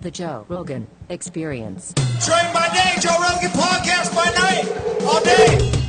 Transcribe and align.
The 0.00 0.10
Joe 0.10 0.46
Rogan 0.48 0.86
Experience. 1.10 1.92
Train 2.24 2.54
by 2.54 2.70
day, 2.72 2.94
Joe 3.02 3.10
Rogan 3.20 3.50
podcast 3.50 4.14
by 4.14 4.24
night, 4.34 4.66
all 5.02 5.22
day. 5.22 5.80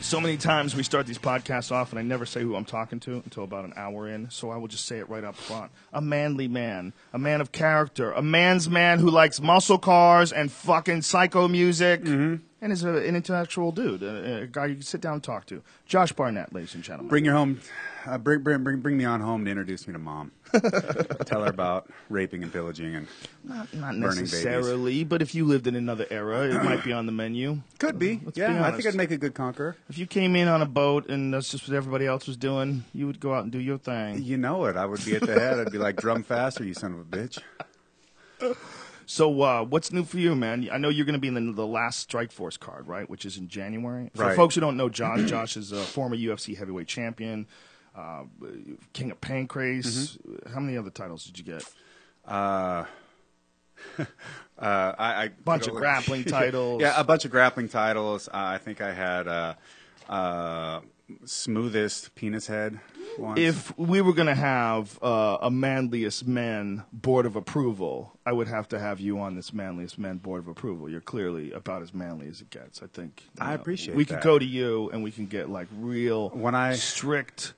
So 0.00 0.20
many 0.20 0.36
times 0.36 0.74
we 0.74 0.82
start 0.82 1.06
these 1.06 1.18
podcasts 1.18 1.70
off, 1.70 1.90
and 1.90 2.00
I 2.00 2.02
never 2.02 2.26
say 2.26 2.42
who 2.42 2.56
I'm 2.56 2.64
talking 2.64 2.98
to 3.00 3.14
until 3.24 3.44
about 3.44 3.64
an 3.64 3.74
hour 3.76 4.08
in. 4.08 4.28
So 4.30 4.50
I 4.50 4.56
will 4.56 4.66
just 4.66 4.86
say 4.86 4.98
it 4.98 5.08
right 5.08 5.22
up 5.22 5.36
front: 5.36 5.70
a 5.92 6.00
manly 6.00 6.48
man, 6.48 6.92
a 7.12 7.18
man 7.18 7.40
of 7.40 7.52
character, 7.52 8.10
a 8.10 8.20
man's 8.20 8.68
man 8.68 8.98
who 8.98 9.08
likes 9.08 9.40
muscle 9.40 9.78
cars 9.78 10.32
and 10.32 10.50
fucking 10.50 11.02
psycho 11.02 11.46
music, 11.46 12.02
mm-hmm. 12.02 12.44
And 12.64 12.72
is 12.72 12.82
a, 12.82 12.88
an 12.88 13.14
intellectual 13.14 13.72
dude, 13.72 14.02
a, 14.02 14.42
a 14.42 14.46
guy 14.46 14.64
you 14.64 14.74
can 14.76 14.82
sit 14.82 15.02
down 15.02 15.12
and 15.14 15.22
talk 15.22 15.44
to. 15.44 15.62
Josh 15.84 16.12
Barnett, 16.12 16.50
ladies 16.54 16.74
and 16.74 16.82
gentlemen. 16.82 17.10
Bring 17.10 17.26
your 17.26 17.34
home, 17.34 17.60
uh, 18.06 18.16
bring, 18.16 18.40
bring 18.40 18.64
bring 18.64 18.80
bring 18.80 18.96
me 18.96 19.04
on 19.04 19.20
home 19.20 19.44
to 19.44 19.50
introduce 19.50 19.86
me 19.86 19.92
to 19.92 19.98
mom. 19.98 20.32
Tell 21.26 21.42
her 21.42 21.50
about 21.50 21.90
raping 22.08 22.42
and 22.42 22.50
pillaging 22.50 22.94
and 22.94 23.06
not 23.44 23.72
not 23.74 23.96
necessarily, 23.96 25.04
but 25.04 25.20
if 25.20 25.34
you 25.34 25.44
lived 25.44 25.66
in 25.66 25.76
another 25.76 26.06
era, 26.08 26.48
it 26.48 26.64
might 26.64 26.82
be 26.82 26.92
on 26.92 27.04
the 27.04 27.12
menu. 27.12 27.60
could 27.78 27.98
be. 27.98 28.22
Yeah, 28.32 28.54
be 28.54 28.58
I 28.60 28.70
think 28.70 28.86
I'd 28.86 28.94
make 28.94 29.10
a 29.10 29.18
good 29.18 29.34
conqueror. 29.34 29.76
If 29.90 29.98
you 29.98 30.06
came 30.06 30.34
in 30.34 30.48
on 30.48 30.62
a 30.62 30.66
boat 30.66 31.10
and 31.10 31.34
that's 31.34 31.50
just 31.50 31.68
what 31.68 31.76
everybody 31.76 32.06
else 32.06 32.26
was 32.26 32.38
doing, 32.38 32.84
you 32.94 33.06
would 33.06 33.20
go 33.20 33.34
out 33.34 33.42
and 33.42 33.52
do 33.52 33.60
your 33.60 33.76
thing. 33.76 34.22
You 34.22 34.38
know 34.38 34.64
it. 34.64 34.76
I 34.76 34.86
would 34.86 35.04
be 35.04 35.16
at 35.16 35.22
the 35.22 35.38
head. 35.38 35.58
I'd 35.58 35.70
be 35.70 35.78
like, 35.78 35.96
drum 35.96 36.22
faster, 36.22 36.64
you 36.64 36.72
son 36.72 36.94
of 36.94 37.00
a 37.00 37.04
bitch. 37.04 37.38
So, 39.06 39.42
uh, 39.42 39.64
what's 39.64 39.92
new 39.92 40.04
for 40.04 40.18
you, 40.18 40.34
man? 40.34 40.68
I 40.72 40.78
know 40.78 40.88
you're 40.88 41.04
going 41.06 41.14
to 41.14 41.18
be 41.20 41.28
in 41.28 41.34
the, 41.34 41.52
the 41.52 41.66
last 41.66 42.00
Strike 42.00 42.32
Force 42.32 42.56
card, 42.56 42.86
right? 42.88 43.08
Which 43.08 43.24
is 43.24 43.36
in 43.36 43.48
January. 43.48 44.10
For 44.14 44.24
Right. 44.24 44.36
folks 44.36 44.54
who 44.54 44.60
don't 44.60 44.76
know 44.76 44.88
Josh, 44.88 45.22
Josh 45.28 45.56
is 45.56 45.72
a 45.72 45.80
former 45.80 46.16
UFC 46.16 46.56
heavyweight 46.56 46.88
champion, 46.88 47.46
uh, 47.94 48.24
King 48.92 49.10
of 49.10 49.20
Pancrase. 49.20 50.18
Mm-hmm. 50.18 50.52
How 50.52 50.60
many 50.60 50.76
other 50.78 50.90
titles 50.90 51.24
did 51.24 51.38
you 51.38 51.44
get? 51.44 51.64
Uh, 52.26 52.84
uh, 53.98 54.04
I, 54.58 55.24
I 55.24 55.30
Bunch 55.44 55.66
of 55.66 55.74
grappling 55.76 56.24
titles. 56.24 56.80
Yeah, 56.80 56.94
a 56.98 57.04
bunch 57.04 57.24
of 57.24 57.30
grappling 57.30 57.68
titles. 57.68 58.28
Uh, 58.28 58.30
I 58.34 58.58
think 58.58 58.80
I 58.80 58.92
had 58.92 59.28
uh, 59.28 59.54
uh, 60.08 60.80
smoothest 61.24 62.14
penis 62.14 62.46
head. 62.46 62.80
Once. 63.18 63.38
If 63.38 63.76
we 63.78 64.00
were 64.00 64.12
going 64.12 64.26
to 64.26 64.34
have 64.34 64.98
uh, 65.02 65.38
a 65.40 65.50
manliest 65.50 66.26
men 66.26 66.82
board 66.92 67.26
of 67.26 67.36
approval, 67.36 68.18
I 68.26 68.32
would 68.32 68.48
have 68.48 68.68
to 68.70 68.78
have 68.78 68.98
you 68.98 69.20
on 69.20 69.36
this 69.36 69.52
manliest 69.52 69.98
men 69.98 70.18
board 70.18 70.40
of 70.40 70.48
approval. 70.48 70.88
You're 70.88 71.00
clearly 71.00 71.52
about 71.52 71.82
as 71.82 71.94
manly 71.94 72.26
as 72.28 72.40
it 72.40 72.50
gets. 72.50 72.82
I 72.82 72.86
think. 72.86 73.22
I 73.38 73.54
appreciate 73.54 73.96
We 73.96 74.04
could 74.04 74.20
go 74.22 74.38
to 74.38 74.44
you 74.44 74.90
and 74.90 75.02
we 75.04 75.12
can 75.12 75.26
get 75.26 75.48
like 75.48 75.68
real, 75.78 76.30
When 76.30 76.54
I- 76.54 76.74
strict, 76.74 77.54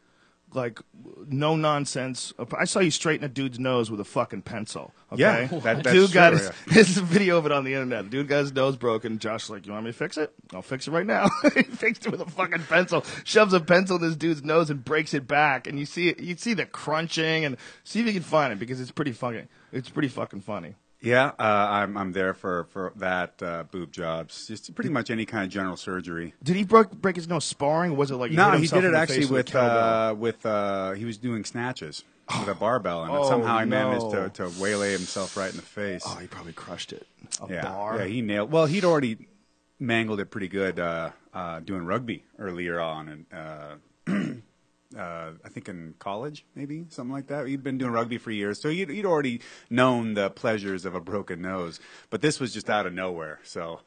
like 0.56 0.80
no 1.28 1.54
nonsense. 1.54 2.32
I 2.58 2.64
saw 2.64 2.80
you 2.80 2.90
straighten 2.90 3.24
a 3.24 3.28
dude's 3.28 3.58
nose 3.60 3.90
with 3.90 4.00
a 4.00 4.04
fucking 4.04 4.42
pencil. 4.42 4.92
Okay? 5.12 5.20
Yeah, 5.22 5.46
that- 5.60 5.84
that's 5.84 5.92
dude 5.92 6.12
got 6.12 6.30
true, 6.30 6.38
his. 6.38 6.50
There's 6.66 6.96
a 6.96 7.02
video 7.02 7.38
of 7.38 7.46
it 7.46 7.52
on 7.52 7.62
the 7.64 7.74
internet. 7.74 8.10
Dude 8.10 8.26
got 8.26 8.38
his 8.40 8.52
nose 8.52 8.76
broken. 8.76 9.18
Josh's 9.20 9.50
like, 9.50 9.66
"You 9.66 9.72
want 9.72 9.84
me 9.84 9.92
to 9.92 9.96
fix 9.96 10.16
it? 10.16 10.32
I'll 10.52 10.62
fix 10.62 10.88
it 10.88 10.90
right 10.90 11.06
now." 11.06 11.28
he 11.54 11.62
fixed 11.62 12.06
it 12.06 12.10
with 12.10 12.20
a 12.20 12.26
fucking 12.30 12.64
pencil. 12.64 13.04
Shoves 13.24 13.52
a 13.52 13.60
pencil 13.60 13.96
in 13.96 14.02
this 14.02 14.16
dude's 14.16 14.42
nose 14.42 14.70
and 14.70 14.84
breaks 14.84 15.14
it 15.14 15.28
back. 15.28 15.66
And 15.68 15.78
you 15.78 15.86
see 15.86 16.08
it. 16.08 16.18
You 16.18 16.36
see 16.36 16.54
the 16.54 16.66
crunching 16.66 17.44
and 17.44 17.56
see 17.84 18.00
if 18.00 18.06
you 18.06 18.12
can 18.12 18.22
find 18.22 18.52
it 18.52 18.58
because 18.58 18.80
it's 18.80 18.90
pretty 18.90 19.12
fucking. 19.12 19.46
It's 19.72 19.90
pretty 19.90 20.08
fucking 20.08 20.40
funny. 20.40 20.74
Yeah, 21.06 21.26
uh, 21.38 21.42
I'm 21.70 21.96
I'm 21.96 22.12
there 22.12 22.34
for 22.34 22.64
for 22.64 22.92
that 22.96 23.40
uh, 23.40 23.62
boob 23.70 23.92
jobs. 23.92 24.48
Just 24.48 24.74
pretty 24.74 24.90
much 24.90 25.08
any 25.08 25.24
kind 25.24 25.44
of 25.44 25.50
general 25.50 25.76
surgery. 25.76 26.34
Did 26.42 26.56
he 26.56 26.64
break 26.64 26.90
break 26.90 27.14
his 27.14 27.28
nose 27.28 27.44
sparring? 27.44 27.96
Was 27.96 28.10
it 28.10 28.16
like 28.16 28.32
he 28.32 28.36
no, 28.36 28.50
he 28.52 28.66
did 28.66 28.82
it 28.82 28.92
actually 28.94 29.20
face 29.22 29.30
with 29.30 29.54
uh, 29.54 30.16
with 30.18 30.44
uh, 30.44 30.92
he 30.92 31.04
was 31.04 31.16
doing 31.16 31.44
snatches 31.44 32.02
with 32.40 32.48
a 32.48 32.54
barbell, 32.54 33.04
and 33.04 33.12
Oh, 33.12 33.28
somehow 33.28 33.60
he 33.60 33.66
managed 33.66 34.10
to, 34.10 34.30
to 34.30 34.60
waylay 34.60 34.90
himself 34.90 35.36
right 35.36 35.50
in 35.50 35.56
the 35.56 35.62
face. 35.62 36.02
Oh, 36.04 36.16
he 36.16 36.26
probably 36.26 36.52
crushed 36.54 36.92
it. 36.92 37.06
A 37.40 37.52
yeah, 37.52 37.62
bar. 37.62 37.98
yeah, 37.98 38.06
he 38.06 38.20
nailed. 38.20 38.50
Well, 38.50 38.66
he'd 38.66 38.84
already 38.84 39.28
mangled 39.78 40.18
it 40.18 40.26
pretty 40.32 40.48
good 40.48 40.80
uh, 40.80 41.10
uh, 41.32 41.60
doing 41.60 41.84
rugby 41.84 42.24
earlier 42.38 42.80
on, 42.80 43.26
and. 44.06 44.42
Uh, 44.96 45.32
I 45.44 45.48
think 45.48 45.68
in 45.68 45.94
college, 45.98 46.44
maybe 46.54 46.86
something 46.88 47.12
like 47.12 47.26
that. 47.26 47.46
He'd 47.46 47.62
been 47.62 47.78
doing 47.78 47.92
rugby 47.92 48.18
for 48.18 48.30
years, 48.30 48.60
so 48.60 48.68
he'd, 48.70 48.88
he'd 48.88 49.04
already 49.04 49.40
known 49.68 50.14
the 50.14 50.30
pleasures 50.30 50.84
of 50.86 50.94
a 50.94 51.00
broken 51.00 51.42
nose. 51.42 51.78
But 52.10 52.22
this 52.22 52.40
was 52.40 52.54
just 52.54 52.70
out 52.70 52.86
of 52.86 52.94
nowhere. 52.94 53.40
So, 53.42 53.80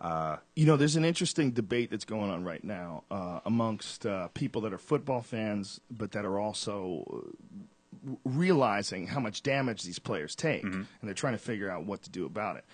uh, 0.00 0.36
You 0.56 0.66
know, 0.66 0.76
there's 0.76 0.96
an 0.96 1.04
interesting 1.04 1.52
debate 1.52 1.90
that's 1.90 2.04
going 2.04 2.30
on 2.30 2.44
right 2.44 2.64
now 2.64 3.04
uh, 3.10 3.40
amongst 3.44 4.04
uh, 4.06 4.28
people 4.34 4.62
that 4.62 4.72
are 4.72 4.78
football 4.78 5.22
fans, 5.22 5.80
but 5.90 6.12
that 6.12 6.24
are 6.24 6.38
also 6.40 7.04
uh, 7.12 8.14
realizing 8.24 9.06
how 9.06 9.20
much 9.20 9.42
damage 9.42 9.82
these 9.82 9.98
players 9.98 10.34
take, 10.34 10.64
Mm-hmm. 10.64 10.74
and 10.78 10.86
they're 11.02 11.14
trying 11.14 11.34
to 11.34 11.38
figure 11.38 11.70
out 11.70 11.84
what 11.86 12.02
to 12.02 12.10
do 12.10 12.26
about 12.26 12.56
it. 12.56 12.64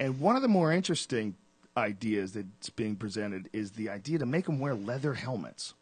And 0.00 0.20
one 0.20 0.36
of 0.36 0.42
the 0.42 0.48
more 0.48 0.72
interesting 0.72 1.34
ideas 1.76 2.32
that's 2.32 2.70
being 2.70 2.96
presented 2.96 3.48
is 3.52 3.72
the 3.72 3.88
idea 3.88 4.18
to 4.18 4.26
make 4.26 4.46
them 4.46 4.58
wear 4.58 4.74
leather 4.74 5.14
helmets. 5.14 5.74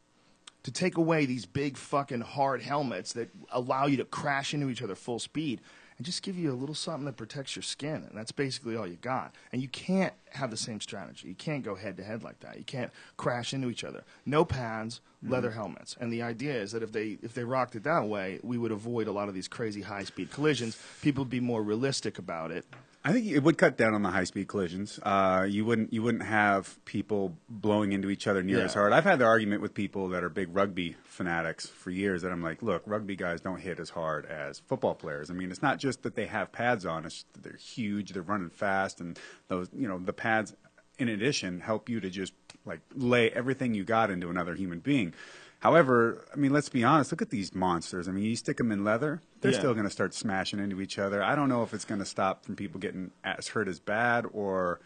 To 0.65 0.71
take 0.71 0.97
away 0.97 1.25
these 1.25 1.47
big 1.47 1.77
fucking 1.77 2.21
hard 2.21 2.63
helmets 2.63 3.15
that 3.15 3.31
allow 3.51 3.87
you 3.87 3.97
to 3.97 4.05
crash 4.05 4.53
into 4.53 4.69
each 4.69 4.83
other 4.83 4.95
full 4.95 5.19
speed 5.19 5.61
and 6.01 6.07
just 6.07 6.23
give 6.23 6.39
you 6.39 6.51
a 6.51 6.55
little 6.55 6.75
something 6.75 7.05
that 7.05 7.19
protects 7.19 7.55
your 7.55 7.63
skin. 7.63 8.07
And 8.09 8.17
that's 8.17 8.33
basically 8.33 8.75
all 8.75 8.87
you 8.87 8.97
got. 8.97 9.35
And 9.53 9.61
you 9.61 9.69
can't 9.69 10.15
have 10.31 10.51
the 10.51 10.57
same 10.57 10.81
strategy. 10.81 11.29
You 11.29 11.35
can't 11.35 11.63
go 11.63 11.75
head 11.75 11.99
to 11.99 12.03
head 12.03 12.23
like 12.23 12.41
that. 12.41 12.57
You 12.57 12.65
can't 12.65 12.91
crash 13.19 13.53
into 13.53 13.69
each 13.69 13.85
other. 13.85 14.03
No 14.25 14.47
pads, 14.47 15.03
mm-hmm. 15.23 15.31
leather 15.31 15.51
helmets. 15.51 15.99
And 16.01 16.11
the 16.11 16.23
idea 16.23 16.55
is 16.55 16.73
that 16.73 16.83
if 16.83 16.91
they 16.91 17.19
if 17.21 17.35
they 17.35 17.45
rocked 17.45 17.77
it 17.77 17.83
that 17.83 18.07
way, 18.07 18.41
we 18.43 18.57
would 18.57 18.73
avoid 18.73 19.09
a 19.09 19.13
lot 19.13 19.29
of 19.29 19.35
these 19.35 19.47
crazy 19.47 19.83
high 19.83 20.05
speed 20.05 20.31
collisions. 20.31 20.83
People 21.03 21.25
would 21.25 21.31
be 21.31 21.39
more 21.39 21.63
realistic 21.63 22.19
about 22.19 22.51
it. 22.51 22.65
I 23.03 23.13
think 23.13 23.27
it 23.29 23.39
would 23.43 23.57
cut 23.57 23.79
down 23.79 23.95
on 23.95 24.03
the 24.03 24.11
high 24.11 24.25
speed 24.25 24.49
collisions. 24.49 25.01
Uh, 25.03 25.47
you 25.49 25.65
wouldn't 25.65 25.91
you 25.91 26.03
wouldn't 26.03 26.25
have 26.25 26.79
people 26.85 27.35
blowing 27.49 27.93
into 27.93 28.11
each 28.11 28.27
other 28.27 28.43
near 28.43 28.59
Yeah. 28.59 28.65
as 28.65 28.75
hard. 28.75 28.93
I've 28.93 29.05
had 29.05 29.19
the 29.19 29.25
argument 29.25 29.63
with 29.63 29.73
people 29.73 30.09
that 30.11 30.23
are 30.23 30.29
big 30.29 30.55
rugby 30.55 30.97
fanatics 31.05 31.67
for 31.67 31.91
years 31.91 32.21
that 32.23 32.31
I'm 32.31 32.43
like, 32.43 32.63
look, 32.63 32.83
rugby 32.85 33.17
guys 33.17 33.41
don't 33.41 33.59
hit 33.61 33.81
as 33.81 33.89
hard 33.91 34.27
as 34.27 34.59
football 34.59 34.95
players. 34.95 35.31
I 35.31 35.35
mean, 35.35 35.51
it's 35.51 35.63
not 35.63 35.79
just 35.79 36.03
that 36.03 36.15
they 36.15 36.27
have 36.27 36.53
pads 36.53 36.85
on; 36.85 37.07
it's 37.07 37.25
that 37.33 37.43
they're 37.43 37.55
huge, 37.57 38.13
they're 38.13 38.23
running 38.23 38.51
fast, 38.51 39.01
and 39.01 39.19
those 39.49 39.71
you 39.75 39.89
know 39.89 39.99
the 39.99 40.13
pads, 40.13 40.55
in 40.99 41.09
addition, 41.09 41.61
help 41.61 41.89
you 41.89 42.01
to 42.01 42.11
just 42.11 42.35
like 42.67 42.81
lay 42.95 43.31
everything 43.31 43.73
you 43.73 43.83
got 43.83 44.11
into 44.11 44.29
another 44.29 44.55
human 44.55 44.81
being. 44.81 45.15
However, 45.61 46.25
I 46.33 46.37
mean, 46.37 46.53
let's 46.53 46.69
be 46.71 46.83
honest. 46.85 47.13
Look 47.13 47.21
at 47.23 47.31
these 47.31 47.55
monsters. 47.55 48.09
I 48.09 48.13
mean, 48.13 48.25
you 48.25 48.35
stick 48.35 48.57
them 48.57 48.73
in 48.73 48.83
leather, 48.83 49.21
they're 49.41 49.53
Yeah. 49.53 49.59
still 49.59 49.75
going 49.75 49.85
to 49.85 49.91
start 49.91 50.15
smashing 50.15 50.59
into 50.59 50.81
each 50.81 50.99
other. 50.99 51.23
I 51.23 51.35
don't 51.35 51.49
know 51.51 51.63
if 51.63 51.75
it's 51.75 51.85
going 51.85 51.99
to 52.01 52.07
stop 52.07 52.45
from 52.45 52.57
people 52.57 52.81
getting 52.81 53.11
as 53.23 53.49
hurt 53.49 53.69
as 53.69 53.79
bad 53.79 54.25
or 54.33 54.81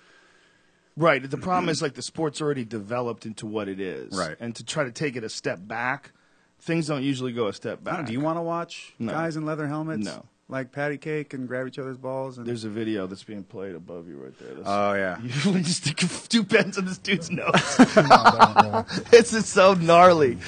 Right. 0.97 1.29
The 1.29 1.39
problem 1.39 1.69
is 1.69 1.83
like 1.83 1.95
the 1.95 2.03
sport's 2.03 2.41
already 2.41 2.65
developed 2.65 3.27
into 3.27 3.47
what 3.47 3.69
it 3.69 3.81
is. 3.81 4.17
Right. 4.17 4.37
And 4.39 4.55
to 4.57 4.65
try 4.65 4.85
to 4.85 4.93
take 4.93 5.17
it 5.17 5.25
a 5.25 5.29
step 5.29 5.59
back, 5.61 6.12
things 6.61 6.87
don't 6.87 7.03
usually 7.03 7.33
go 7.33 7.49
a 7.49 7.53
step 7.53 7.83
back. 7.83 8.06
do 8.06 8.12
you 8.12 8.21
want 8.21 8.37
to 8.39 8.43
watch 8.43 8.95
No. 9.01 9.11
guys 9.12 9.37
in 9.37 9.45
leather 9.45 9.67
helmets? 9.67 10.05
No. 10.05 10.25
Like 10.54 10.70
patty 10.70 10.98
cake 10.98 11.34
and 11.34 11.48
grab 11.48 11.66
each 11.66 11.81
other's 11.81 11.97
balls 11.97 12.38
and 12.38 12.47
There's 12.47 12.62
a 12.62 12.69
video 12.69 13.09
that's 13.09 13.25
being 13.25 13.42
played 13.42 13.75
above 13.75 14.06
you 14.06 14.19
right 14.19 14.38
there. 14.38 14.54
That's, 14.54 14.69
Oh 14.69 14.92
yeah. 14.94 15.20
You 15.22 15.31
really 15.44 15.62
just 15.62 15.82
stick 15.84 15.97
two 16.28 16.44
pens 16.44 16.78
in 16.78 16.84
this 16.84 16.97
dude's 16.98 17.28
nose. 17.32 17.50
this 19.10 19.32
is 19.32 19.47
so 19.48 19.75
gnarly. 19.75 20.38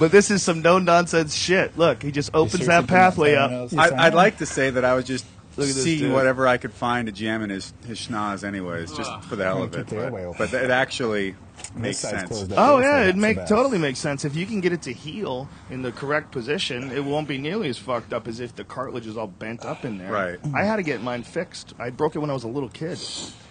But 0.00 0.10
this 0.10 0.32
is 0.32 0.42
some 0.42 0.62
no 0.62 0.80
nonsense 0.80 1.36
shit. 1.36 1.78
Look, 1.78 2.02
he 2.02 2.10
just 2.10 2.34
opens 2.34 2.66
that 2.66 2.88
pathway 2.88 3.36
up. 3.36 3.72
I, 3.78 4.06
I'd 4.06 4.14
like 4.14 4.38
to 4.38 4.46
say 4.46 4.70
that 4.70 4.84
I 4.84 4.94
was 4.94 5.04
just 5.04 5.24
Look 5.56 5.68
at 5.68 5.74
this 5.76 5.84
seeing 5.84 6.00
dude. 6.00 6.12
whatever 6.12 6.48
I 6.48 6.56
could 6.56 6.72
find 6.72 7.06
to 7.06 7.12
jam 7.12 7.44
in 7.44 7.50
his 7.50 7.72
his 7.86 8.00
schnoz, 8.00 8.42
anyways, 8.42 8.92
just 8.94 9.12
for 9.26 9.36
the 9.36 9.44
hell 9.44 9.62
of 9.62 9.76
it. 9.76 9.86
But, 9.88 10.38
but 10.38 10.52
it 10.52 10.72
actually 10.72 11.36
makes 11.74 11.98
sense. 11.98 12.46
Oh 12.56 12.78
yeah, 12.80 13.04
it 13.04 13.16
make 13.16 13.46
totally 13.46 13.78
makes 13.78 13.98
sense. 13.98 14.24
If 14.24 14.36
you 14.36 14.46
can 14.46 14.60
get 14.60 14.72
it 14.72 14.82
to 14.82 14.92
heal 14.92 15.48
in 15.70 15.82
the 15.82 15.92
correct 15.92 16.32
position, 16.32 16.90
it 16.90 17.04
won't 17.04 17.28
be 17.28 17.38
nearly 17.38 17.68
as 17.68 17.78
fucked 17.78 18.12
up 18.12 18.28
as 18.28 18.40
if 18.40 18.54
the 18.54 18.64
cartilage 18.64 19.06
is 19.06 19.16
all 19.16 19.26
bent 19.26 19.64
up 19.64 19.84
in 19.84 19.98
there. 19.98 20.12
Right. 20.12 20.38
I 20.54 20.64
had 20.64 20.76
to 20.76 20.82
get 20.82 21.02
mine 21.02 21.22
fixed. 21.22 21.74
I 21.78 21.90
broke 21.90 22.16
it 22.16 22.20
when 22.20 22.30
I 22.30 22.34
was 22.34 22.44
a 22.44 22.48
little 22.48 22.68
kid. 22.68 22.98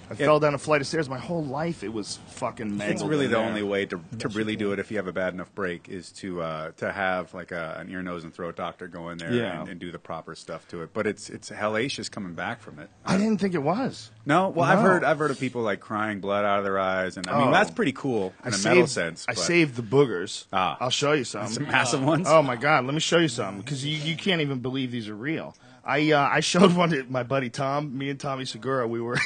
I 0.10 0.14
Yeah. 0.14 0.26
fell 0.28 0.40
down 0.40 0.54
a 0.54 0.58
flight 0.58 0.82
of 0.82 0.88
stairs. 0.88 1.10
My 1.10 1.18
whole 1.18 1.44
life 1.44 1.84
it 1.84 1.92
was 1.92 2.20
fucking 2.28 2.78
mangled. 2.78 2.96
It's 3.02 3.04
really 3.04 3.28
the 3.28 3.36
there. 3.38 3.46
only 3.46 3.64
way 3.64 3.86
to, 3.88 4.00
to 4.20 4.28
really 4.30 4.56
do 4.56 4.72
it 4.72 4.80
if 4.80 4.90
you 4.90 4.98
have 4.98 5.08
a 5.08 5.12
bad 5.14 5.34
enough 5.34 5.54
break 5.54 5.90
is 5.90 6.12
to 6.14 6.42
uh, 6.42 6.72
to 6.78 6.92
have 6.92 7.34
like 7.34 7.52
a, 7.52 7.78
an 7.80 7.90
ear, 7.92 8.02
nose, 8.02 8.24
and 8.24 8.34
throat 8.34 8.56
doctor 8.56 8.88
go 8.88 9.10
in 9.10 9.18
there 9.18 9.34
Yeah. 9.34 9.60
and, 9.62 9.70
and 9.70 9.80
do 9.80 9.92
the 9.92 10.00
proper 10.00 10.34
stuff 10.36 10.68
to 10.70 10.82
it. 10.84 10.92
But 10.94 11.08
it's 11.08 11.30
it's 11.30 11.50
hellacious 11.50 12.10
coming 12.10 12.34
back 12.34 12.62
from 12.62 12.80
it. 12.80 12.90
I 13.06 13.18
didn't 13.18 13.40
think 13.40 13.54
it 13.54 13.64
was. 13.64 14.12
No, 14.26 14.50
well, 14.50 14.66
I've 14.66 14.80
heard 14.80 15.04
I've 15.04 15.20
heard 15.20 15.32
of 15.32 15.40
people 15.40 15.62
like 15.62 15.80
crying 15.80 16.20
blood 16.20 16.46
out 16.46 16.60
of 16.60 16.64
their 16.66 16.80
eyes, 16.80 17.18
and 17.18 17.28
I 17.28 17.38
mean 17.40 17.48
Oh. 17.50 17.52
that's 17.52 17.72
pretty 17.72 17.92
cool 17.94 18.34
in 18.46 18.54
I 18.54 18.56
a 18.56 18.60
saved, 18.60 18.76
metal 18.76 18.88
sense. 18.88 19.26
I 19.28 19.34
saved 19.34 19.76
the 19.76 19.82
boogers. 19.84 20.46
Ah. 20.54 20.78
I'll 20.80 20.90
show 20.90 21.14
you 21.14 21.24
some. 21.24 21.48
Some 21.48 21.64
massive 21.68 22.04
ones? 22.04 22.28
Oh 22.30 22.42
my 22.42 22.56
god, 22.56 22.86
let 22.86 22.94
me 22.94 23.00
show 23.00 23.18
you 23.20 23.28
some 23.30 23.58
because 23.58 23.86
you, 23.86 23.98
you 23.98 24.16
can't 24.16 24.42
even 24.42 24.60
believe 24.60 24.92
these 24.92 25.10
are 25.10 25.16
real. 25.16 25.56
I 25.88 26.12
uh, 26.12 26.30
I 26.30 26.42
showed 26.42 26.74
one 26.76 26.90
to 26.90 27.04
my 27.10 27.24
buddy 27.24 27.50
Tom. 27.50 27.98
Me 27.98 28.10
and 28.10 28.20
Tommy 28.20 28.46
Segura. 28.46 28.88
We 28.88 29.02
were 29.02 29.18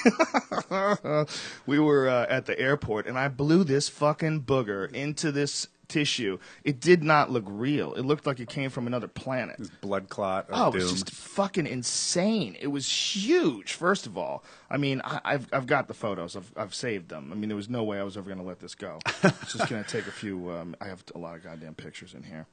we 1.66 1.80
were 1.80 2.08
uh, 2.08 2.28
at 2.30 2.46
the 2.46 2.58
airport, 2.58 3.08
and 3.08 3.18
I 3.18 3.28
blew 3.28 3.64
this 3.64 3.90
fucking 3.90 4.44
booger 4.44 4.90
into 4.94 5.32
this 5.32 5.68
tissue. 5.88 6.38
It 6.64 6.80
did 6.80 7.04
not 7.04 7.32
look 7.32 7.44
real. 7.48 7.94
It 7.96 8.04
looked 8.04 8.26
like 8.26 8.40
it 8.40 8.48
came 8.48 8.70
from 8.70 8.88
another 8.88 9.10
planet. 9.10 9.58
This 9.58 9.70
blood 9.70 10.08
clot 10.08 10.50
of 10.50 10.58
Oh, 10.58 10.78
it 10.78 10.82
was 10.82 10.92
just 10.92 11.10
fucking 11.12 11.68
insane. 11.68 12.56
It 12.62 12.68
was 12.68 12.90
huge. 12.90 13.74
First 13.74 14.06
of 14.08 14.18
all, 14.18 14.44
I 14.70 14.78
mean, 14.78 15.02
I, 15.04 15.20
I've 15.26 15.48
I've 15.52 15.66
got 15.66 15.88
the 15.88 15.96
photos. 15.96 16.36
I've 16.36 16.52
I've 16.56 16.76
saved 16.76 17.10
them. 17.10 17.32
I 17.32 17.36
mean, 17.36 17.50
there 17.50 17.58
was 17.58 17.70
no 17.70 17.84
way 17.84 18.00
I 18.00 18.04
was 18.04 18.18
ever 18.18 18.28
going 18.28 18.40
to 18.40 18.46
let 18.46 18.60
this 18.60 18.76
go. 18.76 19.00
it's 19.24 19.54
just 19.54 19.68
going 19.68 19.84
to 19.84 19.90
take 19.90 20.08
a 20.08 20.12
few. 20.12 20.52
Um, 20.52 20.76
I 20.80 20.86
have 20.86 21.04
a 21.16 21.18
lot 21.18 21.36
of 21.36 21.44
goddamn 21.44 21.74
pictures 21.74 22.14
in 22.14 22.24
here. 22.24 22.46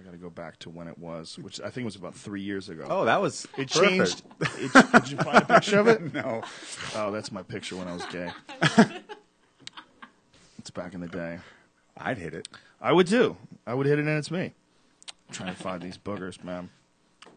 I 0.00 0.02
got 0.02 0.12
to 0.12 0.16
go 0.16 0.30
back 0.30 0.58
to 0.60 0.70
when 0.70 0.88
it 0.88 0.96
was, 0.98 1.38
which 1.38 1.60
I 1.60 1.68
think 1.68 1.84
was 1.84 1.94
about 1.96 2.14
three 2.14 2.40
years 2.40 2.70
ago. 2.70 2.86
oh, 2.88 3.04
that 3.04 3.20
was 3.20 3.44
it 3.58 3.70
perfect. 3.70 3.74
changed. 3.74 4.22
It, 4.58 4.92
did 4.92 5.10
you 5.10 5.16
find 5.18 5.38
a 5.38 5.44
picture 5.46 5.78
of 5.78 5.88
it? 5.88 6.14
No, 6.14 6.42
Oh, 6.96 7.10
that's 7.10 7.30
my 7.30 7.42
picture 7.42 7.76
when 7.76 7.86
I 7.88 7.92
was 7.94 8.04
gay. 8.06 8.30
it's 10.58 10.70
back 10.70 10.94
in 10.94 11.00
the 11.00 11.08
day. 11.08 11.38
I'd 11.96 12.18
hit 12.18 12.34
it. 12.34 12.48
I 12.80 12.92
would 12.92 13.06
too. 13.06 13.36
I 13.66 13.74
would 13.74 13.86
hit 13.86 13.98
it, 13.98 14.06
and 14.06 14.16
it's 14.18 14.30
me. 14.30 14.52
I'm 15.28 15.32
trying 15.34 15.54
to 15.54 15.60
find 15.60 15.82
these 15.82 15.98
boogers, 15.98 16.42
man. 16.42 16.70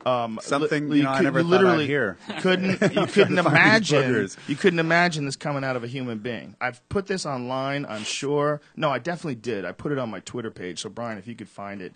Um, 0.05 0.39
Something, 0.41 0.89
li- 0.89 0.97
you 0.97 1.03
know, 1.03 1.11
I 1.11 1.17
could- 1.17 1.23
never 1.25 1.39
you 1.41 1.45
literally 1.47 1.85
I'd 1.85 2.17
couldn't 2.39 2.81
you 2.81 3.05
couldn't 3.07 3.35
to 3.37 3.43
find 3.43 3.55
these 3.83 3.93
imagine 3.93 4.29
you 4.47 4.55
couldn't 4.57 4.79
imagine 4.79 5.25
this 5.25 5.35
coming 5.37 5.63
out 5.63 5.75
of 5.77 5.83
a 5.83 5.87
human 5.87 6.17
being. 6.19 6.55
I've 6.59 6.87
put 6.89 7.07
this 7.07 7.25
online. 7.25 7.85
I'm 7.85 8.03
sure. 8.03 8.59
No, 8.75 8.89
I 8.89 8.99
definitely 8.99 9.35
did. 9.35 9.63
I 9.65 9.71
put 9.71 9.91
it 9.93 9.97
on 9.99 10.09
my 10.09 10.19
Twitter 10.21 10.51
page. 10.51 10.79
So 10.81 10.89
Brian, 10.89 11.17
if 11.17 11.27
you 11.27 11.35
could 11.35 11.47
find 11.49 11.81
it, 11.81 11.95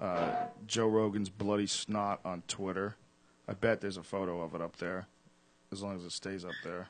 uh, 0.00 0.46
Joe 0.66 0.88
Rogan's 0.88 1.28
bloody 1.28 1.66
snot 1.66 2.20
on 2.24 2.42
Twitter. 2.48 2.96
I 3.48 3.54
bet 3.54 3.80
there's 3.80 3.96
a 3.96 4.02
photo 4.02 4.42
of 4.42 4.54
it 4.54 4.60
up 4.60 4.76
there, 4.76 5.06
as 5.72 5.82
long 5.82 5.96
as 5.96 6.04
it 6.04 6.12
stays 6.12 6.44
up 6.44 6.54
there. 6.62 6.88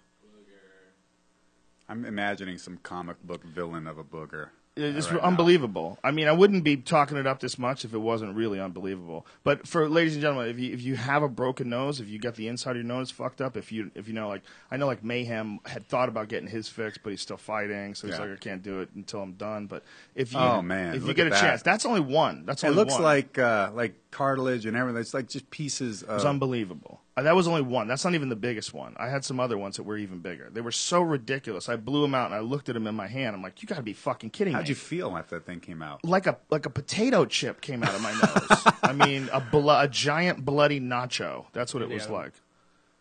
I'm 1.88 2.04
imagining 2.04 2.58
some 2.58 2.78
comic 2.78 3.22
book 3.22 3.42
villain 3.44 3.86
of 3.86 3.96
a 3.96 4.04
booger. 4.04 4.50
It's 4.78 5.10
right 5.10 5.20
now. 5.20 5.26
unbelievable. 5.28 5.98
I 6.04 6.10
mean, 6.10 6.28
I 6.28 6.32
wouldn't 6.32 6.64
be 6.64 6.76
talking 6.76 7.16
it 7.16 7.26
up 7.26 7.40
this 7.40 7.58
much 7.58 7.84
if 7.84 7.92
it 7.94 7.98
wasn't 7.98 8.34
really 8.36 8.60
unbelievable. 8.60 9.26
But 9.44 9.66
for 9.66 9.88
ladies 9.88 10.14
and 10.14 10.22
gentlemen, 10.22 10.48
if 10.50 10.58
you 10.58 10.72
if 10.72 10.82
you 10.82 10.96
have 10.96 11.22
a 11.22 11.28
broken 11.28 11.68
nose, 11.68 12.00
if 12.00 12.08
you 12.08 12.18
got 12.18 12.34
the 12.36 12.48
inside 12.48 12.72
of 12.72 12.76
your 12.76 12.84
nose 12.84 13.10
fucked 13.10 13.40
up, 13.40 13.56
if 13.56 13.72
you 13.72 13.90
if 13.94 14.08
you 14.08 14.14
know 14.14 14.28
like 14.28 14.42
I 14.70 14.76
know 14.76 14.86
like 14.86 15.02
Mayhem 15.04 15.60
had 15.66 15.86
thought 15.86 16.08
about 16.08 16.28
getting 16.28 16.48
his 16.48 16.68
fixed, 16.68 17.00
but 17.02 17.10
he's 17.10 17.20
still 17.20 17.36
fighting, 17.36 17.94
so 17.94 18.06
he's 18.06 18.16
Yeah. 18.16 18.22
like 18.24 18.32
I 18.32 18.36
can't 18.36 18.62
do 18.62 18.80
it 18.80 18.90
until 18.94 19.20
I'm 19.22 19.32
done. 19.32 19.66
But 19.66 19.82
if 20.14 20.32
you 20.32 20.38
Oh, 20.38 20.62
man, 20.62 20.94
if 20.94 21.06
you 21.06 21.14
get 21.14 21.26
a 21.26 21.30
that. 21.30 21.40
chance, 21.40 21.62
that's 21.62 21.84
only 21.84 22.00
one. 22.00 22.44
That's 22.46 22.62
It 22.64 22.70
looks 22.70 22.94
one. 22.94 23.02
like 23.02 23.38
uh, 23.38 23.70
like 23.74 23.94
cartilage 24.10 24.66
and 24.66 24.76
everything. 24.76 25.00
It's 25.00 25.14
like 25.14 25.28
just 25.28 25.50
pieces 25.50 26.02
It 26.02 26.08
was 26.08 26.24
unbelievable. 26.24 27.00
Uh, 27.18 27.22
That 27.22 27.34
was 27.36 27.48
only 27.48 27.62
one. 27.62 27.88
That's 27.88 28.04
not 28.04 28.14
even 28.14 28.28
the 28.28 28.36
biggest 28.36 28.72
one. 28.72 28.94
I 28.96 29.08
had 29.08 29.24
some 29.24 29.40
other 29.40 29.58
ones 29.58 29.76
that 29.76 29.82
were 29.82 29.96
even 29.96 30.20
bigger. 30.20 30.48
They 30.52 30.60
were 30.60 30.70
so 30.72 31.00
ridiculous. 31.02 31.68
I 31.68 31.76
blew 31.76 32.02
them 32.02 32.14
out 32.14 32.26
and 32.26 32.34
I 32.34 32.38
looked 32.40 32.68
at 32.68 32.74
them 32.74 32.86
in 32.86 32.94
my 32.94 33.06
hand. 33.08 33.34
I'm 33.34 33.42
like, 33.42 33.60
you 33.62 33.66
got 33.66 33.76
to 33.76 33.82
be 33.82 33.92
fucking 33.92 34.30
kidding 34.30 34.52
me. 34.52 34.56
How'd 34.56 34.68
you 34.68 34.74
feel 34.74 35.16
after 35.16 35.36
that 35.36 35.46
thing 35.46 35.60
came 35.60 35.82
out? 35.82 36.04
like 36.04 36.26
a 36.26 36.38
like 36.50 36.66
a 36.66 36.70
potato 36.70 37.24
chip 37.24 37.60
came 37.60 37.82
out 37.82 37.94
of 37.94 38.00
my 38.02 38.12
nose. 38.12 38.72
I 38.82 38.92
mean, 38.92 39.28
a 39.32 39.40
blo- 39.40 39.80
a 39.80 39.88
giant 39.88 40.44
bloody 40.44 40.80
nacho. 40.80 41.46
That's 41.52 41.74
what 41.74 41.82
it 41.82 41.88
was 41.88 42.08
like. 42.08 42.32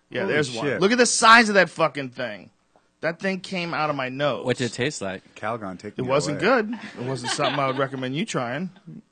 Yeah, 0.09 0.21
Holy 0.21 0.33
there's 0.33 0.51
one. 0.53 0.79
Look 0.79 0.91
at 0.91 0.97
the 0.97 1.05
size 1.05 1.49
of 1.49 1.55
that 1.55 1.69
fucking 1.69 2.09
thing. 2.09 2.49
That 3.01 3.19
thing 3.19 3.41
came 3.41 3.75
out 3.75 3.91
of 3.91 3.95
my 3.95 4.09
nose. 4.09 4.43
What 4.45 4.57
did 4.57 4.71
it 4.71 4.73
taste 4.73 5.01
like? 5.03 5.35
Calgon, 5.35 5.77
take 5.77 5.93
It 5.97 6.01
me 6.01 6.07
wasn't 6.07 6.41
away. 6.41 6.61
good. 6.63 6.79
It 6.99 7.05
wasn't 7.05 7.31
something 7.33 7.59
I 7.59 7.67
would 7.67 7.77
recommend 7.77 8.15
you 8.15 8.25
trying. 8.25 8.71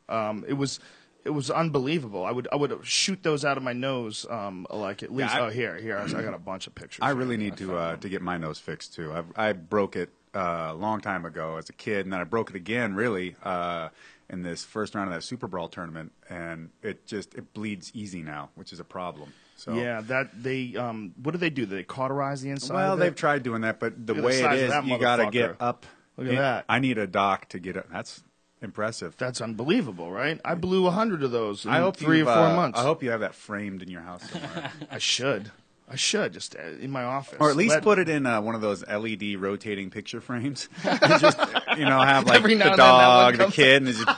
Um, 0.09 0.43
it 0.47 0.53
was. 0.53 0.79
It 1.25 1.31
was 1.31 1.50
unbelievable. 1.50 2.24
I 2.24 2.31
would 2.31 2.48
I 2.51 2.56
would 2.56 2.86
shoot 2.86 3.24
those 3.24 3.44
out 3.44 3.57
of 3.57 3.63
my 3.63 3.74
nose, 3.74 4.27
um, 4.30 4.68
like 4.69 5.01
at 5.01 5.12
least. 5.12 5.33
Yeah, 5.33 5.42
I- 5.44 5.48
oh, 5.48 5.50
here, 5.50 5.75
here. 5.75 5.98
I 5.98 6.07
got 6.07 6.36
a 6.36 6.39
bunch 6.39 6.68
of 6.68 6.75
pictures. 6.75 7.00
I 7.01 7.10
really 7.10 7.36
need 7.36 7.57
to 7.57 7.75
uh, 7.75 7.95
to 7.98 8.10
get 8.10 8.22
my 8.22 8.38
nose 8.38 8.60
fixed 8.60 8.94
too. 8.94 9.12
I, 9.12 9.50
I 9.50 9.54
broke 9.54 9.95
it 9.95 10.12
uh, 10.36 10.69
a 10.69 10.74
long 10.75 11.01
time 11.01 11.25
ago 11.25 11.57
as 11.57 11.68
a 11.69 11.74
kid, 11.74 12.06
and 12.06 12.13
then 12.13 12.22
I 12.22 12.25
broke 12.25 12.51
it 12.51 12.56
again, 12.56 12.94
really, 12.94 13.36
uh, 13.44 13.89
in 14.30 14.44
this 14.44 14.63
first 14.63 14.94
round 14.94 15.07
of 15.10 15.16
that 15.16 15.22
Super 15.24 15.48
Brawl 15.48 15.68
tournament, 15.68 16.12
and 16.30 16.69
it 16.83 17.07
just 17.07 17.33
it 17.33 17.54
bleeds 17.54 17.92
easy 17.95 18.22
now, 18.22 18.50
which 18.56 18.72
is 18.72 18.80
a 18.80 18.83
problem. 18.83 19.33
So 19.56 19.74
Yeah, 19.74 20.01
that 20.01 20.44
they. 20.44 20.75
Um, 20.75 21.13
what 21.24 21.31
do 21.31 21.38
they 21.38 21.50
do? 21.50 21.66
They 21.66 21.83
cauterize 21.83 22.42
the 22.42 22.50
inside. 22.50 22.75
Well, 22.75 22.98
they've 22.98 23.12
it? 23.12 23.18
tried 23.18 23.44
doing 23.44 23.62
that, 23.62 23.80
but 23.80 24.06
the 24.06 24.13
Look 24.13 24.18
at 24.18 24.22
the 24.22 24.44
way 24.44 24.57
it 24.57 24.69
is, 24.69 24.86
you 24.86 25.00
got 25.00 25.18
to 25.18 25.31
get 25.31 25.56
up. 25.60 25.86
Look 26.18 26.27
at 26.27 26.36
that. 26.36 26.66
I 26.69 26.80
need 26.80 26.98
a 26.98 27.07
doc 27.07 27.50
to 27.50 27.60
get 27.60 27.77
up. 27.77 27.89
That's 27.92 28.22
impressive. 28.65 29.15
That's 29.17 29.39
unbelievable, 29.39 30.12
right? 30.12 30.41
I 30.44 30.56
blew 30.56 30.85
a 30.88 30.91
hundred 30.91 31.23
of 31.23 31.31
those 31.31 31.63
in 31.63 31.71
I 31.71 31.79
hope 31.79 31.95
three 31.95 32.21
or 32.21 32.25
four 32.25 32.33
uh, 32.33 32.56
months. 32.56 32.77
I 32.77 32.83
hope 32.83 33.01
you 33.01 33.12
have 33.12 33.21
that 33.21 33.33
framed 33.35 33.81
in 33.81 33.89
your 33.89 34.01
house 34.01 34.29
somewhere, 34.29 34.71
I 34.91 34.97
should. 34.97 35.51
I 35.88 35.95
should 35.95 36.33
just 36.33 36.56
uh, 36.56 36.63
in 36.81 36.89
my 36.89 37.03
office, 37.03 37.38
or 37.39 37.51
at 37.51 37.56
least 37.56 37.75
Let- 37.75 37.83
put 37.83 38.00
it 38.00 38.09
in 38.09 38.25
uh, 38.25 38.41
one 38.41 38.56
of 38.56 38.62
those 38.62 38.85
LED 38.88 39.35
rotating 39.38 39.89
picture 39.91 40.19
frames. 40.19 40.67
Just 40.83 41.38
you 41.77 41.85
know, 41.85 42.01
have 42.01 42.25
like 42.25 42.41
the 42.41 42.51
and 42.51 42.59
then 42.62 42.67
that 42.69 42.69
one 42.69 42.77
dog, 42.77 43.38
the 43.38 43.45
kid, 43.47 43.83
and 43.83 43.95
just, 43.95 44.09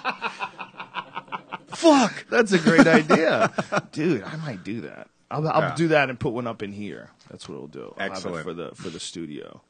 Fuck, 1.75 2.25
that's 2.29 2.53
a 2.53 2.59
great 2.59 2.87
idea, 2.87 3.51
dude. 3.91 4.23
I 4.23 4.35
might 4.37 4.63
do 4.63 4.81
that. 4.81 5.09
I'll, 5.29 5.47
I'll 5.47 5.61
Yeah. 5.61 5.75
do 5.75 5.87
that 5.89 6.09
and 6.09 6.17
put 6.19 6.31
one 6.33 6.47
up 6.47 6.63
in 6.63 6.71
here. 6.71 7.11
That's 7.29 7.47
what 7.49 7.59
we'll 7.59 7.67
do. 7.67 7.93
I'll 7.97 8.03
have 8.03 8.11
it 8.11 8.15
Excellent. 8.15 8.43
for 8.45 8.53
the 8.53 8.71
for 8.75 8.89
the 8.89 8.99
studio. 8.99 9.61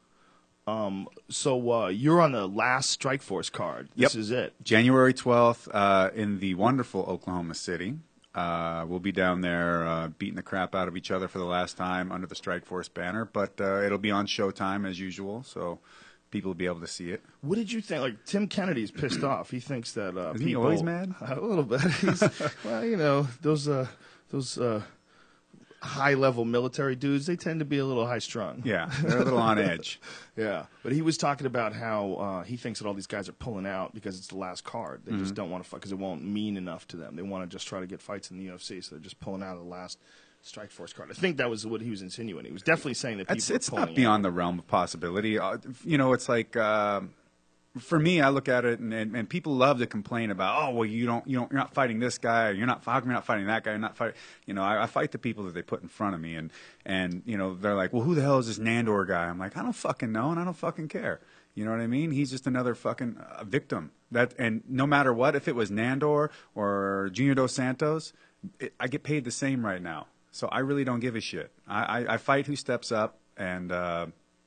Um, 0.67 1.07
so 1.29 1.71
uh, 1.71 1.87
you're 1.87 2.19
on 2.21 2.33
the 2.33 2.45
last 2.47 2.89
Strike 2.91 3.21
Force 3.21 3.49
card. 3.49 3.87
This 3.95 4.13
Yep. 4.13 4.19
is 4.21 4.31
it. 4.31 4.53
January 4.63 5.13
12th 5.13 5.69
uh, 5.73 6.09
in 6.13 6.39
the 6.39 6.55
wonderful 6.55 7.03
Oklahoma 7.07 7.55
City. 7.55 7.95
Uh, 8.35 8.85
we'll 8.87 8.99
be 8.99 9.11
down 9.13 9.41
there 9.41 9.87
uh, 9.87 10.09
beating 10.09 10.35
the 10.35 10.43
crap 10.43 10.75
out 10.75 10.87
of 10.87 10.95
each 10.95 11.09
other 11.09 11.27
for 11.27 11.39
the 11.39 11.45
last 11.45 11.75
time 11.77 12.11
under 12.11 12.27
the 12.27 12.35
Strike 12.35 12.65
Force 12.65 12.87
banner, 12.89 13.25
but 13.25 13.59
uh, 13.59 13.81
it'll 13.81 13.97
be 13.97 14.11
on 14.11 14.27
Showtime 14.27 14.87
as 14.87 14.99
usual, 14.99 15.41
so 15.41 15.79
people 16.29 16.49
will 16.49 16.55
be 16.55 16.67
able 16.67 16.81
to 16.81 16.87
see 16.87 17.09
it. 17.11 17.23
What 17.41 17.55
did 17.55 17.71
you 17.71 17.81
think? 17.81 18.01
Like 18.01 18.25
Tim 18.25 18.47
Kennedy's 18.47 18.91
pissed 18.91 19.23
off. 19.23 19.49
He 19.49 19.59
thinks 19.59 19.93
that 19.93 20.15
uh, 20.17 20.33
Isn't 20.35 20.45
he 20.47 20.55
always 20.55 20.83
mad? 20.83 21.15
a 21.21 21.39
little 21.39 21.63
bit. 21.63 21.81
He's, 21.81 22.21
well, 22.63 22.85
you 22.85 22.97
know 22.97 23.27
those 23.41 23.67
uh, 23.67 23.87
those 24.29 24.59
uh, 24.59 24.83
high 25.81 26.13
level 26.15 26.43
military 26.45 26.95
dudes. 26.95 27.25
They 27.27 27.35
tend 27.35 27.59
to 27.59 27.65
be 27.65 27.77
a 27.77 27.85
little 27.85 28.05
high 28.07 28.19
strung. 28.19 28.61
Yeah, 28.65 28.89
they're 29.03 29.17
a 29.19 29.23
little 29.23 29.39
on 29.39 29.57
edge. 29.59 29.99
Yeah, 30.37 30.67
but 30.83 30.91
he 30.93 31.01
was 31.01 31.17
talking 31.17 31.47
about 31.47 31.73
how 31.73 32.13
uh, 32.13 32.43
he 32.43 32.57
thinks 32.57 32.79
that 32.79 32.87
all 32.87 32.93
these 32.93 33.07
guys 33.07 33.27
are 33.27 33.31
pulling 33.33 33.65
out 33.65 33.95
because 33.95 34.19
it's 34.19 34.27
the 34.27 34.37
last 34.37 34.63
card. 34.63 35.01
They 35.03 35.11
Mm-hmm. 35.13 35.21
just 35.23 35.33
don't 35.33 35.49
want 35.49 35.63
to 35.63 35.69
fight 35.69 35.77
because 35.77 35.91
it 35.91 35.97
won't 35.97 36.23
mean 36.23 36.57
enough 36.57 36.87
to 36.89 36.97
them. 36.97 37.15
They 37.15 37.23
want 37.23 37.49
to 37.49 37.55
just 37.55 37.67
try 37.67 37.79
to 37.79 37.87
get 37.87 38.01
fights 38.03 38.29
in 38.29 38.37
the 38.37 38.45
UFC, 38.47 38.83
so 38.83 38.95
they're 38.95 39.03
just 39.03 39.19
pulling 39.19 39.41
out 39.41 39.53
of 39.57 39.63
the 39.63 39.69
last 39.69 39.97
Strike 40.43 40.69
Force 40.69 40.93
card. 40.93 41.09
I 41.09 41.15
think 41.15 41.37
that 41.37 41.49
was 41.49 41.65
what 41.65 41.81
he 41.81 41.89
was 41.89 42.03
insinuating. 42.03 42.51
He 42.51 42.53
was 42.53 42.61
definitely 42.61 42.93
saying 42.93 43.17
that 43.17 43.23
people 43.25 43.37
It's 43.37 43.49
are 43.49 43.55
it's 43.55 43.71
not 43.71 43.95
beyond 43.95 44.23
the 44.23 44.29
realm 44.29 44.59
of 44.59 44.67
possibility. 44.67 45.39
Uh, 45.39 45.57
you 45.83 45.97
know, 45.97 46.13
it's 46.13 46.29
like 46.29 46.55
um 46.55 47.13
for 47.79 47.99
me, 47.99 48.21
I 48.21 48.29
look 48.29 48.47
at 48.47 48.65
it 48.65 48.79
and, 48.79 48.93
and, 48.93 49.15
and 49.15 49.29
people 49.29 49.55
love 49.55 49.79
to 49.79 49.87
complain 49.87 50.31
about, 50.31 50.61
oh 50.61 50.73
well, 50.73 50.85
you 50.85 51.05
don't 51.05 51.25
you 51.27 51.37
don't 51.37 51.51
you're 51.51 51.59
not 51.59 51.73
fighting 51.73 51.99
this 51.99 52.17
guy, 52.17 52.49
or 52.49 52.51
you're 52.53 52.67
not 52.67 52.83
how 52.85 52.99
come 52.99 53.09
you're 53.09 53.15
not 53.15 53.25
fighting 53.25 53.47
that 53.47 53.63
guy, 53.63 53.71
you're 53.71 53.79
not 53.79 53.97
fighting. 53.97 54.15
You 54.45 54.53
know, 54.53 54.63
I, 54.63 54.83
I 54.83 54.85
fight 54.87 55.11
the 55.11 55.17
people 55.17 55.45
that 55.45 55.53
they 55.53 55.61
put 55.61 55.81
in 55.81 55.87
front 55.87 56.15
of 56.15 56.21
me, 56.21 56.35
and 56.35 56.51
and 56.85 57.23
you 57.25 57.37
know 57.37 57.53
they're 57.53 57.75
like, 57.75 57.93
well, 57.93 58.03
who 58.03 58.15
the 58.15 58.21
hell 58.21 58.39
is 58.39 58.47
this 58.47 58.59
Nandor 58.59 59.07
guy? 59.07 59.25
I'm 59.25 59.39
like, 59.39 59.57
I 59.57 59.63
don't 59.63 59.73
fucking 59.73 60.11
know, 60.11 60.31
and 60.31 60.39
I 60.39 60.43
don't 60.43 60.57
fucking 60.57 60.87
care. 60.89 61.21
You 61.57 61.65
know 61.65 61.71
what 61.71 61.79
I 61.79 61.87
mean? 61.87 62.11
He's 62.11 62.29
just 62.29 62.45
another 62.45 62.75
fucking 62.75 63.17
uh, 63.17 63.43
victim. 63.43 63.91
That 64.11 64.33
and 64.37 64.61
no 64.69 64.85
matter 64.85 65.11
what, 65.11 65.35
if 65.35 65.47
it 65.47 65.55
was 65.55 65.71
Nandor 65.71 66.29
or 66.53 67.09
Junior 67.11 67.33
Dos 67.33 67.53
Santos, 67.53 68.13
it, 68.59 68.73
I 68.79 68.87
get 68.87 69.03
paid 69.03 69.23
the 69.23 69.31
same 69.31 69.65
right 69.65 69.81
now. 69.81 70.07
So 70.31 70.47
I 70.49 70.59
really 70.59 70.83
don't 70.83 70.99
give 70.99 71.15
a 71.15 71.19
shit. 71.19 71.51
I, 71.67 72.01
I, 72.01 72.13
I 72.13 72.17
fight 72.17 72.45
who 72.45 72.55
steps 72.55 72.91
up, 72.91 73.17
and 73.37 73.71
uh, 73.71 74.05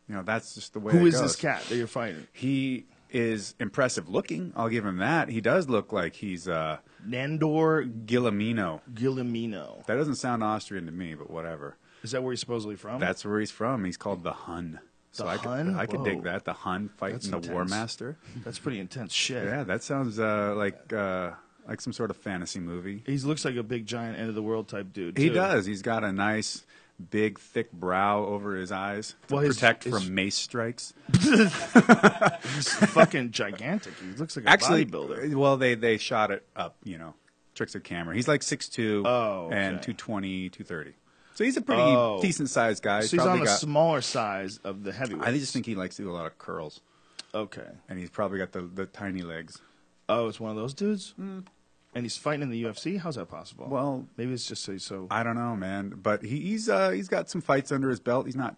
you 0.09 0.15
know 0.15 0.23
that's 0.23 0.55
just 0.55 0.73
the 0.73 0.79
way. 0.79 0.93
Who 0.93 1.01
it 1.01 1.09
is 1.09 1.15
goes. 1.15 1.23
this 1.23 1.37
cat 1.37 1.65
that 1.65 1.77
you're 1.77 1.89
fighting? 1.89 2.29
He 2.33 2.87
is 3.13 3.55
impressive 3.61 4.09
looking. 4.09 4.53
I'll 4.57 4.69
give 4.69 4.85
him 4.85 4.99
that. 4.99 5.29
He 5.29 5.41
does 5.41 5.69
look 5.69 5.93
like 5.93 6.15
he's 6.17 6.49
uh, 6.49 6.79
Nandor 7.07 8.05
Guelmino. 8.07 8.81
Guelmino. 8.93 9.85
That 9.87 9.97
doesn't 9.97 10.17
sound 10.17 10.43
Austrian 10.43 10.87
to 10.87 10.93
me, 10.93 11.15
but 11.15 11.31
whatever. 11.31 11.77
Is 12.03 12.13
that 12.13 12.23
where 12.23 12.33
he's 12.33 12.41
supposedly 12.41 12.77
from? 12.77 13.01
That's 13.01 13.25
where 13.25 13.41
he's 13.41 13.51
from. 13.51 13.85
He's 13.85 13.97
called 13.97 14.23
the 14.23 14.33
Hun. 14.33 14.81
So 15.13 15.25
The 15.25 15.31
I 15.31 15.37
Hun? 15.37 15.73
could, 15.75 15.81
I 15.81 15.87
could 15.87 16.05
dig 16.05 16.23
that. 16.23 16.45
The 16.45 16.53
Hun 16.53 16.89
fighting 16.97 17.17
That's 17.17 17.29
the 17.29 17.37
intense. 17.37 17.53
War 17.53 17.65
Master. 17.65 18.17
That's 18.45 18.59
pretty 18.59 18.79
intense 18.79 19.13
shit. 19.13 19.45
Yeah, 19.45 19.65
that 19.65 19.83
sounds 19.83 20.19
uh, 20.21 20.55
like 20.57 20.93
uh, 20.93 21.33
like 21.69 21.81
some 21.81 21.93
sort 21.93 22.11
of 22.11 22.17
fantasy 22.17 22.61
movie. 22.61 23.03
He 23.05 23.19
looks 23.19 23.45
like 23.45 23.57
a 23.57 23.63
big 23.63 23.87
giant 23.87 24.19
end 24.19 24.29
of 24.29 24.35
the 24.35 24.43
world 24.43 24.69
type 24.69 24.93
dude. 24.93 25.19
He 25.19 25.29
too. 25.29 25.35
does. 25.35 25.67
He's 25.67 25.83
got 25.83 26.05
a 26.05 26.13
nice, 26.13 26.65
big, 27.11 27.39
thick 27.39 27.73
brow 27.73 28.25
over 28.25 28.57
his 28.57 28.71
eyes 28.73 29.15
to 29.29 29.35
Well, 29.35 29.45
his- 29.45 29.57
protect 29.57 29.85
his- 29.85 29.95
from 29.95 30.15
mace 30.15 30.37
strikes. 30.37 30.93
He's 31.23 32.69
fucking 32.91 33.31
gigantic. 33.31 33.95
He 34.01 34.17
looks 34.17 34.37
like 34.37 34.45
a 34.47 34.49
Actually, 34.51 34.87
bodybuilder. 34.87 35.35
well, 35.35 35.57
they 35.57 35.75
they 35.75 35.97
shot 35.97 36.31
it 36.31 36.47
up. 36.57 36.77
You 36.85 36.99
know, 36.99 37.15
tricks 37.55 37.75
of 37.75 37.83
camera. 37.83 38.15
He's 38.15 38.29
like 38.29 38.41
6'2", 38.43 39.05
Oh, 39.07 39.49
and 39.53 39.77
okay. 39.77 39.93
220, 39.93 40.49
230. 40.51 40.95
So 41.35 41.45
he's 41.45 41.57
a 41.57 41.63
pretty 41.63 41.81
Oh. 41.83 42.19
decent 42.21 42.51
sized 42.51 42.83
guy. 42.83 43.01
So 43.03 43.17
he's 43.17 43.27
on 43.27 43.41
the 43.41 43.47
got, 43.47 43.59
smaller 43.59 44.01
size 44.03 44.59
of 44.65 44.83
the 44.83 44.93
heavyweights. 44.93 45.27
I 45.27 45.33
just 45.39 45.53
think 45.53 45.65
he 45.67 45.75
likes 45.75 45.97
to 45.97 46.03
do 46.03 46.11
a 46.11 46.13
lot 46.13 46.27
of 46.27 46.37
curls, 46.39 46.81
Okay. 47.35 47.67
and 47.89 47.99
he's 47.99 48.11
probably 48.11 48.39
got 48.39 48.53
the, 48.53 48.63
the 48.63 48.87
tiny 48.87 49.23
legs. 49.23 49.59
Oh, 50.09 50.29
it's 50.29 50.41
one 50.41 50.51
of 50.51 50.57
those 50.57 50.75
dudes. 50.75 51.15
Mm. 51.19 51.47
And 51.93 52.05
he's 52.05 52.17
fighting 52.17 52.43
in 52.43 52.51
the 52.51 52.65
UFC. 52.65 52.99
How's 53.01 53.17
that 53.17 53.29
possible? 53.29 53.67
Well, 53.69 54.07
maybe 54.17 54.33
it's 54.33 54.47
just 54.47 54.65
so. 54.65 54.79
so 54.79 55.09
I 55.11 55.25
don't 55.25 55.35
know, 55.35 55.57
man, 55.57 55.95
but 55.97 56.23
he, 56.23 56.39
he's 56.41 56.69
uh, 56.69 56.91
he's 56.91 57.09
got 57.09 57.29
some 57.29 57.41
fights 57.41 57.73
under 57.73 57.91
his 57.91 57.99
belt. 57.99 58.27
He's 58.27 58.37
not 58.37 58.57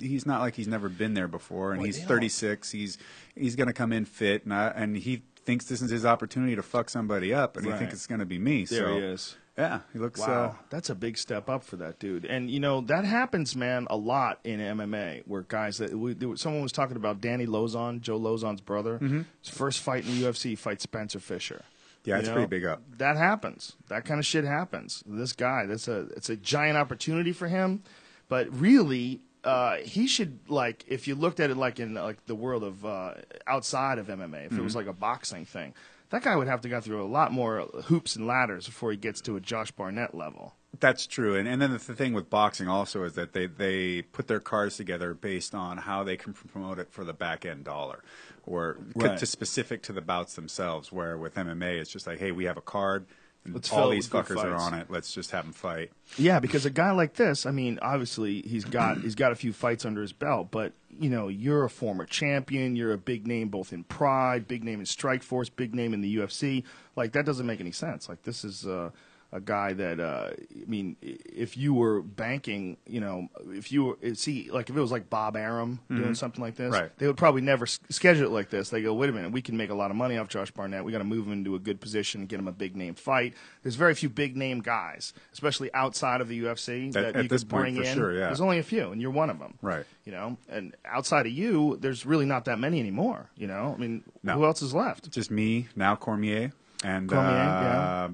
he's 0.00 0.26
not 0.26 0.40
like 0.40 0.54
he's 0.54 0.68
never 0.68 0.88
been 0.88 1.14
there 1.14 1.28
before, 1.28 1.72
and 1.72 1.84
he's 1.84 2.02
36. 2.02 2.70
He's 2.70 2.98
he's 3.36 3.56
going 3.56 3.68
to 3.68 3.72
come 3.72 3.92
in 3.92 4.04
fit, 4.04 4.44
and 4.44 4.54
I, 4.54 4.68
and 4.68 4.96
he 4.96 5.22
thinks 5.44 5.66
this 5.66 5.82
is 5.82 5.90
his 5.90 6.04
opportunity 6.04 6.56
to 6.56 6.62
fuck 6.62 6.90
somebody 6.90 7.34
up, 7.34 7.56
and 7.56 7.66
he 7.66 7.72
thinks 7.72 7.94
it's 7.94 8.06
going 8.06 8.20
to 8.20 8.26
be 8.26 8.38
me. 8.38 8.64
There 8.64 8.86
so, 8.86 8.94
he 8.94 9.00
is. 9.00 9.36
Yeah, 9.58 9.80
he 9.92 9.98
looks. 9.98 10.18
Wow, 10.18 10.44
Uh, 10.44 10.54
that's 10.70 10.88
a 10.88 10.94
big 10.94 11.18
step 11.18 11.50
up 11.50 11.62
for 11.62 11.76
that 11.76 11.98
dude. 11.98 12.24
And 12.24 12.50
you 12.50 12.58
know 12.58 12.80
that 12.82 13.04
happens, 13.04 13.54
man, 13.54 13.86
a 13.90 13.96
lot 13.96 14.40
in 14.44 14.60
MMA 14.60 15.24
where 15.26 15.42
guys 15.42 15.76
that 15.78 15.94
we, 15.94 16.16
someone 16.36 16.62
was 16.62 16.72
talking 16.72 16.96
about 16.96 17.20
Danny 17.20 17.46
Lauzon, 17.46 18.00
Joe 18.00 18.18
Lauzon's 18.18 18.62
brother. 18.62 18.98
His 19.42 19.54
first 19.54 19.80
fight 19.80 20.06
in 20.06 20.18
the 20.18 20.26
UFC, 20.26 20.42
he 20.50 20.54
fights 20.54 20.84
Spencer 20.84 21.20
Fisher. 21.20 21.62
Yeah, 22.04 22.14
You 22.16 22.20
it's 22.20 22.28
know? 22.28 22.34
pretty 22.34 22.48
big 22.48 22.64
up. 22.64 22.82
That 22.98 23.16
happens. 23.16 23.76
That 23.88 24.04
kind 24.04 24.18
of 24.18 24.26
shit 24.26 24.44
happens. 24.44 25.02
This 25.06 25.32
guy, 25.32 25.66
that's 25.66 25.86
a 25.88 26.08
it's 26.16 26.30
a 26.30 26.36
giant 26.36 26.76
opportunity 26.76 27.32
for 27.32 27.48
him, 27.48 27.82
but 28.28 28.48
really. 28.58 29.20
Uh, 29.44 29.78
he 29.78 30.06
should 30.06 30.38
like 30.48 30.84
if 30.86 31.08
you 31.08 31.16
looked 31.16 31.40
at 31.40 31.50
it 31.50 31.56
like 31.56 31.80
in 31.80 31.94
like 31.94 32.24
the 32.26 32.34
world 32.36 32.62
of 32.62 32.86
uh, 32.86 33.12
outside 33.48 33.98
of 33.98 34.06
MMA, 34.06 34.46
if 34.46 34.56
it 34.56 34.62
was 34.62 34.76
like 34.76 34.86
a 34.86 34.92
boxing 34.92 35.44
thing, 35.44 35.74
that 36.10 36.22
guy 36.22 36.36
would 36.36 36.46
have 36.46 36.60
to 36.60 36.68
go 36.68 36.80
through 36.80 37.02
a 37.02 37.10
lot 37.10 37.32
more 37.32 37.62
hoops 37.86 38.14
and 38.14 38.24
ladders 38.24 38.66
before 38.66 38.92
he 38.92 38.96
gets 38.96 39.20
to 39.22 39.34
a 39.34 39.40
Josh 39.40 39.72
Barnett 39.72 40.14
level. 40.14 40.54
That's 40.78 41.08
true, 41.08 41.34
and 41.34 41.48
and 41.48 41.60
then 41.60 41.72
the 41.72 41.80
thing 41.80 42.12
with 42.12 42.30
boxing 42.30 42.68
also 42.68 43.02
is 43.02 43.14
that 43.14 43.32
they 43.32 43.46
they 43.48 44.02
put 44.02 44.28
their 44.28 44.38
cards 44.38 44.76
together 44.76 45.12
based 45.12 45.56
on 45.56 45.76
how 45.78 46.04
they 46.04 46.16
can 46.16 46.34
promote 46.34 46.78
it 46.78 46.92
for 46.92 47.02
the 47.04 47.12
back 47.12 47.44
end 47.44 47.64
dollar, 47.64 48.04
or 48.46 48.78
Right. 48.94 49.18
to 49.18 49.26
specific 49.26 49.82
to 49.84 49.92
the 49.92 50.00
bouts 50.00 50.34
themselves. 50.34 50.90
Where 50.92 51.16
with 51.16 51.34
MMA, 51.36 51.78
it's 51.80 51.90
just 51.90 52.06
like, 52.06 52.18
hey, 52.18 52.32
we 52.32 52.44
have 52.44 52.56
a 52.56 52.62
card, 52.62 53.06
and 53.44 53.54
Let's 53.54 53.72
all 53.72 53.90
these 53.90 54.08
fuckers 54.08 54.42
are 54.42 54.54
on 54.54 54.74
it. 54.74 54.86
Let's 54.90 55.12
just 55.12 55.30
have 55.32 55.44
them 55.44 55.52
fight. 55.52 55.90
Yeah, 56.16 56.38
because 56.40 56.64
a 56.66 56.70
guy 56.70 56.92
like 56.92 57.14
this, 57.14 57.44
I 57.46 57.50
mean, 57.50 57.78
obviously 57.82 58.42
he's 58.42 58.64
got 58.64 58.98
he's 58.98 59.14
got 59.14 59.32
a 59.32 59.36
few 59.36 59.52
fights 59.52 59.84
under 59.84 60.00
his 60.02 60.12
belt, 60.12 60.48
but 60.50 60.72
you 61.00 61.08
know, 61.08 61.28
you're 61.28 61.64
a 61.64 61.70
former 61.70 62.04
champion, 62.04 62.76
you're 62.76 62.92
a 62.92 62.98
big 62.98 63.26
name 63.26 63.48
both 63.48 63.72
in 63.72 63.82
Pride, 63.84 64.46
big 64.46 64.62
name 64.62 64.78
in 64.80 64.86
Strike 64.86 65.22
Force, 65.22 65.48
big 65.48 65.74
name 65.74 65.94
in 65.94 66.02
the 66.02 66.16
UFC. 66.16 66.64
Like 66.96 67.12
that 67.12 67.24
doesn't 67.26 67.46
make 67.46 67.60
any 67.60 67.72
sense. 67.72 68.08
Like 68.08 68.22
this 68.22 68.44
is 68.44 68.66
uh, 68.66 68.90
a 69.34 69.40
guy 69.40 69.72
that 69.72 69.98
uh, 69.98 70.30
I 70.30 70.64
mean, 70.66 70.96
if 71.00 71.56
you 71.56 71.72
were 71.72 72.02
banking, 72.02 72.76
you 72.86 73.00
know, 73.00 73.28
if 73.48 73.72
you 73.72 73.84
were 73.84 74.14
see 74.14 74.50
like 74.50 74.68
if 74.68 74.76
it 74.76 74.80
was 74.80 74.92
like 74.92 75.08
Bob 75.08 75.36
Arum 75.36 75.80
doing 75.88 76.14
something 76.14 76.42
like 76.42 76.56
this, 76.56 76.70
Right. 76.72 76.90
they 76.98 77.06
would 77.06 77.16
probably 77.16 77.40
never 77.40 77.66
schedule 77.66 78.26
it 78.26 78.30
like 78.30 78.50
this. 78.50 78.68
They 78.70 78.82
go, 78.82 78.92
wait 78.92 79.08
a 79.08 79.12
minute, 79.12 79.32
we 79.32 79.40
can 79.40 79.56
make 79.56 79.70
a 79.70 79.74
lot 79.74 79.90
of 79.90 79.96
money 79.96 80.18
off 80.18 80.28
Josh 80.28 80.50
Barnett. 80.50 80.84
We 80.84 80.92
got 80.92 80.98
to 80.98 81.04
move 81.04 81.26
him 81.26 81.32
into 81.32 81.54
a 81.54 81.58
good 81.58 81.80
position 81.80 82.20
and 82.20 82.28
get 82.28 82.38
him 82.40 82.46
a 82.48 82.52
big 82.52 82.76
name 82.76 82.94
fight. 82.94 83.34
There's 83.62 83.74
very 83.76 83.94
few 83.94 84.08
big 84.10 84.36
name 84.36 84.60
guys, 84.60 85.14
especially 85.32 85.72
outside 85.72 86.20
of 86.20 86.28
the 86.28 86.42
UFC, 86.42 86.92
that 86.92 87.16
at 87.16 87.22
you 87.22 87.28
could 87.30 87.48
point, 87.48 87.74
bring 87.74 87.76
in. 87.78 87.94
sure, 87.94 88.12
yeah. 88.12 88.26
There's 88.26 88.40
only 88.42 88.58
a 88.58 88.62
few, 88.62 88.92
and 88.92 89.00
you're 89.00 89.10
one 89.10 89.30
of 89.30 89.38
them. 89.38 89.54
Right. 89.62 89.86
You 90.04 90.12
know, 90.12 90.36
and 90.50 90.74
outside 90.84 91.26
of 91.26 91.32
you, 91.32 91.78
there's 91.80 92.04
really 92.04 92.26
not 92.26 92.44
that 92.44 92.58
many 92.58 92.80
anymore. 92.80 93.30
You 93.36 93.46
know, 93.46 93.72
I 93.74 93.80
mean, 93.80 94.02
No. 94.22 94.34
who 94.34 94.44
else 94.44 94.60
is 94.60 94.74
left? 94.74 95.10
Just 95.10 95.30
me 95.30 95.68
now, 95.76 95.96
Cormier, 95.96 96.52
and 96.84 97.08
Cormier, 97.08 97.28
uh, 97.28 97.62
yeah. 97.62 98.08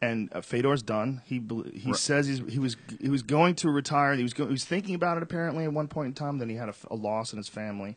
And 0.00 0.28
uh, 0.32 0.40
Fedor's 0.40 0.82
done. 0.82 1.22
He 1.24 1.42
he 1.74 1.92
says 1.94 2.26
he's, 2.26 2.40
he 2.48 2.58
was 2.58 2.76
he 3.00 3.08
was 3.08 3.22
going 3.22 3.54
to 3.56 3.70
retire. 3.70 4.14
He 4.14 4.22
was 4.22 4.32
go, 4.34 4.46
he 4.46 4.52
was 4.52 4.64
thinking 4.64 4.94
about 4.94 5.16
it 5.16 5.22
apparently 5.22 5.64
at 5.64 5.72
one 5.72 5.88
point 5.88 6.08
in 6.08 6.14
time. 6.14 6.38
Then 6.38 6.48
he 6.48 6.56
had 6.56 6.72
a 6.90 6.94
loss 6.94 7.32
in 7.32 7.36
his 7.38 7.48
family, 7.48 7.96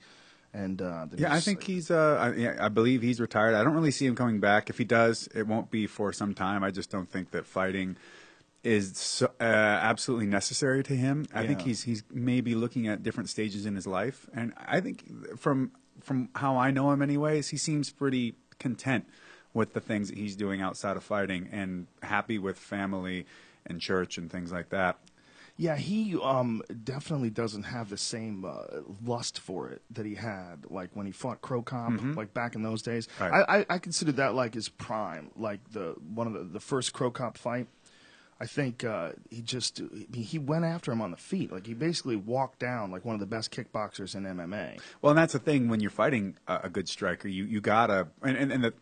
and 0.53 0.81
uh, 0.81 1.07
Yeah, 1.11 1.17
he 1.17 1.25
I 1.25 1.35
was- 1.35 1.45
think 1.45 1.63
he's. 1.63 1.91
Uh, 1.91 2.17
I, 2.19 2.33
yeah, 2.35 2.57
I 2.59 2.69
believe 2.69 3.01
he's 3.01 3.19
retired. 3.21 3.53
I 3.55 3.63
don't 3.63 3.73
really 3.73 3.91
see 3.91 4.05
him 4.05 4.15
coming 4.15 4.39
back. 4.39 4.69
If 4.69 4.77
he 4.77 4.83
does, 4.85 5.27
it 5.35 5.47
won't 5.47 5.69
be 5.69 5.85
for 5.87 6.11
some 6.11 6.33
time. 6.33 6.63
I 6.63 6.71
just 6.71 6.89
don't 6.89 7.09
think 7.09 7.31
that 7.31 7.45
fighting 7.45 7.97
is 8.63 8.95
so, 8.97 9.25
uh, 9.39 9.43
absolutely 9.43 10.27
necessary 10.27 10.83
to 10.83 10.95
him. 10.95 11.25
I 11.33 11.47
think 11.47 11.61
he's 11.61 11.83
he's 11.83 12.03
maybe 12.11 12.53
looking 12.55 12.87
at 12.87 13.01
different 13.03 13.29
stages 13.29 13.65
in 13.65 13.75
his 13.75 13.87
life, 13.87 14.27
and 14.33 14.53
I 14.57 14.81
think 14.81 15.37
from 15.37 15.71
from 15.99 16.29
how 16.35 16.57
I 16.57 16.71
know 16.71 16.91
him, 16.91 17.01
anyways, 17.01 17.49
he 17.49 17.57
seems 17.57 17.91
pretty 17.91 18.35
content 18.59 19.05
with 19.53 19.73
the 19.73 19.81
things 19.81 20.09
that 20.09 20.17
he's 20.17 20.35
doing 20.35 20.61
outside 20.61 20.97
of 20.97 21.03
fighting, 21.03 21.49
and 21.51 21.87
happy 22.01 22.37
with 22.37 22.57
family 22.57 23.25
and 23.65 23.79
church 23.79 24.17
and 24.17 24.31
things 24.31 24.51
like 24.51 24.69
that. 24.69 24.97
Yeah, 25.57 25.75
he 25.75 26.17
um, 26.17 26.63
definitely 26.83 27.29
doesn't 27.29 27.63
have 27.63 27.89
the 27.89 27.97
same 27.97 28.45
uh, 28.45 28.81
lust 29.05 29.39
for 29.39 29.69
it 29.69 29.81
that 29.91 30.05
he 30.05 30.15
had, 30.15 30.65
like 30.69 30.89
when 30.93 31.05
he 31.05 31.11
fought 31.11 31.41
Cro 31.41 31.61
Cop, 31.61 31.93
like 32.15 32.33
back 32.33 32.55
in 32.55 32.63
those 32.63 32.81
days. 32.81 33.07
Mm-hmm. 33.19 33.23
Right. 33.23 33.45
I, 33.47 33.57
I, 33.57 33.65
I 33.75 33.77
consider 33.77 34.11
that 34.13 34.33
like 34.33 34.53
his 34.53 34.69
prime, 34.69 35.29
like 35.35 35.59
the 35.71 35.95
one 36.15 36.27
of 36.27 36.33
the, 36.33 36.43
the 36.43 36.59
first 36.59 36.93
Cro 36.93 37.11
Cop 37.11 37.37
fight. 37.37 37.67
I 38.39 38.47
think 38.47 38.83
uh, 38.83 39.11
he 39.29 39.43
just 39.43 39.79
he 40.11 40.39
went 40.39 40.65
after 40.65 40.91
him 40.91 40.99
on 40.99 41.11
the 41.11 41.17
feet, 41.17 41.51
like 41.51 41.67
he 41.67 41.75
basically 41.75 42.15
walked 42.15 42.57
down 42.57 42.89
like 42.89 43.05
one 43.05 43.13
of 43.13 43.19
the 43.19 43.27
best 43.27 43.51
kickboxers 43.51 44.15
in 44.15 44.23
MMA. 44.23 44.79
Well, 44.99 45.11
and 45.11 45.17
that's 45.19 45.33
the 45.33 45.39
thing 45.39 45.69
when 45.69 45.79
you're 45.79 45.91
fighting 45.91 46.37
a, 46.47 46.61
a 46.63 46.69
good 46.69 46.89
striker, 46.89 47.27
you 47.27 47.43
you 47.43 47.61
gotta 47.61 48.07
and 48.23 48.35
and, 48.35 48.51
and 48.51 48.63
the 48.63 48.73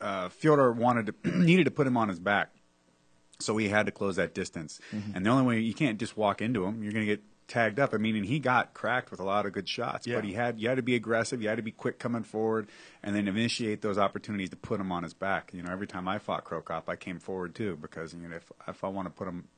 uh, 0.00 0.28
Fyodor 0.28 0.72
wanted 0.72 1.06
to 1.24 1.30
needed 1.38 1.64
to 1.64 1.70
put 1.70 1.86
him 1.86 1.96
on 1.96 2.08
his 2.08 2.18
back, 2.18 2.50
so 3.38 3.56
he 3.56 3.68
had 3.68 3.86
to 3.86 3.92
close 3.92 4.16
that 4.16 4.34
distance. 4.34 4.80
Mm-hmm. 4.92 5.16
And 5.16 5.26
the 5.26 5.30
only 5.30 5.44
way 5.44 5.60
you 5.60 5.74
can't 5.74 5.98
just 5.98 6.16
walk 6.16 6.40
into 6.42 6.64
him, 6.64 6.82
you're 6.82 6.92
gonna 6.92 7.04
get 7.06 7.22
tagged 7.48 7.80
up. 7.80 7.92
I 7.92 7.96
mean, 7.96 8.14
and 8.16 8.24
he 8.24 8.38
got 8.38 8.74
cracked 8.74 9.10
with 9.10 9.18
a 9.18 9.24
lot 9.24 9.44
of 9.44 9.52
good 9.52 9.68
shots, 9.68 10.06
Yeah. 10.06 10.16
but 10.16 10.24
he 10.24 10.32
had 10.34 10.60
you 10.60 10.68
had 10.68 10.76
to 10.76 10.82
be 10.82 10.94
aggressive, 10.94 11.42
you 11.42 11.48
had 11.48 11.56
to 11.56 11.62
be 11.62 11.72
quick 11.72 11.98
coming 11.98 12.22
forward, 12.22 12.68
and 13.02 13.14
then 13.14 13.26
initiate 13.28 13.82
those 13.82 13.98
opportunities 13.98 14.50
to 14.50 14.56
put 14.56 14.80
him 14.80 14.92
on 14.92 15.02
his 15.02 15.14
back. 15.14 15.50
You 15.52 15.62
know, 15.62 15.72
every 15.72 15.86
time 15.86 16.06
I 16.08 16.18
fought 16.18 16.44
Cro 16.44 16.60
Cop, 16.62 16.88
I 16.88 16.96
came 16.96 17.18
forward 17.18 17.54
too 17.54 17.76
because 17.80 18.14
you 18.14 18.28
know 18.28 18.36
if 18.36 18.50
if 18.68 18.84
I 18.84 18.88
want 18.88 19.06
to 19.06 19.10
put 19.10 19.26
him 19.28 19.48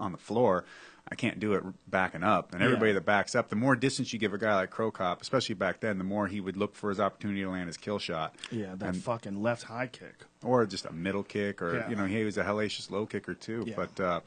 on 0.00 0.12
the 0.12 0.18
floor, 0.18 0.64
I 1.10 1.14
can't 1.14 1.38
do 1.40 1.52
it 1.54 1.62
backing 1.90 2.22
up. 2.22 2.54
And 2.54 2.62
everybody 2.62 2.90
Yeah. 2.90 2.94
that 2.94 3.04
backs 3.04 3.34
up, 3.34 3.48
the 3.50 3.56
more 3.56 3.76
distance 3.76 4.12
you 4.12 4.18
give 4.18 4.32
a 4.32 4.38
guy 4.38 4.54
like 4.54 4.70
Cro 4.70 4.90
Cop, 4.90 5.20
especially 5.20 5.54
back 5.54 5.80
then, 5.80 5.98
the 5.98 6.04
more 6.04 6.26
he 6.26 6.40
would 6.40 6.56
look 6.56 6.74
for 6.74 6.88
his 6.88 7.00
opportunity 7.00 7.42
to 7.42 7.50
land 7.50 7.66
his 7.66 7.76
kill 7.76 7.98
shot. 7.98 8.34
Yeah, 8.50 8.74
that 8.76 8.90
And- 8.94 9.02
fucking 9.02 9.42
left 9.42 9.64
high 9.64 9.88
kick. 9.88 10.24
or 10.42 10.64
just 10.66 10.86
a 10.86 10.92
middle 10.92 11.22
kick, 11.22 11.60
or 11.60 11.74
Yeah. 11.76 11.90
you 11.90 11.96
know, 11.96 12.06
he 12.06 12.24
was 12.24 12.38
a 12.38 12.44
hellacious 12.44 12.90
low 12.90 13.04
kicker 13.06 13.34
too. 13.34 13.64
Yeah. 13.66 13.74
But 13.76 14.00
uh, 14.00 14.20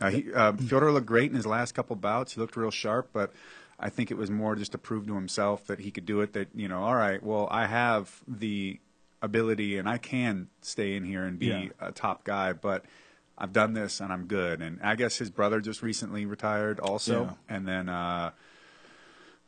uh, 0.00 0.10
he, 0.10 0.32
uh, 0.32 0.52
Fyodor 0.52 0.92
looked 0.92 1.06
great 1.06 1.30
in 1.30 1.36
his 1.36 1.46
last 1.46 1.72
couple 1.72 1.96
bouts. 1.96 2.34
He 2.34 2.40
looked 2.40 2.56
real 2.56 2.70
sharp, 2.70 3.10
but 3.12 3.32
I 3.78 3.88
think 3.88 4.10
it 4.10 4.16
was 4.16 4.30
more 4.30 4.54
just 4.56 4.72
to 4.72 4.78
prove 4.78 5.06
to 5.06 5.14
himself 5.14 5.66
that 5.68 5.78
he 5.80 5.90
could 5.90 6.06
do 6.06 6.20
it. 6.20 6.32
That 6.34 6.48
you 6.54 6.68
know, 6.68 6.82
all 6.82 6.94
right, 6.96 7.22
well, 7.22 7.48
I 7.50 7.66
have 7.66 8.20
the 8.28 8.78
ability 9.22 9.78
and 9.78 9.88
I 9.88 9.96
can 9.98 10.48
stay 10.60 10.96
in 10.96 11.04
here 11.04 11.24
and 11.24 11.38
be 11.38 11.46
Yeah. 11.46 11.68
a 11.80 11.92
top 11.92 12.24
guy, 12.24 12.52
but. 12.52 12.84
I've 13.36 13.52
done 13.52 13.72
this 13.72 14.00
and 14.00 14.12
I'm 14.12 14.26
good. 14.26 14.62
And 14.62 14.80
I 14.82 14.94
guess 14.94 15.16
his 15.18 15.30
brother 15.30 15.60
just 15.60 15.82
recently 15.82 16.24
retired 16.26 16.78
also. 16.80 17.24
Yeah. 17.48 17.56
And 17.56 17.66
then 17.66 17.88
uh, 17.88 18.30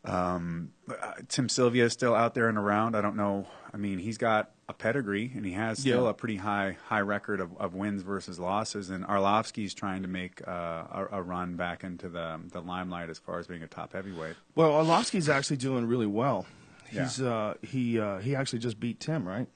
um, 0.05 0.71
uh, 0.89 1.13
Tim 1.29 1.49
Sylvia 1.49 1.85
is 1.85 1.93
still 1.93 2.15
out 2.15 2.35
there 2.35 2.49
and 2.49 2.59
around. 2.59 2.95
I 2.97 3.01
don't 3.01 3.17
know. 3.17 3.47
I 3.73 3.77
mean, 3.77 3.99
he's 3.99 4.19
got 4.19 4.51
a 4.69 4.73
pedigree 4.73 5.33
and 5.35 5.45
he 5.45 5.53
has 5.53 5.81
still 5.81 6.05
Yeah. 6.05 6.11
a 6.11 6.15
pretty 6.15 6.37
high 6.37 6.77
high 6.87 7.01
record 7.01 7.41
of, 7.41 7.57
of 7.59 7.75
wins 7.75 8.03
versus 8.03 8.39
losses. 8.39 8.91
And 8.91 9.05
Arlovsky's 9.05 9.75
trying 9.75 10.03
to 10.03 10.09
make 10.09 10.47
uh, 10.47 10.51
a, 10.51 11.07
a 11.13 11.23
run 11.23 11.57
back 11.57 11.85
into 11.85 12.09
the 12.09 12.41
the 12.53 12.61
limelight 12.61 13.11
as 13.11 13.19
far 13.19 13.39
as 13.39 13.47
being 13.47 13.63
a 13.63 13.67
top 13.69 13.93
heavyweight. 13.93 14.37
Well, 14.55 14.71
Arlovsky's 14.73 15.29
actually 15.29 15.59
doing 15.59 15.87
really 15.87 16.07
well. 16.07 16.47
Yeah. 16.93 17.03
He's 17.05 17.21
uh, 17.21 17.55
he 17.63 17.99
uh, 17.99 18.19
he 18.19 18.35
actually 18.37 18.61
just 18.61 18.79
beat 18.81 19.01
Tim, 19.01 19.27
right? 19.27 19.49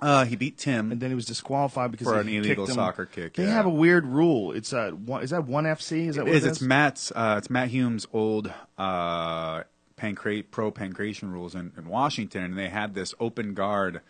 Uh, 0.00 0.24
he 0.24 0.36
beat 0.36 0.56
Tim. 0.58 0.92
and 0.92 1.00
then 1.00 1.10
he 1.10 1.14
was 1.16 1.24
disqualified 1.26 1.90
because 1.90 2.06
For 2.06 2.14
he 2.22 2.36
an 2.36 2.42
kicked 2.44 2.46
illegal 2.58 2.66
soccer 2.68 3.04
kick, 3.06 3.34
They 3.34 3.44
yeah. 3.44 3.50
have 3.50 3.66
a 3.66 3.70
weird 3.70 4.06
rule. 4.06 4.52
It's 4.52 4.72
uh, 4.72 4.90
one, 4.90 5.22
is 5.22 5.30
that 5.30 5.44
one 5.46 5.64
FC? 5.64 6.06
Is 6.08 6.16
that 6.16 6.24
what 6.24 6.34
It 6.34 6.36
is. 6.38 6.44
it 6.44 6.48
It's 6.50 6.60
Matt's. 6.60 7.12
Uh, 7.14 7.34
it's 7.38 7.50
Matt 7.50 7.68
Hume's 7.68 8.06
old 8.12 8.52
uh, 8.78 9.62
pro 9.96 10.70
pankration 10.70 11.32
rules 11.32 11.54
in, 11.54 11.72
in 11.76 11.88
Washington, 11.88 12.44
and 12.44 12.58
they 12.58 12.68
had 12.68 12.94
this 12.94 13.14
open 13.18 13.54
guard 13.54 14.00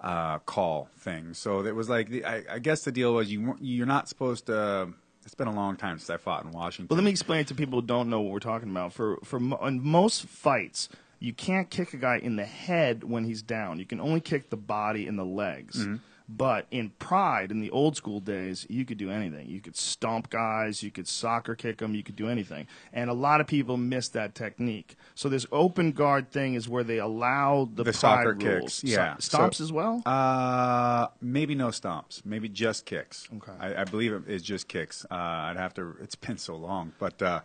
uh, 0.00 0.38
call 0.40 0.88
thing. 0.98 1.34
So 1.34 1.64
it 1.64 1.74
was 1.74 1.88
like 1.88 2.08
the, 2.10 2.24
I, 2.24 2.42
I 2.50 2.58
guess 2.58 2.82
the 2.84 2.92
deal 2.92 3.14
was 3.14 3.30
you 3.32 3.56
you're 3.60 3.86
not 3.86 4.08
supposed 4.08 4.46
to. 4.46 4.88
It's 5.24 5.34
been 5.34 5.48
a 5.48 5.54
long 5.54 5.76
time 5.76 5.98
since 5.98 6.08
I 6.10 6.16
fought 6.16 6.44
in 6.44 6.50
Washington. 6.50 6.86
Well, 6.90 6.96
let 6.96 7.04
me 7.04 7.10
explain 7.10 7.40
it 7.40 7.46
to 7.48 7.54
people 7.54 7.80
who 7.80 7.86
don't 7.86 8.08
know 8.08 8.20
what 8.22 8.32
we're 8.32 8.38
talking 8.38 8.70
about. 8.70 8.92
For 8.92 9.18
for 9.24 9.38
mo- 9.40 9.58
in 9.66 9.82
most 9.82 10.24
fights, 10.26 10.88
you 11.20 11.32
can't 11.32 11.70
kick 11.70 11.92
a 11.94 11.98
guy 11.98 12.16
in 12.18 12.36
the 12.36 12.44
head 12.46 13.04
when 13.04 13.24
he's 13.24 13.42
down. 13.42 13.78
You 13.78 13.84
can 13.86 14.00
only 14.00 14.20
kick 14.20 14.50
the 14.50 14.56
body 14.56 15.06
and 15.06 15.18
the 15.18 15.24
legs. 15.24 15.76
Mm-hmm. 15.78 15.96
But 16.32 16.66
in 16.70 16.90
Pride, 17.00 17.50
in 17.50 17.60
the 17.60 17.70
old 17.72 17.96
school 17.96 18.20
days, 18.20 18.64
you 18.70 18.84
could 18.84 18.98
do 18.98 19.10
anything. 19.10 19.48
You 19.48 19.60
could 19.60 19.76
stomp 19.76 20.30
guys, 20.30 20.80
you 20.80 20.92
could 20.92 21.08
soccer 21.08 21.56
kick 21.56 21.78
them, 21.78 21.92
you 21.92 22.04
could 22.04 22.14
do 22.14 22.28
anything. 22.28 22.68
And 22.92 23.10
a 23.10 23.12
lot 23.12 23.40
of 23.40 23.48
people 23.48 23.76
miss 23.76 24.08
that 24.10 24.36
technique. 24.36 24.94
So 25.16 25.28
this 25.28 25.44
open 25.50 25.90
guard 25.90 26.30
thing 26.30 26.54
is 26.54 26.68
where 26.68 26.84
they 26.84 26.98
allow 26.98 27.68
the, 27.74 27.82
The 27.82 27.90
Pride 27.90 27.94
soccer 27.96 28.34
rules. 28.34 28.80
kicks, 28.80 28.84
yeah. 28.84 29.16
So- 29.18 29.38
stomps 29.38 29.54
So- 29.56 29.64
as 29.64 29.72
well. 29.72 30.02
Uh, 30.06 31.08
maybe 31.20 31.56
no 31.56 31.68
stomps. 31.68 32.24
Maybe 32.24 32.48
just 32.48 32.86
kicks. 32.86 33.28
Okay. 33.36 33.52
I, 33.58 33.80
I 33.80 33.84
believe 33.84 34.12
it 34.12 34.22
is 34.28 34.42
just 34.44 34.68
kicks. 34.68 35.04
Uh, 35.10 35.14
I'd 35.16 35.56
have 35.56 35.74
to. 35.74 35.96
It's 36.00 36.14
been 36.14 36.38
so 36.38 36.54
long, 36.54 36.92
but 37.00 37.20
uh, 37.20 37.40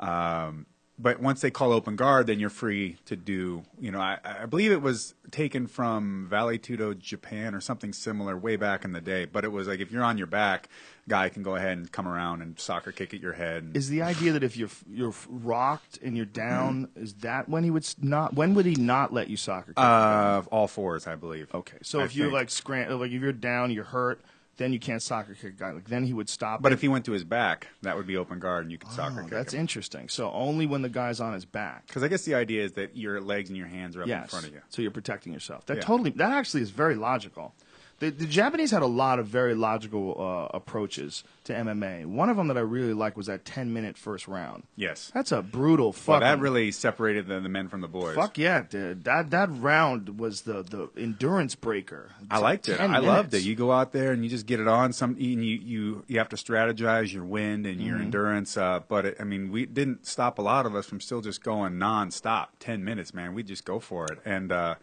um, 0.00 0.66
but 0.98 1.20
once 1.20 1.40
they 1.40 1.50
call 1.50 1.72
open 1.72 1.96
guard, 1.96 2.26
then 2.28 2.38
you're 2.38 2.50
free 2.50 2.98
to 3.06 3.16
do. 3.16 3.64
You 3.80 3.90
know, 3.90 3.98
I, 4.00 4.18
I 4.24 4.46
believe 4.46 4.70
it 4.70 4.80
was 4.80 5.14
taken 5.30 5.66
from 5.66 6.26
Vale 6.30 6.58
Tudo, 6.58 6.96
Japan, 6.96 7.54
or 7.54 7.60
something 7.60 7.92
similar 7.92 8.36
way 8.36 8.56
back 8.56 8.84
in 8.84 8.92
the 8.92 9.00
day. 9.00 9.24
But 9.24 9.44
it 9.44 9.50
was 9.50 9.66
like 9.66 9.80
if 9.80 9.90
you're 9.90 10.04
on 10.04 10.18
your 10.18 10.28
back, 10.28 10.68
guy 11.08 11.28
can 11.28 11.42
go 11.42 11.56
ahead 11.56 11.76
and 11.76 11.90
come 11.90 12.06
around 12.06 12.42
and 12.42 12.58
soccer 12.60 12.92
kick 12.92 13.12
at 13.12 13.20
your 13.20 13.32
head. 13.32 13.64
And, 13.64 13.76
Is 13.76 13.88
the 13.88 14.02
idea 14.02 14.32
that 14.32 14.44
if 14.44 14.56
you're 14.56 14.70
you're 14.88 15.14
rocked 15.28 15.98
and 16.02 16.16
you're 16.16 16.26
down, 16.26 16.88
is 16.94 17.14
that 17.14 17.48
when 17.48 17.64
he 17.64 17.70
would 17.70 17.86
not? 18.00 18.34
When 18.34 18.54
would 18.54 18.66
he 18.66 18.76
not 18.76 19.12
let 19.12 19.28
you 19.28 19.36
soccer? 19.36 19.72
kick? 19.72 19.78
uh, 19.78 20.42
all 20.52 20.68
fours, 20.68 21.06
I 21.08 21.16
believe. 21.16 21.52
okay, 21.52 21.78
so 21.82 22.00
I 22.00 22.04
if 22.04 22.14
you're 22.14 22.30
like 22.30 22.50
scram, 22.50 23.00
like 23.00 23.10
if 23.10 23.20
you're 23.20 23.32
down, 23.32 23.72
you're 23.72 23.84
hurt, 23.84 24.20
then 24.56 24.72
you 24.72 24.78
can't 24.78 25.02
soccer 25.02 25.34
kick 25.34 25.54
a 25.54 25.56
guy. 25.56 25.70
Like 25.72 25.88
then 25.88 26.04
he 26.04 26.12
would 26.12 26.28
stop. 26.28 26.62
But 26.62 26.72
it. 26.72 26.74
if 26.76 26.80
he 26.80 26.88
went 26.88 27.04
to 27.06 27.12
his 27.12 27.24
back, 27.24 27.68
that 27.82 27.96
would 27.96 28.06
be 28.06 28.16
open 28.16 28.38
guard, 28.38 28.64
and 28.64 28.72
you 28.72 28.78
could 28.78 28.90
soccer 28.90 29.20
Oh, 29.20 29.22
kick 29.22 29.30
that's 29.30 29.54
him. 29.54 29.60
interesting. 29.60 30.08
So 30.08 30.30
only 30.32 30.66
when 30.66 30.82
the 30.82 30.88
guy's 30.88 31.20
on 31.20 31.32
his 31.34 31.44
back. 31.44 31.86
Because 31.86 32.02
I 32.02 32.08
guess 32.08 32.24
the 32.24 32.34
idea 32.34 32.62
is 32.64 32.72
that 32.72 32.96
your 32.96 33.20
legs 33.20 33.50
and 33.50 33.56
your 33.56 33.66
hands 33.66 33.96
are 33.96 34.02
up 34.02 34.08
in 34.08 34.24
front 34.24 34.46
of 34.46 34.52
you. 34.52 34.60
So 34.68 34.82
you're 34.82 34.90
protecting 34.90 35.32
yourself. 35.32 35.66
That 35.66 35.78
Yeah. 35.78 35.82
totally. 35.82 36.10
That 36.10 36.32
actually 36.32 36.62
is 36.62 36.70
very 36.70 36.94
logical. 36.94 37.54
The, 38.00 38.10
the 38.10 38.26
Japanese 38.26 38.70
had 38.72 38.82
a 38.82 38.86
lot 38.86 39.18
of 39.18 39.26
very 39.26 39.54
logical 39.54 40.16
uh, 40.20 40.56
approaches 40.56 41.22
to 41.44 41.52
MMA. 41.54 42.04
One 42.06 42.28
of 42.28 42.36
them 42.36 42.48
that 42.48 42.56
I 42.56 42.60
really 42.60 42.92
liked 42.92 43.16
was 43.16 43.26
that 43.26 43.44
10 43.44 43.72
minute 43.72 43.96
first 43.96 44.26
round. 44.26 44.64
Yes. 44.76 45.10
That's 45.14 45.30
a 45.32 45.42
brutal 45.42 45.94
Well, 46.06 46.20
that 46.20 46.40
really 46.40 46.72
separated 46.72 47.28
the, 47.28 47.38
the 47.40 47.48
men 47.48 47.68
from 47.68 47.82
the 47.82 47.88
boys. 47.88 48.16
Fuck 48.16 48.36
yeah, 48.38 48.62
dude. 48.68 49.04
That 49.04 49.30
that 49.30 49.48
round 49.50 50.18
was 50.18 50.42
the 50.42 50.62
the 50.62 50.88
endurance 51.00 51.54
breaker. 51.54 52.10
I 52.30 52.38
liked 52.38 52.68
it. 52.68 52.78
10 52.78 52.94
I 52.94 52.98
loved 52.98 53.32
it. 53.34 53.42
You 53.42 53.54
go 53.54 53.70
out 53.70 53.92
there 53.92 54.12
and 54.12 54.24
you 54.24 54.30
just 54.30 54.46
get 54.46 54.58
it 54.60 54.66
on. 54.68 54.92
Some 54.92 55.10
and 55.12 55.20
you 55.44 55.56
you 55.56 56.04
you 56.08 56.18
have 56.18 56.28
to 56.30 56.36
strategize 56.36 57.12
your 57.12 57.24
wind 57.24 57.66
and 57.66 57.78
Mm-hmm. 57.78 57.86
your 57.88 57.98
endurance. 57.98 58.56
Uh, 58.56 58.80
but 58.88 59.04
it, 59.06 59.16
I 59.20 59.24
mean, 59.24 59.50
we 59.52 59.66
didn't 59.66 60.06
stop 60.06 60.38
a 60.38 60.42
lot 60.42 60.66
of 60.66 60.74
us 60.74 60.86
from 60.86 61.00
still 61.00 61.20
just 61.20 61.42
going 61.44 61.74
nonstop. 61.74 62.48
Ten 62.58 62.82
minutes, 62.84 63.12
man. 63.14 63.34
We 63.34 63.42
just 63.42 63.64
go 63.64 63.78
for 63.78 64.04
it. 64.06 64.18
And 64.24 64.50
uh, 64.52 64.74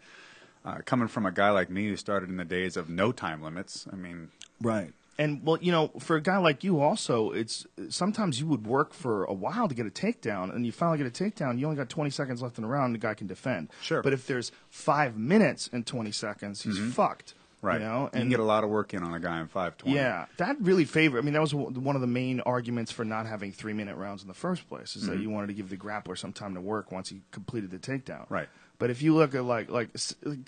uh, 0.64 0.78
coming 0.84 1.08
from 1.08 1.26
a 1.26 1.32
guy 1.32 1.50
like 1.50 1.70
me 1.70 1.88
who 1.88 1.96
started 1.96 2.28
in 2.28 2.36
the 2.36 2.44
days 2.44 2.76
of 2.76 2.88
no 2.88 3.12
time 3.12 3.42
limits, 3.42 3.86
I 3.92 3.96
mean, 3.96 4.30
Right. 4.60 4.92
And 5.18 5.44
well, 5.44 5.58
you 5.60 5.70
know, 5.70 5.88
for 5.98 6.16
a 6.16 6.22
guy 6.22 6.38
like 6.38 6.64
you, 6.64 6.80
also, 6.80 7.30
it's 7.32 7.66
sometimes 7.90 8.40
you 8.40 8.46
would 8.46 8.66
work 8.66 8.94
for 8.94 9.24
a 9.24 9.34
while 9.34 9.68
to 9.68 9.74
get 9.74 9.86
a 9.86 9.90
takedown, 9.90 10.54
and 10.54 10.64
you 10.64 10.72
finally 10.72 10.98
get 10.98 11.06
a 11.06 11.10
takedown. 11.24 11.58
You 11.58 11.66
only 11.66 11.76
got 11.76 11.90
20 11.90 12.08
seconds 12.10 12.40
left 12.40 12.56
in 12.56 12.62
the 12.62 12.68
round, 12.68 12.86
and 12.86 12.94
the 12.94 13.06
guy 13.06 13.12
can 13.14 13.26
defend. 13.26 13.68
Sure. 13.82 14.02
But 14.02 14.14
if 14.14 14.26
there's 14.26 14.52
five 14.70 15.18
minutes 15.18 15.68
and 15.70 15.86
20 15.86 16.10
seconds, 16.12 16.62
he's 16.62 16.78
fucked. 16.94 17.34
Mm-hmm. 17.34 17.66
right? 17.66 17.80
You 17.80 17.86
know, 17.86 18.10
and 18.12 18.14
you 18.14 18.20
can 18.20 18.28
get 18.30 18.40
a 18.40 18.44
lot 18.44 18.64
of 18.64 18.70
work 18.70 18.94
in 18.94 19.02
on 19.02 19.12
a 19.12 19.20
guy 19.20 19.38
in 19.40 19.48
five 19.48 19.76
twenty. 19.76 19.96
Yeah, 19.96 20.26
that 20.38 20.56
really 20.60 20.86
favored. 20.86 21.18
I 21.18 21.20
mean, 21.20 21.34
that 21.34 21.42
was 21.42 21.54
one 21.54 21.94
of 21.94 22.00
the 22.00 22.08
main 22.08 22.40
arguments 22.40 22.90
for 22.90 23.04
not 23.04 23.26
having 23.26 23.52
three 23.52 23.74
minute 23.74 23.96
rounds 23.96 24.22
in 24.22 24.28
the 24.28 24.34
first 24.34 24.66
place. 24.68 24.96
Is 24.96 25.06
that 25.06 25.20
you 25.20 25.28
wanted 25.30 25.48
to 25.48 25.52
give 25.52 25.68
the 25.68 25.76
grappler 25.76 26.16
some 26.18 26.32
time 26.32 26.54
to 26.54 26.60
work 26.60 26.90
once 26.90 27.10
he 27.10 27.20
completed 27.30 27.70
the 27.70 27.78
takedown. 27.78 28.28
Right. 28.30 28.48
But 28.82 28.90
if 28.90 29.00
you 29.00 29.14
look 29.14 29.32
at 29.36 29.44
like 29.44 29.70
like 29.70 29.90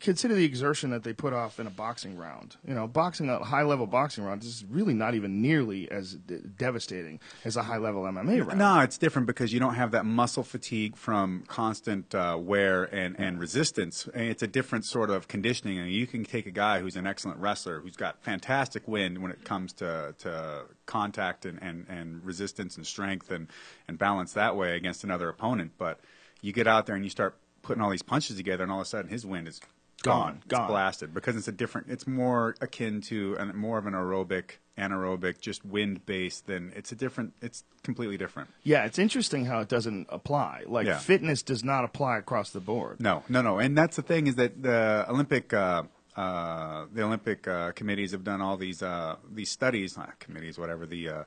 consider 0.01 0.35
the 0.35 0.45
exertion 0.45 0.91
that 0.91 1.05
they 1.05 1.13
put 1.13 1.33
off 1.33 1.61
in 1.61 1.69
a 1.69 1.71
boxing 1.71 2.17
round. 2.17 2.57
You 2.67 2.75
know, 2.75 2.89
boxing 2.89 3.29
a 3.29 3.39
high 3.39 3.63
level 3.63 3.87
boxing 3.87 4.25
round 4.25 4.43
is 4.43 4.65
really 4.69 4.93
not 4.93 5.15
even 5.15 5.41
nearly 5.41 5.89
as 5.89 6.15
d- 6.15 6.41
devastating 6.59 7.21
as 7.45 7.57
a 7.57 7.63
high 7.63 7.77
level 7.77 8.03
MMA 8.03 8.45
round. 8.45 8.59
No, 8.59 8.81
it's 8.81 8.99
different 8.99 9.29
because 9.29 9.53
you 9.53 9.61
don't 9.61 9.77
have 9.77 9.93
that 9.93 10.05
muscle 10.05 10.43
fatigue 10.43 10.97
from 10.97 11.45
constant 11.47 12.13
uh, 12.13 12.37
wear 12.37 12.83
and, 12.93 13.15
and 13.21 13.39
resistance. 13.39 14.09
And 14.13 14.25
it's 14.25 14.43
a 14.43 14.49
different 14.49 14.85
sort 14.85 15.11
of 15.11 15.29
conditioning. 15.29 15.79
And 15.79 15.93
you 15.93 16.09
can 16.09 16.25
take 16.25 16.47
a 16.47 16.51
guy 16.51 16.81
who's 16.81 16.97
an 16.97 17.07
excellent 17.07 17.39
wrestler, 17.39 17.79
who's 17.79 17.95
got 17.95 18.21
fantastic 18.25 18.89
wind 18.89 19.23
when 19.23 19.31
it 19.31 19.45
comes 19.45 19.73
to, 19.75 20.13
to 20.19 20.65
contact 20.87 21.47
and, 21.47 21.63
and, 21.63 21.87
and 21.89 22.25
resistance 22.25 22.77
and 22.77 22.85
strength 22.85 23.31
and, 23.31 23.47
and 23.87 23.97
balance 23.97 24.33
that 24.33 24.57
way 24.57 24.75
against 24.75 25.05
another 25.05 25.29
opponent. 25.29 25.71
But 25.79 26.01
you 26.41 26.53
get 26.53 26.67
out 26.67 26.87
there 26.87 26.97
and 26.97 27.05
you 27.05 27.11
start 27.11 27.37
putting 27.65 27.83
all 27.83 27.91
these 27.91 28.03
punches 28.03 28.37
together, 28.37 28.63
and 28.63 28.71
all 28.73 28.81
of 28.81 28.87
a 28.87 28.89
sudden 28.89 29.11
his 29.11 29.27
wind 29.27 29.49
is 29.49 29.61
Gone, 30.03 30.43
gone. 30.49 30.63
It's 30.65 30.69
blasted 30.71 31.15
because 31.15 31.35
it's 31.35 31.49
a 31.49 31.53
different. 31.53 31.87
It's 31.91 32.07
more 32.07 32.55
akin 32.61 33.01
to 33.03 33.37
and 33.39 33.55
more 33.55 33.79
of 33.79 33.87
an 33.87 33.95
aerobic, 33.95 34.59
anaerobic, 34.77 35.41
just 35.41 35.65
wind 35.65 36.05
based. 36.05 36.47
Than 36.47 36.73
it's 36.77 36.93
a 36.93 36.95
different. 36.95 37.33
It's 37.41 37.65
completely 37.83 38.19
different. 38.19 38.51
Yeah, 38.65 38.85
it's 38.85 38.99
interesting 38.99 39.47
how 39.47 39.61
it 39.61 39.69
doesn't 39.69 40.09
apply. 40.11 40.65
Like 40.67 40.87
Yeah. 40.87 40.99
fitness 40.99 41.43
does 41.43 41.65
not 41.65 41.85
apply 41.85 42.19
across 42.19 42.51
the 42.51 42.61
board. 42.61 43.01
No, 43.01 43.23
no, 43.31 43.41
no. 43.41 43.59
And 43.59 43.79
that's 43.79 43.97
the 43.97 44.03
thing 44.03 44.27
is 44.27 44.35
that 44.37 44.63
the 44.63 45.07
Olympic. 45.09 45.53
Uh, 45.55 45.85
uh, 46.17 46.87
the 46.93 47.03
Olympic 47.03 47.49
uh, 47.49 47.73
committees 47.73 48.13
have 48.13 48.23
done 48.23 48.41
all 48.41 48.57
these 48.57 48.83
uh, 48.85 49.17
these 49.33 49.51
studies, 49.51 49.97
not 49.97 50.17
committees, 50.21 50.57
whatever 50.59 50.87
the 50.87 51.09
uh, 51.09 51.25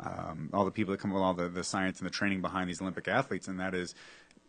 um, 0.00 0.50
all 0.52 0.64
the 0.64 0.70
people 0.70 0.92
that 0.92 0.98
come 0.98 1.10
with 1.12 1.22
all 1.22 1.32
the, 1.34 1.48
the 1.48 1.64
science 1.64 2.00
and 2.00 2.06
the 2.06 2.10
training 2.12 2.40
behind 2.42 2.68
these 2.68 2.80
Olympic 2.82 3.08
athletes, 3.08 3.48
and 3.48 3.60
that 3.60 3.74
is 3.74 3.94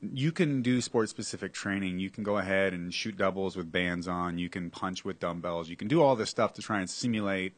you 0.01 0.31
can 0.31 0.61
do 0.61 0.81
sport 0.81 1.09
specific 1.09 1.53
training. 1.53 1.99
You 1.99 2.09
can 2.09 2.23
go 2.23 2.37
ahead 2.37 2.73
and 2.73 2.93
shoot 2.93 3.17
doubles 3.17 3.55
with 3.55 3.71
bands 3.71 4.07
on. 4.07 4.37
You 4.37 4.49
can 4.49 4.69
punch 4.69 5.05
with 5.05 5.19
dumbbells. 5.19 5.69
You 5.69 5.75
can 5.75 5.87
do 5.87 6.01
all 6.01 6.15
this 6.15 6.29
stuff 6.29 6.53
to 6.53 6.61
try 6.61 6.79
and 6.79 6.89
simulate 6.89 7.53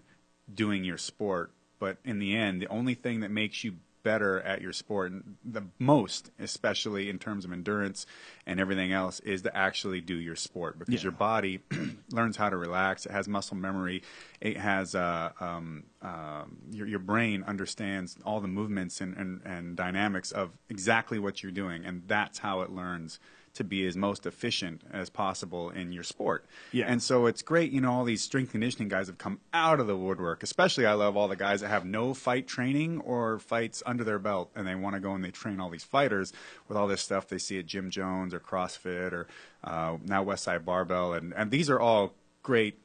doing 0.54 0.84
your 0.84 0.98
sport. 0.98 1.52
But 1.80 1.98
in 2.04 2.20
the 2.20 2.36
end, 2.36 2.62
the 2.62 2.68
only 2.68 2.96
thing 2.96 3.22
that 3.22 3.32
makes 3.32 3.64
you 3.64 3.76
better 4.04 4.42
at 4.42 4.62
your 4.62 4.74
sport, 4.74 5.12
and 5.12 5.38
the 5.44 5.64
most, 5.80 6.30
especially 6.40 7.10
in 7.10 7.18
terms 7.18 7.46
of 7.46 7.52
endurance 7.52 8.06
and 8.46 8.60
everything 8.60 8.92
else, 8.92 9.20
is 9.22 9.42
to 9.44 9.56
actually 9.58 10.02
do 10.02 10.16
your 10.16 10.36
sport 10.36 10.78
because 10.78 10.96
Yeah. 10.96 11.04
your 11.04 11.12
body 11.14 11.62
learns 12.12 12.38
how 12.38 12.50
to 12.50 12.58
relax. 12.58 13.06
It 13.06 13.12
has 13.12 13.28
muscle 13.28 13.58
memory. 13.58 14.04
It 14.42 14.58
has 14.58 14.94
uh, 14.94 15.32
um, 15.40 15.84
um, 16.02 16.58
your 16.72 16.88
your 16.88 17.00
brain 17.00 17.44
understands 17.48 18.18
all 18.26 18.42
the 18.42 18.48
movements 18.48 19.02
and, 19.02 19.16
and, 19.16 19.42
and 19.46 19.76
dynamics 19.76 20.32
of 20.32 20.52
exactly 20.70 21.18
what 21.18 21.42
you're 21.42 21.52
doing, 21.52 21.86
and 21.86 22.04
that's 22.08 22.40
how 22.40 22.62
it 22.62 22.70
learns 22.70 23.20
to 23.54 23.64
be 23.64 23.86
as 23.86 23.96
most 23.96 24.26
efficient 24.26 24.82
as 24.92 25.10
possible 25.10 25.70
in 25.70 25.92
your 25.92 26.04
sport. 26.04 26.46
Yeah. 26.72 26.86
And 26.88 27.02
so 27.02 27.28
it's 27.28 27.42
great, 27.42 27.72
you 27.72 27.82
know, 27.82 27.92
all 27.92 28.04
these 28.04 28.24
strength 28.24 28.52
conditioning 28.52 28.90
guys 28.90 29.08
have 29.08 29.18
come 29.18 29.40
out 29.54 29.80
of 29.80 29.88
the 29.88 29.96
woodwork. 29.96 30.44
Especially, 30.44 30.86
I 30.86 30.94
love 30.94 31.16
all 31.16 31.28
the 31.28 31.36
guys 31.36 31.62
that 31.62 31.70
have 31.70 31.86
no 31.86 32.14
fight 32.14 32.48
training 32.48 33.02
or 33.02 33.40
fights 33.40 33.84
under 33.86 34.04
their 34.04 34.20
belt, 34.20 34.52
and 34.56 34.68
they 34.68 34.76
want 34.76 34.96
to 34.96 35.00
go 35.00 35.14
and 35.14 35.24
they 35.24 35.32
train 35.32 35.60
all 35.60 35.70
these 35.70 35.84
fighters 35.84 36.34
with 36.68 36.78
all 36.78 36.88
this 36.88 37.02
stuff 37.02 37.28
they 37.28 37.38
see 37.38 37.60
at 37.60 37.66
Gym 37.66 37.90
Jones 37.90 38.34
or 38.34 38.40
CrossFit 38.40 39.12
or 39.12 39.28
uh, 39.64 39.98
now 40.04 40.24
Westside 40.24 40.66
Barbell, 40.66 41.14
and 41.14 41.34
and 41.34 41.52
these 41.52 41.70
are 41.70 41.80
all 41.80 42.14
great, 42.42 42.78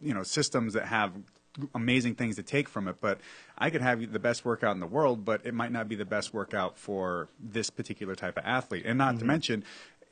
you 0.00 0.14
know, 0.14 0.22
systems 0.22 0.72
that 0.72 0.86
have 0.86 1.12
amazing 1.74 2.14
things 2.14 2.36
to 2.36 2.42
take 2.42 2.68
from 2.68 2.88
it. 2.88 2.96
But 3.00 3.20
I 3.56 3.70
could 3.70 3.82
have 3.82 4.12
the 4.12 4.18
best 4.18 4.44
workout 4.44 4.74
in 4.74 4.80
the 4.80 4.86
world, 4.86 5.24
but 5.24 5.44
it 5.44 5.54
might 5.54 5.72
not 5.72 5.88
be 5.88 5.94
the 5.94 6.04
best 6.04 6.34
workout 6.34 6.78
for 6.78 7.28
this 7.38 7.70
particular 7.70 8.14
type 8.14 8.36
of 8.36 8.44
athlete. 8.44 8.84
And 8.84 8.98
not 8.98 9.18
to 9.20 9.24
mention, 9.24 9.64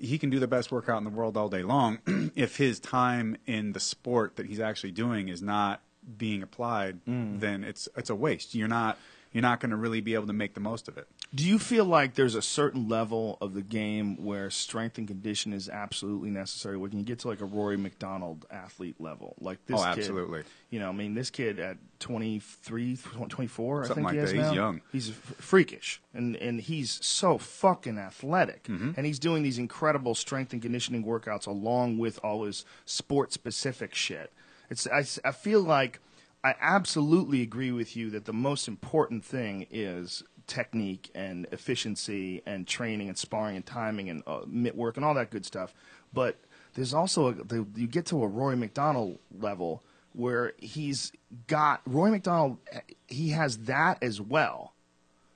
he 0.02 0.18
can 0.18 0.30
do 0.30 0.38
the 0.38 0.48
best 0.48 0.72
workout 0.72 0.98
in 0.98 1.04
the 1.04 1.10
world 1.10 1.36
all 1.36 1.48
day 1.48 1.62
long 1.62 2.00
if 2.34 2.56
his 2.56 2.80
time 2.80 3.36
in 3.46 3.72
the 3.72 3.80
sport 3.80 4.36
that 4.36 4.46
he's 4.46 4.60
actually 4.60 4.90
doing 4.90 5.28
is 5.28 5.40
not 5.40 5.80
being 6.18 6.42
applied 6.42 7.04
mm. 7.04 7.38
then 7.38 7.62
it's 7.62 7.88
it's 7.96 8.10
a 8.10 8.14
waste. 8.14 8.54
You're 8.54 8.68
not 8.68 8.98
you're 9.32 9.42
not 9.42 9.60
going 9.60 9.70
to 9.70 9.76
really 9.76 10.00
be 10.00 10.14
able 10.14 10.26
to 10.26 10.32
make 10.32 10.54
the 10.54 10.60
most 10.60 10.88
of 10.88 10.98
it 10.98 11.08
Do 11.34 11.44
you 11.44 11.58
feel 11.58 11.84
like 11.84 12.14
there's 12.14 12.34
a 12.34 12.42
certain 12.42 12.88
level 12.88 13.38
of 13.40 13.54
the 13.54 13.62
game 13.62 14.22
where 14.24 14.50
strength 14.50 14.98
and 14.98 15.08
condition 15.08 15.52
is 15.52 15.68
absolutely 15.68 16.30
necessary? 16.30 16.76
When 16.76 16.92
you 16.92 17.02
get 17.02 17.20
to 17.20 17.28
like 17.28 17.40
a 17.40 17.44
Rory 17.46 17.76
MacDonald 17.76 18.44
athlete 18.50 18.96
level, 19.00 19.34
like 19.40 19.64
this 19.66 19.80
Oh, 19.80 19.84
kid, 19.84 19.98
absolutely. 19.98 20.42
You 20.70 20.80
know, 20.80 20.88
I 20.88 20.92
mean, 20.92 21.14
this 21.14 21.30
kid 21.30 21.58
at 21.58 21.76
23, 22.00 22.96
24, 23.28 23.82
I 23.84 23.86
Something 23.86 23.94
think 23.94 24.06
like 24.06 24.14
he 24.28 24.36
that. 24.38 24.44
He's 24.48 24.54
young. 24.54 24.80
He's 24.92 25.08
freakish, 25.10 26.00
and 26.14 26.36
and 26.36 26.60
he's 26.60 26.98
so 27.04 27.38
fucking 27.38 27.98
athletic, 27.98 28.64
Mm-hmm. 28.64 28.92
and 28.96 29.06
he's 29.06 29.18
doing 29.18 29.42
these 29.42 29.58
incredible 29.58 30.14
strength 30.14 30.52
and 30.52 30.60
conditioning 30.62 31.04
workouts 31.04 31.46
along 31.46 31.98
with 31.98 32.18
all 32.24 32.44
his 32.44 32.64
sport 32.84 33.32
specific 33.32 33.94
shit. 33.94 34.32
It's 34.70 34.86
I, 34.86 35.04
I 35.28 35.32
feel 35.32 35.60
like 35.62 36.00
I 36.44 36.54
absolutely 36.60 37.42
agree 37.42 37.70
with 37.70 37.96
you 37.96 38.10
that 38.10 38.24
the 38.24 38.32
most 38.32 38.66
important 38.66 39.24
thing 39.24 39.66
is 39.70 40.24
technique 40.46 41.10
and 41.14 41.46
efficiency 41.52 42.42
and 42.44 42.66
training 42.66 43.08
and 43.08 43.16
sparring 43.16 43.56
and 43.56 43.64
timing 43.64 44.10
and 44.10 44.22
uh, 44.26 44.40
mitt 44.46 44.76
work 44.76 44.96
and 44.96 45.04
all 45.04 45.14
that 45.14 45.30
good 45.30 45.46
stuff. 45.46 45.72
But 46.12 46.36
there's 46.74 46.94
also 46.94 47.28
a, 47.28 47.32
the, 47.34 47.66
you 47.76 47.86
get 47.86 48.06
to 48.06 48.22
a 48.22 48.26
Rory 48.26 48.56
MacDonald 48.56 49.18
level 49.38 49.82
where 50.14 50.52
he's 50.58 51.12
got 51.46 51.80
Rory 51.86 52.10
MacDonald. 52.10 52.58
He 53.06 53.30
has 53.30 53.58
that 53.58 54.02
as 54.02 54.20
well. 54.20 54.74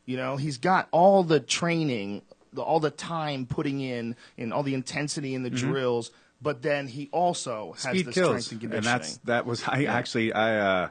You 0.05 0.17
know, 0.17 0.37
he's 0.37 0.59
got 0.59 0.89
all 0.91 1.23
the 1.23 1.41
training, 1.41 2.23
the, 2.53 2.63
all 2.63 2.81
the 2.81 2.91
time 2.91 3.47
putting 3.47 3.81
in, 3.81 4.17
and 4.37 4.53
all 4.53 4.63
the 4.63 4.75
intensity 4.75 5.35
in 5.35 5.43
the 5.43 5.51
drills. 5.51 6.11
But 6.41 6.63
then 6.63 6.87
he 6.87 7.09
also 7.13 7.73
has 7.73 7.83
speed 7.83 8.07
the 8.07 8.13
kills 8.13 8.47
strength 8.47 8.53
and 8.53 8.63
and 8.63 8.83
conditioning. 8.83 8.99
that's 8.99 9.17
that 9.25 9.47
was 9.47 9.63
i 9.67 9.85
actually 9.85 10.33
i 10.33 10.59
uh 10.59 10.89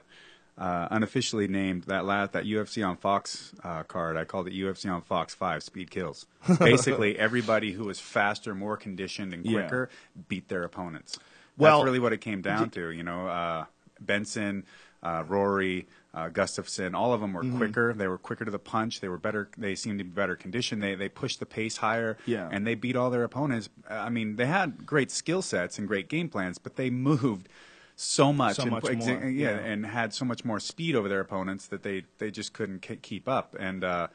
uh, 0.58 0.88
unofficially 0.92 1.48
named 1.48 1.84
that 1.84 2.06
last 2.06 2.32
that 2.32 2.46
UFC 2.46 2.88
on 2.88 2.96
Fox 2.96 3.54
uh, 3.64 3.84
card. 3.84 4.16
I 4.16 4.24
called 4.24 4.48
it 4.48 4.54
UFC 4.54 4.90
on 4.90 5.02
Fox 5.02 5.36
Five 5.36 5.64
Speed 5.64 5.92
Kills. 5.92 6.26
Basically, 6.60 7.20
everybody 7.20 7.74
who 7.74 7.84
was 7.86 8.00
faster, 8.00 8.56
more 8.56 8.78
conditioned, 8.78 9.34
and 9.34 9.46
Yeah. 9.46 9.64
quicker 9.64 9.90
beat 10.30 10.48
their 10.48 10.64
opponents. 10.64 11.20
Well, 11.58 11.80
That's 11.80 11.86
really 11.86 12.00
what 12.00 12.14
it 12.14 12.22
came 12.22 12.42
down 12.42 12.70
to. 12.72 12.90
You 12.90 13.04
know, 13.04 13.28
uh, 13.28 13.66
Benson, 14.00 14.66
uh, 15.04 15.24
Rory, 15.28 15.88
uh, 16.16 16.30
Gustafsson. 16.30 16.96
All 16.96 17.14
of 17.14 17.20
them 17.22 17.34
were 17.34 17.44
Mm-hmm. 17.44 17.58
quicker. 17.58 17.94
They 17.94 18.08
were 18.08 18.18
quicker 18.18 18.46
to 18.46 18.52
the 18.52 18.58
punch. 18.60 19.02
They 19.02 19.10
were 19.10 19.18
better. 19.18 19.50
They 19.58 19.76
seemed 19.76 19.98
to 20.00 20.04
be 20.06 20.10
better 20.12 20.36
conditioned. 20.36 20.82
They 20.82 20.96
they 20.96 21.10
pushed 21.10 21.40
the 21.40 21.46
pace 21.46 21.78
higher. 21.78 22.18
Yeah. 22.26 22.48
and 22.52 22.66
they 22.66 22.76
beat 22.76 22.96
all 22.96 23.10
their 23.10 23.24
opponents. 23.24 23.70
I 23.90 24.10
mean, 24.10 24.38
they 24.38 24.46
had 24.46 24.86
great 24.86 25.12
skill 25.12 25.42
sets 25.42 25.78
and 25.78 25.88
great 25.88 26.08
game 26.10 26.30
plans, 26.30 26.58
but 26.58 26.76
they 26.78 26.90
moved 26.90 27.50
so 27.98 28.34
much, 28.34 28.56
So 28.58 28.64
and, 28.64 28.72
much 28.72 28.84
exa- 28.86 29.20
more, 29.22 29.30
yeah, 29.30 29.52
yeah. 29.52 29.58
and 29.58 29.86
had 29.86 30.14
so 30.14 30.26
much 30.26 30.44
more 30.44 30.60
speed 30.60 30.96
over 30.96 31.08
their 31.10 31.22
opponents 31.22 31.68
that 31.68 31.84
they 31.84 32.04
they 32.18 32.32
just 32.32 32.54
couldn't 32.54 32.82
k- 32.82 32.98
keep 32.98 33.28
up. 33.30 33.56
And 33.60 33.84
uh, 33.84 34.08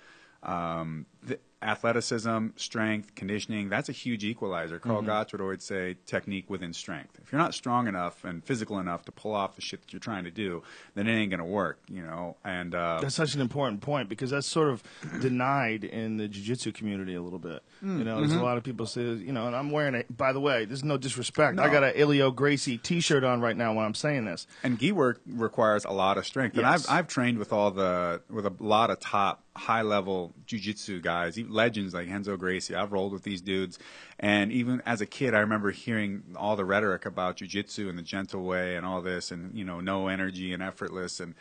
um, 0.43 1.07
the 1.23 1.39
athleticism, 1.63 2.49
strength, 2.57 3.15
conditioning, 3.15 3.69
that's 3.69 3.89
a 3.89 3.93
huge 3.93 4.25
equalizer. 4.25 4.79
Karl 4.79 4.99
Mm-hmm. 4.99 5.07
Gotch 5.07 5.33
would 5.33 5.41
always 5.41 5.63
say 5.65 5.97
technique 6.07 6.49
within 6.51 6.73
strength. 6.73 7.19
If 7.23 7.33
you're 7.33 7.41
not 7.41 7.55
strong 7.55 7.87
enough 7.89 8.25
and 8.25 8.45
physical 8.45 8.79
enough 8.79 9.05
to 9.07 9.13
pull 9.13 9.35
off 9.35 9.57
the 9.57 9.63
shit 9.63 9.81
that 9.83 9.93
you're 9.93 10.01
trying 10.01 10.25
to 10.25 10.31
do, 10.31 10.63
then 10.95 11.07
it 11.07 11.15
ain't 11.15 11.31
going 11.31 11.39
to 11.41 11.45
work, 11.45 11.79
you 11.89 12.03
know? 12.03 12.37
And 12.45 12.75
uh, 12.75 12.99
That's 13.01 13.15
such 13.15 13.35
an 13.35 13.41
important 13.41 13.81
point 13.81 14.09
because 14.09 14.31
that's 14.31 14.47
sort 14.47 14.69
of 14.71 14.83
denied 15.21 15.85
in 15.85 16.17
the 16.17 16.29
jiu-jitsu 16.29 16.73
community 16.73 17.15
a 17.15 17.23
little 17.23 17.39
bit. 17.39 17.63
Mm, 17.85 17.99
You 17.99 18.05
know, 18.05 18.19
there's 18.19 18.31
mm-hmm. 18.33 18.41
a 18.41 18.45
lot 18.45 18.57
of 18.59 18.65
people 18.65 18.87
say, 18.87 19.03
you 19.03 19.33
know, 19.33 19.47
and 19.47 19.57
I'm 19.57 19.71
wearing 19.71 19.95
it. 19.95 20.15
By 20.15 20.33
the 20.33 20.41
way, 20.41 20.65
this 20.65 20.79
is 20.79 20.85
no 20.85 20.97
disrespect. 20.97 21.57
No. 21.57 21.63
I 21.63 21.69
got 21.71 21.85
an 21.85 21.95
Helio 21.95 22.31
Gracie 22.31 22.79
T-shirt 22.79 23.25
on 23.25 23.41
right 23.41 23.57
now 23.57 23.73
when 23.75 23.85
I'm 23.85 23.95
saying 23.95 24.25
this. 24.25 24.47
and 24.63 24.79
gi 24.79 24.93
work 24.93 25.21
requires 25.27 25.85
a 25.85 25.93
lot 25.93 26.19
of 26.19 26.27
strength. 26.27 26.57
And 26.57 26.67
I've 26.67 26.85
I've 26.89 27.07
trained 27.07 27.39
with 27.39 27.53
all 27.53 27.71
the 27.71 28.23
with 28.31 28.47
a 28.47 28.53
lot 28.59 28.91
of 28.91 29.01
top 29.01 29.45
high 29.61 29.83
level 29.83 30.33
jujitsu 30.47 31.01
guys, 31.03 31.39
even 31.39 31.53
legends 31.53 31.93
like 31.95 32.09
Renzo 32.09 32.37
Gracie. 32.37 32.75
I've 32.75 32.93
rolled 32.93 33.13
with 33.13 33.23
these 33.25 33.41
dudes, 33.43 33.79
and 34.19 34.51
even 34.53 34.83
as 34.87 35.01
a 35.01 35.07
kid, 35.07 35.35
I 35.35 35.41
remember 35.41 35.71
hearing 35.71 36.23
all 36.37 36.57
the 36.57 36.65
rhetoric 36.65 37.05
about 37.07 37.37
jujitsu 37.37 37.89
and 37.89 37.99
the 37.99 38.03
gentle 38.03 38.43
way 38.43 38.77
and 38.77 38.87
all 38.87 39.03
this, 39.03 39.31
and 39.31 39.55
you 39.57 39.65
know, 39.65 39.81
no 39.81 40.09
energy 40.09 40.53
and 40.53 40.63
effortless, 40.63 41.21
and 41.21 41.35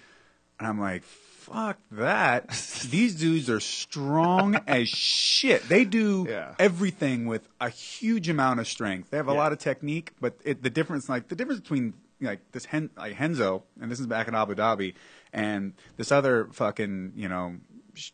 and 0.59 0.67
I'm 0.67 0.79
like. 0.79 1.03
Fuck 1.03 1.79
that. 1.91 2.49
These 2.91 3.15
dudes 3.15 3.49
are 3.49 3.61
strong 3.61 4.59
as 4.67 4.87
shit. 4.87 5.67
They 5.67 5.83
do 5.83 6.27
Yeah. 6.29 6.53
everything 6.59 7.25
with 7.25 7.47
a 7.59 7.69
huge 7.69 8.29
amount 8.29 8.59
of 8.59 8.67
strength. 8.67 9.09
They 9.09 9.17
have 9.17 9.29
a 9.29 9.31
Yeah. 9.31 9.37
lot 9.39 9.51
of 9.53 9.57
technique, 9.57 10.11
but 10.21 10.35
it, 10.43 10.61
the 10.61 10.69
difference, 10.69 11.09
like 11.09 11.29
the 11.29 11.35
difference 11.35 11.61
between 11.61 11.93
like 12.21 12.41
this 12.51 12.65
Hen, 12.65 12.91
like 12.97 13.17
Renzo, 13.19 13.63
and 13.81 13.89
this 13.89 13.99
is 13.99 14.05
back 14.05 14.27
in 14.27 14.35
Abu 14.35 14.53
Dhabi, 14.53 14.93
and 15.33 15.73
this 15.97 16.11
other 16.11 16.49
fucking 16.51 17.13
you 17.15 17.29
know 17.29 17.55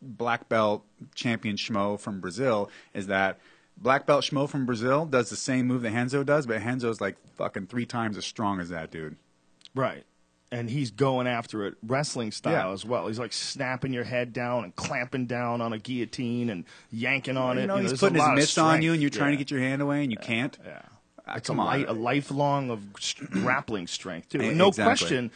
black 0.01 0.49
belt 0.49 0.83
champion 1.13 1.55
schmo 1.57 1.99
from 1.99 2.19
Brazil 2.19 2.69
is 2.93 3.07
that 3.07 3.39
black 3.77 4.05
belt 4.05 4.23
schmo 4.23 4.47
from 4.49 4.65
Brazil 4.65 5.05
does 5.05 5.29
the 5.29 5.35
same 5.35 5.67
move 5.67 5.81
that 5.83 5.91
Renzo 5.93 6.23
does, 6.23 6.45
but 6.45 6.61
Renzo's 6.61 7.01
like 7.01 7.17
fucking 7.35 7.67
three 7.67 7.85
times 7.85 8.17
as 8.17 8.25
strong 8.25 8.59
as 8.59 8.69
that 8.69 8.91
dude. 8.91 9.15
Right. 9.73 10.03
And 10.51 10.69
he's 10.69 10.91
going 10.91 11.27
after 11.27 11.65
it 11.65 11.73
wrestling 11.83 12.31
style 12.31 12.53
Yeah. 12.69 12.71
as 12.71 12.85
well. 12.85 13.07
He's 13.07 13.19
like 13.19 13.33
snapping 13.33 13.91
your 13.91 14.03
head 14.05 14.31
down 14.31 14.63
and 14.63 14.75
clamping 14.75 15.25
down 15.25 15.59
on 15.59 15.73
a 15.73 15.79
guillotine 15.79 16.49
and 16.49 16.63
yanking 16.91 17.35
on 17.35 17.57
it. 17.57 17.61
you 17.61 17.67
know, 17.67 17.77
he's 17.77 17.99
putting 17.99 18.19
his 18.19 18.29
mitts 18.33 18.57
on 18.57 18.81
you, 18.81 18.93
and 18.93 19.01
you're 19.01 19.09
trying 19.09 19.31
to 19.31 19.37
get 19.37 19.51
your 19.51 19.59
hand 19.59 19.81
away, 19.81 20.03
and 20.03 20.11
you 20.11 20.17
can't. 20.17 20.57
Yeah. 20.63 20.81
It's 21.35 21.47
come 21.47 21.59
a, 21.59 21.63
on. 21.63 21.85
a 21.85 21.93
lifelong 21.93 22.69
of 22.69 22.81
grappling 23.31 23.87
strength 23.87 24.29
too. 24.29 24.39
No 24.53 24.67
exactly. 24.67 24.83
question, 24.83 25.31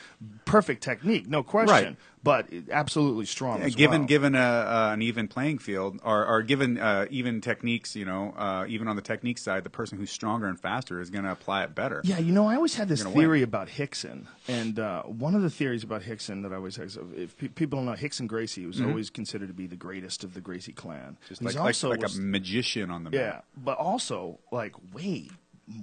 perfect 0.45 0.83
technique, 0.83 1.27
no 1.27 1.41
question, 1.43 1.73
Right. 1.73 1.95
but 2.23 2.47
absolutely 2.71 3.25
strong. 3.25 3.61
Yeah, 3.61 3.69
given 3.69 4.01
well. 4.01 4.07
given 4.07 4.35
a, 4.35 4.39
uh, 4.39 4.89
an 4.93 5.01
even 5.01 5.27
playing 5.27 5.57
field, 5.57 5.99
or, 6.03 6.25
or 6.27 6.43
given 6.43 6.77
uh, 6.77 7.07
even 7.09 7.41
techniques, 7.41 7.95
you 7.95 8.05
know, 8.05 8.33
uh, 8.37 8.65
even 8.67 8.87
on 8.87 8.95
the 8.97 9.01
technique 9.01 9.39
side, 9.39 9.63
the 9.63 9.69
person 9.71 9.97
who's 9.97 10.11
stronger 10.11 10.47
and 10.47 10.59
faster 10.59 11.01
is 11.01 11.09
going 11.09 11.23
to 11.23 11.31
apply 11.31 11.63
it 11.63 11.73
better. 11.73 12.01
Yeah, 12.03 12.19
you 12.19 12.31
know, 12.33 12.47
I 12.47 12.55
always 12.55 12.75
had 12.75 12.87
this 12.87 13.03
theory 13.03 13.39
win. 13.39 13.43
about 13.45 13.67
Rickson, 13.69 14.27
and 14.47 14.77
uh, 14.79 15.03
one 15.03 15.33
of 15.33 15.41
the 15.41 15.49
theories 15.49 15.83
about 15.83 16.03
Rickson 16.03 16.43
that 16.43 16.51
I 16.51 16.57
always 16.57 16.75
had, 16.75 16.85
is 16.87 16.99
if 17.15 17.35
pe- 17.37 17.47
people 17.47 17.79
don't 17.79 17.85
know, 17.87 17.93
Rickson 17.93 18.27
Gracie 18.27 18.65
was 18.67 18.79
always 18.79 19.09
considered 19.09 19.47
to 19.47 19.53
be 19.55 19.65
the 19.65 19.75
greatest 19.75 20.23
of 20.23 20.35
the 20.35 20.41
Gracie 20.41 20.71
clan. 20.71 20.99
Mm-hmm. 20.99 21.27
Just 21.29 21.41
He's 21.41 21.55
like, 21.55 21.55
like, 21.55 21.65
also 21.65 21.89
like 21.89 22.03
a 22.03 22.17
magician 22.19 22.91
on 22.91 23.03
the 23.05 23.09
yeah, 23.11 23.19
mat. 23.29 23.45
but 23.57 23.77
also 23.77 24.39
like 24.51 24.73
way, 24.93 25.29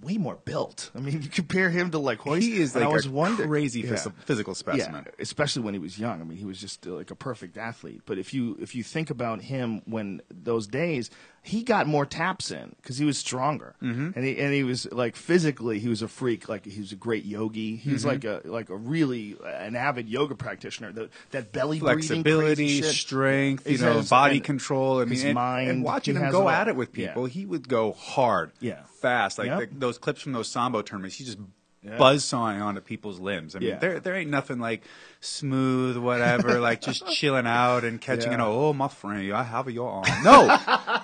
way 0.02 0.18
more 0.18 0.36
built. 0.36 0.90
I 0.94 1.00
mean, 1.00 1.22
you 1.22 1.28
compare 1.28 1.70
him 1.70 1.90
to 1.92 1.98
like 1.98 2.24
Royce. 2.24 2.42
He 2.42 2.56
is 2.60 2.74
like 2.74 2.84
I 2.84 2.88
was 2.88 3.06
a 3.06 3.10
wondering- 3.10 3.48
crazy 3.48 3.80
yeah. 3.80 3.96
physical 4.24 4.54
specimen. 4.54 5.04
Yeah, 5.06 5.12
especially 5.18 5.62
when 5.62 5.74
he 5.74 5.80
was 5.80 5.98
young. 5.98 6.20
I 6.20 6.24
mean, 6.24 6.38
he 6.38 6.44
was 6.44 6.60
just 6.60 6.84
like 6.86 7.10
a 7.10 7.14
perfect 7.16 7.56
athlete. 7.56 8.02
But 8.06 8.18
if 8.18 8.34
you 8.34 8.56
if 8.60 8.74
you 8.74 8.82
think 8.82 9.10
about 9.10 9.42
him 9.42 9.82
when 9.84 10.22
those 10.30 10.66
days, 10.66 11.10
he 11.46 11.62
got 11.62 11.86
more 11.86 12.04
taps 12.04 12.50
in 12.50 12.74
because 12.82 12.98
he 12.98 13.04
was 13.04 13.16
stronger, 13.16 13.76
mm-hmm. 13.82 14.10
and 14.16 14.24
he 14.24 14.38
and 14.38 14.52
he 14.52 14.64
was 14.64 14.90
like 14.92 15.14
physically 15.16 15.78
he 15.78 15.88
was 15.88 16.02
a 16.02 16.08
freak. 16.08 16.48
Like 16.48 16.66
he 16.66 16.80
was 16.80 16.92
a 16.92 16.96
great 16.96 17.24
yogi. 17.24 17.76
He 17.76 17.92
was 17.92 18.04
Mm-hmm. 18.04 18.08
like 18.08 18.24
a 18.24 18.48
like 18.48 18.68
a 18.70 18.76
really 18.76 19.36
uh, 19.42 19.46
an 19.48 19.76
avid 19.76 20.08
yoga 20.08 20.34
practitioner. 20.34 20.92
The, 20.92 21.08
that 21.30 21.52
belly 21.52 21.78
breathing 21.78 22.22
Flexibility, 22.24 22.82
strength, 22.82 23.66
you 23.66 23.72
He's 23.72 23.82
know, 23.82 23.94
his- 23.98 24.10
body 24.10 24.36
and 24.36 24.44
control. 24.44 24.98
I 25.00 25.04
mean, 25.04 25.10
his 25.12 25.24
and, 25.24 25.34
mind, 25.34 25.70
and 25.70 25.84
watching 25.84 26.16
him 26.16 26.30
go 26.30 26.48
at 26.48 26.68
it 26.68 26.76
with 26.76 26.96
Yeah. 26.96 27.08
people, 27.08 27.26
he 27.26 27.46
would 27.46 27.68
go 27.68 27.92
hard, 27.92 28.52
Yeah. 28.60 28.82
fast. 29.00 29.38
Like 29.38 29.46
Yep. 29.48 29.58
the, 29.70 29.78
those 29.78 29.98
clips 29.98 30.20
from 30.20 30.32
those 30.32 30.48
sambo 30.48 30.82
tournaments, 30.82 31.16
he 31.16 31.24
just 31.24 31.38
Yeah. 31.86 31.96
buzz 31.98 32.24
sawing 32.24 32.60
onto 32.60 32.80
people's 32.80 33.20
limbs. 33.20 33.54
I 33.54 33.60
mean, 33.60 33.68
Yeah. 33.70 33.78
there 33.78 34.00
there 34.00 34.14
ain't 34.16 34.30
nothing 34.30 34.58
like 34.58 34.82
smooth, 35.20 35.96
whatever, 35.96 36.58
like 36.60 36.80
just 36.80 37.06
chilling 37.12 37.46
out 37.46 37.84
and 37.84 38.00
catching 38.00 38.32
Yeah. 38.32 38.38
it. 38.38 38.44
Oh, 38.44 38.72
my 38.72 38.88
friend, 38.88 39.32
I 39.32 39.42
have 39.44 39.70
your 39.70 39.90
arm. 39.90 40.04
No, 40.24 40.46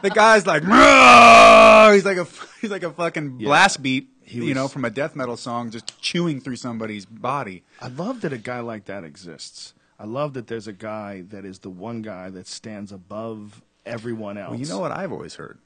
the 0.03 0.11
guy's 0.15 0.47
like, 0.47 0.63
he's 1.95 2.05
like 2.05 2.17
a 2.19 2.27
he's 2.61 2.71
like 2.71 2.83
a 2.83 2.91
fucking 2.91 3.39
blast 3.39 3.83
beat. 3.83 4.09
You 4.25 4.55
know, 4.55 4.67
from 4.67 4.85
a 4.87 4.91
death 4.91 5.15
metal 5.15 5.37
song, 5.37 5.71
just 5.71 6.01
chewing 6.01 6.41
through 6.41 6.57
somebody's 6.57 7.05
body. 7.05 7.65
I 7.83 7.89
love 7.89 8.23
that 8.23 8.33
a 8.33 8.39
guy 8.39 8.61
like 8.61 8.87
that 8.87 9.05
exists. 9.05 9.75
I 9.99 10.07
love 10.07 10.33
that 10.35 10.47
there's 10.47 10.67
a 10.67 10.73
guy 10.73 11.23
that 11.29 11.45
is 11.45 11.59
the 11.59 11.69
one 11.69 12.01
guy 12.01 12.31
that 12.31 12.47
stands 12.47 12.93
above 12.93 13.61
everyone 13.85 14.39
else. 14.39 14.51
Well, 14.53 14.59
you 14.61 14.67
know 14.67 14.79
what 14.79 14.91
I've 14.91 15.13
always 15.13 15.35
heard? 15.35 15.59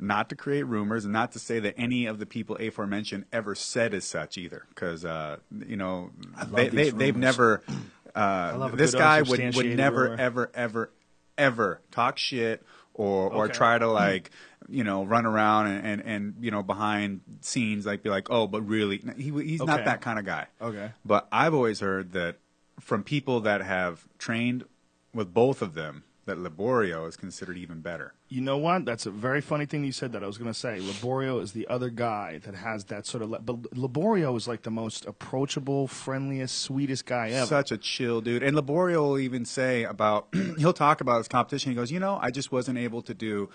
Not 0.00 0.28
to 0.30 0.36
create 0.36 0.64
rumors 0.64 1.04
and 1.04 1.12
not 1.12 1.32
to 1.32 1.38
say 1.38 1.60
that 1.60 1.74
any 1.78 2.06
of 2.06 2.18
the 2.18 2.26
people 2.26 2.56
aforementioned 2.56 3.26
ever 3.32 3.54
said 3.54 3.94
as 3.94 4.04
such 4.04 4.36
either, 4.36 4.64
because 4.70 5.04
uh, 5.04 5.36
you 5.66 5.76
know 5.76 6.10
they, 6.52 6.68
they 6.68 6.90
they've 6.90 7.16
never. 7.16 7.62
Uh, 8.14 8.68
this 8.68 8.94
guy 8.94 9.22
would, 9.22 9.56
would 9.56 9.76
never 9.76 10.02
rumor. 10.02 10.16
ever 10.20 10.50
ever 10.54 10.90
ever 11.36 11.80
talk 11.90 12.16
shit 12.16 12.62
or 12.92 13.28
or 13.28 13.48
try 13.48 13.76
to 13.76 13.88
like 13.90 14.30
you 14.68 14.84
know 14.84 15.04
run 15.04 15.26
around 15.26 15.66
and, 15.66 15.84
and, 15.84 16.02
and 16.02 16.34
you 16.40 16.50
know 16.50 16.62
behind 16.62 17.20
scenes 17.40 17.84
like 17.84 18.02
be 18.02 18.10
like 18.10 18.30
oh 18.30 18.46
but 18.46 18.62
really 18.62 19.02
he 19.16 19.30
he's 19.42 19.62
not 19.62 19.84
that 19.84 20.00
kind 20.00 20.18
of 20.18 20.24
guy. 20.24 20.46
Okay. 20.60 20.92
But 21.04 21.26
I've 21.32 21.54
always 21.54 21.80
heard 21.80 22.12
that 22.12 22.36
from 22.80 23.02
people 23.02 23.40
that 23.40 23.62
have 23.62 24.06
trained 24.18 24.64
with 25.12 25.32
both 25.32 25.62
of 25.62 25.74
them 25.74 26.04
that 26.26 26.38
Liborio 26.38 27.08
is 27.08 27.16
considered 27.16 27.56
even 27.56 27.80
better. 27.80 28.14
You 28.28 28.40
know 28.40 28.56
what? 28.56 28.84
That's 28.84 29.06
a 29.06 29.10
very 29.10 29.40
funny 29.40 29.66
thing 29.66 29.84
you 29.84 29.92
said 29.92 30.12
that. 30.12 30.24
I 30.24 30.26
was 30.26 30.38
going 30.38 30.52
to 30.52 30.58
say 30.58 30.78
Liborio 30.80 31.40
is 31.40 31.52
the 31.52 31.66
other 31.68 31.90
guy 31.90 32.40
that 32.44 32.54
has 32.54 32.84
that 32.86 33.06
sort 33.06 33.22
of. 33.22 33.30
Le- 33.30 33.38
but 33.40 33.62
Liborio 33.74 34.36
is 34.36 34.48
like 34.48 34.62
the 34.62 34.70
most 34.70 35.06
approachable, 35.06 35.86
friendliest, 35.86 36.58
sweetest 36.58 37.06
guy 37.06 37.30
ever. 37.30 37.46
Such 37.46 37.72
a 37.72 37.78
chill 37.78 38.20
dude. 38.20 38.42
And 38.42 38.56
Liborio 38.56 39.02
will 39.02 39.18
even 39.18 39.44
say 39.44 39.84
about 39.84 40.28
he'll 40.58 40.72
talk 40.72 41.00
about 41.00 41.18
his 41.18 41.28
competition. 41.28 41.72
He 41.72 41.76
goes, 41.76 41.92
you 41.92 42.00
know, 42.00 42.18
I 42.20 42.30
just 42.30 42.50
wasn't 42.50 42.78
able 42.78 43.02
to 43.02 43.14
do 43.14 43.50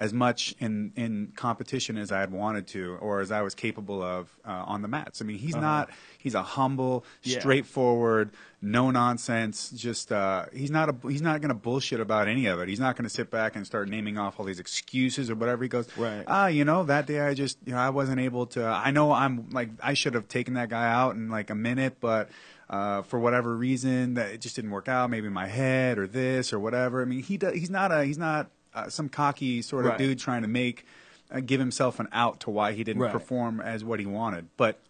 as 0.00 0.14
much 0.14 0.54
in 0.58 0.92
in 0.96 1.30
competition 1.36 1.98
as 1.98 2.10
I 2.10 2.20
had 2.20 2.32
wanted 2.32 2.66
to, 2.68 2.96
or 3.02 3.20
as 3.20 3.30
I 3.30 3.42
was 3.42 3.54
capable 3.54 4.02
of 4.02 4.30
uh, 4.46 4.64
on 4.66 4.80
the 4.80 4.88
mats. 4.88 5.20
I 5.20 5.26
mean, 5.26 5.36
he's 5.36 5.54
not. 5.54 5.90
He's 6.18 6.34
a 6.34 6.42
humble, 6.42 7.04
Yeah. 7.22 7.38
straightforward, 7.40 8.30
no 8.62 8.90
nonsense. 8.90 9.70
Just 9.70 10.10
uh, 10.10 10.46
he's 10.54 10.70
not 10.70 10.88
a 10.88 11.08
he's 11.08 11.20
not 11.20 11.42
going 11.42 11.50
to 11.50 11.54
bullshit 11.54 12.00
about 12.00 12.28
any 12.28 12.46
of 12.46 12.60
it. 12.60 12.68
He's 12.68 12.80
not 12.80 12.96
going 12.96 13.04
to 13.04 13.10
sit 13.10 13.30
back 13.30 13.56
and 13.56 13.66
start 13.66 13.88
naming 13.90 14.16
off 14.16 14.40
all 14.40 14.46
these 14.46 14.58
excuses 14.58 15.28
or 15.30 15.34
whatever. 15.34 15.62
He 15.62 15.68
goes, 15.68 15.86
Right. 15.98 16.24
Ah, 16.26 16.46
you 16.46 16.64
know, 16.64 16.82
that 16.84 17.06
day 17.06 17.20
I 17.20 17.34
just 17.34 17.58
you 17.66 17.72
know 17.72 17.78
I 17.78 17.90
wasn't 17.90 18.20
able 18.20 18.46
to. 18.46 18.64
I 18.64 18.90
know 18.92 19.12
I'm 19.12 19.50
like 19.50 19.68
I 19.82 19.92
should 19.92 20.14
have 20.14 20.28
taken 20.28 20.54
that 20.54 20.70
guy 20.70 20.90
out 20.90 21.14
in 21.14 21.28
like 21.28 21.50
a 21.50 21.54
minute, 21.54 21.98
but. 22.00 22.30
Uh, 22.68 23.02
for 23.02 23.18
whatever 23.18 23.56
reason, 23.56 24.14
that 24.14 24.30
it 24.30 24.40
just 24.40 24.54
didn't 24.54 24.70
work 24.70 24.86
out. 24.86 25.10
Maybe 25.10 25.28
my 25.28 25.48
head 25.48 25.98
or 25.98 26.06
this 26.06 26.52
or 26.52 26.60
whatever. 26.60 27.02
I 27.02 27.04
mean, 27.04 27.20
he 27.20 27.36
does, 27.36 27.52
he's 27.54 27.68
not 27.68 27.90
a 27.90 28.04
he's 28.04 28.16
not 28.16 28.48
uh, 28.74 28.88
some 28.88 29.08
cocky 29.08 29.62
sort 29.62 29.84
of 29.84 29.90
Right. 29.90 29.98
dude 29.98 30.18
trying 30.18 30.42
to 30.42 30.48
make 30.48 30.84
uh, 31.32 31.40
give 31.40 31.60
himself 31.60 32.00
an 32.00 32.08
out 32.12 32.40
to 32.40 32.50
why 32.50 32.72
he 32.72 32.82
didn't 32.84 33.02
Right. 33.02 33.12
perform 33.12 33.60
as 33.60 33.84
what 33.84 34.00
he 34.00 34.06
wanted. 34.06 34.48
But 34.56 34.80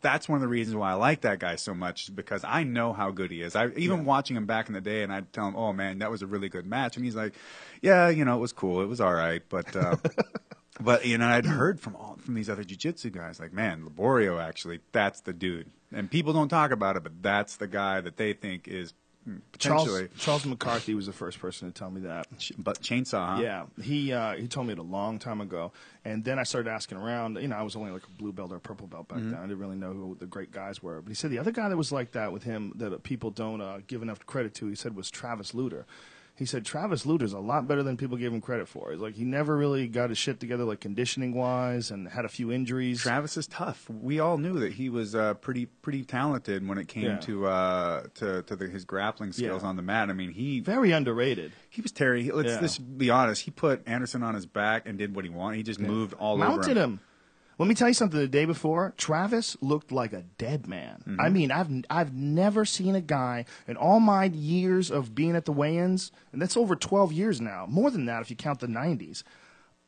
that's 0.00 0.28
one 0.28 0.36
of 0.36 0.42
the 0.42 0.48
reasons 0.48 0.76
why 0.76 0.90
I 0.90 0.94
like 0.94 1.20
that 1.22 1.38
guy 1.38 1.56
so 1.56 1.72
much 1.72 2.14
because 2.14 2.42
I 2.44 2.62
know 2.64 2.92
how 2.92 3.10
good 3.10 3.30
he 3.30 3.40
is. 3.42 3.54
I 3.56 3.68
even 3.76 4.04
watching 4.04 4.36
him 4.36 4.44
back 4.44 4.68
in 4.68 4.74
the 4.74 4.80
day, 4.80 5.02
and 5.02 5.12
I'd 5.12 5.32
tell 5.32 5.46
him, 5.48 5.56
"Oh 5.56 5.72
man, 5.72 6.00
that 6.00 6.10
was 6.10 6.20
a 6.22 6.26
really 6.26 6.48
good 6.48 6.66
match," 6.66 6.96
and 6.96 7.04
he's 7.04 7.14
like, 7.16 7.34
"Yeah, 7.80 8.08
you 8.08 8.24
know, 8.24 8.36
it 8.36 8.40
was 8.40 8.52
cool. 8.52 8.82
It 8.82 8.86
was 8.86 9.00
all 9.00 9.14
right, 9.14 9.42
but." 9.48 9.74
Uh, 9.76 9.96
But 10.80 11.06
you 11.06 11.18
know, 11.18 11.28
I'd 11.28 11.46
heard 11.46 11.78
from 11.78 11.94
all 11.94 12.16
from 12.20 12.34
these 12.34 12.50
other 12.50 12.64
jujitsu 12.64 13.12
guys, 13.12 13.38
like, 13.38 13.52
man, 13.52 13.84
Liborio 13.84 14.42
actually, 14.42 14.80
that's 14.90 15.20
the 15.20 15.32
dude. 15.32 15.70
And 15.92 16.10
people 16.10 16.32
don't 16.32 16.48
talk 16.48 16.72
about 16.72 16.96
it, 16.96 17.04
but 17.04 17.22
that's 17.22 17.56
the 17.58 17.68
guy 17.68 18.00
that 18.00 18.16
they 18.16 18.32
think 18.32 18.66
is 18.66 18.92
potentially. 19.52 20.08
Charles 20.18 20.44
McCarthy 20.46 20.94
was 20.94 21.06
the 21.06 21.12
first 21.12 21.38
person 21.38 21.70
to 21.70 21.78
tell 21.78 21.90
me 21.90 22.02
that. 22.02 22.26
But 22.58 22.80
chainsaw, 22.80 23.36
huh? 23.36 23.42
Yeah, 23.42 23.66
he 23.82 24.12
uh, 24.12 24.34
he 24.34 24.46
told 24.48 24.66
me 24.66 24.72
it 24.72 24.78
a 24.78 24.82
long 24.82 25.18
time 25.18 25.40
ago, 25.40 25.72
and 26.04 26.24
then 26.24 26.38
I 26.38 26.42
started 26.42 26.70
asking 26.70 26.98
around. 26.98 27.36
You 27.40 27.48
know, 27.48 27.56
I 27.56 27.62
was 27.62 27.76
only 27.76 27.90
like 27.90 28.04
a 28.04 28.10
blue 28.10 28.32
belt 28.32 28.52
or 28.52 28.56
a 28.56 28.60
purple 28.60 28.86
belt 28.86 29.08
Mm-hmm. 29.08 29.18
back 29.30 29.30
then. 29.32 29.38
I 29.38 29.46
didn't 29.46 29.58
really 29.58 29.76
know 29.76 29.92
who 29.92 30.16
the 30.18 30.26
great 30.26 30.52
guys 30.52 30.82
were. 30.82 31.00
But 31.00 31.08
he 31.08 31.14
said 31.14 31.30
the 31.30 31.38
other 31.38 31.52
guy 31.52 31.68
that 31.68 31.76
was 31.76 31.92
like 31.92 32.12
that 32.12 32.32
with 32.32 32.42
him 32.44 32.72
that 32.76 32.92
uh, 32.92 32.98
people 33.02 33.30
don't 33.30 33.60
uh, 33.60 33.78
give 33.86 34.02
enough 34.02 34.24
credit 34.26 34.54
to. 34.54 34.66
He 34.68 34.74
said 34.74 34.94
was 34.96 35.10
Travis 35.10 35.54
Lutter. 35.54 35.86
He 36.36 36.46
said 36.46 36.64
Travis 36.64 37.06
Lutter's 37.06 37.32
a 37.32 37.38
lot 37.38 37.68
better 37.68 37.84
than 37.84 37.96
people 37.96 38.16
gave 38.16 38.32
him 38.32 38.40
credit 38.40 38.66
for. 38.66 38.90
He's 38.90 39.00
like 39.00 39.14
he 39.14 39.22
never 39.22 39.56
really 39.56 39.86
got 39.86 40.08
his 40.08 40.18
shit 40.18 40.40
together, 40.40 40.64
like 40.64 40.80
conditioning 40.80 41.32
wise, 41.32 41.92
and 41.92 42.08
had 42.08 42.24
a 42.24 42.28
few 42.28 42.50
injuries. 42.50 43.00
Travis 43.00 43.36
is 43.36 43.46
tough. 43.46 43.88
We 43.88 44.18
all 44.18 44.36
knew 44.36 44.58
that 44.58 44.72
he 44.72 44.88
was 44.90 45.14
uh, 45.14 45.34
pretty 45.34 45.66
pretty 45.66 46.02
talented 46.04 46.66
when 46.66 46.76
it 46.78 46.88
came 46.88 47.04
Yeah. 47.04 47.16
to 47.18 47.46
uh, 47.46 48.02
to 48.14 48.42
to 48.42 48.56
the, 48.56 48.66
his 48.66 48.84
grappling 48.84 49.30
skills 49.30 49.62
Yeah. 49.62 49.68
on 49.68 49.76
the 49.76 49.82
mat. 49.82 50.10
I 50.10 50.12
mean, 50.12 50.32
he 50.32 50.58
Very 50.58 50.90
underrated. 50.90 51.52
he 51.70 51.80
was 51.80 51.92
Terry. 51.92 52.28
Let's, 52.32 52.48
Yeah. 52.48 52.58
let's 52.60 52.78
be 52.78 53.10
honest. 53.10 53.42
He 53.42 53.52
put 53.52 53.82
Anderson 53.86 54.24
on 54.24 54.34
his 54.34 54.46
back 54.46 54.88
and 54.88 54.98
did 54.98 55.14
what 55.14 55.24
he 55.24 55.30
wanted. 55.30 55.58
He 55.58 55.62
just 55.62 55.78
moved 55.78 56.14
all 56.14 56.34
over 56.34 56.44
mounted 56.50 56.76
him. 56.76 56.94
him. 56.94 57.00
Let 57.58 57.68
me 57.68 57.74
tell 57.74 57.88
you 57.88 57.94
something. 57.94 58.18
The 58.18 58.26
day 58.28 58.44
before, 58.46 58.94
Travis 58.96 59.56
looked 59.60 59.92
like 59.92 60.12
a 60.12 60.22
dead 60.38 60.66
man. 60.66 61.02
Mm-hmm. 61.06 61.20
I 61.20 61.28
mean, 61.28 61.50
I've 61.52 61.68
I've 61.88 62.12
never 62.14 62.64
seen 62.64 62.94
a 62.94 63.00
guy 63.00 63.44
in 63.68 63.76
all 63.76 64.00
my 64.00 64.24
years 64.24 64.90
of 64.90 65.14
being 65.14 65.36
at 65.36 65.44
the 65.44 65.52
weigh-ins, 65.52 66.10
and 66.32 66.42
that's 66.42 66.56
over 66.56 66.74
twelve 66.74 67.12
years 67.12 67.40
now. 67.40 67.66
More 67.68 67.90
than 67.90 68.06
that 68.06 68.22
if 68.22 68.30
you 68.30 68.36
count 68.36 68.60
the 68.60 68.66
'90s. 68.66 69.22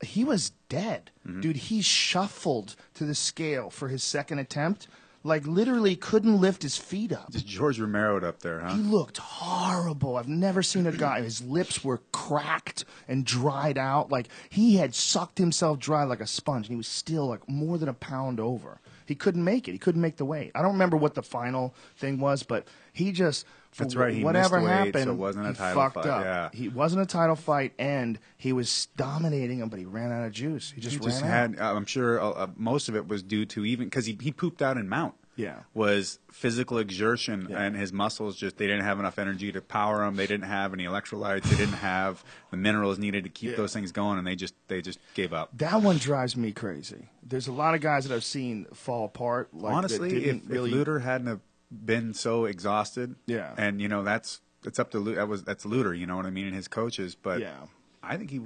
He 0.02 0.24
was 0.24 0.50
dead, 0.68 1.10
Mm-hmm. 1.26 1.40
dude. 1.40 1.56
He 1.56 1.80
shuffled 1.82 2.76
to 2.94 3.04
the 3.04 3.14
scale 3.14 3.70
for 3.70 3.88
his 3.88 4.04
second 4.04 4.38
attempt, 4.38 4.86
like 5.26 5.46
literally 5.46 5.96
couldn't 5.96 6.40
lift 6.40 6.62
his 6.62 6.76
feet 6.76 7.12
up. 7.12 7.30
Just 7.30 7.46
George 7.46 7.78
Romero 7.78 8.24
up 8.26 8.40
there, 8.40 8.60
huh? 8.60 8.74
He 8.74 8.82
looked 8.82 9.18
horrible. 9.18 10.16
I've 10.16 10.28
never 10.28 10.62
seen 10.62 10.86
a 10.86 10.92
guy. 10.92 11.20
His 11.22 11.42
lips 11.42 11.84
were 11.84 12.00
cracked 12.12 12.84
and 13.08 13.24
dried 13.24 13.76
out. 13.76 14.10
Like 14.10 14.28
he 14.48 14.76
had 14.76 14.94
sucked 14.94 15.38
himself 15.38 15.78
dry 15.78 16.04
like 16.04 16.20
a 16.20 16.26
sponge, 16.26 16.66
and 16.66 16.72
he 16.72 16.76
was 16.76 16.88
still 16.88 17.26
like 17.26 17.48
more 17.48 17.76
than 17.78 17.88
a 17.88 17.94
pound 17.94 18.40
over. 18.40 18.80
He 19.06 19.14
couldn't 19.14 19.44
make 19.44 19.68
it. 19.68 19.72
He 19.72 19.78
couldn't 19.78 20.00
make 20.00 20.16
the 20.16 20.24
weight. 20.24 20.52
I 20.54 20.62
don't 20.62 20.72
remember 20.72 20.96
what 20.96 21.14
the 21.14 21.22
final 21.22 21.74
thing 21.96 22.18
was, 22.18 22.42
but 22.42 22.66
he 22.92 23.12
just 23.12 23.46
That's 23.78 23.94
right, 23.96 24.14
he 24.14 24.24
whatever 24.24 24.56
weight, 24.58 24.64
so 24.66 24.68
happened, 24.68 25.10
it 25.10 25.14
wasn't 25.14 25.46
a 25.46 25.48
he 25.50 25.54
title 25.54 25.82
fucked 25.82 25.94
fight, 25.94 26.06
up. 26.06 26.24
yeah. 26.24 26.50
He 26.52 26.68
wasn't 26.68 27.02
a 27.02 27.06
title 27.06 27.36
fight, 27.36 27.72
and 27.78 28.18
he 28.36 28.52
was 28.52 28.86
dominating 28.96 29.58
him, 29.58 29.68
but 29.68 29.78
he 29.78 29.84
ran 29.84 30.12
out 30.12 30.24
of 30.26 30.32
juice. 30.32 30.72
He 30.74 30.80
just 30.80 30.94
He 30.94 30.98
ran 31.00 31.08
just 31.10 31.22
out. 31.24 31.28
had. 31.28 31.58
Uh, 31.60 31.74
I'm 31.74 31.86
sure 31.86 32.20
uh, 32.20 32.30
uh, 32.30 32.46
most 32.56 32.88
of 32.88 32.96
it 32.96 33.06
was 33.08 33.22
due 33.22 33.44
to 33.46 33.64
even 33.64 33.86
because 33.86 34.06
he 34.06 34.16
he 34.20 34.32
pooped 34.32 34.62
out 34.62 34.76
in 34.76 34.88
mount. 34.88 35.14
Yeah. 35.38 35.56
was 35.74 36.18
physical 36.32 36.78
exertion 36.78 37.48
Yeah. 37.50 37.60
and 37.62 37.76
his 37.76 37.92
muscles 37.92 38.36
just 38.36 38.56
they 38.56 38.66
didn't 38.66 38.84
have 38.84 38.98
enough 38.98 39.18
energy 39.18 39.52
to 39.52 39.60
power 39.60 39.98
them. 39.98 40.16
They 40.16 40.26
didn't 40.26 40.46
have 40.46 40.72
any 40.72 40.84
electrolytes. 40.84 41.42
They 41.42 41.56
didn't 41.56 41.74
have 41.74 42.24
the 42.50 42.56
minerals 42.56 42.98
needed 42.98 43.24
to 43.24 43.28
keep 43.28 43.50
Yeah. 43.50 43.56
those 43.58 43.74
things 43.74 43.92
going, 43.92 44.16
and 44.16 44.26
they 44.26 44.34
just 44.34 44.54
they 44.68 44.80
just 44.80 44.98
gave 45.12 45.34
up. 45.34 45.50
That 45.58 45.82
one 45.82 45.98
drives 45.98 46.38
me 46.38 46.52
crazy. 46.52 47.10
There's 47.22 47.48
a 47.48 47.52
lot 47.52 47.74
of 47.74 47.82
guys 47.82 48.08
that 48.08 48.14
I've 48.14 48.24
seen 48.24 48.64
fall 48.72 49.04
apart. 49.04 49.52
Like, 49.52 49.74
Honestly, 49.74 50.08
didn't 50.08 50.44
if, 50.44 50.50
really 50.50 50.70
if 50.72 50.78
Lutter 50.78 51.00
hadn't 51.00 51.28
been 51.70 52.14
so 52.14 52.44
exhausted, 52.44 53.16
Yeah. 53.26 53.54
and 53.56 53.80
you 53.80 53.88
know 53.88 54.02
that's 54.02 54.40
it's 54.64 54.78
up 54.78 54.90
to 54.92 55.00
that 55.14 55.28
was 55.28 55.44
that's 55.44 55.64
Lutter, 55.66 55.94
you 55.94 56.06
know 56.06 56.16
what 56.16 56.26
I 56.26 56.30
mean, 56.30 56.46
and 56.46 56.54
his 56.54 56.68
coaches. 56.68 57.14
But 57.14 57.40
Yeah. 57.40 57.54
I 58.02 58.16
think 58.16 58.30
he 58.30 58.40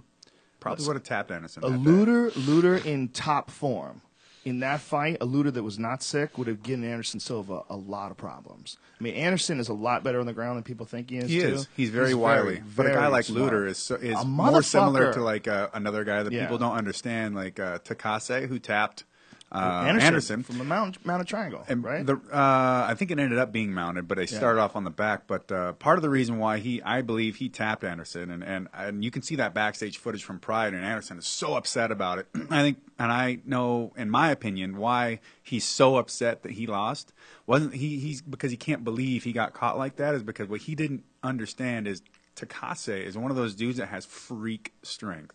probably 0.58 0.86
would 0.86 0.96
have 0.96 1.02
tapped 1.02 1.30
Anderson. 1.30 1.62
a 1.64 1.68
Lutter, 1.68 2.30
Lutter 2.36 2.76
in 2.76 3.08
top 3.08 3.50
form. 3.50 4.02
In 4.42 4.60
that 4.60 4.80
fight, 4.80 5.18
a 5.20 5.26
Lutter 5.26 5.50
that 5.50 5.62
was 5.62 5.78
not 5.78 6.02
sick 6.02 6.38
would 6.38 6.46
have 6.46 6.62
given 6.62 6.82
Anderson 6.82 7.20
Silva 7.20 7.62
a 7.68 7.76
lot 7.76 8.10
of 8.10 8.16
problems. 8.16 8.78
I 8.98 9.04
mean, 9.04 9.14
Anderson 9.14 9.60
is 9.60 9.68
a 9.68 9.74
lot 9.74 10.02
better 10.02 10.18
on 10.18 10.24
the 10.24 10.32
ground 10.32 10.56
than 10.56 10.62
people 10.62 10.86
think 10.86 11.10
he 11.10 11.18
is. 11.18 11.28
He 11.28 11.40
too. 11.40 11.48
is. 11.48 11.68
He's 11.76 11.90
very 11.90 12.14
wily. 12.14 12.62
but 12.74 12.86
a 12.86 12.90
guy 12.90 13.08
like 13.08 13.26
smart. 13.26 13.42
Lutter 13.44 13.66
is 13.66 13.76
so, 13.76 13.96
is 13.96 14.24
more 14.24 14.62
similar 14.62 15.12
to 15.12 15.20
like 15.22 15.46
uh, 15.46 15.68
another 15.74 16.04
guy 16.04 16.22
that 16.22 16.32
Yeah. 16.32 16.40
people 16.44 16.56
don't 16.56 16.74
understand, 16.74 17.34
like 17.34 17.60
uh, 17.60 17.80
Takase, 17.80 18.48
who 18.48 18.58
tapped 18.58 19.04
uh, 19.52 19.84
Anderson, 19.86 20.06
Anderson. 20.06 20.42
from 20.42 20.58
the 20.58 20.64
Mount 20.64 21.04
Mounted 21.04 21.26
Triangle, 21.26 21.64
And 21.68 21.82
right? 21.82 22.06
The, 22.06 22.14
uh, 22.14 22.86
I 22.88 22.94
think 22.96 23.10
it 23.10 23.18
ended 23.18 23.38
up 23.38 23.52
being 23.52 23.72
mounted, 23.72 24.06
but 24.06 24.16
they 24.16 24.26
started 24.26 24.60
off 24.60 24.76
on 24.76 24.84
the 24.84 24.90
back. 24.90 25.26
But 25.26 25.50
uh, 25.50 25.72
part 25.72 25.98
of 25.98 26.02
the 26.02 26.10
reason 26.10 26.38
why 26.38 26.58
he, 26.58 26.80
I 26.82 27.02
believe, 27.02 27.36
he 27.36 27.48
tapped 27.48 27.82
Anderson, 27.82 28.30
and, 28.30 28.44
and 28.44 28.68
and 28.72 29.04
you 29.04 29.10
can 29.10 29.22
see 29.22 29.36
that 29.36 29.52
backstage 29.54 29.98
footage 29.98 30.24
from 30.24 30.38
Pride, 30.38 30.72
and 30.72 30.84
Anderson 30.84 31.18
is 31.18 31.26
so 31.26 31.54
upset 31.54 31.90
about 31.90 32.18
it. 32.18 32.26
I 32.50 32.62
think, 32.62 32.78
and 32.98 33.10
I 33.10 33.40
know, 33.44 33.92
in 33.96 34.10
my 34.10 34.30
opinion, 34.30 34.76
why 34.76 35.20
he's 35.42 35.64
so 35.64 35.96
upset 35.96 36.42
that 36.42 36.52
he 36.52 36.66
lost 36.66 37.12
wasn't 37.50 37.74
he? 37.74 37.98
He's 37.98 38.22
because 38.22 38.52
he 38.52 38.56
can't 38.56 38.84
believe 38.84 39.24
he 39.24 39.32
got 39.32 39.54
caught 39.54 39.76
like 39.76 39.96
that. 39.96 40.14
Is 40.14 40.22
because 40.22 40.48
what 40.48 40.60
he 40.60 40.76
didn't 40.76 41.02
understand 41.20 41.88
is 41.88 42.00
Takase 42.36 43.02
is 43.04 43.18
one 43.18 43.32
of 43.32 43.36
those 43.36 43.56
dudes 43.56 43.78
that 43.78 43.86
has 43.88 44.06
freak 44.06 44.72
strength 44.84 45.34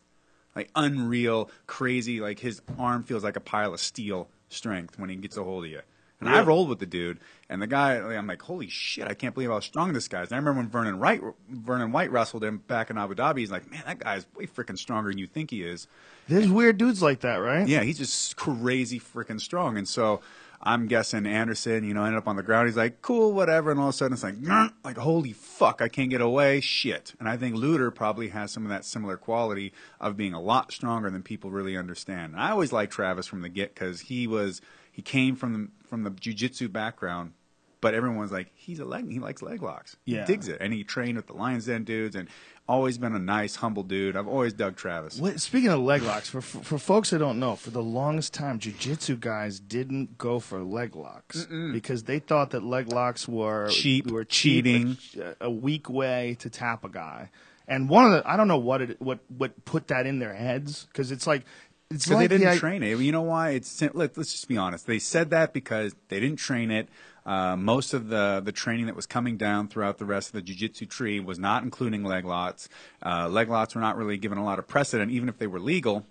like 0.55 0.69
unreal, 0.75 1.49
crazy. 1.67 2.21
Like 2.21 2.39
his 2.39 2.61
arm 2.79 3.03
feels 3.03 3.23
like 3.23 3.35
a 3.35 3.41
pile 3.41 3.73
of 3.73 3.79
steel 3.79 4.29
strength 4.49 4.97
when 4.97 5.09
he 5.09 5.15
gets 5.15 5.37
a 5.37 5.43
hold 5.43 5.65
of 5.65 5.71
you. 5.71 5.81
And 6.21 6.29
I 6.29 6.41
rolled 6.41 6.69
with 6.69 6.79
the 6.79 6.85
dude, 6.85 7.19
and 7.49 7.61
the 7.61 7.67
guy, 7.67 7.99
like, 7.99 8.17
I'm 8.17 8.25
like, 8.25 8.41
holy 8.41 8.69
shit, 8.69 9.05
I 9.07 9.13
can't 9.13 9.35
believe 9.35 9.49
how 9.49 9.59
strong 9.59 9.91
this 9.91 10.07
guy 10.07 10.23
is. 10.23 10.29
And 10.29 10.35
I 10.35 10.37
remember 10.37 10.61
when 10.61 10.69
Vernon 10.69 10.97
Wright, 10.97 11.21
Vernon 11.49 11.91
White 11.91 12.09
wrestled 12.09 12.43
him 12.43 12.59
back 12.67 12.89
in 12.89 12.97
Abu 12.97 13.15
Dhabi. 13.15 13.39
He's 13.39 13.51
like, 13.51 13.69
man, 13.69 13.83
that 13.85 13.99
guy's 13.99 14.25
way 14.35 14.47
freaking 14.47 14.77
stronger 14.77 15.09
than 15.09 15.17
you 15.17 15.27
think 15.27 15.51
he 15.51 15.61
is. 15.61 15.87
There's 16.27 16.47
weird 16.47 16.77
dudes 16.77 17.03
like 17.03 17.19
that, 17.19 17.35
right? 17.35 17.67
Yeah, 17.67 17.83
he's 17.83 17.97
just 17.97 18.37
crazy 18.37 18.99
freaking 18.99 19.41
strong. 19.41 19.77
And 19.77 19.87
so 19.87 20.21
I'm 20.65 20.87
guessing 20.87 21.27
Anderson, 21.27 21.83
you 21.83 21.93
know, 21.93 22.03
ended 22.03 22.17
up 22.17 22.27
on 22.27 22.37
the 22.37 22.43
ground. 22.43 22.67
He's 22.67 22.75
like, 22.75 23.03
cool, 23.03 23.33
whatever. 23.33 23.69
And 23.69 23.79
all 23.79 23.89
of 23.89 23.93
a 23.93 23.97
sudden 23.97 24.13
it's 24.13 24.23
like, 24.23 24.37
"Nah," 24.37 24.69
like, 24.83 24.97
holy 24.97 25.31
fuck, 25.31 25.79
I 25.79 25.87
can't 25.87 26.09
get 26.09 26.21
away. 26.21 26.59
Shit. 26.59 27.13
And 27.19 27.29
I 27.29 27.37
think 27.37 27.55
Lutter 27.55 27.91
probably 27.91 28.29
has 28.29 28.51
some 28.51 28.63
of 28.63 28.69
that 28.69 28.83
similar 28.83 29.15
quality 29.15 29.73
of 30.01 30.17
being 30.17 30.33
a 30.33 30.41
lot 30.41 30.71
stronger 30.71 31.11
than 31.11 31.21
people 31.21 31.51
really 31.51 31.77
understand. 31.77 32.33
And 32.33 32.41
I 32.41 32.49
always 32.49 32.73
liked 32.73 32.93
Travis 32.93 33.27
from 33.27 33.41
the 33.41 33.49
get 33.49 33.75
because 33.75 34.01
he 34.01 34.25
was, 34.25 34.59
he 34.91 35.03
came 35.03 35.35
from 35.35 35.53
the, 35.53 35.87
from 35.87 36.03
the 36.03 36.09
jujitsu 36.09 36.71
background. 36.71 37.33
But 37.81 37.93
everyone's 37.93 38.31
like, 38.31 38.51
he's 38.55 38.79
a 38.79 38.85
leg, 38.85 39.11
he 39.11 39.19
likes 39.19 39.41
leg 39.41 39.61
locks. 39.61 39.95
Yeah. 40.05 40.21
He 40.21 40.33
digs 40.33 40.47
it. 40.47 40.57
And 40.59 40.73
he 40.73 40.83
trained 40.83 41.17
with 41.17 41.27
the 41.27 41.33
Lions 41.33 41.65
Den 41.65 41.83
dudes 41.83 42.15
and 42.15 42.27
always 42.67 42.97
been 42.97 43.13
a 43.13 43.19
nice, 43.19 43.57
humble 43.57 43.83
dude. 43.83 44.15
I've 44.15 44.27
always 44.27 44.53
dug 44.53 44.75
Travis. 44.75 45.19
What, 45.19 45.39
speaking 45.39 45.69
of 45.69 45.79
leg 45.81 46.01
locks, 46.01 46.27
for, 46.29 46.41
for 46.41 46.63
for 46.63 46.77
folks 46.79 47.11
that 47.11 47.19
don't 47.19 47.39
know, 47.39 47.55
for 47.55 47.69
the 47.69 47.83
longest 47.83 48.33
time, 48.33 48.59
jujitsu 48.59 49.19
guys 49.19 49.59
didn't 49.59 50.17
go 50.17 50.39
for 50.39 50.63
leg 50.63 50.95
locks 50.95 51.45
because 51.45 52.03
they 52.03 52.17
thought 52.19 52.49
that 52.51 52.63
leg 52.63 52.87
locks 52.91 53.27
were 53.27 53.67
Cheap, 53.69 54.09
were 54.09 54.23
cheap, 54.25 54.65
cheating. 54.65 54.97
a, 55.19 55.45
a 55.45 55.49
weak 55.51 55.89
way 55.89 56.37
to 56.39 56.49
tap 56.49 56.83
a 56.83 56.89
guy. 56.89 57.29
And 57.67 57.87
one 57.89 58.05
of 58.05 58.11
the 58.11 58.27
I 58.29 58.35
don't 58.37 58.47
know 58.47 58.57
what 58.59 58.81
it 58.81 59.01
what 59.01 59.19
what 59.27 59.63
put 59.65 59.87
that 59.89 60.05
in 60.07 60.19
their 60.19 60.33
heads 60.33 60.85
because 60.85 61.11
it's 61.11 61.27
like 61.27 61.43
it's 61.91 62.05
Because 62.05 62.09
like 62.21 62.29
they 62.29 62.37
didn't 62.39 62.53
i- 62.53 62.57
train 62.57 62.81
it. 62.83 62.97
You 62.99 63.11
know 63.11 63.21
why? 63.23 63.51
It's 63.51 63.79
let, 63.81 64.17
let's 64.17 64.31
just 64.31 64.47
be 64.47 64.57
honest. 64.57 64.87
They 64.87 64.97
said 64.99 65.29
that 65.31 65.53
because 65.53 65.95
they 66.09 66.19
didn't 66.19 66.37
train 66.37 66.71
it. 66.71 66.89
Uh, 67.25 67.55
most 67.55 67.93
of 67.93 68.09
the 68.09 68.41
the 68.43 68.51
training 68.51 68.85
that 68.85 68.95
was 68.95 69.05
coming 69.07 69.35
down 69.37 69.67
throughout 69.67 69.97
the 69.97 70.05
rest 70.05 70.29
of 70.29 70.33
the 70.33 70.41
jiu-jitsu 70.41 70.85
tree 70.85 71.19
was 71.19 71.39
not 71.39 71.63
including 71.63 72.03
leg 72.03 72.23
locks. 72.25 72.69
Uh, 73.03 73.27
leg 73.27 73.49
locks 73.49 73.73
were 73.73 73.81
not 73.81 73.97
really 73.97 74.17
given 74.17 74.37
a 74.37 74.43
lot 74.45 74.59
of 74.59 74.67
precedent, 74.67 75.11
even 75.11 75.27
if 75.27 75.37
they 75.39 75.47
were 75.47 75.59
legal. 75.59 76.05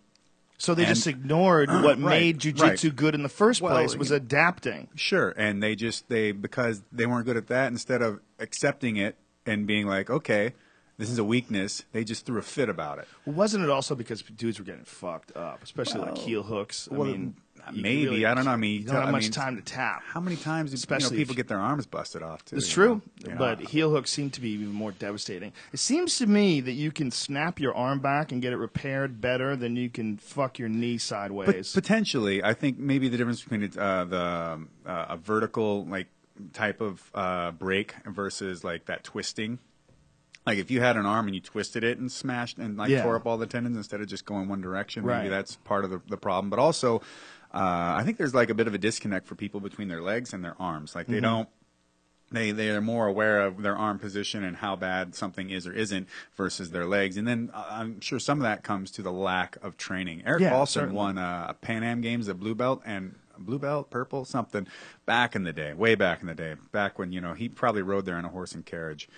So 0.58 0.74
they 0.74 0.84
and- 0.84 0.94
just 0.94 1.06
ignored 1.06 1.68
what 1.70 1.84
Right, 1.84 1.98
made 1.98 2.38
jujitsu 2.40 2.60
right. 2.84 2.96
good 2.96 3.14
in 3.14 3.22
the 3.22 3.28
first 3.28 3.60
Well, 3.60 3.74
place 3.74 3.96
was 3.96 4.10
adapting. 4.10 4.88
Sure, 4.96 5.32
and 5.36 5.62
they 5.62 5.74
just 5.76 6.08
they 6.08 6.32
because 6.32 6.82
they 6.90 7.06
weren't 7.06 7.26
good 7.26 7.36
at 7.36 7.46
that. 7.48 7.68
Instead 7.70 8.02
of 8.02 8.20
accepting 8.40 8.96
it 8.96 9.16
and 9.46 9.66
being 9.68 9.86
like, 9.86 10.10
okay, 10.10 10.54
this 10.98 11.10
is 11.10 11.18
a 11.18 11.24
weakness, 11.24 11.84
they 11.92 12.02
just 12.04 12.24
threw 12.26 12.38
a 12.38 12.42
fit 12.42 12.68
about 12.68 12.98
it. 12.98 13.06
Well, 13.24 13.34
wasn't 13.36 13.62
it 13.64 13.70
also 13.70 13.94
because 13.94 14.22
dudes 14.22 14.58
were 14.58 14.64
getting 14.64 14.84
fucked 14.84 15.36
up, 15.36 15.62
especially 15.62 16.00
like 16.00 16.16
Well, 16.16 16.24
heel 16.24 16.42
hooks? 16.44 16.88
I 16.90 16.94
well, 16.96 17.08
mean, 17.08 17.34
maybe 17.72 18.04
really- 18.06 18.26
I 18.26 18.34
don't 18.34 18.44
know. 18.44 18.50
I 18.50 18.56
mean, 18.56 18.80
you 18.82 18.86
don't 18.86 18.96
have 18.96 19.08
I 19.08 19.10
much 19.10 19.22
mean, 19.22 19.30
time 19.32 19.56
to 19.56 19.62
tap. 19.62 20.02
How 20.06 20.20
many 20.20 20.36
times 20.36 20.70
do 20.70 20.74
Especially 20.74 21.04
you 21.04 21.10
know, 21.10 21.18
people 21.22 21.32
if- 21.32 21.36
get 21.36 21.48
their 21.48 21.58
arms 21.60 21.86
busted 21.86 22.22
off 22.22 22.44
too? 22.44 22.56
It's 22.56 22.68
true, 22.70 23.02
know? 23.26 23.34
But 23.36 23.60
heel 23.60 23.90
hooks 23.90 24.10
seem 24.10 24.30
to 24.30 24.40
be 24.40 24.50
even 24.50 24.70
more 24.72 24.92
devastating. 24.92 25.52
It 25.72 25.78
seems 25.78 26.18
to 26.18 26.26
me 26.26 26.60
that 26.60 26.72
you 26.72 26.90
can 26.92 27.10
snap 27.10 27.58
your 27.60 27.74
arm 27.74 28.00
back 28.00 28.32
and 28.32 28.42
get 28.42 28.52
it 28.52 28.56
repaired 28.58 29.20
better 29.20 29.56
than 29.56 29.76
you 29.76 29.88
can 29.90 30.16
fuck 30.16 30.58
your 30.58 30.68
knee 30.68 30.94
But 30.96 31.00
sideways. 31.02 31.72
potentially, 31.72 32.42
I 32.42 32.54
think 32.54 32.78
maybe 32.78 33.08
the 33.08 33.16
difference 33.16 33.42
between 33.42 33.62
uh, 33.78 34.04
the 34.04 34.60
uh, 34.86 35.06
a 35.10 35.16
vertical 35.16 35.84
like 35.86 36.08
type 36.52 36.80
of 36.80 37.10
uh, 37.14 37.52
break 37.52 37.94
versus 38.06 38.64
like 38.64 38.86
that 38.86 39.04
twisting. 39.04 39.58
Like 40.46 40.58
if 40.58 40.70
you 40.70 40.80
had 40.82 40.98
an 40.98 41.06
arm 41.06 41.26
and 41.26 41.34
you 41.34 41.40
twisted 41.40 41.82
it 41.84 41.96
and 41.96 42.12
smashed 42.12 42.58
and 42.58 42.76
like 42.76 42.90
Yeah. 42.90 43.02
tore 43.02 43.16
up 43.16 43.24
all 43.24 43.38
the 43.38 43.46
tendons 43.46 43.76
instead 43.78 44.02
of 44.02 44.08
just 44.08 44.26
going 44.26 44.46
one 44.48 44.60
direction, 44.60 45.02
maybe 45.06 45.12
Right. 45.20 45.28
that's 45.30 45.56
part 45.56 45.84
of 45.86 45.90
the, 45.90 46.02
the 46.08 46.18
problem. 46.18 46.50
But 46.50 46.58
also, 46.58 47.00
uh, 47.54 47.94
I 47.98 48.02
think 48.04 48.18
there's 48.18 48.34
like 48.34 48.50
a 48.50 48.54
bit 48.54 48.66
of 48.66 48.74
a 48.74 48.78
disconnect 48.78 49.26
for 49.26 49.34
people 49.36 49.60
between 49.60 49.88
their 49.88 50.02
legs 50.02 50.32
and 50.32 50.44
their 50.44 50.56
arms. 50.60 50.94
Like 50.94 51.06
they 51.06 51.14
Mm-hmm. 51.14 51.22
don't 51.22 51.48
they 52.32 52.50
they 52.50 52.70
are 52.70 52.80
more 52.80 53.06
aware 53.06 53.42
of 53.42 53.62
their 53.62 53.76
arm 53.76 53.98
position 53.98 54.42
and 54.42 54.56
how 54.56 54.74
bad 54.76 55.14
something 55.14 55.50
is 55.50 55.66
or 55.66 55.72
isn't 55.72 56.08
versus 56.36 56.70
their 56.70 56.84
legs. 56.86 57.16
And 57.16 57.28
then 57.28 57.50
uh, 57.54 57.64
I'm 57.70 58.00
sure 58.00 58.18
some 58.18 58.38
of 58.38 58.42
that 58.42 58.64
comes 58.64 58.90
to 58.92 59.02
the 59.02 59.12
lack 59.12 59.56
of 59.62 59.76
training. 59.76 60.22
Erik 60.26 60.40
Yeah, 60.42 60.50
Paulson 60.50 60.80
certainly. 60.82 60.96
won 60.96 61.18
uh, 61.18 61.52
Pan 61.60 61.84
Am 61.84 62.00
Games, 62.00 62.26
a 62.26 62.34
blue 62.34 62.54
belt, 62.56 62.82
and 62.84 63.14
blue 63.38 63.58
belt, 63.58 63.90
purple, 63.90 64.24
something. 64.24 64.66
Back 65.06 65.36
in 65.36 65.44
the 65.44 65.52
day, 65.52 65.74
way 65.74 65.94
back 65.94 66.22
in 66.22 66.26
the 66.26 66.34
day, 66.34 66.54
back 66.72 66.98
when 66.98 67.12
you 67.12 67.20
know 67.20 67.34
he 67.34 67.48
probably 67.48 67.82
rode 67.82 68.04
there 68.06 68.18
in 68.18 68.24
a 68.24 68.30
horse 68.30 68.52
and 68.52 68.64
carriage, 68.66 69.08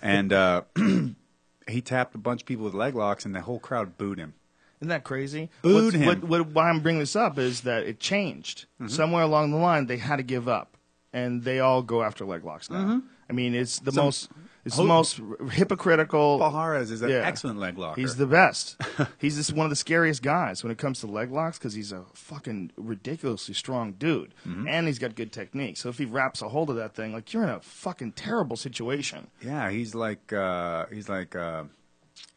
and 0.00 0.32
uh, 0.32 0.62
he 1.68 1.80
tapped 1.82 2.14
a 2.14 2.18
bunch 2.18 2.42
of 2.42 2.46
people 2.46 2.64
with 2.64 2.74
leg 2.74 2.94
locks, 2.94 3.24
and 3.26 3.34
the 3.34 3.40
whole 3.42 3.58
crowd 3.58 3.98
booed 3.98 4.18
him. 4.18 4.34
Isn't 4.82 4.88
that 4.90 5.04
crazy? 5.04 5.48
Booed 5.62 5.94
him. 5.94 6.06
What, 6.06 6.24
what, 6.24 6.46
why 6.48 6.68
I'm 6.68 6.80
bringing 6.80 6.98
this 7.00 7.16
up 7.16 7.38
is 7.38 7.60
that 7.62 7.84
it 7.84 7.98
changed. 8.00 8.66
Mm-hmm. 8.80 8.88
Somewhere 8.88 9.22
along 9.22 9.52
the 9.52 9.56
line, 9.56 9.86
they 9.86 9.96
had 9.96 10.16
to 10.16 10.22
give 10.24 10.48
up, 10.48 10.76
and 11.12 11.42
they 11.44 11.60
all 11.60 11.82
go 11.82 12.02
after 12.02 12.24
leg 12.24 12.44
locks 12.44 12.68
now. 12.68 13.00
I 13.30 13.32
mean, 13.32 13.54
it's 13.54 13.78
the 13.78 13.92
Mm-hmm. 13.92 13.96
Some- 13.96 14.04
most 14.04 14.30
it's 14.64 14.76
Ho- 14.76 14.82
the 14.82 14.88
most 14.88 15.20
hypocritical. 15.50 16.38
Palhares 16.38 16.92
is 16.92 17.02
an 17.02 17.10
Yeah. 17.10 17.16
excellent 17.26 17.58
leg 17.58 17.76
locker. 17.78 18.00
He's 18.00 18.14
the 18.14 18.26
best. 18.26 18.80
he's 19.18 19.34
just 19.36 19.52
one 19.52 19.66
of 19.66 19.70
the 19.70 19.76
scariest 19.76 20.22
guys 20.22 20.62
when 20.62 20.70
it 20.70 20.78
comes 20.78 21.00
to 21.00 21.08
leg 21.08 21.32
locks 21.32 21.58
because 21.58 21.74
he's 21.74 21.90
a 21.90 22.04
fucking 22.14 22.70
ridiculously 22.76 23.54
strong 23.54 23.92
dude, 23.92 24.34
Mm-hmm. 24.46 24.68
and 24.68 24.86
he's 24.86 24.98
got 25.00 25.14
good 25.16 25.32
technique. 25.32 25.76
So 25.78 25.88
if 25.88 25.98
he 25.98 26.04
wraps 26.04 26.42
a 26.42 26.48
hold 26.48 26.70
of 26.70 26.76
that 26.76 26.94
thing, 26.94 27.12
like 27.12 27.32
you're 27.32 27.42
in 27.42 27.48
a 27.48 27.60
fucking 27.60 28.12
terrible 28.12 28.56
situation. 28.56 29.28
yeah, 29.44 29.70
he's 29.70 29.94
like 29.94 30.32
uh, 30.32 30.86
he's 30.92 31.08
like 31.08 31.34
uh, 31.34 31.64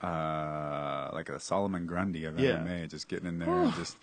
uh, 0.01 1.10
like 1.13 1.29
a 1.29 1.39
Solomon 1.39 1.86
Grundy 1.86 2.25
of 2.25 2.39
Yeah. 2.39 2.58
MMA, 2.58 2.89
just 2.89 3.08
getting 3.08 3.27
in 3.27 3.39
there 3.39 3.49
and 3.49 3.73
just 3.75 3.97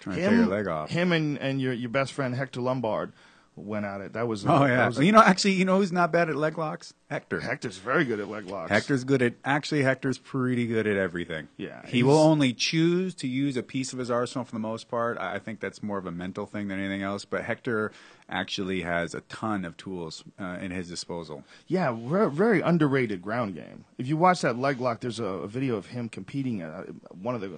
trying 0.00 0.16
to 0.16 0.22
Him, 0.22 0.30
tear 0.30 0.34
your 0.40 0.46
leg 0.46 0.66
off. 0.68 0.90
him 0.90 1.12
and, 1.12 1.38
and 1.38 1.60
your 1.60 1.72
your 1.72 1.90
best 1.90 2.12
friend 2.12 2.34
Hector 2.34 2.60
Lombard 2.60 3.12
went 3.56 3.84
at 3.84 4.00
it. 4.00 4.14
That 4.14 4.26
was 4.26 4.46
Oh 4.46 4.64
yeah, 4.64 4.86
was- 4.86 4.98
you 4.98 5.12
know 5.12 5.20
actually, 5.22 5.52
you 5.52 5.64
know 5.64 5.78
who's 5.78 5.92
not 5.92 6.12
bad 6.12 6.30
at 6.30 6.36
leg 6.36 6.56
locks? 6.56 6.94
Hector. 7.10 7.40
Hector's 7.40 7.76
very 7.78 8.04
good 8.04 8.20
at 8.20 8.28
leg 8.28 8.46
locks. 8.46 8.70
Hector's 8.70 9.04
good 9.04 9.20
at 9.20 9.34
actually 9.44 9.82
Hector's 9.82 10.16
pretty 10.18 10.66
good 10.66 10.86
at 10.86 10.96
everything. 10.96 11.48
Yeah, 11.56 11.84
He 11.86 12.02
will 12.02 12.16
only 12.18 12.52
choose 12.52 13.14
to 13.16 13.26
use 13.28 13.56
a 13.56 13.62
piece 13.62 13.92
of 13.92 13.98
his 13.98 14.10
arsenal 14.10 14.44
for 14.44 14.52
the 14.52 14.60
most 14.60 14.88
part. 14.88 15.18
I 15.18 15.38
think 15.38 15.60
that's 15.60 15.82
more 15.82 15.98
of 15.98 16.06
a 16.06 16.12
mental 16.12 16.46
thing 16.46 16.68
than 16.68 16.78
anything 16.78 17.02
else. 17.02 17.24
But 17.24 17.42
Hector 17.44 17.90
actually 18.30 18.82
has 18.82 19.14
a 19.14 19.20
ton 19.22 19.64
of 19.64 19.76
tools 19.76 20.22
uh, 20.40 20.58
in 20.60 20.70
his 20.70 20.88
disposal. 20.88 21.44
Yeah, 21.66 21.92
very, 21.92 22.30
very 22.30 22.60
underrated 22.60 23.20
ground 23.22 23.54
game. 23.54 23.84
If 23.98 24.06
you 24.06 24.16
watch 24.16 24.40
that 24.42 24.58
leg 24.58 24.80
lock, 24.80 25.00
there's 25.00 25.20
a, 25.20 25.24
a 25.24 25.48
video 25.48 25.76
of 25.76 25.86
him 25.86 26.08
competing 26.08 26.62
at 26.62 26.70
uh, 26.70 26.82
one 27.20 27.34
of 27.34 27.40
the 27.40 27.48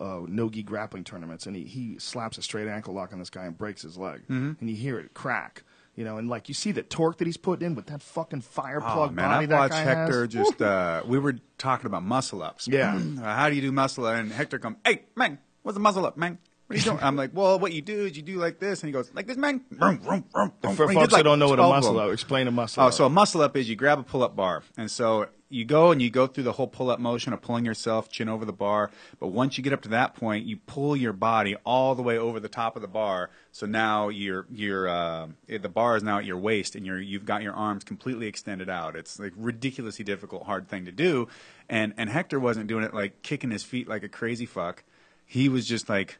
uh, 0.00 0.22
no-gi 0.28 0.62
grappling 0.62 1.04
tournaments, 1.04 1.46
and 1.46 1.54
he, 1.54 1.64
he 1.64 1.98
slaps 1.98 2.38
a 2.38 2.42
straight 2.42 2.68
ankle 2.68 2.94
lock 2.94 3.12
on 3.12 3.18
this 3.18 3.30
guy 3.30 3.44
and 3.44 3.56
breaks 3.58 3.82
his 3.82 3.96
leg, 3.98 4.22
Mm-hmm. 4.22 4.52
and 4.60 4.70
you 4.70 4.76
hear 4.76 4.98
it 4.98 5.14
crack. 5.14 5.62
You 5.96 6.02
know, 6.04 6.16
and 6.18 6.28
like 6.28 6.48
you 6.48 6.54
see 6.54 6.72
the 6.72 6.82
torque 6.82 7.18
that 7.18 7.26
he's 7.26 7.36
putting 7.36 7.64
in 7.66 7.74
with 7.76 7.86
that 7.86 8.02
fucking 8.02 8.40
fire 8.40 8.80
plug 8.80 9.10
Oh 9.10 9.12
man, 9.12 9.28
body 9.30 9.46
that 9.46 9.56
watched 9.56 9.74
Hector 9.74 10.22
has. 10.22 10.28
just. 10.28 10.60
Uh, 10.60 11.02
we 11.06 11.20
were 11.20 11.36
talking 11.56 11.86
about 11.86 12.02
muscle 12.02 12.42
ups. 12.42 12.66
Yeah. 12.66 12.98
How 13.20 13.48
do 13.48 13.54
you 13.54 13.60
do 13.62 13.70
muscle 13.70 14.04
up? 14.06 14.16
And 14.16 14.32
Hector 14.32 14.58
come, 14.58 14.76
hey 14.84 15.02
man, 15.14 15.38
what's 15.62 15.76
a 15.78 15.80
muscle 15.80 16.04
up, 16.04 16.16
man? 16.16 16.38
What 16.74 16.86
are 16.86 16.90
you 16.90 16.96
doing? 16.96 17.04
I'm 17.06 17.16
like, 17.16 17.30
well, 17.32 17.58
what 17.58 17.72
you 17.72 17.82
do 17.82 18.06
is 18.06 18.16
you 18.16 18.22
do 18.22 18.36
like 18.38 18.58
this, 18.58 18.82
and 18.82 18.88
he 18.88 18.92
goes 18.92 19.10
like 19.14 19.26
this, 19.26 19.36
man. 19.36 19.62
Vroom, 19.70 19.98
vroom, 19.98 20.24
vroom, 20.32 20.52
vroom. 20.60 20.74
For 20.76 20.86
did 20.86 20.94
folks 20.94 21.12
like 21.12 21.20
that 21.20 21.22
don't 21.24 21.38
know 21.38 21.48
what 21.48 21.58
a 21.60 21.62
muscle 21.62 21.98
up, 22.00 22.12
explain 22.12 22.48
a 22.48 22.50
muscle 22.50 22.82
Oh, 22.82 22.86
up. 22.88 22.92
so 22.94 23.06
a 23.06 23.10
muscle 23.10 23.42
up 23.42 23.56
is 23.56 23.68
you 23.68 23.76
grab 23.76 23.98
a 23.98 24.02
pull 24.02 24.22
up 24.24 24.34
bar. 24.34 24.62
And 24.76 24.90
so 24.90 25.28
you 25.50 25.64
go 25.64 25.92
and 25.92 26.02
you 26.02 26.10
go 26.10 26.26
through 26.26 26.42
the 26.42 26.52
whole 26.52 26.66
pull 26.66 26.90
up 26.90 26.98
motion 26.98 27.32
of 27.32 27.40
pulling 27.40 27.64
yourself 27.64 28.08
chin 28.08 28.28
over 28.28 28.44
the 28.44 28.52
bar. 28.52 28.90
But 29.20 29.28
once 29.28 29.56
you 29.56 29.62
get 29.62 29.72
up 29.72 29.82
to 29.82 29.88
that 29.90 30.16
point, 30.16 30.46
you 30.46 30.56
pull 30.56 30.96
your 30.96 31.12
body 31.12 31.54
all 31.64 31.94
the 31.94 32.02
way 32.02 32.18
over 32.18 32.40
the 32.40 32.48
top 32.48 32.74
of 32.74 32.82
the 32.82 32.88
bar. 32.88 33.30
So 33.52 33.66
now 33.66 34.08
you're, 34.08 34.46
you're, 34.50 34.88
uh, 34.88 35.28
the 35.46 35.68
bar 35.68 35.96
is 35.96 36.02
now 36.02 36.18
at 36.18 36.24
your 36.24 36.38
waist 36.38 36.74
and 36.74 36.84
you're, 36.84 37.00
you've 37.00 37.24
got 37.24 37.42
your 37.42 37.52
arms 37.52 37.84
completely 37.84 38.26
extended 38.26 38.68
out. 38.68 38.96
It's 38.96 39.20
like 39.20 39.32
ridiculously 39.36 40.04
difficult, 40.04 40.44
hard 40.44 40.68
thing 40.68 40.86
to 40.86 40.92
do. 40.92 41.28
And, 41.68 41.94
and 41.96 42.10
Hector 42.10 42.40
wasn't 42.40 42.66
doing 42.66 42.82
it 42.82 42.92
like 42.92 43.22
kicking 43.22 43.52
his 43.52 43.62
feet 43.62 43.86
like 43.86 44.02
a 44.02 44.08
crazy 44.08 44.46
fuck. 44.46 44.82
He 45.24 45.48
was 45.48 45.66
just 45.68 45.88
like, 45.88 46.18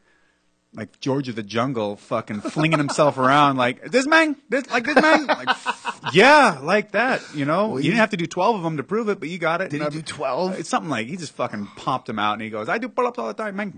like 0.74 0.98
George 1.00 1.28
of 1.28 1.36
the 1.36 1.42
Jungle, 1.42 1.96
fucking 1.96 2.40
flinging 2.40 2.78
himself 2.78 3.16
around 3.16 3.56
like 3.56 3.90
this 3.90 4.06
man, 4.06 4.36
this 4.48 4.68
like 4.70 4.84
this 4.84 5.00
man, 5.00 5.26
like 5.26 5.48
yeah, 6.12 6.58
like 6.62 6.92
that. 6.92 7.22
You 7.34 7.44
know, 7.44 7.76
you 7.76 7.84
didn't 7.84 7.98
have 7.98 8.10
to 8.10 8.16
do 8.16 8.26
twelve 8.26 8.56
of 8.56 8.62
them 8.62 8.76
to 8.76 8.82
prove 8.82 9.08
it, 9.08 9.20
but 9.20 9.28
you 9.28 9.38
got 9.38 9.60
it. 9.60 9.70
Did 9.70 9.82
he 9.82 9.88
do 9.88 10.02
12? 10.02 10.58
It's 10.58 10.68
something 10.68 10.90
like 10.90 11.06
he 11.06 11.16
just 11.16 11.32
fucking 11.32 11.66
popped 11.76 12.08
him 12.08 12.18
out, 12.18 12.34
and 12.34 12.42
he 12.42 12.50
goes, 12.50 12.68
"I 12.68 12.78
do 12.78 12.88
pull-ups 12.88 13.18
all 13.18 13.28
the 13.28 13.34
time, 13.34 13.56
man." 13.56 13.72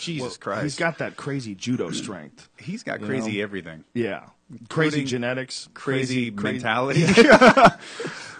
Jesus 0.00 0.36
Christ, 0.36 0.62
He's 0.62 0.76
got 0.76 0.98
that 0.98 1.16
crazy 1.16 1.54
judo 1.54 1.90
strength. 1.90 2.48
he's 2.58 2.82
got 2.82 3.00
you 3.00 3.06
crazy 3.06 3.38
know? 3.38 3.42
everything, 3.42 3.84
Yeah, 3.94 4.26
crazy 4.68 5.04
genetics, 5.04 5.68
crazy, 5.74 6.30
cra- 6.30 6.52
mentality. 6.52 7.04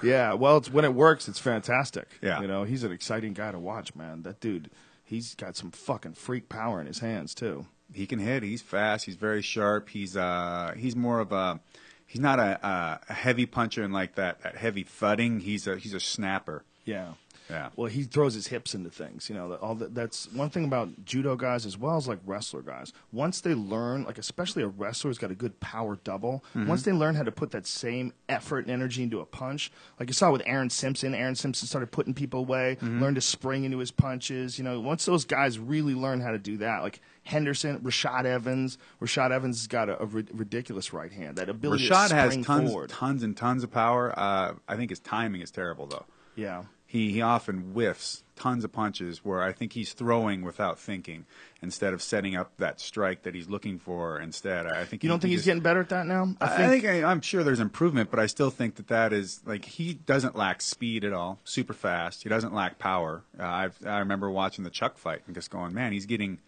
Yeah, 0.03 0.35
well, 0.35 0.59
it's 0.59 0.71
when 0.71 0.85
it 0.85 0.93
works, 0.93 1.29
it's 1.29 1.39
fantastic. 1.39 2.07
Yeah. 2.21 2.43
you 2.43 2.47
know, 2.47 2.65
he's 2.65 2.85
an 2.85 2.93
exciting 2.93 3.33
guy 3.33 3.53
to 3.53 3.59
watch, 3.59 3.95
man. 3.97 4.23
That 4.23 4.39
dude, 4.39 4.71
he's 5.05 5.35
got 5.35 5.57
some 5.57 5.71
fucking 5.71 6.15
freak 6.15 6.49
power 6.49 6.81
in 6.81 6.87
his 6.87 6.99
hands 7.01 7.35
too. 7.35 7.67
he 7.93 8.07
can 8.07 8.19
hit. 8.19 8.43
He's 8.43 8.63
fast. 8.63 9.05
He's 9.07 9.17
very 9.17 9.43
sharp. 9.43 9.91
He's 9.91 10.17
uh 10.17 10.75
he's 10.77 10.97
more 10.97 11.21
of 11.21 11.33
a 11.33 11.61
he's 12.07 12.21
not 12.21 12.39
a, 12.39 12.67
a, 12.67 13.01
a 13.09 13.13
heavy 13.13 13.47
puncher 13.47 13.83
and 13.83 13.93
like 13.93 14.15
that 14.17 14.43
that 14.43 14.57
heavy 14.57 14.83
thudding. 14.83 15.41
He's 15.41 15.67
a 15.67 15.77
he's 15.77 15.95
a 15.95 16.01
snapper. 16.01 16.65
Yeah. 16.85 17.15
Yeah. 17.51 17.69
Well, 17.77 17.89
he 17.89 18.05
throws 18.05 18.33
his 18.35 18.47
hips 18.47 18.75
into 18.75 18.89
things. 18.89 19.29
You 19.29 19.35
know, 19.35 19.55
all 19.57 19.75
that, 19.75 19.95
that's 19.95 20.33
one 20.33 20.49
thing 20.49 20.65
about 20.65 21.05
judo 21.05 21.37
guys 21.37 21.67
as 21.67 21.77
well 21.77 21.97
as 21.99 22.09
like 22.09 22.19
wrestler 22.25 22.63
guys. 22.63 22.93
Once 23.13 23.43
they 23.43 23.53
learn, 23.55 24.05
like 24.05 24.17
especially 24.17 24.63
a 24.63 24.69
wrestler 24.69 25.11
who's 25.11 25.19
got 25.19 25.31
a 25.31 25.35
good 25.35 25.61
power 25.61 25.99
double, 26.05 26.43
Mm-hmm. 26.55 26.69
once 26.69 26.83
they 26.85 26.93
learn 26.93 27.15
how 27.15 27.23
to 27.23 27.33
put 27.33 27.51
that 27.51 27.67
same 27.67 28.13
effort 28.29 28.61
and 28.61 28.71
energy 28.71 29.03
into 29.03 29.21
a 29.21 29.27
punch, 29.27 29.71
like 30.01 30.09
you 30.09 30.15
saw 30.15 30.31
with 30.33 30.43
Aaron 30.47 30.71
Simpson. 30.71 31.15
Aaron 31.15 31.35
Simpson 31.35 31.69
started 31.69 31.91
putting 31.91 32.15
people 32.15 32.41
away, 32.41 32.79
Mm-hmm. 32.81 33.03
learned 33.03 33.17
to 33.17 33.21
spring 33.21 33.65
into 33.65 33.79
his 33.79 33.91
punches. 33.91 34.57
You 34.59 34.65
know, 34.65 34.81
once 34.81 35.05
those 35.05 35.25
guys 35.27 35.59
really 35.59 35.95
learn 35.95 36.21
how 36.21 36.31
to 36.31 36.39
do 36.39 36.57
that, 36.59 36.83
like 36.83 37.01
Henderson, 37.25 37.79
Rashad 37.81 38.25
Evans, 38.25 38.79
Rashad 39.03 39.31
Evans 39.33 39.59
has 39.61 39.67
got 39.67 39.89
a, 39.89 40.01
a 40.03 40.07
ri- 40.07 40.27
ridiculous 40.33 40.93
right 40.93 41.13
hand. 41.13 41.37
That 41.37 41.49
ability 41.49 41.89
Rashad 41.89 42.09
to 42.09 42.15
has 42.15 42.37
tons 42.39 42.71
forward. 42.71 42.91
tons 42.91 43.23
and 43.23 43.37
tons 43.37 43.65
of 43.65 43.71
power. 43.71 44.13
Uh, 44.19 44.55
I 44.69 44.77
think 44.77 44.91
his 44.91 45.01
timing 45.01 45.41
is 45.43 45.51
terrible 45.51 45.87
though. 45.87 46.05
Yeah. 46.37 46.65
He 46.95 47.11
he 47.11 47.21
often 47.23 47.73
whiffs 47.73 48.23
tons 48.37 48.63
of 48.63 48.71
punches 48.73 49.25
where 49.25 49.43
I 49.43 49.51
think 49.51 49.73
he's 49.73 49.93
throwing 49.95 50.43
without 50.43 50.79
thinking 50.79 51.27
instead 51.61 51.93
of 51.93 52.01
setting 52.01 52.37
up 52.37 52.53
that 52.59 52.81
strike 52.81 53.23
that 53.25 53.35
he's 53.35 53.49
looking 53.49 53.81
for. 53.81 54.21
Instead, 54.21 54.67
I 54.67 54.85
think 54.85 55.03
You 55.03 55.09
he- 55.09 55.13
don't 55.13 55.19
think 55.19 55.31
he 55.31 55.35
he's 55.35 55.41
just- 55.41 55.47
getting 55.47 55.63
better 55.65 55.81
at 55.81 55.89
that 55.89 56.07
now? 56.07 56.37
I 56.41 56.69
think, 56.69 56.85
I 56.85 57.11
am 57.11 57.21
sure 57.21 57.43
there's 57.43 57.59
improvement, 57.59 58.13
but 58.13 58.21
I 58.21 58.27
still 58.27 58.51
think 58.51 58.77
that 58.77 58.87
that 58.87 59.13
is 59.13 59.41
like 59.45 59.65
he 59.65 59.95
doesn't 59.95 60.37
lack 60.37 60.63
speed 60.63 61.03
at 61.05 61.13
all. 61.13 61.41
Super 61.43 61.73
fast. 61.73 62.23
He 62.23 62.29
doesn't 62.29 62.55
lack 62.55 62.79
power. 62.79 63.25
Uh, 63.37 63.43
I've, 63.45 63.79
I 63.85 63.99
remember 63.99 64.31
watching 64.31 64.63
the 64.63 64.71
Chuck 64.71 64.97
fight 64.97 65.23
and 65.27 65.35
just 65.35 65.51
going, 65.51 65.75
man, 65.75 65.91
he's 65.91 66.07
getting 66.07 66.39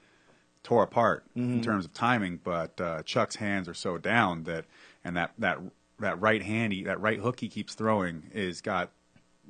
tore 0.63 0.85
apart 0.85 1.25
in 1.35 1.61
terms 1.61 1.85
of 1.85 1.93
timing. 1.93 2.39
But 2.45 2.81
uh, 2.81 3.03
Chuck's 3.03 3.35
hands 3.35 3.69
are 3.69 3.75
so 3.75 3.99
down 3.99 4.45
that, 4.45 4.65
and 5.05 5.17
that 5.17 5.33
that 5.39 5.59
that 5.99 6.21
right 6.21 6.43
hand, 6.43 6.73
he, 6.73 6.85
that 6.85 7.01
right 7.01 7.19
hook 7.19 7.41
he 7.41 7.49
keeps 7.49 7.75
throwing 7.75 8.31
is 8.33 8.61
got 8.61 8.91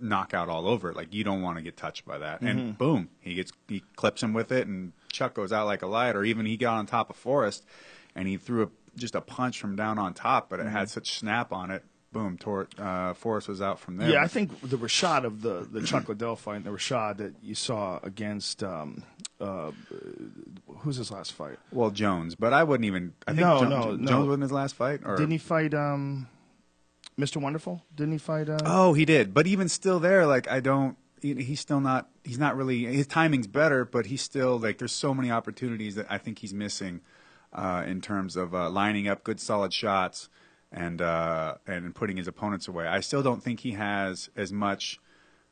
knockout 0.00 0.48
all 0.48 0.68
over 0.68 0.90
it. 0.90 0.96
Like 0.96 1.12
you 1.14 1.24
don't 1.24 1.42
want 1.42 1.56
to 1.59 1.62
get 1.62 1.76
touched 1.76 2.04
by 2.04 2.18
that. 2.18 2.40
And 2.40 2.76
boom, 2.76 3.09
he 3.20 3.35
gets 3.35 3.52
he 3.68 3.82
clips 3.96 4.22
him 4.22 4.32
with 4.32 4.52
it, 4.52 4.66
and 4.66 4.92
Chuck 5.12 5.35
goes 5.35 5.52
out 5.52 5.66
like 5.66 5.82
a 5.82 5.87
light. 5.87 6.16
Or 6.16 6.24
even 6.24 6.46
he 6.46 6.56
got 6.56 6.74
on 6.76 6.87
top 6.87 7.11
of 7.11 7.16
Forrest, 7.16 7.64
and 8.14 8.26
he 8.28 8.37
threw 8.37 8.64
a, 8.64 8.68
just 8.96 9.14
a 9.14 9.20
punch 9.20 9.61
from 9.61 9.76
down 9.76 9.98
on 9.98 10.14
top, 10.14 10.48
but 10.50 10.61
it 10.61 10.66
had 10.66 10.88
such 10.90 11.18
snap 11.18 11.52
on 11.52 11.70
it. 11.70 11.85
Boom, 12.12 12.38
tore, 12.38 12.66
uh, 12.78 13.12
Forrest 13.12 13.46
was 13.46 13.61
out 13.61 13.78
from 13.78 13.98
there. 13.98 14.09
Yeah, 14.09 14.22
I 14.22 14.26
think 14.28 14.61
the 14.62 14.78
Rashad 14.78 15.24
of 15.24 15.42
the 15.42 15.68
the 15.70 15.82
Chuck 15.82 16.09
Liddell 16.09 16.37
fight, 16.37 16.56
and 16.56 16.64
the 16.64 16.70
Rashad 16.70 17.18
that 17.18 17.35
you 17.42 17.54
saw 17.54 17.98
against 18.02 18.62
um, 18.62 19.02
uh, 19.38 19.72
who's 20.78 20.96
his 20.96 21.11
last 21.11 21.32
fight? 21.32 21.59
Well, 21.72 21.90
Jones, 21.90 22.35
but 22.35 22.52
I 22.54 22.64
wouldn't 22.64 22.87
even. 22.87 23.12
I 23.26 23.32
think 23.32 23.40
No, 23.40 23.61
Jo- 23.61 23.68
no, 23.68 23.96
no. 23.96 24.06
Jones 24.09 24.26
wasn't 24.28 24.42
his 24.42 24.52
last 24.52 24.74
fight, 24.76 25.00
or 25.04 25.16
Didn't 25.16 25.32
he 25.32 25.38
fight 25.38 25.74
um, 25.74 26.28
Mr. 27.18 27.38
Wonderful? 27.38 27.83
Didn't 27.94 28.12
he 28.12 28.18
fight? 28.18 28.48
Uh, 28.48 28.59
Oh, 28.64 28.92
he 28.92 29.05
did. 29.05 29.33
But 29.33 29.46
even 29.46 29.68
still, 29.68 29.98
there, 30.00 30.26
like 30.26 30.48
I 30.50 30.61
don't. 30.61 30.96
He's 31.22 31.61
still 31.61 31.81
not. 31.81 32.09
He's 32.24 32.38
not 32.38 32.57
really. 32.57 32.85
His 32.85 33.07
timing's 33.07 33.46
better, 33.46 33.85
but 33.85 34.07
he's 34.07 34.20
still 34.22 34.59
like. 34.59 34.79
There's 34.79 34.92
so 34.92 35.14
many 35.14 35.31
opportunities 35.31 35.94
that 35.94 36.07
I 36.11 36.18
think 36.18 36.38
he's 36.40 36.52
missing, 36.52 37.00
uh, 37.55 37.85
in 37.87 38.00
terms 38.02 38.37
of 38.37 38.55
uh, 38.55 38.68
lining 38.68 39.09
up 39.09 39.24
good, 39.24 39.40
solid 39.40 39.72
shots, 39.72 40.29
and 40.70 41.00
uh, 41.00 41.55
and 41.66 41.94
putting 41.94 42.18
his 42.18 42.29
opponents 42.29 42.68
away. 42.68 42.87
I 42.87 43.00
still 43.00 43.22
don't 43.22 43.42
think 43.42 43.61
he 43.61 43.72
has 43.72 44.29
as 44.37 44.52
much 44.52 45.00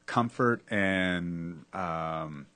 comfort 0.07 0.63
and. 0.69 1.65
Um, 1.73 2.47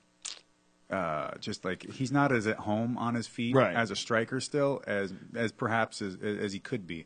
uh, 0.91 1.37
just 1.39 1.63
like 1.65 1.85
he's 1.91 2.11
not 2.11 2.31
as 2.31 2.47
at 2.47 2.57
home 2.57 2.97
on 2.97 3.13
his 3.13 3.27
feet 3.27 3.53
Right. 3.55 3.75
as 3.75 3.91
a 3.91 3.95
striker 3.95 4.39
still 4.39 4.81
as 4.87 5.13
as 5.35 5.51
perhaps 5.51 6.01
as, 6.01 6.15
as 6.15 6.51
he 6.53 6.59
could 6.59 6.87
be. 6.87 7.05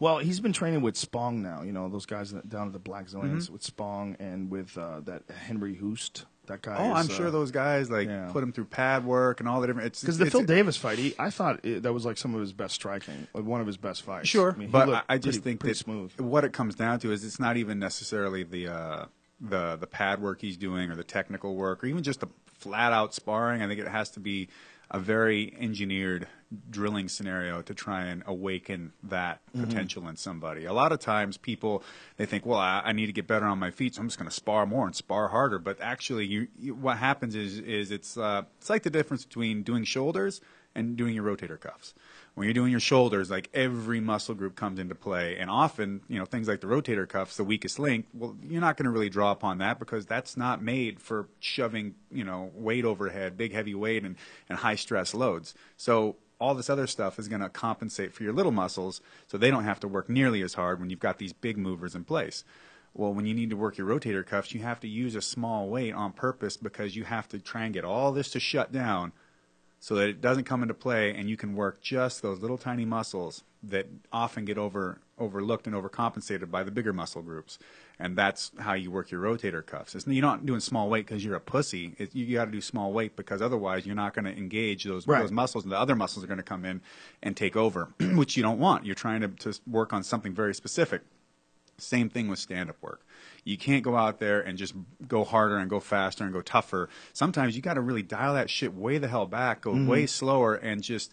Well, 0.00 0.18
he's 0.18 0.40
been 0.40 0.52
training 0.52 0.82
with 0.82 0.96
Spong 0.96 1.42
now. 1.42 1.62
You 1.62 1.72
know 1.72 1.88
those 1.88 2.06
guys 2.06 2.32
down 2.32 2.66
at 2.68 2.72
the 2.72 2.80
Blackzilians 2.80 3.42
Mm-hmm. 3.44 3.52
with 3.52 3.62
Spong 3.62 4.16
and 4.18 4.50
with 4.50 4.76
uh, 4.78 5.00
that 5.04 5.22
Henri 5.48 5.76
Hooft. 5.76 6.24
That 6.46 6.60
guy. 6.60 6.74
Oh, 6.76 6.96
is, 6.98 7.08
I'm 7.08 7.16
sure 7.16 7.28
uh, 7.28 7.30
those 7.30 7.52
guys 7.52 7.88
like 7.88 8.08
yeah. 8.08 8.28
put 8.32 8.42
him 8.42 8.52
through 8.52 8.64
pad 8.64 9.04
work 9.04 9.38
and 9.38 9.48
all 9.48 9.60
the 9.60 9.68
different. 9.68 9.86
It's 9.86 10.00
Because 10.00 10.18
the 10.18 10.26
it's- 10.26 10.32
Phil 10.32 10.44
Davis 10.44 10.76
fight, 10.76 10.98
he, 10.98 11.14
I 11.16 11.30
thought 11.30 11.64
it, 11.64 11.84
that 11.84 11.92
was 11.92 12.04
like 12.04 12.18
some 12.18 12.34
of 12.34 12.40
his 12.40 12.52
best 12.52 12.74
striking, 12.74 13.28
like 13.32 13.44
one 13.44 13.60
of 13.60 13.66
his 13.68 13.76
best 13.76 14.02
fights. 14.02 14.28
Sure, 14.28 14.52
I 14.52 14.56
mean, 14.56 14.68
but 14.70 14.88
I, 14.88 15.02
I 15.08 15.18
just 15.18 15.36
pretty- 15.36 15.38
think 15.50 15.60
pretty 15.60 15.74
that 15.74 15.78
smooth. 15.84 16.20
what 16.20 16.44
it 16.44 16.52
comes 16.52 16.74
down 16.74 16.98
to 17.00 17.12
is 17.12 17.24
it's 17.24 17.38
not 17.38 17.56
even 17.58 17.78
necessarily 17.78 18.42
the 18.42 18.66
uh, 18.66 19.04
the 19.40 19.76
the 19.76 19.86
pad 19.86 20.20
work 20.20 20.40
he's 20.40 20.56
doing 20.56 20.90
or 20.90 20.96
the 20.96 21.04
technical 21.04 21.54
work 21.54 21.84
or 21.84 21.86
even 21.86 22.02
just 22.02 22.18
the 22.20 22.28
flat 22.58 22.92
out 22.92 23.14
sparring. 23.14 23.62
I 23.62 23.68
think 23.68 23.78
it 23.78 23.86
has 23.86 24.10
to 24.10 24.20
be 24.20 24.48
a 24.92 25.00
very 25.00 25.54
engineered 25.58 26.28
drilling 26.68 27.08
scenario 27.08 27.62
to 27.62 27.72
try 27.72 28.04
and 28.04 28.22
awaken 28.26 28.92
that 29.02 29.40
potential 29.58 30.06
in 30.06 30.16
somebody. 30.16 30.66
A 30.66 30.72
lot 30.72 30.92
of 30.92 31.00
times 31.00 31.38
people 31.38 31.82
they 32.18 32.26
think, 32.26 32.44
well, 32.44 32.58
I, 32.58 32.82
I 32.84 32.92
need 32.92 33.06
to 33.06 33.12
get 33.12 33.26
better 33.26 33.46
on 33.46 33.58
my 33.58 33.70
feet, 33.70 33.94
so 33.94 34.02
I'm 34.02 34.08
just 34.08 34.18
going 34.18 34.28
to 34.28 34.34
spar 34.34 34.66
more 34.66 34.84
and 34.84 34.94
spar 34.94 35.28
harder. 35.28 35.58
But 35.58 35.80
actually, 35.80 36.26
you, 36.26 36.48
you, 36.58 36.74
what 36.74 36.98
happens 36.98 37.34
is 37.34 37.58
is 37.58 37.90
it's 37.90 38.18
uh, 38.18 38.42
it's 38.58 38.68
like 38.68 38.82
the 38.82 38.90
difference 38.90 39.24
between 39.24 39.62
doing 39.62 39.84
shoulders 39.84 40.42
and 40.74 40.94
doing 40.96 41.14
your 41.14 41.24
rotator 41.24 41.58
cuffs. 41.58 41.94
When 42.34 42.46
you're 42.46 42.54
doing 42.54 42.70
your 42.70 42.80
shoulders, 42.80 43.30
like 43.30 43.50
every 43.52 44.00
muscle 44.00 44.34
group 44.34 44.56
comes 44.56 44.78
into 44.78 44.94
play, 44.94 45.36
and 45.36 45.50
often, 45.50 46.00
you 46.08 46.18
know, 46.18 46.24
things 46.24 46.48
like 46.48 46.62
the 46.62 46.66
rotator 46.66 47.06
cuffs, 47.06 47.36
the 47.36 47.44
weakest 47.44 47.78
link. 47.78 48.06
Well, 48.14 48.36
you're 48.42 48.60
not 48.60 48.78
going 48.78 48.84
to 48.84 48.90
really 48.90 49.10
draw 49.10 49.32
upon 49.32 49.58
that 49.58 49.78
because 49.78 50.06
that's 50.06 50.34
not 50.34 50.62
made 50.62 50.98
for 50.98 51.28
shoving, 51.40 51.94
you 52.10 52.24
know, 52.24 52.50
weight 52.54 52.86
overhead, 52.86 53.36
big 53.36 53.52
heavy 53.52 53.74
weight, 53.74 54.02
and 54.02 54.16
and 54.48 54.58
high 54.58 54.76
stress 54.76 55.12
loads. 55.12 55.54
So 55.76 56.16
all 56.40 56.54
this 56.54 56.70
other 56.70 56.86
stuff 56.86 57.18
is 57.18 57.28
going 57.28 57.42
to 57.42 57.50
compensate 57.50 58.14
for 58.14 58.22
your 58.22 58.32
little 58.32 58.50
muscles, 58.50 59.02
so 59.26 59.36
they 59.36 59.50
don't 59.50 59.64
have 59.64 59.80
to 59.80 59.88
work 59.88 60.08
nearly 60.08 60.42
as 60.42 60.54
hard 60.54 60.80
when 60.80 60.88
you've 60.88 61.00
got 61.00 61.18
these 61.18 61.34
big 61.34 61.58
movers 61.58 61.94
in 61.94 62.04
place. 62.04 62.44
Well, 62.94 63.14
when 63.14 63.26
you 63.26 63.34
need 63.34 63.50
to 63.50 63.56
work 63.56 63.78
your 63.78 63.86
rotator 63.86 64.26
cuffs, 64.26 64.52
you 64.52 64.60
have 64.62 64.80
to 64.80 64.88
use 64.88 65.14
a 65.14 65.22
small 65.22 65.68
weight 65.68 65.94
on 65.94 66.12
purpose 66.12 66.56
because 66.56 66.96
you 66.96 67.04
have 67.04 67.28
to 67.28 67.38
try 67.38 67.64
and 67.64 67.72
get 67.72 67.84
all 67.84 68.12
this 68.12 68.30
to 68.32 68.40
shut 68.40 68.72
down 68.72 69.12
so 69.82 69.96
that 69.96 70.08
it 70.08 70.20
doesn't 70.20 70.44
come 70.44 70.62
into 70.62 70.74
play 70.74 71.12
and 71.12 71.28
you 71.28 71.36
can 71.36 71.56
work 71.56 71.80
just 71.80 72.22
those 72.22 72.38
little 72.38 72.56
tiny 72.56 72.84
muscles 72.84 73.42
that 73.64 73.88
often 74.12 74.44
get 74.44 74.56
over 74.56 75.00
overlooked 75.18 75.66
and 75.66 75.74
overcompensated 75.74 76.52
by 76.52 76.62
the 76.62 76.70
bigger 76.70 76.92
muscle 76.92 77.20
groups. 77.20 77.58
And 77.98 78.16
that's 78.16 78.52
how 78.60 78.74
you 78.74 78.92
work 78.92 79.10
your 79.10 79.20
rotator 79.20 79.64
cuffs. 79.66 79.96
It's, 79.96 80.06
you're 80.06 80.22
not 80.22 80.46
doing 80.46 80.60
small 80.60 80.88
weight 80.88 81.06
because 81.06 81.24
you're 81.24 81.34
a 81.34 81.40
pussy. 81.40 81.94
It, 81.98 82.14
you 82.14 82.32
got 82.32 82.44
to 82.44 82.52
do 82.52 82.60
small 82.60 82.92
weight 82.92 83.16
because 83.16 83.42
otherwise 83.42 83.84
you're 83.84 83.96
not 83.96 84.14
going 84.14 84.24
to 84.24 84.36
engage 84.36 84.84
those, 84.84 85.04
Right. 85.04 85.20
those 85.20 85.32
muscles 85.32 85.64
and 85.64 85.72
the 85.72 85.78
other 85.78 85.96
muscles 85.96 86.24
are 86.24 86.28
going 86.28 86.38
to 86.38 86.44
come 86.44 86.64
in 86.64 86.80
and 87.20 87.36
take 87.36 87.56
over 87.56 87.88
which 88.14 88.36
you 88.36 88.42
don't 88.44 88.60
want. 88.60 88.86
You're 88.86 88.94
trying 88.94 89.20
to, 89.22 89.28
to 89.28 89.58
work 89.68 89.92
on 89.92 90.04
something 90.04 90.32
very 90.32 90.54
specific. 90.54 91.02
Same 91.76 92.08
thing 92.08 92.28
with 92.28 92.38
stand 92.38 92.70
up 92.70 92.76
work. 92.80 93.04
You 93.44 93.56
can't 93.56 93.82
go 93.82 93.96
out 93.96 94.18
there 94.20 94.40
and 94.40 94.56
just 94.56 94.74
go 95.08 95.24
harder 95.24 95.58
and 95.58 95.68
go 95.68 95.80
faster 95.80 96.24
and 96.24 96.32
go 96.32 96.42
tougher. 96.42 96.88
Sometimes 97.12 97.56
you 97.56 97.62
got 97.62 97.74
to 97.74 97.80
really 97.80 98.02
dial 98.02 98.34
that 98.34 98.48
shit 98.50 98.74
way 98.74 98.98
the 98.98 99.08
hell 99.08 99.26
back, 99.26 99.62
go 99.62 99.72
way 99.86 100.06
slower, 100.06 100.54
and 100.54 100.82
just 100.82 101.12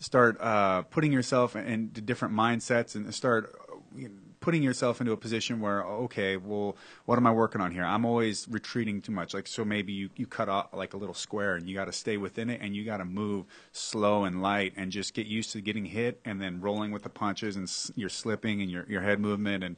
start 0.00 0.40
uh, 0.40 0.82
putting 0.82 1.12
yourself 1.12 1.56
into 1.56 2.00
different 2.00 2.34
mindsets 2.34 2.94
and 2.94 3.12
start 3.14 3.54
you 3.96 4.08
know, 4.08 4.14
putting 4.40 4.62
yourself 4.62 5.00
into 5.00 5.12
a 5.12 5.16
position 5.16 5.60
where, 5.60 5.82
okay, 5.84 6.36
well, 6.36 6.76
what 7.06 7.18
am 7.18 7.26
I 7.26 7.32
working 7.32 7.60
on 7.60 7.72
here? 7.72 7.84
I'm 7.84 8.04
always 8.04 8.46
retreating 8.48 9.00
too 9.00 9.10
much. 9.10 9.34
Like, 9.34 9.48
so 9.48 9.64
maybe 9.64 9.92
you, 9.92 10.10
you 10.14 10.26
cut 10.26 10.48
off 10.48 10.72
like 10.72 10.94
a 10.94 10.96
little 10.96 11.14
square 11.14 11.56
and 11.56 11.68
you 11.68 11.74
got 11.74 11.86
to 11.86 11.92
stay 11.92 12.16
within 12.16 12.48
it 12.48 12.60
and 12.60 12.76
you 12.76 12.84
got 12.84 12.98
to 12.98 13.04
move 13.04 13.46
slow 13.72 14.24
and 14.24 14.40
light 14.40 14.74
and 14.76 14.92
just 14.92 15.12
get 15.14 15.26
used 15.26 15.50
to 15.52 15.60
getting 15.60 15.86
hit 15.86 16.20
and 16.24 16.40
then 16.40 16.60
rolling 16.60 16.92
with 16.92 17.02
the 17.02 17.08
punches 17.08 17.56
and 17.56 17.64
s- 17.64 17.90
your 17.96 18.08
slipping 18.08 18.62
and 18.62 18.70
your, 18.70 18.86
your 18.88 19.02
head 19.02 19.18
movement. 19.18 19.64
And 19.64 19.76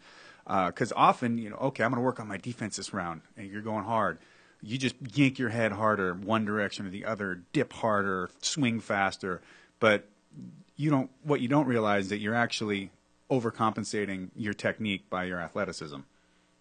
because 0.67 0.93
often, 0.97 1.39
you 1.39 1.51
know, 1.51 1.57
okay, 1.57 1.85
I'm 1.85 1.91
going 1.91 2.01
to 2.01 2.05
work 2.05 2.19
on 2.19 2.27
my 2.27 2.37
defense 2.37 2.77
this 2.77 2.93
round 2.93 3.21
and 3.37 3.49
you're 3.51 3.63
going 3.63 3.85
hard. 3.85 4.19
You 4.63 4.77
just 4.79 4.97
yank 5.15 5.39
your 5.39 5.51
head 5.51 5.73
harder, 5.73 6.13
one 6.13 6.45
direction 6.45 6.87
or 6.87 6.91
the 6.91 7.05
other, 7.05 7.43
dip 7.53 7.73
harder, 7.73 8.31
swing 8.43 8.81
faster. 8.81 9.41
But 9.79 10.09
you 10.77 10.91
don't 10.91 11.11
what 11.23 11.41
you 11.41 11.49
don't 11.49 11.67
realize 11.67 12.05
is 12.05 12.11
that 12.11 12.19
you're 12.19 12.35
actually 12.35 12.91
overcompensating 13.31 14.31
your 14.37 14.55
technique 14.55 15.09
by 15.11 15.25
your 15.25 15.41
athleticism 15.41 15.99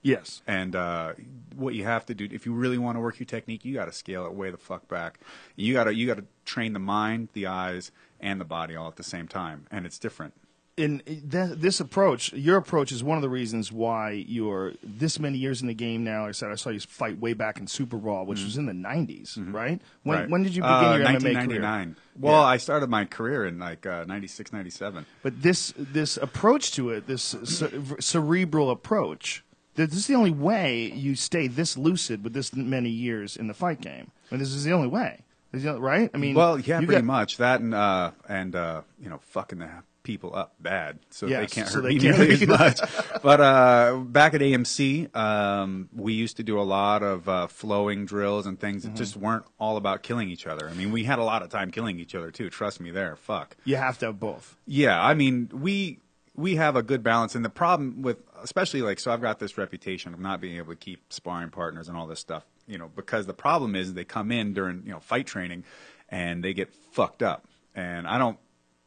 Yes. 0.02 0.42
and 0.48 0.76
uh, 0.76 1.14
what 1.56 1.74
you 1.74 1.84
have 1.84 2.06
to 2.06 2.14
do 2.14 2.28
if 2.32 2.46
you 2.46 2.54
really 2.54 2.78
want 2.78 2.96
to 2.96 3.02
work 3.02 3.20
your 3.20 3.26
technique 3.26 3.66
you 3.66 3.74
got 3.74 3.86
to 3.86 3.92
scale 3.92 4.26
it 4.26 4.34
way 4.34 4.50
the 4.50 4.58
fuck 4.58 4.88
back 4.88 5.20
you 5.56 5.74
got 5.74 5.86
to 5.86 5.94
you 5.94 6.08
got 6.08 6.18
to 6.18 6.26
train 6.46 6.74
the 6.74 6.80
mind 6.80 7.30
the 7.34 7.46
eyes 7.48 7.92
and 8.20 8.40
the 8.40 8.46
body 8.46 8.76
all 8.76 8.88
at 8.88 8.96
the 8.96 9.04
same 9.04 9.28
time 9.28 9.66
and 9.72 9.86
it's 9.86 10.00
different 10.00 10.34
in 10.80 10.99
th- 11.05 11.57
this 11.59 11.80
approach, 11.80 12.32
your 12.34 12.57
approach 12.57 12.91
is 12.91 13.03
one 13.03 13.17
of 13.17 13.21
the 13.21 13.30
reasons 13.30 13.71
why 13.71 14.11
you're 14.27 14.73
this 14.84 15.19
many 15.19 15.38
years 15.38 15.61
in 15.61 15.67
the 15.67 15.73
game 15.73 16.03
now. 16.03 16.21
Like 16.21 16.30
I 16.30 16.32
said 16.32 16.51
I 16.51 16.55
saw 16.55 16.69
you 16.69 16.80
fight 16.80 17.19
way 17.19 17.34
back 17.34 17.59
in 17.59 17.67
Super 17.67 17.97
Brawl, 17.97 18.25
which 18.25 18.43
was 18.43 18.57
in 18.57 18.65
the 18.65 18.73
90s, 18.73 19.38
right? 19.53 19.82
When, 20.03 20.17
Right. 20.17 20.30
when 20.30 20.43
did 20.43 20.55
you 20.55 20.61
begin 20.61 20.73
Uh, 20.75 20.82
your 20.97 21.05
MMA 21.05 21.19
career? 21.21 21.34
1999 21.34 21.95
well 22.17 22.41
Yeah. 22.41 22.47
i 22.55 22.57
started 22.57 22.89
my 22.89 23.05
career 23.05 23.45
in 23.45 23.59
like 23.59 23.86
uh, 23.86 24.03
96 24.07 24.51
97 24.51 25.05
But 25.23 25.41
this 25.41 25.73
this 25.77 26.17
approach 26.17 26.71
to 26.73 26.89
it, 26.89 27.05
this 27.07 27.36
ce- 27.43 27.71
cerebral 27.99 28.71
approach, 28.71 29.43
this 29.75 29.93
is 29.93 30.07
the 30.07 30.15
only 30.15 30.32
way 30.32 30.91
you 30.91 31.15
stay 31.15 31.47
this 31.47 31.77
lucid 31.77 32.23
with 32.23 32.34
this 32.34 32.53
many 32.53 32.89
years 32.89 33.38
in 33.38 33.47
the 33.47 33.53
fight 33.53 33.80
game. 33.82 34.11
And 34.32 34.41
this 34.41 34.49
is 34.53 34.63
the 34.63 34.71
only 34.73 34.88
way, 34.88 35.23
right? 35.53 36.09
I 36.13 36.17
mean, 36.17 36.36
Well, 36.36 36.59
yeah, 36.59 36.77
pretty 36.80 36.93
got- 36.93 37.03
much 37.05 37.38
that, 37.38 37.61
and 37.61 37.73
uh, 37.73 38.11
and 38.27 38.55
uh, 38.55 38.82
you 39.01 39.09
know, 39.09 39.19
fucking 39.36 39.59
the 39.59 39.69
people 40.04 40.36
up 40.36 40.56
bad, 40.60 41.00
so 41.10 41.26
they 41.28 41.45
can't 41.47 41.68
so 41.68 41.76
hurt 41.76 41.82
they 41.84 41.89
me 41.95 42.00
can't 42.00 42.18
nearly 42.18 42.34
as 42.34 42.47
much. 42.47 42.80
but 43.22 43.41
uh, 43.41 43.97
back 44.06 44.34
at 44.34 44.41
AMC, 44.41 45.16
um, 45.16 45.89
we 45.95 46.14
used 46.14 46.38
to 46.38 46.43
do 46.43 46.60
a 46.60 46.64
lot 46.64 47.04
of 47.04 47.28
uh, 47.30 47.47
flowing 47.47 48.06
drills 48.06 48.45
and 48.45 48.60
things 48.60 48.84
Mm-hmm. 48.84 48.93
that 48.93 48.97
just 48.97 49.18
weren't 49.18 49.45
all 49.60 49.78
about 49.78 50.04
killing 50.04 50.30
each 50.30 50.47
other. 50.47 50.70
I 50.70 50.74
mean, 50.74 50.91
we 50.91 51.04
had 51.04 51.20
a 51.20 51.24
lot 51.24 51.41
of 51.43 51.50
time 51.50 51.70
killing 51.72 52.00
each 52.00 52.16
other 52.16 52.32
too. 52.32 52.50
Trust 52.50 52.80
me, 52.80 52.91
there. 52.91 53.16
Fuck. 53.16 53.58
You 53.66 53.76
have 53.76 53.97
to 54.00 54.08
have 54.08 54.20
both. 54.20 54.56
Yeah, 54.66 55.02
I 55.04 55.14
mean, 55.14 55.50
we 55.54 56.00
we 56.36 56.56
have 56.56 56.76
a 56.78 56.84
good 56.84 57.04
balance, 57.04 57.36
and 57.36 57.43
the 57.43 57.50
problem 57.50 58.02
with, 58.02 58.18
especially 58.41 58.82
like, 58.82 59.00
so 59.00 59.12
I've 59.12 59.22
got 59.22 59.39
this 59.39 59.58
reputation 59.58 60.14
of 60.14 60.20
not 60.22 60.39
being 60.39 60.56
able 60.58 60.72
to 60.72 60.80
keep 60.80 61.12
sparring 61.12 61.50
partners 61.50 61.89
and 61.89 61.97
all 61.97 62.08
this 62.08 62.20
stuff, 62.22 62.45
you 62.66 62.78
know, 62.78 62.89
because 62.95 63.26
the 63.26 63.34
problem 63.34 63.76
is 63.76 63.93
they 63.93 64.06
come 64.06 64.32
in 64.32 64.54
during 64.54 64.84
you 64.86 64.91
know 64.93 65.00
fight 65.02 65.28
training, 65.28 65.66
and 66.08 66.41
they 66.43 66.54
get 66.54 66.74
fucked 66.93 67.22
up, 67.22 67.45
and 67.76 68.08
I 68.08 68.18
don't 68.18 68.38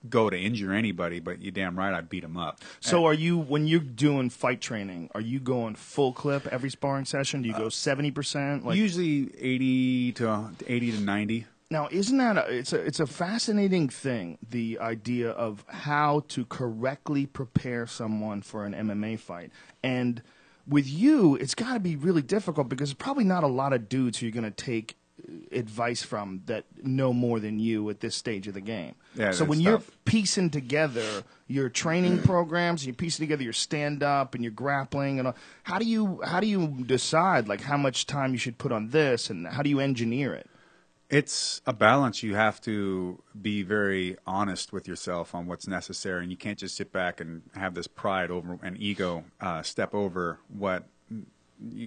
go 0.09 0.31
to 0.31 0.39
injure 0.39 0.73
anybody, 0.73 1.21
but 1.21 1.41
you 1.41 1.51
damn 1.51 1.79
right 1.79 1.95
I 1.95 2.01
beat 2.01 2.23
them 2.23 2.37
up. 2.37 2.61
So, 2.81 3.05
are 3.05 3.15
you 3.15 3.39
when 3.39 3.67
you're 3.67 3.81
doing 3.81 4.31
fight 4.31 4.61
training? 4.61 5.11
Are 5.15 5.21
you 5.21 5.41
going 5.41 5.75
full 5.75 6.13
clip 6.13 6.47
every 6.49 6.71
sparring 6.71 7.05
session? 7.05 7.43
Do 7.43 7.49
you 7.49 7.55
go 7.55 7.69
seventy 7.69 8.11
percent? 8.11 8.65
Like 8.67 8.77
Usually 8.77 9.31
eighty 9.39 10.13
to 10.13 10.51
eighty 10.67 10.93
to 10.93 11.01
ninety. 11.01 11.47
now, 11.71 11.89
isn't 11.91 12.19
that 12.19 12.37
a, 12.37 12.51
it's 12.51 12.73
a 12.73 12.81
it's 12.81 13.01
a 13.01 13.07
fascinating 13.07 13.89
thing? 13.89 14.39
The 14.49 14.79
idea 14.81 15.31
of 15.31 15.65
how 15.69 16.25
to 16.29 16.45
correctly 16.47 17.27
prepare 17.27 17.87
someone 17.87 18.43
for 18.43 18.65
an 18.67 18.75
MMA 18.75 19.19
fight, 19.19 19.51
and 19.83 20.23
with 20.67 20.89
you, 20.89 21.35
it's 21.37 21.55
got 21.57 21.75
to 21.75 21.81
be 21.81 21.97
really 21.97 22.23
difficult 22.23 22.69
because 22.69 22.91
there's 22.91 22.95
probably 22.95 23.25
not 23.25 23.43
a 23.43 23.49
lot 23.49 23.73
of 23.73 23.89
dudes 23.89 24.19
who 24.19 24.27
you're 24.27 24.33
going 24.33 24.45
to 24.45 24.51
take 24.51 24.97
advice 25.51 26.03
from 26.03 26.43
that 26.47 26.65
know 26.83 27.13
more 27.13 27.41
than 27.41 27.59
you 27.59 27.89
at 27.91 28.01
this 28.01 28.15
stage 28.15 28.49
of 28.49 28.55
the 28.55 28.61
game. 28.61 28.95
Yeah, 29.15 29.31
so 29.31 29.45
when 29.45 29.61
you're 29.61 29.83
piecing 30.05 30.51
together 30.51 31.23
your 31.47 31.69
training 31.69 32.23
programs, 32.23 32.85
you're 32.87 32.95
piecing 32.95 33.25
together 33.25 33.43
your 33.43 33.53
stand 33.53 34.03
up 34.03 34.35
and 34.35 34.43
your 34.43 34.53
grappling 34.53 35.19
and 35.19 35.29
all, 35.29 35.37
how 35.65 35.79
do 35.79 35.85
you 35.85 36.21
how 36.25 36.41
do 36.41 36.47
you 36.47 36.69
decide 36.87 37.49
like 37.49 37.61
how 37.61 37.77
much 37.77 38.07
time 38.07 38.33
you 38.33 38.39
should 38.39 38.59
put 38.59 38.73
on 38.73 38.89
this 38.89 39.31
and 39.31 39.47
how 39.47 39.63
do 39.63 39.71
you 39.71 39.81
engineer 39.81 40.35
it? 40.35 40.49
It's 41.13 41.61
a 41.67 41.75
balance. 41.75 42.23
You 42.23 42.35
have 42.37 42.59
to 42.63 43.23
be 43.41 43.63
very 43.63 44.17
honest 44.27 44.73
with 44.73 44.89
yourself 44.89 45.35
on 45.35 45.47
what's 45.47 45.69
necessary, 45.69 46.23
and 46.23 46.31
you 46.31 46.39
can't 46.39 46.59
just 46.59 46.75
sit 46.75 46.91
back 46.91 47.21
and 47.21 47.43
have 47.55 47.75
this 47.75 47.87
pride 47.87 48.31
over 48.31 48.59
and 48.63 48.79
ego 48.81 49.25
uh, 49.39 49.61
step 49.61 49.95
over 49.95 50.39
what 50.49 50.89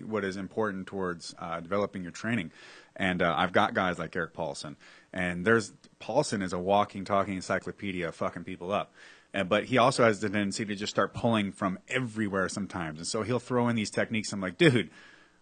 what 0.05 0.23
is 0.23 0.37
important 0.37 0.87
towards 0.87 1.33
uh, 1.39 1.59
developing 1.59 2.03
your 2.03 2.11
training. 2.11 2.51
And 2.95 3.21
uh, 3.21 3.33
I've 3.37 3.51
got 3.51 3.73
guys 3.73 3.99
like 3.99 4.15
Erik 4.15 4.33
Paulson, 4.33 4.77
and 5.11 5.45
there's 5.45 5.73
Paulson 5.99 6.41
is 6.41 6.53
a 6.53 6.59
walking, 6.59 7.03
talking 7.03 7.35
encyclopedia, 7.35 8.07
of 8.07 8.15
fucking 8.15 8.43
people 8.43 8.71
up. 8.71 8.93
And, 9.33 9.49
but 9.49 9.65
he 9.65 9.77
also 9.77 10.05
has 10.05 10.21
the 10.21 10.29
tendency 10.29 10.63
to 10.63 10.75
just 10.75 10.91
start 10.91 11.13
pulling 11.13 11.51
from 11.51 11.77
everywhere 11.89 12.47
sometimes, 12.47 12.99
and 12.99 13.07
so 13.07 13.23
he'll 13.23 13.39
throw 13.39 13.67
in 13.67 13.75
these 13.75 13.89
techniques. 13.89 14.31
I'm 14.31 14.39
like, 14.39 14.57
dude, 14.57 14.91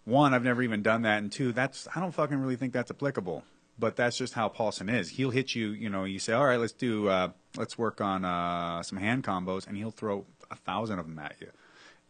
one, 0.03 0.33
I've 0.33 0.43
never 0.43 0.63
even 0.63 0.81
done 0.81 1.03
that, 1.03 1.21
and 1.21 1.31
two, 1.31 1.51
that's 1.51 1.87
I 1.95 1.99
don't 1.99 2.11
fucking 2.11 2.37
really 2.37 2.55
think 2.55 2.73
that's 2.73 2.91
applicable. 2.91 3.43
But 3.79 3.95
that's 3.95 4.17
just 4.17 4.35
how 4.35 4.49
Paulson 4.49 4.87
is. 4.87 5.09
He'll 5.09 5.31
hit 5.31 5.55
you, 5.55 5.69
you 5.69 5.89
know. 5.89 6.03
You 6.03 6.19
say, 6.19 6.33
all 6.33 6.45
right, 6.45 6.59
let's 6.59 6.73
do, 6.73 7.07
uh, 7.07 7.29
let's 7.57 7.75
work 7.75 8.01
on 8.01 8.23
uh, 8.23 8.83
some 8.83 8.99
hand 8.99 9.23
combos, 9.23 9.67
and 9.67 9.75
he'll 9.75 9.89
throw 9.89 10.25
a 10.51 10.55
thousand 10.55 10.99
of 10.99 11.07
them 11.07 11.17
at 11.17 11.35
you. 11.41 11.49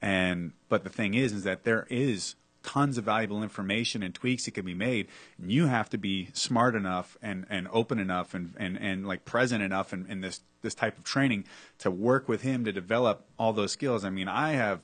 And 0.02 0.52
but 0.68 0.84
the 0.84 0.90
thing 0.90 1.14
is, 1.14 1.32
is 1.32 1.44
that 1.46 1.64
there 1.64 1.88
is 1.90 2.36
tons 2.64 2.98
of 2.98 3.06
valuable 3.06 3.44
information 3.44 4.02
and 4.02 4.16
tweaks 4.16 4.46
that 4.46 4.52
can 4.52 4.66
be 4.66 4.74
made. 4.74 5.08
And 5.38 5.52
you 5.52 5.68
have 5.68 5.90
to 5.92 5.98
be 5.98 6.30
smart 6.34 6.76
enough 6.76 7.18
and, 7.22 7.46
and 7.50 7.68
open 7.72 8.00
enough 8.00 8.34
and, 8.34 8.54
and, 8.58 8.78
and 8.78 9.08
like 9.08 9.26
present 9.26 9.62
enough 9.62 9.94
in, 9.94 10.06
in 10.08 10.22
this 10.22 10.42
this 10.62 10.74
type 10.74 10.98
of 10.98 11.04
training 11.04 11.44
to 11.78 11.92
work 11.92 12.30
with 12.30 12.42
him 12.42 12.64
to 12.64 12.72
develop 12.72 13.26
all 13.38 13.52
those 13.52 13.74
skills. 13.74 14.06
I 14.06 14.10
mean, 14.10 14.30
I 14.30 14.54
have 14.54 14.80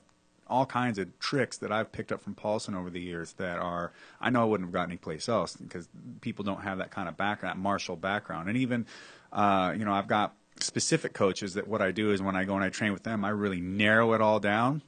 all 0.50 0.66
kinds 0.66 0.98
of 0.98 1.18
tricks 1.20 1.58
that 1.58 1.72
I've 1.72 1.92
picked 1.92 2.12
up 2.12 2.22
from 2.22 2.34
Paulson 2.34 2.76
over 2.76 2.90
the 2.90 3.00
years 3.00 3.34
that 3.34 3.60
are 3.60 3.94
I 4.20 4.30
know 4.30 4.42
I 4.42 4.46
wouldn't 4.46 4.68
have 4.68 4.74
gotten 4.74 4.92
anyplace 4.92 5.30
else 5.30 5.56
because 5.56 5.88
people 6.22 6.44
don't 6.44 6.62
have 6.62 6.80
that 6.80 6.92
kind 6.92 7.08
of 7.08 7.16
background, 7.18 7.58
that 7.58 7.62
martial 7.62 7.96
background, 7.96 8.50
and 8.50 8.58
even 8.58 8.86
uh, 9.32 9.74
you 9.78 9.86
know 9.86 9.94
I've 9.94 10.08
got 10.08 10.36
specific 10.60 11.14
coaches 11.14 11.54
that 11.54 11.68
what 11.68 11.82
I 11.82 11.92
do 11.92 12.12
is 12.12 12.22
when 12.22 12.36
I 12.36 12.44
go 12.44 12.56
and 12.56 12.64
I 12.64 12.70
train 12.70 12.92
with 12.92 13.04
them, 13.04 13.24
I 13.24 13.30
really 13.30 13.62
narrow 13.62 14.14
it 14.14 14.22
all 14.22 14.40
down. 14.40 14.82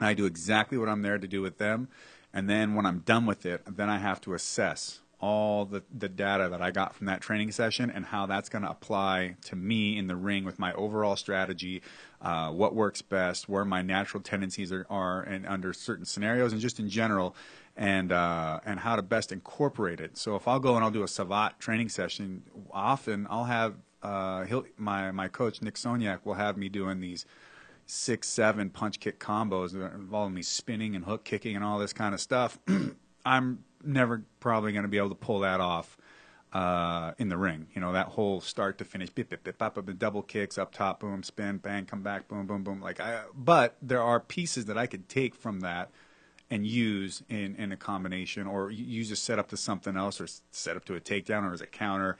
I 0.00 0.14
do 0.14 0.26
exactly 0.26 0.78
what 0.78 0.88
I'm 0.88 1.02
there 1.02 1.18
to 1.18 1.28
do 1.28 1.42
with 1.42 1.58
them, 1.58 1.88
and 2.32 2.48
then 2.48 2.74
when 2.74 2.86
I'm 2.86 3.00
done 3.00 3.26
with 3.26 3.44
it, 3.46 3.62
then 3.66 3.90
I 3.90 3.98
have 3.98 4.20
to 4.22 4.34
assess 4.34 5.00
all 5.22 5.64
the, 5.64 5.84
the 5.96 6.08
data 6.08 6.48
that 6.50 6.60
I 6.60 6.72
got 6.72 6.96
from 6.96 7.06
that 7.06 7.20
training 7.20 7.52
session 7.52 7.90
and 7.90 8.04
how 8.04 8.26
that's 8.26 8.48
going 8.48 8.62
to 8.62 8.70
apply 8.70 9.36
to 9.44 9.54
me 9.54 9.96
in 9.96 10.08
the 10.08 10.16
ring 10.16 10.44
with 10.44 10.58
my 10.58 10.72
overall 10.72 11.14
strategy, 11.14 11.80
uh, 12.20 12.50
what 12.50 12.74
works 12.74 13.02
best, 13.02 13.48
where 13.48 13.64
my 13.64 13.82
natural 13.82 14.20
tendencies 14.20 14.72
are, 14.72 14.84
are 14.90 15.22
and 15.22 15.46
under 15.46 15.72
certain 15.72 16.04
scenarios, 16.04 16.52
and 16.52 16.60
just 16.60 16.80
in 16.80 16.88
general, 16.88 17.36
and 17.76 18.10
uh, 18.10 18.58
and 18.66 18.80
how 18.80 18.96
to 18.96 19.02
best 19.02 19.30
incorporate 19.30 20.00
it. 20.00 20.18
So 20.18 20.34
if 20.34 20.48
I'll 20.48 20.60
go 20.60 20.74
and 20.74 20.84
I'll 20.84 20.90
do 20.90 21.04
a 21.04 21.08
Savate 21.08 21.58
training 21.60 21.88
session, 21.88 22.42
often 22.72 23.28
I'll 23.30 23.44
have 23.44 23.74
uh, 24.02 24.44
my 24.76 25.12
my 25.12 25.28
coach 25.28 25.62
Nick 25.62 25.76
Saignac 25.76 26.20
will 26.24 26.34
have 26.34 26.56
me 26.56 26.68
doing 26.68 27.00
these 27.00 27.24
six, 27.86 28.28
seven 28.28 28.70
punch 28.70 29.00
kick 29.00 29.18
combos 29.18 29.74
involving 29.74 30.34
me 30.34 30.42
spinning 30.42 30.96
and 30.96 31.04
hook 31.04 31.24
kicking 31.24 31.56
and 31.56 31.64
all 31.64 31.78
this 31.78 31.92
kind 31.92 32.14
of 32.14 32.20
stuff. 32.20 32.58
I'm 33.24 33.64
never 33.84 34.24
probably 34.40 34.72
going 34.72 34.82
to 34.82 34.88
be 34.88 34.98
able 34.98 35.10
to 35.10 35.14
pull 35.14 35.40
that 35.40 35.60
off 35.60 35.96
uh, 36.52 37.12
in 37.18 37.28
the 37.28 37.36
ring. 37.36 37.68
You 37.74 37.80
know, 37.80 37.92
that 37.92 38.08
whole 38.08 38.40
start 38.40 38.78
to 38.78 38.84
finish, 38.84 39.10
bip, 39.10 39.30
bip, 39.30 39.44
bip, 39.44 39.58
bop, 39.58 39.74
bop, 39.74 39.98
double 39.98 40.22
kicks 40.22 40.58
up 40.58 40.72
top, 40.72 41.00
boom, 41.00 41.22
spin, 41.22 41.58
bang, 41.58 41.86
come 41.86 42.02
back, 42.02 42.28
boom, 42.28 42.46
boom, 42.46 42.62
boom. 42.62 42.80
Like, 42.80 43.00
I, 43.00 43.22
but 43.34 43.76
there 43.80 44.02
are 44.02 44.20
pieces 44.20 44.66
that 44.66 44.76
I 44.76 44.86
could 44.86 45.08
take 45.08 45.34
from 45.34 45.60
that 45.60 45.90
and 46.50 46.66
use 46.66 47.22
in, 47.30 47.56
in 47.56 47.72
a 47.72 47.76
combination 47.76 48.46
or 48.46 48.70
use 48.70 49.10
a 49.10 49.16
setup 49.16 49.48
to 49.48 49.56
something 49.56 49.96
else 49.96 50.20
or 50.20 50.26
set 50.50 50.76
up 50.76 50.84
to 50.84 50.94
a 50.94 51.00
takedown 51.00 51.48
or 51.48 51.54
as 51.54 51.62
a 51.62 51.66
counter. 51.66 52.18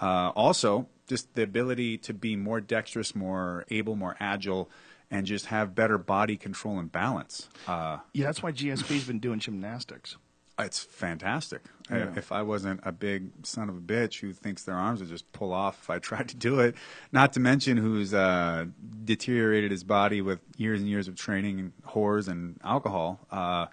Uh, 0.00 0.32
also, 0.34 0.88
just 1.06 1.34
the 1.34 1.42
ability 1.42 1.98
to 1.98 2.14
be 2.14 2.34
more 2.34 2.60
dexterous, 2.60 3.14
more 3.14 3.66
able, 3.70 3.94
more 3.94 4.16
agile, 4.18 4.70
and 5.14 5.26
just 5.26 5.46
have 5.46 5.74
better 5.74 5.96
body 5.98 6.36
control 6.36 6.78
and 6.78 6.90
balance. 6.90 7.48
Uh, 7.68 7.98
Yeah, 8.12 8.26
that's 8.26 8.42
why 8.42 8.52
GSP's 8.52 9.04
been 9.06 9.20
doing 9.20 9.38
gymnastics. 9.38 10.16
it's 10.58 10.80
fantastic. 10.82 11.62
Yeah. 11.90 12.12
If 12.16 12.32
I 12.32 12.42
wasn't 12.42 12.80
a 12.84 12.92
big 12.92 13.30
son 13.46 13.68
of 13.68 13.76
a 13.76 13.80
bitch 13.80 14.20
who 14.20 14.32
thinks 14.32 14.62
their 14.64 14.74
arms 14.76 15.00
would 15.00 15.08
just 15.08 15.30
pull 15.32 15.52
off 15.52 15.78
if 15.82 15.90
I 15.90 15.98
tried 16.10 16.28
to 16.30 16.36
do 16.36 16.60
it, 16.60 16.74
not 17.12 17.32
to 17.34 17.40
mention 17.40 17.76
who's 17.76 18.12
uh, 18.12 18.66
deteriorated 19.04 19.70
his 19.70 19.84
body 19.84 20.20
with 20.20 20.40
years 20.56 20.80
and 20.80 20.88
years 20.88 21.06
of 21.08 21.14
training 21.16 21.60
and 21.60 21.72
whores 21.88 22.26
and 22.28 22.58
alcohol, 22.64 23.20
uh, 23.30 23.66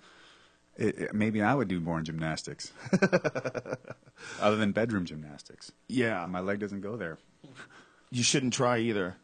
it, 0.75 0.97
it- 0.99 1.13
maybe 1.13 1.41
I 1.41 1.53
would 1.55 1.67
do 1.67 1.79
more 1.79 1.97
in 1.99 2.05
gymnastics 2.05 2.71
other 4.41 4.55
than 4.57 4.71
bedroom 4.71 5.05
gymnastics. 5.05 5.71
Yeah, 5.87 6.25
My 6.27 6.39
leg 6.39 6.59
doesn't 6.59 6.81
go 6.81 6.95
there. 6.97 7.17
you 8.11 8.23
shouldn't 8.23 8.53
try 8.53 8.77
either. 8.79 9.15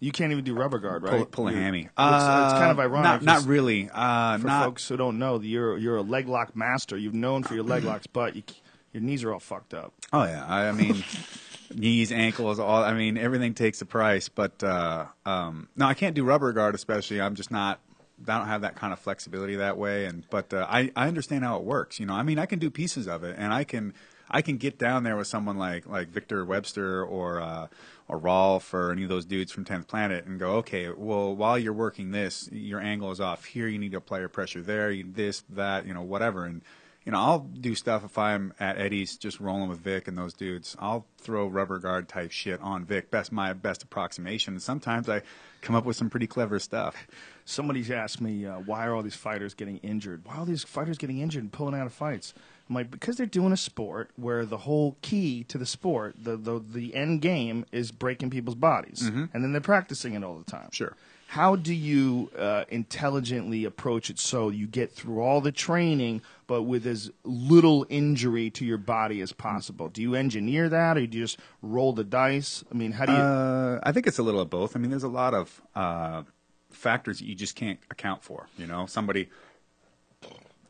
You 0.00 0.12
can't 0.12 0.32
even 0.32 0.44
do 0.44 0.54
rubber 0.54 0.78
guard, 0.78 1.02
right? 1.02 1.12
Pull, 1.18 1.26
pull 1.26 1.48
a 1.48 1.52
You're- 1.52 1.62
hammy. 1.62 1.80
It's, 1.82 1.88
it's 1.88 1.94
kind 1.96 2.70
of 2.70 2.78
Uh, 2.78 2.82
ironic. 2.82 3.22
Not, 3.22 3.22
not 3.22 3.46
really. 3.48 3.88
Uh, 3.92 4.38
For 4.38 4.46
not, 4.46 4.64
folks 4.64 4.88
who 4.88 4.96
don't 4.96 5.18
know, 5.18 5.40
you're 5.40 5.76
you're 5.78 5.96
a 5.96 6.02
leg 6.02 6.28
lock 6.28 6.54
master. 6.56 6.96
You've 6.96 7.14
known 7.14 7.42
for 7.42 7.54
your 7.54 7.64
leg 7.64 7.84
locks, 7.84 8.06
but 8.06 8.36
you, 8.36 8.42
your 8.92 9.02
knees 9.02 9.24
are 9.24 9.32
all 9.32 9.40
fucked 9.40 9.74
up. 9.74 9.92
Oh 10.12 10.24
yeah, 10.24 10.44
I, 10.46 10.68
I 10.68 10.72
mean, 10.72 11.02
knees, 11.74 12.12
ankles, 12.12 12.58
all. 12.58 12.82
I 12.84 12.94
mean, 12.94 13.16
everything 13.16 13.54
takes 13.54 13.80
a 13.82 13.86
price. 13.86 14.28
But 14.28 14.62
uh, 14.62 15.06
um, 15.26 15.68
no, 15.76 15.86
I 15.86 15.94
can't 15.94 16.14
do 16.14 16.24
rubber 16.24 16.52
guard, 16.52 16.74
especially. 16.74 17.20
I'm 17.20 17.34
just 17.34 17.50
not. 17.50 17.80
I 18.28 18.38
don't 18.38 18.46
have 18.46 18.60
that 18.62 18.76
kind 18.76 18.92
of 18.92 18.98
flexibility 19.00 19.56
that 19.56 19.76
way. 19.76 20.06
And 20.06 20.24
but 20.30 20.52
uh, 20.54 20.66
I 20.68 20.90
I 20.96 21.08
understand 21.08 21.44
how 21.44 21.56
it 21.56 21.64
works. 21.64 21.98
You 21.98 22.06
know, 22.06 22.14
I 22.14 22.22
mean, 22.22 22.38
I 22.38 22.46
can 22.46 22.58
do 22.58 22.70
pieces 22.70 23.08
of 23.08 23.24
it, 23.24 23.34
and 23.38 23.52
I 23.52 23.64
can 23.64 23.92
I 24.30 24.42
can 24.42 24.56
get 24.56 24.78
down 24.78 25.04
there 25.04 25.16
with 25.16 25.26
someone 25.26 25.58
like 25.58 25.86
like 25.86 26.08
Victor 26.08 26.44
Webster 26.44 27.04
or. 27.04 27.40
Uh, 27.40 27.68
or 28.08 28.18
Rolf 28.18 28.74
or 28.74 28.92
any 28.92 29.04
of 29.04 29.08
those 29.08 29.24
dudes 29.24 29.50
from 29.50 29.64
10th 29.64 29.86
Planet 29.86 30.26
and 30.26 30.38
go, 30.38 30.56
okay, 30.56 30.90
well, 30.90 31.34
while 31.34 31.58
you're 31.58 31.72
working 31.72 32.10
this, 32.10 32.48
your 32.52 32.80
angle 32.80 33.10
is 33.10 33.20
off 33.20 33.46
here. 33.46 33.66
You 33.66 33.78
need 33.78 33.92
to 33.92 33.96
apply 33.98 34.20
your 34.20 34.28
pressure 34.28 34.60
there, 34.60 34.90
you, 34.90 35.04
this, 35.10 35.42
that, 35.50 35.86
you 35.86 35.94
know, 35.94 36.02
whatever. 36.02 36.44
And 36.44 36.60
you 37.04 37.12
know, 37.12 37.18
I'll 37.18 37.40
do 37.40 37.74
stuff 37.74 38.02
if 38.02 38.16
I'm 38.16 38.54
at 38.58 38.78
Eddie's 38.78 39.18
just 39.18 39.38
rolling 39.38 39.68
with 39.68 39.78
Vic 39.78 40.08
and 40.08 40.16
those 40.16 40.32
dudes. 40.32 40.74
I'll 40.78 41.06
throw 41.18 41.46
rubber 41.46 41.78
guard 41.78 42.08
type 42.08 42.30
shit 42.30 42.60
on 42.62 42.86
Vic. 42.86 43.10
Best 43.10 43.30
my 43.30 43.52
best 43.52 43.82
approximation. 43.82 44.54
And 44.54 44.62
sometimes 44.62 45.08
I 45.08 45.20
come 45.60 45.76
up 45.76 45.84
with 45.84 45.96
some 45.96 46.08
pretty 46.08 46.26
clever 46.26 46.58
stuff. 46.58 47.06
Somebody's 47.44 47.90
asked 47.90 48.22
me 48.22 48.46
uh, 48.46 48.58
why 48.60 48.86
are 48.86 48.94
all 48.94 49.02
these 49.02 49.14
fighters 49.14 49.52
getting 49.52 49.76
injured? 49.78 50.24
Why 50.24 50.36
are 50.36 50.38
all 50.38 50.44
these 50.46 50.64
fighters 50.64 50.96
getting 50.96 51.18
injured 51.18 51.42
and 51.42 51.52
pulling 51.52 51.74
out 51.74 51.86
of 51.86 51.92
fights? 51.92 52.32
I'm 52.68 52.74
like 52.76 52.90
because 52.90 53.16
they're 53.16 53.26
doing 53.26 53.52
a 53.52 53.56
sport 53.56 54.10
where 54.16 54.44
the 54.46 54.58
whole 54.58 54.96
key 55.02 55.44
to 55.44 55.58
the 55.58 55.66
sport, 55.66 56.14
the 56.18 56.36
the, 56.36 56.58
the 56.58 56.94
end 56.94 57.20
game, 57.20 57.66
is 57.72 57.92
breaking 57.92 58.30
people's 58.30 58.54
bodies, 58.56 59.02
and 59.02 59.28
then 59.32 59.52
they're 59.52 59.60
practicing 59.60 60.14
it 60.14 60.24
all 60.24 60.38
the 60.38 60.50
time. 60.50 60.68
Sure. 60.72 60.96
How 61.28 61.56
do 61.56 61.74
you 61.74 62.30
uh, 62.38 62.64
intelligently 62.68 63.64
approach 63.64 64.08
it 64.08 64.20
so 64.20 64.50
you 64.50 64.68
get 64.68 64.92
through 64.92 65.20
all 65.20 65.40
the 65.40 65.50
training, 65.50 66.22
but 66.46 66.62
with 66.62 66.86
as 66.86 67.10
little 67.24 67.84
injury 67.88 68.50
to 68.50 68.64
your 68.64 68.78
body 68.78 69.20
as 69.20 69.32
possible? 69.32 69.88
Do 69.88 70.00
you 70.00 70.14
engineer 70.14 70.68
that, 70.68 70.96
or 70.96 71.06
do 71.06 71.18
you 71.18 71.24
just 71.24 71.38
roll 71.60 71.92
the 71.92 72.04
dice? 72.04 72.62
I 72.70 72.74
mean, 72.74 72.92
how 72.92 73.06
do 73.06 73.12
you? 73.12 73.18
Uh, 73.18 73.80
I 73.82 73.90
think 73.90 74.06
it's 74.06 74.18
a 74.18 74.22
little 74.22 74.40
of 74.40 74.48
both. 74.48 74.76
I 74.76 74.78
mean, 74.78 74.90
there's 74.90 75.02
a 75.02 75.08
lot 75.08 75.34
of 75.34 75.60
uh, 75.74 76.22
factors 76.70 77.18
that 77.18 77.26
you 77.26 77.34
just 77.34 77.56
can't 77.56 77.80
account 77.90 78.22
for. 78.22 78.46
You 78.56 78.66
know, 78.66 78.86
somebody. 78.86 79.28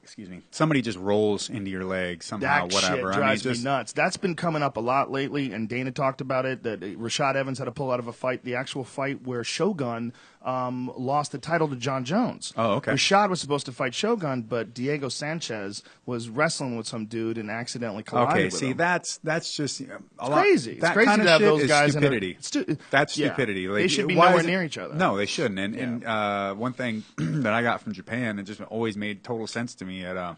Excuse 0.04 0.28
me. 0.28 0.42
Somebody 0.50 0.82
just 0.82 0.98
rolls 0.98 1.48
into 1.48 1.70
your 1.70 1.82
leg 1.82 2.22
somehow, 2.22 2.66
That 2.66 2.74
whatever. 2.74 2.96
shit 2.96 3.04
I 3.04 3.08
mean, 3.08 3.16
drives 3.16 3.42
just, 3.42 3.60
me 3.60 3.64
nuts. 3.70 3.92
That's 3.94 4.18
been 4.18 4.36
coming 4.36 4.62
up 4.62 4.76
a 4.76 4.80
lot 4.80 5.10
lately, 5.10 5.50
and 5.54 5.66
Dana 5.66 5.92
talked 5.92 6.20
about 6.20 6.44
it. 6.44 6.62
That 6.62 6.80
Rashad 6.80 7.36
Evans 7.36 7.56
had 7.58 7.64
to 7.64 7.72
pull 7.72 7.90
out 7.90 8.00
of 8.00 8.06
a 8.06 8.12
fight, 8.12 8.44
the 8.44 8.54
actual 8.54 8.84
fight 8.84 9.22
where 9.26 9.42
Shogun 9.42 10.12
um, 10.44 10.92
lost 10.96 11.32
the 11.32 11.38
title 11.38 11.68
to 11.68 11.76
John 11.76 12.04
Jones. 12.04 12.52
Oh, 12.56 12.72
okay. 12.74 12.92
Rashad 12.92 13.30
was 13.30 13.40
supposed 13.40 13.64
to 13.66 13.72
fight 13.72 13.94
Shogun, 13.94 14.42
but 14.42 14.74
Diego 14.74 15.08
Sanchez 15.08 15.82
was 16.04 16.28
wrestling 16.28 16.76
with 16.76 16.86
some 16.86 17.06
dude 17.06 17.38
and 17.38 17.50
accidentally 17.50 18.02
collided 18.02 18.32
Okay, 18.34 18.44
with 18.44 18.52
see 18.54 18.66
him. 18.72 18.76
that's 18.76 19.16
that's 19.24 19.56
just 19.56 19.80
a 19.80 20.28
lot, 20.28 20.42
crazy. 20.42 20.72
It's 20.72 20.80
That 20.82 20.92
crazy 20.92 21.06
kind 21.06 21.20
of 21.22 21.26
to 21.26 21.30
have 21.32 21.40
shit 21.40 21.48
those 21.48 21.66
guys 21.66 21.96
in 21.96 22.02
a- 22.02 22.06
stupidity. 22.06 22.36
stu- 22.40 22.76
that's 22.90 23.16
yeah. 23.16 23.28
stupidity. 23.28 23.66
They 23.66 23.88
should 23.88 24.06
be 24.06 24.16
nowhere 24.16 24.42
near 24.42 24.62
each 24.62 24.76
other. 24.76 24.92
No, 24.94 25.16
they 25.16 25.26
shouldn't. 25.26 25.58
And, 25.58 25.74
and 25.76 26.04
uh, 26.04 26.54
one 26.54 26.74
thing 26.74 27.04
that 27.16 27.54
I 27.54 27.62
got 27.62 27.80
from 27.80 27.94
Japan 27.94 28.38
and 28.38 28.46
just 28.46 28.60
always 28.60 28.96
made 28.98 29.24
total 29.24 29.46
sense 29.46 29.74
to 29.76 29.86
me 29.86 30.04
at 30.04 30.16
uh, 30.18 30.34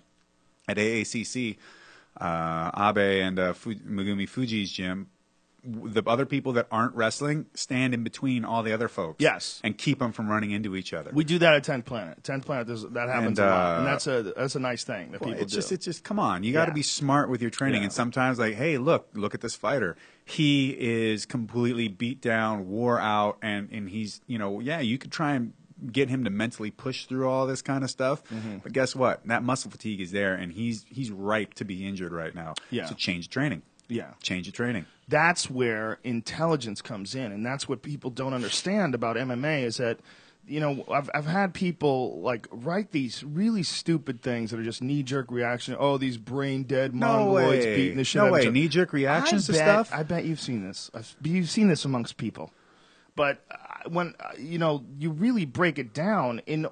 at 0.68 0.76
AACC, 0.76 1.56
uh, 2.20 2.70
Abe 2.90 3.22
and 3.24 3.38
uh, 3.38 3.52
Fu- 3.54 3.74
Megumi 3.74 4.28
Fuji's 4.28 4.70
gym. 4.70 5.08
The 5.66 6.02
other 6.06 6.24
people 6.26 6.52
that 6.52 6.66
aren't 6.70 6.94
wrestling 6.94 7.46
stand 7.54 7.92
in 7.94 8.04
between 8.04 8.44
all 8.44 8.62
the 8.62 8.72
other 8.72 8.88
folks. 8.88 9.16
Yes. 9.20 9.60
and 9.64 9.76
keep 9.76 9.98
them 9.98 10.12
from 10.12 10.28
running 10.28 10.52
into 10.52 10.76
each 10.76 10.92
other. 10.94 11.10
We 11.12 11.24
do 11.24 11.38
that 11.40 11.54
at 11.54 11.64
Tenth 11.64 11.84
Planet. 11.84 12.22
Tenth 12.22 12.46
Planet, 12.46 12.66
there's, 12.66 12.82
that 12.82 13.08
happens 13.08 13.38
And, 13.38 13.48
a 13.48 13.50
lot, 13.50 13.78
and 13.78 13.86
uh, 13.88 13.90
that's 13.90 14.06
a 14.06 14.22
that's 14.36 14.54
a 14.54 14.60
nice 14.60 14.84
thing 14.84 15.12
that 15.12 15.20
Well, 15.20 15.30
people 15.30 15.42
it's 15.44 15.52
do. 15.52 15.58
just 15.58 15.72
it's 15.72 15.84
just 15.84 16.04
come 16.04 16.18
on 16.18 16.44
you 16.44 16.52
got 16.52 16.66
to 16.66 16.70
Yeah. 16.70 16.74
be 16.74 16.82
smart 16.82 17.28
with 17.28 17.40
your 17.42 17.50
training 17.50 17.80
Yeah. 17.82 17.86
and 17.86 17.92
sometimes 17.92 18.38
like 18.38 18.54
hey 18.54 18.78
look 18.78 19.08
look 19.14 19.34
at 19.34 19.40
this 19.40 19.54
fighter 19.56 19.96
he 20.24 20.70
is 20.78 21.26
completely 21.26 21.88
beat 21.88 22.20
down 22.20 22.68
wore 22.68 23.00
out 23.00 23.38
and 23.42 23.68
and 23.72 23.88
he's 23.90 24.20
you 24.26 24.38
know 24.38 24.60
yeah 24.60 24.80
you 24.80 24.98
could 24.98 25.12
try 25.12 25.32
and 25.34 25.52
get 25.92 26.08
him 26.08 26.24
to 26.24 26.30
mentally 26.30 26.70
push 26.70 27.04
through 27.04 27.28
all 27.28 27.46
this 27.46 27.60
kind 27.62 27.84
of 27.84 27.90
stuff 27.90 28.22
Mm-hmm. 28.32 28.58
but 28.62 28.72
guess 28.72 28.96
what 28.96 29.26
that 29.26 29.42
muscle 29.42 29.70
fatigue 29.70 30.00
is 30.00 30.10
there 30.10 30.34
and 30.34 30.52
he's 30.52 30.84
he's 30.88 31.10
ripe 31.10 31.54
to 31.54 31.64
be 31.64 31.86
injured 31.86 32.12
right 32.12 32.34
now 32.34 32.54
Yeah. 32.70 32.86
so 32.86 32.94
change 32.94 33.28
training 33.28 33.62
yeah. 33.88 34.12
change 34.22 34.48
of 34.48 34.54
training 34.54 34.86
that's 35.08 35.48
where 35.50 35.98
intelligence 36.04 36.82
comes 36.82 37.14
in 37.14 37.30
and 37.32 37.44
that's 37.46 37.68
what 37.68 37.82
people 37.82 38.10
don't 38.10 38.34
understand 38.34 38.94
about 38.94 39.16
MMA 39.16 39.62
is 39.62 39.76
that 39.76 39.98
you 40.48 40.58
know 40.60 40.84
I've 40.90 41.08
I've 41.14 41.26
had 41.26 41.54
people 41.54 42.20
like 42.20 42.46
write 42.50 42.90
these 42.92 43.22
really 43.24 43.62
stupid 43.62 44.22
things 44.22 44.50
that 44.50 44.58
are 44.60 44.64
just 44.64 44.82
knee 44.82 45.02
jerk 45.02 45.30
reaction 45.30 45.76
oh 45.78 45.98
these 45.98 46.16
brain 46.18 46.64
dead 46.64 46.92
mongoloids 46.92 47.60
way. 47.64 47.76
beating 47.76 47.96
the 47.96 48.04
shit 48.04 48.16
No 48.20 48.24
out 48.24 48.28
of 48.28 48.32
way. 48.34 48.42
each. 48.46 48.52
Knee-jerk 48.52 48.92
reactions 48.92 49.48
I 49.48 49.52
to 49.52 49.58
bet- 49.58 49.68
stuff? 49.86 49.98
I 49.98 50.02
bet 50.02 50.24
you've 50.24 50.40
seen 50.40 50.64
this 50.66 50.90
I've- 50.94 51.14
you've 51.22 51.50
seen 51.50 51.68
this 51.68 51.84
amongst 51.84 52.16
people 52.16 52.52
but 53.14 53.42
when 53.88 54.14
uh, 54.20 54.30
you 54.38 54.58
know 54.58 54.84
you 54.98 55.10
really 55.10 55.44
break 55.44 55.78
it 55.78 55.92
down 55.92 56.40
in 56.46 56.66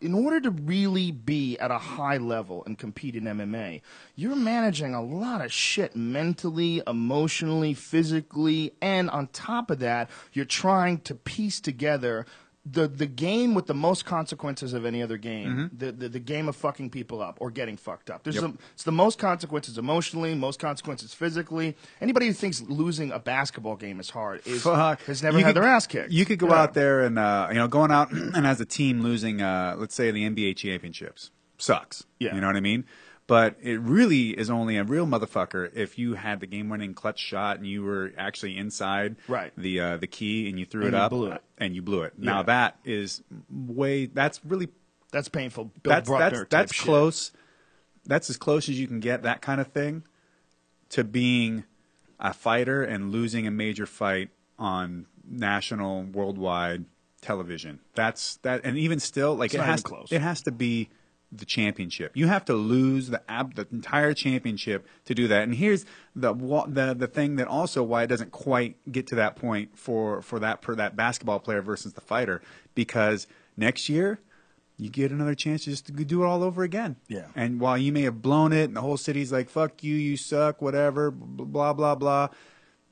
in 0.00 0.14
order 0.14 0.40
to 0.40 0.50
really 0.50 1.10
be 1.10 1.58
at 1.58 1.70
a 1.70 1.78
high 1.78 2.16
level 2.16 2.62
and 2.66 2.78
compete 2.78 3.16
in 3.16 3.24
MMA, 3.24 3.82
you're 4.16 4.36
managing 4.36 4.94
a 4.94 5.02
lot 5.02 5.44
of 5.44 5.52
shit 5.52 5.94
mentally, 5.96 6.82
emotionally, 6.86 7.74
physically, 7.74 8.72
and 8.80 9.10
on 9.10 9.28
top 9.28 9.70
of 9.70 9.78
that, 9.80 10.10
you're 10.32 10.44
trying 10.44 10.98
to 11.00 11.14
piece 11.14 11.60
together 11.60 12.26
the 12.66 12.86
the 12.86 13.06
game 13.06 13.54
with 13.54 13.66
the 13.66 13.74
most 13.74 14.04
consequences 14.04 14.74
of 14.74 14.84
any 14.84 15.02
other 15.02 15.16
game, 15.16 15.70
the, 15.76 15.92
the 15.92 16.08
the 16.10 16.18
game 16.20 16.46
of 16.46 16.54
fucking 16.56 16.90
people 16.90 17.22
up 17.22 17.38
or 17.40 17.50
getting 17.50 17.76
fucked 17.78 18.10
up. 18.10 18.22
There's 18.22 18.36
Yep. 18.36 18.52
it's 18.74 18.84
the 18.84 18.92
most 18.92 19.18
consequences 19.18 19.78
emotionally, 19.78 20.34
most 20.34 20.60
consequences 20.60 21.14
physically. 21.14 21.74
Anybody 22.02 22.26
who 22.26 22.34
thinks 22.34 22.60
losing 22.60 23.12
a 23.12 23.18
basketball 23.18 23.76
game 23.76 23.98
is 23.98 24.10
hard 24.10 24.42
is 24.46 24.62
Fuck. 24.62 25.00
has 25.04 25.22
never 25.22 25.38
You 25.38 25.44
had 25.44 25.54
could- 25.54 25.62
their 25.62 25.70
ass 25.70 25.86
kicked. 25.86 26.12
You 26.12 26.26
could 26.26 26.38
go 26.38 26.48
Yeah. 26.48 26.62
out 26.62 26.74
there 26.74 27.00
and 27.00 27.18
uh, 27.18 27.48
you 27.50 27.56
know 27.56 27.66
going 27.66 27.90
out 27.90 28.12
and 28.12 28.46
as 28.46 28.60
a 28.60 28.66
team 28.66 29.00
losing, 29.00 29.40
uh, 29.40 29.76
let's 29.78 29.94
say 29.94 30.10
the 30.10 30.24
NBA 30.28 30.54
championships 30.56 31.30
sucks. 31.56 32.04
Yeah. 32.18 32.34
you 32.34 32.40
know 32.42 32.46
what 32.46 32.56
I 32.56 32.60
mean. 32.60 32.84
But 33.30 33.56
it 33.62 33.78
really 33.80 34.30
is 34.30 34.50
only 34.50 34.76
a 34.76 34.82
real 34.84 35.06
motherfucker 35.06 35.70
if 35.74 35.98
you 35.98 36.14
had 36.14 36.40
the 36.40 36.46
game-winning 36.46 36.94
clutch 36.94 37.20
shot 37.20 37.58
and 37.58 37.66
you 37.66 37.82
were 37.84 38.12
actually 38.18 38.58
inside 38.58 39.14
Right. 39.28 39.52
the 39.56 39.78
uh, 39.80 39.96
the 39.98 40.06
key 40.08 40.48
and 40.50 40.58
you 40.58 40.64
threw 40.66 40.86
And 40.86 40.94
it 40.94 40.98
you 40.98 41.02
up 41.04 41.10
blew 41.10 41.30
it. 41.30 41.42
and 41.56 41.74
you 41.76 41.80
blew 41.82 42.02
it. 42.02 42.14
Yeah. 42.18 42.32
Now 42.32 42.42
that 42.42 42.78
is 42.84 43.22
way 43.48 44.06
that's 44.06 44.44
really 44.44 44.68
That's 45.12 45.28
painful. 45.28 45.70
Bill 45.82 45.92
that's 45.92 46.08
Buckner 46.10 46.30
that's 46.40 46.48
that's 46.50 46.74
shit. 46.74 46.84
close. 46.84 47.30
That's 48.04 48.30
as 48.30 48.36
close 48.36 48.68
as 48.68 48.80
you 48.80 48.88
can 48.88 48.98
get 49.00 49.22
that 49.22 49.40
kind 49.42 49.60
of 49.60 49.68
thing. 49.68 50.02
to 50.90 51.04
being 51.04 51.62
a 52.18 52.34
fighter 52.34 52.82
and 52.82 53.12
losing 53.12 53.46
a 53.46 53.50
major 53.52 53.86
fight 53.86 54.30
on 54.58 55.06
national, 55.24 56.02
worldwide 56.02 56.84
television. 57.22 57.78
That's 57.94 58.36
that, 58.38 58.62
and 58.64 58.76
even 58.76 58.98
still, 58.98 59.36
like 59.36 59.54
It's 59.54 59.62
it 59.62 59.66
has 59.66 59.82
close. 59.84 60.08
it 60.10 60.20
has 60.20 60.42
to 60.42 60.50
be 60.52 60.88
the 61.32 61.44
championship. 61.44 62.12
You 62.14 62.26
have 62.26 62.44
to 62.46 62.54
lose 62.54 63.08
the 63.08 63.22
ab- 63.30 63.54
the 63.54 63.66
entire 63.70 64.14
championship 64.14 64.86
to 65.04 65.14
do 65.14 65.28
that. 65.28 65.44
And 65.44 65.54
here's 65.54 65.84
the 66.14 66.34
the 66.34 66.94
the 66.98 67.06
thing 67.06 67.36
that 67.36 67.46
also 67.46 67.82
why 67.82 68.02
it 68.02 68.08
doesn't 68.08 68.32
quite 68.32 68.76
get 68.90 69.06
to 69.08 69.14
that 69.16 69.36
point 69.36 69.78
for 69.78 70.22
for 70.22 70.38
that 70.40 70.62
for 70.62 70.74
that 70.74 70.96
basketball 70.96 71.38
player 71.38 71.62
versus 71.62 71.92
the 71.92 72.00
fighter 72.00 72.42
because 72.74 73.26
next 73.56 73.88
year 73.88 74.20
you 74.76 74.90
get 74.90 75.12
another 75.12 75.34
chance 75.34 75.64
to 75.64 75.70
just 75.70 75.94
do 75.94 76.22
it 76.22 76.26
all 76.26 76.42
over 76.42 76.62
again. 76.62 76.96
Yeah. 77.06 77.26
And 77.36 77.60
while 77.60 77.76
you 77.78 77.92
may 77.92 78.02
have 78.02 78.22
blown 78.22 78.52
it 78.52 78.64
and 78.64 78.76
the 78.76 78.80
whole 78.80 78.96
city's 78.96 79.30
like 79.30 79.48
fuck 79.48 79.84
you, 79.84 79.94
you 79.94 80.16
suck, 80.16 80.60
whatever, 80.60 81.10
blah 81.12 81.72
blah 81.72 81.94
blah, 81.94 82.28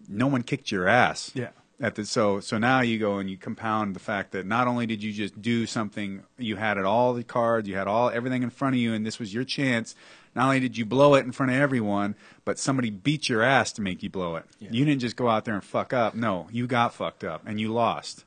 no 0.09 0.29
one 0.29 0.43
kicked 0.43 0.71
your 0.71 0.87
ass. 0.87 1.33
Yeah. 1.35 1.51
At 1.81 1.95
the, 1.95 2.05
so 2.05 2.41
so 2.41 2.59
now 2.59 2.81
you 2.81 2.99
go 2.99 3.19
and 3.19 3.31
you 3.31 3.37
compound 3.37 3.95
the 3.95 4.01
fact 4.01 4.33
that 4.33 4.45
not 4.45 4.67
only 4.67 4.85
did 4.85 5.01
you 5.01 5.13
just 5.13 5.41
do 5.41 5.65
something, 5.65 6.25
you 6.37 6.57
had 6.57 6.77
it 6.77 6.85
all 6.85 7.15
the 7.15 7.23
cards, 7.23 7.69
you 7.69 7.77
had 7.77 7.87
all 7.87 8.11
everything 8.11 8.43
in 8.43 8.51
front 8.51 8.75
of 8.75 8.81
you, 8.81 8.93
and 8.93 9.07
this 9.07 9.21
was 9.21 9.33
your 9.33 9.45
chance. 9.45 9.95
Not 10.35 10.47
only 10.47 10.61
did 10.61 10.77
you 10.77 10.85
blow 10.85 11.15
it 11.15 11.25
in 11.25 11.31
front 11.31 11.53
of 11.53 11.59
everyone, 11.59 12.17
but 12.45 12.59
somebody 12.59 12.91
beat 12.91 13.29
your 13.29 13.43
ass 13.43 13.73
to 13.73 13.83
make 13.83 14.03
you 14.03 14.11
blow 14.11 14.35
it. 14.37 14.45
You 14.59 14.85
didn't 14.85 15.01
just 15.01 15.17
go 15.17 15.29
out 15.29 15.45
there 15.45 15.55
and 15.55 15.63
fuck 15.63 15.93
up. 15.93 16.15
No, 16.15 16.49
you 16.51 16.67
got 16.67 16.95
fucked 16.95 17.23
up 17.23 17.43
and 17.47 17.61
you 17.61 17.73
lost. 17.73 18.25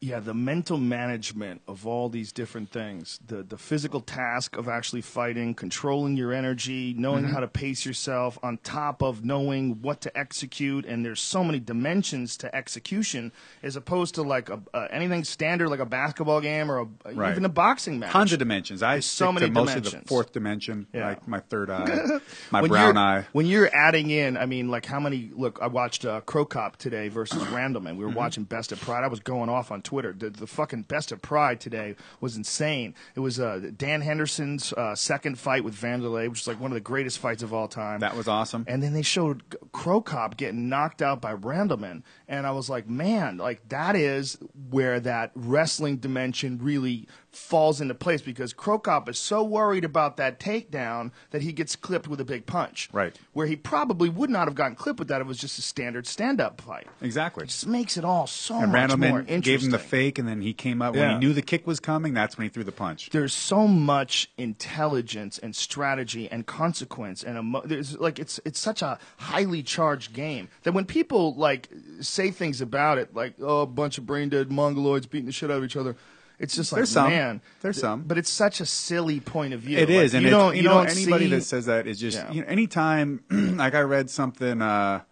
Yeah, 0.00 0.20
the 0.20 0.32
mental 0.32 0.78
management 0.78 1.60
of 1.66 1.84
all 1.84 2.08
these 2.08 2.30
different 2.30 2.70
things, 2.70 3.18
the 3.26 3.42
the 3.42 3.58
physical 3.58 4.00
task 4.00 4.56
of 4.56 4.68
actually 4.68 5.00
fighting, 5.00 5.54
controlling 5.56 6.16
your 6.16 6.32
energy, 6.32 6.94
knowing 6.96 7.24
Mm-hmm. 7.24 7.32
how 7.34 7.40
to 7.40 7.48
pace 7.48 7.84
yourself, 7.84 8.38
on 8.40 8.58
top 8.58 9.02
of 9.02 9.24
knowing 9.24 9.82
what 9.82 10.00
to 10.02 10.16
execute, 10.16 10.86
and 10.86 11.04
there's 11.04 11.20
so 11.20 11.42
many 11.42 11.58
dimensions 11.58 12.36
to 12.36 12.54
execution, 12.54 13.32
as 13.64 13.74
opposed 13.74 14.14
to 14.14 14.22
like 14.22 14.48
a, 14.50 14.60
uh, 14.72 14.86
anything 14.92 15.24
standard 15.24 15.68
like 15.68 15.80
a 15.80 15.84
basketball 15.86 16.40
game 16.40 16.70
or 16.70 16.78
a, 16.78 16.86
Right. 17.12 17.32
even 17.32 17.44
a 17.44 17.48
boxing 17.48 17.98
match. 17.98 18.12
Tons 18.12 18.32
of 18.32 18.38
dimensions. 18.38 18.84
I 18.84 18.92
There's 18.94 19.06
so 19.06 19.32
many 19.32 19.46
to 19.46 19.52
most 19.52 19.70
of 19.70 19.82
dimensions. 19.82 20.02
the 20.04 20.08
fourth 20.08 20.30
dimension, 20.32 20.86
Yeah. 20.94 21.08
like 21.08 21.26
my 21.26 21.40
third 21.40 21.70
eye, 21.70 22.20
my 22.52 22.60
when 22.62 22.70
brown 22.70 22.96
eye. 22.96 23.26
When 23.32 23.46
you're 23.46 23.68
adding 23.74 24.10
in, 24.10 24.36
I 24.36 24.46
mean, 24.46 24.68
like 24.68 24.86
how 24.86 25.00
many? 25.00 25.30
Look, 25.34 25.58
I 25.60 25.66
watched 25.66 26.04
uh, 26.04 26.20
Cro 26.20 26.44
Cop 26.44 26.76
today 26.76 27.08
versus 27.08 27.42
Randleman. 27.48 27.96
We 27.96 28.04
were 28.04 28.10
Mm-hmm. 28.10 28.16
watching 28.18 28.44
Best 28.44 28.70
of 28.70 28.80
Pride. 28.80 29.02
I 29.02 29.08
was 29.08 29.18
going 29.18 29.48
off 29.48 29.72
on 29.72 29.82
Twitter. 29.88 30.12
The, 30.12 30.28
the 30.28 30.46
fucking 30.46 30.82
Best 30.82 31.12
of 31.12 31.22
Pride 31.22 31.60
today 31.60 31.96
was 32.20 32.36
insane. 32.36 32.94
It 33.14 33.20
was 33.20 33.40
uh, 33.40 33.70
Dan 33.74 34.02
Henderson's 34.02 34.74
uh, 34.74 34.94
second 34.94 35.38
fight 35.38 35.64
with 35.64 35.74
Vanderlei, 35.74 36.28
which 36.28 36.42
is 36.42 36.46
like 36.46 36.60
one 36.60 36.70
of 36.70 36.74
the 36.74 36.80
greatest 36.80 37.18
fights 37.20 37.42
of 37.42 37.54
all 37.54 37.68
time. 37.68 38.00
That 38.00 38.14
was 38.14 38.28
awesome. 38.28 38.66
And 38.68 38.82
then 38.82 38.92
they 38.92 39.00
showed 39.00 39.42
Cro 39.72 40.02
Cop 40.02 40.36
getting 40.36 40.68
knocked 40.68 41.00
out 41.00 41.22
by 41.22 41.34
Randleman, 41.34 42.02
and 42.28 42.46
I 42.46 42.50
was 42.50 42.68
like, 42.68 42.86
man, 42.86 43.38
like 43.38 43.66
that 43.70 43.96
is 43.96 44.36
where 44.68 45.00
that 45.00 45.30
wrestling 45.34 45.96
dimension 45.96 46.58
really 46.58 47.08
falls 47.38 47.80
into 47.80 47.94
place 47.94 48.20
because 48.20 48.52
Cro 48.52 48.78
Cop 48.78 49.08
is 49.08 49.18
so 49.18 49.42
worried 49.42 49.84
about 49.84 50.16
that 50.18 50.38
takedown 50.40 51.12
that 51.30 51.40
he 51.42 51.52
gets 51.52 51.76
clipped 51.76 52.08
with 52.08 52.20
a 52.20 52.24
big 52.24 52.44
punch. 52.46 52.88
Right. 52.92 53.16
Where 53.32 53.46
he 53.46 53.56
probably 53.56 54.08
would 54.08 54.28
not 54.28 54.48
have 54.48 54.54
gotten 54.54 54.74
clipped 54.74 54.98
with 54.98 55.08
that. 55.08 55.20
It 55.20 55.26
was 55.26 55.38
just 55.38 55.58
a 55.58 55.62
standard 55.62 56.06
stand-up 56.06 56.60
fight. 56.60 56.86
exactly. 57.00 57.44
It 57.44 57.48
just 57.48 57.66
makes 57.66 57.96
it 57.96 58.04
all 58.04 58.26
so 58.26 58.58
And 58.58 58.72
much 58.72 58.96
more 58.96 59.20
interesting. 59.20 59.40
gave 59.40 59.62
him 59.62 59.70
the 59.70 59.78
fake, 59.78 60.18
and 60.18 60.28
then 60.28 60.40
he 60.42 60.52
came 60.52 60.82
up 60.82 60.94
when 60.94 61.10
he 61.12 61.18
knew 61.18 61.32
the 61.32 61.42
kick 61.42 61.66
was 61.66 61.80
coming. 61.80 62.12
That's 62.12 62.36
when 62.36 62.44
he 62.46 62.48
threw 62.50 62.64
the 62.64 62.72
punch. 62.72 63.10
there's 63.10 63.32
so 63.32 63.66
much 63.66 64.30
intelligence 64.36 65.38
and 65.38 65.54
strategy 65.54 66.28
and 66.30 66.44
consequence 66.46 67.22
and 67.22 67.38
emo- 67.38 67.62
there's 67.64 67.96
like 67.98 68.18
it's 68.18 68.38
it's 68.44 68.58
such 68.58 68.82
a 68.82 68.98
highly 69.16 69.62
charged 69.62 70.12
game 70.12 70.48
that 70.64 70.72
when 70.72 70.84
people 70.84 71.34
like 71.34 71.68
say 72.00 72.30
things 72.30 72.60
about 72.60 72.98
it 72.98 73.14
like 73.14 73.34
oh 73.40 73.62
a 73.62 73.66
bunch 73.66 73.96
of 73.98 74.04
brain 74.06 74.28
dead 74.28 74.48
mongoloids 74.48 75.08
beating 75.08 75.26
the 75.26 75.32
shit 75.32 75.50
out 75.50 75.58
of 75.58 75.64
each 75.64 75.76
other 75.76 75.96
it's 76.38 76.54
just 76.54 76.72
like 76.72 76.78
There's 76.78 76.90
some. 76.90 77.10
man 77.10 77.40
There's 77.60 77.80
some. 77.80 78.02
but 78.02 78.18
it's 78.18 78.30
such 78.30 78.60
a 78.60 78.66
silly 78.66 79.20
point 79.20 79.54
of 79.54 79.60
view 79.60 79.78
It 79.78 79.90
is, 79.90 80.12
Like, 80.12 80.18
and 80.18 80.24
you 80.24 80.30
don't 80.30 80.54
you, 80.56 80.62
you, 80.62 80.68
know 80.68 80.74
don't 80.84 80.90
anybody 80.90 81.24
see, 81.26 81.30
that 81.30 81.42
says 81.42 81.66
that 81.66 81.86
is 81.86 81.98
just 81.98 82.16
Yeah. 82.16 82.32
you 82.32 82.40
know 82.42 82.48
anytime 82.48 83.22
like 83.30 83.74
I 83.74 83.80
read 83.80 84.10
something 84.10 84.62
uh, 84.62 85.02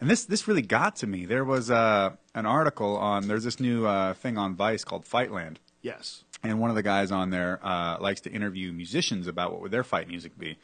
and 0.00 0.10
this 0.10 0.24
this 0.24 0.46
really 0.48 0.62
got 0.62 0.96
to 0.96 1.06
me. 1.06 1.24
There 1.24 1.44
was 1.44 1.70
uh, 1.70 2.10
an 2.34 2.46
article 2.46 2.96
on 2.96 3.28
there's 3.28 3.44
this 3.44 3.60
new 3.60 3.86
uh, 3.86 4.14
thing 4.14 4.36
on 4.36 4.54
Vice 4.56 4.84
called 4.84 5.04
Fightland, 5.04 5.56
yes 5.82 6.24
and 6.42 6.60
one 6.60 6.68
of 6.68 6.76
the 6.76 6.82
guys 6.82 7.10
on 7.10 7.30
there 7.30 7.58
uh, 7.62 7.96
likes 8.00 8.20
to 8.22 8.30
interview 8.30 8.70
musicians 8.72 9.26
about 9.26 9.52
what 9.52 9.62
would 9.62 9.70
their 9.70 9.84
fight 9.84 10.08
music 10.08 10.38
be, 10.38 10.58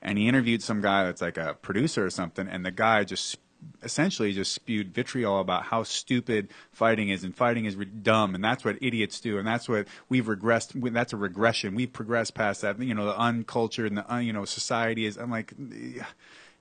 and 0.00 0.16
he 0.16 0.28
interviewed 0.28 0.62
some 0.62 0.80
guy 0.80 1.04
that's 1.04 1.20
like 1.22 1.36
a 1.36 1.54
producer 1.60 2.04
or 2.04 2.10
something, 2.10 2.46
and 2.46 2.64
the 2.64 2.70
guy 2.70 3.02
just 3.02 3.38
essentially 3.82 4.32
just 4.32 4.52
spewed 4.52 4.94
vitriol 4.94 5.40
about 5.40 5.64
how 5.64 5.82
stupid 5.82 6.48
fighting 6.72 7.08
is 7.08 7.24
and 7.24 7.34
fighting 7.34 7.64
is 7.64 7.76
dumb 8.02 8.34
and 8.34 8.42
that's 8.42 8.64
what 8.64 8.76
idiots 8.80 9.20
do 9.20 9.38
and 9.38 9.46
that's 9.46 9.68
what 9.68 9.86
we've 10.08 10.26
regressed 10.26 10.92
that's 10.92 11.12
a 11.12 11.16
regression. 11.16 11.74
We've 11.74 11.92
progressed 11.92 12.34
past 12.34 12.62
that 12.62 12.80
you 12.80 12.94
know 12.94 13.06
the 13.06 13.18
uncultured 13.18 13.92
and 13.92 13.98
the 13.98 14.18
you 14.18 14.32
know 14.32 14.44
society 14.44 15.06
is 15.06 15.16
i'm 15.16 15.30
like 15.30 15.52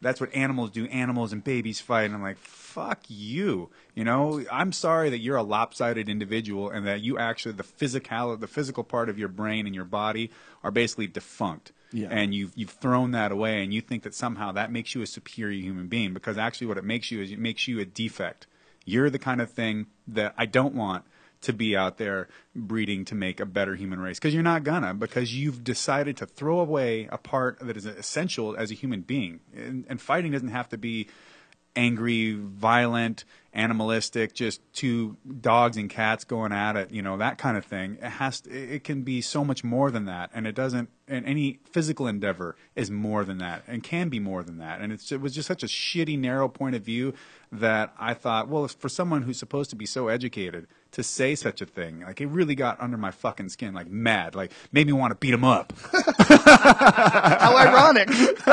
that's 0.01 0.19
what 0.19 0.33
animals 0.35 0.71
do 0.71 0.85
animals 0.87 1.31
and 1.31 1.43
babies 1.43 1.79
fight 1.79 2.03
and 2.03 2.15
i'm 2.15 2.21
like 2.21 2.37
fuck 2.37 2.99
you 3.07 3.69
you 3.95 4.03
know? 4.03 4.43
I'm 4.51 4.71
sorry 4.71 5.09
that 5.11 5.19
you're 5.19 5.37
a 5.37 5.43
lopsided 5.43 6.09
individual 6.09 6.69
and 6.69 6.87
that 6.87 7.01
you 7.01 7.17
actually 7.17 7.53
the 7.53 7.63
physical 7.63 8.35
the 8.37 8.47
physical 8.47 8.83
part 8.83 9.09
of 9.09 9.19
your 9.19 9.29
brain 9.29 9.65
and 9.65 9.75
your 9.75 9.85
body 9.85 10.31
are 10.63 10.71
basically 10.71 11.07
defunct 11.07 11.71
Yeah. 11.93 12.07
and 12.09 12.33
you've 12.33 12.51
you've 12.55 12.71
thrown 12.71 13.11
that 13.11 13.31
away 13.31 13.63
and 13.63 13.73
you 13.73 13.79
think 13.79 14.03
that 14.03 14.15
somehow 14.15 14.51
that 14.53 14.71
makes 14.71 14.95
you 14.95 15.01
a 15.03 15.07
superior 15.07 15.61
human 15.61 15.87
being 15.87 16.13
because 16.13 16.37
actually 16.37 16.67
what 16.67 16.77
it 16.77 16.83
makes 16.83 17.11
you 17.11 17.21
is 17.21 17.31
it 17.31 17.39
makes 17.39 17.67
you 17.67 17.79
a 17.79 17.85
defect 17.85 18.47
you're 18.83 19.09
the 19.11 19.19
kind 19.19 19.39
of 19.39 19.51
thing 19.51 19.85
that 20.07 20.33
i 20.37 20.45
don't 20.45 20.73
want 20.73 21.05
to 21.41 21.53
be 21.53 21.77
out 21.77 21.97
there 21.99 22.27
breeding 22.55 23.05
to 23.05 23.13
make 23.15 23.39
a 23.39 23.45
better 23.45 23.75
human 23.75 23.99
race 23.99 24.17
because 24.17 24.33
you're 24.33 24.41
not 24.41 24.63
gonna 24.63 24.93
because 24.93 25.35
you've 25.35 25.63
decided 25.63 26.17
to 26.17 26.25
throw 26.25 26.59
away 26.59 27.07
a 27.11 27.17
part 27.17 27.59
that 27.59 27.77
is 27.77 27.85
essential 27.85 28.55
as 28.57 28.71
a 28.71 28.73
human 28.73 29.01
being 29.01 29.39
and, 29.55 29.85
and 29.87 30.01
fighting 30.01 30.31
doesn't 30.31 30.47
have 30.49 30.69
to 30.69 30.77
be 30.77 31.07
angry, 31.75 32.33
violent, 32.33 33.25
animalistic, 33.53 34.33
just 34.33 34.61
two 34.73 35.15
dogs 35.41 35.77
and 35.77 35.89
cats 35.89 36.23
going 36.23 36.51
at 36.51 36.75
it, 36.75 36.91
you 36.91 37.01
know, 37.01 37.17
that 37.17 37.37
kind 37.37 37.55
of 37.55 37.65
thing. 37.65 37.97
It 38.01 38.09
has 38.09 38.41
to, 38.41 38.51
it 38.51 38.83
can 38.83 39.03
be 39.03 39.21
so 39.21 39.45
much 39.45 39.63
more 39.63 39.91
than 39.91 40.05
that, 40.05 40.31
and 40.33 40.47
it 40.47 40.55
doesn't. 40.55 40.89
And 41.07 41.25
any 41.25 41.59
physical 41.69 42.07
endeavor 42.07 42.55
is 42.75 42.89
more 42.89 43.23
than 43.23 43.37
that, 43.39 43.63
and 43.67 43.83
can 43.83 44.09
be 44.09 44.19
more 44.19 44.43
than 44.43 44.57
that. 44.57 44.81
And 44.81 44.91
it 44.91 45.21
was 45.21 45.35
just 45.35 45.47
such 45.47 45.63
a 45.63 45.67
shitty, 45.67 46.17
narrow 46.17 46.47
point 46.47 46.75
of 46.75 46.83
view 46.83 47.13
that 47.51 47.93
I 47.99 48.13
thought, 48.13 48.47
well, 48.47 48.67
for 48.67 48.89
someone 48.89 49.21
who's 49.21 49.37
supposed 49.37 49.69
to 49.69 49.75
be 49.75 49.85
so 49.85 50.07
educated 50.07 50.67
to 50.93 51.03
say 51.03 51.35
such 51.35 51.61
a 51.61 51.65
thing, 51.65 52.01
like 52.01 52.21
it 52.21 52.27
really 52.27 52.55
got 52.55 52.79
under 52.81 52.97
my 52.97 53.11
fucking 53.11 53.49
skin, 53.49 53.73
like 53.73 53.89
mad, 53.89 54.35
like 54.35 54.51
made 54.71 54.87
me 54.87 54.93
want 54.93 55.11
to 55.11 55.15
beat 55.15 55.33
him 55.33 55.43
up. 55.43 55.73
how 55.91 57.57
ironic 57.57 58.07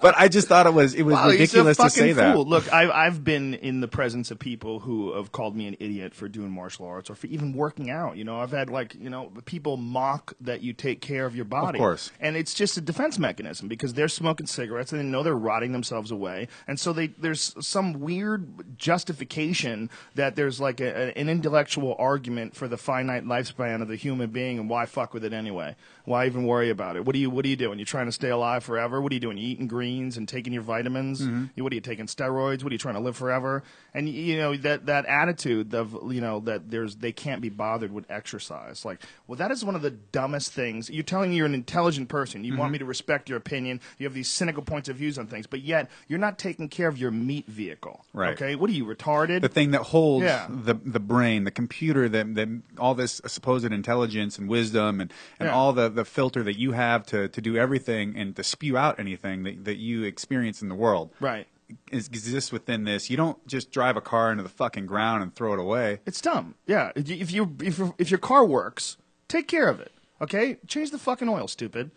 But 0.00 0.14
I 0.16 0.28
just 0.28 0.48
thought 0.48 0.66
it 0.66 0.74
was 0.74 0.94
it 0.94 1.02
was 1.02 1.14
Wow, 1.14 1.28
ridiculous 1.30 1.76
to 1.78 1.90
say 1.90 2.12
that. 2.12 2.36
Look, 2.38 2.72
I've 2.72 2.90
I've 2.90 3.24
been 3.24 3.54
in 3.54 3.80
the 3.80 3.88
presence 3.88 4.30
of 4.30 4.38
people 4.38 4.80
who 4.80 5.14
have 5.14 5.32
called 5.32 5.56
me 5.56 5.66
an 5.66 5.76
idiot 5.80 6.14
for 6.14 6.28
doing 6.28 6.50
martial 6.50 6.86
arts 6.86 7.10
or 7.10 7.14
for 7.14 7.26
even 7.28 7.52
working 7.52 7.90
out. 7.90 8.16
You 8.16 8.24
know, 8.24 8.40
I've 8.40 8.50
had 8.52 8.70
like 8.70 8.94
you 8.94 9.10
know 9.10 9.32
people 9.44 9.76
mock 9.76 10.34
that 10.40 10.62
you 10.62 10.72
take 10.72 11.00
care 11.00 11.26
of 11.26 11.34
your 11.36 11.44
body. 11.44 11.78
of 11.78 11.80
course. 11.80 12.10
and 12.20 12.36
it's 12.36 12.54
just 12.54 12.76
a 12.76 12.80
defense 12.80 13.18
mechanism 13.18 13.68
because 13.68 13.94
they're 13.94 14.08
smoking 14.08 14.46
cigarettes 14.46 14.92
and 14.92 15.00
they 15.00 15.04
know 15.04 15.22
they're 15.22 15.34
rotting 15.36 15.72
themselves 15.72 16.10
away, 16.10 16.48
and 16.66 16.78
so 16.80 16.92
they 16.92 17.08
there's 17.08 17.54
some 17.64 18.00
weird 18.00 18.78
justification 18.78 19.90
that 20.14 20.36
there's 20.36 20.60
like 20.60 20.80
a, 20.80 21.12
an 21.18 21.28
intellectual 21.28 21.65
argument 21.98 22.54
for 22.54 22.68
the 22.68 22.76
finite 22.76 23.24
lifespan 23.24 23.82
of 23.82 23.88
the 23.88 23.96
human 23.96 24.30
being 24.30 24.58
and 24.58 24.70
why 24.70 24.86
fuck 24.86 25.12
with 25.12 25.24
it 25.24 25.32
anyway? 25.32 25.74
Why 26.06 26.26
even 26.26 26.46
worry 26.46 26.70
about 26.70 26.96
it? 26.96 27.04
What 27.04 27.14
are 27.14 27.18
you 27.18 27.28
What 27.28 27.44
are 27.44 27.48
you 27.48 27.56
doing? 27.56 27.78
You're 27.78 27.86
trying 27.86 28.06
to 28.06 28.12
stay 28.12 28.30
alive 28.30 28.64
forever? 28.64 29.00
What 29.00 29.12
are 29.12 29.14
you 29.14 29.20
doing? 29.20 29.36
You 29.36 29.48
eating 29.48 29.66
greens 29.66 30.16
and 30.16 30.28
taking 30.28 30.52
your 30.52 30.62
vitamins? 30.62 31.20
Mm-hmm. 31.20 31.46
You- 31.54 31.64
What 31.64 31.72
are 31.72 31.74
you 31.74 31.80
taking 31.82 32.06
steroids? 32.06 32.62
What 32.62 32.70
are 32.70 32.74
you 32.74 32.78
trying 32.78 32.94
to 32.94 33.00
live 33.00 33.16
forever? 33.16 33.62
And 33.92 34.08
you 34.08 34.38
know 34.38 34.56
that 34.56 34.86
that 34.86 35.04
attitude 35.06 35.74
of 35.74 35.96
you 36.12 36.20
know 36.20 36.40
that 36.40 36.70
there's 36.70 36.96
they 36.96 37.12
can't 37.12 37.42
be 37.42 37.48
bothered 37.48 37.92
with 37.92 38.10
exercise. 38.10 38.84
Like, 38.84 39.02
well, 39.26 39.36
that 39.36 39.50
is 39.50 39.64
one 39.64 39.74
of 39.74 39.82
the 39.82 39.90
dumbest 39.90 40.52
things. 40.52 40.88
You're 40.88 41.02
telling 41.02 41.30
me 41.30 41.36
you're 41.36 41.46
an 41.46 41.54
intelligent 41.54 42.08
person. 42.08 42.44
You 42.44 42.56
want 42.56 42.68
mm-hmm. 42.68 42.72
me 42.72 42.78
to 42.78 42.84
respect 42.84 43.28
your 43.28 43.38
opinion. 43.38 43.80
You 43.98 44.06
have 44.06 44.14
these 44.14 44.28
cynical 44.28 44.62
points 44.62 44.88
of 44.88 44.96
views 44.96 45.18
on 45.18 45.26
things, 45.26 45.46
but 45.46 45.60
yet 45.60 45.90
you're 46.08 46.18
not 46.18 46.38
taking 46.38 46.68
care 46.68 46.88
of 46.88 46.98
your 46.98 47.10
meat 47.10 47.46
vehicle. 47.46 48.04
Right. 48.12 48.32
Okay. 48.34 48.54
What 48.54 48.70
are 48.70 48.74
you 48.74 48.84
retarded? 48.86 49.40
the 49.40 49.48
thing 49.48 49.72
that 49.72 49.82
holds 49.82 50.24
Yeah. 50.24 50.46
the 50.48 50.74
the 50.74 51.00
brain, 51.00 51.44
the 51.44 51.50
computer, 51.50 52.08
that 52.08 52.34
that 52.34 52.48
all 52.78 52.94
this 52.94 53.20
supposed 53.26 53.64
intelligence 53.64 54.38
and 54.38 54.48
wisdom 54.48 55.00
and, 55.00 55.12
and 55.38 55.48
Yeah. 55.48 55.54
all 55.54 55.72
the, 55.72 55.88
the 55.96 56.04
filter 56.04 56.42
that 56.44 56.58
you 56.58 56.72
have 56.72 57.04
to, 57.06 57.28
to 57.28 57.40
do 57.40 57.56
everything 57.56 58.16
and 58.16 58.36
to 58.36 58.44
spew 58.44 58.76
out 58.76 59.00
anything 59.00 59.42
that, 59.42 59.64
that 59.64 59.76
you 59.76 60.04
experience 60.04 60.62
in 60.62 60.68
the 60.68 60.74
world. 60.74 61.10
Right. 61.18 61.46
Is, 61.90 62.06
exists 62.06 62.52
within 62.52 62.84
this. 62.84 63.10
You 63.10 63.16
don't 63.16 63.44
just 63.48 63.72
drive 63.72 63.96
a 63.96 64.00
car 64.00 64.30
into 64.30 64.44
the 64.44 64.48
fucking 64.48 64.86
ground 64.86 65.24
and 65.24 65.34
throw 65.34 65.52
it 65.52 65.58
away. 65.58 65.98
It's 66.06 66.20
dumb. 66.20 66.54
Yeah. 66.66 66.92
If 66.94 67.32
you 67.32 67.56
if 67.60 67.78
your 67.78 67.94
if 67.98 68.08
your 68.08 68.18
car 68.18 68.44
works, 68.44 68.96
take 69.26 69.48
care 69.48 69.68
of 69.68 69.80
it. 69.80 69.90
Okay. 70.20 70.58
Change 70.68 70.92
the 70.92 70.98
fucking 70.98 71.28
oil, 71.28 71.48
stupid. 71.48 71.90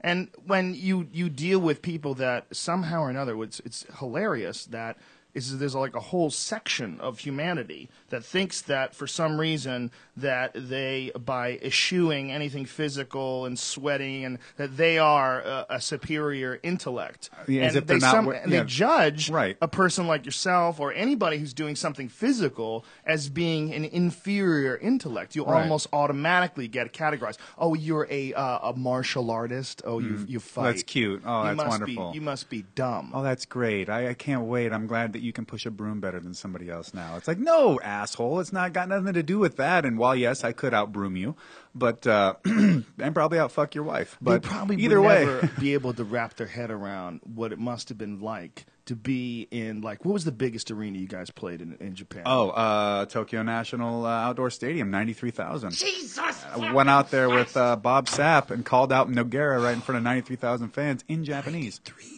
And 0.00 0.28
when 0.46 0.74
you 0.74 1.08
you 1.10 1.28
deal 1.28 1.58
with 1.58 1.82
people 1.82 2.14
that 2.14 2.54
somehow 2.54 3.00
or 3.00 3.10
another, 3.10 3.42
it's 3.42 3.58
it's 3.60 3.84
hilarious 3.98 4.66
that 4.66 4.96
is 5.36 5.58
there's 5.58 5.74
like 5.74 5.94
a 5.94 6.00
whole 6.00 6.30
section 6.30 6.98
of 7.00 7.18
humanity 7.20 7.88
that 8.08 8.24
thinks 8.24 8.62
that 8.62 8.94
for 8.94 9.06
some 9.06 9.38
reason 9.38 9.90
that 10.16 10.52
they 10.54 11.10
by 11.24 11.58
eschewing 11.62 12.32
anything 12.32 12.64
physical 12.64 13.44
and 13.44 13.58
sweating 13.58 14.24
and 14.24 14.38
that 14.56 14.76
they 14.76 14.98
are 14.98 15.40
a, 15.42 15.66
a 15.70 15.80
superior 15.80 16.58
intellect 16.62 17.28
Yeah, 17.46 17.62
as 17.62 17.74
and 17.74 17.82
if 17.82 17.86
they're 17.86 17.98
not 17.98 18.10
some, 18.12 18.28
and 18.28 18.52
they 18.52 18.64
judge 18.64 19.28
Right. 19.30 19.56
a 19.60 19.68
person 19.68 20.06
like 20.06 20.24
yourself 20.24 20.80
or 20.80 20.92
anybody 20.92 21.38
who's 21.38 21.52
doing 21.54 21.76
something 21.76 22.08
physical 22.08 22.84
as 23.04 23.28
being 23.28 23.74
an 23.74 23.84
inferior 23.84 24.76
intellect 24.76 25.36
you 25.36 25.44
Right. 25.44 25.60
almost 25.62 25.86
automatically 25.92 26.66
get 26.68 26.92
categorized 26.92 27.36
oh 27.58 27.74
you're 27.74 28.06
a 28.10 28.32
uh, 28.34 28.70
a 28.70 28.76
martial 28.76 29.30
artist 29.30 29.82
oh 29.84 29.98
you 29.98 30.24
you 30.26 30.40
fight 30.40 30.56
Mm. 30.66 30.68
That's 30.70 30.82
cute. 30.82 31.22
Oh, 31.24 31.40
you 31.42 31.46
that's 31.48 31.56
must 31.58 31.68
wonderful. 31.80 32.10
be 32.12 32.14
you 32.16 32.20
must 32.22 32.48
be 32.48 32.64
dumb 32.74 33.12
Oh, 33.14 33.22
that's 33.22 33.44
great. 33.44 33.88
I, 33.88 34.08
I 34.10 34.14
can't 34.14 34.42
wait. 34.46 34.72
I'm 34.72 34.86
glad 34.86 35.12
that 35.12 35.20
you 35.20 35.25
can 35.32 35.46
push 35.46 35.66
a 35.66 35.70
broom 35.70 36.00
better 36.00 36.20
than 36.20 36.34
somebody 36.34 36.70
else 36.70 36.92
now. 36.94 37.16
It's 37.16 37.28
like, 37.28 37.38
no, 37.38 37.78
asshole. 37.80 38.40
It's 38.40 38.52
not 38.52 38.72
got 38.72 38.88
nothing 38.88 39.14
to 39.14 39.22
do 39.22 39.38
with 39.38 39.56
that. 39.56 39.84
And 39.84 39.98
while, 39.98 40.16
yes, 40.16 40.44
I 40.44 40.52
could 40.52 40.72
outbroom 40.74 41.16
you, 41.16 41.36
but, 41.74 42.06
uh, 42.06 42.34
and 42.44 42.84
probably 43.14 43.38
outfuck 43.38 43.74
your 43.74 43.84
wife. 43.84 44.16
But 44.20 44.42
they 44.42 44.48
probably 44.48 44.76
either 44.76 45.00
would 45.00 45.08
way. 45.08 45.24
never 45.26 45.46
be 45.60 45.74
able 45.74 45.92
to 45.94 46.04
wrap 46.04 46.34
their 46.34 46.46
head 46.46 46.70
around 46.70 47.20
what 47.24 47.52
it 47.52 47.58
must 47.58 47.88
have 47.90 47.98
been 47.98 48.20
like 48.20 48.66
to 48.86 48.94
be 48.94 49.48
in 49.50 49.80
like 49.80 50.04
what 50.04 50.12
was 50.12 50.24
the 50.24 50.30
biggest 50.30 50.70
arena 50.70 50.96
you 50.96 51.08
guys 51.08 51.28
played 51.30 51.60
in 51.60 51.76
in 51.80 51.94
Japan? 51.96 52.22
Oh, 52.24 52.50
uh, 52.50 53.04
Tokyo 53.06 53.42
National 53.42 54.06
uh, 54.06 54.10
Outdoor 54.10 54.48
Stadium, 54.48 54.90
93,000. 54.92 55.72
Jesus! 55.72 56.44
I 56.54 56.72
went 56.72 56.88
out 56.88 57.10
there 57.10 57.28
with 57.28 57.56
uh, 57.56 57.74
Bob 57.76 58.06
Sapp 58.06 58.50
and 58.52 58.64
called 58.64 58.92
out 58.92 59.10
Nogueira 59.10 59.60
right 59.62 59.74
in 59.74 59.80
front 59.80 59.96
of 59.96 60.04
93,000 60.04 60.68
fans 60.70 61.04
in 61.08 61.24
Japanese. 61.24 61.78
three 61.84 62.04
thousand 62.04 62.15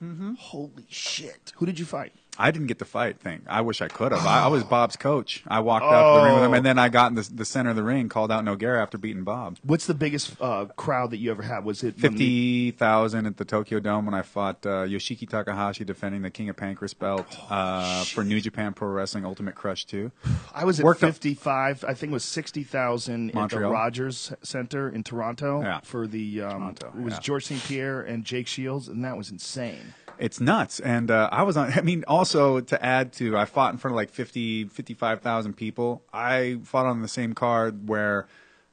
people. 0.00 0.34
Holy 0.38 0.86
shit! 0.88 1.52
Who 1.56 1.66
did 1.66 1.78
you 1.78 1.84
fight? 1.84 2.12
I 2.38 2.50
didn't 2.52 2.68
get 2.68 2.78
to 2.78 2.84
fight 2.84 3.18
thing. 3.20 3.42
I 3.46 3.60
wish 3.60 3.82
I 3.82 3.88
could 3.88 4.12
have. 4.12 4.24
I, 4.26 4.44
I 4.44 4.46
was 4.46 4.64
Bob's 4.64 4.96
coach. 4.96 5.42
I 5.46 5.60
walked 5.60 5.84
out 5.84 6.14
to 6.14 6.20
the 6.20 6.24
ring 6.24 6.34
with 6.34 6.44
him, 6.44 6.50
Oh. 6.52 6.54
and 6.54 6.64
then 6.64 6.78
I 6.78 6.88
got 6.88 7.10
in 7.10 7.16
the, 7.16 7.28
the 7.34 7.44
center 7.44 7.70
of 7.70 7.76
the 7.76 7.82
ring, 7.82 8.08
called 8.08 8.32
out 8.32 8.44
Nogueira 8.44 8.80
after 8.80 8.96
beating 8.98 9.24
Bob. 9.24 9.58
What's 9.62 9.86
the 9.86 9.94
biggest 9.94 10.40
uh, 10.40 10.66
crowd 10.76 11.10
that 11.10 11.18
you 11.18 11.30
ever 11.30 11.42
had? 11.42 11.64
Was 11.64 11.82
it 11.82 11.96
50,000 11.98 13.26
at 13.26 13.36
the 13.36 13.44
Tokyo 13.44 13.80
Dome 13.80 14.06
when 14.06 14.14
I 14.14 14.22
fought 14.22 14.64
uh, 14.64 14.84
Yoshiki 14.86 15.28
Takahashi 15.28 15.84
defending 15.84 16.22
the 16.22 16.30
King 16.30 16.48
of 16.48 16.56
Pancrase 16.56 16.98
belt 16.98 17.26
uh, 17.50 18.04
for 18.04 18.24
New 18.24 18.40
Japan 18.40 18.72
Pro 18.72 18.88
Wrestling 18.88 19.24
Ultimate 19.24 19.54
Crush 19.54 19.84
2. 19.86 20.10
I 20.54 20.64
was 20.64 20.78
at 20.80 20.84
Worked 20.84 21.02
up- 21.04 21.10
55. 21.14 21.84
I 21.86 21.94
think 21.94 22.10
it 22.10 22.14
was 22.14 22.24
60,000 22.24 23.36
at 23.36 23.50
the 23.50 23.60
Rogers 23.60 24.32
Center 24.42 24.88
in 24.88 25.02
Toronto 25.02 25.62
Yeah. 25.62 25.80
for 25.82 26.06
the. 26.06 26.42
Um, 26.42 26.50
Toronto, 26.74 26.92
it 26.96 27.02
was 27.02 27.14
yeah. 27.14 27.20
George 27.20 27.46
St. 27.46 27.62
Pierre 27.62 28.00
and 28.00 28.24
Jake 28.24 28.46
Shields, 28.46 28.88
and 28.88 29.04
that 29.04 29.16
was 29.16 29.30
insane. 29.30 29.94
It's 30.18 30.38
nuts. 30.38 30.80
And 30.80 31.10
uh, 31.10 31.30
I 31.32 31.42
was 31.44 31.56
on, 31.56 31.72
I 31.76 31.80
mean, 31.80 32.04
also 32.06 32.29
to 32.32 32.78
add 32.84 33.12
to, 33.14 33.36
I 33.36 33.44
fought 33.44 33.72
in 33.72 33.78
front 33.78 33.92
of 33.92 33.96
like 33.96 34.10
50, 34.10 34.64
55,000 34.64 35.54
people. 35.54 36.02
I 36.12 36.58
fought 36.64 36.86
on 36.86 37.02
the 37.02 37.08
same 37.08 37.34
card 37.34 37.88
where 37.88 38.26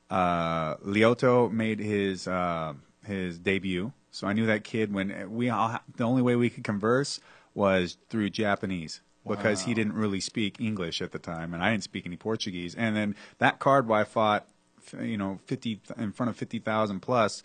uh, 0.10 0.76
Lyoto 0.78 1.52
made 1.52 1.80
his, 1.80 2.28
uh, 2.28 2.74
his 3.06 3.38
debut. 3.40 3.92
So 4.12 4.28
I 4.28 4.34
knew 4.34 4.46
that 4.48 4.64
kid 4.64 4.94
when 4.94 5.32
we 5.32 5.50
all, 5.50 5.80
the 5.96 6.04
only 6.04 6.22
way 6.22 6.36
we 6.36 6.50
could 6.50 6.64
converse 6.64 7.20
was 7.54 7.98
through 8.10 8.30
Japanese. 8.30 9.02
Because 9.26 9.64
he 9.64 9.74
didn't 9.74 9.92
really 9.92 10.22
speak 10.22 10.62
English 10.62 11.02
at 11.02 11.12
the 11.12 11.20
time, 11.20 11.54
and 11.54 11.62
I 11.62 11.72
didn't 11.72 11.84
speak 11.84 12.06
any 12.06 12.16
Portuguese. 12.16 12.74
And 12.76 12.96
then 12.96 13.14
that 13.40 13.60
card 13.60 13.90
where 13.90 14.00
I 14.00 14.04
fought, 14.06 14.48
you 15.02 15.18
know, 15.18 15.40
fifty 15.46 15.82
in 15.98 16.14
front 16.14 16.30
of 16.30 16.38
fifty 16.38 16.60
thousand 16.60 17.02
plus, 17.02 17.44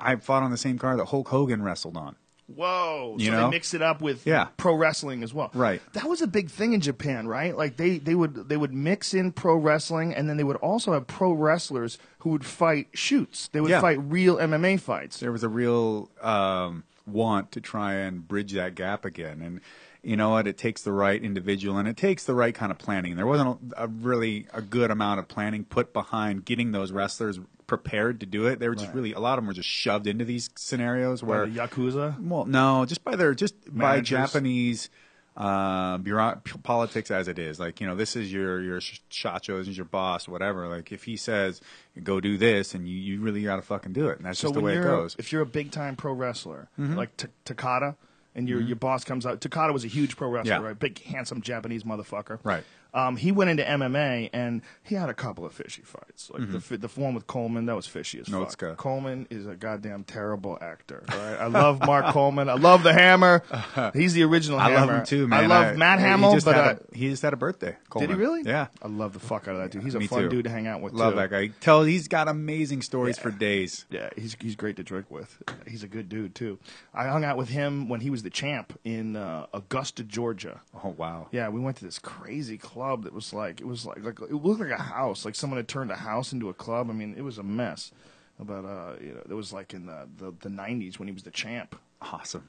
I 0.00 0.16
fought 0.16 0.42
on 0.42 0.50
the 0.50 0.56
same 0.56 0.78
card 0.78 0.98
that 0.98 1.04
Hulk 1.04 1.28
Hogan 1.28 1.62
wrestled 1.62 1.96
on. 1.96 2.16
Whoa! 2.48 3.16
You 3.18 3.26
so 3.26 3.32
know? 3.32 3.44
they 3.44 3.50
mix 3.50 3.74
it 3.74 3.82
up 3.82 4.00
with 4.00 4.24
Yeah. 4.26 4.48
pro 4.56 4.74
wrestling 4.74 5.22
as 5.22 5.34
well. 5.34 5.50
Right. 5.52 5.80
That 5.94 6.08
was 6.08 6.22
a 6.22 6.26
big 6.26 6.48
thing 6.50 6.72
in 6.74 6.80
Japan, 6.80 7.26
right? 7.26 7.56
Like 7.56 7.76
they, 7.76 7.98
they 7.98 8.14
would 8.14 8.48
they 8.48 8.56
would 8.56 8.72
mix 8.72 9.14
in 9.14 9.32
pro 9.32 9.56
wrestling, 9.56 10.14
and 10.14 10.28
then 10.28 10.36
they 10.36 10.44
would 10.44 10.56
also 10.56 10.92
have 10.92 11.06
pro 11.06 11.32
wrestlers 11.32 11.98
who 12.20 12.30
would 12.30 12.44
fight 12.44 12.88
shoots. 12.94 13.48
They 13.48 13.60
would 13.60 13.70
Yeah. 13.70 13.80
fight 13.80 13.98
real 14.00 14.36
MMA 14.36 14.78
fights. 14.78 15.18
there 15.20 15.32
was 15.32 15.42
a 15.42 15.48
real 15.48 16.10
um, 16.22 16.84
want 17.06 17.52
to 17.52 17.60
try 17.60 17.94
and 17.94 18.26
bridge 18.26 18.52
that 18.52 18.74
gap 18.74 19.04
again. 19.04 19.40
And 19.42 19.60
you 20.02 20.16
know 20.16 20.30
what? 20.30 20.46
It 20.46 20.56
takes 20.56 20.82
the 20.82 20.92
right 20.92 21.20
individual 21.22 21.78
and 21.78 21.88
it 21.88 21.96
takes 21.96 22.24
the 22.24 22.34
right 22.34 22.54
kind 22.54 22.70
of 22.70 22.78
planning. 22.78 23.16
There 23.16 23.26
wasn't 23.26 23.72
a, 23.76 23.84
a 23.84 23.86
really 23.88 24.46
a 24.54 24.62
good 24.62 24.90
amount 24.92 25.18
of 25.18 25.26
planning 25.26 25.64
put 25.64 25.92
behind 25.92 26.44
getting 26.44 26.70
those 26.72 26.92
wrestlers 26.92 27.40
prepared 27.66 28.20
to 28.20 28.26
do 28.26 28.46
it. 28.46 28.58
They 28.60 28.68
were 28.68 28.74
just 28.74 28.92
really 28.94 29.12
a 29.12 29.18
lot 29.20 29.38
of 29.38 29.42
them 29.42 29.48
were 29.48 29.54
just 29.54 29.68
shoved 29.68 30.06
into 30.06 30.24
these 30.24 30.50
scenarios 30.56 31.22
Where 31.22 31.46
the 31.46 31.58
yakuza. 31.60 32.18
well, 32.20 32.44
no, 32.44 32.84
just 32.86 33.02
by 33.04 33.16
their 33.16 33.34
just 33.34 33.54
by 33.76 34.00
Japanese 34.00 34.88
uh, 35.36 35.98
bureau- 35.98 36.40
politics 36.62 37.10
as 37.10 37.28
it 37.28 37.38
is. 37.38 37.60
Like 37.60 37.80
you 37.80 37.86
know, 37.86 37.94
this 37.94 38.16
is 38.16 38.32
your 38.32 38.62
your 38.62 38.80
sh- 38.80 39.00
shachos, 39.10 39.58
this 39.58 39.68
is 39.68 39.76
your 39.76 39.84
boss, 39.84 40.26
whatever. 40.28 40.66
Like 40.68 40.92
if 40.92 41.04
he 41.04 41.16
says 41.16 41.60
go 42.02 42.20
do 42.20 42.38
this, 42.38 42.74
and 42.74 42.88
you 42.88 42.96
you 42.96 43.20
really 43.20 43.42
got 43.42 43.56
to 43.56 43.62
fucking 43.62 43.92
do 43.92 44.08
it, 44.08 44.16
and 44.18 44.26
that's 44.26 44.38
So 44.38 44.48
just 44.48 44.54
the 44.54 44.60
way 44.60 44.78
it 44.78 44.82
goes. 44.82 45.12
Mm-hmm. 45.12 45.20
if 45.20 45.32
you're 45.32 45.42
a 45.42 45.46
big 45.46 45.70
time 45.72 45.96
pro 45.96 46.12
wrestler 46.12 46.68
like 46.78 47.16
T- 47.16 47.28
Takada, 47.44 47.96
and 48.34 48.48
your 48.48 48.60
your 48.60 48.76
boss 48.76 49.04
comes 49.04 49.26
out, 49.26 49.40
Takada 49.40 49.72
was 49.72 49.84
a 49.84 49.88
huge 49.88 50.16
pro 50.16 50.28
wrestler, 50.30 50.54
Yeah. 50.54 50.62
right? 50.62 50.78
Big 50.78 51.02
handsome 51.02 51.42
Japanese 51.42 51.84
motherfucker, 51.84 52.38
Right. 52.42 52.64
Um, 52.96 53.16
he 53.16 53.30
went 53.30 53.50
into 53.50 53.62
MMA 53.62 54.30
and 54.32 54.62
he 54.82 54.94
had 54.94 55.08
a 55.10 55.14
couple 55.14 55.44
of 55.44 55.52
fishy 55.52 55.82
fights. 55.82 56.30
Like 56.32 56.42
Mm-hmm. 56.42 56.74
the 56.76 56.88
the 56.88 57.00
one 57.00 57.14
with 57.14 57.26
Coleman, 57.26 57.66
that 57.66 57.76
was 57.76 57.86
fishy 57.86 58.20
as 58.20 58.28
fuck. 58.28 58.56
good. 58.56 58.76
Coleman 58.78 59.26
is 59.30 59.46
a 59.46 59.54
goddamn 59.54 60.04
terrible 60.04 60.56
actor. 60.60 61.04
Right? 61.08 61.36
I 61.36 61.46
love 61.46 61.80
Mark 61.84 62.06
Coleman. 62.12 62.48
I 62.48 62.54
love 62.54 62.82
the 62.82 62.92
Hammer. 62.94 63.42
He's 63.94 64.14
the 64.14 64.22
original. 64.22 64.58
I 64.58 64.70
Hammer. 64.70 64.86
love 64.86 65.00
him 65.00 65.04
too, 65.06 65.28
man. 65.28 65.44
I 65.44 65.46
love 65.46 65.76
Matt 65.76 65.98
he 65.98 66.04
Hamill, 66.06 66.32
just 66.34 66.46
but 66.46 66.82
he 66.94 67.10
just 67.10 67.22
had 67.22 67.32
a 67.32 67.36
birthday. 67.36 67.76
did 67.98 68.08
he 68.08 68.14
really? 68.16 68.42
Yeah. 68.44 68.68
I 68.82 68.88
love 68.88 69.12
the 69.12 69.20
fuck 69.20 69.46
out 69.46 69.56
of 69.56 69.60
that 69.60 69.70
dude. 69.72 69.82
He's 69.82 69.94
a 69.94 69.98
Me 69.98 70.06
fun 70.06 70.22
too. 70.22 70.28
dude 70.30 70.44
to 70.44 70.50
hang 70.50 70.66
out 70.66 70.80
with. 70.80 70.94
Love 70.94 71.12
too. 71.12 71.16
that 71.20 71.30
guy. 71.30 71.48
Tell 71.60 71.82
he's 71.82 72.08
got 72.08 72.28
amazing 72.28 72.80
stories 72.80 73.18
for 73.18 73.30
days. 73.30 73.84
Yeah, 73.90 74.08
he's 74.16 74.36
he's 74.40 74.56
great 74.56 74.76
to 74.76 74.82
drink 74.82 75.10
with. 75.10 75.36
He's 75.66 75.82
a 75.82 75.88
good 75.88 76.08
dude 76.08 76.34
too. 76.34 76.58
I 76.94 77.08
hung 77.08 77.24
out 77.24 77.36
with 77.36 77.50
him 77.50 77.90
when 77.90 78.00
he 78.00 78.08
was 78.08 78.22
the 78.22 78.30
champ 78.30 78.78
in 78.84 79.16
uh, 79.16 79.46
Augusta, 79.52 80.02
Georgia. 80.02 80.62
Oh 80.82 80.94
wow. 80.96 81.28
Yeah, 81.30 81.50
we 81.50 81.60
went 81.60 81.76
to 81.78 81.84
this 81.84 81.98
crazy 81.98 82.56
club 82.56 82.85
that 82.94 83.12
was 83.12 83.32
like 83.32 83.60
it 83.60 83.66
was 83.66 83.84
like 83.84 84.04
like 84.04 84.20
it 84.20 84.32
looked 84.34 84.60
like 84.60 84.70
a 84.70 84.80
house, 84.82 85.24
like 85.24 85.34
someone 85.34 85.56
had 85.56 85.66
turned 85.66 85.90
a 85.90 85.96
house 85.96 86.32
into 86.32 86.48
a 86.48 86.54
club. 86.54 86.88
I 86.90 86.92
mean, 86.92 87.14
it 87.18 87.22
was 87.22 87.38
a 87.38 87.42
mess. 87.42 87.90
But 88.38 88.64
uh, 88.64 88.94
you 89.00 89.12
know, 89.14 89.22
it 89.28 89.34
was 89.34 89.52
like 89.52 89.72
in 89.74 89.86
the, 89.86 90.06
the 90.18 90.32
the 90.40 90.48
'90s 90.50 90.98
when 90.98 91.08
he 91.08 91.14
was 91.14 91.22
the 91.24 91.30
champ, 91.30 91.74
Awesome. 92.02 92.48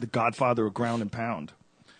the 0.00 0.06
Godfather 0.06 0.66
of 0.66 0.74
ground 0.74 1.02
and 1.02 1.12
pound. 1.12 1.52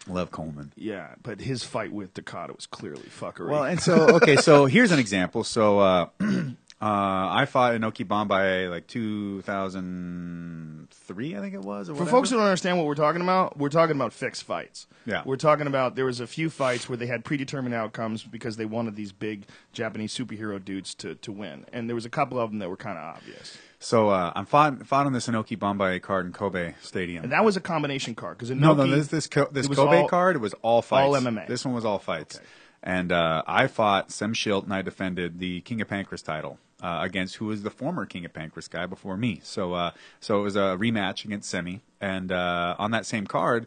Love 0.09 0.31
Coleman. 0.31 0.73
Yeah, 0.77 1.09
but 1.23 1.41
his 1.41 1.63
fight 1.63 1.93
with 1.93 2.15
Takada 2.15 2.57
was 2.57 2.65
clearly 2.67 3.03
fuckery. 3.21 3.51
Well, 3.51 3.65
and 3.65 3.79
so 3.81 4.17
okay, 4.17 4.37
so 4.37 4.65
here's 4.75 4.91
an 4.93 4.99
example. 4.99 5.45
So 5.45 5.79
uh, 5.79 6.07
uh, 6.81 6.85
I 7.31 7.45
fought 7.47 7.73
Inoki 7.75 8.07
Bom-Ba-Ye 8.07 8.69
like 8.69 8.87
2003, 8.87 11.37
I 11.37 11.41
think 11.41 11.55
it 11.55 11.63
was. 11.63 11.89
For 11.89 12.07
folks 12.07 12.31
who 12.31 12.37
don't 12.37 12.45
understand 12.45 12.77
what 12.79 12.87
we're 12.87 12.95
talking 12.95 13.21
about, 13.21 13.59
we're 13.59 13.69
talking 13.69 13.97
about 13.97 14.13
fixed 14.13 14.45
fights. 14.45 14.87
Yeah. 15.05 15.23
We're 15.25 15.35
talking 15.37 15.67
about 15.67 15.97
there 15.97 16.05
was 16.05 16.21
a 16.21 16.27
few 16.27 16.49
fights 16.51 16.89
where 16.89 16.97
they 16.97 17.07
had 17.07 17.25
predetermined 17.25 17.75
outcomes 17.75 18.23
because 18.23 18.57
they 18.59 18.65
wanted 18.65 18.95
these 18.95 19.11
big 19.11 19.47
Japanese 19.73 20.17
superhero 20.17 20.65
dudes 20.65 20.95
to, 20.97 21.17
to 21.17 21.33
win. 21.33 21.65
And 21.73 21.89
there 21.89 21.97
was 21.97 22.05
a 22.05 22.11
couple 22.11 22.39
of 22.39 22.51
them 22.51 22.61
that 22.61 22.71
were 22.71 22.77
kind 22.77 22.97
of 22.97 23.17
obvious. 23.17 23.59
So 23.81 24.11
uh, 24.11 24.33
I'm 24.37 24.47
fought, 24.47 24.87
fought 24.87 25.07
on 25.07 25.13
this 25.13 25.27
Inoki 25.27 25.59
Bom-Ba-Ye 25.59 25.99
card 26.01 26.27
in 26.27 26.33
Kobe 26.33 26.75
Stadium. 26.81 27.25
And 27.25 27.33
that 27.33 27.45
was 27.45 27.57
a 27.57 27.61
combination 27.61 28.15
card 28.15 28.39
because 28.39 28.51
no, 28.51 28.75
no, 28.75 28.87
this 28.87 29.09
this 29.09 29.27
Co- 29.27 29.49
this 29.51 29.67
Kobe 29.67 30.03
all- 30.03 30.09
card 30.09 30.37
it 30.37 30.41
was 30.41 30.55
all 30.63 30.81
fights. 30.83 31.07
all 31.07 31.15
MMA. 31.21 31.49
This 31.49 31.65
one 31.65 31.75
was 31.75 31.85
all 31.85 31.99
fights. 31.99 32.41
And 32.83 33.11
uh, 33.11 33.43
I 33.47 33.67
fought 33.67 34.13
Sem 34.13 34.35
Schilt 34.35 34.63
and 34.65 34.73
I 34.73 34.83
defended 34.83 35.41
the 35.41 35.61
King 35.63 35.81
of 35.81 35.89
Pancrase 35.89 36.23
title 36.25 36.59
uh, 36.83 37.01
against 37.03 37.37
who 37.37 37.47
was 37.47 37.63
the 37.63 37.71
former 37.71 38.07
King 38.07 38.25
of 38.25 38.33
Pancrase 38.33 38.71
guy 38.71 38.87
before 38.87 39.17
me. 39.17 39.41
So 39.43 39.75
uh, 39.75 39.91
so 40.21 40.41
it 40.41 40.43
was 40.43 40.57
a 40.57 40.77
rematch 40.79 41.25
against 41.25 41.53
Semmy. 41.53 41.81
And 42.01 42.31
uh, 42.31 42.77
on 42.79 42.93
that 42.93 43.07
same 43.07 43.27
card, 43.27 43.67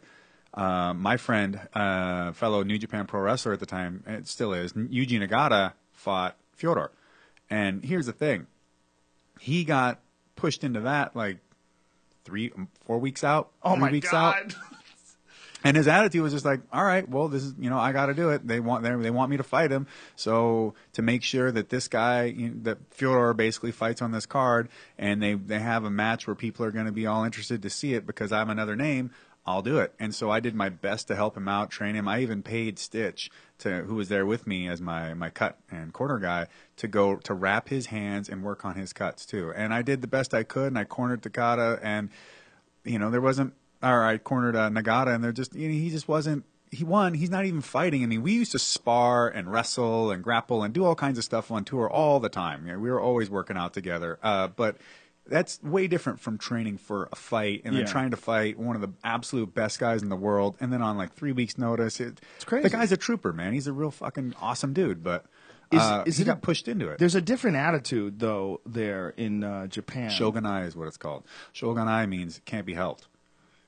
uh, 0.54 0.94
my 0.94 1.16
friend, 1.16 1.60
uh, 1.74 2.32
fellow 2.32 2.62
New 2.62 2.78
Japan 2.78 3.06
Pro 3.06 3.20
wrestler 3.20 3.52
at 3.52 3.60
the 3.60 3.66
time, 3.66 4.02
it 4.06 4.26
still 4.28 4.52
is, 4.52 4.72
Yuji 4.72 5.20
Nagata 5.26 5.72
fought 5.92 6.36
Fyodor. 6.52 6.90
And 7.50 7.84
here's 7.84 8.06
the 8.06 8.12
thing 8.12 8.46
he 9.40 9.64
got 9.64 10.00
pushed 10.36 10.64
into 10.64 10.80
that 10.80 11.14
like 11.16 11.38
three, 12.24 12.52
four 12.84 12.98
weeks 12.98 13.24
out. 13.24 13.50
Oh 13.62 13.72
three 13.72 13.80
my 13.80 13.90
weeks 13.90 14.12
out. 14.12 14.54
And 15.64 15.76
his 15.76 15.86
attitude 15.86 16.22
was 16.22 16.32
just 16.32 16.44
like, 16.44 16.60
"All 16.72 16.84
right, 16.84 17.08
well, 17.08 17.28
this 17.28 17.42
is 17.42 17.54
you 17.58 17.70
know 17.70 17.78
I 17.78 17.92
got 17.92 18.06
to 18.06 18.14
do 18.14 18.30
it. 18.30 18.46
They 18.46 18.60
want 18.60 18.82
they 18.82 19.10
want 19.10 19.30
me 19.30 19.36
to 19.36 19.42
fight 19.42 19.70
him. 19.70 19.86
So 20.16 20.74
to 20.94 21.02
make 21.02 21.22
sure 21.22 21.52
that 21.52 21.68
this 21.68 21.88
guy 21.88 22.24
you 22.24 22.48
know, 22.48 22.54
that 22.62 22.78
Fyodor 22.90 23.34
basically 23.34 23.72
fights 23.72 24.02
on 24.02 24.12
this 24.12 24.26
card, 24.26 24.68
and 24.98 25.22
they 25.22 25.34
they 25.34 25.60
have 25.60 25.84
a 25.84 25.90
match 25.90 26.26
where 26.26 26.36
people 26.36 26.64
are 26.64 26.70
going 26.70 26.86
to 26.86 26.92
be 26.92 27.06
all 27.06 27.24
interested 27.24 27.62
to 27.62 27.70
see 27.70 27.94
it 27.94 28.06
because 28.06 28.32
I'm 28.32 28.50
another 28.50 28.76
name. 28.76 29.10
I'll 29.44 29.62
do 29.62 29.78
it. 29.78 29.92
And 29.98 30.14
so 30.14 30.30
I 30.30 30.38
did 30.40 30.54
my 30.54 30.68
best 30.68 31.08
to 31.08 31.16
help 31.16 31.36
him 31.36 31.48
out, 31.48 31.70
train 31.70 31.96
him. 31.96 32.06
I 32.06 32.20
even 32.20 32.42
paid 32.42 32.78
Stitch 32.78 33.28
to 33.58 33.82
who 33.82 33.96
was 33.96 34.08
there 34.08 34.24
with 34.24 34.46
me 34.46 34.68
as 34.68 34.80
my 34.80 35.14
my 35.14 35.30
cut 35.30 35.58
and 35.70 35.92
corner 35.92 36.18
guy 36.18 36.46
to 36.76 36.88
go 36.88 37.16
to 37.16 37.34
wrap 37.34 37.68
his 37.68 37.86
hands 37.86 38.28
and 38.28 38.42
work 38.42 38.64
on 38.64 38.76
his 38.76 38.92
cuts 38.92 39.26
too. 39.26 39.52
And 39.54 39.74
I 39.74 39.82
did 39.82 40.00
the 40.00 40.06
best 40.06 40.32
I 40.32 40.44
could, 40.44 40.68
and 40.68 40.78
I 40.78 40.84
cornered 40.84 41.22
Takada, 41.22 41.80
and 41.82 42.10
you 42.84 42.98
know 42.98 43.10
there 43.10 43.20
wasn't. 43.20 43.54
Or 43.82 44.04
I 44.04 44.18
cornered 44.18 44.54
uh, 44.56 44.68
Nagata, 44.70 45.14
and 45.14 45.22
they're 45.24 45.32
just 45.32 45.54
you 45.54 45.68
know, 45.68 45.74
he 45.74 45.90
just 45.90 46.08
wasn't. 46.08 46.44
He 46.70 46.84
won. 46.84 47.12
He's 47.14 47.28
not 47.30 47.44
even 47.44 47.60
fighting. 47.60 48.02
I 48.02 48.06
mean, 48.06 48.22
we 48.22 48.32
used 48.32 48.52
to 48.52 48.58
spar 48.58 49.28
and 49.28 49.50
wrestle 49.52 50.10
and 50.10 50.22
grapple 50.24 50.62
and 50.62 50.72
do 50.72 50.84
all 50.84 50.94
kinds 50.94 51.18
of 51.18 51.24
stuff 51.24 51.50
on 51.50 51.64
tour 51.64 51.90
all 51.90 52.18
the 52.20 52.30
time. 52.30 52.66
You 52.66 52.72
know, 52.74 52.78
we 52.78 52.90
were 52.90 53.00
always 53.00 53.28
working 53.28 53.56
out 53.58 53.74
together. 53.74 54.18
Uh, 54.22 54.48
but 54.48 54.76
that's 55.26 55.62
way 55.62 55.86
different 55.86 56.18
from 56.20 56.38
training 56.38 56.78
for 56.78 57.08
a 57.12 57.16
fight 57.16 57.62
and 57.64 57.74
then 57.74 57.82
Yeah. 57.82 57.92
trying 57.92 58.10
to 58.12 58.16
fight 58.16 58.58
one 58.58 58.74
of 58.74 58.80
the 58.82 58.88
absolute 59.04 59.54
best 59.54 59.78
guys 59.78 60.02
in 60.02 60.08
the 60.08 60.16
world, 60.16 60.56
and 60.60 60.72
then 60.72 60.80
on 60.80 60.96
like 60.96 61.12
three 61.12 61.32
weeks' 61.32 61.58
notice, 61.58 62.00
it, 62.00 62.20
It's 62.36 62.44
crazy. 62.46 62.62
The 62.62 62.70
guy's 62.70 62.90
a 62.90 62.96
trooper, 62.96 63.32
man. 63.34 63.52
He's 63.52 63.66
a 63.66 63.72
real 63.72 63.90
fucking 63.90 64.34
awesome 64.40 64.72
dude, 64.72 65.02
but 65.04 65.26
Is- 65.70 65.80
uh, 65.82 66.04
is 66.06 66.16
he 66.16 66.22
it 66.22 66.26
got 66.26 66.38
a- 66.38 66.40
pushed 66.40 66.68
into 66.68 66.88
it. 66.88 66.98
There's 66.98 67.14
a 67.14 67.20
different 67.20 67.56
attitude 67.58 68.18
though 68.18 68.62
there 68.64 69.10
in 69.10 69.44
uh, 69.44 69.66
Japan. 69.66 70.10
Shoganai 70.10 70.66
is 70.66 70.74
what 70.74 70.88
it's 70.88 70.96
called. 70.96 71.24
Shoganai 71.54 72.08
means 72.08 72.40
can't 72.46 72.64
be 72.66 72.74
helped. 72.74 73.06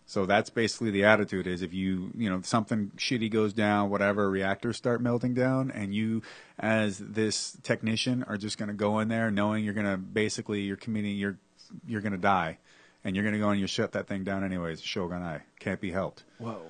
So 0.06 0.26
that's 0.26 0.50
basically 0.50 0.90
the 0.90 1.04
attitude 1.04 1.46
is 1.46 1.62
if 1.62 1.72
you, 1.72 2.10
you 2.14 2.28
know, 2.28 2.42
something 2.42 2.92
shitty 2.96 3.30
goes 3.30 3.52
down, 3.52 3.90
whatever, 3.90 4.28
reactors 4.30 4.76
start 4.76 5.00
melting 5.00 5.34
down, 5.34 5.70
and 5.70 5.94
you, 5.94 6.22
as 6.58 6.98
this 6.98 7.56
technician, 7.62 8.22
are 8.24 8.36
just 8.36 8.58
going 8.58 8.68
to 8.68 8.74
go 8.74 8.98
in 8.98 9.08
there 9.08 9.30
knowing 9.30 9.64
you're 9.64 9.74
going 9.74 9.90
to 9.90 9.96
basically, 9.96 10.60
you're 10.60 10.76
committing, 10.76 11.16
you're, 11.16 11.38
you're 11.86 12.02
going 12.02 12.12
to 12.12 12.18
die. 12.18 12.58
And 13.06 13.14
you're 13.14 13.22
going 13.22 13.34
to 13.34 13.38
go 13.38 13.50
and 13.50 13.60
you 13.60 13.66
shut 13.66 13.92
that 13.92 14.06
thing 14.08 14.24
down 14.24 14.44
anyways. 14.44 14.80
Shoganai. 14.80 15.42
Can't 15.60 15.78
be 15.78 15.90
helped. 15.90 16.24
Whoa, 16.38 16.62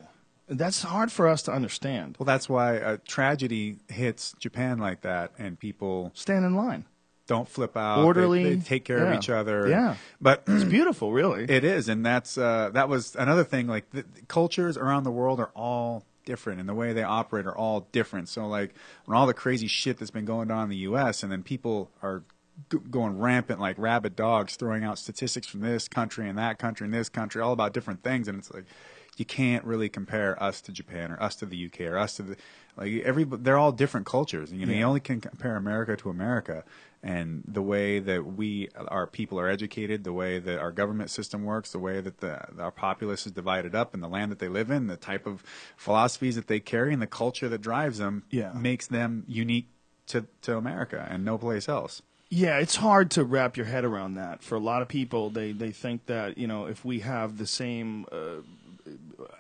that's 0.49 0.83
hard 0.83 1.13
for 1.13 1.29
us 1.29 1.43
to 1.45 1.53
understand. 1.53 2.17
Well, 2.19 2.25
that's 2.25 2.49
why 2.49 2.75
a 2.75 2.99
tragedy 2.99 3.79
hits 3.89 4.35
Japan 4.41 4.79
like 4.79 5.03
that, 5.03 5.31
and 5.39 5.59
people 5.59 6.11
Stand 6.15 6.45
in 6.45 6.57
line. 6.57 6.87
Don't 7.27 7.49
flip 7.49 7.77
out. 7.77 7.97
They- 7.97 8.05
Orderly. 8.05 8.55
They, 8.57 8.61
take 8.65 8.85
care 8.85 8.99
Yeah. 8.99 9.13
of 9.13 9.19
each 9.19 9.31
other. 9.31 9.69
Yeah. 9.69 9.97
But 10.21 10.45
It's 10.49 10.65
beautiful, 10.65 11.13
really. 11.13 11.45
It 11.45 11.65
is, 11.65 11.89
and 11.89 12.05
that's 12.05 12.37
uh, 12.39 12.71
that 12.75 12.89
was 12.89 13.17
another 13.17 13.45
thing. 13.45 13.67
Like 13.67 13.91
the, 13.91 14.03
the 14.03 14.23
cultures 14.29 14.77
around 14.77 15.05
the 15.05 15.11
world 15.11 15.41
are 15.41 15.51
all 15.55 16.05
different, 16.27 16.61
and 16.61 16.69
the 16.69 16.75
way 16.75 16.93
they 16.93 17.03
operate 17.03 17.47
are 17.47 17.57
all 17.57 17.89
different. 17.93 18.29
So, 18.29 18.47
like 18.47 18.75
when 19.07 19.17
all 19.17 19.27
the 19.27 19.35
crazy 19.35 19.67
shit 19.67 19.99
that's 19.99 20.11
been 20.11 20.25
going 20.25 20.51
on 20.51 20.65
in 20.65 20.69
the 20.71 20.77
U.S., 20.89 21.23
and 21.23 21.31
then 21.33 21.43
people 21.43 21.91
are 22.03 22.23
g- 22.71 22.79
going 22.91 23.19
rampant 23.19 23.61
like 23.61 23.77
rabid 23.79 24.17
dogs, 24.17 24.57
throwing 24.57 24.85
out 24.85 24.99
statistics 24.99 25.47
from 25.47 25.61
this 25.61 25.89
country 25.89 26.29
and 26.29 26.37
that 26.39 26.59
country 26.59 26.85
and 26.87 26.93
this 26.95 27.09
country, 27.09 27.41
all 27.43 27.53
about 27.53 27.73
different 27.73 28.03
things, 28.03 28.29
and 28.29 28.39
it's 28.39 28.53
like 28.53 28.65
you 29.17 29.25
can't 29.25 29.65
really 29.65 29.89
compare 29.89 30.43
us 30.43 30.61
to 30.61 30.73
Japan 30.73 31.13
or 31.13 31.23
us 31.23 31.37
to 31.37 31.47
the 31.47 31.67
UK 31.67 31.83
or 31.83 31.97
us 31.99 32.17
to 32.17 32.23
the 32.23 32.37
like 32.77 32.93
every 33.05 33.23
they're 33.25 33.57
all 33.59 33.71
different 33.73 34.05
cultures. 34.07 34.53
You 34.53 34.67
know, 34.67 34.73
you 34.73 34.83
only 34.83 34.99
can 35.01 35.21
compare 35.21 35.57
America 35.57 35.97
to 35.99 36.11
America, 36.11 36.65
and 37.05 37.45
the 37.47 37.61
way 37.63 37.99
that 37.99 38.25
we 38.25 38.69
our 38.89 39.07
people 39.07 39.39
are 39.39 39.49
educated, 39.49 40.03
the 40.05 40.13
way 40.13 40.39
that 40.39 40.59
our 40.59 40.73
government 40.73 41.11
system 41.11 41.45
works, 41.45 41.71
the 41.71 41.79
way 41.79 42.01
that 42.01 42.19
the 42.19 42.41
our 42.59 42.71
populace 42.73 43.27
is 43.27 43.33
divided 43.33 43.75
up, 43.75 43.93
and 43.93 44.03
the 44.03 44.09
land 44.09 44.33
that 44.33 44.39
they 44.39 44.49
live 44.49 44.71
in, 44.71 44.87
the 44.87 44.97
type 44.97 45.27
of 45.27 45.45
philosophies 45.77 46.35
that 46.35 46.47
they 46.47 46.61
carry, 46.61 46.93
and 46.95 47.03
the 47.03 47.07
culture 47.07 47.49
that 47.49 47.61
drives 47.61 47.99
them, 47.99 48.25
Yeah. 48.31 48.53
makes 48.55 48.87
them 48.87 49.25
unique 49.29 49.69
to 50.07 50.27
to 50.43 50.57
America 50.57 51.07
and 51.11 51.25
no 51.25 51.37
place 51.39 51.69
else. 51.69 52.01
Yeah, 52.31 52.59
it's 52.59 52.77
hard 52.77 53.11
to 53.13 53.23
wrap 53.23 53.57
your 53.57 53.67
head 53.67 53.85
around 53.85 54.15
that. 54.15 54.43
For 54.43 54.57
a 54.57 54.61
lot 54.61 54.83
of 54.83 54.89
people, 54.89 55.31
they, 55.31 55.53
they 55.53 55.71
think 55.71 56.07
that 56.07 56.39
you 56.39 56.47
know 56.47 56.65
if 56.67 56.85
we 56.85 57.01
have 57.01 57.37
the 57.37 57.47
same 57.47 58.07
uh, 58.11 58.41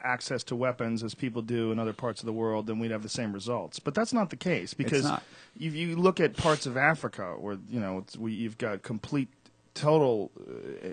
access 0.02 0.42
to 0.44 0.56
weapons 0.56 1.02
as 1.02 1.14
people 1.14 1.42
do 1.42 1.72
in 1.72 1.78
other 1.78 1.92
parts 1.92 2.20
of 2.20 2.26
the 2.26 2.32
world, 2.32 2.66
then 2.66 2.78
we'd 2.78 2.90
have 2.90 3.02
the 3.02 3.08
same 3.08 3.32
results. 3.32 3.78
But 3.78 3.94
that's 3.94 4.12
not 4.12 4.30
the 4.30 4.36
case 4.36 4.74
because 4.74 5.10
if 5.58 5.74
you 5.74 5.96
look 5.96 6.20
at 6.20 6.36
parts 6.36 6.66
of 6.66 6.76
Africa 6.76 7.34
where 7.38 7.58
you 7.68 7.80
know 7.80 7.98
it's, 7.98 8.16
we, 8.16 8.32
you've 8.32 8.58
got 8.58 8.82
complete 8.82 9.28
total 9.74 10.30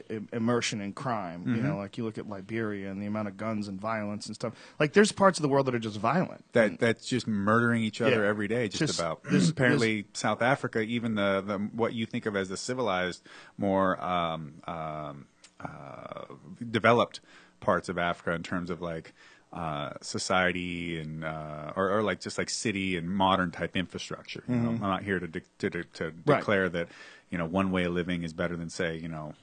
uh, 0.09 0.15
immersion 0.33 0.81
in 0.81 0.91
crime. 0.91 1.43
You 1.45 1.53
Mm-hmm. 1.53 1.67
know, 1.67 1.77
like 1.77 1.99
you 1.99 2.03
look 2.03 2.17
at 2.17 2.27
Liberia 2.27 2.89
and 2.89 2.99
the 2.99 3.05
amount 3.05 3.27
of 3.27 3.37
guns 3.37 3.67
and 3.67 3.79
violence 3.79 4.25
and 4.25 4.33
stuff. 4.33 4.53
Like 4.79 4.93
there's 4.93 5.11
parts 5.11 5.37
of 5.37 5.43
the 5.43 5.49
world 5.49 5.67
that 5.67 5.75
are 5.75 5.79
just 5.79 5.99
violent. 5.99 6.43
that 6.53 6.79
that's 6.79 7.05
just 7.05 7.27
murdering 7.27 7.83
each 7.83 8.01
other 8.01 8.23
Yeah. 8.23 8.29
every 8.29 8.47
day, 8.47 8.67
just, 8.69 8.79
Just- 8.79 8.99
about. 8.99 9.23
there's- 9.23 9.49
Apparently, 9.49 10.05
South 10.13 10.41
Africa, 10.41 10.79
even 10.81 11.13
the, 11.13 11.43
the 11.45 11.57
what 11.59 11.93
you 11.93 12.07
think 12.07 12.25
of 12.25 12.35
as 12.35 12.49
the 12.49 12.57
civilized, 12.57 13.21
more 13.55 14.03
um, 14.03 14.53
um, 14.65 15.27
uh, 15.59 16.23
developed 16.71 17.19
parts 17.61 17.87
of 17.87 17.97
Africa 17.97 18.33
in 18.33 18.43
terms 18.43 18.69
of 18.69 18.81
like 18.81 19.13
uh, 19.53 19.91
society 20.01 20.99
and 20.99 21.23
uh, 21.23 21.73
or, 21.75 21.91
or 21.97 22.03
like 22.03 22.19
just 22.19 22.37
like 22.37 22.49
city 22.49 22.95
and 22.97 23.09
modern 23.09 23.51
type 23.51 23.75
infrastructure. 23.77 24.43
You 24.47 24.55
know, 24.55 24.69
I'm 24.69 24.79
not 24.79 25.03
here 25.03 25.19
to 25.19 25.27
de- 25.27 25.41
to, 25.59 25.69
to, 25.69 25.83
to 25.83 26.13
Right. 26.25 26.37
declare 26.39 26.69
that 26.69 26.87
you 27.29 27.37
know 27.37 27.45
one 27.45 27.71
way 27.71 27.83
of 27.85 27.93
living 27.93 28.23
is 28.23 28.33
better 28.33 28.55
than 28.57 28.69
say 28.69 28.97
you 28.97 29.07
know 29.09 29.33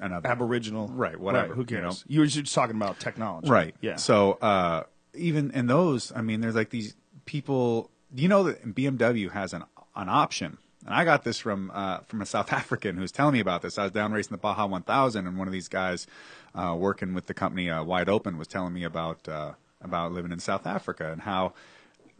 another 0.00 0.28
Aboriginal, 0.28 0.88
Right, 0.88 1.18
whatever, 1.18 1.54
who 1.54 1.64
you 1.68 1.76
know. 1.80 1.88
cares? 1.88 2.04
You 2.06 2.20
were 2.20 2.26
just 2.26 2.54
talking 2.54 2.76
about 2.76 2.98
technology, 3.00 3.48
Right. 3.50 3.74
Yeah. 3.80 3.96
So 3.96 4.32
uh, 4.40 4.84
even 5.14 5.50
in 5.50 5.66
those, 5.66 6.12
I 6.14 6.22
mean, 6.22 6.40
there's 6.40 6.54
like 6.54 6.70
these 6.70 6.96
people. 7.26 7.90
You 8.14 8.28
know 8.28 8.42
that 8.44 8.64
BMW 8.74 9.30
has 9.30 9.52
an 9.52 9.64
an 9.94 10.08
option? 10.08 10.56
And 10.86 10.94
I 10.94 11.04
got 11.04 11.24
this 11.24 11.38
from 11.38 11.70
uh, 11.74 11.98
from 12.08 12.22
a 12.22 12.26
South 12.26 12.50
African 12.60 12.96
who's 12.96 13.12
telling 13.12 13.34
me 13.34 13.40
about 13.40 13.60
this. 13.60 13.78
I 13.78 13.82
was 13.82 13.92
down 13.92 14.12
racing 14.12 14.32
the 14.32 14.38
Baja 14.38 14.64
1000, 14.66 15.26
and 15.26 15.36
one 15.36 15.46
of 15.46 15.52
these 15.52 15.68
guys 15.68 16.06
uh, 16.54 16.74
working 16.78 17.14
with 17.14 17.26
the 17.26 17.34
company 17.34 17.70
uh, 17.70 17.82
Wide 17.82 18.08
Open 18.08 18.38
was 18.38 18.48
telling 18.48 18.72
me 18.72 18.84
about 18.84 19.28
uh, 19.28 19.52
about 19.80 20.12
living 20.12 20.32
in 20.32 20.40
South 20.40 20.66
Africa 20.66 21.10
and 21.12 21.22
how 21.22 21.52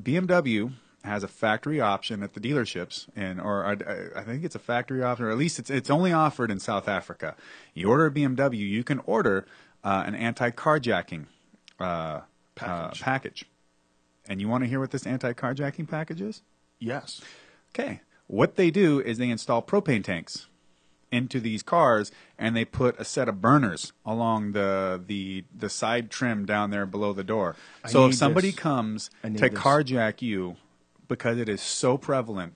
BMW 0.02 0.72
has 1.02 1.22
a 1.22 1.28
factory 1.28 1.80
option 1.80 2.22
at 2.22 2.34
the 2.34 2.40
dealerships, 2.40 3.06
and 3.16 3.40
or 3.40 3.64
I, 3.64 4.20
I 4.20 4.22
think 4.22 4.44
it's 4.44 4.54
a 4.54 4.60
factory 4.60 5.02
option, 5.02 5.26
or 5.26 5.30
at 5.30 5.38
least 5.38 5.58
it's 5.58 5.70
it's 5.70 5.90
only 5.90 6.12
offered 6.12 6.50
in 6.50 6.60
South 6.60 6.88
Africa. 6.88 7.36
You 7.74 7.88
order 7.88 8.06
a 8.06 8.10
BMW, 8.10 8.58
you 8.58 8.84
can 8.84 9.00
order 9.06 9.46
uh, 9.82 10.04
an 10.06 10.14
anti-carjacking 10.14 11.26
uh, 11.78 12.20
Package. 12.54 13.00
Uh, 13.00 13.04
package. 13.04 13.44
And 14.28 14.40
you 14.40 14.48
want 14.48 14.64
to 14.64 14.68
hear 14.68 14.80
what 14.80 14.90
this 14.90 15.06
anti-carjacking 15.06 15.88
package 15.88 16.20
is? 16.20 16.42
yes. 16.78 17.20
Okay. 17.74 18.00
What 18.26 18.56
they 18.56 18.70
do 18.70 19.00
is 19.00 19.18
they 19.18 19.28
install 19.28 19.62
propane 19.62 20.04
tanks 20.04 20.46
into 21.12 21.40
these 21.40 21.62
cars 21.62 22.12
and 22.38 22.54
they 22.56 22.64
put 22.64 22.98
a 23.00 23.04
set 23.04 23.28
of 23.28 23.40
burners 23.40 23.92
along 24.06 24.52
the 24.52 25.02
the 25.06 25.44
the 25.54 25.68
side 25.68 26.10
trim 26.10 26.46
down 26.46 26.70
there 26.70 26.86
below 26.86 27.12
the 27.12 27.24
door. 27.24 27.56
I 27.84 27.88
so 27.88 28.06
if 28.06 28.14
somebody 28.14 28.50
this. 28.50 28.60
comes 28.60 29.10
to 29.22 29.30
this. 29.30 29.50
carjack 29.50 30.22
you 30.22 30.56
because 31.08 31.38
it 31.38 31.48
is 31.48 31.60
so 31.60 31.98
prevalent, 31.98 32.54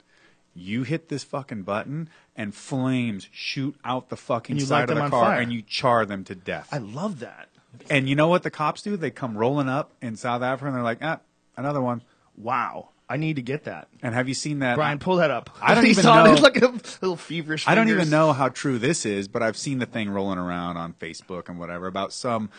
you 0.53 0.83
hit 0.83 1.09
this 1.09 1.23
fucking 1.23 1.63
button 1.63 2.09
and 2.35 2.55
flames 2.55 3.27
shoot 3.31 3.75
out 3.83 4.09
the 4.09 4.15
fucking 4.17 4.59
side 4.61 4.89
of 4.89 4.95
the 4.95 5.01
car 5.09 5.25
fire. 5.31 5.41
and 5.41 5.51
you 5.51 5.61
char 5.61 6.05
them 6.05 6.23
to 6.23 6.35
death. 6.35 6.69
I 6.71 6.77
love 6.77 7.19
that. 7.19 7.49
and 7.89 8.07
you 8.07 8.15
know 8.15 8.27
what 8.29 8.43
the 8.43 8.51
cops 8.51 8.81
do? 8.81 8.95
They 8.95 9.11
come 9.11 9.37
rolling 9.37 9.67
up 9.67 9.91
in 10.01 10.15
South 10.15 10.41
Africa 10.41 10.67
and 10.67 10.75
they're 10.77 10.83
like, 10.83 10.99
"Ah, 11.01 11.19
another 11.57 11.81
one." 11.81 12.03
Wow. 12.37 12.89
I 13.07 13.17
need 13.17 13.35
to 13.35 13.41
get 13.43 13.65
that. 13.65 13.87
And 14.01 14.15
have 14.15 14.27
you 14.27 14.33
seen 14.33 14.59
that? 14.59 14.75
Brian, 14.75 14.97
pull 14.99 15.17
that 15.17 15.29
up. 15.31 15.55
I 15.61 15.75
don't 15.75 15.85
even 15.93 16.05
know- 16.05 16.25
it 16.33 16.41
like 16.41 16.57
a 16.57 16.71
little 17.01 17.15
feverish. 17.17 17.67
I 17.67 17.75
don't 17.75 17.89
even 17.89 18.09
know 18.09 18.33
how 18.33 18.49
true 18.49 18.79
this 18.79 19.05
is, 19.05 19.27
but 19.27 19.43
I've 19.43 19.57
seen 19.57 19.79
the 19.79 19.85
thing 19.85 20.09
rolling 20.09 20.39
around 20.39 20.77
on 20.77 20.93
Facebook 20.93 21.47
and 21.49 21.59
whatever 21.59 21.85
about 21.87 22.13
some 22.13 22.49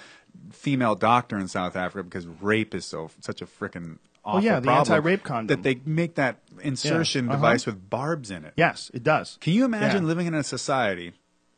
female 0.52 0.94
doctor 0.94 1.38
in 1.38 1.48
South 1.48 1.76
Africa 1.76 2.04
because 2.04 2.26
rape 2.26 2.74
is 2.74 2.84
so 2.84 3.10
such 3.20 3.40
a 3.42 3.46
freaking 3.46 3.98
awful 4.24 4.40
Oh, 4.40 4.42
yeah, 4.42 4.60
the 4.60 4.70
anti-rape 4.70 5.22
condom. 5.24 5.46
that 5.48 5.62
they 5.62 5.80
make 5.84 6.16
that 6.16 6.38
insertion 6.62 7.26
Yeah, 7.26 7.32
uh-huh. 7.32 7.38
device 7.42 7.66
with 7.66 7.88
barbs 7.88 8.30
in 8.30 8.44
it. 8.44 8.52
Yes, 8.56 8.90
it 8.94 9.02
does. 9.02 9.38
Can 9.40 9.52
you 9.54 9.64
imagine 9.64 10.02
Yeah. 10.02 10.08
living 10.08 10.26
in 10.26 10.34
a 10.34 10.42
society 10.44 11.12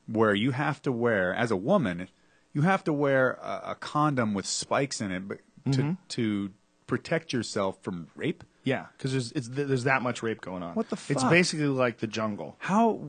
where 0.06 0.34
you 0.34 0.52
have 0.52 0.80
to 0.82 0.92
wear, 0.92 1.34
as 1.34 1.50
a 1.50 1.56
woman, 1.56 2.08
you 2.54 2.62
have 2.62 2.84
to 2.84 2.92
wear 2.92 3.32
a, 3.42 3.70
a 3.72 3.74
condom 3.74 4.32
with 4.32 4.46
spikes 4.46 5.00
in 5.00 5.10
it, 5.12 5.26
but 5.28 5.38
to 5.72 5.80
Mm-hmm. 5.82 5.92
to 6.08 6.50
protect 6.86 7.32
yourself 7.34 7.76
from 7.82 8.06
rape? 8.16 8.44
Yeah, 8.68 8.86
because 8.96 9.12
there's 9.12 9.32
it's, 9.32 9.48
there's 9.48 9.84
that 9.84 10.02
much 10.02 10.22
rape 10.22 10.42
going 10.42 10.62
on. 10.62 10.74
What 10.74 10.90
the 10.90 10.96
fuck? 10.96 11.16
It's 11.16 11.24
basically 11.24 11.68
like 11.68 11.98
the 11.98 12.06
jungle. 12.06 12.56
How? 12.58 13.00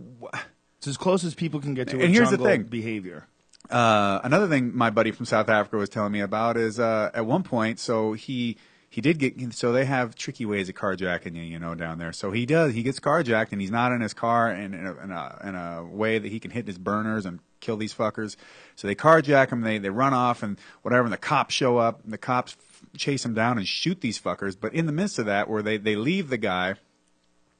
It's 0.77 0.87
as 0.87 0.95
close 0.95 1.25
as 1.25 1.35
people 1.35 1.59
can 1.59 1.73
get 1.73 1.89
to 1.89 1.99
a 1.99 2.03
And 2.05 2.13
here's 2.13 2.29
the 2.29 2.37
jungle 2.37 2.53
thing. 2.53 2.63
behavior. 2.63 3.27
Uh, 3.69 4.21
another 4.23 4.47
thing 4.47 4.75
my 4.75 4.89
buddy 4.89 5.11
from 5.11 5.25
South 5.25 5.49
Africa 5.49 5.75
was 5.75 5.89
telling 5.89 6.13
me 6.13 6.21
about 6.21 6.55
is 6.55 6.79
uh, 6.79 7.11
at 7.13 7.25
one 7.25 7.43
point, 7.43 7.77
so 7.77 8.13
he 8.13 8.55
he 8.89 9.01
did 9.01 9.19
get 9.19 9.53
so 9.53 9.73
they 9.73 9.83
have 9.83 10.15
tricky 10.15 10.45
ways 10.45 10.69
of 10.69 10.75
carjacking 10.75 11.35
you, 11.35 11.43
you 11.43 11.59
know, 11.59 11.75
down 11.75 11.99
there. 11.99 12.13
So 12.13 12.31
he 12.31 12.45
does 12.45 12.73
he 12.73 12.81
gets 12.81 13.01
carjacked 13.01 13.51
and 13.51 13.59
he's 13.59 13.69
not 13.69 13.91
in 13.91 13.99
his 13.99 14.13
car 14.13 14.49
and 14.49 14.73
in, 14.73 14.87
a, 14.87 15.03
in, 15.03 15.11
a, 15.11 15.41
in 15.43 15.55
a 15.55 15.85
way 15.85 16.17
that 16.19 16.31
he 16.31 16.39
can 16.39 16.51
hit 16.51 16.67
his 16.67 16.77
burners 16.77 17.25
and 17.25 17.39
kill 17.59 17.75
these 17.75 17.93
fuckers. 17.93 18.37
So 18.77 18.87
they 18.87 18.95
carjack 18.95 19.51
him, 19.51 19.61
they 19.61 19.77
they 19.77 19.89
run 19.89 20.13
off 20.13 20.41
and 20.41 20.57
whatever, 20.81 21.03
and 21.03 21.13
the 21.13 21.17
cops 21.17 21.53
show 21.53 21.77
up, 21.77 22.01
and 22.05 22.13
the 22.13 22.17
cops 22.17 22.55
chase 22.97 23.25
him 23.25 23.33
down 23.33 23.57
and 23.57 23.67
shoot 23.67 24.01
these 24.01 24.19
fuckers. 24.19 24.55
But 24.59 24.73
in 24.73 24.85
the 24.85 24.91
midst 24.91 25.19
of 25.19 25.25
that, 25.25 25.49
where 25.49 25.61
they 25.61 25.77
they 25.77 25.95
leave 25.95 26.29
the 26.29 26.37
guy 26.37 26.75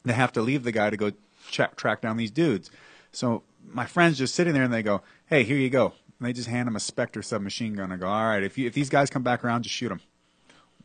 they 0.06 0.14
have 0.14 0.32
to 0.34 0.42
leave 0.42 0.64
the 0.64 0.72
guy 0.72 0.90
to 0.90 0.96
go 0.98 1.12
check, 1.50 1.76
track 1.76 2.02
down 2.02 2.16
these 2.18 2.32
dudes. 2.32 2.72
So 3.12 3.44
my 3.68 3.86
friend's 3.86 4.18
just 4.18 4.34
sitting 4.34 4.54
there 4.54 4.64
and 4.64 4.74
they 4.74 4.82
go, 4.84 5.02
"Hey, 5.26 5.44
here 5.44 5.58
you 5.58 5.70
go. 5.70 5.94
And 6.20 6.28
they 6.28 6.34
just 6.34 6.48
hand 6.48 6.68
him 6.68 6.76
a 6.76 6.80
Spectre 6.80 7.22
submachine 7.22 7.74
gun 7.76 7.92
and 7.92 8.00
go, 8.02 8.08
all 8.08 8.28
right, 8.28 8.44
if, 8.44 8.58
you, 8.58 8.68
if 8.68 8.74
these 8.74 8.90
guys 8.90 9.10
come 9.10 9.24
back 9.24 9.44
around, 9.46 9.64
just 9.64 9.74
shoot 9.76 9.88
them. 9.90 10.02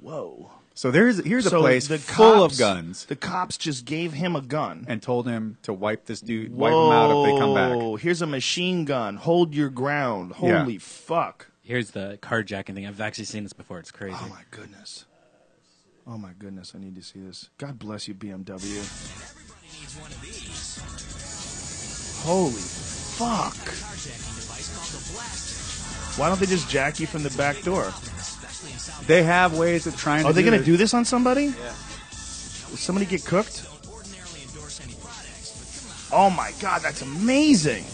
Whoa. 0.01 0.51
So 0.75 0.91
there's 0.91 1.25
here's 1.25 1.47
a 1.47 1.51
So 1.51 1.61
place 1.61 1.87
the 1.89 1.99
full 1.99 2.41
cops- 2.43 2.55
of 2.55 2.59
guns 2.59 3.05
The 3.07 3.15
cops 3.17 3.57
just 3.57 3.85
gave 3.85 4.13
him 4.13 4.35
a 4.37 4.41
gun. 4.41 4.85
and 4.89 5.01
told 5.01 5.27
him 5.29 5.59
to 5.63 5.73
wipe 5.73 6.07
this 6.07 6.21
dude, 6.21 6.53
wipe 6.55 6.73
him 6.73 6.79
out 6.79 7.11
if 7.27 7.33
they 7.33 7.39
come 7.39 7.55
back. 7.55 8.01
Here's 8.01 8.21
a 8.23 8.27
machine 8.27 8.85
gun. 8.85 9.17
Hold 9.17 9.55
your 9.55 9.71
ground. 9.71 10.33
Yeah. 10.43 10.59
Holy 10.61 10.79
fuck. 10.79 11.51
Here's 11.65 11.93
the 11.93 12.19
carjacking 12.21 12.75
thing. 12.75 12.87
I've 12.87 13.01
actually 13.01 13.25
seen 13.25 13.43
this 13.43 13.55
before. 13.55 13.79
It's 13.79 13.91
crazy. 13.91 14.17
Oh 14.21 14.29
my 14.29 14.43
goodness. 14.51 15.07
Oh 16.07 16.19
my 16.19 16.33
goodness, 16.39 16.75
I 16.77 16.79
need 16.79 16.95
to 16.97 17.03
see 17.03 17.21
this. 17.21 17.49
God 17.57 17.79
bless 17.79 18.07
you, 18.07 18.15
BMW. 18.15 18.85
Holy 22.23 22.53
fuck. 22.53 23.57
Why 26.19 26.29
don't 26.29 26.39
they 26.39 26.45
just 26.47 26.69
jack 26.69 27.01
you 27.01 27.07
from 27.07 27.23
the 27.23 27.31
back 27.31 27.63
door? 27.63 27.91
They 29.07 29.23
have 29.23 29.57
ways 29.57 29.87
of 29.87 29.97
trying. 29.97 30.21
Oh, 30.21 30.25
to. 30.25 30.31
Are 30.31 30.33
they 30.35 30.43
going 30.43 30.59
to 30.59 30.65
do 30.65 30.77
this 30.77 30.93
on 30.93 31.07
somebody? 31.07 31.47
Will 31.47 32.77
somebody 32.77 33.07
get 33.07 33.25
cooked? 33.25 33.67
Oh 36.13 36.29
my 36.29 36.53
god, 36.61 36.83
that's 36.83 37.01
amazing. 37.01 37.85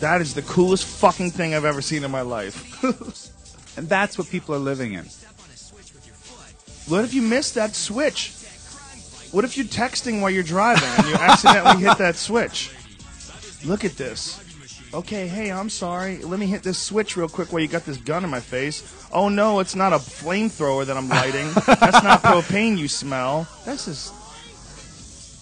That 0.00 0.20
is 0.20 0.34
the 0.34 0.42
coolest 0.42 0.84
fucking 0.84 1.32
thing 1.32 1.54
I've 1.54 1.64
ever 1.64 1.82
seen 1.82 2.04
in 2.04 2.10
my 2.10 2.22
life. 2.22 2.82
And 3.78 3.88
that's 3.88 4.18
what 4.18 4.28
people 4.28 4.56
are 4.56 4.58
living 4.58 4.94
in. 4.94 5.04
What 6.88 7.04
if 7.04 7.14
you 7.14 7.22
missed 7.22 7.54
that 7.54 7.76
switch? 7.76 8.32
What 9.30 9.44
if 9.44 9.56
you're 9.56 9.66
texting 9.66 10.20
while 10.20 10.30
you're 10.30 10.42
driving 10.42 10.88
and 10.98 11.06
you 11.06 11.14
accidentally 11.20 11.84
hit 11.84 11.96
that 11.98 12.16
switch? 12.16 12.74
Look 13.64 13.84
at 13.84 13.92
this. 13.92 14.42
Okay, 14.92 15.28
hey, 15.28 15.52
I'm 15.52 15.70
sorry. 15.70 16.18
Let 16.24 16.40
me 16.40 16.46
hit 16.46 16.64
this 16.64 16.76
switch 16.76 17.16
real 17.16 17.28
quick 17.28 17.52
while 17.52 17.62
you 17.62 17.68
got 17.68 17.84
this 17.84 17.98
gun 17.98 18.24
in 18.24 18.30
my 18.30 18.40
face. 18.40 19.06
Oh 19.12 19.28
no, 19.28 19.60
it's 19.60 19.76
not 19.76 19.92
a 19.92 19.98
flamethrower 19.98 20.84
that 20.84 20.96
I'm 20.96 21.08
lighting. 21.08 21.46
That's 21.66 22.02
not 22.02 22.24
propane 22.24 22.76
you 22.76 22.88
smell. 22.88 23.46
This 23.64 23.86
is. 23.86 24.12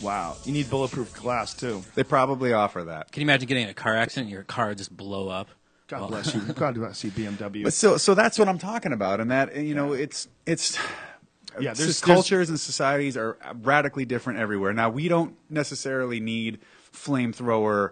Wow. 0.03 0.36
You 0.44 0.53
need 0.53 0.68
bulletproof 0.70 1.14
glass 1.14 1.55
too. 1.55 1.82
They 1.94 2.05
probably 2.05 2.53
offer 2.53 2.84
that. 2.84 3.12
Can 3.12 3.22
you 3.22 3.26
imagine 3.26 3.49
getting 3.49 3.64
in 3.64 3.68
a 3.70 3.74
car 3.74 3.94
accident 3.97 4.26
and 4.26 4.32
your 4.32 4.42
car 4.42 4.68
would 4.68 4.78
just 4.78 4.94
blow 4.97 5.28
up? 5.28 5.49
God 5.88 6.01
Well- 6.01 6.09
bless 6.11 6.34
you. 6.34 6.40
God 6.40 6.74
bless 6.74 7.03
you, 7.05 7.11
BMW. 7.11 7.62
But 7.64 7.72
so 7.72 7.97
so 7.97 8.14
that's 8.14 8.38
what 8.38 8.49
I'm 8.49 8.59
talking 8.59 8.92
about, 8.92 9.20
and 9.20 9.30
that 9.30 9.57
you 9.57 9.74
know 9.74 9.92
it's 9.92 10.28
it's 10.44 10.76
Yeah, 11.61 11.70
s- 11.70 11.78
there's- 11.78 12.01
cultures 12.01 12.49
and 12.51 12.59
societies 12.61 13.16
are 13.16 13.38
radically 13.62 14.05
different 14.05 14.38
everywhere. 14.38 14.72
Now 14.72 14.90
we 14.90 15.09
don't 15.09 15.36
necessarily 15.49 16.20
need 16.20 16.59
flamethrower, 16.92 17.90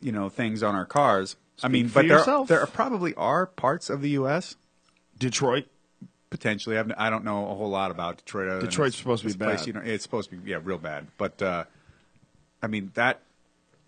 you 0.00 0.12
know, 0.12 0.28
things 0.28 0.62
on 0.62 0.74
our 0.74 0.86
cars. 0.86 1.36
I 1.62 1.68
mean, 1.68 1.88
for 1.88 2.02
but 2.02 2.08
there 2.08 2.18
yourself. 2.18 2.48
there 2.48 2.66
probably 2.66 3.14
are 3.14 3.46
parts 3.46 3.90
of 3.90 4.00
the 4.00 4.10
U.S. 4.10 4.56
Detroit. 5.18 5.66
Potentially. 6.34 6.76
I've, 6.76 6.90
I 6.98 7.10
don't 7.10 7.24
know 7.24 7.48
a 7.48 7.54
whole 7.54 7.70
lot 7.70 7.92
about 7.92 8.16
Detroit. 8.18 8.60
Detroit's 8.60 8.96
supposed 8.96 9.22
to 9.22 9.28
be 9.28 9.34
a 9.34 9.46
place 9.46 9.60
bad. 9.60 9.66
You 9.68 9.72
know, 9.74 9.80
it's 9.84 10.02
supposed 10.02 10.30
to 10.30 10.36
be 10.36 10.50
yeah, 10.50 10.58
real 10.62 10.78
bad. 10.78 11.06
But 11.16 11.40
uh, 11.40 11.64
I 12.60 12.66
mean 12.66 12.90
that 12.94 13.20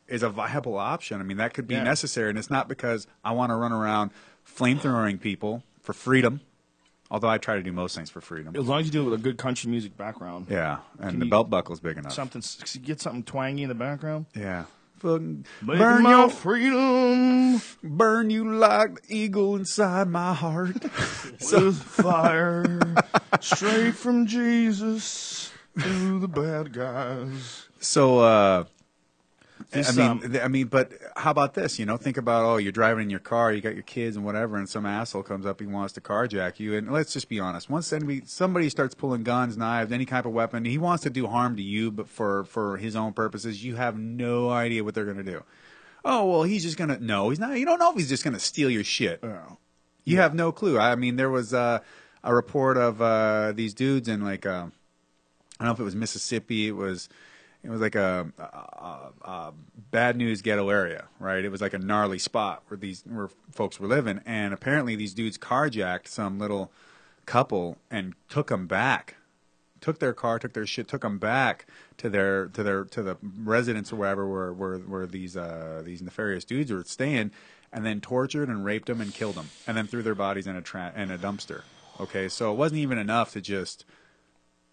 is 0.07 0.23
a 0.23 0.29
viable 0.31 0.79
option. 0.79 1.21
I 1.21 1.25
mean 1.25 1.39
that 1.39 1.53
could 1.55 1.67
be 1.67 1.75
Yeah. 1.75 1.83
necessary, 1.83 2.31
and 2.31 2.39
it's 2.39 2.51
not 2.51 2.69
because 2.69 3.09
I 3.25 3.33
want 3.33 3.51
to 3.51 3.57
run 3.57 3.73
around 3.73 4.13
flamethrowing 4.47 5.21
people 5.21 5.65
for 5.83 5.93
freedom. 5.93 6.41
Although 7.11 7.29
I 7.29 7.39
try 7.39 7.55
to 7.57 7.63
do 7.63 7.73
most 7.73 7.95
things 7.97 8.11
for 8.11 8.21
freedom. 8.21 8.57
As 8.57 8.67
long 8.67 8.81
as 8.81 8.87
you 8.87 8.93
do 8.93 9.03
it 9.03 9.11
with 9.11 9.21
a 9.21 9.23
good 9.23 9.39
country 9.39 9.71
music 9.71 9.97
background. 9.97 10.47
Yeah, 10.51 10.79
and 11.01 11.11
Can 11.11 11.19
the 11.21 11.27
you- 11.27 11.31
belt 11.31 11.49
buckle's 11.51 11.79
big 11.81 11.97
enough. 11.99 12.13
Something. 12.13 12.43
Get 12.85 13.01
something 13.01 13.23
twangy 13.25 13.63
in 13.63 13.69
the 13.69 13.75
background. 13.77 14.27
Yeah. 14.35 14.65
Fucking 14.99 15.45
Making 15.63 15.79
burn 15.79 16.03
my 16.03 16.11
your 16.11 16.31
freedom 16.31 17.61
burn 17.83 18.31
you 18.31 18.51
like 18.51 19.03
the 19.03 19.17
eagle 19.17 19.57
inside 19.57 20.09
my 20.09 20.35
heart. 20.35 20.83
with 21.53 21.83
fire 21.83 22.95
straight 23.41 23.95
from 23.95 24.27
Jesus 24.27 25.53
to 25.81 26.19
the 26.19 26.29
bad 26.29 26.73
guys. 26.73 27.69
So, 27.81 28.21
uh, 28.21 28.65
This, 29.71 29.99
I 29.99 30.15
mean, 30.15 30.37
um, 30.37 30.41
I 30.43 30.49
mean, 30.49 30.69
but 30.69 30.93
how 31.17 31.33
about 31.33 31.55
this? 31.55 31.79
You 31.79 31.87
know, 31.87 31.97
think 31.97 32.17
about 32.17 32.45
oh, 32.45 32.57
you're 32.57 32.73
driving 32.73 33.05
in 33.05 33.11
your 33.11 33.21
car, 33.21 33.53
you 33.53 33.61
got 33.61 33.75
your 33.75 33.83
kids 33.83 34.17
and 34.17 34.25
whatever, 34.25 34.57
and 34.57 34.69
some 34.69 34.87
asshole 34.87 35.25
comes 35.25 35.45
up, 35.45 35.61
he 35.61 35.67
wants 35.67 35.93
to 35.95 36.01
carjack 36.01 36.61
you. 36.61 36.75
And 36.75 36.93
let's 36.93 37.13
just 37.13 37.29
be 37.29 37.41
honest: 37.41 37.69
once 37.69 37.89
somebody 37.89 38.23
somebody 38.27 38.71
starts 38.71 38.95
pulling 38.95 39.25
guns, 39.25 39.57
knives, 39.57 39.91
any 39.91 40.07
type 40.07 40.25
of 40.25 40.33
weapon, 40.33 40.65
he 40.65 40.79
wants 40.79 41.03
to 41.03 41.11
do 41.11 41.27
harm 41.27 41.57
to 41.57 41.63
you, 41.63 41.91
but 41.91 42.09
for 42.09 42.45
for 42.45 42.77
his 42.77 42.95
own 42.95 43.13
purposes, 43.13 43.65
you 43.65 43.75
have 43.75 43.99
no 43.99 44.51
idea 44.51 44.85
what 44.85 44.95
they're 44.95 45.05
going 45.05 45.17
to 45.17 45.25
do. 45.25 45.43
Oh 46.05 46.25
well, 46.31 46.43
he's 46.45 46.63
just 46.63 46.77
gonna 46.77 46.99
no, 47.01 47.31
he's 47.31 47.41
not. 47.41 47.59
You 47.59 47.67
don't 47.67 47.81
know 47.81 47.91
if 47.91 47.97
he's 47.97 48.09
just 48.09 48.23
gonna 48.23 48.39
steal 48.39 48.71
your 48.71 48.85
shit. 48.85 49.19
Oh. 49.25 49.59
You 50.05 50.19
have 50.19 50.35
no 50.35 50.53
clue. 50.53 50.79
I 50.79 50.95
mean, 50.95 51.17
there 51.17 51.31
was 51.31 51.53
uh, 51.53 51.81
a 52.23 52.33
report 52.33 52.77
of 52.77 53.03
uh, 53.03 53.51
these 53.53 53.75
dudes 53.75 54.07
in 54.07 54.23
like 54.23 54.47
uh, 54.47 54.67
I 55.59 55.65
don't 55.65 55.67
know 55.67 55.73
if 55.73 55.81
it 55.81 55.83
was 55.85 55.97
Mississippi. 55.97 56.69
It 56.69 56.77
was 56.77 57.09
it 57.67 57.71
was 57.71 57.81
like 57.81 57.97
a, 57.97 58.33
a, 58.39 59.29
a, 59.29 59.53
bad 59.91 60.17
news 60.17 60.41
ghetto 60.41 60.69
area, 60.69 61.07
right? 61.19 61.45
It 61.45 61.51
was 61.51 61.61
like 61.61 61.75
a 61.75 61.79
gnarly 61.79 62.19
spot 62.19 62.63
where 62.69 62.79
these 62.79 63.03
where 63.05 63.29
folks 63.51 63.81
were 63.81 63.89
living, 63.89 64.21
and 64.25 64.55
apparently 64.55 64.95
these 64.95 65.13
dudes 65.13 65.37
carjacked 65.37 66.07
some 66.07 66.39
little 66.39 66.71
couple 67.27 67.77
and 67.91 68.15
took 68.29 68.49
them 68.49 68.69
back. 68.69 69.17
Took 69.81 69.99
their 69.99 70.15
car, 70.15 70.39
took 70.39 70.53
their 70.53 70.65
shit, 70.65 70.87
took 70.87 71.03
them 71.03 71.19
back 71.19 71.67
to 71.99 72.09
their 72.09 72.47
to 72.49 72.63
their 72.63 72.85
to 72.85 73.03
the 73.03 73.17
residence 73.43 73.93
or 73.93 73.97
wherever 73.97 74.29
where 74.29 74.53
where, 74.53 74.79
where 74.79 75.07
these 75.07 75.37
uh, 75.37 75.83
these 75.85 76.01
nefarious 76.01 76.45
dudes 76.45 76.71
were 76.71 76.85
staying, 76.85 77.33
and 77.73 77.85
then 77.85 78.01
tortured 78.01 78.49
and 78.49 78.65
raped 78.65 78.87
them 78.87 79.01
and 79.01 79.13
killed 79.13 79.35
them, 79.35 79.51
and 79.67 79.77
then 79.77 79.89
threw 79.89 80.03
their 80.03 80.15
bodies 80.15 80.47
in 80.47 80.55
a 80.55 80.63
tra- 80.63 80.93
in 80.97 81.11
a 81.11 81.19
dumpster. 81.19 81.63
Okay, 81.99 82.29
so 82.29 82.53
it 82.53 82.57
wasn't 82.57 82.79
even 82.79 82.97
enough 82.97 83.33
to 83.33 83.41
just 83.41 83.85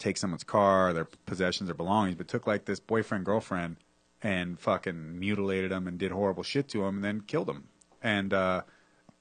take 0.03 0.17
someone's 0.17 0.43
car, 0.43 0.91
their 0.93 1.07
possessions, 1.25 1.69
or 1.69 1.73
belongings, 1.73 2.17
but 2.17 2.27
took 2.27 2.45
like 2.45 2.65
this 2.65 2.79
boyfriend 2.79 3.25
girlfriend 3.25 3.77
and 4.21 4.59
fucking 4.59 5.17
mutilated 5.17 5.71
them 5.71 5.87
and 5.87 5.97
did 5.97 6.11
horrible 6.11 6.43
shit 6.43 6.67
to 6.69 6.79
them 6.79 6.95
and 6.95 7.03
then 7.03 7.21
killed 7.21 7.47
them. 7.47 7.69
And 8.01 8.33
uh, 8.33 8.63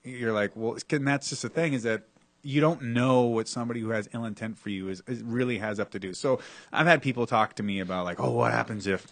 you're 0.02 0.32
like, 0.32 0.52
well, 0.56 0.76
and 0.90 1.06
that's 1.06 1.30
just 1.30 1.42
the 1.42 1.48
thing 1.48 1.72
is 1.72 1.84
that 1.84 2.02
you 2.42 2.60
don't 2.60 2.82
know 2.82 3.22
what 3.22 3.46
somebody 3.46 3.80
who 3.80 3.90
has 3.90 4.08
ill 4.12 4.24
intent 4.24 4.58
for 4.58 4.70
you 4.70 4.88
is, 4.88 5.02
is 5.06 5.22
really 5.22 5.58
has 5.58 5.78
up 5.78 5.90
to 5.92 6.00
do. 6.00 6.12
So 6.12 6.40
I've 6.72 6.88
had 6.88 7.00
people 7.00 7.26
talk 7.26 7.54
to 7.54 7.62
me 7.62 7.78
about 7.78 8.04
like, 8.04 8.18
oh, 8.18 8.32
what 8.32 8.50
happens 8.50 8.88
if 8.88 9.06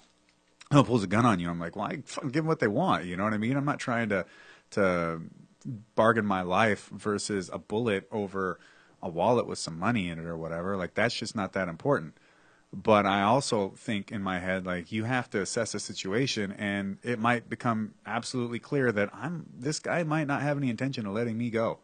someone 0.71 0.87
pulls 0.87 1.05
a 1.05 1.07
gun 1.07 1.25
on 1.25 1.39
you? 1.39 1.49
I'm 1.49 1.61
like, 1.61 1.77
well, 1.77 1.87
I 1.87 2.03
fucking 2.05 2.31
give 2.31 2.43
them 2.43 2.49
what 2.49 2.59
they 2.59 2.69
want. 2.69 3.05
You 3.05 3.17
know 3.17 3.23
what 3.23 3.33
I 3.33 3.39
mean? 3.39 3.57
I'm 3.57 3.65
not 3.65 3.79
trying 3.79 4.09
to 4.09 4.27
to 4.73 5.21
bargain 5.95 6.25
my 6.25 6.43
life 6.43 6.89
versus 6.89 7.51
a 7.53 7.59
bullet 7.59 8.09
over 8.11 8.59
a 9.03 9.09
wallet 9.09 9.47
with 9.47 9.59
some 9.59 9.79
money 9.79 10.09
in 10.09 10.19
it 10.19 10.27
or 10.27 10.37
whatever. 10.37 10.77
Like 10.77 10.95
that's 10.95 11.15
just 11.15 11.35
not 11.35 11.53
that 11.55 11.69
important. 11.69 12.15
But 12.73 13.05
I 13.05 13.23
also 13.23 13.71
think 13.77 14.13
in 14.13 14.23
my 14.23 14.39
head, 14.39 14.65
like 14.65 14.93
you 14.93 15.05
have 15.05 15.29
to 15.31 15.41
assess 15.41 15.75
a 15.75 15.81
situation, 15.81 16.53
and 16.53 16.99
it 17.03 17.19
might 17.19 17.49
become 17.49 17.95
absolutely 18.07 18.61
clear 18.61 18.93
that 18.93 19.11
I'm 19.13 19.47
this 19.53 19.81
guy 19.81 20.05
might 20.05 20.29
not 20.29 20.43
have 20.43 20.57
any 20.57 20.71
intention 20.71 21.05
of 21.07 21.13
letting 21.13 21.37
me 21.37 21.51
go. 21.51 21.81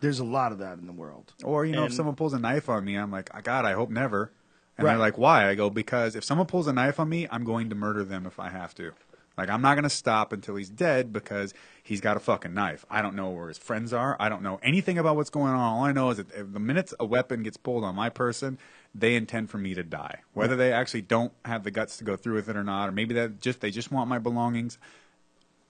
There's 0.00 0.18
a 0.18 0.24
lot 0.24 0.52
of 0.52 0.58
that 0.58 0.78
in 0.78 0.86
the 0.86 0.92
world. 0.92 1.32
Or 1.42 1.64
you 1.64 1.74
know, 1.74 1.86
if 1.86 1.92
someone 1.94 2.16
pulls 2.16 2.34
a 2.34 2.38
knife 2.38 2.68
on 2.68 2.84
me, 2.84 2.96
I'm 2.96 3.10
like, 3.10 3.30
God, 3.44 3.64
I 3.64 3.72
hope 3.72 3.88
never. 3.88 4.30
And 4.76 4.84
Right. 4.84 4.92
they're 4.92 4.98
like, 4.98 5.16
Why? 5.16 5.48
I 5.48 5.54
go 5.54 5.70
because 5.70 6.14
if 6.14 6.22
someone 6.22 6.46
pulls 6.46 6.66
a 6.66 6.72
knife 6.74 7.00
on 7.00 7.08
me, 7.08 7.26
I'm 7.30 7.44
going 7.44 7.70
to 7.70 7.74
murder 7.74 8.04
them 8.04 8.26
if 8.26 8.38
I 8.38 8.50
have 8.50 8.74
to. 8.74 8.92
Like 9.36 9.50
I'm 9.50 9.60
not 9.60 9.74
going 9.74 9.84
to 9.84 9.90
stop 9.90 10.32
until 10.32 10.56
he's 10.56 10.70
dead 10.70 11.12
because 11.12 11.52
he's 11.82 12.00
got 12.00 12.16
a 12.16 12.20
fucking 12.20 12.54
knife. 12.54 12.86
I 12.90 13.02
don't 13.02 13.14
know 13.14 13.30
where 13.30 13.48
his 13.48 13.58
friends 13.58 13.92
are. 13.92 14.16
I 14.18 14.28
don't 14.28 14.42
know 14.42 14.58
anything 14.62 14.98
about 14.98 15.16
what's 15.16 15.30
going 15.30 15.52
on. 15.52 15.60
All 15.60 15.84
I 15.84 15.92
know 15.92 16.10
is 16.10 16.16
that 16.16 16.52
the 16.52 16.60
minute 16.60 16.92
a 16.98 17.04
weapon 17.04 17.42
gets 17.42 17.56
pulled 17.56 17.84
on 17.84 17.94
my 17.94 18.08
person, 18.08 18.58
they 18.94 19.14
intend 19.14 19.50
for 19.50 19.58
me 19.58 19.74
to 19.74 19.82
die. 19.82 20.20
Whether 20.32 20.56
they 20.56 20.72
actually 20.72 21.02
don't 21.02 21.32
have 21.44 21.64
the 21.64 21.70
guts 21.70 21.98
to 21.98 22.04
go 22.04 22.16
through 22.16 22.34
with 22.34 22.48
it 22.48 22.56
or 22.56 22.64
not, 22.64 22.88
or 22.88 22.92
maybe 22.92 23.14
that 23.14 23.40
just 23.40 23.60
they 23.60 23.70
just 23.70 23.92
want 23.92 24.08
my 24.08 24.18
belongings. 24.18 24.78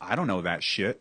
I 0.00 0.14
don't 0.14 0.26
know 0.26 0.42
that 0.42 0.62
shit. 0.62 1.00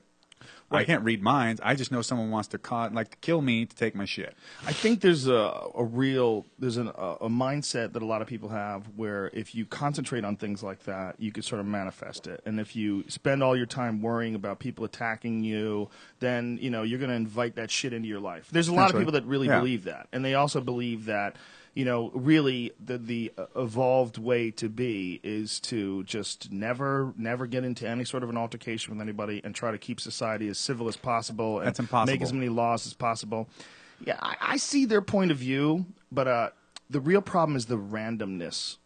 I 0.78 0.84
can't 0.86 1.04
read 1.04 1.22
minds. 1.22 1.62
I 1.64 1.76
just 1.76 1.92
know 1.92 2.02
someone 2.02 2.32
wants 2.32 2.50
to 2.50 2.60
like 2.92 3.12
to 3.12 3.18
kill 3.18 3.42
me 3.42 3.66
to 3.66 3.76
take 3.76 3.96
my 3.96 4.06
shit. 4.06 4.36
I 4.66 4.74
think 4.74 5.02
there's 5.02 5.28
a, 5.28 5.70
a 5.76 5.84
real 5.84 6.46
there's 6.60 6.78
an, 6.78 6.88
a, 6.88 7.12
a 7.22 7.30
mindset 7.30 7.94
that 7.94 8.02
a 8.02 8.06
lot 8.06 8.22
of 8.22 8.28
people 8.28 8.50
have 8.50 8.88
where 8.96 9.30
if 9.34 9.56
you 9.56 9.66
concentrate 9.66 10.24
on 10.26 10.36
things 10.36 10.62
like 10.64 10.84
that, 10.84 11.16
you 11.20 11.32
can 11.32 11.44
sort 11.44 11.60
of 11.60 11.66
manifest 11.68 12.28
it. 12.28 12.42
And 12.46 12.60
if 12.60 12.76
you 12.76 13.04
spend 13.08 13.44
all 13.44 13.56
your 13.56 13.66
time 13.66 14.02
worrying 14.02 14.36
about 14.36 14.60
people 14.60 14.86
attacking 14.86 15.44
you, 15.44 15.90
then 16.20 16.58
you 16.62 16.70
know 16.70 16.84
you're 16.84 17.00
going 17.00 17.10
to 17.10 17.16
invite 17.16 17.56
that 17.56 17.72
shit 17.72 17.94
into 17.94 18.08
your 18.08 18.20
life. 18.20 18.48
There's 18.52 18.68
a 18.68 18.74
lot 18.74 18.90
of 18.94 18.98
people 18.98 19.14
that 19.14 19.26
really 19.26 19.48
Yeah. 19.48 19.60
believe 19.60 19.86
that, 19.86 20.08
and 20.12 20.24
they 20.24 20.34
also 20.36 20.62
believe 20.62 21.06
that 21.06 21.36
you 21.76 21.86
know 21.86 22.10
really 22.16 22.72
the 22.84 22.98
the 22.98 23.32
uh, 23.38 23.46
evolved 23.56 24.18
way 24.18 24.50
to 24.50 24.68
be 24.70 25.20
is 25.24 25.60
to 25.60 26.04
just 26.06 26.52
never 26.52 27.14
never 27.18 27.46
get 27.46 27.64
into 27.64 27.88
any 27.88 28.06
sort 28.06 28.24
of 28.24 28.30
an 28.30 28.38
altercation 28.38 28.94
with 28.96 29.02
anybody 29.02 29.42
and 29.44 29.54
try 29.54 29.72
to 29.72 29.78
keep 29.78 30.00
society 30.00 30.48
as 30.48 30.58
civil 30.58 30.88
as 30.88 30.96
possible 30.96 31.60
and 31.60 31.68
That's 31.68 31.80
impossible. 31.80 32.14
make 32.14 32.22
as 32.24 32.34
many 32.34 32.50
laws 32.50 32.88
as 32.88 32.94
possible. 32.94 33.48
Yeah, 34.04 34.18
I, 34.22 34.36
I 34.42 34.58
see 34.58 34.86
their 34.86 35.02
point 35.02 35.32
of 35.32 35.38
view, 35.38 35.86
but 36.12 36.28
uh, 36.28 36.50
the 36.90 37.00
real 37.00 37.22
problem 37.22 37.56
is 37.56 37.68
the 37.68 37.78
randomness 37.78 38.78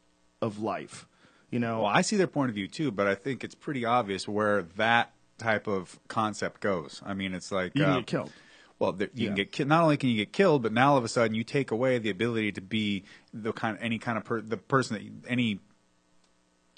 of 0.41 0.59
life. 0.59 1.07
You 1.51 1.59
know, 1.59 1.81
Well, 1.81 1.91
I 1.91 2.01
see 2.01 2.15
their 2.15 2.27
point 2.27 2.49
of 2.49 2.55
view 2.55 2.67
too, 2.67 2.91
but 2.91 3.07
I 3.07 3.15
think 3.15 3.43
it's 3.43 3.55
pretty 3.55 3.85
obvious 3.85 4.27
where 4.27 4.63
that 4.77 5.13
type 5.39 5.67
of 5.67 5.99
concept 6.07 6.61
goes. 6.61 7.01
I 7.05 7.13
mean, 7.15 7.33
it's 7.33 7.51
like 7.51 7.71
You 7.75 7.83
can 7.83 7.91
uh, 7.91 7.97
get 7.97 8.05
killed. 8.07 8.31
Well, 8.79 8.97
you 9.13 9.27
can 9.27 9.35
get 9.35 9.51
ki- 9.51 9.65
not 9.65 9.83
only 9.83 9.97
can 9.97 10.09
you 10.09 10.15
get 10.15 10.31
killed, 10.31 10.63
but 10.63 10.71
now 10.71 10.91
all 10.93 10.97
of 10.97 11.03
a 11.03 11.09
sudden 11.09 11.35
you 11.35 11.43
take 11.43 11.69
away 11.71 11.97
the 11.99 12.09
ability 12.09 12.53
to 12.53 12.61
be 12.61 13.03
the 13.33 13.51
kind 13.51 13.75
of, 13.77 13.83
any 13.83 13.99
kind 13.99 14.17
of 14.17 14.23
per, 14.23 14.39
the 14.41 14.55
person 14.57 14.93
that 14.95 15.03
you, 15.03 15.11
any 15.27 15.59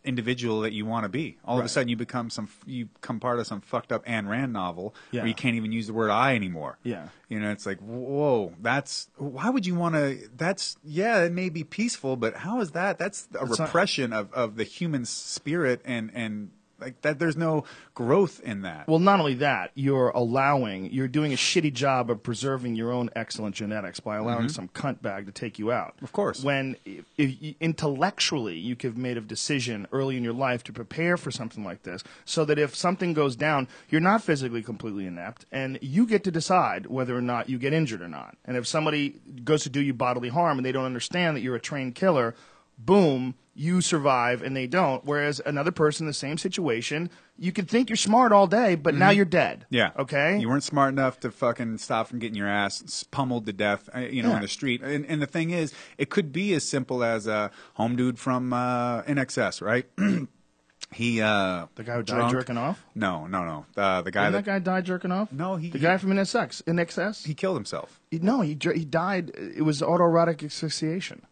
individual 0.03 0.61
that 0.61 0.73
you 0.73 0.83
want 0.83 1.03
to 1.03 1.09
be. 1.09 1.37
All 1.45 1.59
of 1.59 1.65
a 1.65 1.69
sudden 1.69 1.87
you 1.87 1.95
become 1.95 2.31
some 2.31 2.49
you 2.65 2.87
become 2.87 3.19
part 3.19 3.37
of 3.39 3.45
some 3.45 3.61
fucked 3.61 3.91
up 3.91 4.03
Ayn 4.07 4.27
Rand 4.27 4.51
novel 4.51 4.95
Yeah. 5.11 5.21
where 5.21 5.27
you 5.27 5.35
can't 5.35 5.55
even 5.55 5.71
use 5.71 5.85
the 5.85 5.93
word 5.93 6.09
I 6.09 6.33
anymore. 6.33 6.79
Yeah. 6.81 7.09
You 7.29 7.39
know, 7.39 7.51
it's 7.51 7.67
like, 7.67 7.77
whoa, 7.77 8.53
that's 8.59 9.09
why 9.17 9.49
would 9.51 9.67
you 9.67 9.75
want 9.75 9.93
to? 9.93 10.27
That's 10.35 10.75
yeah, 10.83 11.23
it 11.23 11.31
may 11.31 11.49
be 11.49 11.63
peaceful, 11.63 12.15
but 12.15 12.35
how 12.37 12.61
is 12.61 12.71
that? 12.71 12.97
That's 12.97 13.27
a 13.39 13.43
It's 13.43 13.59
not- 13.59 13.67
repression 13.67 14.11
of, 14.11 14.33
of 14.33 14.55
the 14.55 14.63
human 14.63 15.05
spirit, 15.05 15.81
and 15.85 16.09
and 16.15 16.49
like 16.81 17.01
that. 17.01 17.19
There's 17.19 17.37
no 17.37 17.63
growth 17.93 18.39
in 18.41 18.63
that. 18.63 18.87
Well, 18.87 18.99
not 18.99 19.19
only 19.19 19.35
that, 19.35 19.71
you're 19.75 20.09
allowing, 20.09 20.91
you're 20.91 21.07
doing 21.07 21.33
a 21.33 21.37
shitty 21.37 21.73
job 21.73 22.09
of 22.09 22.23
preserving 22.23 22.75
your 22.75 22.91
own 22.91 23.09
excellent 23.15 23.55
genetics 23.55 23.99
by 23.99 24.17
allowing 24.17 24.49
some 24.49 24.67
cunt 24.69 25.01
bag 25.01 25.25
to 25.27 25.31
take 25.31 25.59
you 25.59 25.71
out. 25.71 25.95
Mm-hmm. 25.95 26.05
Of 26.05 26.11
course. 26.11 26.43
When 26.43 26.75
if, 26.85 27.05
if 27.17 27.55
intellectually 27.59 28.57
you 28.57 28.75
could 28.75 28.91
have 28.91 28.97
made 28.97 29.17
a 29.17 29.21
decision 29.21 29.87
early 29.91 30.17
in 30.17 30.23
your 30.23 30.33
life 30.33 30.63
to 30.65 30.73
prepare 30.73 31.17
for 31.17 31.31
something 31.31 31.63
like 31.63 31.83
this, 31.83 32.03
so 32.25 32.45
that 32.45 32.57
if 32.57 32.75
something 32.75 33.13
goes 33.13 33.35
down, 33.35 33.67
you're 33.89 34.01
not 34.01 34.23
physically 34.23 34.63
completely 34.63 35.05
inept, 35.05 35.45
and 35.51 35.77
you 35.81 36.05
get 36.05 36.23
to 36.23 36.31
decide 36.31 36.87
whether 36.87 37.15
or 37.15 37.21
not 37.21 37.49
you 37.49 37.57
get 37.57 37.73
injured 37.73 38.01
or 38.01 38.07
not. 38.07 38.37
And 38.45 38.57
if 38.57 38.67
somebody 38.67 39.19
goes 39.43 39.63
to 39.63 39.69
do 39.69 39.81
you 39.81 39.93
bodily 39.93 40.29
harm 40.29 40.57
and 40.57 40.65
they 40.65 40.71
don't 40.71 40.85
understand 40.85 41.37
that 41.37 41.41
you're 41.41 41.55
a 41.55 41.59
trained 41.59 41.95
killer, 41.95 42.35
boom, 42.85 43.35
you 43.53 43.81
survive 43.81 44.41
and 44.41 44.55
they 44.55 44.65
don't. 44.67 45.03
Whereas 45.05 45.41
another 45.45 45.71
person 45.71 46.05
in 46.05 46.07
the 46.07 46.13
same 46.13 46.37
situation, 46.37 47.09
you 47.37 47.51
could 47.51 47.67
think 47.69 47.89
you're 47.89 47.97
smart 47.97 48.31
all 48.31 48.47
day, 48.47 48.75
but 48.75 48.95
now 48.95 49.09
you're 49.09 49.25
dead. 49.25 49.61
Mm-hmm. 49.65 49.75
Yeah. 49.75 49.91
Okay. 49.99 50.39
You 50.39 50.47
weren't 50.47 50.63
smart 50.63 50.93
enough 50.93 51.19
to 51.21 51.31
fucking 51.31 51.77
stop 51.79 52.07
from 52.07 52.19
getting 52.19 52.35
your 52.35 52.47
ass 52.47 53.03
pummeled 53.11 53.45
to 53.47 53.53
death, 53.53 53.89
uh, 53.95 53.99
you 53.99 54.23
know, 54.23 54.29
Yeah. 54.29 54.35
in 54.37 54.41
the 54.41 54.47
street. 54.47 54.81
And, 54.81 55.05
and 55.05 55.21
the 55.21 55.25
thing 55.27 55.49
is, 55.51 55.73
it 55.97 56.09
could 56.09 56.31
be 56.31 56.53
as 56.53 56.67
simple 56.67 57.03
as 57.03 57.27
a 57.27 57.51
home 57.73 57.95
dude 57.95 58.17
from 58.19 58.53
uh, 58.53 59.01
INXS, 59.03 59.61
right? 59.61 59.85
he 60.93 61.21
uh, 61.21 61.67
the 61.75 61.83
guy 61.83 61.95
who 61.95 62.03
died 62.03 62.31
jerking 62.31 62.57
off. 62.57 62.83
No, 62.95 63.27
no, 63.27 63.43
no. 63.45 63.65
Uh, 63.81 64.01
the 64.01 64.11
guy 64.11 64.29
that, 64.29 64.45
that 64.45 64.45
guy 64.45 64.59
died 64.59 64.85
jerking 64.85 65.11
off? 65.11 65.31
No, 65.31 65.55
he- 65.55 65.69
The 65.69 65.77
he- 65.77 65.83
guy 65.83 65.97
from 65.97 66.11
INXS. 66.11 66.67
In 66.67 66.79
excess. 66.79 67.23
he 67.25 67.33
killed 67.33 67.55
himself. 67.57 67.99
no, 68.11 68.41
he 68.41 68.57
he 68.75 68.85
died. 68.85 69.31
It 69.35 69.63
was 69.63 69.81
autoerotic 69.81 70.43
asphyxiation. 70.43 71.23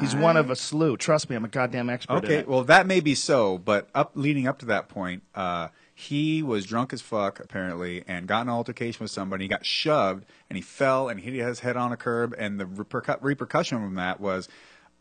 He's 0.00 0.14
one 0.16 0.36
of 0.36 0.50
a 0.50 0.56
slew. 0.56 0.96
Trust 0.96 1.30
me, 1.30 1.36
I'm 1.36 1.44
a 1.44 1.48
goddamn 1.48 1.88
expert. 1.88 2.24
Okay, 2.24 2.42
well 2.44 2.64
that 2.64 2.86
may 2.86 3.00
be 3.00 3.14
so, 3.14 3.58
but 3.58 3.88
up 3.94 4.12
leading 4.14 4.46
up 4.46 4.58
to 4.58 4.66
that 4.66 4.88
point, 4.88 5.22
uh, 5.34 5.68
he 5.94 6.42
was 6.42 6.66
drunk 6.66 6.92
as 6.92 7.00
fuck 7.00 7.38
apparently, 7.40 8.04
and 8.08 8.26
got 8.26 8.42
in 8.42 8.48
an 8.48 8.54
altercation 8.54 9.04
with 9.04 9.10
somebody. 9.10 9.44
He 9.44 9.48
got 9.48 9.64
shoved, 9.64 10.24
and 10.50 10.56
he 10.56 10.62
fell 10.62 11.08
and 11.08 11.20
hit 11.20 11.34
his 11.34 11.60
head 11.60 11.76
on 11.76 11.92
a 11.92 11.96
curb. 11.96 12.34
And 12.36 12.58
the 12.58 12.64
repercu- 12.64 13.18
repercussion 13.20 13.78
from 13.78 13.94
that 13.94 14.20
was 14.20 14.48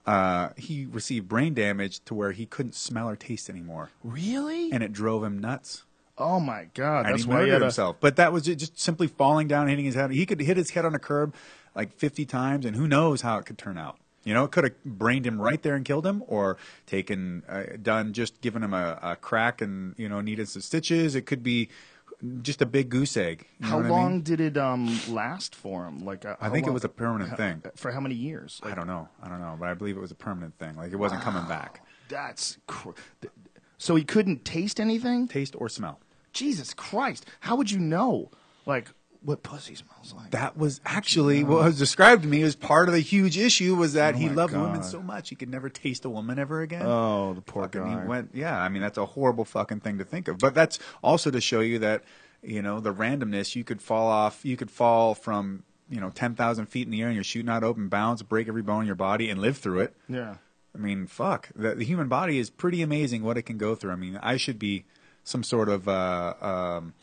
uh, 0.05 0.49
he 0.57 0.86
received 0.86 1.28
brain 1.28 1.53
damage 1.53 2.03
to 2.05 2.14
where 2.14 2.32
he 2.32 2.45
couldn't 2.45 2.76
smell 2.76 3.09
or 3.09 3.16
taste 3.16 3.49
anymore, 3.49 3.89
really? 4.03 4.72
and 4.72 4.84
it 4.84 4.93
drove 4.93 5.24
him 5.24 5.39
nuts. 5.39 5.84
oh 6.18 6.39
my 6.39 6.68
god, 6.76 7.05
And 7.05 7.14
that's 7.16 7.24
he 7.24 7.30
why 7.30 7.41
he 7.41 7.45
murdered 7.47 7.62
himself. 7.64 7.97
But 7.99 8.16
that 8.18 8.32
was 8.32 8.43
just 8.43 8.80
simply 8.80 9.07
falling 9.07 9.47
down, 9.47 9.68
hitting 9.68 9.86
his 9.86 9.95
head. 9.95 10.12
He 10.12 10.26
could 10.26 10.39
hit 10.39 10.55
his 10.57 10.70
head 10.70 10.86
on 10.86 10.93
a 10.93 10.99
curb 10.99 11.34
like 11.76 11.93
50 11.93 12.26
times, 12.26 12.66
and 12.66 12.76
who 12.76 12.88
knows 12.88 13.22
how 13.22 13.38
it 13.38 13.45
could 13.45 13.57
turn 13.57 13.78
out. 13.78 13.97
You 14.24 14.34
know, 14.34 14.43
it 14.43 14.51
could 14.51 14.63
have 14.65 14.84
brained 14.86 15.26
him 15.26 15.41
right 15.41 15.61
there 15.61 15.76
and 15.76 15.84
killed 15.84 16.05
him, 16.05 16.24
or 16.28 16.57
taken, 16.86 17.43
uh, 17.49 17.63
done, 17.82 18.13
just 18.13 18.39
given 18.41 18.61
him 18.63 18.74
a, 18.74 18.99
a 19.01 19.15
crack 19.15 19.61
and 19.61 19.95
you 19.97 20.07
know 20.07 20.22
needed 20.22 20.47
some 20.47 20.61
stitches. 20.61 21.15
It 21.15 21.26
could 21.26 21.41
be 21.43 21.69
just 22.43 22.61
a 22.61 22.67
big 22.67 22.89
goose 22.89 23.17
egg. 23.17 23.47
You 23.59 23.67
How 23.67 23.80
know 23.80 23.86
I 23.88 23.89
long 23.89 24.11
mean? 24.11 24.22
did 24.22 24.39
it 24.41 24.57
um 24.57 24.99
last 25.09 25.55
for 25.55 25.86
him? 25.86 26.05
Like 26.05 26.24
uh, 26.24 26.36
I 26.39 26.45
how 26.47 26.51
think 26.53 26.67
it 26.67 26.72
was 26.72 26.84
a 26.84 26.89
permanent 26.89 27.36
thing. 27.36 27.63
For 27.76 27.91
how 27.91 27.99
many 27.99 28.13
years? 28.15 28.61
Like, 28.63 28.74
I 28.74 28.76
don't 28.76 28.88
know. 28.88 29.09
I 29.24 29.28
don't 29.28 29.39
know, 29.39 29.55
but 29.59 29.67
I 29.69 29.74
believe 29.74 29.97
it 29.97 30.01
was 30.01 30.11
a 30.11 30.15
permanent 30.15 30.57
thing. 30.59 30.76
Like 30.76 30.91
it 30.91 30.97
wasn't 30.97 31.22
coming 31.22 31.45
back. 31.47 31.84
That's 32.09 32.57
cr- 32.67 32.91
so 33.80 33.95
he 33.95 34.03
couldn't 34.03 34.45
taste 34.45 34.80
anything. 34.80 35.28
Taste 35.28 35.55
or 35.57 35.67
smell. 35.67 35.99
Jesus 36.32 36.74
Christ! 36.76 37.26
How 37.41 37.55
would 37.55 37.72
you 37.72 37.80
know? 37.80 38.30
Like 38.67 38.91
what 39.24 39.43
pussy 39.43 39.76
smells 39.76 40.13
like? 40.17 40.32
That 40.32 40.57
was 40.57 40.82
actually 40.86 41.43
what 41.43 41.63
was 41.63 41.78
described 41.78 42.24
to 42.24 42.28
me 42.28 42.41
as 42.41 42.55
part 42.55 42.88
of 42.88 42.93
the 42.93 43.01
huge 43.01 43.38
issue 43.38 43.76
was 43.76 43.93
that 43.93 44.15
Oh 44.15 44.17
he 44.17 44.30
loved 44.30 44.53
women 44.53 44.82
so 44.84 45.01
much 45.01 45.30
he 45.30 45.36
could 45.36 45.49
never 45.49 45.69
taste 45.69 46.05
a 46.05 46.09
woman 46.09 46.39
ever 46.39 46.61
again. 46.61 46.84
Oh, 46.86 47.34
the 47.34 47.41
poor 47.41 47.63
Fucking, 47.63 47.82
guy. 47.82 48.01
He 48.01 48.07
went, 48.07 48.32
yeah. 48.34 48.59
I 48.59 48.69
mean, 48.69 48.82
that's 48.82 48.97
a 48.97 49.05
horrible 49.05 49.45
fucking 49.45 49.82
thing 49.82 49.99
to 49.99 50.03
think 50.03 50.28
of. 50.28 50.39
But 50.39 50.55
that's 50.55 50.80
also 51.03 51.30
to 51.32 51.39
show 51.41 51.59
you 51.59 51.80
that 51.80 52.03
you 52.41 52.61
know 52.61 52.80
the 52.80 52.93
randomness. 52.93 53.55
You 53.55 53.63
could 53.63 53.82
fall 53.82 54.07
off. 54.07 54.43
You 54.43 54.57
could 54.57 54.72
fall 54.72 55.13
from 55.13 55.63
you 55.89 56.01
know 56.01 56.09
ten 56.09 56.34
thousand 56.34 56.65
feet 56.67 56.88
in 56.88 56.91
the 56.91 57.01
air 57.01 57.07
and 57.07 57.15
you're 57.15 57.24
shooting 57.24 57.49
out 57.49 57.63
open 57.63 57.89
bounds, 57.89 58.24
break 58.24 58.47
every 58.47 58.63
bone 58.63 58.82
in 58.82 58.88
your 58.88 58.95
body, 58.95 59.30
and 59.30 59.39
live 59.41 59.57
through 59.57 59.82
it. 59.82 59.95
yeah. 60.09 60.36
I 60.74 60.78
mean, 60.78 61.05
fuck. 61.05 61.49
The, 61.53 61.76
the 61.76 61.84
human 61.84 62.07
body 62.07 62.39
is 62.39 62.49
pretty 62.49 62.82
amazing 62.82 63.24
what 63.24 63.38
it 63.38 63.41
can 63.41 63.57
go 63.57 63.76
through. 63.76 63.91
I 63.91 63.97
mean, 63.97 64.17
I 64.24 64.38
should 64.38 64.57
be 64.57 64.86
some 65.26 65.43
sort 65.43 65.67
of 65.67 65.89
uh, 65.89 66.34
um, 66.41 66.93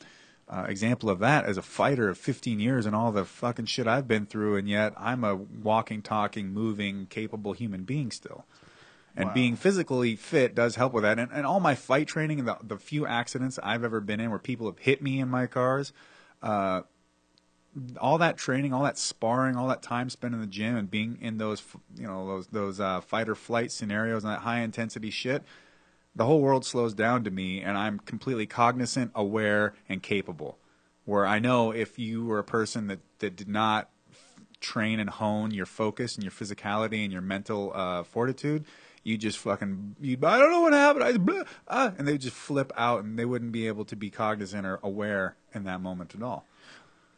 uh, 0.51 0.67
example 0.69 1.11
of 1.11 1.19
that 1.19 1.45
as 1.45 1.57
a 1.57 1.63
fighter 1.63 2.09
of 2.09 2.19
15 2.19 2.59
years 2.61 2.87
and 2.87 2.97
all 2.97 3.13
the 3.13 3.25
fucking 3.25 3.67
shit 3.67 3.87
I've 3.87 4.09
been 4.09 4.27
through, 4.27 4.57
and 4.57 4.69
yet 4.69 4.95
I'm 4.97 5.25
a 5.25 5.35
walking, 5.35 6.03
talking, 6.03 6.53
moving, 6.53 7.07
capable 7.07 7.53
human 7.53 7.85
being 7.85 8.11
still. 8.11 8.47
And 9.17 9.27
Wow. 9.27 9.35
being 9.35 9.57
physically 9.57 10.15
fit 10.17 10.55
does 10.55 10.77
help 10.77 10.93
with 10.93 11.03
that. 11.03 11.19
And, 11.19 11.31
and 11.33 11.45
all 11.45 11.61
my 11.61 11.75
fight 11.75 12.07
training 12.07 12.39
and 12.39 12.49
the, 12.49 12.57
the 12.63 12.79
few 12.79 13.07
accidents 13.07 13.59
I've 13.63 13.83
ever 13.85 14.01
been 14.01 14.21
in 14.21 14.31
where 14.31 14.39
people 14.39 14.67
have 14.67 14.79
hit 14.79 15.03
me 15.03 15.19
in 15.21 15.29
my 15.29 15.47
cars, 15.47 15.93
uh, 16.43 16.83
all 18.01 18.19
that 18.19 18.37
training, 18.37 18.73
all 18.73 18.85
that 18.85 18.97
sparring, 18.99 19.57
all 19.57 19.69
that 19.69 19.83
time 19.83 20.09
spent 20.09 20.35
in 20.35 20.41
the 20.41 20.47
gym, 20.47 20.77
and 20.77 20.91
being 20.91 21.19
in 21.21 21.39
those, 21.39 21.63
you 21.97 22.07
know, 22.07 22.27
those 22.27 22.47
those 22.49 22.81
uh, 22.81 23.01
fight 23.01 23.29
or 23.29 23.35
flight 23.35 23.71
scenarios 23.71 24.25
and 24.25 24.33
that 24.33 24.41
high 24.41 24.61
intensity 24.61 25.11
shit, 25.11 25.43
the 26.19 26.27
whole 26.27 26.41
world 26.41 26.67
slows 26.67 26.95
down 26.95 27.25
to 27.25 27.31
me, 27.31 27.63
and 27.63 27.79
I'm 27.79 28.01
completely 28.01 28.45
cognizant, 28.47 29.13
aware, 29.15 29.75
and 29.89 30.03
capable. 30.03 30.59
Where 31.05 31.25
I 31.25 31.39
know 31.39 31.71
if 31.71 31.99
you 31.99 32.27
were 32.27 32.41
a 32.41 32.45
person 32.45 32.89
that 32.89 32.99
that 33.21 33.37
did 33.37 33.49
not 33.49 33.89
train 34.61 34.99
and 35.01 35.09
hone 35.09 35.53
your 35.53 35.65
focus 35.65 36.17
and 36.17 36.25
your 36.25 36.33
physicality 36.33 37.05
and 37.05 37.13
your 37.13 37.23
mental 37.23 37.73
uh, 37.73 38.03
fortitude, 38.03 38.65
you 39.05 39.17
just 39.17 39.39
fucking 39.39 39.95
you'd, 40.01 40.23
I 40.25 40.39
don't 40.39 40.51
know 40.51 40.61
what 40.63 40.73
happened. 40.73 41.05
I, 41.05 41.17
blah, 41.17 41.45
ah, 41.69 41.93
and 41.97 42.07
they 42.07 42.13
would 42.13 42.21
just 42.21 42.37
flip 42.37 42.73
out, 42.77 43.05
and 43.05 43.19
they 43.19 43.25
wouldn't 43.25 43.53
be 43.53 43.69
able 43.69 43.85
to 43.87 43.97
be 43.97 44.11
cognizant 44.11 44.67
or 44.67 44.81
aware 44.83 45.37
in 45.55 45.65
that 45.65 45.81
moment 45.81 46.15
at 46.15 46.23
all. 46.23 46.45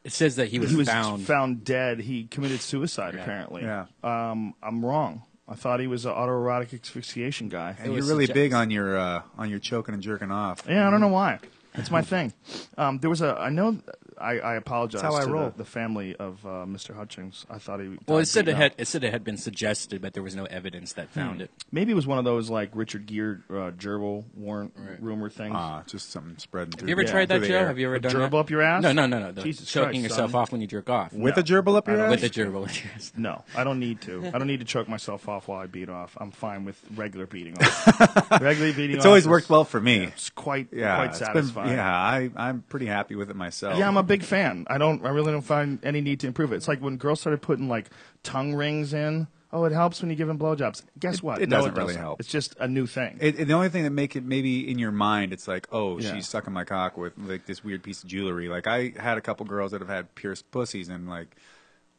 It 0.05 0.13
says 0.13 0.37
that 0.37 0.49
he 0.49 0.59
was, 0.59 0.71
he 0.71 0.77
was 0.77 0.89
found. 0.89 1.65
dead. 1.65 2.01
He 2.01 2.25
committed 2.25 2.61
suicide. 2.61 3.15
Yeah. 3.15 3.23
Apparently. 3.23 3.63
Yeah. 3.63 3.87
Um, 4.05 4.55
I'm 4.63 4.85
wrong. 4.85 5.25
I 5.51 5.55
thought 5.57 5.81
he 5.81 5.89
was 5.89 6.07
an 6.07 6.13
autoerotic 6.13 6.73
asphyxiation 6.81 7.49
guy. 7.49 7.75
And 7.81 7.93
you're 7.93 8.05
really 8.05 8.29
big 8.29 8.53
on 8.53 8.71
your 8.71 8.97
uh, 8.97 9.23
on 9.37 9.51
your 9.51 9.59
choking 9.59 9.95
and 9.95 10.03
jerking 10.03 10.31
off. 10.31 10.63
Yeah, 10.69 10.87
I 10.87 10.91
don't 10.91 11.01
know 11.01 11.09
why. 11.09 11.41
It's 11.75 11.91
my 11.91 12.03
thing. 12.03 12.33
Um, 12.79 12.99
there 12.99 13.11
was 13.11 13.21
a. 13.21 13.37
I 13.39 13.51
know. 13.51 13.79
I, 14.21 14.39
I 14.39 14.55
apologize 14.57 15.03
That's 15.03 15.15
how 15.15 15.21
I 15.21 15.25
to 15.25 15.31
roll. 15.33 15.51
The, 15.51 15.59
the 15.59 15.65
family 15.65 16.15
of 16.17 16.45
uh, 16.45 16.67
Mr. 16.67 16.95
Hutchence. 16.95 17.47
I 17.51 17.59
thought 17.59 17.81
he. 17.81 17.89
Well, 18.07 18.19
died 18.19 18.23
it 18.23 18.27
said 18.27 18.41
it 18.43 18.47
beaten 18.47 18.61
had 18.61 18.75
it 18.79 18.85
said 18.87 19.05
it 19.05 19.13
had 19.13 19.25
been 19.25 19.37
suggested, 19.37 20.03
but 20.03 20.15
there 20.15 20.23
was 20.23 20.37
no 20.37 20.45
evidence 20.45 20.93
that 20.95 21.11
found 21.11 21.37
Hmm. 21.37 21.43
it. 21.43 21.51
Maybe 21.73 21.93
it 21.93 21.95
was 21.95 22.07
one 22.07 22.19
of 22.19 22.25
those 22.25 22.51
like 22.51 22.71
Richard 22.75 23.07
Gere 23.07 23.39
uh, 23.49 23.71
gerbil 23.73 24.25
warrant 24.35 24.73
Right. 24.77 25.03
rumor 25.03 25.31
things. 25.31 25.55
Ah, 25.57 25.83
just 25.87 26.11
something 26.11 26.37
spreading 26.39 26.73
through. 26.73 26.81
Have 26.83 26.89
you 26.89 26.95
ever 26.95 27.03
Yeah, 27.03 27.11
tried 27.11 27.29
that, 27.29 27.35
through 27.39 27.47
the 27.49 27.49
Joe? 27.49 27.59
air. 27.61 27.67
Have 27.69 27.79
you 27.79 27.87
ever 27.87 27.95
A 27.97 28.01
done 28.01 28.13
gerbil 28.13 28.31
that? 28.31 28.37
up 28.37 28.51
your 28.51 28.63
ass? 28.63 28.83
No, 28.83 28.93
no, 28.93 29.07
no, 29.07 29.19
no. 29.19 29.33
The 29.33 29.43
Jesus 29.43 29.71
choking 29.71 30.01
Christ, 30.01 30.03
yourself 30.11 30.31
son. 30.33 30.41
off 30.41 30.53
when 30.53 30.61
you 30.61 30.67
jerk 30.67 30.91
off. 30.91 31.13
with 31.13 31.37
No. 31.37 31.41
a 31.41 31.45
gerbil 31.45 31.77
up 31.77 31.89
your 31.89 32.01
ass? 32.01 32.11
With 32.11 32.21
the 32.21 32.31
gerbil. 32.31 32.67
yes. 32.95 33.13
No, 33.17 33.45
I 33.57 33.65
don't 33.65 33.79
need 33.81 34.01
to. 34.03 34.27
I 34.27 34.39
don't 34.39 34.47
need 34.47 34.61
to 34.61 34.67
choke 34.67 34.89
myself 34.89 35.29
off 35.29 35.49
while 35.49 35.61
I 35.61 35.67
beat 35.67 35.89
off. 35.89 36.17
I'm 36.21 36.31
fine 36.31 36.65
with 36.65 36.81
regular 36.95 37.27
beating 37.27 37.57
off. 37.63 38.31
regular 38.41 38.73
beating 38.73 38.97
It's 38.97 39.05
off. 39.05 39.09
always 39.09 39.25
is- 39.25 39.29
worked 39.29 39.49
well 39.51 39.65
for 39.65 39.81
me. 39.81 40.05
It's 40.05 40.31
quite 40.31 40.69
Yeah, 40.73 40.97
quite 40.97 41.11
it's 41.11 41.19
been- 41.19 41.27
satisfying. 41.27 41.71
yeah, 41.73 41.91
I 41.91 42.31
I'm 42.37 42.63
pretty 42.69 42.87
happy 42.87 43.15
with 43.15 43.31
it 43.31 43.37
myself. 43.37 43.79
Yeah, 43.79 43.89
I'm 43.89 43.97
a 43.97 44.03
big 44.11 44.23
fan. 44.23 44.67
I 44.69 44.79
don't. 44.79 45.05
I 45.05 45.09
really 45.11 45.33
don't 45.33 45.41
find 45.43 45.79
any 45.85 46.01
need 46.01 46.21
to 46.21 46.27
improve 46.27 46.53
it. 46.53 46.57
It's 46.57 46.69
like 46.69 46.81
when 46.81 46.97
girls 46.97 47.21
started 47.21 47.41
putting 47.43 47.69
like 47.69 47.87
tongue 48.23 48.55
rings 48.55 48.93
in. 48.93 49.27
Oh, 49.53 49.65
it 49.65 49.73
helps 49.73 50.01
when 50.01 50.11
you 50.11 50.17
give 50.17 50.29
them 50.29 50.39
blowjobs. 50.39 50.85
Guess 51.01 51.25
what? 51.25 51.43
it 51.43 51.51
doesn't 51.51 51.73
it 51.77 51.77
really 51.77 51.97
help. 51.97 52.21
It's 52.21 52.29
just 52.29 52.55
a 52.61 52.69
new 52.69 52.87
thing. 52.87 53.19
It, 53.21 53.41
it- 53.41 53.45
the 53.47 53.55
only 53.55 53.69
thing 53.69 53.83
that 53.83 53.91
make 53.91 54.15
it 54.15 54.23
maybe 54.25 54.71
in 54.71 54.79
your 54.79 54.93
mind, 54.93 55.33
it's 55.33 55.49
like, 55.49 55.67
oh, 55.73 55.99
Yeah. 55.99 56.15
she's 56.15 56.29
sucking 56.29 56.53
my 56.53 56.63
cock 56.63 56.97
with 56.97 57.15
like 57.19 57.47
this 57.47 57.65
weird 57.65 57.83
piece 57.83 58.05
of 58.05 58.09
jewelry. 58.09 58.49
Like 58.49 58.69
I 58.69 58.93
had 58.97 59.19
a 59.19 59.21
couple 59.21 59.45
girls 59.47 59.73
that 59.73 59.81
have 59.81 59.89
had 59.89 60.15
pierced 60.15 60.49
pussies, 60.53 60.89
and 60.89 61.09
like, 61.09 61.35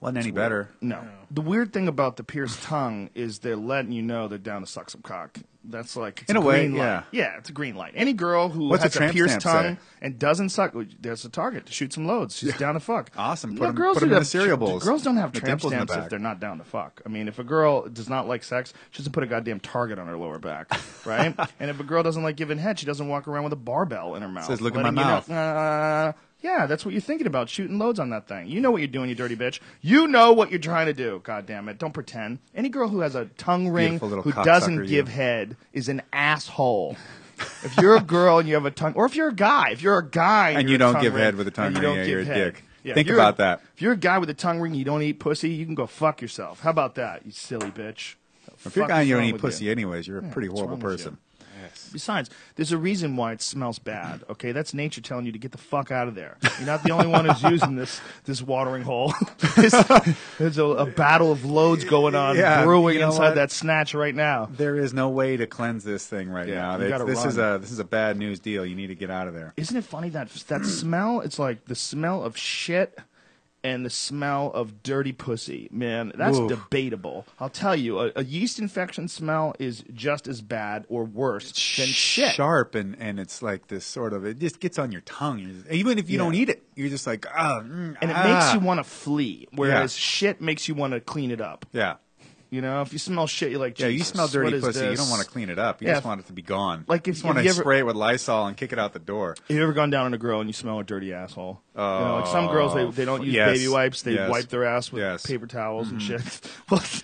Wasn't 0.02 0.18
any 0.18 0.32
better. 0.32 0.70
No. 0.82 1.08
The 1.30 1.42
weird 1.42 1.72
thing 1.72 1.88
about 1.88 2.18
the 2.18 2.24
pierced 2.24 2.62
tongue 2.64 3.10
is 3.16 3.40
they're 3.40 3.56
letting 3.56 3.92
you 3.94 4.02
know 4.02 4.28
they're 4.28 4.38
down 4.40 4.62
to 4.62 4.68
suck 4.68 4.90
some 4.90 5.02
cock. 5.02 5.38
That's 5.64 5.96
like 5.96 6.22
it's 6.24 6.30
In 6.32 6.38
a 6.38 6.42
way, 6.42 6.62
green 6.66 6.72
light. 6.80 6.84
yeah. 6.84 7.04
yeah, 7.12 7.38
it's 7.38 7.52
a 7.52 7.54
green 7.54 7.76
light. 7.76 7.94
Any 7.96 8.14
girl 8.14 8.50
who 8.50 8.68
What's 8.70 8.82
has 8.82 8.94
the 8.94 8.98
a 8.98 9.02
tramp 9.02 9.14
pierced 9.14 9.42
stamp 9.42 9.44
tongue 9.44 9.76
say? 9.76 9.82
and 10.02 10.18
doesn't 10.18 10.50
suck, 10.50 10.76
there's 11.00 11.24
a 11.24 11.30
target 11.30 11.68
to 11.68 11.72
shoot 11.72 11.94
some 11.94 12.08
loads. 12.08 12.36
She's 12.36 12.58
down 12.58 12.74
to 12.74 12.80
fuck. 12.80 13.12
Awesome. 13.16 13.54
No, 13.54 13.60
Put 13.60 13.70
'em- 13.70 13.76
girls 13.76 13.94
put 13.98 14.04
'em 14.04 14.10
do 14.10 14.14
in 14.14 14.16
have- 14.16 14.24
the 14.24 14.30
cereal 14.30 14.58
bowls. 14.58 14.84
Girls 14.84 15.04
don't 15.04 15.18
have 15.18 15.34
The 15.34 15.40
tramp 15.42 15.62
dimples 15.62 15.74
in 15.74 15.78
the 15.80 15.86
stamps 15.86 15.94
if 15.94 16.00
back. 16.06 16.10
they're 16.10 16.18
not 16.18 16.40
down 16.40 16.58
to 16.58 16.64
fuck. 16.64 17.04
I 17.06 17.10
mean, 17.10 17.28
if 17.28 17.38
a 17.38 17.44
girl 17.44 17.88
does 17.88 18.10
not 18.10 18.28
like 18.28 18.44
sex, 18.44 18.74
she 18.90 18.98
doesn't 19.04 19.12
put 19.14 19.22
a 19.22 19.28
goddamn 19.28 19.60
target 19.60 20.00
on 20.00 20.08
her 20.08 20.18
lower 20.18 20.40
back, 20.40 20.68
right? 21.06 21.36
and 21.60 21.70
if 21.70 21.80
a 21.80 21.84
girl 21.84 22.02
doesn't 22.02 22.24
like 22.24 22.38
giving 22.38 22.58
head, 22.58 22.80
she 22.80 22.88
doesn't 22.88 23.08
walk 23.08 23.28
around 23.28 23.44
with 23.44 23.54
a 23.54 23.58
barbell 23.58 24.16
in 24.16 24.24
her 24.24 24.30
mouth. 24.30 24.46
Says, 24.46 24.62
"Look 24.62 24.74
at 24.76 24.78
letting 24.82 24.96
my 24.96 25.02
you 25.04 25.08
know, 25.08 25.14
mouth." 25.14 25.30
uh, 25.30 26.14
yeah, 26.42 26.66
that's 26.66 26.84
what 26.86 26.92
you're 26.94 27.02
thinking 27.02 27.28
about, 27.28 27.50
shooting 27.50 27.78
loads 27.80 28.00
on 28.00 28.10
that 28.10 28.28
thing. 28.28 28.48
You 28.48 28.60
know 28.62 28.72
what 28.72 28.80
you're 28.80 28.88
doing, 28.88 29.10
you 29.10 29.16
dirty 29.16 29.36
bitch. 29.36 29.60
You 29.82 30.08
know 30.08 30.34
what 30.34 30.50
you're 30.50 30.60
trying 30.60 30.88
to 30.88 30.94
do. 30.94 31.22
God 31.24 31.46
damn 31.46 31.70
it. 31.70 31.78
Don't 31.78 31.94
pretend. 31.94 32.40
Any 32.56 32.70
girl 32.70 32.88
who 32.90 33.02
has 33.02 33.16
a 33.16 33.26
tongue 33.38 33.70
ring 33.70 33.94
Beautiful 34.00 34.08
little 34.10 34.24
who 34.24 34.44
doesn't 34.44 34.84
you. 34.84 34.86
give 34.90 35.08
head 35.08 35.56
is 35.74 35.88
an 35.90 36.02
asshole. 36.12 36.98
if 37.64 37.76
you're 37.78 37.96
a 37.96 38.02
girl 38.02 38.40
and 38.40 38.48
you 38.48 38.56
have 38.56 38.66
a 38.66 38.72
tongue, 38.72 38.94
or 38.96 39.06
if 39.06 39.16
you're 39.16 39.30
a 39.30 39.36
guy, 39.36 39.70
if 39.72 39.82
you're 39.82 39.98
a 39.98 40.08
guy 40.08 40.52
And 40.52 40.64
you're 40.64 40.70
you 40.70 40.76
a 40.76 40.78
don't 40.80 40.94
tongue 40.94 41.02
give 41.04 41.14
ring 41.16 41.24
head 41.24 41.36
with 41.36 41.48
a 41.48 41.52
tongue 41.52 41.68
and 41.68 41.76
you 41.78 41.82
ring, 41.82 41.90
don't 41.90 41.98
yeah, 41.98 42.04
give 42.06 42.12
you're 42.12 42.22
a 42.22 42.26
head. 42.26 42.54
dick. 42.84 42.96
Think 42.96 43.08
you're 43.08 43.18
a- 43.18 43.22
about 43.22 43.38
that. 43.38 43.62
If 43.76 43.82
you're 43.82 43.94
a 43.94 43.98
guy 43.98 44.18
with 44.18 44.30
a 44.30 44.34
tongue 44.34 44.60
ring, 44.60 44.72
and 44.72 44.80
you 44.80 44.86
don't 44.86 45.04
eat 45.04 45.20
pussy. 45.20 45.50
You 45.52 45.66
can 45.66 45.76
go 45.76 45.86
fuck 45.86 46.22
yourself. 46.22 46.62
How 46.62 46.72
about 46.72 46.96
that, 46.96 47.26
you 47.26 47.32
silly 47.32 47.70
bitch? 47.70 48.16
If 48.66 48.76
you're 48.76 48.86
a 48.86 48.88
guy 48.88 49.00
and 49.02 49.10
you 49.10 49.16
don't 49.16 49.24
eat 49.26 49.38
pussy 49.40 49.66
you? 49.66 49.72
anyways, 49.72 50.08
you're 50.08 50.20
a 50.20 50.24
pretty 50.24 50.48
horrible 50.48 50.78
you? 50.78 50.82
person. 50.84 51.18
Besides, 51.92 52.30
there's 52.56 52.72
a 52.72 52.78
reason 52.78 53.16
why 53.16 53.34
it 53.34 53.42
smells 53.42 53.80
bad. 53.80 54.24
Okay, 54.30 54.52
that's 54.52 54.74
nature 54.74 55.02
telling 55.02 55.26
you 55.26 55.32
to 55.32 55.40
get 55.40 55.52
the 55.52 55.58
fuck 55.58 55.92
out 55.92 56.08
of 56.08 56.16
there. 56.16 56.38
You're 56.58 56.66
not 56.68 56.84
the 56.84 56.92
only 56.92 57.08
one 57.08 57.26
who's 57.26 57.44
using 57.44 57.76
this 57.76 58.00
this 58.26 58.42
watering 58.42 58.84
hole. 58.84 59.14
There's- 59.56 60.16
there's 60.38 60.58
a, 60.58 60.64
a 60.66 60.86
battle 60.86 61.32
of 61.32 61.46
loads 61.46 61.84
going 61.84 62.16
on, 62.16 62.36
Yeah, 62.38 62.64
brewing 62.64 62.96
you 62.96 63.02
know 63.02 63.08
inside 63.08 63.30
what? 63.30 63.36
that 63.36 63.52
snatch 63.52 63.94
right 63.94 64.16
now. 64.16 64.48
There 64.52 64.78
is 64.78 64.94
no 64.94 65.10
way 65.10 65.38
to 65.38 65.48
cleanse 65.48 65.84
this 65.84 66.06
thing 66.08 66.30
right 66.30 66.48
Yeah, 66.48 66.56
now. 66.62 66.78
you 66.78 66.86
It's- 66.86 67.00
gotta 67.00 67.06
this 67.12 67.26
is 67.26 67.38
a 67.38 67.58
this 67.62 67.72
is 67.72 67.80
a 67.80 67.84
bad 67.84 68.18
news 68.18 68.40
deal. 68.40 68.66
You 68.66 68.76
need 68.76 68.88
to 68.88 68.96
get 68.96 69.10
out 69.12 69.28
of 69.28 69.34
there. 69.34 69.54
Isn't 69.58 69.76
it 69.78 69.84
funny 69.84 70.10
that 70.10 70.30
that 70.48 70.66
smell? 70.66 71.22
It's 71.22 71.38
like 71.40 71.66
the 71.66 71.76
smell 71.76 72.24
of 72.24 72.38
shit 72.38 72.98
and 73.64 73.86
the 73.86 73.90
smell 73.90 74.52
of 74.54 74.84
dirty 74.84 75.12
pussy. 75.12 75.68
Man, 75.72 76.12
that's 76.16 76.38
Oof. 76.38 76.50
debatable. 76.50 77.26
I'll 77.40 77.50
tell 77.50 77.76
you, 77.76 78.00
a, 78.00 78.12
a 78.16 78.24
yeast 78.24 78.60
infection 78.60 79.08
smell 79.08 79.56
is 79.60 79.84
just 79.94 80.28
as 80.28 80.42
bad 80.42 80.86
or 80.90 81.04
worse 81.04 81.52
than 81.78 81.88
shit. 81.88 82.34
Sharp 82.34 82.76
and 82.76 82.96
and 83.00 83.20
it's 83.20 83.42
like 83.42 83.68
this 83.68 83.86
sort 83.86 84.14
of 84.14 84.26
it 84.26 84.40
just 84.40 84.60
gets 84.60 84.80
on 84.80 84.92
your 84.92 85.02
tongue. 85.02 85.64
Even 85.70 85.98
if 86.00 86.10
you 86.10 86.18
Yeah. 86.18 86.24
don't 86.24 86.36
eat 86.36 86.50
it, 86.50 86.64
you're 86.76 86.90
just 86.90 87.06
like 87.08 87.26
ah, 87.36 87.62
mm, 87.64 87.96
and 88.02 88.12
it 88.12 88.16
ah. 88.18 88.24
makes 88.24 88.54
you 88.54 88.60
want 88.60 88.80
to 88.80 88.84
flee, 88.84 89.48
whereas 89.54 89.96
shit 89.96 90.42
makes 90.42 90.68
you 90.68 90.76
want 90.76 90.94
to 90.94 91.00
clean 91.00 91.32
it 91.32 91.42
up. 91.42 91.66
Yeah, 91.72 91.96
You 92.52 92.60
know, 92.60 92.82
if 92.82 92.92
you 92.92 93.00
smell 93.00 93.28
shit, 93.28 93.50
you're 93.50 93.62
like, 93.62 93.80
yeah. 93.80 93.88
You 93.88 94.04
smell 94.04 94.28
dirty 94.28 94.60
pussy. 94.60 94.86
You 94.86 94.98
don't 94.98 95.10
want 95.10 95.24
to 95.24 95.28
clean 95.30 95.50
it 95.50 95.58
up. 95.58 95.82
You 95.82 95.88
Yeah, 95.88 95.94
just 95.96 96.06
want 96.06 96.20
it 96.20 96.28
to 96.28 96.34
be 96.34 96.42
gone. 96.42 96.84
like, 96.86 97.08
you 97.08 97.12
if- 97.12 97.16
just 97.16 97.24
want 97.26 97.38
to 97.38 97.44
you 97.46 97.50
ever- 97.50 97.62
spray 97.62 97.80
it 97.80 97.86
with 97.86 97.96
Lysol 97.96 98.46
and 98.48 98.58
kick 98.58 98.74
it 98.74 98.78
out 98.78 98.92
the 98.92 99.00
door. 99.00 99.36
Have 99.48 99.56
you 99.56 99.64
ever 99.64 99.72
gone 99.72 99.90
down 99.90 100.06
on 100.08 100.14
a 100.14 100.18
girl 100.18 100.42
and 100.42 100.50
you 100.50 100.54
smell 100.54 100.78
a 100.78 100.84
dirty 100.84 101.14
asshole? 101.14 101.62
Oh, 101.78 102.00
you 102.00 102.06
know, 102.06 102.16
like 102.18 102.28
some 102.28 102.50
Oh, 102.50 102.52
girls, 102.52 102.74
they, 102.74 102.86
they 102.92 103.06
don't 103.06 103.24
use 103.24 103.34
yes, 103.34 103.58
baby 103.58 103.70
wipes. 103.70 104.02
They 104.02 104.16
yes, 104.16 104.30
wipe 104.30 104.50
their 104.50 104.66
ass 104.66 104.92
with 104.92 105.02
yes. 105.02 105.24
Mm-hmm. 105.24 105.32
paper 105.34 105.48
towels 105.48 105.92
and 105.92 106.02
shit. 106.02 106.22
well, 106.70 106.82
it's, 106.84 107.04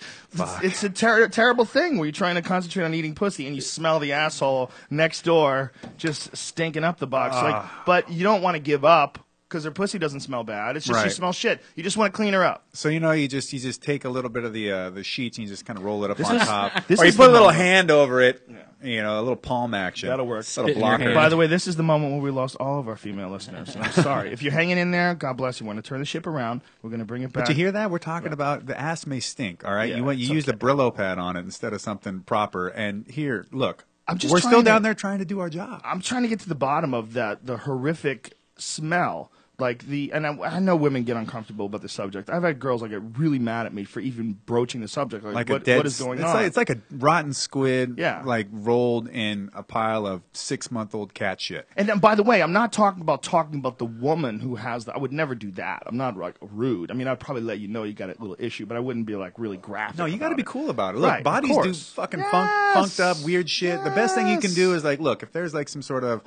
it's 0.62 0.84
a 0.84 0.90
ter- 0.90 1.28
terrible 1.28 1.64
thing 1.64 1.96
where 1.96 2.04
you're 2.04 2.12
trying 2.12 2.34
to 2.34 2.42
concentrate 2.42 2.84
on 2.84 2.92
eating 2.92 3.14
pussy 3.14 3.46
and 3.46 3.54
you 3.56 3.62
smell 3.62 3.98
the 4.00 4.12
asshole 4.12 4.70
next 4.90 5.22
door 5.22 5.72
just 5.96 6.36
stinking 6.36 6.84
up 6.84 6.98
the 6.98 7.06
box. 7.06 7.34
Like, 7.36 7.54
Ah. 7.54 7.82
but 7.86 8.10
you 8.10 8.22
don't 8.22 8.42
want 8.42 8.56
to 8.56 8.60
give 8.60 8.84
up 8.84 9.18
because 9.48 9.64
her 9.64 9.70
pussy 9.70 9.98
doesn't 9.98 10.20
smell 10.20 10.44
bad. 10.44 10.76
It's 10.76 10.84
just 10.86 10.98
she 11.00 11.04
Right. 11.04 11.12
smells 11.12 11.36
shit. 11.36 11.62
You 11.74 11.82
just 11.82 11.96
want 11.96 12.12
to 12.12 12.16
clean 12.16 12.34
her 12.34 12.44
up. 12.44 12.66
So 12.74 12.88
you 12.88 13.00
know, 13.00 13.12
you 13.12 13.28
just 13.28 13.52
you 13.52 13.58
just 13.58 13.82
take 13.82 14.04
a 14.04 14.08
little 14.08 14.30
bit 14.30 14.44
of 14.44 14.52
the 14.52 14.70
uh, 14.70 14.90
the 14.90 15.02
sheets 15.02 15.38
and 15.38 15.46
you 15.46 15.50
just 15.52 15.64
kind 15.64 15.78
of 15.78 15.84
roll 15.84 16.04
it 16.04 16.10
up 16.10 16.20
on 16.24 16.36
is- 16.36 16.42
top, 16.46 16.84
this 16.86 17.00
or 17.00 17.04
you 17.04 17.08
is 17.08 17.16
put 17.16 17.28
a 17.28 17.32
little 17.32 17.46
moment. 17.48 17.62
hand 17.62 17.90
over 17.90 18.20
it. 18.20 18.48
You 18.80 19.02
know, 19.02 19.18
a 19.18 19.22
little 19.22 19.34
palm 19.34 19.74
action. 19.74 20.08
That'll 20.08 20.24
work. 20.26 20.46
Little 20.56 20.64
Spit 20.66 20.68
in 20.68 20.78
your 20.78 20.78
blocker. 20.98 21.12
By 21.12 21.28
the 21.28 21.36
way, 21.36 21.48
this 21.48 21.66
is 21.66 21.74
the 21.74 21.82
moment 21.82 22.12
where 22.12 22.20
we 22.20 22.30
lost 22.30 22.54
all 22.60 22.78
of 22.78 22.86
our 22.86 22.94
female 22.94 23.28
listeners. 23.28 23.74
And 23.74 23.82
I'm 23.82 23.90
sorry. 23.90 24.30
if 24.32 24.40
you're 24.40 24.52
hanging 24.52 24.78
in 24.78 24.92
there, 24.92 25.16
God 25.16 25.32
bless 25.36 25.58
you. 25.58 25.66
We're 25.66 25.72
going 25.72 25.82
to 25.82 25.88
turn 25.88 25.98
the 25.98 26.04
ship 26.04 26.28
around. 26.28 26.60
We're 26.82 26.90
going 26.90 27.00
to 27.00 27.04
bring 27.04 27.22
it 27.22 27.32
back. 27.32 27.46
But 27.46 27.48
you 27.48 27.56
hear 27.56 27.72
that? 27.72 27.90
We're 27.90 27.98
talking 27.98 28.32
about 28.32 28.66
the 28.66 28.78
ass 28.80 29.04
may 29.04 29.18
stink. 29.18 29.64
All 29.64 29.74
right, 29.74 29.90
Yeah, 29.90 29.96
you 29.96 30.04
want 30.04 30.18
you 30.18 30.26
it's 30.26 30.32
used 30.32 30.48
a. 30.48 30.52
Brillo 30.52 30.94
pad 30.94 31.18
on 31.18 31.34
it 31.36 31.40
instead 31.40 31.72
of 31.72 31.80
something 31.80 32.20
proper. 32.20 32.68
And 32.68 33.04
here, 33.10 33.46
look, 33.50 33.84
I'm 34.06 34.16
just 34.16 34.32
we're 34.32 34.38
still 34.38 34.60
to- 34.60 34.64
down 34.64 34.82
there 34.82 34.94
trying 34.94 35.18
to 35.18 35.24
do 35.24 35.40
our 35.40 35.50
job. 35.50 35.80
I'm 35.84 36.00
trying 36.00 36.22
to 36.22 36.28
get 36.28 36.38
to 36.40 36.48
the 36.48 36.54
bottom 36.54 36.94
of 36.94 37.14
that 37.14 37.46
the 37.46 37.56
horrific 37.56 38.34
smell. 38.58 39.32
Like 39.60 39.84
the 39.86 40.12
and 40.12 40.24
I, 40.24 40.30
I 40.38 40.58
know 40.60 40.76
women 40.76 41.02
get 41.02 41.16
uncomfortable 41.16 41.66
about 41.66 41.82
the 41.82 41.88
subject. 41.88 42.30
I've 42.30 42.44
had 42.44 42.60
girls 42.60 42.80
like 42.80 42.92
get 42.92 43.02
really 43.18 43.40
mad 43.40 43.66
at 43.66 43.74
me 43.74 43.82
for 43.82 43.98
even 43.98 44.34
broaching 44.46 44.80
the 44.80 44.86
subject. 44.86 45.24
Like, 45.24 45.34
Like 45.34 45.48
what, 45.48 45.62
a 45.62 45.64
dead. 45.64 45.76
what 45.78 45.86
is 45.86 45.98
going 45.98 46.20
it's 46.20 46.28
on? 46.28 46.34
Like, 46.36 46.46
it's 46.46 46.56
like 46.56 46.70
a 46.70 46.76
rotten 46.92 47.32
squid. 47.32 47.96
Yeah. 47.98 48.22
Like 48.24 48.46
rolled 48.52 49.08
in 49.08 49.50
a 49.54 49.64
pile 49.64 50.06
of 50.06 50.22
six 50.32 50.70
month 50.70 50.94
old 50.94 51.12
cat 51.12 51.40
shit. 51.40 51.66
and 51.76 51.88
then, 51.88 51.98
by 51.98 52.14
the 52.14 52.22
way, 52.22 52.40
I'm 52.40 52.52
not 52.52 52.72
talking 52.72 53.00
about 53.02 53.24
talking 53.24 53.58
about 53.58 53.78
the 53.78 53.84
woman 53.84 54.38
who 54.38 54.54
has 54.54 54.84
the. 54.84 54.94
I 54.94 54.98
would 54.98 55.12
never 55.12 55.34
do 55.34 55.50
that. 55.52 55.82
I'm 55.86 55.96
not 55.96 56.16
like 56.16 56.36
rude. 56.40 56.92
I 56.92 56.94
mean, 56.94 57.08
I'd 57.08 57.18
probably 57.18 57.42
let 57.42 57.58
you 57.58 57.66
know 57.66 57.82
you 57.82 57.94
got 57.94 58.10
a 58.10 58.14
little 58.20 58.36
issue, 58.38 58.64
but 58.64 58.76
I 58.76 58.80
wouldn't 58.80 59.06
be 59.06 59.16
like 59.16 59.40
really 59.40 59.56
graphic. 59.56 59.98
No, 59.98 60.04
you 60.04 60.18
got 60.18 60.28
to 60.28 60.36
be 60.36 60.44
cool 60.44 60.70
about 60.70 60.94
it. 60.94 60.98
Look, 60.98 61.10
Right, 61.10 61.24
bodies 61.24 61.58
do 61.64 61.74
fucking 61.74 62.20
funk, 62.30 62.48
Yes. 62.48 62.74
funked 62.74 63.00
up, 63.00 63.24
weird 63.26 63.50
shit. 63.50 63.82
The 63.82 63.90
best 63.90 64.14
thing 64.14 64.28
you 64.28 64.38
can 64.38 64.52
do 64.54 64.74
is 64.74 64.84
like, 64.84 65.00
look, 65.00 65.24
if 65.24 65.32
there's 65.32 65.52
like 65.52 65.68
some 65.68 65.82
sort 65.82 66.04
of 66.04 66.22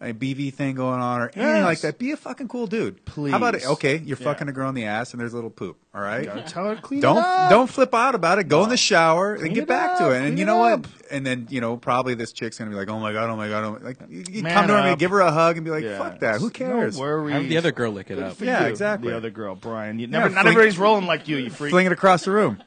a 0.00 0.12
BV 0.12 0.52
thing 0.54 0.74
going 0.74 1.00
on 1.00 1.20
or 1.20 1.24
anything 1.34 1.42
Yes. 1.42 1.64
like 1.64 1.80
that, 1.80 1.98
be 1.98 2.10
a 2.12 2.16
fucking 2.16 2.48
cool 2.48 2.66
dude. 2.66 3.04
Please. 3.04 3.30
How 3.30 3.36
about 3.38 3.54
it? 3.54 3.66
Okay, 3.66 3.98
you're 4.04 4.16
Yeah. 4.18 4.24
fucking 4.24 4.48
a 4.48 4.52
girl 4.52 4.68
in 4.68 4.74
the 4.74 4.84
ass 4.84 5.12
and 5.12 5.20
there's 5.20 5.32
a 5.32 5.36
little 5.36 5.50
poop. 5.50 5.76
All 5.94 6.00
right. 6.02 6.26
Gotta 6.26 6.42
tell 6.42 6.66
her 6.68 6.76
clean 6.76 7.00
don't 7.00 7.16
it 7.16 7.24
up. 7.24 7.50
don't 7.50 7.68
flip 7.70 7.94
out 7.94 8.14
about 8.14 8.38
it. 8.38 8.48
Go 8.48 8.62
in 8.64 8.68
the 8.68 8.76
shower 8.76 9.34
and 9.34 9.54
get 9.54 9.66
back 9.66 9.92
up, 9.92 9.98
to 9.98 10.10
it. 10.12 10.16
And 10.18 10.24
clean 10.26 10.36
you 10.38 10.44
know 10.44 10.58
what? 10.58 10.86
And 11.10 11.24
then 11.26 11.46
you 11.48 11.60
know 11.60 11.76
probably 11.76 12.14
this 12.14 12.32
chick's 12.32 12.58
gonna 12.58 12.70
be 12.70 12.76
like, 12.76 12.88
oh 12.90 12.98
my 13.00 13.12
god, 13.12 13.30
oh 13.30 13.36
my 13.36 13.48
god, 13.48 13.64
oh 13.64 13.72
my. 13.72 13.78
like 13.78 13.96
you, 14.08 14.24
you 14.30 14.42
come 14.42 14.66
to 14.66 14.72
her 14.74 14.78
and 14.80 14.98
give 14.98 15.10
her 15.10 15.20
a 15.20 15.30
hug 15.32 15.56
and 15.56 15.64
be 15.64 15.70
like, 15.70 15.84
Yeah. 15.84 15.98
fuck 15.98 16.20
that. 16.20 16.40
Who 16.40 16.50
cares? 16.50 16.96
No 16.96 17.02
worries. 17.02 17.32
Have 17.34 17.48
the 17.48 17.56
other 17.56 17.72
girl 17.72 17.92
lick 17.92 18.10
it 18.10 18.16
Good 18.16 18.24
up. 18.24 18.40
Yeah, 18.40 18.64
you, 18.64 18.68
exactly. 18.70 19.10
The 19.10 19.16
other 19.16 19.30
girl, 19.30 19.54
Brian. 19.54 19.98
You 19.98 20.06
never, 20.06 20.28
not 20.28 20.42
fling- 20.42 20.48
everybody's 20.52 20.78
rolling 20.78 21.06
like 21.06 21.28
you. 21.28 21.36
You 21.38 21.50
freak. 21.50 21.70
Fling 21.70 21.86
it 21.86 21.92
across 21.92 22.24
the 22.24 22.30
room. 22.32 22.62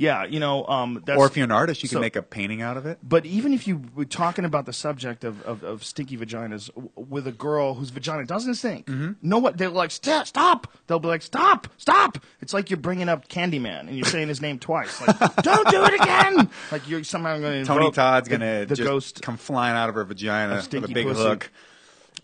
Yeah, 0.00 0.24
you 0.26 0.38
know, 0.38 0.64
um, 0.66 1.02
that's, 1.04 1.18
Or 1.18 1.26
if 1.26 1.36
you're 1.36 1.42
an 1.44 1.50
artist, 1.50 1.82
you 1.82 1.88
so- 1.88 1.94
can 1.96 2.02
make 2.02 2.14
a 2.14 2.22
painting 2.22 2.62
out 2.62 2.76
of 2.76 2.86
it. 2.86 2.98
But 3.02 3.26
even 3.26 3.52
if 3.52 3.66
you 3.66 3.82
were 3.96 4.04
talking 4.04 4.44
about 4.44 4.64
the 4.64 4.72
subject 4.72 5.24
of, 5.24 5.42
of, 5.42 5.64
of 5.64 5.82
stinky 5.84 6.16
vaginas 6.16 6.68
w- 6.74 6.88
with 6.94 7.26
a 7.26 7.32
girl 7.32 7.74
whose 7.74 7.90
vagina 7.90 8.24
doesn't 8.24 8.54
stink, 8.54 8.86
Mm-hmm. 8.86 9.12
know 9.28 9.38
what? 9.38 9.58
They're 9.58 9.68
like, 9.70 9.90
"Sta- 9.90 10.22
stop! 10.22 10.72
They'll 10.86 11.00
be 11.00 11.08
like, 11.08 11.22
stop, 11.22 11.66
stop! 11.78 12.18
It's 12.40 12.54
like 12.54 12.70
you're 12.70 12.76
bringing 12.78 13.08
up 13.08 13.26
Candyman 13.28 13.88
and 13.88 13.96
you're 13.96 14.06
saying 14.06 14.28
his 14.28 14.40
name 14.40 14.60
twice. 14.60 15.00
Like, 15.04 15.18
don't 15.42 15.68
do 15.68 15.84
it 15.84 15.94
again! 15.94 16.48
Like 16.70 16.88
you're 16.88 17.02
somehow 17.02 17.38
going 17.40 17.64
to 17.64 17.66
Tony 17.66 17.90
Todd's 17.90 18.28
gonna 18.28 18.66
the, 18.66 18.76
just 18.76 18.88
ghost. 18.88 19.22
come 19.22 19.36
flying 19.36 19.76
out 19.76 19.88
of 19.88 19.96
her 19.96 20.04
vagina 20.04 20.56
with 20.56 20.74
a 20.84 20.88
big 20.88 21.06
pussy. 21.08 21.20
hook. 21.22 21.50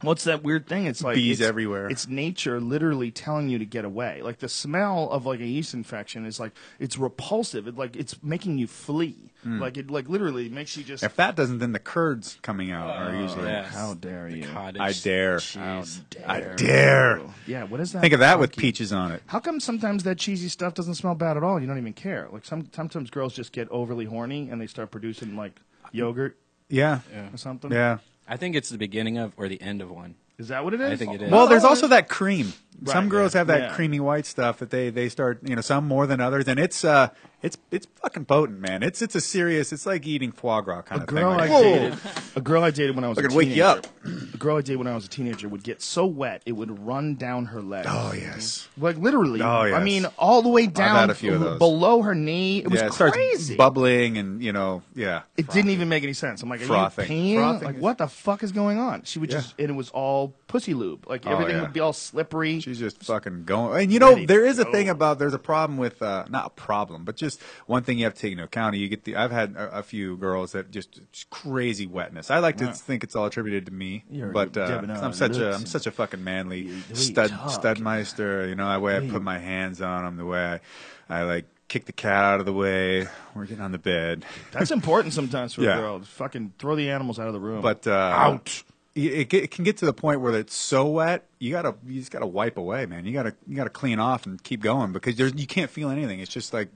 What's 0.04 0.24
that 0.24 0.42
weird 0.42 0.66
thing? 0.66 0.86
It's 0.86 1.02
like 1.02 1.16
Bees 1.16 1.40
it's, 1.40 1.48
everywhere. 1.48 1.88
It's 1.88 2.06
nature 2.08 2.60
literally 2.60 3.10
telling 3.10 3.48
you 3.48 3.58
to 3.58 3.64
get 3.64 3.84
away. 3.84 4.22
Like 4.22 4.38
the 4.38 4.48
smell 4.48 5.10
of 5.10 5.26
like 5.26 5.40
a 5.40 5.46
yeast 5.46 5.74
infection 5.74 6.26
is 6.26 6.38
like 6.38 6.52
it's 6.78 6.98
repulsive. 6.98 7.66
It 7.66 7.76
like 7.76 7.96
it's 7.96 8.22
making 8.22 8.58
you 8.58 8.66
flee. 8.66 9.30
Hmm. 9.42 9.60
Like 9.60 9.76
it 9.76 9.90
like 9.90 10.08
literally 10.08 10.48
makes 10.48 10.76
you 10.76 10.84
just. 10.84 11.02
If 11.02 11.16
that 11.16 11.36
doesn't, 11.36 11.58
then 11.58 11.72
the 11.72 11.78
curds 11.78 12.38
coming 12.42 12.70
out 12.70 12.88
are 12.88 13.14
oh, 13.14 13.20
usually. 13.20 13.48
yes. 13.48 13.74
How 13.74 13.94
dare 13.94 14.28
you? 14.28 14.46
Cottage 14.46 14.80
I 14.80 14.92
dare. 14.92 15.38
cheese. 15.38 16.02
I 16.26 16.40
dare. 16.40 17.20
Yeah, 17.46 17.64
what 17.64 17.80
is 17.80 17.92
that? 17.92 18.00
Think 18.00 18.14
of 18.14 18.20
that 18.20 18.38
with 18.38 18.56
peaches 18.56 18.92
on 18.92 19.12
it. 19.12 19.22
How 19.26 19.40
come 19.40 19.60
sometimes 19.60 20.04
that 20.04 20.18
cheesy 20.18 20.48
stuff 20.48 20.74
doesn't 20.74 20.94
smell 20.94 21.14
bad 21.14 21.36
at 21.36 21.42
all? 21.42 21.60
You 21.60 21.66
don't 21.66 21.78
even 21.78 21.92
care. 21.92 22.28
Like 22.32 22.44
some 22.44 22.68
sometimes 22.72 23.10
girls 23.10 23.34
just 23.34 23.52
get 23.52 23.68
overly 23.70 24.06
horny 24.06 24.48
and 24.50 24.60
they 24.60 24.66
start 24.66 24.90
producing 24.90 25.36
like 25.36 25.60
yogurt 25.92 26.38
Yeah. 26.68 27.00
or 27.32 27.36
something. 27.36 27.70
Yeah. 27.70 27.98
I 28.26 28.36
think 28.36 28.56
it's 28.56 28.70
the 28.70 28.78
beginning 28.78 29.18
of 29.18 29.32
or 29.36 29.48
the 29.48 29.60
end 29.60 29.82
of 29.82 29.90
one. 29.90 30.14
Is 30.38 30.48
that 30.48 30.64
what 30.64 30.74
it 30.74 30.80
is? 30.80 30.90
I 30.92 30.96
think 30.96 31.14
it 31.14 31.22
is. 31.22 31.30
Well, 31.30 31.46
there's 31.46 31.64
also 31.64 31.86
that 31.88 32.08
cream. 32.08 32.52
Some 32.86 33.08
girls 33.08 33.34
yeah. 33.34 33.38
have 33.38 33.46
that 33.48 33.60
Yeah. 33.60 33.74
creamy 33.74 34.00
white 34.00 34.26
stuff 34.26 34.58
that 34.58 34.70
they, 34.70 34.90
they 34.90 35.08
start 35.08 35.38
you 35.44 35.54
know 35.54 35.62
some 35.62 35.86
more 35.86 36.06
than 36.06 36.20
others, 36.20 36.48
and 36.48 36.58
it's 36.58 36.84
uh 36.84 37.08
it's 37.44 37.58
it's 37.70 37.86
fucking 38.02 38.24
potent, 38.24 38.58
man. 38.58 38.82
It's 38.82 39.02
it's 39.02 39.14
a 39.14 39.20
serious. 39.20 39.72
It's 39.72 39.84
like 39.86 40.06
eating 40.06 40.32
foie 40.32 40.62
gras 40.62 40.82
kind 40.82 41.00
A 41.00 41.04
of 41.04 41.08
girl 41.08 41.38
thing. 41.38 41.40
I 41.52 41.62
dated, 41.62 41.98
a 42.36 42.40
girl 42.40 42.64
I 42.64 42.70
dated 42.70 42.96
when 42.96 43.04
I 43.04 43.08
was 43.08 43.18
I 43.18 43.20
a 43.20 43.24
could 43.24 43.36
wake 43.36 43.50
you 43.50 43.62
up. 43.62 43.86
A 44.04 44.36
girl 44.38 44.56
I 44.56 44.62
dated 44.62 44.78
when 44.78 44.86
I 44.86 44.94
was 44.94 45.04
a 45.04 45.08
teenager 45.08 45.48
would 45.48 45.62
get 45.62 45.82
so 45.82 46.06
wet 46.06 46.42
it 46.46 46.52
would 46.52 46.84
run 46.86 47.16
down 47.16 47.44
her 47.46 47.60
leg. 47.62 47.84
Oh 47.88 48.12
yes. 48.14 48.68
Like 48.78 48.96
literally. 48.96 49.42
Oh, 49.42 49.46
I 49.46 49.84
mean, 49.84 50.06
all 50.18 50.40
the 50.42 50.48
way 50.48 50.62
had 50.62 50.74
down 50.74 51.10
a 51.10 51.14
few 51.14 51.34
of 51.34 51.40
those. 51.40 51.58
below 51.58 52.00
her 52.02 52.14
knee. 52.14 52.58
It 52.60 52.70
was 52.70 52.80
yeah, 52.80 52.86
it 52.86 52.94
starts 52.94 53.14
crazy. 53.14 53.56
bubbling 53.56 54.16
and 54.16 54.42
you 54.42 54.52
know 54.52 54.82
yeah. 54.94 55.22
it 55.36 55.48
didn't 55.50 55.70
even 55.70 55.88
make 55.90 56.02
any 56.02 56.14
sense. 56.14 56.42
I'm 56.42 56.48
like, 56.48 56.62
are 56.62 56.66
Frothing. 56.66 57.12
you 57.12 57.36
peeing? 57.36 57.40
Frothing 57.40 57.66
Like, 57.66 57.76
is- 57.76 57.82
what 57.82 57.98
the 57.98 58.08
fuck 58.08 58.42
is 58.42 58.52
going 58.52 58.78
on? 58.78 59.02
She 59.04 59.18
would 59.18 59.30
Yeah. 59.30 59.38
just, 59.40 59.54
and 59.58 59.68
it 59.68 59.74
was 59.74 59.90
all 59.90 60.34
pussy 60.54 60.72
lube. 60.72 61.04
Like 61.08 61.26
Oh, 61.26 61.32
everything 61.32 61.56
yeah. 61.56 61.62
would 61.62 61.72
be 61.72 61.80
all 61.80 61.92
slippery. 61.92 62.60
She's 62.60 62.78
just 62.78 63.02
fucking 63.02 63.42
going. 63.44 63.82
And 63.82 63.92
you 63.92 63.98
know, 63.98 64.10
Ready 64.12 64.26
there 64.26 64.42
to 64.42 64.46
is 64.46 64.60
a 64.60 64.64
go. 64.64 64.70
thing 64.72 64.88
about 64.88 65.18
there's 65.18 65.34
a 65.34 65.38
problem 65.38 65.78
with 65.78 66.00
uh, 66.00 66.26
not 66.30 66.46
a 66.46 66.50
problem, 66.50 67.04
but 67.04 67.16
just 67.16 67.42
one 67.66 67.82
thing 67.82 67.98
you 67.98 68.04
have 68.04 68.14
to 68.14 68.20
take 68.20 68.30
into 68.32 68.44
account. 68.44 68.76
You 68.76 68.86
get 68.88 69.02
the 69.02 69.16
I've 69.16 69.32
had 69.32 69.56
a, 69.56 69.78
a 69.78 69.82
few 69.82 70.16
girls 70.16 70.52
that 70.52 70.70
just, 70.70 71.00
just 71.10 71.28
crazy 71.30 71.86
wetness. 71.88 72.30
I 72.30 72.38
like 72.38 72.56
to 72.58 72.72
think 72.72 73.02
it's 73.02 73.16
all 73.16 73.26
attributed 73.26 73.66
to 73.66 73.72
me, 73.72 74.04
You're 74.08 74.28
but 74.30 74.56
uh, 74.56 74.68
giving 74.68 74.90
'cause 74.90 74.98
out 74.98 75.04
I'm 75.04 75.12
such 75.12 75.36
a 75.36 75.40
looks 75.40 75.56
I'm 75.58 75.66
such 75.66 75.86
a 75.88 75.90
fucking 75.90 76.22
manly 76.22 76.62
the 76.62 76.68
way 76.70 76.82
you 76.90 76.94
stud 76.94 77.30
talk. 77.30 77.50
studmeister. 77.50 78.48
You 78.48 78.54
know, 78.54 78.72
the 78.72 78.78
way 78.80 78.96
I 78.96 79.00
put 79.00 79.22
my 79.22 79.38
hands 79.38 79.82
on 79.82 80.04
them, 80.04 80.16
the 80.16 80.24
way 80.24 80.60
I, 81.08 81.18
I 81.18 81.22
like 81.24 81.46
kick 81.66 81.86
the 81.86 81.92
cat 81.92 82.22
out 82.24 82.40
of 82.40 82.46
the 82.46 82.52
way. 82.52 83.08
We're 83.34 83.46
getting 83.46 83.64
on 83.64 83.72
the 83.72 83.78
bed. 83.78 84.24
That's 84.52 84.70
important 84.70 85.14
sometimes 85.14 85.54
for 85.54 85.62
Yeah. 85.62 85.78
a 85.78 85.80
girl. 85.80 86.00
Fucking 86.00 86.52
throw 86.60 86.76
the 86.76 86.90
animals 86.90 87.18
out 87.18 87.26
of 87.26 87.32
the 87.32 87.40
room. 87.40 87.62
But 87.62 87.86
uh, 87.86 87.90
out. 87.92 88.62
It, 88.96 89.12
it, 89.12 89.28
get- 89.28 89.42
it 89.44 89.50
can 89.50 89.64
get 89.64 89.76
to 89.78 89.86
the 89.86 89.92
point 89.92 90.20
where 90.20 90.34
it's 90.38 90.54
so 90.54 90.86
wet, 90.86 91.26
you 91.40 91.50
gotta 91.50 91.74
you 91.84 91.98
just 91.98 92.12
gotta 92.12 92.26
wipe 92.28 92.56
away, 92.56 92.86
man. 92.86 93.04
You 93.04 93.12
gotta 93.12 93.34
you 93.46 93.56
gotta 93.56 93.68
clean 93.70 93.98
off 93.98 94.24
and 94.24 94.40
keep 94.42 94.62
going 94.62 94.92
because 94.92 95.16
there's 95.16 95.34
you 95.34 95.46
can't 95.48 95.68
feel 95.70 95.90
anything. 95.90 96.20
It's 96.20 96.30
just 96.30 96.52
like 96.52 96.68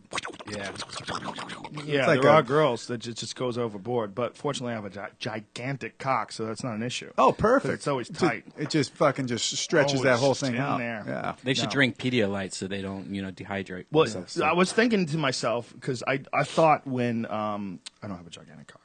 Yeah. 0.50 0.72
Yeah, 1.84 2.06
like 2.06 2.20
there 2.22 2.30
a- 2.30 2.34
are 2.34 2.42
girls 2.42 2.86
that 2.86 2.98
just, 2.98 3.18
just 3.18 3.36
goes 3.36 3.56
overboard. 3.56 4.14
But 4.14 4.36
fortunately, 4.36 4.72
I 4.72 4.76
have 4.76 4.84
a 4.84 4.90
gi- 4.90 5.14
gigantic 5.18 5.98
cock, 5.98 6.32
so 6.32 6.44
that's 6.46 6.64
not 6.64 6.74
an 6.74 6.82
issue. 6.82 7.10
oh 7.18 7.32
perfect. 7.32 7.74
It's 7.74 7.86
always 7.88 8.08
tight. 8.08 8.44
It 8.56 8.70
just 8.70 8.92
fucking 8.94 9.26
just 9.26 9.50
stretches 9.56 10.00
Always 10.00 10.04
that 10.04 10.18
whole 10.18 10.34
thing 10.34 10.56
out. 10.58 10.78
there. 10.78 11.04
Yeah. 11.06 11.34
They 11.44 11.54
should 11.54 11.66
No. 11.66 11.70
drink 11.70 11.98
Pedialyte 11.98 12.52
so 12.52 12.66
they 12.66 12.82
don't, 12.82 13.14
you 13.14 13.22
know, 13.22 13.30
dehydrate. 13.30 13.84
Well, 13.92 14.04
themselves. 14.04 14.40
I 14.40 14.52
was 14.52 14.72
thinking 14.72 15.06
to 15.06 15.18
myself 15.18 15.72
because 15.72 16.02
I 16.06 16.20
I 16.32 16.44
thought 16.44 16.86
when 16.86 17.26
um 17.30 17.80
I 18.02 18.08
don't 18.08 18.16
have 18.16 18.26
a 18.26 18.30
gigantic 18.30 18.66
cock. 18.66 18.77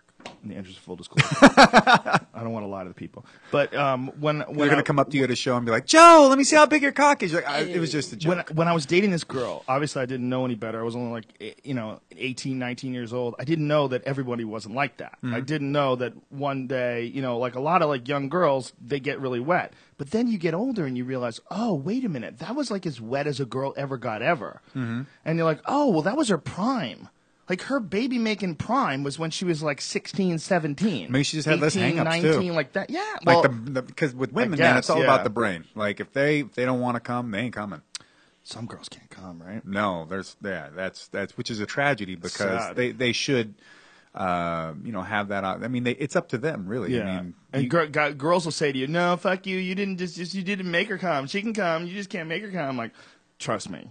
In 0.43 0.49
the 0.49 0.55
interest 0.55 0.77
of 0.77 0.83
full 0.83 0.97
disclosure, 0.97 1.25
I 1.41 2.19
don't 2.41 2.51
want 2.51 2.65
to 2.65 2.67
lie 2.67 2.83
to 2.83 2.89
the 2.89 2.95
people. 2.95 3.25
But 3.49 3.73
um, 3.73 4.11
when 4.19 4.41
when 4.41 4.57
They're 4.57 4.67
I, 4.67 4.69
gonna 4.69 4.83
come 4.83 4.99
up 4.99 5.09
to 5.11 5.17
you 5.17 5.23
at 5.23 5.31
a 5.31 5.35
show 5.37 5.55
and 5.55 5.65
be 5.65 5.71
like, 5.71 5.85
"Joe, 5.85 6.27
let 6.29 6.37
me 6.37 6.43
see 6.43 6.57
how 6.57 6.65
big 6.65 6.81
your 6.81 6.91
cock 6.91 7.23
is." 7.23 7.31
You're 7.31 7.41
like, 7.41 7.49
I, 7.49 7.59
it 7.61 7.79
was 7.79 7.91
just 7.91 8.11
a 8.11 8.27
when 8.27 8.39
joke. 8.39 8.49
when 8.53 8.67
I 8.67 8.73
was 8.73 8.85
dating 8.85 9.11
this 9.11 9.23
girl, 9.23 9.63
obviously 9.69 10.01
I 10.01 10.05
didn't 10.05 10.27
know 10.27 10.43
any 10.43 10.55
better. 10.55 10.81
I 10.81 10.83
was 10.83 10.95
only 10.97 11.11
like 11.11 11.25
eh, 11.39 11.53
you 11.63 11.73
know 11.73 12.01
18, 12.17 12.59
19 12.59 12.93
years 12.93 13.13
old. 13.13 13.35
I 13.39 13.45
didn't 13.45 13.67
know 13.67 13.87
that 13.87 14.03
everybody 14.03 14.43
wasn't 14.43 14.75
like 14.75 14.97
that. 14.97 15.17
I 15.23 15.39
didn't 15.39 15.71
know 15.71 15.95
that 15.95 16.13
one 16.29 16.67
day, 16.67 17.05
you 17.05 17.21
know, 17.21 17.37
like 17.37 17.55
a 17.55 17.61
lot 17.61 17.81
of 17.81 17.87
like 17.87 18.07
young 18.07 18.27
girls, 18.27 18.73
they 18.85 18.99
get 18.99 19.19
really 19.21 19.39
wet. 19.39 19.73
But 19.97 20.11
then 20.11 20.27
you 20.27 20.37
get 20.37 20.53
older 20.53 20.85
and 20.85 20.97
you 20.97 21.05
realize, 21.05 21.39
oh, 21.49 21.73
wait 21.75 22.03
a 22.03 22.09
minute, 22.09 22.39
that 22.39 22.55
was 22.55 22.69
like 22.69 22.85
as 22.85 22.99
wet 22.99 23.27
as 23.27 23.39
a 23.39 23.45
girl 23.45 23.73
ever 23.77 23.97
got 23.97 24.21
ever. 24.21 24.61
Mm-hmm. 24.75 25.03
And 25.23 25.37
you're 25.37 25.45
like, 25.45 25.61
oh, 25.65 25.89
well, 25.89 26.01
that 26.01 26.17
was 26.17 26.27
her 26.29 26.37
prime. 26.37 27.07
Like 27.49 27.63
her 27.63 27.79
baby 27.79 28.17
making 28.17 28.55
prime 28.55 29.03
was 29.03 29.19
when 29.19 29.29
she 29.29 29.43
was 29.43 29.61
like 29.61 29.81
16, 29.81 30.39
17. 30.39 31.11
Maybe 31.11 31.23
she 31.23 31.37
just 31.37 31.47
had 31.47 31.59
less 31.59 31.75
18, 31.75 31.97
hang-ups, 31.97 32.21
too. 32.21 32.31
19, 32.31 32.55
like 32.55 32.73
that. 32.73 32.89
Yeah. 32.89 33.03
Well, 33.25 33.41
like 33.41 33.73
the 33.73 33.81
because 33.81 34.15
with 34.15 34.31
women, 34.31 34.57
man, 34.57 34.77
it's 34.77 34.89
all 34.89 34.99
yeah. 34.99 35.03
about 35.03 35.23
the 35.25 35.29
brain. 35.29 35.65
Like 35.75 35.99
if 35.99 36.13
they 36.13 36.39
if 36.39 36.53
they 36.55 36.63
don't 36.65 36.79
want 36.79 36.95
to 36.95 37.01
come, 37.01 37.31
they 37.31 37.39
ain't 37.39 37.53
coming. 37.53 37.81
some 38.43 38.65
girls 38.65 38.87
can't 38.89 39.09
come, 39.09 39.41
right? 39.41 39.65
No, 39.65 40.05
there's 40.09 40.37
yeah, 40.43 40.69
that's 40.73 41.07
that's 41.09 41.37
which 41.37 41.51
is 41.51 41.59
a 41.59 41.65
tragedy 41.65 42.15
because 42.15 42.61
Sad. 42.61 42.75
they 42.77 42.91
they 42.91 43.11
should, 43.11 43.55
uh, 44.15 44.73
you 44.83 44.91
know, 44.93 45.01
have 45.01 45.27
that. 45.29 45.43
I 45.43 45.67
mean, 45.67 45.83
they, 45.83 45.91
it's 45.91 46.15
up 46.15 46.29
to 46.29 46.37
them, 46.37 46.65
really. 46.67 46.95
Yeah, 46.95 47.01
I 47.03 47.21
mean, 47.21 47.33
and 47.51 47.63
you- 47.63 47.69
gir- 47.69 47.87
gu- 47.87 48.13
girls 48.13 48.45
will 48.45 48.51
say 48.53 48.71
to 48.71 48.77
you, 48.77 48.87
"No, 48.87 49.17
fuck 49.17 49.45
you. 49.45 49.57
You 49.57 49.75
didn't 49.75 49.97
just, 49.97 50.15
just 50.15 50.33
you 50.33 50.43
didn't 50.43 50.71
make 50.71 50.87
her 50.87 50.97
come. 50.97 51.27
She 51.27 51.41
can 51.41 51.53
come. 51.53 51.85
You 51.87 51.93
just 51.93 52.09
can't 52.09 52.29
make 52.29 52.41
her 52.41 52.51
come." 52.51 52.69
I'm 52.69 52.77
like, 52.77 52.91
trust 53.39 53.69
me. 53.69 53.87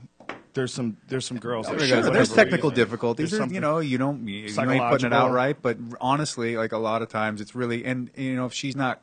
There's 0.55 0.73
some 0.75 0.97
there's 1.09 1.25
some 1.27 1.39
girls. 1.39 1.67
that 1.67 1.79
There's, 1.79 1.91
there's 2.07 2.33
technical 2.33 2.71
reason. 2.71 2.85
difficulties. 2.85 3.31
There's 3.31 3.41
There's, 3.41 3.53
you 3.53 3.61
know, 3.61 3.79
you 3.79 3.97
don't 3.99 4.27
you, 4.29 4.41
you 4.49 4.71
ain't 4.71 4.91
putting 4.91 5.07
it 5.07 5.13
out 5.13 5.33
right. 5.33 5.57
But 5.61 5.79
honestly, 6.01 6.57
like 6.57 6.73
a 6.73 6.79
lot 6.79 7.01
of 7.03 7.09
times, 7.09 7.41
it's 7.41 7.55
really 7.55 7.85
and 7.85 8.11
you 8.17 8.37
know 8.37 8.47
if 8.47 8.53
she's 8.53 8.77
not 8.77 9.01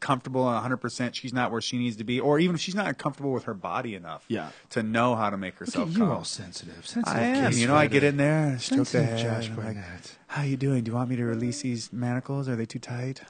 comfortable 0.00 0.42
100, 0.42 0.78
percent 0.78 1.14
she's 1.14 1.32
not 1.32 1.52
where 1.52 1.60
she 1.60 1.78
needs 1.78 1.94
to 1.96 2.02
be, 2.04 2.18
or 2.18 2.40
even 2.40 2.56
if 2.56 2.60
she's 2.60 2.74
not 2.74 2.98
comfortable 2.98 3.30
with 3.32 3.44
her 3.44 3.54
body 3.54 3.94
enough, 3.94 4.24
Yeah. 4.26 4.48
to 4.70 4.82
know 4.82 5.14
how 5.14 5.30
to 5.30 5.36
make 5.36 5.54
Look 5.54 5.68
herself 5.68 5.88
at 5.90 5.92
you, 5.94 5.98
come. 6.00 6.10
all 6.10 6.24
sensitive. 6.24 6.84
Sensitive. 6.84 7.16
I 7.16 7.24
am. 7.24 7.52
You 7.52 7.68
know, 7.68 7.76
I 7.76 7.86
get 7.86 8.02
in. 8.02 8.10
in 8.10 8.16
there, 8.16 8.58
stroke 8.58 8.88
the 8.88 9.04
head. 9.04 9.18
Josh 9.18 9.48
I'm 9.50 9.56
like, 9.56 9.64
Barnett. 9.76 10.18
How 10.26 10.42
you 10.42 10.56
doing? 10.56 10.82
Do 10.82 10.90
you 10.90 10.96
want 10.96 11.08
me 11.10 11.14
to 11.14 11.24
release 11.24 11.60
these 11.62 11.92
manacles? 11.92 12.48
Are 12.48 12.56
they 12.56 12.66
too 12.66 12.80
tight? 12.80 13.22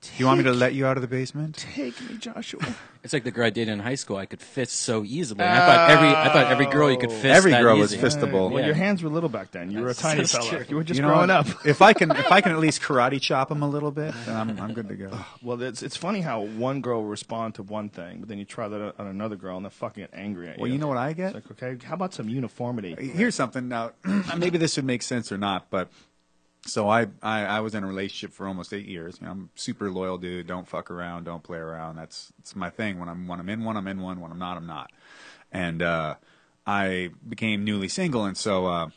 Do 0.00 0.08
you 0.18 0.26
want 0.26 0.38
me 0.38 0.44
to 0.44 0.52
let 0.52 0.74
you 0.74 0.86
out 0.86 0.96
of 0.96 1.02
the 1.02 1.08
basement? 1.08 1.56
Take 1.74 2.00
me, 2.08 2.16
Joshua. 2.18 2.60
It's 3.06 3.12
like 3.12 3.22
the 3.22 3.30
girl 3.30 3.46
I 3.46 3.50
dated 3.50 3.68
in 3.72 3.78
high 3.78 3.94
school. 3.94 4.16
I 4.16 4.26
could 4.26 4.40
fist 4.40 4.80
so 4.80 5.04
easily. 5.04 5.40
And 5.44 5.48
I 5.48 5.64
thought 5.64 5.90
every 5.90 6.08
I 6.08 6.28
thought 6.32 6.50
every 6.50 6.66
girl 6.66 6.90
you 6.90 6.98
could 6.98 7.10
oh. 7.10 7.12
fist. 7.12 7.24
Every 7.36 7.52
that 7.52 7.62
girl 7.62 7.78
was 7.78 7.94
easy. 7.94 8.02
fistable. 8.02 8.50
well, 8.50 8.58
Yeah. 8.58 8.66
your 8.66 8.74
hands 8.74 9.00
were 9.00 9.08
little 9.08 9.28
back 9.28 9.52
then. 9.52 9.70
You 9.70 9.78
were 9.78 9.90
a 9.90 9.94
That's- 9.94 10.02
tiny 10.02 10.20
that's 10.22 10.32
fella. 10.36 10.48
true. 10.50 10.64
You 10.70 10.74
were 10.74 10.82
just 10.82 10.98
You 10.98 11.02
know 11.02 11.10
growing 11.14 11.28
what? 11.28 11.48
up. 11.48 11.64
if 11.64 11.82
I 11.82 11.92
can, 11.92 12.10
if 12.10 12.32
I 12.32 12.40
can 12.40 12.50
at 12.50 12.58
least 12.66 12.82
karate 12.82 13.20
chop 13.20 13.48
him 13.52 13.62
a 13.62 13.68
little 13.68 13.92
bit, 13.92 14.12
then 14.24 14.34
I'm, 14.34 14.60
I'm 14.60 14.72
good 14.74 14.88
to 14.88 14.96
go. 14.96 15.16
Well, 15.40 15.62
it's 15.62 15.84
it's 15.84 15.96
funny 15.96 16.20
how 16.20 16.40
one 16.40 16.80
girl 16.80 17.02
will 17.02 17.08
respond 17.08 17.54
to 17.56 17.62
one 17.62 17.90
thing, 17.90 18.18
but 18.18 18.28
then 18.28 18.38
you 18.38 18.44
try 18.44 18.66
that 18.66 18.94
on 18.98 19.06
another 19.06 19.36
girl, 19.36 19.54
and 19.56 19.64
they're 19.64 19.70
fucking 19.70 20.02
get 20.02 20.10
angry 20.12 20.48
at 20.48 20.56
you. 20.56 20.62
Well, 20.62 20.72
you 20.72 20.78
know 20.78 20.88
what 20.88 20.98
I 20.98 21.10
It's 21.10 21.16
get? 21.16 21.34
like, 21.34 21.48
okay, 21.52 21.76
how 21.86 21.94
about 21.94 22.12
some 22.12 22.28
uniformity? 22.28 22.96
Here's 23.14 23.36
something 23.36 23.68
now. 23.68 23.92
maybe 24.36 24.58
this 24.58 24.74
would 24.74 24.84
make 24.84 25.02
sense 25.02 25.30
or 25.30 25.38
not, 25.38 25.70
but 25.70 25.90
so 26.66 26.88
I, 26.88 27.06
I 27.22 27.44
I 27.44 27.60
was 27.60 27.74
in 27.74 27.84
a 27.84 27.86
relationship 27.86 28.32
for 28.32 28.46
almost 28.46 28.72
eight 28.72 28.86
years. 28.86 29.18
You 29.20 29.26
know, 29.26 29.32
I'm 29.32 29.50
super 29.54 29.90
loyal 29.90 30.18
dude. 30.18 30.46
Don't 30.46 30.68
fuck 30.68 30.90
around. 30.90 31.24
Don't 31.24 31.42
play 31.42 31.58
around. 31.58 31.96
That's 31.96 32.32
it's 32.38 32.54
my 32.54 32.70
thing. 32.70 32.98
When 32.98 33.08
I'm 33.08 33.26
when 33.26 33.40
I'm 33.40 33.48
in 33.48 33.64
one, 33.64 33.76
I'm 33.76 33.86
in 33.88 34.00
one. 34.00 34.20
When 34.20 34.30
I'm 34.30 34.38
not, 34.38 34.56
I'm 34.56 34.66
not. 34.66 34.90
And 35.52 35.82
uh, 35.82 36.16
I 36.66 37.10
became 37.26 37.64
newly 37.64 37.88
single, 37.88 38.24
and 38.24 38.36
so 38.36 38.66
uh, 38.66 38.88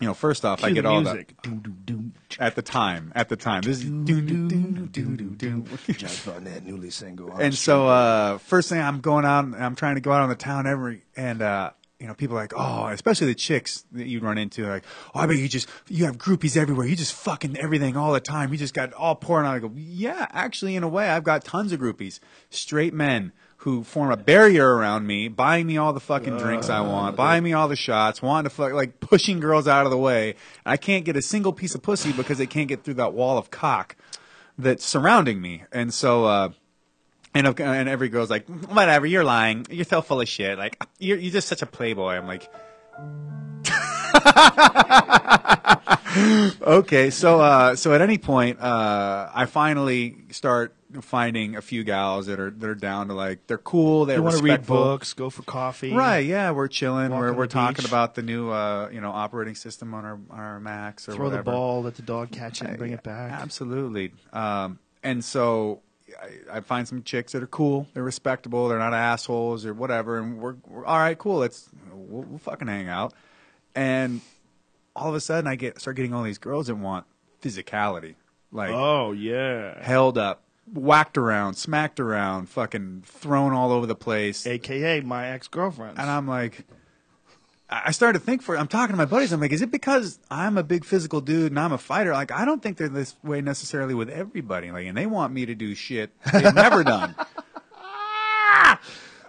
you 0.00 0.08
know, 0.08 0.14
first 0.14 0.44
off, 0.44 0.64
I 0.64 0.70
get 0.70 0.82
the 0.82 0.88
all 0.88 1.00
music. 1.00 1.34
that 1.42 2.12
at 2.40 2.56
the 2.56 2.62
time. 2.62 3.12
At 3.14 3.28
the 3.28 3.36
time, 3.36 3.62
this 3.62 3.78
is 3.78 3.84
doo, 3.84 4.20
doo, 4.20 4.48
doo, 4.48 4.86
doo, 4.86 5.16
doo, 5.16 5.30
doo. 5.30 5.64
Josh 5.92 6.26
newly 6.64 6.90
single. 6.90 7.32
and 7.36 7.54
so 7.54 7.88
uh, 7.88 8.38
first 8.38 8.68
thing 8.68 8.80
I'm 8.80 9.00
going 9.00 9.24
out, 9.24 9.44
I'm 9.54 9.76
trying 9.76 9.94
to 9.94 10.00
go 10.00 10.12
out 10.12 10.22
on 10.22 10.28
the 10.28 10.34
town 10.34 10.66
every, 10.66 11.02
and 11.16 11.42
uh, 11.42 11.70
you 12.04 12.08
know, 12.08 12.14
people 12.14 12.36
are 12.36 12.40
like, 12.40 12.52
oh, 12.54 12.88
especially 12.88 13.28
the 13.28 13.34
chicks 13.34 13.86
that 13.92 14.06
you 14.06 14.20
run 14.20 14.36
into, 14.36 14.66
like, 14.66 14.84
oh, 15.14 15.20
I 15.20 15.26
bet 15.26 15.36
you 15.36 15.48
just 15.48 15.70
you 15.88 16.04
have 16.04 16.18
groupies 16.18 16.54
everywhere. 16.54 16.86
You 16.86 16.96
just 16.96 17.14
fucking 17.14 17.56
everything 17.56 17.96
all 17.96 18.12
the 18.12 18.20
time. 18.20 18.52
You 18.52 18.58
just 18.58 18.74
got 18.74 18.92
all 18.92 19.14
pouring 19.14 19.46
out. 19.46 19.54
I 19.54 19.58
go, 19.60 19.72
yeah, 19.74 20.26
actually, 20.30 20.76
in 20.76 20.82
a 20.82 20.88
way, 20.88 21.08
I've 21.08 21.24
got 21.24 21.46
tons 21.46 21.72
of 21.72 21.80
groupies, 21.80 22.20
straight 22.50 22.92
men 22.92 23.32
who 23.56 23.84
form 23.84 24.10
a 24.10 24.18
barrier 24.18 24.76
around 24.76 25.06
me, 25.06 25.28
buying 25.28 25.66
me 25.66 25.78
all 25.78 25.94
the 25.94 26.00
fucking 26.00 26.36
drinks 26.36 26.68
I 26.68 26.82
want, 26.82 27.16
buying 27.16 27.42
me 27.42 27.54
all 27.54 27.68
the 27.68 27.74
shots, 27.74 28.20
wanting 28.20 28.50
to 28.50 28.54
fuck, 28.54 28.74
like 28.74 29.00
pushing 29.00 29.40
girls 29.40 29.66
out 29.66 29.86
of 29.86 29.90
the 29.90 29.96
way. 29.96 30.34
I 30.66 30.76
can't 30.76 31.06
get 31.06 31.16
a 31.16 31.22
single 31.22 31.54
piece 31.54 31.74
of 31.74 31.80
pussy 31.80 32.12
because 32.12 32.36
they 32.36 32.46
can't 32.46 32.68
get 32.68 32.84
through 32.84 32.94
that 32.94 33.14
wall 33.14 33.38
of 33.38 33.50
cock 33.50 33.96
that's 34.58 34.84
surrounding 34.84 35.40
me. 35.40 35.62
And 35.72 35.94
so, 35.94 36.26
uh, 36.26 36.50
and, 37.34 37.60
and 37.60 37.88
every 37.88 38.08
girl's 38.08 38.30
like, 38.30 38.46
whatever, 38.46 39.06
you're 39.06 39.24
lying. 39.24 39.66
You're 39.70 39.84
so 39.84 40.02
full 40.02 40.20
of 40.20 40.28
shit. 40.28 40.56
Like, 40.56 40.82
you're, 40.98 41.18
you're 41.18 41.32
just 41.32 41.48
such 41.48 41.62
a 41.62 41.66
playboy. 41.66 42.14
I'm 42.14 42.26
like, 42.26 42.48
okay. 46.62 47.10
So, 47.10 47.40
uh, 47.40 47.76
so 47.76 47.92
at 47.92 48.00
any 48.00 48.18
point, 48.18 48.60
uh, 48.60 49.30
I 49.34 49.46
finally 49.46 50.16
start 50.30 50.76
finding 51.00 51.56
a 51.56 51.60
few 51.60 51.82
gals 51.82 52.26
that 52.26 52.38
are, 52.38 52.50
that 52.50 52.68
are 52.68 52.74
down 52.76 53.08
to 53.08 53.14
like, 53.14 53.48
they're 53.48 53.58
cool. 53.58 54.04
They're 54.04 54.22
want 54.22 54.36
to 54.36 54.42
read 54.42 54.64
books, 54.64 55.12
go 55.12 55.28
for 55.28 55.42
coffee. 55.42 55.92
Right, 55.92 56.24
yeah, 56.24 56.52
we're 56.52 56.68
chilling. 56.68 57.10
We're 57.10 57.32
we're 57.32 57.48
talking 57.48 57.82
beach. 57.82 57.88
about 57.88 58.14
the 58.14 58.22
new 58.22 58.50
uh, 58.50 58.90
you 58.92 59.00
know 59.00 59.10
operating 59.10 59.56
system 59.56 59.92
on 59.92 60.04
our 60.04 60.20
our 60.30 60.60
Macs 60.60 61.08
or 61.08 61.14
Throw 61.14 61.24
whatever. 61.24 61.42
the 61.42 61.50
ball, 61.50 61.82
let 61.82 61.96
the 61.96 62.02
dog 62.02 62.30
catch 62.30 62.62
it, 62.62 62.68
and 62.68 62.78
bring 62.78 62.92
it 62.92 63.02
back. 63.02 63.32
Absolutely. 63.32 64.12
Um, 64.32 64.78
and 65.02 65.24
so 65.24 65.82
I, 66.22 66.56
I 66.58 66.60
find 66.60 66.86
some 66.86 67.02
chicks 67.02 67.32
that 67.32 67.42
are 67.42 67.46
cool. 67.48 67.86
They're 67.94 68.02
respectable. 68.02 68.68
They're 68.68 68.78
not 68.78 68.94
assholes 68.94 69.64
or 69.66 69.74
whatever. 69.74 70.18
And 70.18 70.38
we're, 70.38 70.56
we're 70.66 70.84
all 70.84 70.98
right. 70.98 71.16
Cool. 71.18 71.38
Let's 71.38 71.68
we'll, 71.92 72.22
we'll 72.22 72.38
fucking 72.38 72.68
hang 72.68 72.88
out. 72.88 73.12
And 73.74 74.20
all 74.96 75.08
of 75.08 75.14
a 75.14 75.20
sudden, 75.20 75.46
I 75.46 75.56
get 75.56 75.80
start 75.80 75.96
getting 75.96 76.14
all 76.14 76.22
these 76.22 76.38
girls 76.38 76.68
that 76.68 76.76
want 76.76 77.06
physicality, 77.42 78.14
like 78.52 78.70
Oh 78.70 79.12
yeah. 79.12 79.82
held 79.82 80.16
up, 80.16 80.42
whacked 80.72 81.18
around, 81.18 81.54
smacked 81.54 81.98
around, 82.00 82.48
fucking 82.48 83.02
thrown 83.06 83.52
all 83.52 83.72
over 83.72 83.86
the 83.86 83.96
place. 83.96 84.46
AKA 84.46 85.00
my 85.00 85.28
ex 85.28 85.48
girlfriend. 85.48 85.98
And 85.98 86.08
I'm 86.08 86.28
like, 86.28 86.64
I 87.70 87.92
started 87.92 88.18
to 88.18 88.24
think 88.24 88.42
for. 88.42 88.56
I'm 88.58 88.68
talking 88.68 88.92
to 88.92 88.96
my 88.98 89.06
buddies. 89.06 89.32
I'm 89.32 89.40
like, 89.40 89.52
is 89.52 89.62
it 89.62 89.70
because 89.70 90.18
I'm 90.30 90.58
a 90.58 90.62
big 90.62 90.84
physical 90.84 91.20
dude 91.20 91.50
and 91.50 91.58
I'm 91.58 91.72
a 91.72 91.78
fighter? 91.78 92.12
Like, 92.12 92.30
I 92.30 92.44
don't 92.44 92.62
think 92.62 92.76
they're 92.76 92.88
this 92.88 93.16
way 93.24 93.40
necessarily 93.40 93.94
with 93.94 94.10
everybody. 94.10 94.70
Like, 94.70 94.86
and 94.86 94.96
they 94.96 95.06
want 95.06 95.32
me 95.32 95.46
to 95.46 95.54
do 95.54 95.74
shit 95.74 96.10
they've 96.32 96.54
never 96.54 96.84
done. 96.84 97.14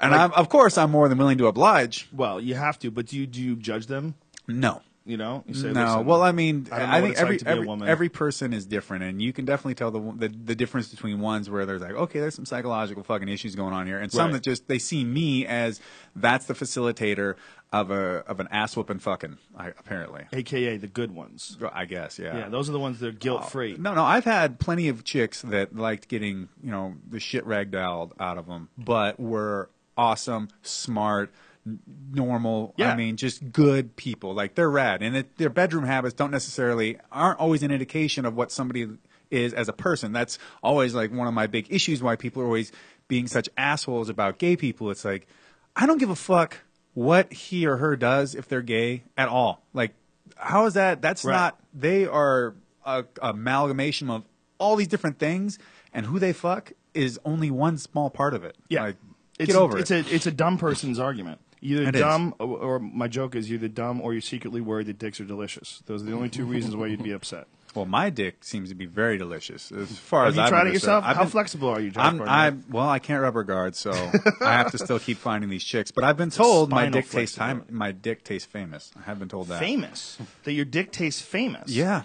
And 0.01 0.13
I'm, 0.13 0.33
of 0.33 0.49
course, 0.49 0.77
I'm 0.77 0.91
more 0.91 1.07
than 1.07 1.17
willing 1.17 1.37
to 1.37 1.47
oblige. 1.47 2.07
well, 2.11 2.39
you 2.41 2.53
have 2.55 2.77
to, 2.79 2.91
but 2.91 3.07
do 3.07 3.17
you 3.17 3.25
do 3.25 3.41
you 3.41 3.55
judge 3.55 3.87
them? 3.87 4.15
No, 4.47 4.81
You 5.05 5.15
know, 5.17 5.43
you 5.47 5.53
say, 5.55 5.71
no, 5.71 6.01
well, 6.01 6.21
I 6.21 6.31
mean, 6.33 6.67
I 6.71 6.97
I, 6.97 7.01
think 7.01 7.13
it's 7.13 7.21
like 7.21 7.25
every 7.25 7.37
to 7.37 7.45
be 7.45 7.49
a 7.49 7.53
every, 7.53 7.65
woman." 7.67 7.87
every 7.87 8.09
person 8.09 8.53
is 8.53 8.65
different, 8.65 9.03
and 9.05 9.21
you 9.21 9.31
can 9.33 9.45
definitely 9.45 9.75
tell 9.75 9.91
the, 9.91 10.01
the 10.17 10.27
the 10.27 10.53
difference 10.55 10.89
between 10.89 11.21
ones 11.21 11.49
where 11.49 11.65
there's 11.65 11.81
like, 11.81 11.93
okay, 11.93 12.19
there's 12.19 12.35
some 12.35 12.45
psychological 12.45 13.03
fucking 13.03 13.29
issues 13.29 13.55
going 13.55 13.73
on 13.73 13.87
here, 13.87 13.97
and 13.99 14.11
some 14.11 14.25
Right. 14.25 14.33
that 14.33 14.43
just 14.43 14.67
they 14.67 14.79
see 14.79 15.03
me 15.05 15.47
as 15.47 15.79
that's 16.15 16.45
the 16.45 16.53
facilitator 16.53 17.35
of 17.75 17.91
a 17.91 18.23
of 18.25 18.39
an 18.39 18.47
ass 18.51 18.77
whooping 18.77 18.99
fucking. 18.99 19.37
I, 19.57 19.67
apparently, 19.67 20.25
AKA 20.31 20.77
the 20.77 20.87
good 20.87 21.11
ones. 21.11 21.57
I 21.73 21.85
guess, 21.85 22.17
yeah. 22.17 22.37
Yeah, 22.37 22.49
those 22.49 22.69
are 22.69 22.71
the 22.71 22.79
ones 22.79 22.99
that 22.99 23.07
are 23.07 23.11
guilt 23.11 23.51
free. 23.51 23.73
Uh, 23.73 23.77
no, 23.79 23.93
no, 23.93 24.03
I've 24.03 24.23
had 24.23 24.59
plenty 24.59 24.87
of 24.87 25.03
chicks 25.03 25.41
that 25.41 25.75
liked 25.75 26.07
getting, 26.07 26.47
you 26.63 26.71
know, 26.71 26.95
the 27.07 27.19
shit 27.19 27.45
ragdolled 27.45 28.13
out 28.19 28.37
of 28.37 28.47
them, 28.47 28.69
but 28.77 29.19
were 29.19 29.69
awesome, 29.97 30.47
smart, 30.61 31.33
n- 31.67 31.79
normal. 32.13 32.73
Yeah. 32.77 32.93
I 32.93 32.95
mean, 32.95 33.17
just 33.17 33.51
good 33.51 33.97
people. 33.97 34.33
Like 34.33 34.55
they're 34.55 34.69
rad, 34.71 35.01
and 35.01 35.17
it, 35.17 35.37
their 35.37 35.49
bedroom 35.49 35.85
habits 35.85 36.13
don't 36.13 36.31
necessarily 36.31 36.97
aren't 37.11 37.39
always 37.39 37.61
an 37.61 37.71
indication 37.71 38.25
of 38.25 38.35
what 38.35 38.53
somebody 38.53 38.87
is 39.31 39.53
as 39.53 39.67
a 39.67 39.73
person. 39.73 40.13
That's 40.13 40.39
always 40.63 40.95
like 40.95 41.11
one 41.11 41.27
of 41.27 41.33
my 41.33 41.47
big 41.47 41.67
issues. 41.69 42.01
Why 42.01 42.15
people 42.15 42.41
are 42.41 42.45
always 42.45 42.71
being 43.09 43.27
such 43.27 43.49
assholes 43.57 44.07
about 44.07 44.37
gay 44.37 44.55
people. 44.55 44.89
It's 44.91 45.03
like 45.03 45.27
I 45.75 45.85
don't 45.85 45.97
give 45.97 46.09
a 46.09 46.15
fuck 46.15 46.59
what 46.95 47.31
he 47.31 47.67
or 47.67 47.77
her 47.77 47.95
does 47.95 48.33
if 48.33 48.47
they're 48.47 48.63
gay 48.63 49.03
at 49.15 49.29
all. 49.29 49.61
Like, 49.73 49.93
how 50.35 50.65
is 50.65 50.73
that? 50.73 51.01
That's 51.01 51.23
Right. 51.23 51.33
not. 51.33 51.59
They 51.73 52.07
are 52.07 52.55
a 52.85 53.05
amalgamation 53.21 54.09
of 54.09 54.23
all 54.57 54.75
these 54.75 54.87
different 54.87 55.19
things, 55.19 55.59
and 55.93 56.07
who 56.07 56.17
they 56.17 56.33
fuck 56.33 56.71
is 56.93 57.19
only 57.23 57.51
one 57.51 57.77
small 57.77 58.09
part 58.09 58.33
of 58.33 58.43
it. 58.43 58.55
Yeah, 58.69 58.83
like, 58.83 58.95
it's 59.37 59.47
get 59.51 59.55
over 59.57 59.77
a, 59.77 59.81
it. 59.81 59.91
It's 59.91 59.91
a 59.91 60.15
it's 60.15 60.25
a 60.25 60.31
dumb 60.31 60.57
person's 60.57 60.97
argument. 60.99 61.39
Either 61.61 61.83
It 61.83 61.91
dumb, 61.93 62.33
or, 62.39 62.57
or 62.57 62.79
my 62.79 63.07
joke 63.07 63.35
is 63.35 63.49
you're 63.49 63.57
either 63.57 63.67
dumb 63.67 63.99
or 63.99 64.13
you're 64.13 64.21
secretly 64.21 64.61
worried 64.61 64.87
that 64.87 64.99
dicks 64.99 65.19
are 65.19 65.25
delicious. 65.25 65.81
Those 65.87 66.03
are 66.03 66.05
the 66.05 66.13
only 66.13 66.29
two 66.29 66.45
reasons 66.45 66.75
why 66.75 66.87
you'd 66.87 67.03
be 67.03 67.11
upset. 67.11 67.47
Well, 67.75 67.85
my 67.85 68.09
dick 68.09 68.43
seems 68.43 68.69
to 68.69 68.75
be 68.75 68.85
very 68.85 69.17
delicious 69.17 69.71
as 69.71 69.97
far 69.99 70.25
Have 70.25 70.29
as 70.29 70.35
you 70.37 70.41
I've 70.43 70.49
tried 70.49 70.67
it 70.67 70.73
yourself? 70.73 71.03
I've 71.05 71.15
How 71.17 71.23
been- 71.23 71.31
flexible 71.31 71.69
are 71.69 71.79
you, 71.81 71.91
John 71.91 72.21
I'm? 72.21 72.27
I 72.29 72.53
well, 72.71 72.87
I 72.89 72.99
can't 72.99 73.21
rubber 73.21 73.43
guard, 73.43 73.75
so 73.75 73.91
I 74.41 74.53
have 74.53 74.71
to 74.71 74.77
still 74.77 74.97
keep 74.99 75.17
finding 75.17 75.49
these 75.49 75.63
chicks. 75.63 75.91
But 75.91 76.03
I've 76.03 76.17
been 76.17 76.29
told 76.31 76.69
my 76.69 76.83
Spinal 76.83 77.01
dick 77.01 77.09
tastes 77.11 77.35
time. 77.35 77.57
flexibility. 77.57 77.77
My 77.77 77.91
dick 77.91 78.23
tastes 78.23 78.47
famous. 78.47 78.91
I 78.97 79.01
have 79.03 79.19
been 79.19 79.29
told 79.29 79.49
that. 79.49 79.59
famous. 79.59 80.17
That 80.45 80.53
your 80.53 80.65
dick 80.65 80.91
tastes 80.91 81.21
famous. 81.21 81.69
Yeah. 81.69 82.03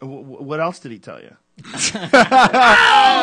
What 0.00 0.60
else 0.60 0.78
did 0.78 0.92
he 0.92 0.98
tell 0.98 1.20
you? 1.20 1.36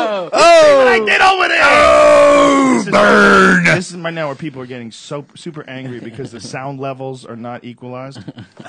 Oh! 0.07 0.29
oh, 0.31 0.77
what 0.77 0.87
I 0.87 0.99
did 0.99 1.21
over 1.21 1.47
there. 1.47 1.61
Oh, 1.63 2.85
burn! 2.91 3.63
This 3.63 3.89
is 3.91 3.97
right 3.97 4.13
now 4.13 4.27
where 4.27 4.35
people 4.35 4.61
are 4.61 4.65
getting 4.65 4.91
so 4.91 5.25
super 5.35 5.67
angry 5.69 5.99
because 5.99 6.31
the 6.31 6.39
sound 6.39 6.79
levels 6.79 7.25
are 7.25 7.35
not 7.35 7.63
equalized. 7.63 8.19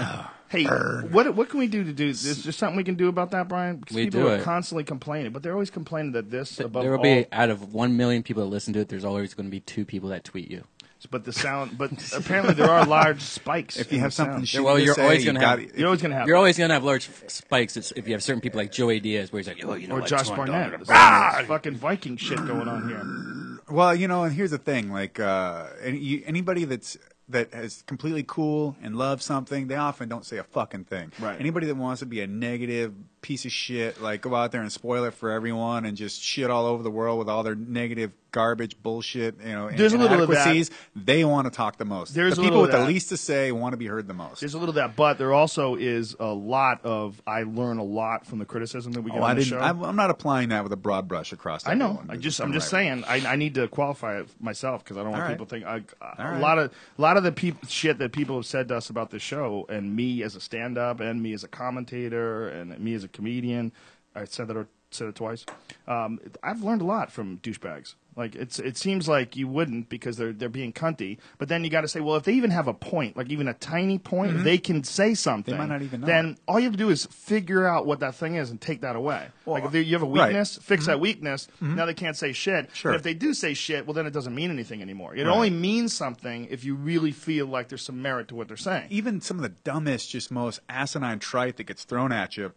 hey, 0.48 0.64
what 0.64 1.34
what 1.34 1.48
can 1.48 1.58
we 1.60 1.66
do 1.66 1.84
to 1.84 1.92
do? 1.92 2.08
Is 2.08 2.44
there 2.44 2.52
something 2.52 2.76
we 2.76 2.84
can 2.84 2.94
do 2.96 3.08
about 3.08 3.30
that, 3.32 3.48
Brian? 3.48 3.76
Because 3.76 3.96
We 3.96 4.04
people 4.06 4.22
do 4.22 4.28
are 4.28 4.36
it. 4.36 4.42
constantly 4.42 4.84
complaining, 4.84 5.32
but 5.32 5.42
they're 5.42 5.52
always 5.52 5.70
complaining 5.70 6.12
that 6.12 6.30
this 6.30 6.58
above 6.60 6.82
There 6.82 6.92
will 6.92 6.98
all. 6.98 7.04
be 7.04 7.26
out 7.32 7.50
of 7.50 7.72
one 7.74 7.96
million 7.96 8.22
people 8.22 8.42
that 8.44 8.48
listen 8.50 8.72
to 8.74 8.80
it. 8.80 8.88
There's 8.88 9.04
always 9.04 9.34
going 9.34 9.46
to 9.46 9.50
be 9.50 9.60
two 9.60 9.84
people 9.84 10.08
that 10.10 10.24
tweet 10.24 10.50
you. 10.50 10.64
But 11.10 11.24
the 11.24 11.32
sound. 11.32 11.78
But 11.78 11.92
apparently 12.14 12.54
there 12.54 12.70
are 12.70 12.84
large 12.86 13.20
spikes. 13.22 13.76
If 13.78 13.92
you 13.92 14.00
have 14.00 14.12
something 14.12 14.44
sound. 14.44 14.46
shitty 14.46 14.64
well, 14.64 14.76
to 14.76 14.82
you're 14.82 14.94
say, 14.94 15.02
always 15.02 15.24
gonna 15.24 15.40
got 15.40 15.58
have- 15.60 15.76
you're 15.76 15.86
always 15.88 16.02
gonna 16.02 16.14
have. 16.14 16.26
You're 16.26 16.36
always 16.36 16.58
going 16.58 16.68
to 16.68 16.74
have 16.74 16.84
large 16.84 17.08
f- 17.08 17.30
spikes 17.30 17.76
it's- 17.76 17.92
if 17.96 18.06
you 18.06 18.14
have 18.14 18.22
certain 18.22 18.40
people 18.40 18.58
like 18.58 18.72
Joey 18.72 19.00
Diaz, 19.00 19.32
where 19.32 19.40
he's 19.40 19.48
like, 19.48 19.64
oh, 19.64 19.74
you 19.74 19.88
know, 19.88 19.96
or 19.96 20.00
like, 20.00 20.08
Josh 20.08 20.28
$200. 20.30 20.36
Barnett. 20.36 20.86
There's 20.86 21.46
fucking 21.48 21.74
Viking 21.76 22.16
shit 22.16 22.38
going 22.46 22.68
on 22.68 22.88
here. 22.88 23.60
Well, 23.68 23.94
you 23.94 24.06
know, 24.08 24.24
and 24.24 24.32
here's 24.34 24.50
the 24.52 24.58
thing: 24.58 24.92
like 24.92 25.18
uh, 25.18 25.66
any, 25.82 25.98
you, 25.98 26.22
anybody 26.26 26.64
that's 26.64 26.96
that 27.28 27.52
is 27.52 27.82
completely 27.86 28.22
cool 28.26 28.76
and 28.82 28.94
loves 28.96 29.24
something, 29.24 29.66
they 29.66 29.74
often 29.74 30.08
don't 30.08 30.24
say 30.24 30.36
a 30.38 30.44
fucking 30.44 30.84
thing. 30.84 31.10
Right. 31.18 31.38
Anybody 31.40 31.66
that 31.66 31.74
wants 31.74 31.98
to 32.00 32.06
be 32.06 32.20
a 32.20 32.26
negative 32.28 32.94
piece 33.26 33.44
of 33.44 33.50
shit, 33.50 34.00
like 34.00 34.20
go 34.20 34.36
out 34.36 34.52
there 34.52 34.60
and 34.60 34.70
spoil 34.70 35.02
it 35.02 35.12
for 35.12 35.32
everyone 35.32 35.84
and 35.84 35.96
just 35.96 36.22
shit 36.22 36.48
all 36.48 36.64
over 36.64 36.84
the 36.84 36.90
world 36.92 37.18
with 37.18 37.28
all 37.28 37.42
their 37.42 37.56
negative 37.56 38.12
garbage 38.30 38.76
bullshit, 38.82 39.34
you 39.40 39.50
know, 39.52 39.70
There's 39.70 39.94
a 39.94 39.98
little 39.98 40.20
of 40.22 40.28
that. 40.28 40.46
inadequacies, 40.46 40.70
they 40.94 41.24
want 41.24 41.46
to 41.46 41.50
talk 41.50 41.78
the 41.78 41.86
most. 41.86 42.14
There's 42.14 42.36
the 42.36 42.42
people 42.42 42.60
with 42.60 42.70
the 42.70 42.84
least 42.84 43.08
to 43.08 43.16
say 43.16 43.50
want 43.50 43.72
to 43.72 43.78
be 43.78 43.86
heard 43.86 44.06
the 44.06 44.12
most. 44.14 44.40
There's 44.40 44.52
a 44.52 44.58
little 44.58 44.70
of 44.70 44.74
that, 44.76 44.94
but 44.94 45.16
there 45.16 45.32
also 45.32 45.74
is 45.74 46.14
a 46.20 46.26
lot 46.26 46.84
of. 46.84 47.20
I 47.26 47.44
learn 47.44 47.78
a 47.78 47.82
lot 47.84 48.26
from 48.26 48.38
the 48.38 48.44
criticism 48.44 48.92
that 48.92 49.00
we 49.00 49.10
get 49.10 49.20
Oh, 49.20 49.24
on 49.24 49.30
I 49.30 49.34
the 49.34 49.42
show. 49.44 49.58
I'm, 49.58 49.82
I'm 49.82 49.96
not 49.96 50.10
applying 50.10 50.50
that 50.50 50.62
with 50.62 50.72
a 50.72 50.76
broad 50.76 51.08
brush 51.08 51.32
across. 51.32 51.66
I 51.66 51.72
know. 51.74 52.02
I 52.10 52.16
just, 52.18 52.38
I'm 52.40 52.48
Right. 52.50 52.54
just 52.56 52.68
saying. 52.68 53.04
I, 53.08 53.26
I 53.26 53.36
need 53.36 53.54
to 53.54 53.68
qualify 53.68 54.18
it 54.20 54.28
myself 54.38 54.84
because 54.84 54.98
I 54.98 55.02
don't 55.02 55.12
want 55.12 55.22
right. 55.24 55.30
people 55.30 55.46
to 55.46 55.50
think. 55.50 55.64
I, 55.64 55.76
a 56.22 56.32
right. 56.32 56.40
lot 56.40 56.58
of, 56.58 56.72
a 56.98 57.02
lot 57.02 57.16
of 57.16 57.22
the 57.24 57.32
peop, 57.32 57.56
shit 57.68 57.96
that 57.98 58.12
people 58.12 58.36
have 58.36 58.46
said 58.46 58.68
to 58.68 58.76
us 58.76 58.90
about 58.90 59.10
the 59.10 59.18
show, 59.18 59.64
and 59.70 59.96
me 59.96 60.22
as 60.22 60.36
a 60.36 60.40
stand-up, 60.42 61.00
and 61.00 61.22
me 61.22 61.32
as 61.32 61.42
a 61.42 61.48
commentator, 61.48 62.48
and 62.48 62.78
me 62.78 62.92
as 62.92 63.02
a 63.02 63.08
comedian. 63.16 63.72
I 64.14 64.24
said 64.24 64.48
that 64.48 64.56
or 64.56 64.68
said 64.90 65.08
it 65.08 65.14
twice. 65.16 65.44
Um, 65.88 66.20
I've 66.42 66.62
learned 66.62 66.80
a 66.80 66.84
lot 66.86 67.10
from 67.12 67.38
douchebags. 67.38 67.94
Like 68.16 68.34
it's, 68.34 68.58
it 68.58 68.78
seems 68.78 69.06
like 69.08 69.36
you 69.36 69.46
wouldn't 69.46 69.90
because 69.90 70.16
they're 70.16 70.32
they're 70.32 70.48
being 70.48 70.72
cunty. 70.72 71.18
But 71.36 71.48
then 71.50 71.64
you 71.64 71.68
got 71.70 71.82
to 71.82 71.88
say, 71.88 72.00
well, 72.00 72.16
if 72.16 72.22
they 72.24 72.32
even 72.32 72.50
have 72.50 72.66
a 72.66 72.72
point, 72.72 73.14
like 73.14 73.28
even 73.28 73.46
a 73.46 73.52
tiny 73.52 73.98
point, 73.98 74.34
if 74.36 74.42
they 74.42 74.56
can 74.56 74.84
say 74.84 75.12
something. 75.12 75.52
Mm-hmm. 75.52 75.62
might 75.62 75.68
not 75.68 75.82
even 75.82 76.00
know 76.00 76.06
Then 76.06 76.38
all 76.48 76.58
you 76.58 76.64
have 76.64 76.72
to 76.72 76.78
do 76.78 76.88
is 76.88 77.04
figure 77.06 77.66
out 77.66 77.84
what 77.84 78.00
that 78.00 78.14
thing 78.14 78.36
is 78.36 78.48
and 78.50 78.58
take 78.58 78.80
that 78.80 78.96
away. 78.96 79.28
like 79.44 79.64
if 79.66 79.74
you 79.74 79.92
have 79.92 80.02
a 80.02 80.06
right. 80.06 80.12
Mm-hmm. 80.14 80.26
weakness, 80.28 80.58
fix 80.62 80.86
that 80.86 80.98
weakness. 80.98 81.46
Now 81.60 81.84
they 81.84 81.92
can't 81.92 82.16
say 82.16 82.32
shit. 82.32 82.70
Sure. 82.74 82.92
But 82.92 82.96
if 82.96 83.02
they 83.02 83.12
do 83.12 83.34
say 83.34 83.52
shit, 83.52 83.86
well, 83.86 83.92
then 83.92 84.06
it 84.06 84.14
doesn't 84.14 84.34
mean 84.34 84.50
anything 84.50 84.80
anymore. 84.80 85.14
It 85.14 85.24
Right. 85.26 85.34
only 85.34 85.50
means 85.50 85.92
something 85.92 86.46
if 86.50 86.64
you 86.64 86.74
really 86.74 87.12
feel 87.12 87.44
like 87.46 87.68
there's 87.68 87.82
some 87.84 88.00
merit 88.00 88.28
to 88.28 88.34
what 88.34 88.48
they're 88.48 88.56
saying. 88.56 88.86
even 88.88 89.20
some 89.20 89.36
of 89.36 89.42
the 89.42 89.50
dumbest, 89.62 90.08
just 90.08 90.30
most 90.30 90.60
asinine 90.70 91.18
trite 91.18 91.58
that 91.58 91.64
gets 91.64 91.84
thrown 91.84 92.12
at 92.12 92.38
you, 92.38 92.52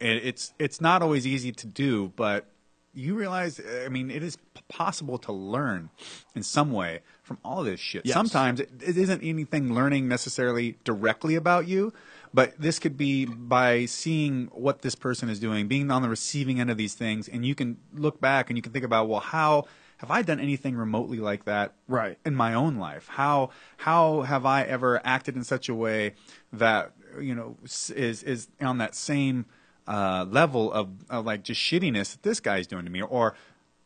it, 0.00 0.24
it's 0.24 0.54
it's 0.58 0.80
not 0.80 1.02
always 1.02 1.26
easy 1.26 1.52
to 1.52 1.66
do, 1.66 2.12
but 2.16 2.46
you 2.94 3.14
realize, 3.14 3.60
I 3.84 3.90
mean, 3.90 4.10
it 4.10 4.22
is 4.22 4.38
possible 4.68 5.18
to 5.18 5.32
learn 5.32 5.90
in 6.34 6.42
some 6.42 6.72
way 6.72 7.00
from 7.22 7.36
all 7.44 7.62
this 7.62 7.78
shit. 7.78 8.06
Yes. 8.06 8.14
Sometimes 8.14 8.58
it, 8.58 8.70
it 8.80 8.96
isn't 8.96 9.22
anything 9.22 9.74
learning 9.74 10.08
necessarily 10.08 10.78
directly 10.82 11.34
about 11.34 11.68
you, 11.68 11.92
but 12.32 12.58
this 12.58 12.78
could 12.78 12.96
be 12.96 13.26
by 13.26 13.84
seeing 13.84 14.46
what 14.46 14.80
this 14.80 14.94
person 14.94 15.28
is 15.28 15.38
doing, 15.38 15.68
being 15.68 15.90
on 15.90 16.00
the 16.00 16.08
receiving 16.08 16.58
end 16.58 16.70
of 16.70 16.78
these 16.78 16.94
things, 16.94 17.28
and 17.28 17.44
you 17.44 17.54
can 17.54 17.76
look 17.92 18.18
back 18.18 18.48
and 18.48 18.56
you 18.56 18.62
can 18.62 18.72
think 18.72 18.84
about, 18.84 19.08
well, 19.08 19.20
how 19.20 19.64
have 19.98 20.10
I 20.10 20.22
done 20.22 20.40
anything 20.40 20.74
remotely 20.74 21.18
like 21.18 21.44
that 21.44 21.74
Right. 21.88 22.18
in 22.24 22.34
my 22.34 22.54
own 22.54 22.76
life? 22.76 23.08
How 23.08 23.50
how 23.78 24.22
have 24.22 24.46
I 24.46 24.62
ever 24.62 25.00
acted 25.04 25.36
in 25.36 25.44
such 25.44 25.68
a 25.68 25.74
way 25.74 26.14
that 26.52 26.92
you 27.20 27.34
know 27.34 27.56
is 27.64 28.22
is 28.22 28.48
on 28.60 28.78
that 28.78 28.94
same 28.94 29.44
uh, 29.88 30.26
level 30.28 30.72
of, 30.72 30.88
of 31.10 31.24
like 31.24 31.42
just 31.42 31.60
shittiness 31.60 32.12
that 32.12 32.22
this 32.22 32.40
guy's 32.40 32.66
doing 32.66 32.84
to 32.84 32.90
me, 32.90 33.02
or 33.02 33.34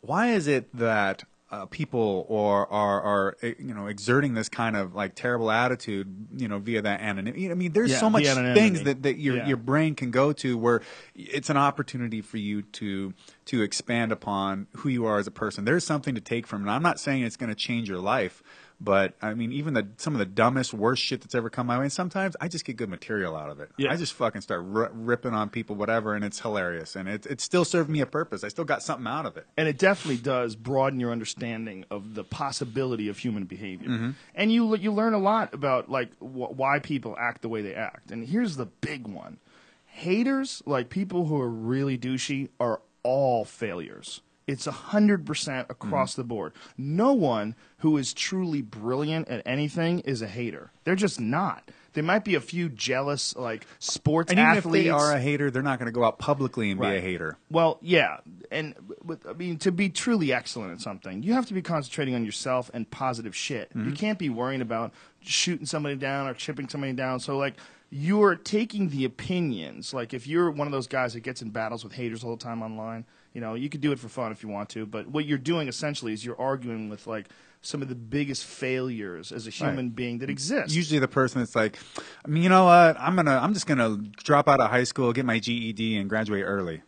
why 0.01 0.29
is 0.33 0.47
it 0.47 0.75
that 0.77 1.25
uh, 1.53 1.67
people 1.67 2.25
or 2.29 2.73
are 2.73 3.01
are 3.03 3.37
eh, 3.43 3.55
you 3.59 3.75
know 3.75 3.87
exerting 3.89 4.35
this 4.35 4.49
kind 4.49 4.77
of 4.77 4.95
like 4.95 5.17
terrible 5.17 5.51
attitude 5.51 6.29
you 6.37 6.47
know 6.47 6.59
via 6.61 6.81
that 6.81 7.01
anonymity? 7.01 7.51
I 7.51 7.55
mean, 7.55 7.73
there's 7.73 7.91
Yeah, 7.91 7.99
so 7.99 8.09
much 8.09 8.23
anonymity. 8.25 8.61
things 8.61 8.83
that, 8.85 9.03
that 9.03 9.19
your 9.19 9.37
Yeah. 9.39 9.49
your 9.49 9.57
brain 9.57 9.95
can 9.97 10.11
go 10.13 10.33
to 10.33 10.57
where 10.57 10.81
it's 11.17 11.51
an 11.51 11.57
opportunity 11.57 12.21
for 12.23 12.37
you 12.39 12.63
to 12.63 13.13
to 13.47 13.63
expand 13.63 14.13
upon 14.13 14.69
who 14.77 14.89
you 14.89 15.05
are 15.07 15.19
as 15.19 15.27
a 15.27 15.33
person. 15.33 15.65
There's 15.65 15.85
something 15.85 16.15
to 16.15 16.21
take 16.21 16.47
from 16.47 16.67
it. 16.67 16.71
I'm 16.71 16.85
not 16.85 17.01
saying 17.01 17.25
it's 17.25 17.37
going 17.37 17.51
to 17.51 17.57
change 17.57 17.89
your 17.89 17.99
life, 17.99 18.43
but 18.81 19.15
I 19.21 19.35
mean, 19.35 19.53
even 19.53 19.75
the 19.75 19.89
some 19.99 20.15
of 20.15 20.19
the 20.19 20.25
dumbest, 20.27 20.73
worst 20.73 21.03
shit 21.03 21.21
that's 21.21 21.35
ever 21.35 21.51
come 21.51 21.67
my 21.67 21.77
way. 21.79 21.85
And 21.85 21.93
sometimes 21.93 22.35
I 22.41 22.49
just 22.49 22.65
get 22.65 22.77
good 22.77 22.89
material 22.89 23.37
out 23.37 23.51
of 23.51 23.61
it. 23.61 23.71
Yeah. 23.77 23.93
I 23.93 23.97
just 23.97 24.15
fucking 24.15 24.41
start 24.41 24.65
r- 24.75 24.91
ripping 24.95 25.35
on 25.35 25.51
people, 25.51 25.77
whatever, 25.77 26.15
and 26.15 26.25
it's 26.25 26.41
hilarious. 26.41 26.97
And 26.97 27.09
it 27.09 27.27
it 27.27 27.41
still 27.41 27.65
served 27.65 27.91
me 27.91 28.01
a 28.01 28.07
purpose. 28.07 28.43
I 28.43 28.49
still 28.49 28.65
got 28.65 28.83
something 28.83 29.07
out 29.07 29.27
of 29.27 29.37
it. 29.37 29.47
and 29.59 29.69
it 29.69 29.77
definitely 29.79 30.23
does 30.23 30.57
broaden 30.57 30.99
your 30.99 31.13
understanding 31.13 31.85
of 31.91 32.15
the 32.15 32.25
possibility 32.25 33.09
of 33.09 33.19
human 33.19 33.45
behavior 33.45 33.89
Mm-hmm. 33.89 34.11
and 34.35 34.53
you 34.53 34.75
you 34.77 34.93
learn 34.93 35.13
a 35.15 35.19
lot 35.19 35.53
about 35.55 35.91
like 35.91 36.17
wh- 36.19 36.57
why 36.59 36.79
people 36.79 37.15
act 37.19 37.43
the 37.43 37.49
way 37.49 37.61
they 37.63 37.75
act 37.75 38.11
and 38.11 38.27
here's 38.27 38.57
the 38.57 38.67
big 38.67 39.07
one 39.07 39.39
haters 39.87 40.63
like 40.67 40.89
people 40.91 41.27
who 41.27 41.41
are 41.41 41.49
really 41.49 41.99
douchey 41.99 42.49
are 42.59 42.81
all 43.03 43.45
failures 43.45 44.21
it's 44.47 44.67
a 44.67 44.73
hundred 44.73 45.27
percent 45.27 45.69
across 45.71 46.13
Mm-hmm. 46.13 46.21
the 46.23 46.25
board. 46.27 46.53
No 46.77 47.13
one 47.13 47.55
who 47.79 47.97
is 47.97 48.13
truly 48.13 48.63
brilliant 48.63 49.29
at 49.29 49.43
anything 49.47 50.01
is 50.01 50.23
a 50.23 50.27
hater. 50.27 50.71
They're 50.85 50.95
just 50.97 51.21
not. 51.21 51.71
There 51.93 52.05
might 52.05 52.25
be 52.25 52.37
a 52.37 52.41
few 52.41 52.69
jealous, 52.69 53.35
like 53.35 53.67
sports 53.81 54.31
And 54.31 54.39
even 54.39 54.59
athletes. 54.59 54.77
if 54.77 54.85
they 54.85 54.91
are 54.91 55.13
a 55.13 55.21
hater, 55.21 55.51
they're 55.51 55.61
not 55.63 55.81
going 55.81 55.87
to 55.87 55.93
go 55.93 56.05
out 56.05 56.21
publicly 56.21 56.71
and 56.71 56.81
be 56.81 56.87
a 56.87 57.01
hater. 57.01 57.37
Well, 57.51 57.79
yeah, 57.83 58.19
and 58.53 58.75
with, 59.05 59.27
I 59.27 59.33
mean 59.33 59.59
to 59.59 59.73
be 59.73 59.89
truly 59.89 60.33
excellent 60.33 60.71
at 60.73 60.81
something, 60.81 61.25
you 61.25 61.33
have 61.35 61.47
to 61.47 61.55
be 61.55 61.63
concentrating 61.63 62.15
on 62.15 62.25
yourself 62.25 62.71
and 62.73 62.89
positive 62.91 63.35
shit. 63.35 63.71
Mm-hmm. 63.71 63.89
You 63.89 63.95
can't 63.97 64.19
be 64.21 64.29
worrying 64.29 64.61
about 64.63 64.93
shooting 65.21 65.67
somebody 65.67 65.97
down 65.97 66.29
or 66.29 66.35
chipping 66.35 66.69
somebody 66.69 66.93
down. 66.93 67.19
So 67.19 67.37
like 67.37 67.55
you're 67.91 68.37
taking 68.37 68.91
the 68.91 69.05
opinions. 69.05 69.93
Like 69.93 70.15
if 70.15 70.29
you're 70.29 70.51
one 70.53 70.69
of 70.69 70.73
those 70.73 70.87
guys 70.87 71.15
that 71.15 71.21
gets 71.21 71.43
in 71.43 71.51
battles 71.51 71.83
with 71.83 71.93
haters 71.95 72.23
all 72.23 72.37
the 72.37 72.43
time 72.43 72.63
online, 72.63 73.05
you 73.33 73.41
know, 73.41 73.55
you 73.55 73.69
could 73.69 73.81
do 73.81 73.93
it 73.93 73.99
for 73.99 74.09
fun 74.09 74.33
if 74.33 74.43
you 74.43 74.49
want 74.49 74.69
to, 74.71 74.87
but 74.87 75.07
what 75.09 75.25
you're 75.25 75.39
doing 75.39 75.69
essentially 75.69 76.13
is 76.13 76.25
you're 76.25 76.41
arguing 76.41 76.89
with 76.89 77.07
like 77.07 77.29
some 77.63 77.83
of 77.83 77.89
the 77.89 77.95
biggest 77.95 78.45
failures 78.45 79.33
as 79.33 79.47
a 79.47 79.51
human 79.51 79.87
Right. 79.87 79.95
being 79.95 80.19
that 80.19 80.31
exists. 80.31 80.75
Usually 80.75 80.99
the 80.99 81.09
person 81.09 81.41
that's 81.41 81.55
like, 81.55 81.79
I 82.25 82.29
mean, 82.29 82.43
you 82.43 82.49
know 82.49 82.65
what? 82.65 82.97
I'm 82.99 83.15
gonna, 83.17 83.39
I'm 83.39 83.53
just 83.55 83.67
gonna 83.67 83.99
drop 84.17 84.49
out 84.49 84.61
of 84.61 84.71
high 84.71 84.85
school, 84.85 85.13
get 85.13 85.25
my 85.25 85.39
GED, 85.39 85.97
and 85.97 86.09
graduate 86.09 86.45
early. 86.47 86.83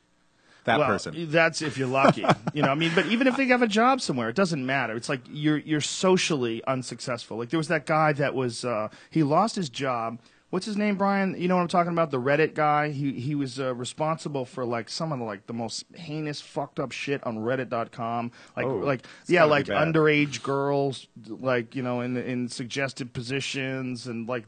That 0.64 0.78
well, 0.78 0.86
person. 0.86 1.28
That's 1.28 1.60
if 1.60 1.77
you're 1.77 1.89
lucky. 1.89 2.24
you 2.55 2.62
know, 2.62 2.69
I 2.69 2.77
mean, 2.77 2.93
but 2.94 3.06
even 3.06 3.27
if 3.27 3.36
they 3.36 3.47
have 3.47 3.62
a 3.62 3.66
job 3.66 4.01
somewhere, 4.01 4.28
it 4.28 4.36
doesn't 4.36 4.64
matter. 4.64 4.94
It's 4.94 5.09
like 5.09 5.20
you're 5.28 5.59
you're 5.59 5.81
socially 5.81 6.62
unsuccessful. 6.69 7.36
Like 7.36 7.51
there 7.51 7.59
was 7.59 7.66
that 7.66 7.85
guy 7.85 8.12
that 8.12 8.35
was 8.35 8.64
uh, 8.64 8.89
he 9.10 9.24
lost 9.24 9.56
his 9.56 9.69
job. 9.69 10.20
What's 10.52 10.66
his 10.66 10.76
name, 10.76 10.96
Brian? 10.96 11.34
You 11.40 11.48
know 11.48 11.56
what 11.56 11.62
I'm 11.62 11.68
talking 11.68 11.92
about? 11.92 12.10
The 12.10 12.20
Reddit 12.20 12.52
guy. 12.52 12.90
He 12.90 13.12
he 13.12 13.34
was 13.34 13.58
uh, 13.58 13.74
responsible 13.74 14.44
for 14.44 14.66
like 14.66 14.90
some 14.90 15.10
of 15.10 15.18
the 15.18 15.24
like 15.24 15.46
the 15.46 15.54
most 15.54 15.86
heinous, 15.94 16.42
fucked 16.42 16.78
up 16.78 16.92
shit 16.92 17.26
on 17.26 17.38
Reddit.com. 17.38 18.30
Like 18.54 18.66
Oh, 18.66 18.76
like 18.76 19.06
yeah, 19.28 19.44
like 19.44 19.68
underage 19.68 20.42
girls, 20.42 21.06
like 21.26 21.74
you 21.74 21.82
know, 21.82 22.02
in 22.02 22.18
in 22.18 22.48
suggested 22.48 23.14
positions 23.14 24.06
and 24.06 24.28
like 24.28 24.44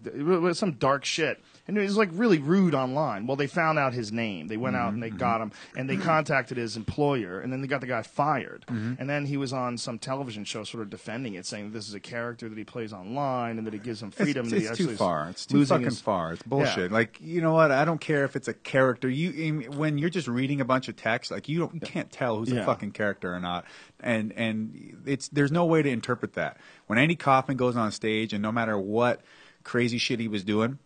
some 0.52 0.72
dark 0.72 1.06
shit. 1.06 1.43
And 1.66 1.78
it 1.78 1.82
was 1.82 1.97
like 1.97 2.11
really 2.12 2.39
rude 2.39 2.74
online. 2.74 3.27
Well, 3.27 3.36
they 3.36 3.47
found 3.47 3.78
out 3.78 3.95
his 3.95 4.12
name. 4.12 4.49
They 4.49 4.59
went 4.59 4.77
out 4.77 4.93
and 4.93 5.03
they 5.03 5.09
mm-hmm. 5.09 5.16
got 5.16 5.41
him, 5.41 5.53
and 5.77 5.89
they 5.89 5.95
mm-hmm. 5.95 6.03
contacted 6.03 6.59
his 6.59 6.77
employer, 6.77 7.41
and 7.41 7.51
then 7.51 7.62
they 7.62 7.66
got 7.66 7.81
the 7.81 7.86
guy 7.86 8.03
fired. 8.03 8.66
Mm-hmm. 8.69 8.95
And 8.99 9.09
then 9.09 9.24
he 9.24 9.39
was 9.39 9.53
on 9.53 9.78
some 9.78 9.99
television 9.99 10.45
show, 10.45 10.65
sort 10.65 10.82
of 10.82 10.91
defending 10.91 11.35
it, 11.35 11.47
saying 11.47 11.73
this 11.73 11.89
is 11.89 11.95
a 11.95 12.01
character 12.01 12.51
that 12.51 12.59
he 12.59 12.65
plays 12.65 12.93
online, 12.93 13.57
and 13.57 13.66
that 13.66 13.73
it 13.73 13.82
gives 13.82 14.03
him 14.03 14.11
freedom. 14.11 14.45
It's, 14.45 14.53
that 14.53 14.70
it's 14.73 14.78
too 14.78 14.95
far. 14.97 15.28
It's 15.31 15.47
too 15.47 15.65
fucking 15.65 15.86
his- 15.86 16.01
far. 16.01 16.35
It's 16.35 16.43
bullshit. 16.43 16.93
Like 16.93 17.19
you 17.20 17.41
know 17.41 17.55
what? 17.55 17.70
I 17.70 17.86
don't 17.86 18.01
care 18.01 18.24
if 18.24 18.36
it's 18.36 18.49
a 18.49 18.55
character. 18.55 19.09
You 19.09 19.70
when 19.70 19.97
you're 19.97 20.11
just 20.11 20.28
reading 20.28 20.61
a 20.61 20.66
bunch 20.66 20.89
of 20.89 20.97
text, 20.97 21.31
like 21.31 21.49
you 21.49 21.61
don't, 21.61 21.74
you 21.74 21.81
can't 21.81 22.11
tell 22.11 22.39
who's 22.39 22.51
Yeah. 22.51 22.61
a 22.61 22.66
fucking 22.66 22.93
character 22.93 23.35
or 23.35 23.41
not. 23.41 23.65
And 24.01 24.32
and 24.32 25.03
it's 25.07 25.28
there's 25.28 25.53
no 25.53 25.65
way 25.65 25.81
to 25.81 25.89
interpret 25.89 26.35
that. 26.35 26.59
When 26.89 26.99
Andy 26.99 27.16
Kaufman 27.16 27.57
goes 27.57 27.74
on 27.74 27.91
stage, 27.91 28.35
and 28.35 28.43
no 28.43 28.53
matter 28.53 28.78
what 28.78 29.23
crazy 29.62 29.97
shit 29.97 30.20
he 30.20 30.28
was 30.28 30.45
doing. 30.45 30.78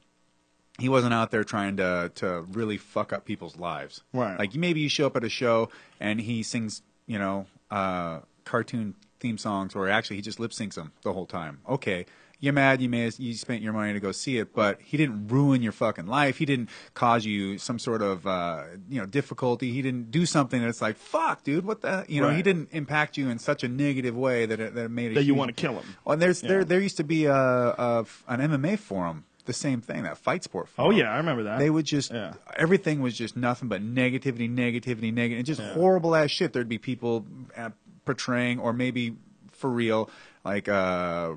He 0.79 0.89
wasn't 0.89 1.13
out 1.15 1.31
there 1.31 1.45
trying 1.45 1.77
to 1.79 2.13
to 2.17 2.43
really 2.53 2.77
fuck 2.77 3.13
up 3.13 3.25
people's 3.25 3.57
lives. 3.57 4.03
Right. 4.13 4.39
Like 4.39 4.55
maybe 4.55 4.81
you 4.81 4.89
show 4.89 5.07
up 5.07 5.17
at 5.17 5.25
a 5.25 5.29
show 5.29 5.71
and 5.99 6.21
he 6.21 6.43
sings, 6.43 6.83
you 7.07 7.19
know, 7.19 7.47
uh, 7.71 8.21
cartoon 8.45 8.95
theme 9.21 9.39
songs, 9.39 9.75
or 9.75 9.89
actually 9.89 10.17
he 10.17 10.23
just 10.23 10.39
lip 10.39 10.53
syncs 10.53 10.75
them 10.75 10.93
the 11.03 11.13
whole 11.13 11.27
time. 11.27 11.59
Okay, 11.69 12.07
you're 12.39 12.53
mad. 12.53 12.81
You 12.81 12.89
may 12.89 13.11
you 13.19 13.35
spent 13.35 13.61
your 13.63 13.73
money 13.73 13.93
to 13.93 13.99
go 13.99 14.13
see 14.13 14.39
it, 14.39 14.55
but 14.55 14.81
he 14.81 14.97
didn't 14.97 15.27
ruin 15.27 15.61
your 15.63 15.73
fucking 15.73 16.07
life. 16.07 16.39
He 16.39 16.45
didn't 16.45 16.69
cause 16.95 17.25
you 17.25 17.59
some 17.59 17.81
sort 17.81 18.01
of 18.01 18.25
uh, 18.29 18.63
you 18.89 19.01
know 19.01 19.07
difficulty. 19.07 19.73
He 19.73 19.83
didn't 19.83 20.13
do 20.13 20.25
something 20.27 20.63
that's 20.63 20.81
like 20.81 20.95
fuck, 20.97 21.43
dude. 21.43 21.65
What 21.65 21.81
the 21.81 22.05
you 22.09 22.21
know? 22.23 22.31
He 22.31 22.43
didn't 22.43 22.69
impact 22.71 23.17
you 23.17 23.29
in 23.31 23.41
such 23.41 23.65
a 23.65 23.69
negative 23.69 24.17
way 24.17 24.47
that 24.47 24.61
it, 24.61 24.75
that 24.77 24.85
it 24.85 24.91
made 24.93 25.11
a 25.11 25.15
that 25.17 25.25
you 25.25 25.35
want 25.35 25.49
to 25.49 25.61
kill 25.61 25.73
him. 25.81 25.97
Oh, 26.07 26.13
and 26.13 26.23
there's 26.23 26.41
Yeah. 26.41 26.49
there 26.51 26.65
there 26.65 26.81
used 26.81 26.99
to 26.99 27.05
be 27.05 27.25
a, 27.25 27.35
a 27.35 28.07
an 28.29 28.39
MMA 28.41 28.79
forum. 28.79 29.25
The 29.49 29.55
same 29.55 29.81
thing, 29.81 30.03
that 30.03 30.19
fight 30.19 30.45
sport 30.45 30.69
Oh 30.79 30.91
yeah, 30.91 31.11
I 31.11 31.17
remember 31.17 31.45
that. 31.45 31.59
They 31.59 31.71
would 31.71 31.87
just 31.87 32.13
Yeah. 32.13 32.35
everything 32.55 33.01
was 33.01 33.17
just 33.17 33.35
nothing 33.35 33.69
but 33.69 33.83
negativity, 33.83 34.47
negativity, 34.49 35.11
negative, 35.13 35.39
and 35.39 35.47
just 35.47 35.61
Yeah. 35.61 35.73
horrible 35.73 36.15
ass 36.15 36.31
shit. 36.31 36.53
There'd 36.53 36.69
be 36.69 36.79
people 36.79 37.25
uh, 37.57 37.71
portraying, 38.05 38.59
or 38.61 38.73
maybe 38.75 39.17
for 39.53 39.71
real, 39.71 40.09
like 40.45 40.69
uh, 40.69 41.33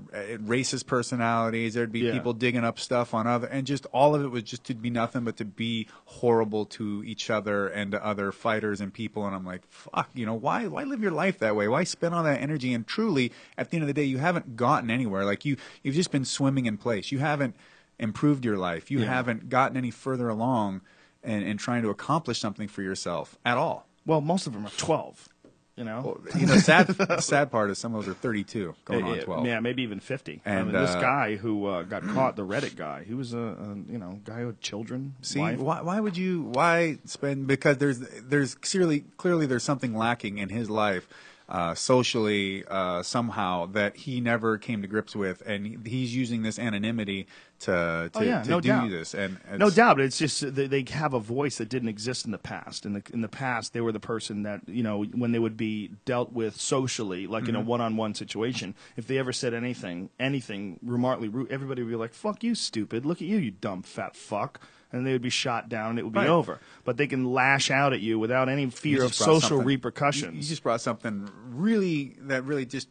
racist 0.46 0.86
personalities. 0.86 1.74
There'd 1.74 1.92
be 1.92 2.02
Yeah. 2.02 2.12
people 2.12 2.34
digging 2.34 2.64
up 2.64 2.80
stuff 2.80 3.14
on 3.14 3.26
other, 3.28 3.48
and 3.48 3.66
just 3.66 3.86
all 3.88 4.14
of 4.14 4.24
it 4.24 4.28
was 4.28 4.44
just 4.44 4.64
to 4.66 4.76
be 4.76 4.90
nothing 4.92 5.24
but 5.24 5.38
to 5.38 5.46
be 5.46 5.88
horrible 6.06 6.66
to 6.66 7.02
each 7.06 7.30
other 7.30 7.68
and 7.68 7.92
to 7.94 8.06
other 8.06 8.32
fighters 8.32 8.80
and 8.80 8.94
people. 8.94 9.26
And 9.26 9.36
I'm 9.36 9.46
like, 9.46 9.62
fuck, 9.70 10.10
you 10.14 10.26
know, 10.26 10.36
why 10.36 10.68
why 10.68 10.84
live 10.84 11.02
your 11.02 11.12
life 11.12 11.40
that 11.40 11.56
way? 11.56 11.68
Why 11.68 11.84
spend 11.84 12.14
all 12.14 12.24
that 12.24 12.42
energy? 12.42 12.74
And 12.74 12.86
truly, 12.86 13.32
at 13.58 13.70
the 13.72 13.78
end 13.78 13.84
of 13.84 13.88
the 13.88 13.94
day, 13.94 14.04
you 14.06 14.20
haven't 14.20 14.56
gotten 14.56 14.92
anywhere. 14.92 15.26
Like 15.26 15.46
you, 15.46 15.58
you've 15.82 15.96
just 15.96 16.12
been 16.12 16.26
swimming 16.26 16.66
in 16.68 16.78
place. 16.78 17.12
You 17.12 17.20
haven't 17.20 17.56
improved 18.02 18.44
your 18.44 18.58
life. 18.58 18.92
You 18.92 19.00
Yeah. 19.00 19.06
haven't 19.08 19.48
gotten 19.50 19.78
any 19.78 19.92
further 19.92 20.28
along 20.28 20.82
in, 21.24 21.44
in 21.44 21.58
trying 21.58 21.84
to 21.84 21.90
accomplish 21.90 22.40
something 22.40 22.68
for 22.68 22.82
yourself 22.82 23.38
at 23.46 23.58
all. 23.58 23.88
well, 24.06 24.20
most 24.22 24.48
of 24.48 24.54
them 24.54 24.66
are 24.66 24.72
twelve. 24.78 25.30
You 25.78 25.86
know, 25.86 26.20
You 26.38 26.46
know, 26.48 26.58
sad 26.58 26.88
the 26.90 27.22
sad 27.22 27.50
part 27.50 27.72
is 27.72 27.80
some 27.80 27.96
of 27.96 28.04
those 28.06 28.12
are 28.12 28.18
32 28.18 28.76
going 28.86 29.06
on 29.06 29.18
12. 29.20 29.46
Yeah, 29.48 29.62
maybe 29.62 29.82
even 29.84 30.00
fifty. 30.02 30.42
I 30.46 30.52
And, 30.52 30.68
mean, 30.72 30.80
this 30.82 30.92
uh, 30.92 31.00
guy 31.02 31.38
who 31.38 31.66
uh, 31.66 31.84
got 31.84 32.04
caught, 32.04 32.36
the 32.36 32.46
Reddit 32.46 32.76
guy, 32.76 33.04
he 33.08 33.14
was 33.14 33.34
a, 33.34 33.38
a 33.40 33.68
you 33.90 33.98
know 33.98 34.20
guy 34.26 34.44
with 34.46 34.60
children. 34.60 35.16
See, 35.22 35.40
wife. 35.40 35.60
why, 35.60 35.82
why 35.82 36.00
would 36.00 36.18
you? 36.18 36.42
Why 36.44 36.98
spend? 37.06 37.48
Because 37.48 37.78
there's 37.78 38.00
there's 38.00 38.54
clearly 38.56 39.06
clearly 39.18 39.46
there's 39.46 39.64
something 39.64 39.96
lacking 39.96 40.40
in 40.40 40.50
his 40.50 40.70
life, 40.70 41.08
uh, 41.52 41.76
socially 41.76 42.64
uh, 42.70 43.04
somehow 43.04 43.66
that 43.68 43.98
he 43.98 44.22
never 44.22 44.58
came 44.58 44.82
to 44.82 44.88
grips 44.88 45.14
with, 45.16 45.44
and 45.46 45.86
he's 45.86 46.16
using 46.16 46.44
this 46.44 46.58
anonymity 46.58 47.28
to 47.60 48.10
to, 48.14 48.20
Oh, 48.20 48.22
yeah, 48.22 48.42
to 48.42 48.50
no 48.50 48.62
do 48.62 48.70
doubt. 48.70 48.90
this. 48.90 49.14
And 49.14 49.38
No 49.58 49.70
doubt, 49.70 50.00
it's 50.00 50.18
just 50.18 50.56
they 50.56 50.86
have 50.92 51.14
a 51.14 51.20
voice 51.20 51.58
that 51.58 51.68
didn't 51.68 51.90
exist 51.90 52.26
in 52.26 52.32
the 52.32 52.38
past. 52.38 52.86
In 52.86 52.94
the 52.94 53.04
in 53.14 53.20
the 53.22 53.28
past, 53.28 53.74
they 53.74 53.82
were 53.82 53.92
the 53.92 54.00
person 54.00 54.44
that 54.44 54.62
you 54.68 54.82
know 54.82 55.04
when 55.04 55.34
they 55.34 55.40
would 55.40 55.58
be 55.58 55.92
dealt 56.06 56.32
with 56.32 56.56
socially, 56.56 57.28
like 57.28 57.44
Mm-hmm. 57.44 57.50
in 57.50 57.56
a 57.58 57.62
one-on-one 57.62 58.16
situation. 58.16 58.74
If 58.96 59.08
they 59.08 59.18
ever 59.18 59.34
said 59.34 59.54
anything, 59.54 60.10
anything 60.20 60.80
remarkably 60.82 61.28
rude, 61.28 61.52
everybody 61.52 61.84
would 61.84 61.90
be 61.92 61.98
like, 61.98 62.14
"Fuck 62.14 62.44
you, 62.46 62.56
stupid! 62.56 63.06
Look 63.06 63.22
at 63.22 63.28
you, 63.28 63.38
you 63.38 63.52
dumb 63.52 63.84
fat 63.84 64.16
fuck!" 64.16 64.62
And 64.92 65.08
they 65.08 65.14
would 65.14 65.22
be 65.22 65.30
shot 65.30 65.70
down, 65.70 65.92
and 65.92 66.00
it 66.00 66.04
would 66.04 66.14
be 66.14 66.20
over. 66.28 66.60
But 66.84 66.98
they 66.98 67.08
can 67.08 67.26
lash 67.32 67.72
out 67.72 67.94
at 67.94 68.02
you 68.02 68.20
without 68.20 68.50
any 68.50 68.70
fear 68.70 69.04
of 69.04 69.14
social 69.14 69.62
repercussions. 69.62 70.34
You, 70.34 70.42
you 70.42 70.48
just 70.48 70.64
brought 70.64 70.82
something 70.82 71.30
really 71.50 72.18
that 72.22 72.44
really 72.44 72.66
just 72.66 72.90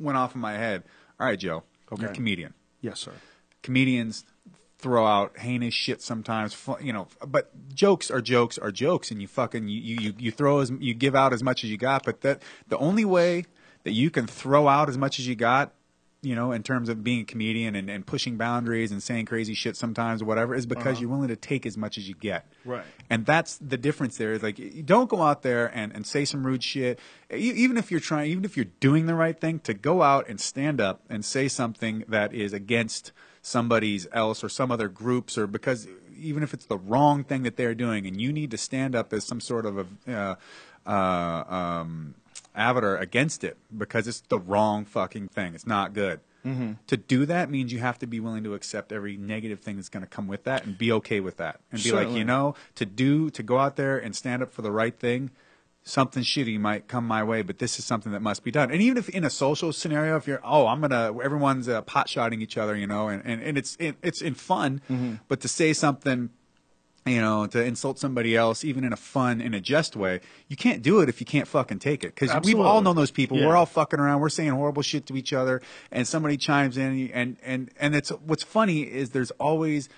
went 0.00 0.18
off 0.18 0.34
in 0.34 0.40
my 0.40 0.54
head. 0.54 0.82
All 1.20 1.26
right, 1.26 1.38
Joe, 1.38 1.62
you're 1.90 2.00
a 2.00 2.04
Okay. 2.06 2.14
comedian. 2.14 2.54
yes, 2.80 2.98
sir. 3.00 3.12
comedians 3.62 4.24
throw 4.78 5.06
out 5.06 5.38
heinous 5.38 5.72
shit 5.72 6.02
sometimes 6.02 6.54
you 6.82 6.92
know 6.92 7.08
but 7.26 7.50
jokes 7.74 8.10
are 8.10 8.20
jokes 8.20 8.58
are 8.58 8.70
jokes 8.70 9.10
and 9.10 9.22
you 9.22 9.26
fucking 9.26 9.66
you 9.68 9.80
you, 9.80 10.14
you 10.18 10.30
throw 10.30 10.58
as 10.60 10.70
you 10.78 10.92
give 10.92 11.14
out 11.16 11.32
as 11.32 11.42
much 11.42 11.64
as 11.64 11.70
you 11.70 11.78
got 11.78 12.04
but 12.04 12.20
that 12.20 12.42
the 12.68 12.76
only 12.76 13.04
way 13.04 13.46
that 13.84 13.92
you 13.92 14.10
can 14.10 14.26
throw 14.26 14.68
out 14.68 14.90
as 14.90 14.98
much 14.98 15.18
as 15.18 15.26
you 15.26 15.34
got 15.34 15.72
you 16.26 16.34
know 16.34 16.50
in 16.50 16.62
terms 16.64 16.88
of 16.88 17.04
being 17.04 17.20
a 17.20 17.24
comedian 17.24 17.76
and, 17.76 17.88
and 17.88 18.04
pushing 18.04 18.36
boundaries 18.36 18.90
and 18.90 19.00
saying 19.00 19.26
crazy 19.26 19.54
shit 19.54 19.76
sometimes 19.76 20.20
or 20.20 20.24
whatever 20.24 20.56
is 20.56 20.66
because 20.66 21.00
you're 21.00 21.08
willing 21.08 21.28
to 21.28 21.36
take 21.36 21.64
as 21.64 21.76
much 21.76 21.96
as 21.96 22.08
you 22.08 22.16
get. 22.16 22.46
Right. 22.64 22.84
and 23.08 23.24
that's 23.24 23.58
the 23.58 23.76
difference 23.76 24.16
there 24.16 24.32
is 24.32 24.42
like 24.42 24.58
you 24.58 24.82
don't 24.82 25.08
go 25.08 25.22
out 25.22 25.42
there 25.42 25.70
and, 25.72 25.94
and 25.94 26.04
say 26.04 26.24
some 26.24 26.44
rude 26.44 26.64
shit. 26.64 26.98
Even 27.30 27.76
if 27.76 27.92
you're 27.92 28.00
trying 28.00 28.30
even 28.32 28.44
if 28.44 28.56
you're 28.56 28.72
doing 28.80 29.06
the 29.06 29.14
right 29.14 29.38
thing 29.38 29.60
to 29.60 29.72
go 29.72 30.02
out 30.02 30.28
and 30.28 30.40
stand 30.40 30.80
up 30.80 31.02
and 31.08 31.24
say 31.24 31.46
something 31.46 32.02
that 32.08 32.34
is 32.34 32.52
against 32.52 33.12
somebody's 33.40 34.08
else 34.12 34.42
or 34.42 34.48
some 34.48 34.72
other 34.72 34.88
groups 34.88 35.38
or 35.38 35.46
because 35.46 35.86
even 36.18 36.42
if 36.42 36.52
it's 36.52 36.66
the 36.66 36.78
wrong 36.78 37.22
thing 37.22 37.44
that 37.44 37.56
they're 37.56 37.74
doing 37.74 38.04
and 38.04 38.20
you 38.20 38.32
need 38.32 38.50
to 38.50 38.58
stand 38.58 38.96
up 38.96 39.12
as 39.12 39.24
some 39.24 39.40
sort 39.40 39.64
of 39.64 39.78
a 39.78 40.12
uh, 40.12 40.34
uh, 40.90 41.44
um, 41.54 42.14
avatar 42.56 42.96
against 42.96 43.44
it 43.44 43.56
because 43.76 44.08
it's 44.08 44.20
the 44.22 44.38
wrong 44.38 44.84
fucking 44.84 45.28
thing 45.28 45.54
it's 45.54 45.66
not 45.66 45.92
good 45.94 46.20
Mm-hmm. 46.44 46.74
to 46.86 46.96
do 46.96 47.26
that 47.26 47.50
means 47.50 47.72
you 47.72 47.80
have 47.80 47.98
to 47.98 48.06
be 48.06 48.20
willing 48.20 48.44
to 48.44 48.54
accept 48.54 48.92
every 48.92 49.16
negative 49.16 49.58
thing 49.58 49.74
that's 49.74 49.88
going 49.88 50.04
to 50.04 50.08
come 50.08 50.28
with 50.28 50.44
that 50.44 50.64
and 50.64 50.78
be 50.78 50.92
okay 50.92 51.18
with 51.18 51.38
that 51.38 51.58
and 51.72 51.82
be 51.82 51.90
like 51.90 52.08
you 52.10 52.24
know 52.24 52.54
to 52.76 52.86
do 52.86 53.30
to 53.30 53.42
go 53.42 53.58
out 53.58 53.74
there 53.74 53.98
and 53.98 54.14
stand 54.14 54.44
up 54.44 54.52
for 54.52 54.62
the 54.62 54.70
right 54.70 54.96
thing 54.96 55.32
something 55.82 56.22
shitty 56.22 56.56
might 56.58 56.86
come 56.86 57.04
my 57.04 57.24
way 57.24 57.42
but 57.42 57.58
this 57.58 57.80
is 57.80 57.84
something 57.84 58.12
that 58.12 58.22
must 58.22 58.44
be 58.44 58.52
done 58.52 58.70
and 58.70 58.80
even 58.80 58.96
if 58.96 59.08
in 59.08 59.24
a 59.24 59.30
social 59.30 59.72
scenario 59.72 60.16
if 60.16 60.28
you're 60.28 60.40
oh 60.44 60.68
i'm 60.68 60.80
gonna 60.80 61.12
everyone's 61.20 61.68
uh, 61.68 61.82
pot 61.82 62.08
shotting 62.08 62.40
each 62.40 62.56
other 62.56 62.76
you 62.76 62.86
know 62.86 63.08
and, 63.08 63.22
and, 63.24 63.42
and 63.42 63.58
it's 63.58 63.76
it, 63.80 63.96
it's 64.02 64.22
in 64.22 64.34
fun 64.34 64.80
Mm-hmm. 64.88 65.14
but 65.26 65.40
to 65.40 65.48
say 65.48 65.72
something 65.72 66.30
you 67.06 67.20
know, 67.20 67.46
to 67.46 67.62
insult 67.64 67.98
somebody 68.00 68.36
else, 68.36 68.64
even 68.64 68.82
in 68.84 68.92
a 68.92 68.96
fun, 68.96 69.40
in 69.40 69.54
a 69.54 69.60
jest 69.60 69.94
way, 69.96 70.20
you 70.48 70.56
can't 70.56 70.82
do 70.82 71.00
it 71.00 71.08
if 71.08 71.20
you 71.20 71.26
can't 71.26 71.46
fucking 71.46 71.78
take 71.78 72.02
it. 72.02 72.14
Because 72.14 72.44
we've 72.44 72.58
all 72.58 72.80
known 72.82 72.96
those 72.96 73.12
people. 73.12 73.38
Yeah. 73.38 73.46
We're 73.46 73.56
all 73.56 73.64
fucking 73.66 74.00
around. 74.00 74.20
We're 74.20 74.28
saying 74.28 74.50
horrible 74.50 74.82
shit 74.82 75.06
to 75.06 75.16
each 75.16 75.32
other, 75.32 75.62
and 75.92 76.06
somebody 76.06 76.36
chimes 76.36 76.76
in, 76.76 77.10
and 77.12 77.36
and 77.44 77.70
and 77.78 77.94
it's 77.94 78.10
what's 78.10 78.42
funny 78.42 78.80
is 78.82 79.10
there's 79.10 79.30
always 79.32 79.88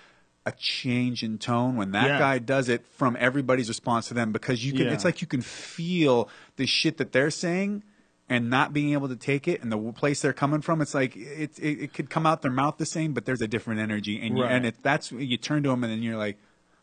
a 0.47 0.53
change 0.53 1.23
in 1.23 1.39
tone 1.39 1.77
when 1.77 1.91
that 1.93 2.07
Yeah. 2.07 2.19
guy 2.19 2.39
does 2.39 2.69
it 2.69 2.87
from 2.97 3.17
everybody's 3.19 3.69
response 3.69 4.09
to 4.09 4.15
them 4.15 4.31
because 4.33 4.65
you 4.65 4.73
can. 4.73 4.87
Yeah. 4.87 4.93
It's 4.93 5.05
like 5.05 5.21
you 5.21 5.27
can 5.27 5.41
feel 5.43 6.29
the 6.57 6.67
shit 6.67 6.99
that 6.99 7.13
they're 7.13 7.31
saying. 7.31 7.83
And 8.31 8.51
not 8.51 8.75
being 8.75 8.93
able 8.93 9.09
to 9.09 9.17
take 9.17 9.49
it, 9.49 9.63
and 9.63 9.73
the 9.73 9.79
place 9.93 10.21
they're 10.21 10.35
coming 10.35 10.61
from, 10.61 10.83
it's 10.83 10.93
like 10.95 11.17
it, 11.17 11.59
it, 11.59 11.81
it 11.85 11.95
could 11.95 12.11
come 12.11 12.27
out 12.27 12.43
their 12.43 12.51
mouth 12.51 12.77
the 12.77 12.85
same, 12.85 13.15
but 13.15 13.25
there's 13.25 13.41
a 13.41 13.49
different 13.49 13.81
energy, 13.81 14.21
and 14.21 14.37
you, 14.37 14.43
Right. 14.45 14.53
and 14.53 14.67
it, 14.67 14.75
that's 14.83 15.11
you 15.11 15.39
turn 15.39 15.63
to 15.63 15.71
them, 15.71 15.83
and 15.83 15.91
then 15.91 16.03
you're 16.03 16.19
like, 16.19 16.37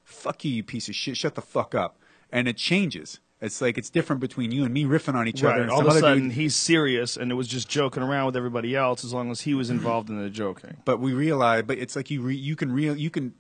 fuck 0.06 0.45
you, 0.45 0.52
you 0.52 0.64
piece 0.64 0.88
of 0.88 0.95
shit, 0.95 1.18
shut 1.18 1.36
the 1.36 1.41
fuck 1.41 1.76
up. 1.76 1.98
And 2.32 2.48
it 2.48 2.56
changes. 2.57 3.19
It's 3.41 3.60
like 3.61 3.77
it's 3.77 3.90
different 3.90 4.22
between 4.22 4.52
you 4.52 4.64
and 4.64 4.73
me 4.73 4.86
riffing 4.86 5.14
on 5.15 5.27
each 5.27 5.44
other. 5.44 5.56
Right. 5.56 5.61
And 5.64 5.69
All 5.69 5.82
of 5.82 5.88
a 5.95 5.99
sudden, 5.99 6.23
dude- 6.30 6.32
he's 6.34 6.56
serious, 6.56 7.18
and 7.18 7.32
it 7.32 7.36
was 7.36 7.48
just 7.48 7.68
joking 7.68 8.02
around 8.02 8.27
with 8.27 8.38
everybody 8.38 8.76
else, 8.76 9.03
as 9.03 9.14
long 9.14 9.30
as 9.30 9.41
he 9.41 9.53
was 9.53 9.69
involved 9.69 10.10
in 10.10 10.18
the 10.22 10.30
joking. 10.30 10.77
but 10.86 10.99
we 11.02 11.11
realize, 11.14 11.64
but 11.68 11.77
it's 11.77 11.95
like 11.95 12.10
you 12.10 12.22
re, 12.22 12.36
you 12.36 12.56
can 12.56 12.72
real 12.72 12.95
you 12.95 13.10
can 13.10 13.34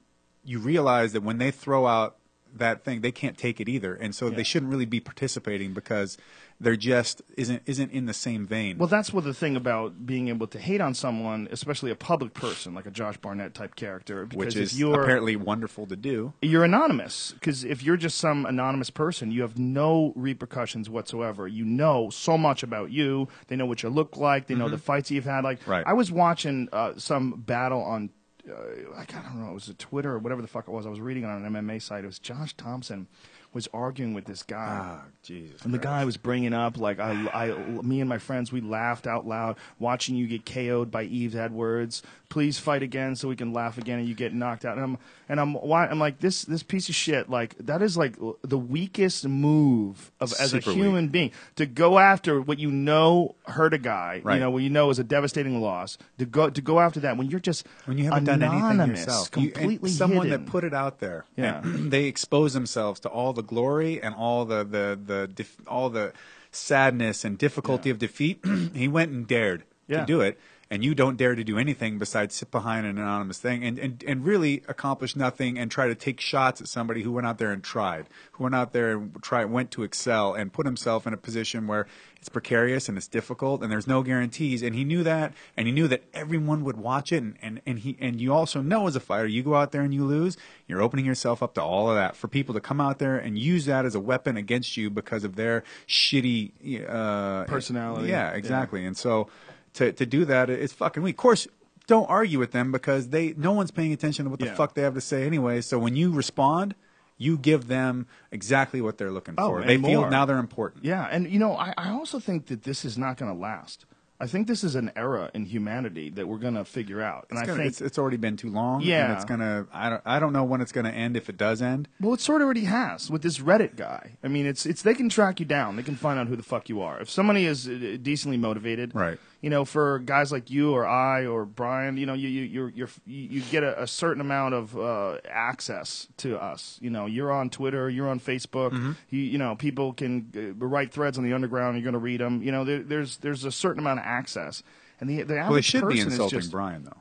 you 0.43 0.59
realize 0.59 1.13
that 1.13 1.23
when 1.23 1.37
they 1.37 1.49
throw 1.49 1.87
out 1.87 2.17
that 2.57 2.83
thing, 2.83 3.01
they 3.01 3.11
can't 3.11 3.37
take 3.37 3.59
it 3.59 3.67
either, 3.69 3.93
and 3.95 4.13
so 4.15 4.29
they 4.29 4.43
shouldn't 4.43 4.71
really 4.71 4.85
be 4.85 4.99
participating 4.99 5.73
because 5.73 6.17
they're 6.59 6.77
just 6.77 7.21
isn't 7.37 7.61
isn't 7.65 7.91
in 7.91 8.05
the 8.05 8.13
same 8.13 8.45
vein. 8.47 8.77
Well, 8.77 8.87
that's 8.87 9.11
what 9.11 9.25
the 9.25 9.33
thing 9.33 9.55
about 9.57 10.05
being 10.05 10.29
able 10.29 10.47
to 10.47 10.57
hate 10.59 10.79
on 10.79 10.93
someone, 10.93 11.49
especially 11.51 11.91
a 11.91 11.95
public 11.95 12.33
person 12.33 12.73
like 12.73 12.85
a 12.85 12.91
Josh 12.91 13.17
Barnett 13.17 13.53
type 13.53 13.75
character, 13.75 14.25
because 14.25 14.37
which 14.37 14.55
is 14.55 14.81
apparently 14.81 15.35
wonderful 15.35 15.85
to 15.87 15.95
do. 15.97 16.33
you're 16.41 16.63
anonymous 16.63 17.33
because 17.33 17.63
if 17.65 17.83
you're 17.83 17.97
just 17.97 18.17
some 18.17 18.45
anonymous 18.45 18.89
person 18.89 19.31
you 19.31 19.41
have 19.41 19.57
no 19.57 20.13
repercussions 20.15 20.89
whatsoever 20.89 21.47
you 21.47 21.65
know 21.65 22.09
so 22.09 22.37
much 22.37 22.63
about 22.63 22.91
you 22.91 23.27
they 23.47 23.55
know 23.55 23.65
what 23.65 23.83
you 23.83 23.89
look 23.89 24.15
like 24.17 24.47
they 24.47 24.55
know 24.55 24.69
the 24.69 24.77
fights 24.77 25.11
you've 25.11 25.25
had 25.25 25.43
like 25.43 25.59
Mm-hmm. 25.59 25.71
Right. 25.71 25.83
i 25.87 25.93
was 25.93 26.11
watching 26.11 26.67
uh, 26.71 26.93
some 26.97 27.41
battle 27.45 27.81
on 27.81 28.09
uh, 28.49 28.97
i 28.97 29.05
don't 29.05 29.35
know 29.41 29.49
it 29.51 29.53
was 29.53 29.69
a 29.69 29.73
twitter 29.73 30.11
or 30.13 30.19
whatever 30.19 30.41
the 30.41 30.47
fuck 30.47 30.67
it 30.67 30.71
was 30.71 30.85
i 30.85 30.89
was 30.89 30.99
reading 30.99 31.23
it 31.23 31.27
on 31.27 31.43
an 31.43 31.53
mma 31.53 31.81
site 31.81 32.03
it 32.03 32.07
was 32.07 32.19
Josh 32.19 32.53
Thomson 32.55 33.07
was 33.53 33.67
arguing 33.73 34.13
with 34.13 34.25
this 34.25 34.43
guy 34.43 34.79
Ah, 34.81 35.01
Jesus. 35.23 35.61
and 35.63 35.73
the 35.73 35.77
guy 35.79 36.03
was 36.03 36.17
bringing 36.17 36.53
up 36.53 36.77
like 36.77 36.99
I, 36.99 37.11
I, 37.33 37.51
me 37.81 38.01
and 38.01 38.09
my 38.09 38.17
friends, 38.17 38.51
we 38.51 38.59
laughed 38.59 39.07
out 39.07 39.25
loud 39.25 39.55
watching 39.79 40.17
you 40.17 40.27
get 40.27 40.45
KO'd 40.45 40.91
by 40.91 41.03
Yves 41.03 41.37
Edwards. 41.37 42.03
Please 42.29 42.57
fight 42.59 42.83
again 42.83 43.15
so 43.15 43.27
we 43.27 43.35
can 43.35 43.53
laugh 43.53 43.77
again, 43.77 43.99
and 43.99 44.07
you 44.07 44.15
get 44.15 44.33
knocked 44.33 44.65
out. 44.65 44.75
And 44.77 44.83
I'm 44.83 44.97
and 45.29 45.39
I'm 45.39 45.53
why 45.53 45.87
I'm 45.87 45.99
like 45.99 46.19
this 46.19 46.43
this 46.43 46.63
piece 46.63 46.89
of 46.89 46.95
shit. 46.95 47.29
Like 47.29 47.55
that 47.59 47.81
is 47.81 47.97
like 47.97 48.15
the 48.43 48.57
weakest 48.57 49.27
move 49.27 50.11
of 50.19 50.33
as 50.33 50.53
a 50.53 50.61
Super 50.61 50.71
human 50.71 51.07
being 51.09 51.31
to 51.55 51.65
go 51.65 51.99
after 51.99 52.41
what 52.41 52.59
you 52.59 52.71
know 52.71 53.35
hurt 53.47 53.73
a 53.73 53.77
guy. 53.77 54.21
You 54.25 54.39
know 54.39 54.49
what 54.51 54.63
you 54.63 54.69
know 54.69 54.89
is 54.89 54.99
a 54.99 55.03
devastating 55.03 55.61
loss. 55.61 55.97
To 56.19 56.25
go 56.25 56.49
to 56.49 56.61
go 56.61 56.79
after 56.79 56.99
that 57.01 57.17
when 57.17 57.29
you're 57.29 57.39
just 57.39 57.65
when 57.85 57.97
you 57.97 58.05
haven't 58.05 58.25
done 58.25 58.41
anything 58.43 58.87
yourself, 58.89 59.29
You- 59.37 59.51
completely 59.51 59.89
someone 59.91 60.27
hidden. 60.27 60.45
that 60.45 60.51
put 60.51 60.63
it 60.63 60.73
out 60.73 60.99
there. 60.99 61.25
Yeah. 61.37 61.61
they 61.63 62.05
expose 62.05 62.53
themselves 62.53 62.99
to 63.01 63.09
all 63.09 63.33
the 63.33 63.43
glory 63.43 64.01
and 64.01 64.13
all 64.15 64.45
the 64.45 64.63
the 64.63 64.99
the 65.03 65.27
def- 65.27 65.57
all 65.67 65.89
the 65.89 66.11
sadness 66.51 67.25
and 67.25 67.37
difficulty 67.37 67.89
of 67.89 67.99
defeat. 67.99 68.43
he 68.73 68.87
went 68.87 69.11
and 69.11 69.27
dared 69.27 69.63
Yeah. 69.87 69.99
to 70.01 70.05
do 70.05 70.21
it, 70.21 70.39
and 70.69 70.83
you 70.83 70.95
don't 70.95 71.17
dare 71.17 71.35
to 71.35 71.43
do 71.43 71.57
anything 71.57 71.97
besides 71.97 72.35
sit 72.35 72.49
behind 72.51 72.85
an 72.85 72.97
anonymous 72.97 73.39
thing 73.39 73.63
and, 73.63 73.77
and 73.77 74.03
and 74.07 74.25
really 74.25 74.63
accomplish 74.67 75.15
nothing 75.15 75.57
and 75.59 75.69
try 75.69 75.87
to 75.87 75.95
take 75.95 76.19
shots 76.19 76.61
at 76.61 76.67
somebody 76.67 77.03
who 77.03 77.11
went 77.11 77.27
out 77.27 77.37
there 77.37 77.51
and 77.51 77.63
tried, 77.63 78.07
who 78.33 78.43
went 78.43 78.55
out 78.55 78.73
there 78.73 78.93
and 78.93 79.21
try 79.21 79.45
went 79.45 79.71
to 79.71 79.83
excel 79.83 80.33
and 80.33 80.51
put 80.51 80.65
himself 80.65 81.05
in 81.05 81.13
a 81.13 81.17
position 81.17 81.67
where 81.67 81.87
it's 82.17 82.29
precarious 82.29 82.89
and 82.89 82.97
it's 82.97 83.07
difficult 83.07 83.61
and 83.61 83.71
there's 83.71 83.85
no 83.85 84.01
guarantees. 84.01 84.63
And 84.63 84.75
he 84.75 84.83
knew 84.83 85.03
that 85.03 85.33
and 85.55 85.67
he 85.67 85.73
knew 85.73 85.87
that 85.87 86.03
everyone 86.13 86.63
would 86.63 86.77
watch 86.77 87.11
it. 87.11 87.21
And, 87.21 87.37
and, 87.41 87.61
and 87.65 87.79
he 87.79 87.95
and 87.99 88.19
you 88.19 88.33
also 88.33 88.61
know 88.61 88.87
as 88.87 88.95
a 88.95 88.99
fighter 88.99 89.27
you 89.27 89.43
go 89.43 89.55
out 89.55 89.71
there 89.71 89.81
and 89.81 89.93
you 89.93 90.03
lose 90.03 90.37
you're 90.67 90.81
opening 90.81 91.05
yourself 91.05 91.43
up 91.43 91.53
to 91.53 91.61
all 91.61 91.89
of 91.89 91.95
that 91.95 92.15
for 92.15 92.27
people 92.27 92.55
to 92.55 92.61
come 92.61 92.81
out 92.81 92.97
there 92.97 93.17
and 93.17 93.37
use 93.37 93.65
that 93.65 93.85
as 93.85 93.93
a 93.93 93.99
weapon 93.99 94.37
against 94.37 94.77
you 94.77 94.89
because 94.89 95.23
of 95.23 95.35
their 95.35 95.63
shitty 95.87 96.89
uh, 96.89 97.43
Personality. 97.45 98.09
yeah 98.09 98.31
exactly. 98.31 98.83
And 98.83 98.97
so 98.97 99.27
to 99.75 99.91
to 99.93 100.05
do 100.05 100.25
that 100.25 100.49
it's 100.49 100.73
fucking 100.73 101.01
weak 101.03 101.13
of 101.13 101.17
course 101.17 101.47
don't 101.87 102.09
argue 102.09 102.39
with 102.39 102.51
them 102.51 102.71
because 102.71 103.09
they 103.09 103.33
no 103.37 103.51
one's 103.51 103.71
paying 103.71 103.93
attention 103.93 104.25
to 104.25 104.31
what 104.31 104.39
the 104.39 104.47
Yeah. 104.47 104.55
fuck 104.55 104.73
they 104.73 104.81
have 104.81 104.95
to 104.95 105.01
say 105.01 105.25
anyway 105.25 105.61
so 105.61 105.77
when 105.77 105.95
you 105.95 106.11
respond 106.11 106.73
you 107.17 107.37
give 107.37 107.67
them 107.67 108.07
exactly 108.31 108.81
what 108.81 108.97
they're 108.97 109.11
looking 109.11 109.35
Oh, 109.37 109.47
for 109.49 109.63
they 109.63 109.77
feel 109.77 110.09
now 110.09 110.25
they're 110.25 110.37
important 110.37 110.83
Yeah, 110.83 111.07
and 111.09 111.29
you 111.29 111.39
know, 111.39 111.55
I, 111.55 111.73
I 111.77 111.89
also 111.91 112.19
think 112.19 112.47
that 112.47 112.63
this 112.63 112.83
is 112.83 112.97
not 112.97 113.15
going 113.17 113.31
to 113.33 113.39
last. 113.39 113.85
I 114.19 114.27
think 114.27 114.47
this 114.47 114.63
is 114.63 114.75
an 114.75 114.91
era 114.95 115.29
in 115.33 115.45
humanity 115.45 116.09
that 116.11 116.25
we're 116.27 116.37
going 116.37 116.53
to 116.55 116.63
figure 116.63 117.01
out, 117.01 117.27
and 117.29 117.37
It's, 117.37 117.43
I 117.43 117.45
gonna, 117.45 117.57
think 117.57 117.67
it's, 117.69 117.81
it's 117.81 117.97
already 117.97 118.15
been 118.17 118.37
too 118.37 118.49
long. 118.49 118.81
Yeah. 118.81 119.05
and 119.05 119.13
it's 119.13 119.25
gonna. 119.25 119.65
I 119.73 119.89
don't. 119.89 120.01
I 120.05 120.19
don't 120.19 120.31
know 120.31 120.45
when 120.45 120.61
it's 120.61 120.71
gonna 120.71 120.89
end. 120.89 121.17
If 121.17 121.27
it 121.29 121.35
does 121.37 121.61
end, 121.61 121.89
well, 121.99 122.13
it 122.13 122.21
sort 122.21 122.41
of 122.41 122.45
already 122.45 122.63
has 122.65 123.09
with 123.11 123.21
this 123.23 123.39
Reddit 123.39 123.75
guy. 123.75 124.17
I 124.23 124.29
mean, 124.29 124.45
it's 124.45 124.65
it's 124.65 124.81
they 124.83 124.93
can 124.93 125.09
track 125.09 125.41
you 125.41 125.45
down. 125.45 125.75
They 125.75 125.83
can 125.83 125.95
find 125.97 126.17
out 126.17 126.27
who 126.27 126.37
the 126.37 126.43
fuck 126.43 126.69
you 126.69 126.81
are. 126.81 126.97
If 127.01 127.09
somebody 127.09 127.45
is 127.45 127.67
uh, 127.67 127.97
decently 128.01 128.37
motivated, 128.37 128.95
Right. 128.95 129.19
You 129.45 129.51
know, 129.51 129.63
for 129.63 129.99
guys 129.99 130.31
like 130.31 130.49
you 130.49 130.73
or 130.73 130.87
I 130.87 131.27
or 131.27 131.45
Brian, 131.45 131.97
you 131.97 132.07
know, 132.07 132.15
you 132.15 132.27
you 132.27 132.41
you're, 132.41 132.69
you're, 132.69 132.89
you 133.05 133.21
you 133.29 133.41
get 133.51 133.61
a, 133.61 133.83
a 133.83 133.85
certain 133.85 134.19
amount 134.19 134.55
of 134.55 134.75
uh, 134.75 135.19
access 135.29 136.07
to 136.17 136.41
us. 136.41 136.79
You 136.81 136.89
know, 136.89 137.05
you're 137.05 137.31
on 137.31 137.51
Twitter, 137.51 137.87
you're 137.87 138.09
on 138.09 138.19
Facebook. 138.19 138.71
Mm-hmm. 138.71 138.93
You 139.11 139.21
you 139.21 139.37
know, 139.37 139.55
people 139.55 139.93
can 139.93 140.31
uh, 140.35 140.65
write 140.65 140.91
threads 140.91 141.19
on 141.19 141.23
the 141.23 141.33
underground. 141.33 141.77
You're 141.77 141.83
going 141.83 141.93
to 141.93 141.99
read 141.99 142.21
them. 142.21 142.41
You 142.41 142.51
know, 142.51 142.63
there, 142.63 142.81
there's 142.81 143.17
there's 143.17 143.45
a 143.45 143.51
certain 143.51 143.81
amount 143.81 143.99
of 143.99 144.05
access. 144.07 144.63
And 144.99 145.07
the 145.07 145.21
the 145.21 145.37
average 145.37 145.49
well, 145.49 145.53
they 145.53 145.61
should 145.61 145.81
be 145.81 145.97
person 145.97 146.07
is 146.07 146.13
insulting 146.13 146.39
just, 146.39 146.51
Brian 146.51 146.83
though. 146.83 146.97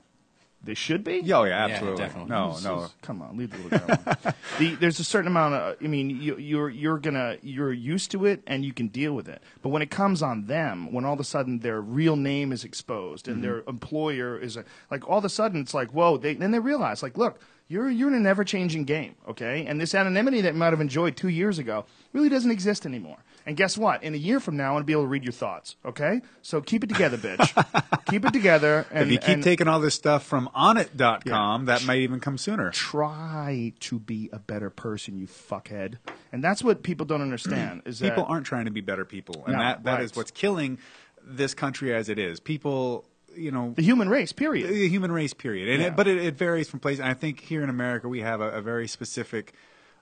They 0.65 0.75
should 0.75 1.05
be. 1.05 1.21
Oh, 1.21 1.25
yeah, 1.25 1.39
oh, 1.39 1.45
yeah, 1.45 1.65
absolutely. 1.67 1.99
definitely. 1.99 2.31
No, 2.31 2.59
no. 2.63 2.89
Come 3.03 3.23
on, 3.23 3.37
leave 3.37 3.51
the 3.51 3.59
little 3.59 3.79
guy 3.79 3.99
alone. 4.07 4.35
the, 4.59 4.75
There's 4.77 4.99
a 5.01 5.05
certain 5.05 5.29
amount 5.29 5.55
of. 5.55 5.77
I 5.83 5.87
mean, 5.87 6.11
you, 6.11 6.37
you're 6.39 6.71
you're 6.71 6.99
gonna 6.99 7.37
you're 7.43 7.73
used 7.73 8.11
to 8.13 8.27
it 8.27 8.43
and 8.47 8.65
you 8.65 8.73
can 8.73 8.89
deal 8.89 9.13
with 9.13 9.29
it. 9.29 9.43
But 9.63 9.71
when 9.71 9.83
it 9.83 9.91
comes 9.91 10.23
on 10.23 10.47
them, 10.47 10.93
when 10.93 11.05
all 11.05 11.15
of 11.15 11.21
a 11.21 11.25
sudden 11.25 11.61
their 11.61 11.81
real 11.81 12.17
name 12.17 12.53
is 12.53 12.65
exposed 12.65 13.29
and 13.29 13.37
mm-hmm. 13.37 13.45
their 13.45 13.63
employer 13.69 14.39
is 14.39 14.57
a, 14.57 14.65
like, 14.91 15.09
all 15.09 15.19
of 15.19 15.25
a 15.25 15.29
sudden 15.29 15.61
it's 15.61 15.75
like, 15.75 15.91
whoa. 15.93 16.17
They, 16.17 16.35
then 16.35 16.51
they 16.51 16.59
realize, 16.59 17.03
like, 17.03 17.19
look, 17.19 17.41
you're 17.69 17.91
you're 17.91 18.09
in 18.09 18.15
a 18.15 18.21
never 18.21 18.45
changing 18.45 18.85
game, 18.85 19.15
okay? 19.29 19.65
And 19.67 19.81
this 19.81 19.95
anonymity 19.95 20.41
that 20.43 20.53
you 20.53 20.59
might 20.59 20.73
have 20.73 20.81
enjoyed 20.81 21.17
two 21.17 21.29
years 21.29 21.59
ago 21.59 21.87
really 22.13 22.29
doesn't 22.29 22.51
exist 22.51 22.87
anymore. 22.87 23.19
And 23.47 23.57
guess 23.59 23.77
what? 23.77 24.03
In 24.03 24.15
a 24.15 24.17
year 24.17 24.41
from 24.41 24.57
now, 24.57 24.77
I'll 24.77 24.83
be 24.83 24.93
able 24.95 25.03
to 25.03 25.09
read 25.09 25.23
your 25.25 25.33
thoughts. 25.33 25.77
Okay, 25.85 26.23
so 26.41 26.61
keep 26.63 26.83
it 26.83 26.89
together, 26.89 27.19
bitch. 27.19 28.05
keep 28.07 28.25
it 28.25 28.33
together. 28.33 28.87
And 28.91 29.05
if 29.07 29.13
you 29.13 29.19
keep 29.19 29.29
and- 29.29 29.43
taking 29.45 29.69
all 29.69 29.81
this 29.81 29.95
stuff 29.95 30.25
from 30.25 30.49
onnit.com, 30.57 31.67
that 31.67 31.85
might 31.85 31.99
even 31.99 32.21
come 32.21 32.39
sooner. 32.39 32.71
try 32.71 33.73
to 33.81 33.99
be 33.99 34.31
a 34.33 34.39
better 34.39 34.71
person, 34.71 35.19
you 35.19 35.27
fuckhead. 35.27 35.97
And 36.33 36.43
that's 36.43 36.65
what 36.65 36.83
people 36.83 37.07
don't 37.07 37.23
understand. 37.23 37.83
Is 37.85 37.99
that 38.01 38.11
People 38.11 38.25
aren't 38.29 38.47
trying 38.47 38.65
to 38.65 38.71
be 38.71 38.81
better 38.81 39.05
people, 39.05 39.45
and 39.47 39.55
No, 39.55 39.59
that 39.61 39.85
that 39.85 40.01
is 40.01 40.11
right. 40.13 40.17
what's 40.19 40.31
killing 40.31 40.79
this 41.23 41.55
country 41.55 41.95
as 41.95 42.09
it 42.09 42.19
is. 42.19 42.41
People, 42.41 43.05
you 43.37 43.51
know, 43.51 43.75
the 43.77 43.83
human 43.83 44.09
race. 44.09 44.33
Period. 44.33 44.69
the 44.69 44.89
human 44.89 45.11
race 45.13 45.35
period 45.35 45.69
and 45.69 45.81
Yeah. 45.83 45.89
it, 45.89 45.97
but 45.97 46.07
it, 46.09 46.19
it 46.19 46.35
varies 46.37 46.69
from 46.69 46.81
place 46.81 46.99
and 46.99 47.09
i 47.09 47.15
think 47.15 47.41
here 47.41 47.63
in 47.65 47.69
america 47.71 48.09
we 48.09 48.21
have 48.21 48.41
a, 48.41 48.51
a 48.51 48.63
very 48.63 48.87
specific 48.87 49.55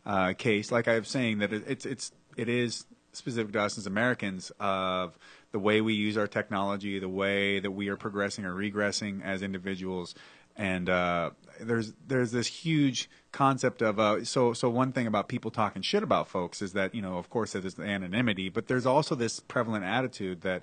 uh, 0.04 0.32
case 0.36 0.70
like 0.72 0.86
i 0.88 0.98
was 0.98 1.08
saying 1.08 1.38
that 1.38 1.50
it, 1.52 1.62
it's 1.66 1.86
it's 1.86 2.12
it 2.36 2.48
is 2.50 2.84
specific 3.12 3.52
to 3.52 3.60
us 3.60 3.76
as 3.78 3.86
americans 3.86 4.50
of 4.60 5.18
the 5.52 5.58
way 5.58 5.80
we 5.80 5.92
use 5.94 6.16
our 6.16 6.26
technology 6.26 6.98
the 6.98 7.08
way 7.08 7.60
that 7.60 7.70
we 7.70 7.88
are 7.88 7.96
progressing 7.96 8.44
or 8.44 8.54
regressing 8.54 9.22
as 9.22 9.42
individuals 9.42 10.14
and 10.56 10.90
uh, 10.90 11.30
there's 11.60 11.94
there's 12.06 12.30
this 12.32 12.46
huge 12.46 13.08
concept 13.32 13.80
of 13.80 13.98
uh, 13.98 14.22
so 14.24 14.52
so 14.52 14.68
one 14.68 14.92
thing 14.92 15.06
about 15.06 15.26
people 15.28 15.50
talking 15.50 15.80
shit 15.80 16.02
about 16.02 16.28
folks 16.28 16.60
is 16.60 16.74
that 16.74 16.94
you 16.94 17.00
know 17.00 17.16
of 17.16 17.30
course 17.30 17.52
there's 17.52 17.74
the 17.74 17.82
anonymity 17.82 18.48
but 18.50 18.66
there's 18.66 18.84
also 18.84 19.14
this 19.14 19.40
prevalent 19.40 19.82
attitude 19.84 20.42
that 20.42 20.62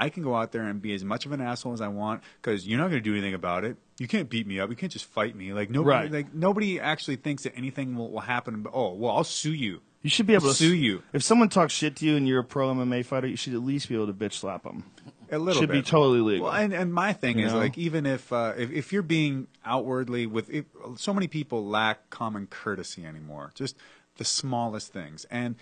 I 0.00 0.10
can 0.10 0.22
go 0.22 0.36
out 0.36 0.52
there 0.52 0.62
and 0.62 0.80
be 0.82 0.92
as 0.94 1.02
much 1.04 1.24
of 1.26 1.32
an 1.32 1.40
asshole 1.40 1.72
as 1.72 1.80
I 1.80 1.88
want 1.88 2.22
because 2.40 2.66
you're 2.68 2.78
not 2.78 2.90
going 2.90 3.02
to 3.02 3.10
do 3.10 3.14
anything 3.14 3.34
about 3.34 3.64
it. 3.64 3.76
You 3.98 4.06
can't 4.06 4.28
beat 4.30 4.46
me 4.46 4.60
up. 4.60 4.70
You 4.70 4.76
can't 4.76 4.92
just 4.92 5.06
fight 5.06 5.34
me. 5.34 5.52
Like 5.52 5.70
nobody, 5.70 5.90
Right. 6.04 6.12
like 6.12 6.32
nobody 6.34 6.78
actually 6.78 7.16
thinks 7.16 7.42
that 7.42 7.54
anything 7.56 7.96
will, 7.96 8.12
will 8.12 8.20
happen. 8.20 8.62
But, 8.62 8.70
oh, 8.74 8.92
well, 8.94 9.16
I'll 9.16 9.24
sue 9.24 9.52
you. 9.54 9.80
You 10.02 10.10
should 10.10 10.26
be 10.26 10.34
able 10.34 10.48
to 10.48 10.54
sue 10.54 10.74
you. 10.74 11.02
If 11.12 11.22
someone 11.22 11.48
talks 11.48 11.72
shit 11.72 11.96
to 11.96 12.06
you 12.06 12.16
and 12.16 12.26
you're 12.28 12.40
a 12.40 12.44
pro 12.44 12.72
MMA 12.72 13.04
fighter, 13.04 13.26
you 13.26 13.36
should 13.36 13.54
at 13.54 13.62
least 13.62 13.88
be 13.88 13.94
able 13.96 14.06
to 14.06 14.12
bitch 14.14 14.34
slap 14.34 14.62
them. 14.62 14.84
A 15.30 15.38
little 15.38 15.60
Should 15.60 15.68
bit. 15.68 15.84
be 15.84 15.90
totally 15.90 16.20
legal. 16.20 16.46
Well, 16.46 16.54
and, 16.54 16.72
and 16.72 16.94
my 16.94 17.12
thing 17.12 17.38
You 17.38 17.46
is 17.46 17.52
know? 17.52 17.58
like 17.58 17.76
even 17.76 18.06
if, 18.06 18.32
uh, 18.32 18.54
if 18.56 18.70
if 18.70 18.92
you're 18.94 19.02
being 19.02 19.46
outwardly 19.64 20.24
with 20.26 20.48
if, 20.48 20.64
so 20.96 21.12
many 21.12 21.26
people 21.28 21.66
lack 21.66 22.08
common 22.08 22.46
courtesy 22.46 23.04
anymore, 23.04 23.50
just 23.54 23.76
the 24.16 24.24
smallest 24.24 24.90
things. 24.92 25.26
And 25.30 25.56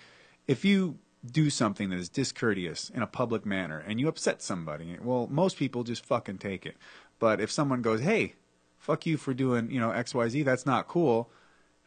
if 0.47 0.63
you 0.63 0.99
do 1.29 1.49
something 1.49 1.89
that 1.89 1.99
is 1.99 2.07
discourteous 2.07 2.89
in 2.91 3.01
a 3.01 3.07
public 3.07 3.45
manner 3.45 3.83
and 3.85 3.99
you 3.99 4.07
upset 4.07 4.41
somebody, 4.41 4.95
well, 5.01 5.27
most 5.29 5.57
people 5.57 5.83
just 5.83 6.05
fucking 6.05 6.37
take 6.37 6.65
it. 6.65 6.77
But 7.19 7.41
if 7.41 7.51
someone 7.51 7.81
goes, 7.81 7.99
"Hey, 8.01 8.35
fuck 8.77 9.05
you 9.05 9.17
for 9.17 9.33
doing 9.33 9.69
you 9.69 9.81
know 9.81 9.91
X 9.91 10.13
Y 10.15 10.29
Z," 10.29 10.43
that's 10.43 10.65
not 10.65 10.87
cool. 10.87 11.29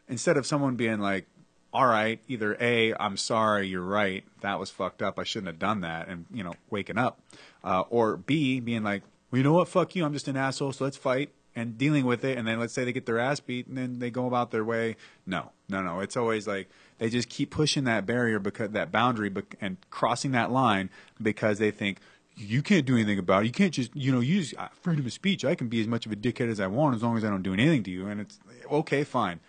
Instead 0.07 0.37
of 0.37 0.45
someone 0.45 0.75
being 0.75 0.99
like, 0.99 1.25
all 1.73 1.87
right, 1.87 2.19
either 2.27 2.57
A, 2.59 2.93
I'm 2.95 3.17
sorry, 3.17 3.67
you're 3.67 3.81
right, 3.81 4.23
that 4.41 4.59
was 4.59 4.69
fucked 4.69 5.01
up, 5.01 5.17
I 5.17 5.23
shouldn't 5.23 5.47
have 5.47 5.59
done 5.59 5.81
that, 5.81 6.07
and, 6.07 6.25
you 6.33 6.43
know, 6.43 6.53
waking 6.69 6.97
up. 6.97 7.19
Uh, 7.63 7.81
or 7.89 8.17
B, 8.17 8.59
being 8.59 8.83
like, 8.83 9.03
well, 9.31 9.37
you 9.37 9.43
know 9.43 9.53
what, 9.53 9.67
fuck 9.67 9.95
you, 9.95 10.03
I'm 10.03 10.13
just 10.13 10.27
an 10.27 10.35
asshole, 10.35 10.73
so 10.73 10.83
let's 10.83 10.97
fight, 10.97 11.29
and 11.55 11.77
dealing 11.77 12.05
with 12.05 12.23
it, 12.25 12.37
and 12.37 12.47
then 12.47 12.59
let's 12.59 12.73
say 12.73 12.83
they 12.83 12.93
get 12.93 13.05
their 13.05 13.19
ass 13.19 13.39
beat, 13.39 13.67
and 13.67 13.77
then 13.77 13.99
they 13.99 14.09
go 14.09 14.25
about 14.25 14.51
their 14.51 14.63
way. 14.63 14.95
No, 15.25 15.51
no, 15.67 15.81
no. 15.81 15.99
It's 15.99 16.15
always 16.15 16.47
like 16.47 16.69
they 16.97 17.09
just 17.09 17.29
keep 17.29 17.51
pushing 17.51 17.83
that 17.85 18.05
barrier, 18.05 18.39
because 18.39 18.71
that 18.71 18.91
boundary, 18.91 19.31
and 19.59 19.77
crossing 19.89 20.31
that 20.31 20.51
line 20.51 20.89
because 21.21 21.59
they 21.59 21.71
think, 21.71 21.99
you 22.37 22.61
can't 22.61 22.85
do 22.85 22.95
anything 22.95 23.19
about 23.19 23.43
it. 23.43 23.47
You 23.47 23.51
can't 23.51 23.73
just, 23.73 23.93
you 23.95 24.11
know, 24.11 24.21
use 24.21 24.53
uh, 24.57 24.69
freedom 24.81 25.05
of 25.05 25.13
speech. 25.13 25.43
I 25.43 25.53
can 25.53 25.67
be 25.67 25.81
as 25.81 25.87
much 25.87 26.05
of 26.05 26.11
a 26.11 26.15
dickhead 26.15 26.49
as 26.49 26.59
I 26.59 26.67
want 26.67 26.95
as 26.95 27.03
long 27.03 27.17
as 27.17 27.25
I 27.25 27.29
don't 27.29 27.43
do 27.43 27.53
anything 27.53 27.83
to 27.83 27.91
you. 27.91 28.07
And 28.07 28.21
it's 28.21 28.39
okay, 28.71 29.03
fine. 29.03 29.41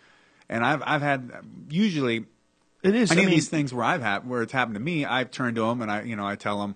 And 0.49 0.65
I've 0.65 0.83
I've 0.85 1.03
had 1.03 1.31
usually 1.71 2.25
it 2.83 2.95
is. 2.95 3.11
any 3.13 3.23
I 3.23 3.25
of 3.25 3.31
these 3.31 3.49
things 3.49 3.73
where 3.73 3.85
I've 3.85 4.03
had 4.03 4.29
where 4.29 4.43
it's 4.43 4.53
happened 4.53 4.75
to 4.75 4.81
me, 4.81 5.05
I've 5.05 5.31
turned 5.31 5.57
to 5.57 5.63
them 5.63 5.81
and 5.83 5.91
I 5.91 6.03
you 6.03 6.17
know 6.17 6.27
I 6.27 6.37
tell 6.37 6.61
them, 6.61 6.75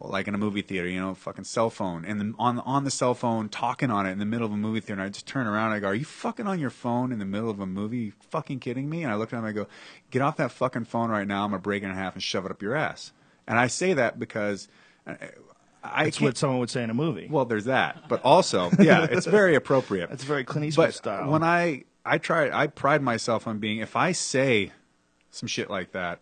like 0.00 0.28
in 0.28 0.34
a 0.34 0.38
movie 0.38 0.62
theater, 0.62 0.86
you 0.86 1.00
know, 1.00 1.14
fucking 1.14 1.44
cell 1.44 1.70
phone, 1.70 2.04
and 2.04 2.20
then 2.20 2.34
on 2.38 2.58
on 2.60 2.84
the 2.84 2.90
cell 2.90 3.14
phone 3.14 3.48
talking 3.48 3.90
on 3.90 4.06
it 4.06 4.12
in 4.12 4.18
the 4.18 4.26
middle 4.26 4.46
of 4.46 4.52
a 4.52 4.56
movie 4.56 4.80
theater. 4.80 5.00
And 5.00 5.02
I 5.02 5.08
just 5.12 5.26
turn 5.26 5.46
around 5.46 5.66
and 5.72 5.74
I 5.76 5.80
go, 5.80 5.88
"Are 5.88 5.94
you 5.94 6.04
fucking 6.04 6.46
on 6.46 6.58
your 6.60 6.70
phone 6.70 7.10
in 7.12 7.18
the 7.18 7.24
middle 7.24 7.50
of 7.50 7.58
a 7.60 7.66
movie? 7.66 7.98
You 7.98 8.12
fucking 8.30 8.60
kidding 8.60 8.88
me?" 8.90 9.02
And 9.02 9.10
I 9.12 9.16
look 9.16 9.32
at 9.32 9.38
him 9.38 9.44
and 9.44 9.48
I 9.48 9.52
go, 9.52 9.66
"Get 10.10 10.22
off 10.22 10.36
that 10.36 10.52
fucking 10.52 10.84
phone 10.84 11.10
right 11.10 11.26
now! 11.26 11.44
I'm 11.44 11.50
gonna 11.50 11.62
break 11.62 11.82
it 11.82 11.86
in 11.86 11.92
half 11.94 12.14
and 12.14 12.22
shove 12.22 12.44
it 12.44 12.50
up 12.50 12.62
your 12.62 12.76
ass." 12.76 13.12
And 13.46 13.58
I 13.58 13.66
say 13.66 13.94
that 13.94 14.18
because 14.18 14.68
uh, 15.06 15.14
I 15.82 16.04
It's 16.04 16.20
what 16.20 16.36
someone 16.36 16.58
would 16.58 16.68
say 16.70 16.82
in 16.82 16.90
a 16.90 16.94
movie. 16.94 17.28
well, 17.30 17.46
there's 17.46 17.64
that, 17.64 18.08
but 18.08 18.20
also, 18.22 18.70
yeah, 18.78 19.06
it's 19.10 19.26
very 19.26 19.54
appropriate. 19.62 20.10
That's 20.10 20.24
very 20.24 20.44
Clint 20.44 20.66
Eastwood 20.66 20.88
but 20.88 20.94
style. 20.94 21.30
when 21.30 21.42
I 21.42 21.84
I 22.08 22.18
try, 22.18 22.50
I 22.50 22.66
pride 22.66 23.02
myself 23.02 23.46
on 23.46 23.58
being. 23.58 23.78
If 23.78 23.94
I 23.94 24.12
say 24.12 24.72
some 25.30 25.46
shit 25.46 25.68
like 25.68 25.92
that, 25.92 26.20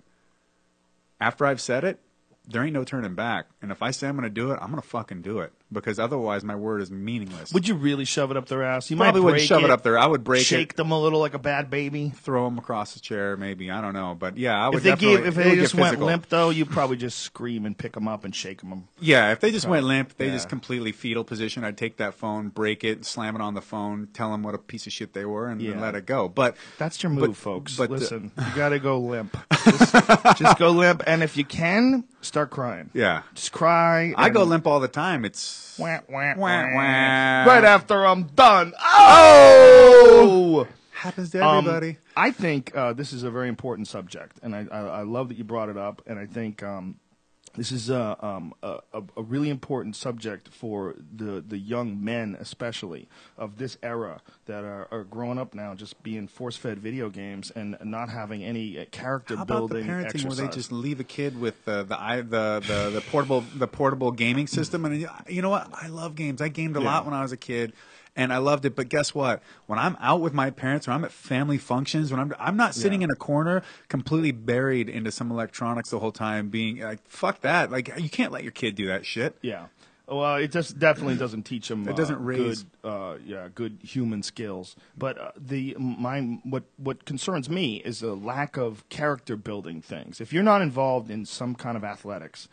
after 1.20 1.46
I've 1.46 1.60
said 1.60 1.84
it, 1.84 2.00
there 2.46 2.62
ain't 2.62 2.74
no 2.74 2.84
turning 2.84 3.14
back. 3.14 3.46
And 3.62 3.70
if 3.70 3.82
I 3.82 3.90
say 3.90 4.08
I'm 4.08 4.16
going 4.16 4.24
to 4.24 4.30
do 4.30 4.50
it, 4.50 4.58
I'm 4.60 4.70
going 4.70 4.82
to 4.82 4.88
fucking 4.88 5.22
do 5.22 5.40
it 5.40 5.52
because 5.72 5.98
otherwise 5.98 6.44
my 6.44 6.54
word 6.54 6.80
is 6.80 6.90
meaningless. 6.90 7.52
would 7.52 7.66
you 7.66 7.74
really 7.74 8.04
shove 8.04 8.30
it 8.30 8.36
up 8.36 8.46
their 8.46 8.62
ass? 8.62 8.90
You 8.90 8.96
Probably 8.96 9.20
wouldn't 9.20 9.42
shove 9.42 9.64
it 9.64 9.70
up 9.70 9.82
there. 9.82 9.98
I 9.98 10.06
would 10.06 10.22
break 10.24 10.42
it. 10.42 10.44
shake 10.44 10.70
it, 10.70 10.76
them 10.76 10.90
a 10.92 11.00
little 11.00 11.18
like 11.20 11.34
a 11.34 11.38
bad 11.38 11.70
baby. 11.70 12.10
throw 12.14 12.44
them 12.44 12.58
across 12.58 12.94
the 12.94 13.00
chair, 13.00 13.36
maybe. 13.36 13.70
I 13.70 13.80
don't 13.80 13.94
know, 13.94 14.14
but 14.18 14.36
yeah, 14.38 14.64
I 14.64 14.68
would 14.68 14.78
If 14.78 14.82
they 14.84 14.94
gave, 14.96 15.26
if 15.26 15.34
they 15.34 15.56
just 15.56 15.74
went 15.74 16.00
limp 16.00 16.28
though, 16.28 16.50
you'd 16.50 16.70
probably 16.70 16.96
just 16.96 17.18
scream 17.18 17.66
and 17.66 17.76
pick 17.76 17.92
them 17.92 18.06
up 18.08 18.24
and 18.24 18.34
shake 18.34 18.60
them. 18.60 18.88
Yeah, 19.00 19.32
if 19.32 19.40
they 19.40 19.50
just 19.50 19.66
went 19.66 19.84
limp, 19.86 20.16
they 20.16 20.26
Yeah. 20.26 20.32
just 20.32 20.48
completely 20.48 20.92
fetal 20.92 21.24
position. 21.24 21.64
I'd 21.64 21.76
take 21.76 21.96
that 21.96 22.14
phone, 22.14 22.48
break 22.48 22.84
it, 22.84 23.04
slam 23.04 23.34
it 23.34 23.42
on 23.42 23.54
the 23.54 23.60
phone, 23.60 24.08
tell 24.12 24.30
them 24.30 24.42
what 24.42 24.54
a 24.54 24.58
piece 24.58 24.86
of 24.86 24.92
shit 24.92 25.12
they 25.14 25.24
were, 25.24 25.48
and, 25.48 25.60
and 25.60 25.80
let 25.80 25.94
it 25.94 26.06
go. 26.06 26.28
But 26.28 26.56
That's 26.78 27.02
your 27.02 27.10
move, 27.10 27.28
But- 27.28 27.36
folks. 27.36 27.76
but, 27.76 27.90
uh, 27.90 27.94
Listen, 27.94 28.30
you 28.38 28.54
got 28.54 28.68
to 28.70 28.78
go 28.78 28.98
limp. 29.00 29.36
Just, 29.64 30.38
just 30.38 30.58
go 30.58 30.70
limp, 30.70 31.02
and 31.06 31.22
if 31.22 31.36
you 31.36 31.44
can, 31.44 32.04
start 32.20 32.50
crying. 32.50 32.90
yeah, 32.94 33.22
Just 33.34 33.52
cry. 33.52 34.14
I 34.16 34.28
go 34.30 34.44
limp 34.44 34.66
all 34.66 34.80
the 34.80 34.88
time. 34.88 35.24
It's 35.24 35.55
Wah, 35.78 36.00
wah, 36.08 36.34
Wah. 36.36 37.44
Right 37.52 37.64
after 37.64 38.06
I'm 38.06 38.24
done. 38.24 38.72
Oh! 38.78 40.66
happens 40.92 41.30
to 41.30 41.44
Um, 41.44 41.58
everybody. 41.66 41.98
I 42.16 42.30
think 42.30 42.74
uh, 42.74 42.92
this 42.94 43.12
is 43.12 43.22
a 43.22 43.30
very 43.30 43.48
important 43.48 43.86
subject, 43.88 44.38
and 44.42 44.54
I, 44.56 44.66
I, 44.72 44.78
I 44.80 45.02
love 45.02 45.28
that 45.28 45.36
you 45.36 45.44
brought 45.44 45.68
it 45.68 45.76
up. 45.76 46.02
And 46.06 46.18
I 46.18 46.26
think 46.26 46.62
um, 46.62 46.96
this 47.56 47.72
is 47.72 47.90
uh, 47.90 48.14
um, 48.20 48.54
a, 48.62 48.78
a, 48.92 49.02
a 49.16 49.22
really 49.22 49.48
important 49.50 49.96
subject 49.96 50.48
for 50.48 50.94
the, 51.14 51.42
the 51.46 51.58
young 51.58 52.02
men, 52.04 52.36
especially 52.38 53.08
of 53.36 53.58
this 53.58 53.78
era, 53.82 54.20
that 54.46 54.62
are, 54.64 54.86
are 54.90 55.04
growing 55.04 55.38
up 55.38 55.54
now, 55.54 55.74
just 55.74 56.02
being 56.02 56.28
force 56.28 56.56
fed 56.56 56.78
video 56.78 57.08
games 57.10 57.50
and 57.50 57.76
not 57.82 58.08
having 58.10 58.44
any 58.44 58.78
uh, 58.78 58.84
character 58.90 59.36
How 59.36 59.42
about 59.42 59.68
the 59.70 59.76
parenting 59.76 60.04
exercise. 60.04 60.38
where 60.38 60.48
they 60.48 60.54
just 60.54 60.70
leave 60.70 61.00
a 61.00 61.04
kid 61.04 61.40
with 61.40 61.64
the 61.64 61.82
the 61.82 61.96
the, 62.28 62.62
the, 62.66 62.90
the 62.90 63.00
portable 63.10 63.42
the 63.54 63.66
portable 63.66 64.12
gaming 64.12 64.46
system? 64.46 64.84
And 64.84 65.08
you 65.28 65.42
know 65.42 65.50
what? 65.50 65.68
I 65.72 65.88
love 65.88 66.14
games. 66.14 66.40
I 66.40 66.48
gamed 66.48 66.76
a 66.76 66.80
Yeah. 66.80 66.86
lot 66.86 67.04
when 67.04 67.14
I 67.14 67.22
was 67.22 67.32
a 67.32 67.36
kid, 67.36 67.72
and 68.16 68.32
I 68.32 68.38
loved 68.38 68.64
it. 68.64 68.74
But 68.74 68.88
guess 68.88 69.14
what? 69.14 69.42
When 69.66 69.78
I'm 69.78 69.96
out 70.00 70.20
with 70.20 70.32
my 70.32 70.50
parents, 70.50 70.86
when 70.86 70.94
I'm 70.96 71.04
at 71.04 71.12
family 71.12 71.58
functions, 71.58 72.10
when 72.10 72.18
I'm 72.20 72.34
I'm 72.38 72.56
not 72.56 72.74
sitting 72.74 73.02
Yeah. 73.02 73.06
in 73.06 73.10
a 73.10 73.16
corner 73.16 73.62
completely 73.88 74.32
buried 74.32 74.88
into 74.88 75.12
some 75.12 75.30
electronics 75.30 75.90
the 75.90 75.98
whole 75.98 76.12
time, 76.12 76.48
being 76.48 76.78
like 76.80 77.00
fuck 77.08 77.40
that. 77.42 77.70
Like 77.70 77.90
you 77.98 78.08
can't 78.08 78.32
let 78.32 78.42
your 78.42 78.52
kid 78.52 78.74
do 78.74 78.86
that 78.86 79.04
shit. 79.06 79.36
Yeah. 79.42 79.66
Well, 80.08 80.36
it 80.36 80.52
just 80.52 80.78
definitely 80.78 81.16
doesn't 81.16 81.42
teach 81.42 81.66
them. 81.66 81.88
It 81.88 81.96
doesn't 81.96 82.14
uh, 82.18 82.20
raise- 82.20 82.62
good, 82.82 82.88
uh, 82.88 83.16
yeah, 83.26 83.48
good 83.52 83.78
human 83.82 84.22
skills. 84.22 84.76
But 84.96 85.18
uh, 85.18 85.32
the 85.36 85.74
my 85.80 86.20
what 86.44 86.62
what 86.76 87.04
concerns 87.04 87.50
me 87.50 87.78
is 87.84 87.98
the 88.00 88.14
lack 88.14 88.56
of 88.56 88.88
character 88.88 89.36
building 89.36 89.82
things. 89.82 90.20
If 90.20 90.32
you're 90.32 90.44
not 90.44 90.62
involved 90.62 91.10
in 91.10 91.26
some 91.26 91.56
kind 91.56 91.76
of 91.76 91.82
athletics, 91.82 92.48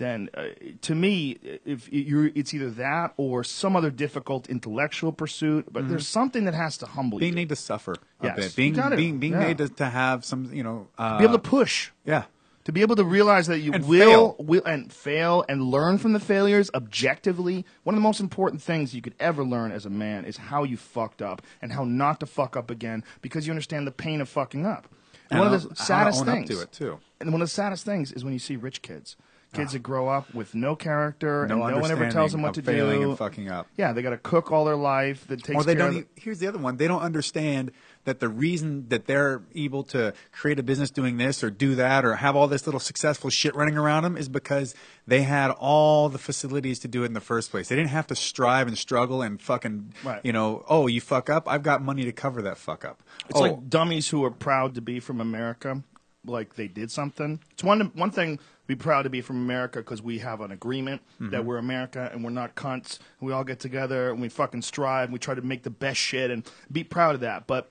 then 0.00 0.28
uh, 0.36 0.46
to 0.88 0.94
me, 0.94 1.38
if 1.64 1.80
you're, 1.92 2.30
it's 2.34 2.52
either 2.52 2.70
that 2.70 3.12
or 3.16 3.44
some 3.44 3.76
other 3.76 3.90
difficult 3.90 4.48
intellectual 4.48 5.12
pursuit. 5.12 5.62
But 5.72 5.88
there's 5.88 6.08
something 6.08 6.44
that 6.46 6.54
has 6.54 6.76
to 6.78 6.86
humble 6.86 7.18
Being 7.18 7.30
you. 7.32 7.36
Being 7.36 7.42
made 7.44 7.48
to 7.50 7.56
suffer 7.56 7.92
a 8.20 8.24
Yes, 8.26 8.36
bit. 8.36 8.56
Being 8.56 8.74
being 8.96 9.18
being 9.18 9.32
yeah. 9.34 9.38
made 9.46 9.58
to, 9.58 9.68
to 9.68 9.86
have 9.86 10.24
some 10.24 10.52
you 10.52 10.64
know 10.64 10.88
uh, 10.98 11.18
be 11.18 11.24
able 11.24 11.34
to 11.34 11.48
push. 11.56 11.90
yeah. 12.04 12.24
To 12.64 12.72
be 12.72 12.82
able 12.82 12.96
to 12.96 13.04
realize 13.04 13.46
that 13.46 13.60
you 13.60 13.72
And 13.72 13.88
will, 13.88 14.10
fail. 14.10 14.36
will 14.38 14.62
and 14.66 14.92
fail 14.92 15.44
and 15.48 15.62
learn 15.62 15.96
from 15.96 16.12
the 16.12 16.20
failures 16.20 16.70
objectively. 16.74 17.64
One 17.84 17.94
of 17.94 17.98
the 18.00 18.02
most 18.10 18.20
important 18.20 18.60
things 18.62 18.94
you 18.94 19.00
could 19.00 19.14
ever 19.18 19.42
learn 19.42 19.72
as 19.72 19.86
a 19.86 19.90
man 19.90 20.26
is 20.26 20.36
how 20.36 20.64
you 20.64 20.76
fucked 20.76 21.22
up 21.22 21.40
and 21.62 21.72
how 21.72 21.84
not 21.84 22.20
to 22.20 22.26
fuck 22.26 22.56
up 22.58 22.70
again 22.70 23.02
because 23.22 23.46
you 23.46 23.50
understand 23.52 23.86
the 23.86 23.90
pain 23.92 24.20
of 24.20 24.28
fucking 24.28 24.66
up. 24.66 24.84
And, 25.30 25.38
And 25.38 25.40
one 25.40 25.54
of 25.54 25.68
the 25.68 25.74
saddest 25.74 26.24
things 26.26 26.50
to 26.50 26.60
it, 26.60 26.70
too. 26.70 26.98
And 27.18 27.32
one 27.32 27.40
of 27.40 27.48
the 27.48 27.54
saddest 27.54 27.84
things 27.86 28.12
is 28.12 28.24
when 28.24 28.34
you 28.34 28.38
see 28.38 28.56
rich 28.56 28.82
kids, 28.82 29.16
kids 29.52 29.70
ah. 29.70 29.72
that 29.74 29.82
grow 29.82 30.08
up 30.08 30.32
with 30.34 30.54
no 30.54 30.76
character 30.76 31.42
and 31.42 31.50
no 31.50 31.58
one 31.58 31.90
ever 31.90 32.10
tells 32.10 32.32
them 32.32 32.42
what 32.42 32.54
to 32.54 32.62
failing 32.62 33.00
do. 33.00 33.10
and 33.10 33.18
fucking 33.18 33.48
up. 33.48 33.66
Yeah, 33.76 33.92
they 33.92 34.02
got 34.02 34.10
to 34.10 34.18
cook 34.18 34.52
all 34.52 34.64
their 34.64 34.76
life. 34.76 35.26
That 35.26 35.42
takes 35.42 35.56
or 35.56 35.64
they 35.64 35.74
care 35.74 35.90
don't. 35.90 35.96
of 35.98 36.02
e- 36.04 36.06
here's 36.16 36.38
the 36.38 36.46
other 36.46 36.58
one. 36.58 36.76
They 36.76 36.86
don't 36.86 37.02
understand 37.02 37.72
that 38.04 38.20
the 38.20 38.28
reason 38.28 38.88
that 38.88 39.06
they're 39.06 39.42
able 39.54 39.82
to 39.84 40.14
create 40.32 40.58
a 40.58 40.62
business 40.62 40.90
doing 40.90 41.18
this 41.18 41.44
or 41.44 41.50
do 41.50 41.74
that 41.74 42.04
or 42.04 42.16
have 42.16 42.34
all 42.34 42.48
this 42.48 42.66
little 42.66 42.80
successful 42.80 43.28
shit 43.28 43.54
running 43.54 43.76
around 43.76 44.04
them 44.04 44.16
is 44.16 44.28
because 44.28 44.74
they 45.06 45.22
had 45.22 45.50
all 45.50 46.08
the 46.08 46.18
facilities 46.18 46.78
to 46.78 46.88
do 46.88 47.02
it 47.02 47.06
in 47.06 47.12
the 47.12 47.20
first 47.20 47.50
place. 47.50 47.68
They 47.68 47.76
didn't 47.76 47.90
have 47.90 48.06
to 48.08 48.16
strive 48.16 48.68
and 48.68 48.78
struggle 48.78 49.20
and 49.22 49.40
fucking, 49.40 49.92
Right. 50.02 50.20
you 50.24 50.32
know, 50.32 50.64
oh, 50.68 50.86
you 50.86 51.00
fuck 51.00 51.28
up. 51.28 51.48
I've 51.48 51.62
got 51.62 51.82
money 51.82 52.04
to 52.04 52.12
cover 52.12 52.40
that 52.42 52.56
fuck 52.56 52.84
up. 52.84 53.02
It's 53.28 53.38
oh, 53.38 53.42
like 53.42 53.68
dummies 53.68 54.08
who 54.08 54.24
are 54.24 54.30
proud 54.30 54.74
to 54.76 54.80
be 54.80 55.00
from 55.00 55.20
America, 55.20 55.82
like 56.24 56.54
they 56.54 56.68
did 56.68 56.90
something. 56.90 57.40
It's 57.52 57.64
one 57.64 57.80
one 57.94 58.10
thing 58.10 58.38
be 58.70 58.76
proud 58.82 59.02
to 59.02 59.10
be 59.10 59.20
from 59.20 59.36
America 59.36 59.80
because 59.80 60.00
we 60.00 60.18
have 60.20 60.40
an 60.40 60.50
agreement 60.52 61.02
Mm-hmm. 61.20 61.30
that 61.30 61.44
we're 61.44 61.58
America 61.58 62.08
and 62.12 62.24
we're 62.24 62.30
not 62.30 62.54
cunts. 62.54 62.98
And 63.20 63.26
we 63.28 63.32
all 63.32 63.44
get 63.44 63.58
together 63.60 64.10
and 64.10 64.20
we 64.20 64.28
fucking 64.28 64.62
strive. 64.62 65.04
And 65.04 65.12
we 65.12 65.18
try 65.18 65.34
to 65.34 65.42
make 65.42 65.62
the 65.64 65.70
best 65.70 65.98
shit 65.98 66.30
and 66.30 66.48
be 66.70 66.82
proud 66.84 67.14
of 67.14 67.20
that. 67.22 67.46
But 67.46 67.70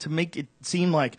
to 0.00 0.10
make 0.10 0.36
it 0.36 0.46
seem 0.62 0.92
like 0.92 1.16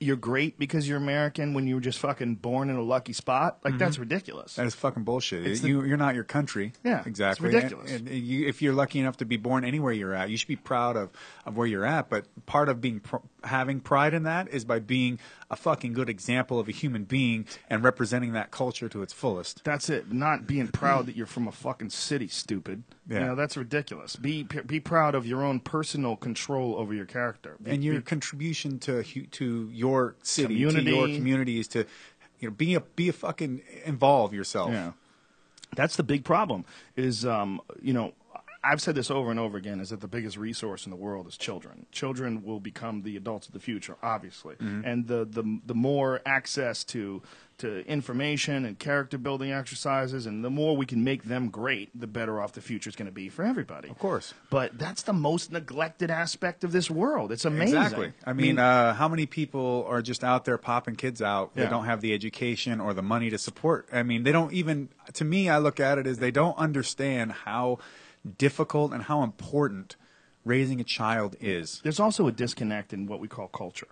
you're 0.00 0.16
great 0.16 0.58
because 0.60 0.88
you're 0.88 0.96
American 0.98 1.54
when 1.54 1.66
you 1.66 1.74
were 1.74 1.80
just 1.80 1.98
fucking 1.98 2.36
born 2.36 2.70
in 2.70 2.76
a 2.76 2.82
lucky 2.82 3.12
spot, 3.12 3.58
like 3.64 3.78
that's 3.78 3.98
ridiculous. 3.98 4.54
That 4.54 4.66
is 4.66 4.74
fucking 4.74 5.02
bullshit. 5.02 5.44
It's 5.44 5.62
you, 5.64 5.82
you're 5.84 5.96
not 5.96 6.14
your 6.14 6.22
country. 6.22 6.72
Yeah, 6.84 7.02
exactly. 7.04 7.48
it's 7.48 7.54
ridiculous. 7.54 7.90
And, 7.90 8.06
and 8.06 8.16
you, 8.16 8.46
if 8.46 8.62
you're 8.62 8.74
lucky 8.74 9.00
enough 9.00 9.16
to 9.16 9.24
be 9.24 9.38
born 9.38 9.64
anywhere 9.64 9.92
you're 9.92 10.14
at, 10.14 10.30
you 10.30 10.36
should 10.36 10.46
be 10.46 10.54
proud 10.56 10.96
of, 10.96 11.10
of 11.46 11.56
where 11.56 11.66
you're 11.66 11.84
at. 11.86 12.08
But 12.10 12.26
part 12.46 12.68
of 12.68 12.80
being 12.80 13.00
pr- 13.00 13.16
having 13.44 13.80
pride 13.80 14.14
in 14.14 14.24
that 14.24 14.48
is 14.48 14.64
by 14.64 14.78
being 14.78 15.18
a 15.50 15.56
fucking 15.56 15.92
good 15.92 16.08
example 16.08 16.58
of 16.58 16.68
a 16.68 16.72
human 16.72 17.04
being 17.04 17.46
and 17.70 17.82
representing 17.84 18.32
that 18.32 18.50
culture 18.50 18.88
to 18.88 19.02
its 19.02 19.12
fullest. 19.12 19.62
That's 19.64 19.88
it. 19.88 20.12
Not 20.12 20.46
being 20.46 20.68
proud 20.68 21.06
that 21.06 21.16
you're 21.16 21.26
from 21.26 21.46
a 21.48 21.52
fucking 21.52 21.90
city, 21.90 22.28
stupid. 22.28 22.82
Yeah. 23.08 23.20
You 23.20 23.24
know, 23.26 23.34
that's 23.34 23.56
ridiculous. 23.56 24.16
Be 24.16 24.42
be 24.42 24.80
proud 24.80 25.14
of 25.14 25.24
your 25.26 25.42
own 25.42 25.60
personal 25.60 26.16
control 26.16 26.76
over 26.76 26.92
your 26.92 27.06
character. 27.06 27.56
Be- 27.62 27.70
and 27.70 27.84
your 27.84 27.96
be- 27.96 28.02
contribution 28.02 28.78
to 28.80 29.02
to 29.02 29.70
your 29.72 30.16
city, 30.22 30.54
Community. 30.56 30.84
to 30.90 30.96
your 30.96 31.06
community 31.08 31.60
is 31.60 31.68
to 31.68 31.86
you 32.40 32.48
know 32.48 32.54
be 32.54 32.74
a 32.74 32.80
be 32.80 33.08
a 33.08 33.12
fucking 33.12 33.62
involve 33.84 34.34
yourself. 34.34 34.70
Yeah, 34.72 34.92
that's 35.76 35.96
the 35.96 36.02
big 36.02 36.24
problem. 36.24 36.64
Is 36.96 37.24
um, 37.24 37.60
you 37.80 37.92
know, 37.92 38.12
I've 38.70 38.80
said 38.82 38.94
this 38.94 39.10
over 39.10 39.30
and 39.30 39.40
over 39.40 39.56
again. 39.56 39.80
Is 39.80 39.90
that 39.90 40.00
the 40.00 40.08
biggest 40.08 40.36
resource 40.36 40.84
in 40.86 40.90
the 40.90 40.96
world 40.96 41.26
is 41.26 41.36
children. 41.36 41.86
Children 41.92 42.42
will 42.44 42.60
become 42.60 43.02
the 43.02 43.16
adults 43.16 43.46
of 43.46 43.52
the 43.54 43.60
future, 43.60 43.96
obviously, 44.02 44.56
and 44.60 45.06
the 45.06 45.24
the 45.24 45.60
the 45.64 45.74
more 45.74 46.20
access 46.26 46.84
to 46.84 47.22
to 47.58 47.84
information 47.88 48.64
and 48.64 48.78
character 48.78 49.18
building 49.18 49.50
exercises, 49.50 50.26
and 50.26 50.44
the 50.44 50.50
more 50.50 50.76
we 50.76 50.86
can 50.86 51.02
make 51.02 51.24
them 51.24 51.48
great, 51.48 51.88
the 51.98 52.06
better 52.06 52.40
off 52.40 52.52
the 52.52 52.60
future 52.60 52.88
is 52.88 52.94
going 52.94 53.06
to 53.06 53.12
be 53.12 53.28
for 53.28 53.42
everybody. 53.44 53.88
Of 53.88 53.98
course. 53.98 54.32
But 54.48 54.78
that's 54.78 55.02
the 55.02 55.12
most 55.12 55.50
neglected 55.50 56.08
aspect 56.08 56.62
of 56.62 56.70
this 56.70 56.88
world. 56.88 57.32
It's 57.32 57.44
amazing. 57.44 57.76
Exactly. 57.82 58.12
I 58.24 58.32
mean, 58.32 58.60
uh, 58.60 58.94
how 58.94 59.08
many 59.08 59.26
people 59.26 59.84
are 59.88 60.02
just 60.02 60.22
out 60.22 60.44
there 60.44 60.56
popping 60.56 60.94
kids 60.94 61.20
out 61.20 61.50
Yeah. 61.56 61.64
that 61.64 61.70
don't 61.70 61.86
have 61.86 62.00
the 62.00 62.14
education 62.14 62.80
or 62.80 62.94
the 62.94 63.02
money 63.02 63.28
to 63.30 63.38
support? 63.38 63.88
I 63.92 64.04
mean, 64.04 64.22
they 64.22 64.30
don't 64.32 64.52
even. 64.52 64.90
To 65.14 65.24
me, 65.24 65.48
I 65.48 65.58
look 65.58 65.80
at 65.80 65.98
it 65.98 66.06
as 66.06 66.18
they 66.18 66.30
don't 66.30 66.56
understand 66.58 67.32
how 67.32 67.78
difficult 68.28 68.92
and 68.92 69.04
how 69.04 69.22
important 69.22 69.96
raising 70.44 70.80
a 70.80 70.84
child 70.84 71.36
is. 71.40 71.80
there's 71.82 72.00
also 72.00 72.26
a 72.26 72.32
disconnect 72.32 72.92
in 72.92 73.06
what 73.06 73.20
we 73.20 73.28
call 73.28 73.48
culture. 73.48 73.88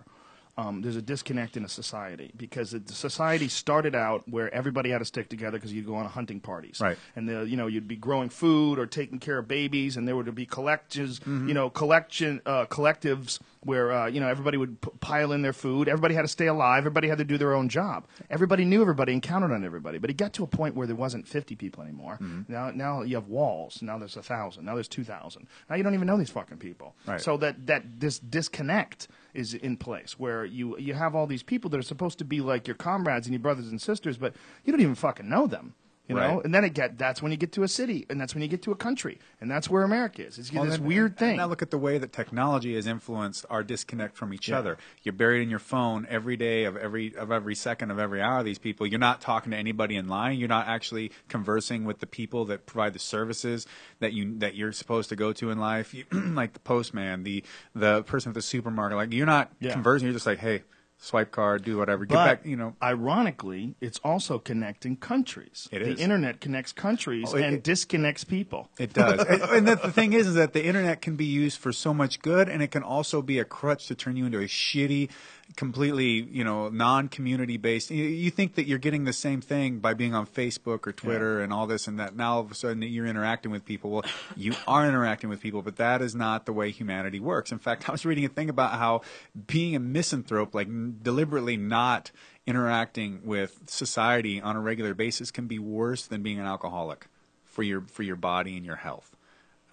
Um, 0.59 0.81
there's 0.81 0.95
a 0.95 1.01
disconnect 1.03 1.55
in 1.55 1.63
a 1.63 1.69
society 1.69 2.31
because 2.35 2.71
the 2.71 2.81
society 2.93 3.47
started 3.47 3.93
out 3.93 4.27
where 4.27 4.51
everybody 4.53 4.89
had 4.89 4.99
to 4.99 5.05
stick 5.05 5.29
together 5.29 5.57
because 5.57 5.71
you'd 5.71 5.85
go 5.85 5.93
on 5.95 6.05
hunting 6.07 6.39
parties, 6.39 6.79
Right. 6.81 6.97
And 7.15 7.29
the, 7.29 7.43
you 7.47 7.55
know 7.57 7.67
you'd 7.67 7.87
be 7.87 7.95
growing 7.95 8.29
food 8.29 8.79
or 8.79 8.87
taking 8.87 9.19
care 9.19 9.37
of 9.37 9.47
babies, 9.47 9.97
and 9.97 10.07
there 10.07 10.15
would 10.15 10.33
be 10.33 10.45
collections, 10.47 11.19
Mm-hmm. 11.19 11.47
you 11.47 11.53
know, 11.53 11.69
collection 11.69 12.41
uh, 12.45 12.65
collectives 12.65 13.39
where 13.61 13.91
uh, 13.91 14.07
you 14.07 14.19
know 14.19 14.27
everybody 14.27 14.57
would 14.57 14.81
p- 14.81 14.89
pile 14.99 15.31
in 15.31 15.41
their 15.43 15.53
food. 15.53 15.87
Everybody 15.87 16.15
had 16.15 16.21
to 16.23 16.27
stay 16.27 16.47
alive. 16.47 16.79
Everybody 16.79 17.07
had 17.07 17.17
to 17.19 17.23
do 17.23 17.37
their 17.37 17.53
own 17.53 17.69
job. 17.69 18.07
Everybody 18.29 18.65
knew 18.65 18.81
everybody 18.81 19.13
and 19.13 19.21
counted 19.21 19.51
on 19.53 19.63
everybody. 19.63 19.97
But 19.99 20.09
it 20.09 20.17
got 20.17 20.33
to 20.33 20.43
a 20.43 20.47
point 20.47 20.75
where 20.75 20.87
there 20.87 20.95
wasn't 20.95 21.27
50 21.27 21.55
people 21.55 21.83
anymore. 21.83 22.17
Mm-hmm. 22.21 22.51
Now, 22.51 22.71
now 22.71 23.01
you 23.03 23.15
have 23.15 23.27
walls. 23.27 23.81
Now 23.81 23.97
there's 23.99 24.15
a 24.17 24.23
thousand. 24.23 24.65
Now 24.65 24.73
there's 24.75 24.87
2,000. 24.87 25.47
Now 25.69 25.75
you 25.75 25.83
don't 25.83 25.93
even 25.93 26.07
know 26.07 26.17
these 26.17 26.29
fucking 26.31 26.57
people. 26.57 26.95
Right. 27.05 27.21
So 27.21 27.37
that 27.37 27.67
that 27.67 27.99
this 27.99 28.17
disconnect 28.19 29.07
is 29.37 29.53
in 29.53 29.77
place 29.77 30.17
where 30.17 30.43
you 30.43 30.77
you 30.79 30.95
have 30.95 31.15
all 31.15 31.27
these 31.27 31.43
people 31.43 31.69
that 31.69 31.77
are 31.77 31.83
supposed 31.83 32.17
to 32.17 32.25
be 32.25 32.41
like 32.41 32.67
your 32.67 32.75
comrades 32.75 33.27
and 33.27 33.33
your 33.33 33.39
brothers 33.39 33.69
and 33.69 33.79
sisters, 33.79 34.17
but 34.17 34.33
you 34.65 34.73
don't 34.73 34.81
even 34.81 34.95
fucking 34.95 35.29
know 35.29 35.45
them. 35.45 35.75
You 36.07 36.15
know, 36.15 36.35
Right. 36.35 36.45
and 36.45 36.55
then 36.55 36.63
it 36.63 36.73
get 36.73 36.97
that's 36.97 37.21
when 37.21 37.33
you 37.33 37.37
get 37.37 37.51
to 37.53 37.63
a 37.63 37.67
city, 37.67 38.05
and 38.09 38.19
that's 38.19 38.33
when 38.33 38.41
you 38.41 38.47
get 38.47 38.61
to 38.63 38.71
a 38.71 38.75
country, 38.75 39.19
and 39.41 39.51
that's 39.51 39.69
where 39.69 39.83
America 39.83 40.25
is. 40.25 40.37
It's 40.39 40.53
Well, 40.53 40.63
this 40.63 40.77
then- 40.77 40.85
weird 40.87 41.17
thing. 41.17 41.35
Now 41.35 41.47
look 41.47 41.61
at 41.61 41.69
the 41.69 41.77
way 41.77 41.97
that 41.97 42.13
technology 42.13 42.75
has 42.75 42.87
influenced 42.87 43.45
our 43.49 43.61
disconnect 43.61 44.15
from 44.15 44.33
each 44.33 44.49
other. 44.49 44.77
You're 45.03 45.11
buried 45.13 45.41
in 45.41 45.49
your 45.49 45.59
phone 45.59 46.07
every 46.09 46.37
day 46.37 46.63
of 46.63 46.77
every 46.77 47.13
of 47.15 47.29
every 47.31 47.55
second 47.55 47.91
of 47.91 47.99
every 47.99 48.21
hour. 48.21 48.41
These 48.41 48.57
people, 48.57 48.87
you're 48.87 48.99
not 48.99 49.19
talking 49.19 49.51
to 49.51 49.57
anybody 49.57 49.97
in 49.97 50.07
line. 50.07 50.39
You're 50.39 50.47
not 50.47 50.67
actually 50.67 51.11
conversing 51.27 51.83
with 51.83 51.99
the 51.99 52.07
people 52.07 52.45
that 52.45 52.65
provide 52.65 52.93
the 52.93 52.99
services 52.99 53.67
that 53.99 54.13
you 54.13 54.37
that 54.39 54.55
you're 54.55 54.71
supposed 54.71 55.09
to 55.09 55.15
go 55.17 55.33
to 55.33 55.49
in 55.51 55.57
life. 55.59 55.93
You, 55.93 56.05
like 56.11 56.53
the 56.53 56.59
postman, 56.59 57.23
the 57.23 57.43
the 57.75 58.03
person 58.03 58.29
at 58.29 58.33
the 58.35 58.41
supermarket. 58.41 58.95
Like 58.97 59.11
you're 59.11 59.25
not 59.25 59.51
Yeah. 59.59 59.73
conversing. 59.73 60.05
You're 60.07 60.13
just 60.13 60.25
like, 60.25 60.39
hey, 60.39 60.63
swipe 60.99 61.31
card, 61.31 61.63
do 61.63 61.77
whatever. 61.77 62.05
Get 62.05 62.15
but 62.15 62.25
back. 62.25 62.45
You 62.45 62.55
know, 62.55 62.75
ironically, 62.81 63.75
it's 63.81 63.99
also 64.03 64.39
connecting 64.39 64.95
countries. 64.97 65.67
It 65.71 65.79
the 65.79 65.91
is. 65.91 65.99
internet 65.99 66.41
connects 66.41 66.71
countries 66.73 67.29
Oh, 67.33 67.37
it- 67.37 67.43
and 67.45 67.55
it- 67.57 67.63
disconnects 67.63 68.23
people. 68.23 68.69
It 68.79 68.93
does. 68.93 69.19
and 69.29 69.41
and 69.41 69.67
the, 69.67 69.75
the 69.75 69.91
thing 69.91 70.13
is, 70.13 70.27
is 70.27 70.33
that 70.35 70.53
the 70.53 70.65
internet 70.65 71.01
can 71.01 71.15
be 71.15 71.25
used 71.25 71.59
for 71.59 71.71
so 71.71 71.93
much 71.93 72.21
good, 72.21 72.49
and 72.49 72.61
it 72.61 72.71
can 72.71 72.83
also 72.83 73.21
be 73.21 73.39
a 73.39 73.45
crutch 73.45 73.87
to 73.87 73.95
turn 73.95 74.15
you 74.17 74.25
into 74.25 74.39
a 74.39 74.45
shitty, 74.47 75.09
completely, 75.55 76.21
you 76.29 76.43
know, 76.43 76.69
non-community 76.69 77.57
based. 77.57 77.89
You, 77.89 78.03
you 78.03 78.29
think 78.29 78.55
that 78.55 78.67
you're 78.67 78.77
getting 78.77 79.05
the 79.05 79.13
same 79.13 79.41
thing 79.41 79.79
by 79.79 79.93
being 79.93 80.13
on 80.13 80.27
Facebook 80.27 80.85
or 80.85 80.91
Twitter 80.91 81.41
and 81.41 81.53
all 81.53 81.67
this 81.67 81.87
and 81.87 81.99
that. 81.99 82.15
Now 82.15 82.35
all 82.35 82.39
of 82.41 82.51
a 82.51 82.55
sudden 82.55 82.81
you're 82.81 83.05
interacting 83.05 83.51
with 83.51 83.65
people. 83.65 83.91
Well, 83.91 84.03
you 84.35 84.53
are 84.67 84.87
interacting 84.87 85.29
with 85.29 85.39
people, 85.39 85.61
but 85.61 85.77
that 85.77 86.01
is 86.01 86.13
not 86.13 86.45
the 86.45 86.53
way 86.53 86.71
humanity 86.71 87.19
works. 87.19 87.51
In 87.51 87.59
fact, 87.59 87.87
I 87.87 87.91
was 87.91 88.05
reading 88.05 88.25
a 88.25 88.29
thing 88.29 88.49
about 88.49 88.73
how 88.73 89.01
being 89.47 89.75
a 89.75 89.79
misanthrope, 89.79 90.53
like 90.53 90.67
deliberately 91.01 91.57
not 91.57 92.11
interacting 92.45 93.21
with 93.23 93.59
society 93.67 94.41
on 94.41 94.55
a 94.55 94.61
regular 94.61 94.93
basis, 94.93 95.31
can 95.31 95.47
be 95.47 95.59
worse 95.59 96.05
than 96.05 96.21
being 96.23 96.39
an 96.39 96.45
alcoholic 96.45 97.07
for 97.45 97.63
your 97.63 97.81
for 97.81 98.03
your 98.03 98.15
body 98.15 98.55
and 98.55 98.65
your 98.65 98.75
health. 98.75 99.15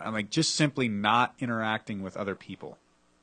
I'm 0.01 0.13
like 0.13 0.31
just 0.31 0.55
simply 0.55 0.89
not 0.89 1.35
interacting 1.39 2.03
with 2.03 2.17
other 2.17 2.35
people. 2.35 2.79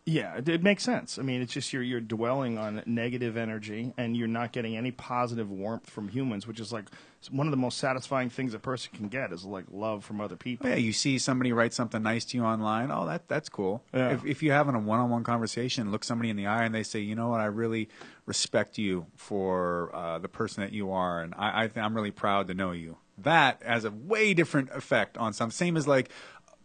Yeah, 0.05 0.37
it, 0.37 0.49
it 0.49 0.63
makes 0.63 0.83
sense. 0.83 1.19
I 1.19 1.21
mean, 1.21 1.41
it's 1.41 1.53
just 1.53 1.71
you're 1.71 1.83
you're 1.83 2.01
dwelling 2.01 2.57
on 2.57 2.81
negative 2.85 3.37
energy, 3.37 3.93
and 3.97 4.17
you're 4.17 4.27
not 4.27 4.51
getting 4.51 4.75
any 4.75 4.91
positive 4.91 5.51
warmth 5.51 5.89
from 5.89 6.09
humans, 6.09 6.47
which 6.47 6.59
is 6.59 6.73
like 6.73 6.85
one 7.29 7.45
of 7.45 7.51
the 7.51 7.57
most 7.57 7.77
satisfying 7.77 8.31
things 8.31 8.55
a 8.55 8.59
person 8.59 8.91
can 8.95 9.09
get 9.09 9.31
is 9.31 9.45
like 9.45 9.65
love 9.71 10.03
from 10.03 10.19
other 10.19 10.35
people. 10.35 10.67
Yeah, 10.67 10.75
you 10.75 10.91
see 10.91 11.19
somebody 11.19 11.53
write 11.53 11.73
something 11.73 12.01
nice 12.01 12.25
to 12.25 12.37
you 12.37 12.43
online. 12.43 12.89
Oh, 12.89 13.05
that 13.05 13.27
that's 13.27 13.47
cool. 13.47 13.83
Yeah. 13.93 14.13
If, 14.13 14.25
if 14.25 14.43
you're 14.43 14.55
having 14.55 14.73
a 14.73 14.79
one-on-one 14.79 15.23
conversation, 15.23 15.91
look 15.91 16.03
somebody 16.03 16.31
in 16.31 16.35
the 16.35 16.47
eye 16.47 16.63
and 16.63 16.73
they 16.73 16.83
say, 16.83 16.99
you 16.99 17.13
know 17.13 17.29
what, 17.29 17.39
I 17.39 17.45
really 17.45 17.87
respect 18.25 18.79
you 18.79 19.05
for 19.15 19.95
uh, 19.95 20.17
the 20.17 20.29
person 20.29 20.63
that 20.63 20.73
you 20.73 20.91
are, 20.91 21.21
and 21.21 21.35
I, 21.37 21.63
I 21.63 21.67
th- 21.67 21.77
I'm 21.77 21.95
really 21.95 22.11
proud 22.11 22.47
to 22.47 22.55
know 22.55 22.71
you. 22.71 22.97
That 23.19 23.61
has 23.63 23.85
a 23.85 23.91
way 23.91 24.33
different 24.33 24.71
effect 24.71 25.15
on 25.15 25.33
some. 25.33 25.51
Same 25.51 25.77
as 25.77 25.87
like 25.87 26.09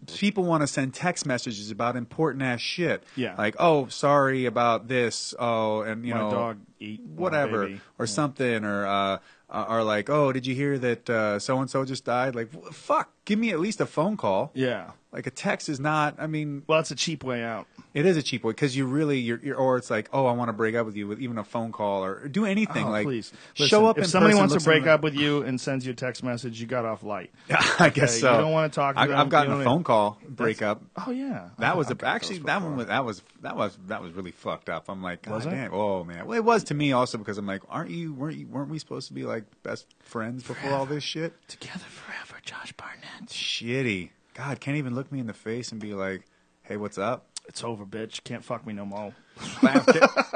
people 0.06 0.44
want 0.44 0.62
to 0.62 0.66
send 0.66 0.94
text 0.94 1.26
messages 1.26 1.70
about 1.70 1.96
important 1.96 2.42
ass 2.42 2.60
shit. 2.60 3.02
Yeah. 3.16 3.34
Like, 3.36 3.56
oh, 3.58 3.86
sorry 3.88 4.46
about 4.46 4.88
this. 4.88 5.34
Oh, 5.38 5.80
and 5.82 6.04
you 6.06 6.14
My 6.14 6.20
know, 6.20 6.30
dog 6.30 6.58
ate 6.80 7.00
my 7.00 7.22
whatever 7.22 7.80
or 7.98 8.06
something 8.06 8.64
or 8.64 8.86
uh 8.86 9.18
or 9.48 9.82
like 9.82 10.10
oh 10.10 10.30
did 10.32 10.46
you 10.46 10.54
hear 10.54 10.76
that 10.78 11.38
so 11.40 11.58
and 11.60 11.70
so 11.70 11.84
just 11.86 12.04
died 12.04 12.34
like 12.34 12.50
fuck 12.72 13.10
give 13.24 13.38
me 13.38 13.50
at 13.50 13.60
least 13.60 13.80
a 13.80 13.86
phone 13.86 14.16
call 14.16 14.50
Yeah. 14.54 14.90
Like 15.16 15.26
a 15.26 15.30
text 15.30 15.68
is 15.68 15.80
not 15.80 16.14
i 16.18 16.26
mean 16.26 16.62
Well, 16.68 16.78
it's 16.78 16.90
a 16.90 16.94
cheap 16.94 17.24
way 17.24 17.42
out. 17.42 17.66
it 17.94 18.04
is 18.06 18.16
a 18.16 18.22
cheap 18.22 18.44
way 18.44 18.50
because 18.52 18.76
you 18.76 18.86
really 18.86 19.18
you're, 19.18 19.40
you're 19.42 19.56
or 19.56 19.76
it's 19.78 19.90
like 19.90 20.08
oh 20.12 20.26
i 20.26 20.32
want 20.32 20.50
to 20.50 20.52
break 20.52 20.74
up 20.76 20.84
with 20.86 20.94
you 20.94 21.08
with 21.08 21.20
even 21.20 21.38
a 21.38 21.44
phone 21.44 21.72
call 21.72 22.04
or 22.04 22.28
do 22.28 22.44
anything 22.44 22.86
Oh, 22.86 22.90
like 22.90 23.06
please 23.06 23.32
show 23.54 23.86
up 23.86 23.98
If 23.98 24.06
somebody 24.06 24.34
person, 24.34 24.50
wants 24.50 24.62
to 24.62 24.68
break 24.68 24.86
up 24.86 25.00
with 25.02 25.14
you 25.14 25.42
and 25.42 25.60
sends 25.60 25.86
you 25.86 25.92
a 25.92 25.96
text 25.96 26.22
message, 26.22 26.60
you 26.60 26.66
got 26.66 26.84
off 26.84 27.02
light. 27.02 27.30
i 27.80 27.88
guess 27.88 28.10
Okay, 28.10 28.20
so 28.20 28.32
you 28.34 28.38
don't 28.52 28.72
talk 28.72 28.94
to 28.94 29.00
I, 29.00 29.06
them, 29.08 29.18
i've 29.18 29.28
gotten 29.30 29.60
a 29.60 29.64
phone 29.64 29.82
call 29.82 30.18
breakup 30.28 30.82
Oh 31.06 31.10
yeah, 31.10 31.48
that 31.58 31.72
I- 31.72 31.76
was 31.76 31.90
I 31.90 31.94
a, 32.00 32.06
actually 32.06 32.38
that 32.40 32.62
one 32.62 32.76
was 32.76 32.86
that 32.86 33.04
was 33.04 33.22
that 33.40 33.56
was 33.56 33.78
that 33.86 34.02
was 34.02 34.12
really 34.12 34.32
fucked 34.32 34.68
up. 34.68 34.88
I'm 34.88 35.02
like, 35.02 35.26
Was 35.28 35.44
damn, 35.44 35.72
oh 35.72 36.02
man. 36.04 36.26
Well, 36.26 36.36
it 36.36 36.44
was 36.44 36.64
to 36.64 36.74
me 36.74 36.92
also 36.92 37.16
because 37.16 37.38
I'm 37.38 37.46
like, 37.46 37.62
aren't 37.68 37.90
you 37.90 38.12
weren't 38.12 38.36
you 38.36 38.46
weren't 38.48 38.68
we 38.70 38.78
supposed 38.78 39.08
to 39.08 39.14
be 39.14 39.22
like 39.24 39.44
best 39.62 39.86
friends 40.00 40.42
before 40.42 40.72
all 40.72 40.84
this 40.86 41.04
shit? 41.04 41.32
together 41.48 41.78
forever, 41.88 42.40
Josh 42.44 42.72
Barnett. 42.72 43.28
Shitty. 43.28 44.10
God, 44.36 44.60
can't 44.60 44.76
even 44.76 44.94
look 44.94 45.10
me 45.10 45.18
in 45.18 45.26
the 45.26 45.32
face 45.32 45.72
and 45.72 45.80
be 45.80 45.94
like, 45.94 46.26
hey, 46.62 46.76
what's 46.76 46.98
up? 46.98 47.26
It's 47.48 47.64
over, 47.64 47.86
bitch. 47.86 48.22
Can't 48.22 48.44
fuck 48.44 48.66
me 48.66 48.74
no 48.74 48.84
more. 48.84 49.14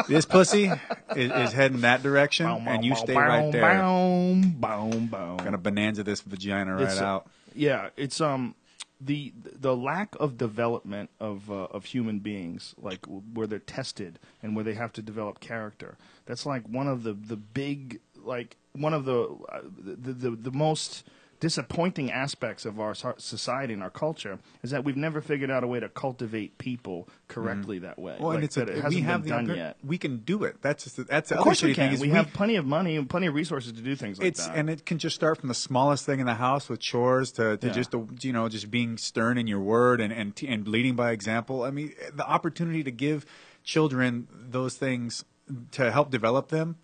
this 0.08 0.24
pussy 0.24 0.72
is, 1.14 1.30
is 1.32 1.52
heading 1.52 1.82
that 1.82 2.02
direction, 2.02 2.46
and 2.46 2.84
you 2.84 2.94
stay 2.94 3.14
right 3.14 3.52
there. 3.52 3.82
Boom, 3.82 4.52
boom, 4.52 5.06
boom. 5.06 5.36
Gonna 5.38 5.58
bonanza 5.58 6.02
this 6.02 6.22
vagina 6.22 6.74
right 6.74 6.84
It's, 6.84 7.00
uh, 7.00 7.04
out. 7.04 7.30
Yeah, 7.54 7.90
it's 7.96 8.20
um 8.20 8.54
the 9.00 9.32
the 9.36 9.76
lack 9.76 10.14
of 10.20 10.38
development 10.38 11.10
of 11.18 11.50
uh, 11.50 11.64
of 11.64 11.86
human 11.86 12.20
beings, 12.20 12.74
like 12.78 13.04
where 13.06 13.46
they're 13.46 13.58
tested 13.58 14.18
and 14.42 14.54
where 14.54 14.64
they 14.64 14.74
have 14.74 14.92
to 14.94 15.02
develop 15.02 15.40
character. 15.40 15.98
That's 16.26 16.46
like 16.46 16.66
one 16.68 16.86
of 16.86 17.02
the 17.02 17.12
the 17.12 17.36
big 17.36 18.00
like 18.16 18.56
one 18.72 18.94
of 18.94 19.04
the 19.04 19.22
uh, 19.48 19.60
the, 19.78 20.12
the 20.12 20.30
the 20.30 20.52
most 20.52 21.04
disappointing 21.40 22.12
aspects 22.12 22.66
of 22.66 22.78
our 22.78 22.94
society 22.94 23.72
and 23.72 23.82
our 23.82 23.90
culture 23.90 24.38
is 24.62 24.70
that 24.70 24.84
we've 24.84 24.96
never 24.96 25.22
figured 25.22 25.50
out 25.50 25.64
a 25.64 25.66
way 25.66 25.80
to 25.80 25.88
cultivate 25.88 26.58
people 26.58 27.08
correctly 27.28 27.76
mm-hmm. 27.76 27.86
that 27.86 27.98
way. 27.98 28.16
Well, 28.20 28.28
like, 28.28 28.34
and 28.36 28.44
it's 28.44 28.56
a, 28.58 28.60
that 28.60 28.68
it 28.68 28.84
we 28.88 29.00
hasn't 29.00 29.24
been 29.24 29.46
done 29.46 29.56
yet. 29.56 29.76
we 29.82 29.96
can 29.96 30.18
do 30.18 30.44
it. 30.44 30.60
That's 30.60 30.84
just, 30.84 31.06
that's 31.08 31.30
the 31.30 31.38
Of 31.38 31.44
course 31.44 31.62
we 31.62 31.74
can. 31.74 31.94
is 31.94 32.00
We, 32.00 32.10
have 32.10 32.32
plenty 32.34 32.56
of 32.56 32.66
money 32.66 32.96
and 32.96 33.08
plenty 33.08 33.26
of 33.26 33.34
resources 33.34 33.72
to 33.72 33.80
do 33.80 33.96
things 33.96 34.18
like 34.18 34.28
it's 34.28 34.46
that. 34.46 34.56
and 34.56 34.68
it 34.68 34.84
can 34.84 34.98
just 34.98 35.16
start 35.16 35.38
from 35.38 35.48
the 35.48 35.54
smallest 35.54 36.04
thing 36.04 36.20
in 36.20 36.26
the 36.26 36.34
house 36.34 36.68
with 36.68 36.80
chores 36.80 37.32
to, 37.32 37.56
to 37.56 37.66
Yeah. 37.68 37.72
just 37.72 37.94
you 38.20 38.32
know 38.32 38.48
just 38.48 38.70
being 38.70 38.98
stern 38.98 39.38
in 39.38 39.46
your 39.46 39.60
word 39.60 40.00
and 40.00 40.12
and 40.12 40.38
and 40.46 40.68
leading 40.68 40.94
by 40.94 41.12
example. 41.12 41.62
I 41.62 41.70
mean, 41.70 41.94
the 42.14 42.28
opportunity 42.28 42.84
to 42.84 42.90
give 42.90 43.24
children 43.64 44.28
those 44.30 44.74
things 44.76 45.24
to 45.72 45.90
help 45.90 46.10
develop 46.10 46.48
them, 46.48 46.76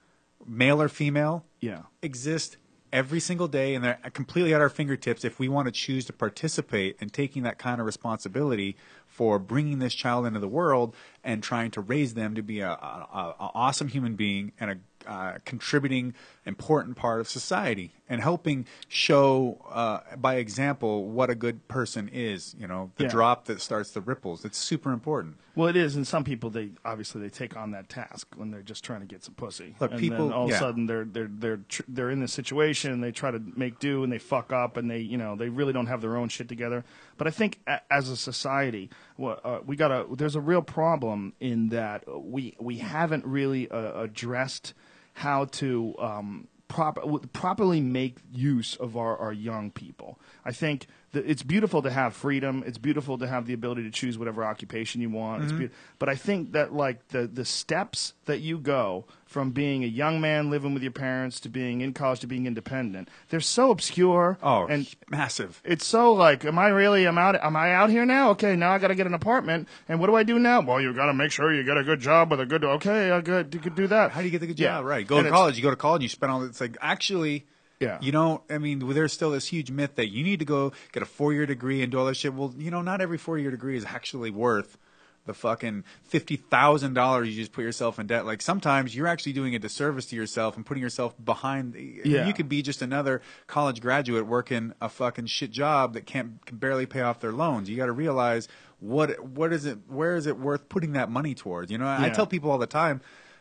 male 0.46 0.80
or 0.80 0.88
female, 0.88 1.44
yeah. 1.60 1.82
exist 2.02 2.56
every 2.92 3.20
single 3.20 3.48
day 3.48 3.74
and 3.74 3.84
they're 3.84 3.98
completely 4.12 4.54
at 4.54 4.60
our 4.60 4.68
fingertips 4.68 5.24
if 5.24 5.38
we 5.38 5.48
want 5.48 5.66
to 5.66 5.72
choose 5.72 6.04
to 6.04 6.12
participate 6.12 6.96
in 7.00 7.08
taking 7.08 7.42
that 7.42 7.58
kind 7.58 7.80
of 7.80 7.86
responsibility 7.86 8.76
for 9.06 9.38
bringing 9.38 9.78
this 9.78 9.94
child 9.94 10.26
into 10.26 10.40
the 10.40 10.48
world 10.48 10.94
and 11.24 11.42
trying 11.42 11.70
to 11.70 11.80
raise 11.80 12.14
them 12.14 12.34
to 12.34 12.42
be 12.42 12.60
a, 12.60 12.70
a, 12.70 13.34
a 13.38 13.50
awesome 13.54 13.88
human 13.88 14.14
being 14.14 14.52
and 14.60 14.70
a 14.70 14.76
uh, 15.06 15.38
contributing 15.44 16.14
important 16.46 16.96
part 16.96 17.20
of 17.20 17.28
society 17.28 17.92
and 18.08 18.20
helping 18.22 18.64
show 18.88 19.58
uh, 19.70 19.98
by 20.16 20.36
example 20.36 21.08
what 21.08 21.28
a 21.28 21.34
good 21.34 21.66
person 21.68 22.08
is 22.12 22.54
you 22.58 22.66
know 22.66 22.90
the 22.96 23.04
Yeah. 23.04 23.10
drop 23.10 23.44
that 23.46 23.60
starts 23.60 23.90
the 23.90 24.00
ripples 24.00 24.44
it's 24.44 24.56
super 24.56 24.92
important 24.92 25.36
Well, 25.56 25.68
it 25.68 25.76
is, 25.76 25.96
and 25.96 26.06
some 26.06 26.22
people 26.22 26.50
they 26.50 26.70
obviously 26.84 27.20
they 27.22 27.30
take 27.30 27.56
on 27.56 27.70
that 27.72 27.88
task 27.88 28.28
when 28.36 28.50
they're 28.50 28.60
just 28.62 28.84
trying 28.84 29.00
to 29.00 29.06
get 29.06 29.24
some 29.24 29.32
pussy. 29.34 29.74
Look, 29.80 29.90
and 29.92 29.98
people- 30.00 30.28
then 30.28 30.36
all 30.36 30.44
of 30.44 30.50
a 30.54 30.58
sudden 30.58 30.84
they're 30.86 31.04
they're 31.06 31.30
they're 31.30 31.56
tr- 31.68 31.82
they're 31.88 32.10
in 32.10 32.20
this 32.20 32.32
situation 32.34 32.92
and 32.92 33.02
they 33.02 33.10
try 33.10 33.30
to 33.30 33.40
make 33.56 33.78
do 33.78 34.04
and 34.04 34.12
they 34.12 34.18
fuck 34.18 34.52
up 34.52 34.76
and 34.76 34.90
they 34.90 34.98
you 35.00 35.16
know 35.16 35.34
they 35.34 35.48
really 35.48 35.72
don't 35.72 35.86
have 35.86 36.00
their 36.02 36.16
own 36.16 36.28
shit 36.28 36.46
together. 36.48 36.84
But 37.16 37.26
I 37.26 37.30
think 37.30 37.60
a- 37.66 37.80
as 37.90 38.08
a 38.10 38.16
society, 38.16 38.90
what 39.16 39.40
uh, 39.44 39.60
we 39.66 39.74
got 39.76 39.88
to 39.88 40.14
there's 40.14 40.36
a 40.36 40.40
real 40.42 40.62
problem 40.62 41.32
in 41.40 41.70
that 41.70 42.04
we 42.06 42.54
we 42.60 42.76
haven't 42.78 43.24
really 43.24 43.68
uh, 43.70 44.02
addressed 44.02 44.74
how 45.16 45.46
to 45.46 45.94
um, 45.98 46.46
proper, 46.68 47.00
properly 47.32 47.80
make 47.80 48.18
use 48.30 48.76
of 48.76 48.98
our, 48.98 49.16
our 49.16 49.32
young 49.32 49.70
people. 49.70 50.20
I 50.44 50.52
think 50.52 50.88
it's 51.12 51.42
beautiful 51.42 51.82
to 51.82 51.90
have 51.90 52.14
freedom. 52.14 52.62
It's 52.66 52.78
beautiful 52.78 53.18
to 53.18 53.26
have 53.26 53.46
the 53.46 53.54
ability 53.54 53.84
to 53.84 53.90
choose 53.90 54.18
whatever 54.18 54.44
occupation 54.44 55.00
you 55.00 55.10
want. 55.10 55.44
It's 55.44 55.52
mm-hmm. 55.52 55.66
beau- 55.66 55.72
but 55.98 56.08
I 56.08 56.14
think 56.14 56.52
that 56.52 56.72
like 56.72 57.08
the 57.08 57.26
the 57.26 57.44
steps 57.44 58.14
that 58.26 58.40
you 58.40 58.58
go 58.58 59.04
from 59.26 59.50
being 59.50 59.82
a 59.82 59.88
young 59.88 60.20
man 60.20 60.50
living 60.50 60.72
with 60.72 60.82
your 60.82 60.92
parents 60.92 61.40
to 61.40 61.48
being 61.48 61.80
in 61.80 61.92
college 61.92 62.20
to 62.20 62.26
being 62.26 62.46
independent, 62.46 63.08
they're 63.28 63.40
so 63.40 63.70
obscure. 63.70 64.38
oh 64.42 64.66
and 64.66 64.94
massive 65.08 65.60
it's 65.64 65.86
so 65.86 66.12
like, 66.12 66.44
am 66.44 66.58
I 66.58 66.68
really? 66.68 67.06
Am 67.06 67.18
out? 67.18 67.36
Am 67.36 67.56
I 67.56 67.74
out 67.74 67.90
here 67.90 68.06
now? 68.06 68.30
Okay, 68.30 68.56
now 68.56 68.72
I 68.72 68.78
got 68.78 68.88
to 68.88 68.94
get 68.94 69.06
an 69.06 69.14
apartment. 69.14 69.68
And 69.88 70.00
what 70.00 70.06
do 70.06 70.14
I 70.14 70.22
do 70.22 70.38
now? 70.38 70.60
Well, 70.60 70.80
you 70.80 70.92
got 70.92 71.06
to 71.06 71.14
make 71.14 71.32
sure 71.32 71.52
you 71.52 71.62
get 71.64 71.76
a 71.76 71.84
good 71.84 72.00
job 72.00 72.30
with 72.30 72.40
a 72.40 72.46
good. 72.46 72.64
Okay, 72.64 73.10
I 73.10 73.20
good. 73.20 73.52
You 73.54 73.60
could 73.60 73.74
do 73.74 73.86
that. 73.88 74.12
How 74.12 74.20
do 74.20 74.26
you 74.26 74.30
get 74.30 74.40
the 74.40 74.46
good 74.46 74.56
job? 74.56 74.64
Yeah. 74.64 74.76
job? 74.78 74.84
Right. 74.84 75.06
Go 75.06 75.18
And 75.18 75.26
to 75.26 75.30
college. 75.30 75.56
You 75.56 75.62
go 75.62 75.70
to 75.70 75.76
college. 75.76 76.02
You 76.02 76.08
spend 76.08 76.32
all. 76.32 76.44
It's 76.44 76.60
like 76.60 76.76
actually. 76.80 77.46
Yeah. 77.80 77.98
You 78.00 78.12
don't. 78.12 78.42
I 78.48 78.58
mean, 78.58 78.78
there's 78.94 79.12
still 79.12 79.30
this 79.30 79.46
huge 79.48 79.70
myth 79.70 79.96
that 79.96 80.10
you 80.10 80.24
need 80.24 80.38
to 80.38 80.44
go 80.44 80.72
get 80.92 81.02
a 81.02 81.06
four 81.06 81.32
year 81.32 81.46
degree 81.46 81.82
and 81.82 81.92
do 81.92 81.98
all 81.98 82.06
that 82.06 82.16
shit. 82.16 82.34
Well, 82.34 82.54
you 82.56 82.70
know, 82.70 82.82
not 82.82 83.00
every 83.00 83.18
four 83.18 83.38
year 83.38 83.50
degree 83.50 83.76
is 83.76 83.84
actually 83.84 84.30
worth 84.30 84.78
the 85.26 85.34
fucking 85.34 85.84
fifty 86.04 86.36
thousand 86.36 86.94
dollars 86.94 87.28
you 87.28 87.34
just 87.34 87.52
put 87.52 87.62
yourself 87.62 87.98
in 87.98 88.06
debt. 88.06 88.24
Like 88.24 88.40
sometimes 88.40 88.94
you're 88.94 89.08
actually 89.08 89.32
doing 89.32 89.54
a 89.54 89.58
disservice 89.58 90.06
to 90.06 90.16
yourself 90.16 90.56
and 90.56 90.64
putting 90.64 90.82
yourself 90.82 91.14
behind. 91.22 91.74
Yeah. 91.74 92.26
You 92.26 92.32
could 92.32 92.48
be 92.48 92.62
just 92.62 92.80
another 92.80 93.20
college 93.46 93.80
graduate 93.80 94.26
working 94.26 94.72
a 94.80 94.88
fucking 94.88 95.26
shit 95.26 95.50
job 95.50 95.94
that 95.94 96.06
can't 96.06 96.44
can 96.46 96.56
barely 96.56 96.86
pay 96.86 97.02
off 97.02 97.20
their 97.20 97.32
loans. 97.32 97.68
You 97.68 97.76
got 97.76 97.86
to 97.86 97.92
realize 97.92 98.48
what 98.80 99.22
what 99.22 99.52
is 99.52 99.66
it? 99.66 99.78
Where 99.88 100.16
is 100.16 100.26
it 100.26 100.38
worth 100.38 100.68
putting 100.68 100.92
that 100.92 101.10
money 101.10 101.34
towards? 101.34 101.70
You 101.70 101.78
know, 101.78 101.86
I 101.86 102.08
tell 102.08 102.26
people 102.26 102.50
all 102.50 102.58
the 102.58 102.66
time 102.66 103.00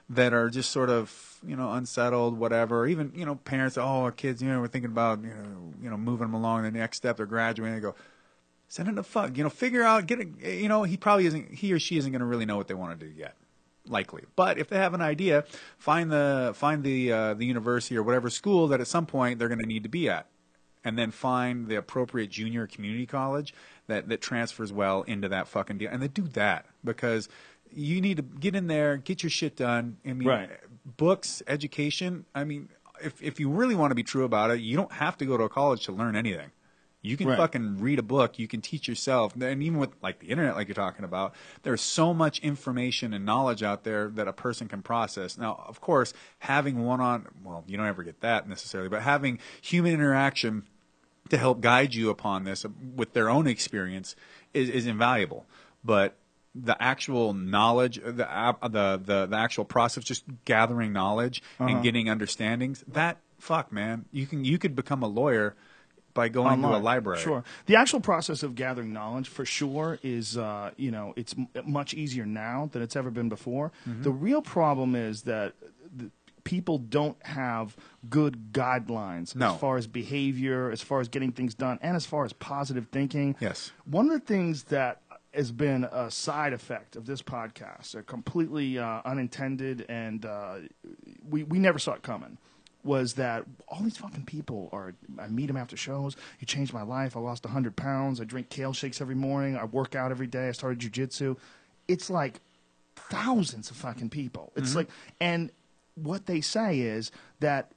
that 0.09 0.33
are 0.33 0.49
just 0.49 0.71
sort 0.71 0.89
of 0.89 1.39
you 1.45 1.55
know 1.55 1.71
unsettled, 1.71 2.37
whatever. 2.37 2.87
Even 2.87 3.11
you 3.15 3.25
know 3.25 3.35
parents, 3.35 3.77
oh, 3.77 4.03
our 4.03 4.11
kids, 4.11 4.41
you 4.41 4.49
know, 4.49 4.59
we're 4.61 4.67
thinking 4.67 4.91
about 4.91 5.21
you 5.21 5.29
know 5.29 5.73
you 5.81 5.89
know 5.89 5.97
moving 5.97 6.27
them 6.27 6.33
along 6.33 6.63
the 6.63 6.71
next 6.71 6.97
step. 6.97 7.17
They're 7.17 7.25
graduating. 7.25 7.75
They 7.75 7.81
go, 7.81 7.95
send 8.67 8.87
him 8.89 8.95
the 8.95 9.03
fuck. 9.03 9.37
You 9.37 9.43
know, 9.43 9.49
figure 9.49 9.83
out, 9.83 10.05
get 10.05 10.19
it. 10.19 10.27
You 10.41 10.69
know, 10.69 10.83
he 10.83 10.97
probably 10.97 11.25
isn't. 11.25 11.53
He 11.53 11.73
or 11.73 11.79
she 11.79 11.97
isn't 11.97 12.11
going 12.11 12.19
to 12.19 12.25
really 12.25 12.45
know 12.45 12.57
what 12.57 12.67
they 12.67 12.73
want 12.73 12.99
to 12.99 13.05
do 13.05 13.11
yet. 13.11 13.35
Likely, 13.87 14.23
but 14.35 14.57
if 14.57 14.67
they 14.67 14.77
have 14.77 14.95
an 14.95 15.01
idea, 15.01 15.45
find 15.77 16.11
the 16.11 16.53
find 16.55 16.83
the 16.83 17.11
uh, 17.11 17.33
the 17.35 17.45
university 17.45 17.95
or 17.95 18.01
whatever 18.01 18.31
school 18.31 18.67
that 18.69 18.81
at 18.81 18.87
some 18.87 19.05
point 19.05 19.37
they're 19.37 19.47
going 19.47 19.59
to 19.59 19.65
need 19.67 19.83
to 19.83 19.89
be 19.89 20.09
at, 20.09 20.25
and 20.83 20.97
then 20.97 21.11
find 21.11 21.67
the 21.67 21.75
appropriate 21.75 22.31
junior 22.31 22.65
community 22.65 23.05
college 23.05 23.53
that 23.85 24.09
that 24.09 24.21
transfers 24.21 24.73
well 24.73 25.03
into 25.03 25.29
that 25.29 25.47
fucking 25.47 25.77
deal, 25.77 25.91
and 25.91 26.01
they 26.01 26.07
do 26.07 26.23
that 26.29 26.65
because 26.83 27.29
you 27.71 28.01
need 28.01 28.17
to 28.17 28.23
get 28.23 28.55
in 28.55 28.67
there, 28.67 28.97
get 28.97 29.23
your 29.23 29.29
shit 29.29 29.55
done. 29.55 29.97
I 30.05 30.13
mean, 30.13 30.27
Right. 30.27 30.49
books, 30.97 31.41
education. 31.47 32.25
I 32.33 32.43
mean, 32.43 32.69
if 33.03 33.21
if 33.21 33.39
you 33.39 33.49
really 33.49 33.75
want 33.75 33.91
to 33.91 33.95
be 33.95 34.03
true 34.03 34.23
about 34.23 34.51
it, 34.51 34.61
you 34.61 34.75
don't 34.77 34.91
have 34.93 35.17
to 35.17 35.25
go 35.25 35.37
to 35.37 35.43
a 35.43 35.49
college 35.49 35.85
to 35.85 35.91
learn 35.91 36.15
anything. 36.15 36.51
You 37.01 37.17
can 37.17 37.27
Right. 37.27 37.37
fucking 37.37 37.79
read 37.79 37.99
a 37.99 38.03
book. 38.03 38.39
You 38.39 38.47
can 38.47 38.61
teach 38.61 38.87
yourself. 38.87 39.35
And 39.39 39.61
even 39.61 39.77
with 39.77 39.91
like 40.01 40.19
the 40.19 40.27
internet, 40.27 40.55
like 40.55 40.67
you're 40.67 40.73
talking 40.73 41.05
about, 41.05 41.35
there's 41.61 41.81
so 41.81 42.15
much 42.15 42.39
information 42.39 43.13
and 43.13 43.23
knowledge 43.23 43.61
out 43.61 43.83
there 43.83 44.07
that 44.09 44.27
a 44.27 44.33
person 44.33 44.67
can 44.67 44.81
process. 44.81 45.37
Now, 45.37 45.63
of 45.67 45.81
course, 45.81 46.13
having 46.39 46.83
one 46.83 47.01
on, 47.01 47.27
well, 47.43 47.63
you 47.67 47.77
don't 47.77 47.85
ever 47.85 48.01
get 48.01 48.21
that 48.21 48.49
necessarily, 48.49 48.89
but 48.89 49.03
having 49.03 49.37
human 49.61 49.93
interaction 49.93 50.63
to 51.29 51.37
help 51.37 51.61
guide 51.61 51.93
you 51.93 52.09
upon 52.09 52.43
this 52.43 52.65
with 52.95 53.13
their 53.13 53.29
own 53.29 53.45
experience 53.45 54.15
is, 54.55 54.69
is 54.69 54.87
invaluable. 54.87 55.45
But 55.83 56.17
the 56.55 56.81
actual 56.81 57.33
knowledge, 57.33 57.97
the, 58.03 58.11
the 58.63 59.01
the 59.03 59.25
the 59.27 59.35
actual 59.37 59.65
process, 59.65 60.03
just 60.03 60.23
gathering 60.45 60.93
knowledge 60.93 61.43
Uh-huh. 61.59 61.69
and 61.69 61.83
getting 61.83 62.07
understandings, 62.09 62.83
that 62.87 63.17
fuck 63.39 63.71
man, 63.71 64.05
you 64.11 64.25
can 64.25 64.45
you 64.45 64.57
could 64.57 64.75
become 64.75 65.03
a 65.03 65.07
lawyer 65.07 65.55
by 66.13 66.29
going 66.29 66.61
to 66.61 66.67
a 66.69 66.77
library. 66.79 67.19
Sure. 67.19 67.43
The 67.65 67.75
actual 67.75 67.99
process 67.99 68.41
of 68.41 68.55
gathering 68.55 68.93
knowledge, 68.93 69.27
for 69.27 69.43
sure, 69.43 69.99
is 70.01 70.37
uh, 70.37 70.71
you 70.77 70.89
know 70.91 71.13
it's 71.17 71.35
m- 71.37 71.49
much 71.65 71.93
easier 71.93 72.25
now 72.25 72.69
than 72.71 72.81
it's 72.81 72.95
ever 72.95 73.11
been 73.11 73.27
before. 73.27 73.73
Mm-hmm. 73.87 74.03
The 74.03 74.11
real 74.11 74.41
problem 74.41 74.95
is 74.95 75.23
that 75.23 75.53
the 75.93 76.09
people 76.45 76.77
don't 76.77 77.17
have 77.25 77.75
good 78.07 78.53
guidelines 78.53 79.35
No. 79.35 79.55
as 79.55 79.59
far 79.59 79.77
as 79.77 79.87
behavior, 79.87 80.69
as 80.71 80.79
far 80.81 80.99
as 81.01 81.07
getting 81.09 81.31
things 81.31 81.53
done, 81.55 81.79
and 81.81 81.95
as 81.97 82.05
far 82.05 82.23
as 82.23 82.33
positive 82.33 82.87
thinking. 82.91 83.35
Yes. 83.41 83.71
One 83.85 84.05
of 84.05 84.13
the 84.13 84.25
things 84.25 84.65
that 84.65 85.01
has 85.35 85.51
been 85.51 85.83
a 85.85 86.09
side 86.09 86.53
effect 86.53 86.95
of 86.95 87.05
this 87.05 87.21
podcast, 87.21 87.95
a 87.95 88.03
completely 88.03 88.77
uh, 88.79 89.01
unintended, 89.05 89.85
and 89.89 90.25
uh, 90.25 90.55
we 91.29 91.43
we 91.43 91.59
never 91.59 91.79
saw 91.79 91.93
it 91.93 92.01
coming, 92.03 92.37
was 92.83 93.13
that 93.13 93.45
all 93.67 93.81
these 93.81 93.97
fucking 93.97 94.25
people 94.25 94.69
are. 94.71 94.93
I 95.19 95.27
meet 95.27 95.47
them 95.47 95.57
after 95.57 95.75
shows. 95.77 96.15
He 96.37 96.45
changed 96.45 96.73
my 96.73 96.83
life. 96.83 97.15
I 97.17 97.19
lost 97.19 97.45
hundred 97.45 97.75
pounds. 97.75 98.19
I 98.21 98.23
drink 98.23 98.49
kale 98.49 98.73
shakes 98.73 99.01
every 99.01 99.15
morning. 99.15 99.57
I 99.57 99.65
work 99.65 99.95
out 99.95 100.11
every 100.11 100.27
day. 100.27 100.47
I 100.49 100.51
started 100.51 100.79
jujitsu. 100.79 101.37
It's 101.87 102.09
like 102.09 102.39
thousands 102.95 103.69
of 103.69 103.77
fucking 103.77 104.09
people. 104.09 104.51
It's 104.55 104.69
Mm-hmm. 104.69 104.77
like, 104.77 104.87
and 105.19 105.51
what 105.95 106.25
they 106.25 106.41
say 106.41 106.79
is 106.79 107.11
that 107.39 107.71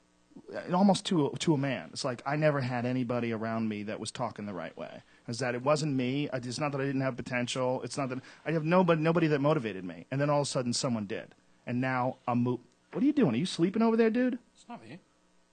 uh, 0.53 0.75
almost 0.75 1.05
to 1.07 1.27
a, 1.27 1.37
to 1.39 1.53
a 1.53 1.57
man. 1.57 1.89
It's 1.93 2.05
like 2.05 2.21
I 2.25 2.35
never 2.35 2.61
had 2.61 2.85
anybody 2.85 3.31
around 3.33 3.67
me 3.69 3.83
that 3.83 3.99
was 3.99 4.11
talking 4.11 4.45
the 4.45 4.53
right 4.53 4.75
way. 4.77 5.03
Is 5.29 5.39
that 5.39 5.53
it 5.55 5.63
wasn't 5.63 5.95
me? 5.95 6.27
It's 6.33 6.59
not 6.59 6.71
that 6.73 6.81
I 6.81 6.85
didn't 6.85 7.01
have 7.01 7.15
potential. 7.15 7.81
It's 7.83 7.97
not 7.97 8.09
that 8.09 8.19
I 8.45 8.51
have 8.51 8.65
nobody 8.65 9.01
nobody 9.01 9.27
that 9.27 9.39
motivated 9.39 9.83
me. 9.85 10.05
And 10.11 10.19
then 10.19 10.29
all 10.29 10.41
of 10.41 10.47
a 10.47 10.49
sudden 10.49 10.73
someone 10.73 11.05
did. 11.05 11.35
And 11.67 11.79
now 11.79 12.17
I'm. 12.27 12.43
Mo- 12.43 12.59
what 12.91 13.03
are 13.03 13.05
you 13.05 13.13
doing? 13.13 13.35
Are 13.35 13.37
you 13.37 13.45
sleeping 13.45 13.81
over 13.83 13.95
there, 13.95 14.09
dude? 14.09 14.39
It's 14.55 14.65
not 14.67 14.81
me. 14.81 14.97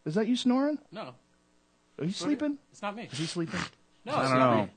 Is 0.07 0.15
that 0.15 0.27
you 0.27 0.35
snoring? 0.37 0.79
No. 0.91 1.15
Are 1.99 2.05
you 2.05 2.13
sleeping? 2.13 2.57
It's 2.73 2.81
not 2.81 2.97
me. 2.97 3.09
Is 3.13 3.19
he 3.19 3.27
sleeping? 3.27 3.61
No, 4.07 4.15
I 4.15 4.21
it's 4.23 4.31
don't 4.31 4.39
not 4.39 4.57
know. 4.57 4.63
me. 4.65 4.71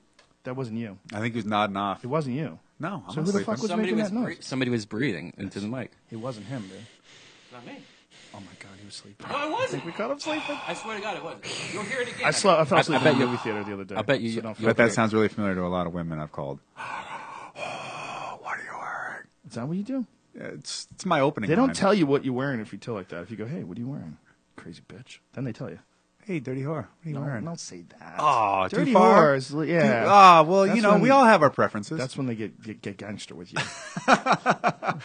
That 0.43 0.55
wasn't 0.55 0.77
you. 0.79 0.97
I 1.13 1.19
think 1.19 1.33
he 1.33 1.37
was 1.37 1.45
nodding 1.45 1.77
off. 1.77 2.03
It 2.03 2.07
wasn't 2.07 2.35
you. 2.35 2.59
No, 2.79 3.03
I'm 3.07 3.13
So 3.13 3.15
not 3.15 3.15
who 3.15 3.21
the 3.23 3.31
sleeping. 3.31 3.45
fuck 3.45 3.61
was 3.61 3.69
Somebody 3.69 3.91
making 3.91 4.03
was 4.03 4.11
that 4.11 4.15
bre- 4.19 4.29
noise? 4.29 4.37
somebody 4.45 4.71
was 4.71 4.85
breathing 4.85 5.33
into 5.37 5.59
the 5.59 5.67
mic. 5.67 5.91
It 6.11 6.15
wasn't 6.17 6.47
him, 6.47 6.61
dude. 6.63 6.71
It's 6.77 7.51
not 7.53 7.65
me. 7.65 7.77
Oh 8.39 8.41
my 8.41 8.55
god, 8.59 8.71
he 8.79 8.85
was 8.85 8.93
sleeping. 8.95 9.27
No, 9.29 9.47
it 9.47 9.51
wasn't. 9.51 9.85
We 9.85 9.91
caught 9.91 10.11
him 10.11 10.19
sleeping. 10.19 10.57
I 10.67 10.73
swear 10.73 10.95
to 10.97 11.01
God, 11.03 11.17
it 11.17 11.23
wasn't. 11.23 11.45
You'll 11.73 11.83
hear 11.83 11.99
it 12.01 12.07
again. 12.07 12.21
I, 12.25 12.31
slept, 12.31 12.61
I 12.61 12.65
fell 12.65 12.77
I- 12.77 12.81
asleep 12.81 13.01
I 13.01 13.03
bet 13.03 13.13
in 13.13 13.19
the 13.19 13.25
you- 13.25 13.31
movie 13.31 13.43
theater 13.43 13.63
the 13.65 13.73
other 13.73 13.83
day. 13.83 13.95
I 13.95 14.01
bet 14.01 14.21
you- 14.21 14.31
So 14.31 14.41
don't 14.41 14.51
you- 14.51 14.55
feel 14.55 14.69
But 14.69 14.77
that 14.77 14.85
bad. 14.85 14.93
sounds 14.93 15.13
really 15.13 15.27
familiar 15.27 15.55
to 15.55 15.63
a 15.65 15.67
lot 15.67 15.85
of 15.87 15.93
women 15.93 16.19
I've 16.19 16.31
called. 16.31 16.59
what 16.75 16.87
are 17.57 18.63
you 18.63 18.77
wearing? 18.79 19.25
Is 19.47 19.55
that 19.55 19.67
what 19.67 19.75
you 19.77 19.83
do? 19.83 20.05
It's 20.35 20.87
it's 20.93 21.05
my 21.05 21.19
opening. 21.19 21.49
They 21.49 21.55
don't 21.55 21.67
line. 21.67 21.75
tell 21.75 21.93
you 21.93 22.05
what 22.05 22.23
you're 22.23 22.33
wearing 22.33 22.61
if 22.61 22.71
you 22.71 22.79
tell 22.79 22.93
like 22.93 23.09
that. 23.09 23.23
If 23.23 23.31
you 23.31 23.35
go, 23.37 23.45
hey, 23.45 23.63
what 23.63 23.77
are 23.77 23.81
you 23.81 23.87
wearing? 23.89 24.17
Crazy 24.55 24.81
bitch. 24.87 25.17
Then 25.33 25.43
they 25.43 25.51
tell 25.51 25.69
you. 25.69 25.79
Hey, 26.23 26.39
dirty 26.39 26.61
whore. 26.61 26.75
What 26.75 27.05
are 27.05 27.09
you 27.09 27.13
No, 27.15 27.21
wearing? 27.21 27.43
don't 27.45 27.59
say 27.59 27.83
that. 27.99 28.15
Oh, 28.19 28.67
too 28.69 28.77
dirty 28.77 28.93
far? 28.93 29.33
whores. 29.35 29.67
Yeah. 29.67 30.05
Ah, 30.07 30.43
well, 30.43 30.67
you 30.67 30.81
know, 30.81 30.91
when- 30.91 31.01
we 31.01 31.09
all 31.09 31.25
have 31.25 31.41
our 31.41 31.49
preferences. 31.49 31.97
That's 31.97 32.15
when 32.15 32.27
they 32.27 32.35
get 32.35 32.61
get, 32.61 32.81
get 32.81 32.97
gangster 32.97 33.33
with 33.35 33.51
you. 33.51 33.59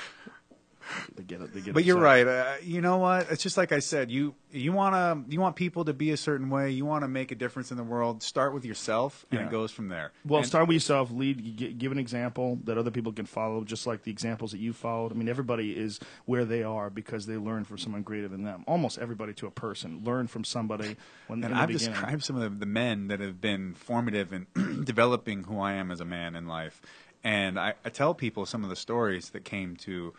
they 1.17 1.23
get 1.23 1.41
it. 1.41 1.53
They 1.55 1.61
get. 1.61 1.75
But 1.75 1.85
you're 1.85 1.97
upset. 2.05 2.27
right. 2.27 2.27
Uh, 2.27 2.55
you 2.63 2.81
know 2.81 2.99
what? 2.99 3.31
It's 3.31 3.43
just 3.43 3.57
like 3.57 3.73
I 3.73 3.79
said. 3.81 4.11
You 4.11 4.35
you 4.51 4.73
want 4.73 4.95
to 4.95 5.33
you 5.33 5.41
want 5.41 5.57
people 5.57 5.85
to 5.87 5.93
be 5.93 6.11
a 6.13 6.17
certain 6.17 6.51
way. 6.51 6.71
You 6.71 6.85
want 6.85 7.03
to 7.03 7.09
make 7.09 7.33
a 7.33 7.35
difference 7.35 7.71
in 7.71 7.77
the 7.77 7.83
world. 7.85 8.23
Start 8.23 8.55
with 8.55 8.65
yourself, 8.65 9.25
and 9.31 9.41
Yeah. 9.41 9.47
it 9.47 9.51
goes 9.51 9.71
from 9.73 9.89
there. 9.89 10.13
Well, 10.25 10.39
And- 10.39 10.47
start 10.47 10.69
with 10.69 10.75
yourself. 10.75 11.11
Lead. 11.11 11.41
you 11.41 11.73
Give 11.73 11.93
an 11.93 11.99
example 11.99 12.59
that 12.65 12.79
other 12.79 12.91
people 12.91 13.13
can 13.13 13.27
follow, 13.27 13.65
just 13.65 13.87
like 13.87 14.03
the 14.03 14.11
examples 14.11 14.53
that 14.53 14.59
you 14.59 14.73
followed. 14.73 15.13
I 15.13 15.15
mean, 15.15 15.29
everybody 15.29 15.73
is 15.77 16.01
where 16.27 16.45
they 16.45 16.63
are 16.63 16.91
because 16.91 17.27
they 17.27 17.37
learn 17.37 17.65
from 17.65 17.79
someone 17.79 18.03
greater 18.03 18.29
than 18.29 18.45
them. 18.45 18.65
Almost 18.67 18.99
everybody 18.99 19.33
to 19.35 19.47
a 19.47 19.51
person 19.51 20.03
learn 20.05 20.27
from 20.29 20.45
somebody 20.45 20.97
when 21.27 21.43
And 21.45 21.55
I've 21.55 21.71
described 21.71 22.25
some 22.25 22.37
of 22.37 22.43
the, 22.43 22.59
the 22.61 22.67
men 22.67 23.09
that 23.09 23.21
have 23.21 23.41
been 23.41 23.75
formative 23.75 24.33
in 24.33 24.47
developing 24.85 25.45
who 25.45 25.59
I 25.59 25.73
am 25.73 25.91
as 25.91 26.01
a 26.01 26.05
man 26.05 26.37
in 26.37 26.47
life. 26.47 26.81
And 27.23 27.59
I, 27.59 27.75
I 27.85 27.89
tell 27.89 28.13
people 28.15 28.45
some 28.45 28.65
of 28.65 28.71
the 28.71 28.77
stories 28.77 29.31
that 29.31 29.45
came 29.45 29.77
to, 29.77 30.13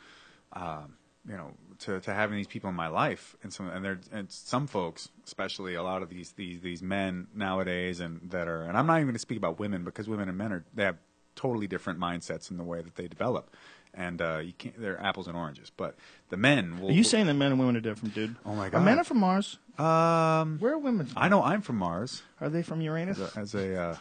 um, 0.56 0.96
you 1.28 1.36
know, 1.36 1.52
to, 1.80 2.00
to 2.00 2.14
having 2.14 2.38
these 2.38 2.48
people 2.48 2.70
in 2.70 2.76
my 2.76 2.88
life. 2.88 3.36
And 3.44 3.52
some, 3.52 3.70
and 3.70 3.84
they're, 3.84 4.00
and 4.12 4.32
some 4.32 4.68
folks, 4.68 5.10
especially 5.26 5.76
a 5.76 5.84
lot 5.84 6.02
of 6.04 6.10
these, 6.10 6.32
these, 6.34 6.62
these 6.62 6.82
men 6.82 7.28
nowadays 7.34 8.00
and 8.00 8.30
that 8.32 8.48
are, 8.48 8.64
and 8.64 8.78
I'm 8.78 8.86
not 8.88 8.96
even 8.96 9.08
going 9.08 9.14
to 9.14 9.20
speak 9.20 9.38
about 9.38 9.60
women 9.60 9.84
because 9.84 10.08
women 10.08 10.30
and 10.30 10.38
men 10.38 10.52
are, 10.54 10.66
they 10.74 10.84
have 10.84 10.98
totally 11.36 11.68
different 11.68 12.00
mindsets 12.00 12.52
in 12.52 12.58
the 12.58 12.64
way 12.64 12.82
that 12.82 12.96
they 12.96 13.08
develop. 13.08 13.56
And 13.94 14.22
uh, 14.22 14.40
you 14.44 14.54
can't, 14.54 14.80
they're 14.80 15.02
apples 15.02 15.28
and 15.28 15.38
oranges. 15.38 15.72
But 15.76 15.96
the 16.30 16.38
men 16.38 16.80
will. 16.80 16.90
Are 16.90 16.94
you 16.94 17.04
saying 17.04 17.28
that 17.28 17.34
men 17.36 17.52
and 17.52 17.60
women 17.60 17.78
are 17.78 17.82
different, 17.82 18.14
dude? 18.14 18.36
Oh, 18.46 18.54
my 18.54 18.70
god, 18.70 18.80
Are 18.80 18.84
men 18.84 19.00
are 19.00 19.06
from 19.06 19.20
Mars? 19.20 19.58
Um, 19.78 20.58
Where 20.60 20.74
are 20.74 20.78
women? 20.78 21.06
From? 21.06 21.22
I 21.22 21.30
know 21.30 21.42
I'm 21.42 21.62
from 21.62 21.78
Mars. 21.78 22.22
Are 22.42 22.50
they 22.50 22.62
from 22.62 22.82
Uranus? 22.82 23.20
as 23.38 23.56
a 23.56 23.76
uh, 23.78 23.96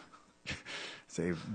as 0.47 0.53
a 0.53 0.53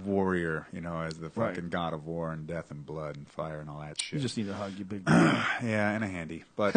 warrior, 0.05 0.67
you 0.73 0.81
know, 0.81 1.01
as 1.03 1.15
the 1.19 1.31
Right. 1.35 1.55
fucking 1.55 1.71
god 1.71 1.93
of 1.95 2.07
war 2.07 2.33
and 2.33 2.47
death 2.47 2.71
and 2.71 2.85
blood 2.85 3.17
and 3.17 3.29
fire 3.29 3.61
and 3.61 3.69
all 3.71 3.81
that 3.81 4.01
shit. 4.01 4.15
You 4.15 4.21
just 4.21 4.37
need 4.37 4.49
a 4.49 4.55
hug, 4.55 4.73
you 4.79 4.85
big. 4.85 5.03
yeah, 5.09 5.91
and 5.93 6.03
a 6.05 6.09
handy. 6.09 6.45
But 6.57 6.75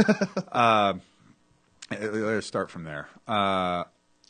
uh, 0.52 0.94
let's 1.92 2.48
start 2.48 2.70
from 2.70 2.84
there. 2.84 3.08
Uh, 3.28 3.84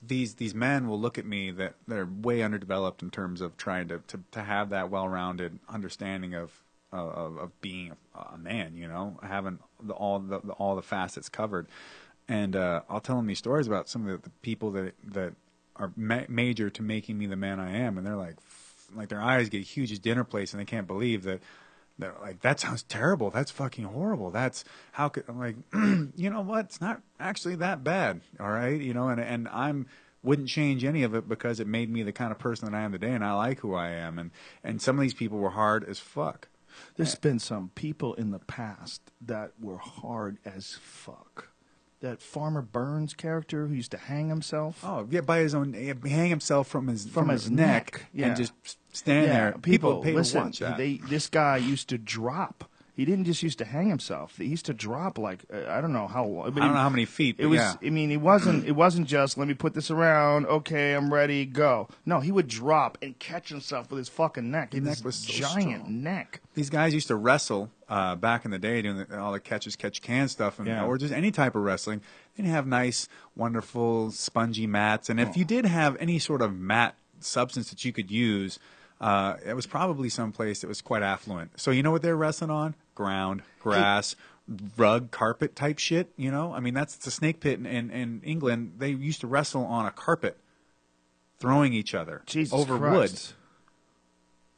these 0.06 0.36
these 0.36 0.54
men 0.54 0.88
will 0.88 1.00
look 1.00 1.18
at 1.18 1.26
me 1.26 1.52
that 1.52 1.76
they're 1.88 2.06
way 2.06 2.42
underdeveloped 2.42 3.02
in 3.02 3.10
terms 3.10 3.42
of 3.42 3.56
trying 3.58 3.88
to 3.88 4.00
to, 4.08 4.20
to 4.32 4.42
have 4.42 4.70
that 4.72 4.90
well-rounded 4.90 5.60
understanding 5.70 6.34
of 6.34 6.52
of, 6.92 7.38
of 7.38 7.62
being 7.62 7.94
a, 8.16 8.20
a 8.34 8.38
man. 8.38 8.76
You 8.76 8.88
know, 8.88 9.18
having 9.24 9.60
the, 9.82 9.94
all 9.94 10.20
the, 10.20 10.40
the 10.42 10.54
all 10.54 10.76
the 10.76 10.82
facets 10.82 11.30
covered. 11.30 11.68
And 12.30 12.56
uh, 12.56 12.82
I'll 12.90 13.02
tell 13.02 13.18
them 13.18 13.28
these 13.28 13.40
stories 13.40 13.68
about 13.68 13.90
some 13.90 14.08
of 14.08 14.22
the, 14.22 14.30
the 14.30 14.36
people 14.42 14.72
that 14.72 14.94
that 15.12 15.34
are 15.76 15.92
ma- 15.96 16.26
major 16.28 16.70
to 16.70 16.82
making 16.82 17.18
me 17.18 17.26
the 17.26 17.36
man 17.36 17.60
I 17.60 17.78
am, 17.78 17.98
and 17.98 18.06
they're 18.06 18.16
like, 18.16 18.36
f- 18.38 18.88
like 18.96 19.10
their 19.10 19.22
eyes 19.22 19.50
get 19.50 19.64
huge 19.64 19.92
as 19.92 20.00
dinner 20.00 20.24
plates, 20.24 20.54
and 20.54 20.60
they 20.60 20.66
can't 20.66 20.88
believe 20.88 21.24
that 21.24 21.42
they're 22.00 22.16
like, 22.22 22.42
that 22.42 22.60
sounds 22.60 22.84
terrible. 22.84 23.30
That's 23.30 23.52
fucking 23.52 23.86
horrible. 23.86 24.32
That's 24.32 24.64
how 24.94 25.10
could 25.10 25.26
I'm 25.28 25.40
like, 25.40 25.56
you 26.16 26.30
know 26.30 26.42
what? 26.42 26.66
It's 26.66 26.82
not 26.82 27.02
actually 27.20 27.56
that 27.56 27.84
bad. 27.84 28.22
All 28.40 28.50
right, 28.50 28.80
you 28.80 28.94
know, 28.94 29.10
and 29.10 29.20
and 29.20 29.48
I'm 29.50 29.88
wouldn't 30.24 30.48
change 30.48 30.86
any 30.86 31.04
of 31.04 31.14
it 31.14 31.28
because 31.28 31.60
it 31.60 31.68
made 31.68 31.90
me 31.90 32.02
the 32.02 32.14
kind 32.14 32.32
of 32.32 32.40
person 32.40 32.72
that 32.72 32.78
I 32.78 32.82
am 32.82 32.94
today, 32.94 33.12
and 33.12 33.24
I 33.24 33.34
like 33.34 33.60
who 33.60 33.76
I 33.76 33.90
am. 33.90 34.18
And 34.18 34.32
and 34.64 34.82
some 34.82 34.98
of 34.98 35.02
these 35.02 35.14
people 35.14 35.38
were 35.38 35.52
hard 35.52 35.84
as 35.84 36.00
fuck. 36.00 36.48
There's 36.96 37.16
been 37.16 37.38
some 37.40 37.70
people 37.76 38.16
in 38.16 38.32
the 38.32 38.40
past 38.40 39.12
that 39.22 39.52
were 39.60 39.78
hard 39.78 40.38
as 40.44 40.78
fuck. 40.82 41.50
That 42.04 42.22
Farmer 42.22 42.62
Burns 42.62 43.14
character 43.14 43.66
who 43.66 43.74
used 43.74 43.92
to 43.92 43.98
hang 43.98 44.28
himself. 44.28 44.84
Oh 44.84 45.08
yeah, 45.10 45.22
by 45.22 45.40
his 45.40 45.56
own, 45.56 45.74
hang 45.74 46.30
himself 46.30 46.68
from 46.68 46.88
his 46.88 47.08
From 47.08 47.30
his 47.30 47.50
neck, 47.50 48.08
yeah. 48.14 48.28
and 48.28 48.36
just 48.36 48.52
stand 48.92 49.32
there. 49.32 49.56
People, 49.62 50.02
pay 50.02 50.12
listen, 50.12 50.42
to 50.42 50.46
watch 50.48 50.60
that. 50.60 50.78
They, 50.78 50.98
this 50.98 51.30
guy 51.30 51.56
used 51.56 51.88
to 51.90 51.98
drop 51.98 52.66
He 52.96 53.06
didn't 53.06 53.26
just 53.26 53.42
used 53.42 53.58
to 53.58 53.66
hang 53.66 53.90
himself. 53.90 54.38
He 54.38 54.46
used 54.46 54.68
to 54.68 54.74
drop 54.74 55.18
like 55.18 55.46
uh, 55.52 55.66
I 55.68 55.82
don't 55.82 55.94
know 55.94 56.08
how. 56.08 56.44
I, 56.46 56.50
mean, 56.52 56.60
I 56.60 56.66
don't 56.66 56.76
know 56.76 56.82
how 56.82 56.90
many 56.90 57.06
feet. 57.06 57.38
It 57.40 57.48
was. 57.48 57.58
yeah. 57.58 57.74
I 57.82 57.90
mean, 57.90 58.12
it 58.12 58.22
wasn't. 58.22 58.66
It 58.68 58.74
wasn't 58.74 59.08
just 59.08 59.36
let 59.38 59.48
me 59.48 59.56
put 59.56 59.74
this 59.74 59.90
around. 59.90 60.46
Okay, 60.46 60.94
I'm 60.94 61.12
ready. 61.12 61.46
Go. 61.46 61.88
No, 62.06 62.20
he 62.20 62.32
would 62.32 62.48
drop 62.48 63.00
and 63.02 63.18
catch 63.18 63.50
himself 63.50 63.90
with 63.90 63.98
his 63.98 64.10
fucking 64.10 64.52
neck. 64.52 64.74
His 64.74 64.84
neck 64.84 64.98
neck 64.98 65.06
was 65.06 65.16
so 65.16 65.34
giant 65.34 65.82
strong. 65.86 66.04
neck. 66.04 66.42
These 66.54 66.70
guys 66.70 66.94
used 66.94 67.08
to 67.08 67.16
wrestle 67.16 67.72
uh, 67.90 68.16
back 68.16 68.46
in 68.46 68.52
the 68.52 68.60
day, 68.60 68.84
doing 68.84 68.98
the, 69.10 69.20
all 69.20 69.32
the 69.32 69.40
catches, 69.40 69.76
catch 69.76 70.02
can 70.04 70.28
stuff, 70.28 70.60
and, 70.60 70.68
Yeah. 70.68 70.86
or 70.86 71.00
just 71.00 71.14
any 71.14 71.32
type 71.32 71.56
of 71.56 71.64
wrestling. 71.64 72.02
They'd 72.38 72.46
have 72.46 72.68
nice, 72.68 73.08
wonderful, 73.36 74.12
spongy 74.12 74.68
mats, 74.68 75.10
and 75.10 75.20
if 75.20 75.30
Oh. 75.30 75.34
you 75.36 75.46
did 75.46 75.66
have 75.66 75.98
any 76.00 76.20
sort 76.20 76.42
of 76.44 76.54
mat 76.56 76.96
substance 77.20 77.70
that 77.72 77.84
you 77.86 77.92
could 77.92 78.12
use, 78.12 78.60
uh, 79.02 79.36
it 79.46 79.56
was 79.56 79.66
probably 79.66 80.10
someplace 80.10 80.62
that 80.62 80.68
was 80.68 80.82
quite 80.82 81.02
affluent. 81.04 81.60
So 81.60 81.72
you 81.72 81.82
know 81.84 81.92
what 81.92 82.02
they're 82.04 82.16
wrestling 82.16 82.52
on? 82.52 82.76
Ground, 82.96 83.44
grass. 83.60 84.16
Rug, 84.78 85.10
carpet 85.10 85.56
type 85.56 85.80
shit, 85.80 86.12
you 86.18 86.30
know. 86.30 86.54
I 86.54 86.60
mean, 86.60 86.74
that's 86.74 86.98
the 86.98 87.10
snake 87.10 87.40
pit 87.40 87.60
in, 87.60 87.66
in, 87.66 87.90
in 87.92 88.22
England. 88.26 88.74
They 88.78 88.90
used 88.90 89.22
to 89.22 89.28
wrestle 89.28 89.64
on 89.64 89.86
a 89.86 89.92
carpet, 89.92 90.38
throwing 91.40 91.72
each 91.74 91.96
other 91.96 92.24
Jesus 92.26 92.54
over 92.54 92.78
wood. 92.78 93.18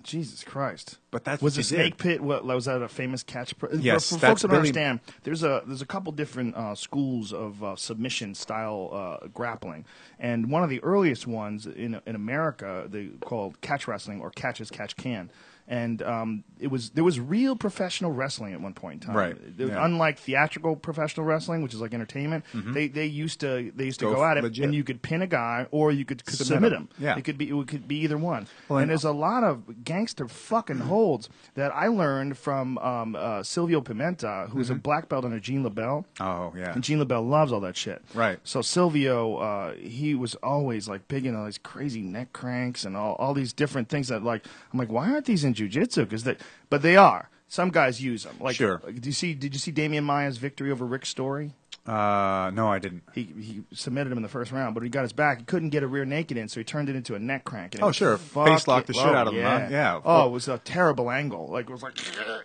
Jesus 0.02 0.44
Christ! 0.44 0.98
But 1.16 1.24
that's 1.24 1.42
was 1.42 1.56
the 1.56 1.62
you 1.62 1.64
did. 1.64 1.76
snake 1.76 1.98
pit. 1.98 2.22
What 2.22 2.44
was 2.44 2.66
that? 2.66 2.82
A 2.82 2.90
famous 2.90 3.24
catch? 3.24 3.58
Pr- 3.58 3.68
Yes, 3.80 4.10
for, 4.10 4.16
for 4.20 4.28
folks 4.28 4.42
that 4.42 4.50
don't 4.50 4.58
understand, 4.58 5.00
there's 5.24 5.44
a 5.44 5.64
there's 5.66 5.82
a 5.82 5.86
couple 5.86 6.12
different 6.12 6.56
uh, 6.58 6.76
schools 6.76 7.32
of 7.32 7.64
uh, 7.64 7.78
submission 7.78 8.36
style 8.36 8.90
uh, 9.24 9.28
grappling, 9.28 9.86
and 10.20 10.52
one 10.52 10.62
of 10.62 10.70
the 10.70 10.84
earliest 10.84 11.26
ones 11.26 11.66
in 11.68 12.02
in 12.06 12.16
America 12.16 12.86
they 12.90 13.06
called 13.22 13.62
catch 13.62 13.88
wrestling 13.88 14.20
or 14.20 14.30
catch 14.30 14.60
as 14.60 14.70
catch 14.70 14.98
can. 14.98 15.32
And 15.68 16.04
um, 16.04 16.44
it 16.60 16.68
was 16.68 16.92
there 16.92 17.04
was 17.04 17.20
real 17.20 17.56
professional 17.56 18.12
wrestling 18.12 18.54
at 18.54 18.62
one 18.62 18.76
point 18.76 19.02
in 19.02 19.08
time. 19.08 19.18
Right, 19.18 19.36
yeah. 19.58 19.84
Unlike 19.84 20.20
theatrical 20.20 20.76
professional 20.76 21.26
wrestling, 21.26 21.64
which 21.64 21.74
is 21.74 21.82
like 21.82 21.92
entertainment, 21.92 22.46
they 22.54 22.88
they 22.88 23.08
used 23.08 23.40
to 23.40 23.72
they 23.76 23.86
used 23.86 24.00
to 24.02 24.06
Mm-hmm. 24.06 24.14
Go 24.14 24.20
go 24.22 24.26
at 24.26 24.38
it, 24.38 24.44
legit. 24.44 24.64
and 24.66 24.76
you 24.76 24.84
could 24.84 25.02
pin 25.02 25.24
a 25.24 25.28
guy 25.28 25.66
or 25.72 25.92
you 25.92 26.06
could 26.06 26.22
Submit 26.30 26.46
submit, 26.48 26.72
him. 26.72 26.82
him. 26.82 26.90
Yeah. 27.00 27.18
it 27.18 27.24
could 27.26 27.40
be 27.40 27.50
it 27.50 27.68
could 27.68 27.88
be 27.88 27.96
either 28.02 28.16
one. 28.16 28.46
Well, 28.70 28.78
and 28.78 28.84
and- 28.84 28.90
there's 28.92 29.06
a 29.06 29.12
lot 29.12 29.44
of 29.44 29.84
gangster 29.84 30.28
fucking 30.28 30.78
holds 31.06 31.30
that 31.54 31.72
I 31.74 31.88
learned 31.88 32.38
from 32.38 32.78
um, 32.80 33.16
uh, 33.16 33.44
Silvio 33.44 33.82
Pimenta, 33.82 34.50
who 34.50 34.60
is 34.60 34.70
a 34.70 34.76
black 34.76 35.08
belt 35.08 35.24
under 35.26 35.40
Gene 35.40 35.64
LeBell. 35.64 36.06
Oh 36.20 36.54
yeah, 36.58 36.74
And 36.74 36.84
Gene 36.84 37.00
LeBell 37.00 37.28
loves 37.30 37.52
all 37.52 37.60
that 37.62 37.78
shit. 37.78 38.02
Right. 38.14 38.40
So 38.44 38.62
Silvio, 38.62 39.38
uh, 39.38 39.74
he 39.76 40.16
was 40.16 40.36
always 40.36 40.88
like 40.88 41.08
big 41.08 41.26
into 41.26 41.40
all 41.40 41.46
these 41.46 41.60
crazy 41.60 42.02
neck 42.02 42.34
cranks 42.34 42.86
and 42.86 42.98
all, 42.98 43.16
all 43.16 43.34
these 43.34 43.54
different 43.54 43.90
things 43.90 44.08
that 44.08 44.24
like 44.24 44.46
I'm 44.74 44.80
like, 44.80 44.92
why 44.92 45.12
aren't 45.12 45.26
these 45.26 45.44
in 45.44 45.54
jujitsu? 45.54 45.98
Because 46.04 46.24
they, 46.24 46.38
but 46.70 46.82
they 46.82 46.96
are. 46.98 47.30
Some 47.48 47.70
guys 47.70 48.02
use 48.02 48.24
them. 48.24 48.36
Like, 48.40 48.56
Sure. 48.56 48.82
Did 48.86 49.06
you 49.06 49.12
see? 49.12 49.34
Did 49.36 49.54
you 49.54 49.60
see 49.60 49.72
Demian 49.72 50.04
Maia's 50.04 50.38
victory 50.40 50.72
over 50.72 50.84
Rick 50.84 51.06
Story? 51.06 51.54
Uh, 51.86 52.50
no, 52.56 52.68
I 52.68 52.80
didn't. 52.80 53.04
He 53.14 53.24
he 53.40 53.64
submitted 53.72 54.12
him 54.12 54.18
in 54.18 54.24
the 54.24 54.30
first 54.30 54.52
round, 54.52 54.74
but 54.74 54.82
he 54.84 54.90
got 54.90 55.04
his 55.04 55.14
back. 55.14 55.38
He 55.38 55.44
couldn't 55.46 55.70
get 55.70 55.84
a 55.84 55.88
rear 55.88 56.04
naked 56.04 56.36
in, 56.36 56.48
so 56.48 56.60
he 56.60 56.64
turned 56.64 56.90
it 56.90 56.96
into 56.96 57.14
a 57.14 57.20
neck 57.20 57.44
crank. 57.44 57.76
And 57.76 57.84
Oh, 57.84 57.92
sure. 57.92 58.18
Face 58.18 58.68
locked 58.68 58.88
the 58.88 58.94
shit 58.94 59.06
out 59.06 59.28
of 59.28 59.34
him, 59.34 59.40
yeah. 59.42 59.60
huh? 59.60 59.68
Yeah. 59.70 60.02
Oh, 60.04 60.28
it 60.28 60.32
was 60.32 60.48
a 60.48 60.58
terrible 60.58 61.12
angle. 61.12 61.48
Like 61.48 61.70
it 61.70 61.72
was 61.72 61.84
like 61.84 61.94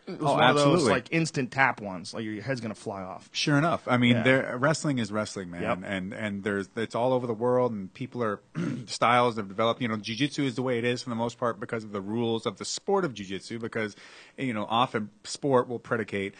it 0.07 0.11
was 0.11 0.19
Oh, 0.21 0.35
one 0.35 0.43
of 0.43 0.57
those 0.57 0.65
absolutely. 0.65 0.91
like 0.93 1.09
instant 1.11 1.51
tap 1.53 1.81
ones. 1.81 2.12
Like 2.12 2.25
your 2.25 2.43
head's 2.43 2.61
gonna 2.61 2.75
fly 2.75 3.01
off. 3.03 3.31
Sure 3.33 3.57
enough. 3.57 3.83
I 3.89 3.97
mean, 3.97 4.17
Yeah. 4.17 4.23
there 4.25 4.57
wrestling 4.59 4.99
is 4.99 5.11
wrestling, 5.11 5.51
man, 5.51 5.62
Yep. 5.62 5.79
and 5.87 6.12
and 6.12 6.45
there's 6.45 6.69
it's 6.77 6.95
all 6.95 7.15
over 7.15 7.27
the 7.27 7.33
world, 7.33 7.73
and 7.73 7.93
people 7.95 8.23
are 8.23 8.41
styles 8.87 9.37
have 9.37 9.49
developed. 9.49 9.81
You 9.81 9.89
know, 9.89 9.97
jujitsu 9.97 10.45
is 10.45 10.55
the 10.55 10.62
way 10.62 10.77
it 10.77 10.85
is 10.85 11.03
for 11.03 11.09
the 11.09 11.17
most 11.17 11.39
part 11.39 11.59
because 11.59 11.83
of 11.83 11.93
the 11.93 12.03
rules 12.03 12.45
of 12.45 12.59
the 12.59 12.67
sport 12.67 13.07
of 13.07 13.15
jujitsu. 13.15 13.59
Because 13.59 13.97
you 14.37 14.53
know, 14.53 14.67
often 14.69 15.09
sport 15.25 15.67
will 15.67 15.79
predicate 15.79 16.35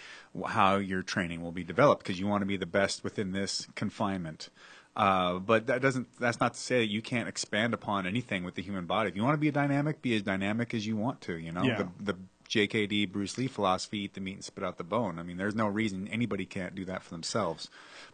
how 0.49 0.77
your 0.77 1.03
training 1.03 1.43
will 1.43 1.53
be 1.53 1.65
developed 1.65 2.03
because 2.03 2.19
you 2.21 2.27
want 2.27 2.43
to 2.43 2.47
be 2.47 2.57
the 2.57 2.67
best 2.67 3.03
within 3.05 3.33
this 3.33 3.67
confinement. 3.75 4.49
Uh, 4.97 5.39
but 5.39 5.67
that 5.69 5.81
doesn't. 5.81 6.09
That's 6.19 6.41
not 6.41 6.55
to 6.55 6.61
say 6.61 6.79
that 6.81 6.87
you 6.91 7.01
can't 7.01 7.29
expand 7.29 7.75
upon 7.75 8.07
anything 8.07 8.43
with 8.45 8.55
the 8.57 8.63
human 8.63 8.87
body. 8.87 9.09
If 9.09 9.17
you 9.17 9.23
want 9.23 9.35
to 9.35 9.39
be 9.41 9.49
a 9.49 9.53
dynamic, 9.53 10.03
be 10.03 10.15
as 10.17 10.23
dynamic 10.23 10.75
as 10.75 10.87
you 10.87 10.97
want 10.97 11.21
to. 11.23 11.37
You 11.39 11.53
know, 11.53 11.63
Yeah. 11.63 11.85
the, 12.01 12.13
the 12.13 12.19
JKD 12.49 13.13
Bruce 13.13 13.39
Lee 13.39 13.47
philosophy: 13.47 14.01
eat 14.01 14.15
the 14.15 14.21
meat 14.21 14.35
and 14.35 14.45
spit 14.45 14.65
out 14.65 14.77
the 14.79 14.85
bone. 14.85 15.21
I 15.21 15.23
mean, 15.23 15.37
there's 15.37 15.55
no 15.55 15.69
reason 15.69 16.09
anybody 16.09 16.45
can't 16.45 16.75
do 16.75 16.85
that 16.87 17.05
for 17.05 17.11
themselves. 17.11 17.69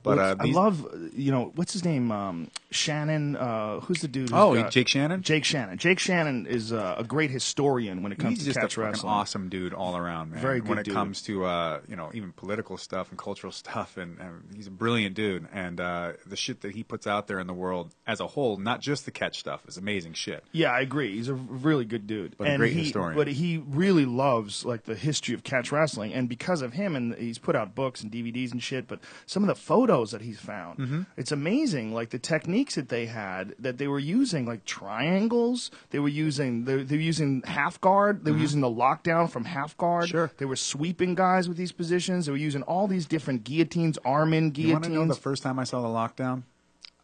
But 0.07 0.19
uh, 0.19 0.35
these- 0.37 0.57
I 0.57 0.59
love 0.61 0.87
you 1.15 1.31
know 1.33 1.53
what's 1.57 1.73
his 1.73 1.85
name 1.85 2.11
um, 2.13 2.49
Shannon. 2.71 3.37
Uh, 3.37 3.81
who's 3.81 4.01
the 4.03 4.09
dude? 4.09 4.31
who's 4.31 4.39
Oh, 4.39 4.55
got- 4.55 4.71
Jake 4.71 4.89
Shannon? 4.89 5.23
Jake 5.23 5.45
Shannon. 5.45 5.79
Jake 5.79 5.99
Shannon 5.99 6.47
is 6.47 6.73
uh, 6.73 6.95
a 6.99 7.05
great 7.05 7.31
historian 7.31 8.03
when 8.03 8.13
it 8.13 8.19
comes 8.19 8.45
he's 8.45 8.55
to 8.55 8.61
catch 8.61 8.77
wrestling. 8.77 9.13
awesome 9.13 9.49
dude 9.49 9.73
all 9.75 9.97
around, 9.97 10.31
man. 10.33 10.41
Very 10.41 10.61
good 10.61 10.69
when 10.69 10.79
it 10.79 10.85
dude. 10.85 10.95
comes 10.95 11.23
to 11.23 11.45
uh, 11.45 11.81
you 11.89 11.97
know 11.97 12.11
even 12.15 12.33
political 12.33 12.77
stuff 12.77 13.11
and 13.11 13.19
cultural 13.19 13.53
stuff, 13.63 13.97
and, 13.97 14.19
and 14.21 14.43
he's 14.55 14.67
a 14.67 14.71
brilliant 14.71 15.15
dude. 15.17 15.49
And 15.53 15.81
uh, 15.81 16.13
the 16.27 16.37
shit 16.37 16.61
that 16.61 16.75
he 16.75 16.85
puts 16.85 17.07
out 17.07 17.27
there 17.27 17.41
in 17.41 17.47
the 17.47 17.55
world 17.55 17.95
as 18.07 18.21
a 18.21 18.27
whole, 18.27 18.57
not 18.59 18.81
just 18.81 19.05
the 19.07 19.11
catch 19.11 19.39
stuff, 19.39 19.63
is 19.67 19.77
amazing 19.77 20.13
shit. 20.13 20.45
Yeah, 20.53 20.71
I 20.71 20.81
agree. 20.81 21.17
He's 21.17 21.29
a 21.29 21.35
really 21.35 21.85
good 21.85 22.07
dude, 22.07 22.37
But 22.39 22.49
a 22.49 22.57
great 22.57 22.73
he, 22.75 22.85
historian. 22.85 23.17
But 23.17 23.29
he 23.29 23.59
really 23.59 24.05
loves 24.05 24.65
like 24.65 24.85
the 24.85 24.95
history 24.95 25.35
of 25.35 25.43
catch 25.43 25.73
wrestling, 25.73 26.13
and 26.13 26.29
because 26.29 26.63
of 26.63 26.75
him, 26.75 26.95
and 26.95 27.15
he's 27.15 27.39
put 27.39 27.57
out 27.57 27.75
books 27.75 28.03
and 28.03 28.13
DVDs 28.13 28.53
and 28.53 28.63
shit. 28.63 28.87
But 28.87 29.01
some 29.27 29.43
of 29.43 29.49
the 29.49 29.55
photos 29.55 29.96
that 30.05 30.21
he's 30.23 30.39
found, 30.39 30.79
Mm-hmm. 30.79 31.03
it's 31.17 31.33
amazing. 31.33 31.95
Like 31.95 32.11
the 32.11 32.19
techniques 32.19 32.75
that 32.75 32.89
they 32.89 33.07
had, 33.07 33.55
that 33.59 33.79
they 33.79 33.87
were 33.89 33.99
using, 33.99 34.45
like 34.47 34.65
triangles. 34.65 35.71
They 35.91 35.99
were 35.99 36.09
using 36.09 36.65
they, 36.65 36.83
they 36.83 36.97
were 36.97 37.03
using 37.03 37.43
half 37.47 37.81
guard. 37.81 38.25
They 38.25 38.31
were 38.33 38.39
using 38.39 38.61
the 38.61 38.69
lockdown 38.71 39.31
from 39.31 39.45
half 39.47 39.77
guard. 39.77 40.05
Mm-hmm. 40.07 40.11
Sure. 40.17 40.31
They 40.39 40.45
were 40.45 40.57
sweeping 40.57 41.15
guys 41.15 41.49
with 41.49 41.57
these 41.57 41.73
positions. 41.73 42.27
They 42.27 42.33
were 42.33 42.39
using 42.39 42.63
all 42.63 42.87
these 42.87 43.07
different 43.07 43.45
guillotines, 43.45 43.99
arm 44.05 44.33
in 44.35 44.53
You 44.55 44.73
want 44.73 44.85
to 44.85 44.91
know 44.91 45.07
the 45.07 45.15
first 45.15 45.43
time 45.43 45.59
I 45.59 45.65
saw 45.65 45.81
the 45.81 45.89
lockdown? 45.89 46.43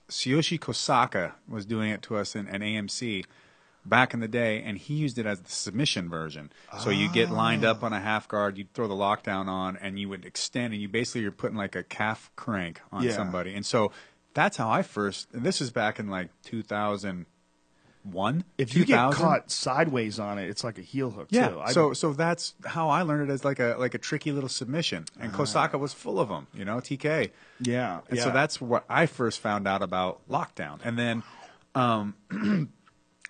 Tsuyoshi 0.09 0.59
Kosaka 0.59 1.33
was 1.49 1.65
doing 1.65 1.91
it 1.91 2.03
to 2.03 2.17
us 2.17 2.37
in 2.37 2.47
an 2.49 2.61
AMC 2.61 3.25
back 3.85 4.15
in 4.15 4.21
the 4.21 4.29
day, 4.29 4.63
and 4.63 4.79
he 4.79 4.95
used 4.95 5.19
it 5.19 5.27
as 5.27 5.41
the 5.41 5.51
submission 5.51 6.09
version. 6.09 6.53
So 6.81 6.91
you 6.91 7.11
get 7.13 7.31
lined 7.31 7.65
up 7.65 7.83
on 7.83 7.93
a 7.93 8.01
half 8.01 8.29
guard, 8.29 8.57
you 8.57 8.67
throw 8.75 8.87
the 8.89 8.95
lockdown 8.95 9.49
on, 9.49 9.77
and 9.77 9.99
you 9.99 10.09
would 10.09 10.25
extend, 10.25 10.73
and 10.73 10.81
you 10.81 10.89
basically 10.89 11.23
you're 11.23 11.33
putting 11.33 11.57
like 11.57 11.75
a 11.75 11.83
calf 11.83 12.31
crank 12.37 12.81
on 12.93 13.03
Yeah. 13.03 13.13
somebody. 13.13 13.55
And 13.55 13.67
so 13.67 13.91
that's 14.35 14.57
how 14.57 14.71
I 14.71 14.83
first. 14.83 15.29
And 15.33 15.43
this 15.43 15.61
is 15.61 15.71
back 15.71 15.99
in 15.99 16.09
like 16.09 16.29
2001. 16.45 17.27
if 18.59 18.75
you 18.75 18.85
get 18.85 18.97
2000. 18.97 19.23
caught 19.23 19.51
sideways 19.51 20.19
on 20.19 20.39
it, 20.39 20.49
it's 20.49 20.65
like 20.65 20.79
a 20.79 20.83
heel 20.83 21.11
hook 21.11 21.29
Yeah, 21.31 21.49
too. 21.51 21.61
I- 21.61 21.73
so 21.73 21.93
so 21.93 22.13
that's 22.13 22.55
how 22.65 22.89
I 22.89 23.03
learned 23.03 23.31
it 23.31 23.33
as 23.33 23.45
like 23.45 23.61
a 23.61 23.77
like 23.79 23.95
a 23.95 23.99
tricky 23.99 24.33
little 24.33 24.49
submission, 24.49 25.05
and 25.21 25.33
Kosaka 25.33 25.79
was 25.79 25.93
full 25.93 26.19
of 26.19 26.29
them, 26.29 26.47
you 26.55 26.65
know, 26.65 26.79
TK. 26.81 27.31
yeah, 27.61 28.01
And 28.09 28.19
yeah. 28.19 28.25
so 28.25 28.31
that's 28.31 28.61
what 28.61 28.85
I 28.89 29.07
first 29.07 29.41
found 29.41 29.69
out 29.69 29.83
about 29.83 30.21
lockdown. 30.29 30.81
And 30.85 30.99
then, 30.99 31.23
um, 31.75 32.15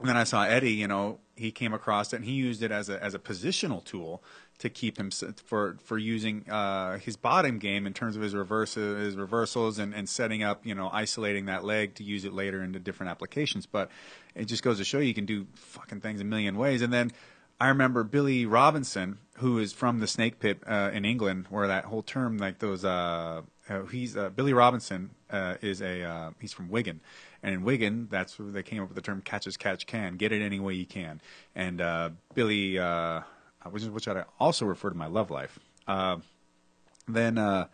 and 0.02 0.08
then 0.08 0.16
I 0.16 0.24
saw 0.24 0.44
Eddie. 0.44 0.72
You 0.72 0.88
know, 0.88 1.18
he 1.36 1.50
came 1.50 1.72
across 1.72 2.12
it 2.12 2.16
and 2.16 2.24
he 2.24 2.32
used 2.32 2.62
it 2.62 2.70
as 2.70 2.88
a 2.88 3.02
as 3.02 3.14
a 3.14 3.18
positional 3.18 3.82
tool 3.84 4.22
to 4.58 4.68
keep 4.68 4.98
him 4.98 5.10
for 5.10 5.76
for 5.82 5.96
using 5.96 6.48
uh, 6.50 6.98
his 6.98 7.16
bottom 7.16 7.58
game 7.58 7.86
in 7.86 7.94
terms 7.94 8.16
of 8.16 8.22
his 8.22 8.34
reverse 8.34 8.74
his 8.74 9.16
reversals 9.16 9.78
and, 9.78 9.94
and 9.94 10.08
setting 10.08 10.42
up. 10.42 10.66
You 10.66 10.74
know, 10.74 10.90
isolating 10.92 11.46
that 11.46 11.64
leg 11.64 11.94
to 11.96 12.04
use 12.04 12.24
it 12.24 12.32
later 12.32 12.62
into 12.62 12.78
different 12.78 13.10
applications. 13.10 13.64
But 13.64 13.90
it 14.34 14.46
just 14.46 14.62
goes 14.62 14.78
to 14.78 14.84
show 14.84 14.98
you, 14.98 15.06
you 15.06 15.14
can 15.14 15.26
do 15.26 15.46
fucking 15.54 16.00
things 16.00 16.20
a 16.20 16.24
million 16.24 16.56
ways. 16.56 16.82
And 16.82 16.92
then. 16.92 17.12
I 17.60 17.68
remember 17.68 18.02
Billy 18.02 18.44
Robinson, 18.44 19.18
who 19.34 19.60
is 19.60 19.72
from 19.72 20.00
the 20.00 20.08
Snake 20.08 20.40
Pit 20.40 20.64
uh, 20.66 20.90
in 20.92 21.04
England, 21.04 21.46
where 21.48 21.68
that 21.68 21.84
whole 21.84 22.02
term, 22.02 22.38
like 22.38 22.58
those, 22.58 22.84
uh, 22.84 23.42
uh, 23.68 23.82
he's 23.84 24.16
uh, 24.16 24.30
Billy 24.30 24.52
Robinson 24.52 25.10
uh, 25.30 25.54
is 25.62 25.80
a 25.80 26.34
he's 26.40 26.52
from 26.52 26.68
Wigan, 26.70 27.00
and 27.42 27.54
in 27.54 27.62
Wigan, 27.62 28.08
that's 28.10 28.38
where 28.38 28.50
they 28.50 28.62
came 28.62 28.82
up 28.82 28.88
with 28.88 28.96
the 28.96 29.02
term 29.02 29.20
"catch 29.20 29.46
as 29.46 29.56
catch 29.56 29.86
can," 29.86 30.16
get 30.16 30.32
it 30.32 30.42
any 30.42 30.60
way 30.60 30.74
you 30.74 30.86
can. 30.86 31.20
And 31.54 31.80
uh, 31.80 32.10
Billy, 32.34 32.78
uh, 32.78 33.22
which 33.70 33.82
is 33.82 33.90
which 33.90 34.08
I 34.08 34.24
also 34.38 34.66
refer 34.66 34.90
to 34.90 34.96
my 34.96 35.06
love 35.06 35.30
life. 35.30 35.58
Uh, 35.86 36.18
then 37.08 37.38
uh, 37.38 37.66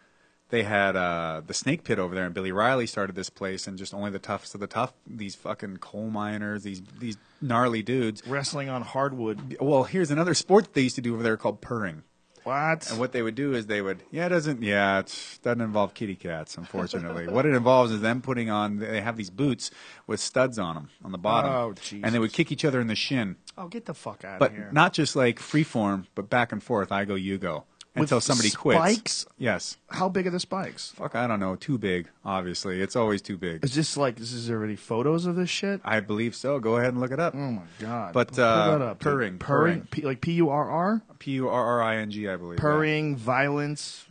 they 0.50 0.62
had 0.62 0.96
uh, 0.96 1.42
the 1.46 1.52
Snake 1.52 1.84
Pit 1.84 1.98
over 1.98 2.14
there, 2.14 2.24
and 2.24 2.34
Billy 2.34 2.52
Riley 2.52 2.86
started 2.86 3.14
this 3.14 3.28
place, 3.28 3.66
and 3.66 3.76
just 3.76 3.92
only 3.92 4.10
the 4.10 4.18
toughest 4.18 4.54
of 4.54 4.60
the 4.60 4.66
tough, 4.66 4.94
these 5.06 5.34
fucking 5.34 5.78
coal 5.78 6.08
miners, 6.08 6.62
these 6.62 6.82
these 6.98 7.18
gnarly 7.42 7.82
dudes. 7.82 8.26
wrestling 8.26 8.68
on 8.68 8.82
hardwood. 8.82 9.58
Well, 9.60 9.84
here's 9.84 10.10
another 10.10 10.34
sport 10.34 10.64
that 10.64 10.74
they 10.74 10.82
used 10.82 10.96
to 10.96 11.02
do 11.02 11.14
over 11.14 11.22
there 11.22 11.36
called 11.36 11.60
purring. 11.60 12.02
What? 12.48 12.90
And 12.90 12.98
what 12.98 13.12
they 13.12 13.20
would 13.20 13.34
do 13.34 13.52
is 13.52 13.66
they 13.66 13.82
would, 13.82 14.02
yeah, 14.10 14.24
it 14.24 14.30
doesn't, 14.30 14.62
yeah, 14.62 15.00
it 15.00 15.38
doesn't 15.42 15.60
involve 15.60 15.92
kitty 15.92 16.14
cats, 16.14 16.56
unfortunately. 16.56 17.28
what 17.28 17.44
it 17.44 17.54
involves 17.54 17.92
is 17.92 18.00
them 18.00 18.22
putting 18.22 18.48
on, 18.48 18.78
they 18.78 19.02
have 19.02 19.18
these 19.18 19.28
boots 19.28 19.70
with 20.06 20.18
studs 20.18 20.58
on 20.58 20.74
them 20.74 20.88
on 21.04 21.12
the 21.12 21.18
bottom, 21.18 21.52
Oh, 21.52 21.74
and 22.02 22.14
they 22.14 22.18
would 22.18 22.32
kick 22.32 22.50
each 22.50 22.64
other 22.64 22.80
in 22.80 22.86
the 22.86 22.94
shin, 22.94 23.36
oh, 23.58 23.68
get 23.68 23.84
the 23.84 23.92
fuck 23.92 24.24
out 24.24 24.38
but 24.38 24.52
of 24.52 24.56
here! 24.56 24.64
But 24.66 24.72
not 24.72 24.94
just 24.94 25.14
like 25.14 25.38
free 25.40 25.62
form, 25.62 26.06
but 26.14 26.30
back 26.30 26.50
and 26.50 26.62
forth. 26.62 26.90
I 26.90 27.04
go, 27.04 27.16
you 27.16 27.36
go. 27.36 27.64
Until 27.94 28.20
somebody 28.20 28.50
quits. 28.50 28.78
spikes? 28.78 29.26
Yes. 29.38 29.76
How 29.90 30.08
big 30.08 30.26
are 30.26 30.30
the 30.30 30.38
spikes? 30.38 30.92
Fuck, 30.92 31.16
I 31.16 31.26
don't 31.26 31.40
know. 31.40 31.56
Too 31.56 31.78
big. 31.78 32.08
Obviously, 32.24 32.80
it's 32.80 32.94
always 32.94 33.22
too 33.22 33.36
big. 33.36 33.64
Is 33.64 33.74
this 33.74 33.96
like 33.96 34.20
is 34.20 34.46
there 34.46 34.62
any 34.62 34.76
photos 34.76 35.26
of 35.26 35.34
this 35.34 35.50
shit? 35.50 35.80
I 35.84 36.00
believe 36.00 36.34
so. 36.36 36.60
Go 36.60 36.76
ahead 36.76 36.90
and 36.90 37.00
look 37.00 37.10
it 37.10 37.18
up. 37.18 37.34
Oh 37.34 37.38
my 37.38 37.62
god! 37.80 38.12
But, 38.12 38.38
uh, 38.38 38.42
up. 38.42 39.00
purring, 39.00 39.38
purring, 39.38 39.38
purring. 39.38 39.88
P- 39.90 40.02
like 40.02 40.20
P 40.20 40.32
U 40.32 40.50
R 40.50 40.68
R, 40.70 41.02
P 41.18 41.32
U 41.32 41.48
R 41.48 41.64
R 41.64 41.82
I 41.82 41.96
N 41.96 42.10
G, 42.10 42.28
I 42.28 42.36
believe. 42.36 42.58
purring, 42.58 43.16
violence, 43.16 44.04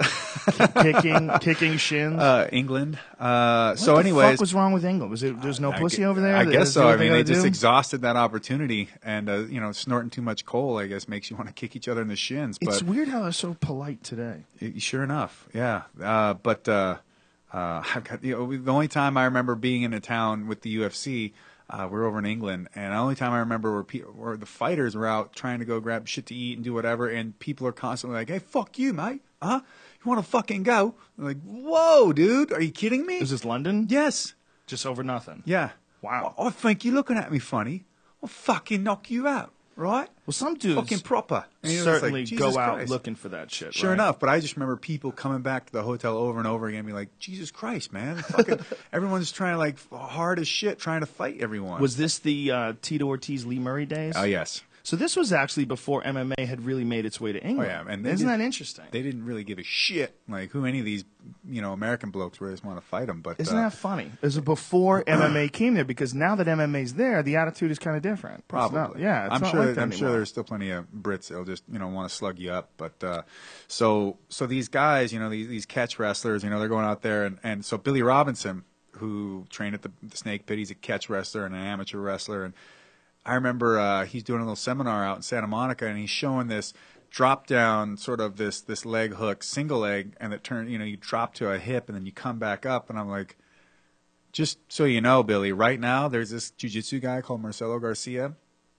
kicking, 0.82 1.30
kicking 1.41 1.78
shins. 1.78 2.20
Uh, 2.20 2.49
England. 2.52 2.98
Uh, 3.20 3.70
what 3.70 3.80
so, 3.80 3.94
the 3.94 3.99
anyways, 3.99 4.32
fuck 4.32 4.40
was 4.40 4.54
wrong 4.54 4.74
with 4.74 4.84
England? 4.86 5.12
Was 5.12 5.24
it 5.24 5.40
there's 5.41 5.60
no 5.60 5.72
I 5.72 5.80
pussy 5.80 6.04
over 6.04 6.20
there? 6.20 6.36
I 6.36 6.45
guess 6.45 6.74
so. 6.74 6.88
I 6.88 6.98
mean, 6.98 7.12
they 7.12 7.24
just 7.24 7.41
do? 7.41 7.48
exhausted 7.48 8.02
that 8.02 8.16
opportunity, 8.16 8.90
and 9.04 9.30
uh, 9.30 9.38
you 9.45 9.62
know, 9.62 9.72
snorting 9.72 10.10
too 10.10 10.22
much 10.24 10.45
coal, 10.45 10.78
I 10.80 10.88
guess, 10.88 11.08
makes 11.08 11.30
you 11.30 11.38
want 11.38 11.48
to 11.49 11.54
kick 11.54 11.76
each 11.76 11.88
other 11.88 12.02
in 12.02 12.08
the 12.08 12.16
shins. 12.16 12.58
It's 12.62 12.82
But 12.82 12.90
weird 12.90 13.08
how 13.10 13.22
they're 13.22 13.32
so 13.32 13.56
polite 13.60 13.77
today. 14.04 14.44
sure 14.78 15.04
enough, 15.04 15.48
yeah. 15.54 15.84
Uh, 16.02 16.34
but 16.36 16.68
uh, 16.68 16.98
uh, 17.54 17.84
I've 17.95 18.04
got 18.04 18.24
you 18.24 18.36
know, 18.38 18.58
the 18.58 18.72
only 18.72 18.88
time 18.88 19.18
I 19.18 19.26
remember 19.26 19.56
being 19.56 19.84
in 19.84 19.94
a 19.94 19.99
town 19.99 20.48
with 20.48 20.62
the 20.62 20.78
UFC. 20.78 21.34
Uh, 21.70 21.86
we're 21.91 22.06
over 22.06 22.18
in 22.18 22.26
England, 22.26 22.70
and 22.76 22.94
the 22.94 22.98
only 22.98 23.16
time 23.16 23.34
I 23.34 23.40
remember 23.40 23.74
where, 23.74 23.84
pe- 23.84 23.99
where 23.99 24.38
the 24.38 24.45
fighters 24.45 24.95
were 24.95 25.06
out 25.06 25.36
trying 25.36 25.60
to 25.60 25.66
go 25.66 25.82
grab 25.82 26.08
shit 26.08 26.26
to 26.28 26.34
eat 26.34 26.56
and 26.58 26.64
do 26.64 26.74
whatever, 26.74 27.10
and 27.10 27.38
people 27.40 27.68
are 27.68 27.74
constantly 27.74 28.18
like, 28.18 28.30
"Hey, 28.30 28.40
fuck 28.40 28.80
you, 28.80 28.94
mate! 28.94 29.22
Huh? 29.41 29.60
You 29.64 30.10
want 30.10 30.24
to 30.24 30.30
fucking 30.32 30.64
go?" 30.64 30.95
I'm 31.18 31.26
like, 31.26 31.41
"Whoa, 31.41 32.14
dude! 32.14 32.54
Are 32.54 32.62
you 32.62 32.72
kidding 32.72 33.06
me?" 33.06 33.16
Is 33.16 33.32
this 33.32 33.44
London? 33.44 33.88
yes. 33.90 34.34
Just 34.66 34.86
over 34.86 35.04
nothing. 35.04 35.44
Yeah. 35.45 35.72
Wow. 36.02 36.36
I, 36.38 36.48
I 36.48 36.49
think 36.52 36.86
you're 36.86 36.94
looking 36.94 37.18
at 37.18 37.32
me 37.32 37.40
funny. 37.40 37.84
I'll 38.24 38.30
fucking 38.30 38.82
knock 38.84 39.12
you 39.12 39.28
out, 39.28 39.52
right? 39.78 40.10
Well, 40.26 40.34
some 40.34 40.56
dudes 40.56 40.80
fucking 40.80 40.99
proper. 40.99 41.45
Certainly 41.64 42.26
like, 42.26 42.36
go 42.36 42.58
out 42.58 42.76
Christ. 42.76 42.90
looking 42.90 43.16
for 43.16 43.30
that 43.30 43.52
shit. 43.52 43.74
Sure 43.74 43.90
right? 43.90 43.94
enough, 43.94 44.20
but 44.20 44.30
I 44.30 44.40
just 44.40 44.56
remember 44.56 44.76
people 44.76 45.12
coming 45.12 45.41
back 45.41 45.68
to 45.68 45.72
the 45.72 45.84
hotel 45.84 46.18
over 46.18 46.40
and 46.40 46.48
over 46.48 46.68
again, 46.68 46.80
and 46.80 46.88
be 46.88 46.94
like, 46.94 47.18
"Jesus 47.20 47.52
Christ, 47.52 47.94
man! 47.94 48.18
Fucking, 48.18 48.60
everyone's 48.94 49.32
trying 49.32 49.54
to 49.54 49.60
like 49.60 49.78
hard 49.90 50.40
as 50.40 50.48
shit, 50.48 50.80
trying 50.80 51.02
to 51.02 51.06
fight 51.06 51.38
everyone." 51.40 51.80
Was 51.80 51.95
this 51.95 52.20
the 52.20 52.52
uh, 52.52 52.74
Tito 52.82 53.06
Ortiz 53.06 53.45
Lee 53.45 53.60
Murray 53.60 53.86
days? 53.86 54.16
Oh 54.18 54.24
yes, 54.24 54.62
So 54.88 54.95
this 54.95 55.18
was 55.18 55.34
actually 55.34 55.65
before 55.65 56.01
MMA 56.01 56.47
had 56.47 56.64
really 56.64 56.85
made 56.85 57.05
its 57.05 57.19
way 57.19 57.34
to 57.34 57.43
England. 57.43 57.69
Oh, 57.69 57.73
yeah, 57.73 57.93
and 57.93 58.07
isn't 58.07 58.26
that 58.26 58.39
interesting? 58.39 58.85
they 58.91 59.01
didn't 59.01 59.26
really 59.26 59.43
give 59.43 59.59
a 59.59 59.64
shit 59.64 60.18
like 60.30 60.51
who 60.51 60.65
any 60.65 60.80
of 60.80 60.85
these 60.85 61.03
you 61.45 61.61
know 61.61 61.73
American 61.73 62.09
blokes 62.09 62.39
were 62.39 62.47
They 62.47 62.53
just 62.53 62.64
want 62.64 62.80
to 62.80 62.85
fight 62.88 63.07
them. 63.07 63.19
But 63.19 63.38
Isn't 63.38 63.57
uh, 63.57 63.64
that 63.64 63.73
funny? 63.73 64.09
Is 64.22 64.38
it 64.38 64.45
before 64.45 65.03
MMA 65.07 65.51
came 65.51 65.73
there? 65.73 65.84
Because 65.84 66.14
now 66.14 66.35
that 66.35 66.47
MMA's 66.47 66.93
there, 66.93 67.22
the 67.22 67.35
attitude 67.35 67.69
is 67.69 67.80
kind 67.80 67.97
of 67.97 68.01
different. 68.01 68.38
It's 68.38 68.47
Probably, 68.47 68.80
not- 68.80 68.97
yeah, 68.97 69.26
it's 69.26 69.35
I'm 69.35 69.41
not 69.41 69.51
sure. 69.51 69.65
like 69.65 69.76
that 69.76 69.81
I'm 69.81 69.91
sure 69.91 70.09
there's 70.09 70.30
still 70.30 70.45
plenty 70.45 70.72
of 70.72 70.85
Brits 70.93 71.27
that'll 71.27 71.43
just 71.43 71.64
you 71.69 71.80
know 71.80 71.89
want 71.89 72.09
to 72.09 72.15
slug 72.15 72.39
you 72.39 72.51
up. 72.51 72.69
But 72.77 73.03
uh, 73.03 73.23
so 73.68 74.18
so 74.30 74.45
these 74.47 74.69
guys, 74.69 75.11
you 75.11 75.19
know, 75.19 75.30
these, 75.30 75.49
these 75.49 75.65
catch 75.65 75.99
wrestlers, 75.99 76.45
you 76.45 76.49
know, 76.49 76.59
they're 76.59 76.69
going 76.69 76.85
out 76.85 77.01
there 77.01 77.26
and 77.26 77.39
and 77.43 77.65
so 77.65 77.77
Billy 77.77 78.03
Robinson, 78.03 78.64
who 78.91 79.47
trained 79.49 79.76
at 79.76 79.81
the, 79.81 79.91
the 80.01 80.15
Snake 80.15 80.45
Pit, 80.45 80.57
he's 80.59 80.72
a 80.72 80.76
catch 80.76 81.09
wrestler 81.09 81.45
and 81.45 81.53
an 81.53 81.61
amateur 81.61 81.97
wrestler, 81.97 82.45
and 82.45 82.53
I 83.28 83.36
remember 83.36 83.78
uh, 83.80 84.06
he's 84.06 84.24
doing 84.24 84.40
a 84.40 84.44
little 84.44 84.56
seminar 84.56 85.06
out 85.06 85.18
in 85.18 85.22
Santa 85.22 85.48
Monica, 85.48 85.86
and 85.86 85.98
he's 85.98 86.10
showing 86.10 86.48
this 86.48 86.74
drop 87.10 87.48
down 87.48 87.98
sort 87.98 88.20
of 88.20 88.38
this 88.38 88.62
this 88.62 88.86
leg 88.86 89.16
hook 89.16 89.44
single 89.44 89.80
leg, 89.80 90.14
and 90.20 90.34
it 90.34 90.44
turn 90.44 90.70
you 90.70 90.80
know 90.80 90.86
you 90.86 90.98
drop 90.98 91.34
to 91.36 91.52
a 91.52 91.60
hip 91.60 91.88
and 91.88 91.95
then 91.95 92.06
you 92.06 92.12
come 92.12 92.40
back 92.40 92.66
up, 92.66 92.90
and 92.90 92.98
I'm 92.98 93.10
like. 93.10 93.38
Just 94.34 94.60
so 94.68 94.84
you 94.84 95.02
know, 95.02 95.24
Billy, 95.24 95.52
right 95.52 95.80
now 95.80 96.08
there's 96.10 96.30
this 96.30 96.52
jujitsu 96.52 97.02
guy 97.02 97.22
called 97.22 97.41
Marcelo 97.41 97.80
Garcia, 97.80 98.34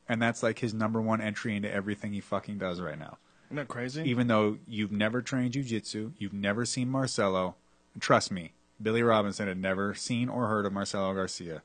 and 0.08 0.22
that's 0.22 0.40
like 0.40 0.60
his 0.60 0.72
number 0.72 1.00
one 1.00 1.20
entry 1.20 1.56
into 1.56 1.72
everything 1.72 2.12
he 2.12 2.20
fucking 2.20 2.58
does 2.58 2.80
right 2.80 2.98
now. 2.98 3.18
Isn't 3.48 3.56
that 3.56 3.68
crazy? 3.68 4.02
Even 4.02 4.28
though 4.28 4.58
you've 4.68 4.92
never 4.92 5.22
trained 5.22 5.54
jujitsu, 5.54 6.12
you've 6.18 6.34
never 6.34 6.64
seen 6.64 6.90
Marcelo, 6.90 7.56
trust 7.98 8.30
me, 8.30 8.52
Billy 8.80 9.02
Robinson 9.02 9.48
had 9.48 9.58
never 9.58 9.94
seen 9.94 10.28
or 10.28 10.46
heard 10.46 10.66
of 10.66 10.72
Marcelo 10.72 11.12
Garcia. 11.14 11.62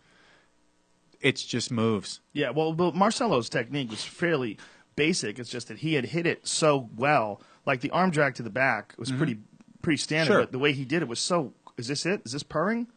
It's 1.24 1.42
just 1.44 1.72
moves. 1.72 2.20
yeah, 2.34 2.50
well, 2.52 2.74
but 2.74 2.94
Marcelo's 2.96 3.50
technique 3.50 3.90
was 3.90 4.04
fairly 4.04 4.58
basic. 4.96 5.40
It's 5.40 5.50
just 5.50 5.70
that 5.70 5.80
he 5.80 5.96
had 5.96 6.06
hit 6.06 6.28
it 6.28 6.46
so 6.48 6.90
well. 6.96 7.42
Like 7.66 7.82
the 7.82 7.90
arm 7.92 8.12
drag 8.12 8.36
to 8.36 8.44
the 8.44 8.50
back 8.52 8.94
was 8.98 9.12
pretty 9.12 9.40
pretty 9.82 9.98
standard, 9.98 10.26
Mm-hmm. 10.26 10.34
Sure. 10.38 10.42
but 10.44 10.52
the 10.52 10.60
way 10.60 10.74
he 10.74 10.86
did 10.86 11.02
it 11.02 11.08
was 11.08 11.20
so. 11.20 11.54
Is 11.78 11.88
this 11.88 12.06
it? 12.06 12.22
Is 12.26 12.34
this 12.34 12.44
purring? 12.44 12.88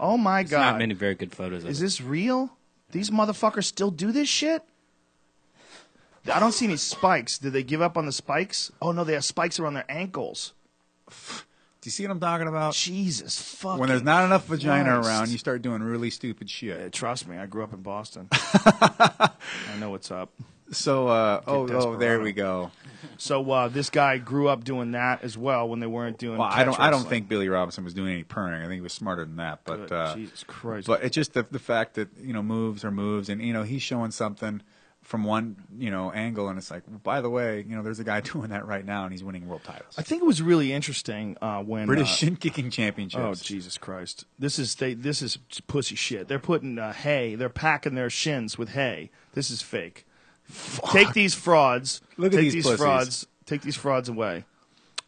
oh 0.00 0.16
my 0.18 0.42
There's 0.42 0.50
god! 0.50 0.72
not 0.72 0.78
many 0.78 0.94
very 0.94 1.14
good 1.14 1.32
photos 1.34 1.64
of 1.64 1.70
Is 1.70 1.80
it. 1.80 1.84
this 1.84 2.00
real? 2.00 2.56
These 2.90 3.10
motherfuckers 3.10 3.64
still 3.64 3.90
do 3.90 4.10
this 4.12 4.28
shit? 4.28 4.62
I 6.32 6.40
don't 6.40 6.52
see 6.52 6.64
any 6.66 6.76
spikes. 6.76 7.38
Did 7.38 7.52
they 7.52 7.62
give 7.62 7.80
up 7.82 7.96
on 7.96 8.04
the 8.06 8.12
spikes? 8.12 8.72
Oh 8.82 8.90
no, 8.92 9.04
they 9.04 9.12
have 9.12 9.24
spikes 9.24 9.60
around 9.60 9.74
their 9.74 9.84
ankles. 9.88 10.54
Do 11.86 11.88
you 11.88 11.92
see 11.92 12.02
what 12.02 12.10
I'm 12.10 12.18
talking 12.18 12.48
about? 12.48 12.74
Jesus 12.74 13.40
fuck. 13.40 13.78
when 13.78 13.88
there's 13.88 14.02
not 14.02 14.24
enough 14.24 14.48
vagina 14.48 14.94
Christ. 14.94 15.08
around, 15.08 15.30
you 15.30 15.38
start 15.38 15.62
doing 15.62 15.84
really 15.84 16.10
stupid 16.10 16.50
shit. 16.50 16.80
Uh, 16.80 16.88
trust 16.90 17.28
me, 17.28 17.36
I 17.36 17.46
grew 17.46 17.62
up 17.62 17.72
in 17.72 17.80
Boston. 17.80 18.26
I 18.32 19.30
know 19.78 19.90
what's 19.90 20.10
up. 20.10 20.32
So, 20.72 21.06
uh, 21.06 21.42
oh, 21.46 21.68
oh, 21.68 21.96
there 21.96 22.20
we 22.20 22.32
go. 22.32 22.72
So 23.18 23.48
uh, 23.48 23.68
this 23.68 23.88
guy 23.88 24.18
grew 24.18 24.48
up 24.48 24.64
doing 24.64 24.90
that 24.90 25.22
as 25.22 25.38
well 25.38 25.68
when 25.68 25.78
they 25.78 25.86
weren't 25.86 26.18
doing. 26.18 26.38
Well, 26.38 26.48
I 26.50 26.64
don't, 26.64 26.80
I 26.80 26.90
don't 26.90 27.08
think 27.08 27.28
Billy 27.28 27.48
Robinson 27.48 27.84
was 27.84 27.94
doing 27.94 28.12
any 28.12 28.24
purring. 28.24 28.64
I 28.64 28.64
think 28.64 28.74
he 28.74 28.80
was 28.80 28.92
smarter 28.92 29.24
than 29.24 29.36
that. 29.36 29.60
But, 29.64 29.76
Good 29.76 29.92
uh, 29.92 30.14
Jesus 30.16 30.42
Christ. 30.42 30.88
but 30.88 31.04
it's 31.04 31.14
just 31.14 31.34
the 31.34 31.44
the 31.44 31.60
fact 31.60 31.94
that 31.94 32.08
you 32.20 32.32
know 32.32 32.42
moves 32.42 32.84
are 32.84 32.90
moves, 32.90 33.28
and 33.28 33.40
you 33.40 33.52
know 33.52 33.62
he's 33.62 33.82
showing 33.82 34.10
something 34.10 34.60
from 35.06 35.22
one 35.22 35.56
you 35.78 35.90
know 35.90 36.10
angle, 36.10 36.48
and 36.48 36.58
it's 36.58 36.70
like, 36.70 36.82
well, 36.88 37.00
by 37.02 37.20
the 37.20 37.30
way, 37.30 37.64
you 37.66 37.76
know, 37.76 37.82
there's 37.82 38.00
a 38.00 38.04
guy 38.04 38.20
doing 38.32 38.50
that 38.50 38.66
right 38.66 38.84
now, 38.84 39.04
and 39.04 39.12
he's 39.12 39.22
winning 39.22 39.48
world 39.48 39.62
titles, 39.64 39.94
I 39.96 40.02
think 40.02 40.22
it 40.22 40.26
was 40.26 40.42
really 40.42 40.72
interesting 40.72 41.36
uh, 41.40 41.62
when 41.62 41.86
British 41.86 42.10
uh, 42.10 42.16
shin 42.16 42.36
kicking 42.36 42.70
championships. 42.70 43.22
Oh 43.22 43.34
Jesus 43.34 43.78
Christ! 43.78 44.26
This 44.38 44.58
is 44.58 44.74
they, 44.74 44.94
this 44.94 45.22
is 45.22 45.38
pussy 45.68 45.94
shit. 45.94 46.28
They're 46.28 46.38
putting 46.38 46.78
uh, 46.78 46.92
hay. 46.92 47.36
They're 47.36 47.48
packing 47.48 47.94
their 47.94 48.10
shins 48.10 48.58
with 48.58 48.70
hay. 48.70 49.10
This 49.32 49.50
is 49.50 49.62
fake. 49.62 50.06
Take 50.90 51.12
these 51.12 51.34
frauds. 51.34 52.00
Look 52.16 52.32
at 52.32 52.40
take 52.40 52.52
these 52.52 52.64
pussies. 52.64 52.78
frauds. 52.78 53.26
Take 53.46 53.62
these 53.62 53.76
frauds 53.76 54.08
away. 54.08 54.44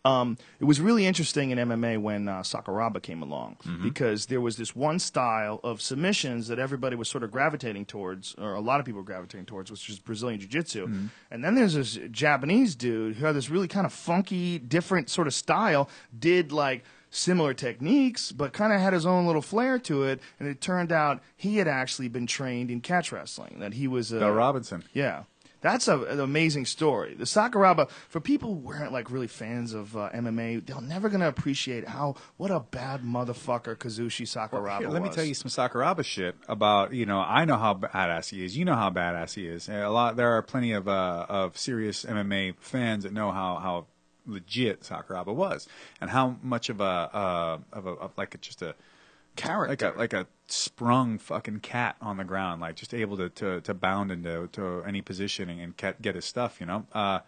Um, 0.09 0.39
it 0.61 0.65
was 0.65 0.81
really 0.81 1.07
interesting 1.07 1.51
in 1.51 1.59
MMA 1.59 2.01
when 2.01 2.29
uh, 2.29 2.41
Sakuraba 2.41 3.01
came 3.03 3.23
along 3.23 3.57
Mm-hmm. 3.65 3.83
because 3.85 4.27
there 4.27 4.41
was 4.41 4.57
this 4.57 4.75
one 4.77 4.99
style 4.99 5.61
of 5.63 5.81
submissions 5.81 6.49
that 6.49 6.59
everybody 6.59 6.97
was 6.97 7.09
sort 7.09 7.25
of 7.25 7.31
gravitating 7.31 7.85
towards, 7.87 8.35
or 8.37 8.55
a 8.55 8.61
lot 8.61 8.81
of 8.81 8.87
people 8.87 9.01
were 9.01 9.07
gravitating 9.07 9.47
towards, 9.47 9.71
which 9.71 9.89
is 9.91 9.99
Brazilian 9.99 10.41
Jiu 10.41 10.49
Jitsu. 10.49 10.87
Mm-hmm. 10.87 11.07
And 11.31 11.45
then 11.45 11.55
there's 11.55 11.75
this 11.75 11.99
Japanese 12.11 12.75
dude 12.75 13.17
who 13.17 13.27
had 13.27 13.35
this 13.35 13.51
really 13.51 13.69
kind 13.69 13.87
of 13.87 13.93
funky, 13.93 14.59
different 14.59 15.11
sort 15.11 15.27
of 15.27 15.35
style, 15.35 15.89
did 16.19 16.53
like 16.53 16.85
similar 17.11 17.55
techniques, 17.55 18.33
but 18.33 18.53
kind 18.53 18.73
of 18.73 18.81
had 18.81 18.93
his 18.93 19.07
own 19.07 19.27
little 19.27 19.43
flair 19.43 19.79
to 19.81 20.05
it. 20.05 20.21
And 20.39 20.49
it 20.49 20.61
turned 20.61 20.93
out 20.93 21.21
he 21.37 21.57
had 21.57 21.67
actually 21.69 22.09
been 22.09 22.27
trained 22.27 22.71
in 22.71 22.81
catch 22.81 23.13
wrestling, 23.13 23.59
that 23.61 23.75
he 23.75 23.89
was 23.89 24.13
a. 24.13 24.19
Bill 24.19 24.31
Robinson. 24.33 24.85
Yeah. 24.93 25.25
That's 25.61 25.89
a, 25.89 26.01
an 26.03 26.21
amazing 26.21 26.67
story. 26.67 27.15
The 27.15 27.25
Sakuraba, 27.25 27.91
for 28.09 28.21
people 28.21 28.51
who 28.51 28.61
weren't 28.61 28.93
like 28.93 29.11
really 29.11 29.27
fans 29.27 29.75
of 29.75 29.97
uh, 29.97 30.11
MMA, 30.15 30.65
they're 30.65 30.81
never 30.81 31.09
going 31.09 31.21
to 31.21 31.29
appreciate 31.29 31.89
how 31.89 32.15
what 32.37 32.51
a 32.51 32.61
bad 32.61 33.03
motherfucker 33.03 33.77
Kazushi 33.77 34.27
Sakuraba 34.27 34.81
Here, 34.81 34.89
let 34.89 35.03
me 35.03 35.09
tell 35.09 35.25
you 35.25 35.35
some 35.35 35.51
Sakuraba 35.51 36.05
shit 36.05 36.37
about 36.49 36.93
you 36.93 37.07
know 37.07 37.19
I 37.19 37.45
know 37.45 37.57
how 37.57 37.75
badass 37.75 38.31
he 38.31 38.45
is. 38.45 38.57
You 38.57 38.65
know 38.65 38.75
how 38.75 38.91
badass 38.91 39.35
he 39.35 39.47
is. 39.47 39.69
A 39.69 39.89
lot 39.89 40.17
there 40.17 40.37
are 40.37 40.43
plenty 40.43 40.73
of 40.73 40.87
uh, 40.87 41.27
of 41.29 41.59
serious 41.59 42.05
MMA 42.05 42.57
fans 42.61 43.05
that 43.05 43.13
know 43.13 43.33
how 43.33 43.57
how 43.57 43.87
legit 44.27 44.83
Sakuraba 44.83 45.35
was 45.35 45.67
and 46.01 46.11
how 46.11 46.37
much 46.43 46.69
of 46.69 46.81
a 46.81 46.85
uh, 46.85 47.59
of 47.73 47.87
a 47.87 47.91
of 47.91 48.13
like 48.17 48.35
a, 48.35 48.39
just 48.39 48.63
a 48.63 48.75
character. 49.39 49.71
like 49.71 49.83
a 49.83 49.99
like 49.99 50.13
a 50.13 50.27
sprung 50.47 51.19
fucking 51.19 51.61
cat 51.61 51.97
on 52.01 52.17
the 52.17 52.25
ground, 52.25 52.61
like 52.61 52.77
just 52.77 52.95
able 52.95 53.17
to 53.17 53.29
to, 53.31 53.61
to 53.63 53.75
bound 53.75 54.11
into 54.11 54.49
to 54.53 54.83
any 54.87 55.01
positioning 55.01 55.61
and 55.61 55.77
get, 55.77 56.01
get 56.03 56.15
his 56.15 56.25
stuff. 56.25 56.61
You 56.61 56.67
know, 56.67 56.87
uh, 56.93 57.21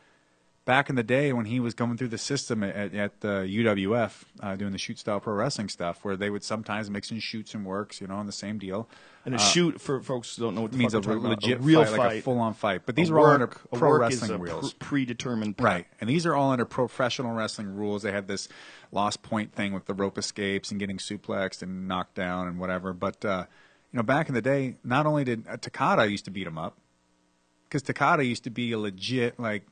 back 0.64 0.90
in 0.90 0.96
the 0.96 1.02
day 1.02 1.32
when 1.32 1.46
he 1.46 1.60
was 1.60 1.74
going 1.74 1.96
through 1.96 2.08
the 2.08 2.18
system 2.18 2.62
at, 2.62 2.94
at 2.94 3.20
the 3.20 3.46
UWF 3.48 4.24
uh, 4.40 4.56
doing 4.56 4.72
the 4.72 4.78
shoot 4.78 4.98
style 4.98 5.20
pro 5.20 5.34
wrestling 5.34 5.68
stuff, 5.68 6.04
where 6.04 6.16
they 6.16 6.30
would 6.30 6.44
sometimes 6.44 6.90
mix 6.90 7.10
in 7.10 7.20
shoots 7.20 7.54
and 7.54 7.64
works, 7.64 8.00
you 8.00 8.06
know, 8.06 8.16
on 8.16 8.26
the 8.26 8.32
same 8.32 8.58
deal. 8.58 8.88
And 9.24 9.34
a 9.34 9.38
shoot, 9.38 9.80
for 9.80 10.00
folks 10.00 10.36
who 10.36 10.42
don't 10.42 10.54
know 10.54 10.62
what 10.62 10.72
the 10.72 10.78
means 10.78 10.92
fuck 10.92 11.02
a 11.02 11.06
talking 11.06 11.20
about, 11.20 11.42
legit 11.42 11.58
a 11.58 11.62
real 11.62 11.84
fight, 11.84 11.90
fight, 11.90 11.98
like 11.98 12.18
a 12.18 12.22
full 12.22 12.38
on 12.38 12.54
fight. 12.54 12.82
But 12.86 12.96
these 12.96 13.10
a 13.10 13.14
are 13.14 13.18
all 13.18 13.26
under 13.26 13.46
pro 13.46 13.90
work 13.90 14.00
wrestling 14.00 14.40
rules. 14.40 14.72
pr- 14.74 14.84
predetermined. 14.84 15.56
Right. 15.58 15.86
And 16.00 16.08
these 16.08 16.24
are 16.26 16.34
all 16.34 16.52
under 16.52 16.64
professional 16.64 17.32
wrestling 17.32 17.74
rules. 17.74 18.02
They 18.02 18.12
had 18.12 18.28
this 18.28 18.48
lost 18.92 19.22
point 19.22 19.52
thing 19.52 19.72
with 19.74 19.86
the 19.86 19.94
rope 19.94 20.16
escapes 20.16 20.70
and 20.70 20.80
getting 20.80 20.96
suplexed 20.96 21.62
and 21.62 21.86
knocked 21.86 22.14
down 22.14 22.48
and 22.48 22.58
whatever. 22.58 22.92
But, 22.92 23.24
uh, 23.24 23.44
you 23.92 23.98
know, 23.98 24.02
back 24.02 24.28
in 24.28 24.34
the 24.34 24.42
day, 24.42 24.76
not 24.82 25.06
only 25.06 25.24
did 25.24 25.46
uh, 25.48 25.56
Takada 25.58 26.10
used 26.10 26.24
to 26.24 26.30
beat 26.30 26.46
him 26.46 26.56
up, 26.56 26.78
because 27.68 27.82
Takada 27.82 28.26
used 28.26 28.44
to 28.44 28.50
be 28.50 28.72
a 28.72 28.78
legit, 28.78 29.38
like, 29.38 29.64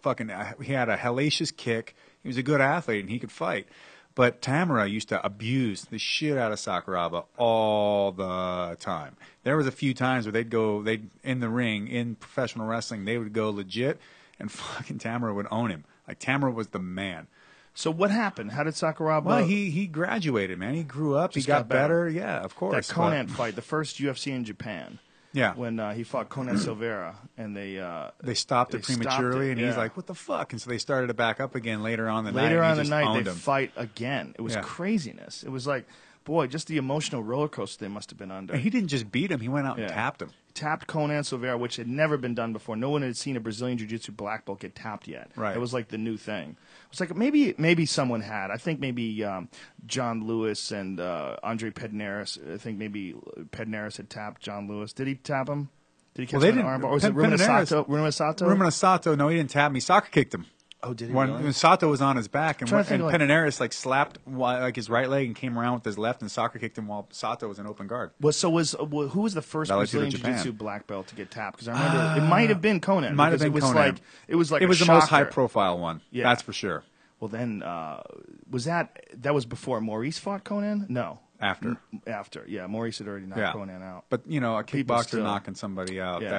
fucking, 0.00 0.30
uh, 0.30 0.52
he 0.62 0.72
had 0.72 0.88
a 0.88 0.96
hellacious 0.96 1.54
kick. 1.54 1.94
He 2.22 2.28
was 2.28 2.36
a 2.36 2.42
good 2.42 2.60
athlete 2.60 3.00
and 3.00 3.10
he 3.10 3.18
could 3.18 3.32
fight. 3.32 3.66
But 4.14 4.42
Tamura 4.42 4.90
used 4.90 5.08
to 5.08 5.24
abuse 5.24 5.86
the 5.86 5.98
shit 5.98 6.36
out 6.36 6.52
of 6.52 6.58
Sakuraba 6.58 7.24
all 7.38 8.12
the 8.12 8.76
time. 8.78 9.16
There 9.42 9.56
was 9.56 9.66
a 9.66 9.72
few 9.72 9.94
times 9.94 10.26
where 10.26 10.32
they'd 10.32 10.50
go, 10.50 10.82
they'd 10.82 11.08
in 11.24 11.40
the 11.40 11.48
ring 11.48 11.88
in 11.88 12.16
professional 12.16 12.66
wrestling, 12.66 13.04
they 13.04 13.16
would 13.16 13.32
go 13.32 13.50
legit, 13.50 13.98
and 14.38 14.50
fucking 14.52 14.98
Tamura 14.98 15.34
would 15.34 15.46
own 15.50 15.70
him. 15.70 15.84
Like 16.06 16.20
Tamura 16.20 16.52
was 16.52 16.68
the 16.68 16.78
man. 16.78 17.26
So 17.74 17.90
what 17.90 18.10
happened? 18.10 18.52
How 18.52 18.64
did 18.64 18.74
Sakuraba? 18.74 19.24
Well, 19.24 19.44
he 19.44 19.70
he 19.70 19.86
graduated, 19.86 20.58
man. 20.58 20.74
He 20.74 20.82
grew 20.82 21.16
up. 21.16 21.32
He 21.34 21.40
got, 21.40 21.60
got 21.60 21.68
better. 21.68 22.04
better. 22.04 22.08
Yeah, 22.10 22.36
of 22.40 22.50
that 22.50 22.56
course. 22.56 22.88
but- 22.88 22.94
Conan 22.94 23.28
fight, 23.28 23.56
the 23.56 23.62
first 23.62 23.96
UFC 23.98 24.32
in 24.32 24.44
Japan. 24.44 24.98
Yeah. 25.34 25.54
When 25.54 25.80
uh, 25.80 25.94
he 25.94 26.02
fought 26.02 26.28
Conan 26.28 26.58
Silveira, 26.58 27.16
and 27.38 27.56
they 27.56 27.78
uh, 27.80 28.10
they 28.22 28.34
stopped 28.34 28.74
it 28.74 28.78
they 28.84 28.94
stopped 28.94 29.00
prematurely, 29.16 29.48
it, 29.48 29.52
and 29.52 29.60
he's 29.60 29.76
like, 29.76 29.96
"What 29.96 30.06
the 30.06 30.14
fuck?" 30.14 30.52
And 30.52 30.60
so 30.60 30.68
they 30.68 30.78
started 30.78 31.08
it 31.10 31.16
back 31.16 31.40
up 31.40 31.54
again 31.54 31.82
later 31.82 32.08
on 32.08 32.24
the 32.24 32.32
night. 32.32 32.42
later 32.44 32.62
on 32.62 32.76
he 32.76 32.82
the 32.82 32.88
night 32.90 33.24
they 33.24 33.30
him. 33.30 33.36
fight 33.36 33.72
again. 33.76 34.34
It 34.38 34.42
was 34.42 34.54
Yeah. 34.54 34.60
craziness. 34.62 35.42
It 35.42 35.48
was 35.50 35.66
like, 35.66 35.86
boy, 36.24 36.48
just 36.48 36.66
the 36.68 36.76
emotional 36.76 37.22
roller 37.22 37.48
coaster 37.48 37.82
they 37.84 37.88
must 37.88 38.10
have 38.10 38.18
been 38.18 38.30
under. 38.30 38.52
And 38.52 38.62
he 38.62 38.68
didn't 38.70 38.88
just 38.88 39.10
beat 39.10 39.30
him; 39.30 39.40
he 39.40 39.48
went 39.48 39.66
out 39.66 39.78
and 39.78 39.88
tapped 39.88 40.20
him. 40.20 40.30
tapped 40.54 40.86
Conan 40.86 41.24
Silveira, 41.24 41.56
which 41.56 41.76
had 41.76 41.88
never 41.88 42.18
been 42.18 42.34
done 42.34 42.52
before. 42.52 42.76
No 42.76 42.90
one 42.90 43.00
had 43.00 43.16
seen 43.16 43.36
a 43.36 43.40
Brazilian 43.40 43.78
Jiu-Jitsu 43.78 44.12
black 44.12 44.44
belt 44.44 44.60
get 44.60 44.74
tapped 44.74 45.08
yet. 45.08 45.30
Right. 45.34 45.56
It 45.56 45.60
was 45.60 45.72
like 45.72 45.88
the 45.88 45.96
new 45.98 46.18
thing. 46.18 46.56
It's 46.92 47.00
like 47.00 47.16
maybe 47.16 47.54
maybe 47.58 47.86
someone 47.86 48.20
had. 48.20 48.50
I 48.50 48.56
think 48.58 48.78
maybe 48.78 49.24
um, 49.24 49.48
John 49.86 50.26
Lewis 50.26 50.70
and 50.70 51.00
uh, 51.00 51.36
Andre 51.42 51.70
Pederneiras. 51.70 52.54
I 52.54 52.58
think 52.58 52.78
maybe 52.78 53.14
Pederneiras 53.50 53.96
had 53.96 54.10
tapped 54.10 54.42
John 54.42 54.68
Lewis. 54.68 54.92
Did 54.92 55.06
he 55.08 55.14
tap 55.14 55.48
him? 55.48 55.70
Did 56.14 56.22
he 56.22 56.26
catch 56.26 56.40
Well, 56.42 56.50
him 56.50 56.58
in 56.58 56.64
the 56.66 56.70
armbar? 56.70 56.84
Or 56.84 56.94
was 56.94 57.04
it 57.04 57.14
Pen- 57.14 57.30
Rumina 57.30 57.38
Pederneiras- 57.38 57.68
Sato? 57.68 57.84
Rumina 57.84 58.12
Sato? 58.12 58.46
Rumina 58.46 58.72
Sato, 58.72 59.14
no, 59.14 59.28
he 59.28 59.38
didn't 59.38 59.50
tap 59.50 59.72
me. 59.72 59.80
Soccer 59.80 60.10
kicked 60.10 60.34
him. 60.34 60.44
Oh, 60.84 60.94
did 60.94 61.08
he 61.08 61.14
When, 61.14 61.30
really? 61.30 61.44
when 61.44 61.52
Sato 61.52 61.88
was 61.88 62.02
on 62.02 62.16
his 62.16 62.26
back, 62.26 62.60
and, 62.60 62.68
trying 62.68 62.84
and 62.88 63.04
like- 63.04 63.60
like 63.60 63.72
slapped 63.72 64.18
like 64.26 64.74
his 64.74 64.90
right 64.90 65.08
leg 65.08 65.26
and 65.26 65.36
came 65.36 65.56
around 65.56 65.74
with 65.74 65.84
his 65.84 65.96
left, 65.96 66.22
and 66.22 66.30
Soccer 66.30 66.58
kicked 66.58 66.76
him 66.76 66.88
while 66.88 67.06
Sato 67.10 67.46
was 67.46 67.60
in 67.60 67.66
open 67.68 67.86
guard. 67.86 68.10
Was 68.20 68.36
so 68.36 68.50
was 68.50 68.74
uh, 68.74 68.84
who 68.84 69.20
was 69.20 69.34
the 69.34 69.42
first 69.42 69.70
Tudo, 69.70 69.78
Brazilian 69.78 70.10
Jiu-Jitsu 70.10 70.52
black 70.52 70.88
belt 70.88 71.06
to 71.08 71.14
get 71.14 71.30
tapped? 71.30 71.58
Because 71.58 71.68
I 71.68 71.72
remember 71.72 72.24
it 72.24 72.28
might 72.28 72.48
have 72.48 72.60
been 72.60 72.80
Conan. 72.80 73.12
It 73.12 73.16
might 73.16 73.30
have 73.30 73.38
been 73.38 73.48
it 73.48 73.54
was 73.54 73.62
Conan. 73.64 73.76
like 73.76 74.00
it 74.26 74.34
was 74.34 74.50
like 74.50 74.62
it 74.62 74.66
was 74.66 74.80
the 74.80 74.86
most 74.86 75.08
high 75.08 75.24
profile 75.24 75.78
one. 75.78 76.00
Yeah. 76.10 76.24
that's 76.24 76.42
for 76.42 76.52
sure. 76.52 76.82
Well, 77.20 77.28
then 77.28 77.62
uh, 77.62 78.02
was 78.50 78.64
that 78.64 79.06
that 79.22 79.32
was 79.32 79.46
before 79.46 79.80
Maurice 79.80 80.18
fought 80.18 80.42
Conan? 80.42 80.86
No, 80.88 81.20
After. 81.40 81.76
After, 82.08 82.44
yeah, 82.48 82.66
Maurice 82.66 82.98
had 82.98 83.06
already 83.06 83.26
knocked 83.26 83.38
yeah. 83.38 83.52
Conan 83.52 83.80
out. 83.80 84.06
But 84.10 84.22
you 84.26 84.40
know, 84.40 84.58
a 84.58 84.64
kickboxer 84.64 85.22
knocking 85.22 85.54
somebody 85.54 86.00
out, 86.00 86.22
Yeah. 86.22 86.30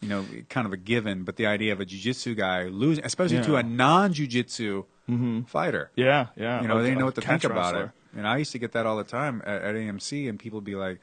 You 0.00 0.08
know 0.08 0.24
kind 0.48 0.66
of 0.66 0.72
a 0.72 0.76
given. 0.76 1.24
But 1.24 1.36
the 1.36 1.46
idea 1.46 1.72
of 1.72 1.80
a 1.80 1.84
jiu-jitsu 1.84 2.34
guy 2.34 2.64
losing, 2.64 3.04
especially 3.04 3.38
to 3.44 3.56
a 3.56 3.62
non-jiu-jitsu 3.62 4.84
fighter, 5.46 5.90
yeah, 5.96 6.26
yeah, 6.36 6.60
you 6.62 6.68
know, 6.68 6.74
Like 6.74 6.82
they 6.84 6.88
didn't 6.90 6.98
know 7.00 7.04
what 7.06 7.14
to 7.16 7.20
think 7.22 7.42
about 7.52 7.74
it. 7.86 7.90
And 8.18 8.26
I 8.26 8.36
used 8.38 8.52
to 8.52 8.58
get 8.58 8.72
that 8.72 8.84
all 8.86 8.96
the 8.96 9.04
time 9.04 9.42
at, 9.44 9.62
at 9.62 9.74
AMC, 9.74 10.28
and 10.28 10.38
people 10.38 10.58
would 10.58 10.64
be 10.64 10.74
like, 10.74 11.00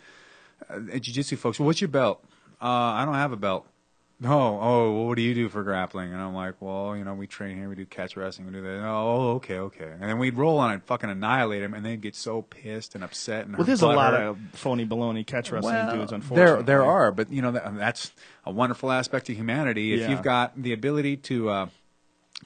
uh, 0.69 0.79
"Jiu-jitsu 0.99 1.35
folks, 1.37 1.59
what's 1.59 1.81
your 1.81 1.87
belt? 1.87 2.23
Uh, 2.61 2.65
I 2.67 3.05
don't 3.05 3.15
have 3.15 3.31
a 3.31 3.37
belt. 3.37 3.67
No, 4.17 4.59
oh, 4.61 4.93
well, 4.93 5.07
what 5.07 5.17
do 5.17 5.21
you 5.21 5.33
do 5.33 5.49
for 5.49 5.61
grappling? 5.63 6.13
And 6.13 6.21
I'm 6.21 6.33
like, 6.33 6.61
well, 6.61 6.95
you 6.95 7.03
know, 7.03 7.13
we 7.13 7.27
train 7.27 7.57
here, 7.57 7.67
we 7.67 7.75
do 7.75 7.85
catch 7.85 8.15
wrestling, 8.15 8.47
we 8.47 8.53
do 8.53 8.61
that. 8.61 8.79
Oh, 8.85 9.33
okay, 9.35 9.59
okay. 9.59 9.91
And 9.91 10.03
then 10.03 10.19
we'd 10.19 10.35
roll 10.35 10.57
on 10.57 10.71
and 10.71 10.81
fucking 10.81 11.09
annihilate 11.09 11.61
him, 11.61 11.73
and 11.73 11.85
they'd 11.85 11.99
get 11.99 12.15
so 12.15 12.41
pissed 12.41 12.95
and 12.95 13.03
upset. 13.03 13.45
And 13.45 13.57
Well, 13.57 13.67
there's 13.67 13.81
a 13.81 13.87
lot 13.87 14.13
of 14.13 14.37
phony 14.53 14.85
baloney 14.85 15.27
catch 15.27 15.51
wrestling 15.51 15.85
Well, 15.85 15.95
dudes. 15.97 16.13
Unfortunately, 16.13 16.63
There, 16.63 16.63
there 16.63 16.85
are, 16.85 17.11
but 17.11 17.29
you 17.29 17.41
know 17.41 17.51
that, 17.51 17.77
that's 17.77 18.13
a 18.45 18.51
wonderful 18.51 18.89
aspect 18.89 19.29
of 19.29 19.35
humanity. 19.35 19.93
If 19.93 20.01
Yeah. 20.01 20.11
you've 20.11 20.21
got 20.21 20.61
the 20.61 20.71
ability 20.71 21.17
to 21.17 21.49
uh, 21.49 21.67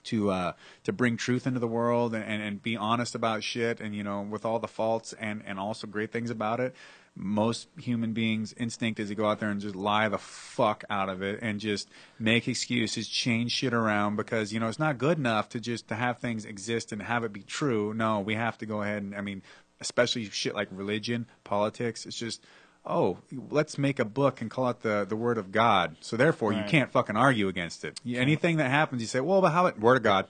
to 0.06 0.32
uh, 0.32 0.54
to 0.86 0.92
bring 0.92 1.18
truth 1.18 1.46
into 1.46 1.60
the 1.60 1.68
world 1.68 2.16
and, 2.16 2.24
and, 2.24 2.42
and 2.42 2.64
be 2.64 2.78
honest 2.78 3.14
about 3.14 3.44
shit, 3.44 3.80
and 3.80 3.96
you 3.96 4.04
know, 4.04 4.22
with 4.22 4.44
all 4.44 4.58
the 4.58 4.68
faults 4.68 5.14
and 5.14 5.44
and 5.46 5.60
also 5.60 5.86
great 5.86 6.12
things 6.12 6.32
about 6.32 6.60
it. 6.60 6.76
Most 7.22 7.68
human 7.78 8.14
beings' 8.14 8.54
instinct 8.58 8.98
is 9.00 9.10
to 9.10 9.16
go 9.16 9.28
out 9.30 9.40
there 9.42 9.50
and 9.50 9.60
just 9.60 9.76
lie 9.76 10.08
the 10.08 10.18
fuck 10.18 10.86
out 10.90 11.10
of 11.10 11.22
it 11.22 11.40
and 11.42 11.60
just 11.60 11.90
make 12.18 12.48
excuses, 12.48 13.10
change 13.10 13.52
shit 13.52 13.74
around 13.74 14.16
because 14.16 14.54
you 14.54 14.60
know 14.62 14.70
it's 14.70 14.80
not 14.80 14.98
good 14.98 15.18
enough 15.18 15.50
to 15.50 15.60
just 15.60 15.90
to 15.90 15.96
have 15.96 16.20
things 16.20 16.46
exist 16.46 16.92
and 16.94 17.02
have 17.02 17.26
it 17.26 17.34
be 17.34 17.42
true. 17.42 17.94
No, 17.94 18.22
we 18.22 18.36
have 18.36 18.58
to 18.60 18.66
go 18.66 18.82
ahead 18.82 19.04
and 19.04 19.14
I 19.14 19.20
mean, 19.22 19.42
especially 19.82 20.26
shit 20.30 20.56
like 20.56 20.70
religion, 20.72 21.28
politics. 21.44 22.06
It's 22.06 22.18
just 22.18 22.42
oh, 22.86 23.18
let's 23.52 23.78
make 23.78 24.00
a 24.00 24.06
book 24.06 24.40
and 24.42 24.50
call 24.50 24.70
it 24.70 24.80
the, 24.80 25.06
the 25.08 25.16
Word 25.16 25.38
of 25.38 25.52
God. 25.52 25.98
So 26.00 26.16
therefore, 26.16 26.54
you 26.54 26.64
can't 26.64 26.90
fucking 26.92 27.18
argue 27.18 27.48
against 27.50 27.84
it. 27.84 28.00
You- 28.06 28.20
Anything 28.20 28.58
that 28.58 28.72
happens, 28.72 29.02
you 29.02 29.08
say, 29.08 29.20
well, 29.20 29.42
but 29.42 29.50
how 29.50 29.66
it 29.68 29.78
Word 29.78 29.98
of 29.98 30.04
God, 30.04 30.28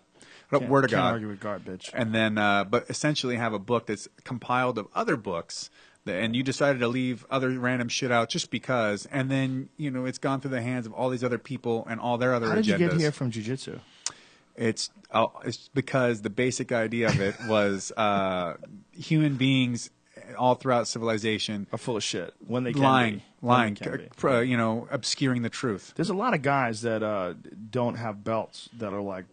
Can't- 0.52 0.68
Word 0.68 0.84
of 0.86 0.90
God. 0.91 0.95
can't 0.98 1.06
God, 1.06 1.14
argue 1.14 1.28
with 1.28 1.40
garbage. 1.40 1.91
and 1.94 2.14
then 2.14 2.38
uh, 2.40 2.64
but 2.64 2.90
essentially 2.90 3.36
have 3.36 3.53
a 3.53 3.60
book 3.60 3.86
that's 3.86 4.07
compiled 4.24 4.80
of 4.80 4.88
other 4.95 5.16
books. 5.16 5.70
And 6.10 6.36
you 6.36 6.44
decided 6.44 6.80
to 6.80 6.88
leave 6.88 7.26
other 7.30 7.49
random 7.52 7.90
shit 7.90 8.11
out 8.11 8.30
just 8.30 8.52
because, 8.52 9.06
and 9.11 9.30
then 9.30 9.69
you 9.77 9.91
know 9.91 10.06
it's 10.06 10.18
gone 10.18 10.41
through 10.41 10.52
the 10.52 10.61
hands 10.61 10.86
of 10.86 10.94
all 10.94 11.10
these 11.10 11.23
other 11.23 11.38
people 11.38 11.86
and 11.90 11.99
all 11.99 12.18
their 12.18 12.34
other 12.34 12.48
How 12.49 12.56
did 12.56 12.68
you 12.68 12.77
get 12.77 12.94
here 12.94 13.11
from 13.11 13.31
jiu-jitsu? 13.31 13.80
It's 14.56 14.90
uh, 15.11 15.27
it's 15.45 15.69
because 15.73 16.22
the 16.22 16.30
basic 16.30 16.72
idea 16.72 17.07
of 17.07 17.22
it 17.22 17.36
was 17.48 17.91
uh, 17.95 18.57
human 18.91 19.36
beings 19.36 19.90
all 20.38 20.56
throughout 20.56 20.88
civilization 20.88 21.68
Are 21.72 21.77
full 21.77 21.98
of 21.98 22.03
shit 22.03 22.34
when 22.45 22.64
they 22.64 22.73
lying, 22.73 23.18
be. 23.18 23.23
Lying, 23.41 23.73
be. 23.73 24.48
you 24.48 24.57
know, 24.57 24.88
obscuring 24.91 25.41
the 25.41 25.49
truth. 25.49 25.94
There's 25.95 26.10
a 26.10 26.15
lot 26.15 26.34
of 26.34 26.41
guys 26.41 26.81
that 26.81 27.03
uh, 27.03 27.34
don't 27.69 27.95
have 27.95 28.23
belts 28.23 28.69
that 28.77 28.94
are 28.94 29.02
like 29.02 29.26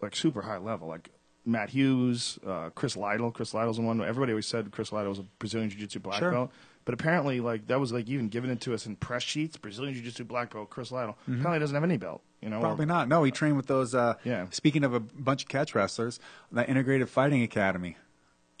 like 0.00 0.16
super 0.16 0.42
high 0.42 0.58
level, 0.58 0.88
like 0.88 1.10
Matt 1.44 1.70
Hughes, 1.70 2.38
uh, 2.46 2.70
Chris 2.74 2.96
Lytle. 2.96 3.30
Chris 3.30 3.52
Lytle's 3.54 3.76
the 3.76 3.82
one. 3.82 4.00
Everybody 4.00 4.32
always 4.32 4.46
said 4.46 4.70
Chris 4.70 4.92
Lytle 4.92 5.08
was 5.10 5.18
a 5.18 5.24
Brazilian 5.38 5.70
Jiu-Jitsu 5.70 6.00
black 6.00 6.18
Sure. 6.20 6.30
belt, 6.30 6.52
but 6.84 6.94
apparently, 6.94 7.40
like 7.40 7.66
that 7.66 7.80
was 7.80 7.92
like 7.92 8.08
even 8.08 8.28
given 8.28 8.50
it 8.50 8.60
to 8.62 8.74
us 8.74 8.86
in 8.86 8.96
press 8.96 9.22
sheets. 9.22 9.56
Brazilian 9.56 9.94
Jiu-Jitsu 9.94 10.24
black 10.24 10.52
belt, 10.52 10.70
Chris 10.70 10.92
Lytle. 10.92 11.16
Apparently, 11.26 11.58
doesn't 11.58 11.74
have 11.74 11.84
any 11.84 11.96
belt. 11.96 12.22
You 12.40 12.48
know, 12.50 12.56
or- 12.56 12.58
Mm-hmm. 12.60 12.66
Probably 12.66 12.86
not. 12.86 13.08
No, 13.08 13.22
he 13.24 13.30
trained 13.30 13.56
with 13.56 13.66
those. 13.66 13.94
Uh, 13.94 14.14
Yeah. 14.24 14.46
Speaking 14.50 14.84
of 14.84 14.94
a 14.94 15.00
bunch 15.00 15.42
of 15.44 15.48
catch 15.48 15.74
wrestlers, 15.74 16.20
that 16.52 16.68
Integrated 16.68 17.08
Fighting 17.08 17.42
Academy. 17.42 17.96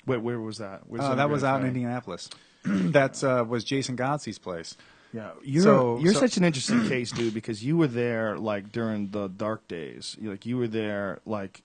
Wait, 0.06 0.18
where 0.18 0.40
was 0.40 0.58
that? 0.58 0.82
Where's 0.88 1.04
Uh, 1.04 1.14
that 1.14 1.30
was 1.30 1.44
out 1.44 1.60
in 1.60 1.66
Indianapolis. 1.68 2.28
that 2.64 3.22
uh, 3.22 3.44
was 3.48 3.62
Jason 3.64 3.96
Godsey's 3.96 4.38
place. 4.38 4.76
Yeah, 5.12 5.30
you're 5.44 5.62
So- 5.62 5.98
you're 6.00 6.14
so- 6.14 6.20
such 6.20 6.36
an 6.36 6.44
interesting 6.44 6.88
case, 6.88 7.12
dude, 7.12 7.34
because 7.34 7.64
you 7.64 7.76
were 7.76 7.86
there 7.86 8.36
like 8.38 8.72
during 8.72 9.10
the 9.10 9.28
dark 9.28 9.68
days. 9.68 10.16
Like 10.20 10.46
you 10.46 10.56
were 10.58 10.68
there, 10.68 11.20
like 11.26 11.62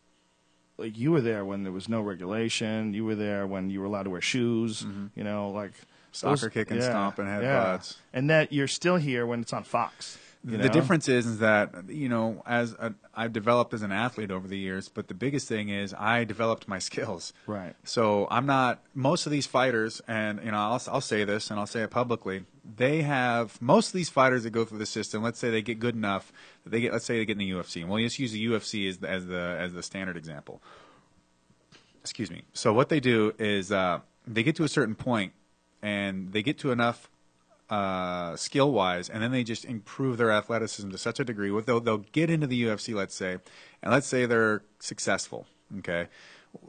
like 0.77 0.97
you 0.97 1.11
were 1.11 1.21
there 1.21 1.43
when 1.45 1.63
there 1.63 1.71
was 1.73 1.89
no 1.89 2.01
regulation. 2.01 2.93
You 2.93 3.05
were 3.05 3.15
there 3.15 3.45
when 3.47 3.69
you 3.69 3.79
were 3.79 3.85
allowed 3.85 4.03
to 4.03 4.09
wear 4.09 4.21
shoes. 4.21 4.85
You 5.15 5.23
know, 5.23 5.49
like 5.51 5.71
Mm-hmm. 6.07 6.35
Soccer 6.35 6.49
kicking, 6.49 6.81
stomping, 6.81 7.25
headbutts. 7.25 7.97
and 8.11 8.29
that 8.31 8.51
you're 8.51 8.67
still 8.67 8.95
here 8.95 9.27
when 9.27 9.41
it's 9.41 9.53
on 9.53 9.63
Fox. 9.63 10.17
you 10.43 10.57
The 10.57 10.69
difference 10.69 11.07
is, 11.07 11.27
is 11.27 11.39
that 11.39 11.89
you 11.89 12.09
know, 12.09 12.41
as 12.47 12.75
I've 13.13 13.33
developed 13.33 13.73
as 13.75 13.83
an 13.83 13.91
athlete 13.91 14.31
over 14.31 14.47
the 14.47 14.57
years, 14.57 14.89
but 14.89 15.09
the 15.09 15.13
biggest 15.13 15.47
thing 15.47 15.69
is 15.69 15.93
I 15.93 16.23
developed 16.23 16.67
my 16.67 16.79
skills. 16.79 17.33
Right. 17.45 17.75
So 17.83 18.27
I'm 18.31 18.47
not. 18.47 18.79
Most 18.95 19.27
of 19.27 19.31
these 19.31 19.45
fighters, 19.45 20.01
and 20.07 20.39
you 20.43 20.49
know, 20.51 20.57
I'll 20.57 20.81
I'll 20.87 21.01
say 21.01 21.23
this, 21.23 21.51
and 21.51 21.59
I'll 21.59 21.67
say 21.67 21.81
it 21.83 21.91
publicly. 21.91 22.45
They 22.77 23.03
have 23.03 23.61
most 23.61 23.87
of 23.87 23.93
these 23.93 24.09
fighters 24.09 24.43
that 24.43 24.49
go 24.51 24.65
through 24.65 24.79
the 24.79 24.85
system. 24.87 25.21
Let's 25.21 25.37
say 25.39 25.51
they 25.51 25.61
get 25.61 25.79
good 25.79 25.93
enough 25.95 26.31
they 26.67 26.81
get. 26.81 26.93
Let's 26.93 27.05
say 27.05 27.17
they 27.17 27.25
get 27.25 27.33
in 27.33 27.39
the 27.39 27.51
UFC, 27.51 27.81
and 27.81 27.89
we'll 27.89 28.03
just 28.03 28.19
use 28.19 28.31
the 28.31 28.45
UFC 28.45 28.87
as 28.87 28.97
the, 28.97 29.09
as 29.09 29.25
the 29.27 29.57
as 29.59 29.73
the 29.73 29.83
standard 29.83 30.17
example. 30.17 30.61
Excuse 32.01 32.31
me. 32.31 32.43
So 32.53 32.73
what 32.73 32.89
they 32.89 32.99
do 32.99 33.33
is 33.37 33.71
uh, 33.71 33.99
they 34.25 34.43
get 34.43 34.55
to 34.57 34.63
a 34.63 34.69
certain 34.69 34.95
point, 34.95 35.33
and 35.81 36.31
they 36.31 36.41
get 36.41 36.57
to 36.59 36.71
enough 36.71 37.09
uh, 37.69 38.35
skill 38.35 38.71
wise, 38.71 39.09
and 39.09 39.21
then 39.21 39.31
they 39.31 39.43
just 39.43 39.65
improve 39.65 40.17
their 40.17 40.31
athleticism 40.31 40.89
to 40.89 40.97
such 40.97 41.19
a 41.19 41.23
degree. 41.23 41.49
They'll 41.61 41.79
they'll 41.79 41.97
get 41.97 42.29
into 42.29 42.47
the 42.47 42.63
UFC, 42.63 42.95
let's 42.95 43.15
say, 43.15 43.37
and 43.81 43.91
let's 43.91 44.07
say 44.07 44.25
they're 44.25 44.63
successful. 44.79 45.47
Okay, 45.79 46.07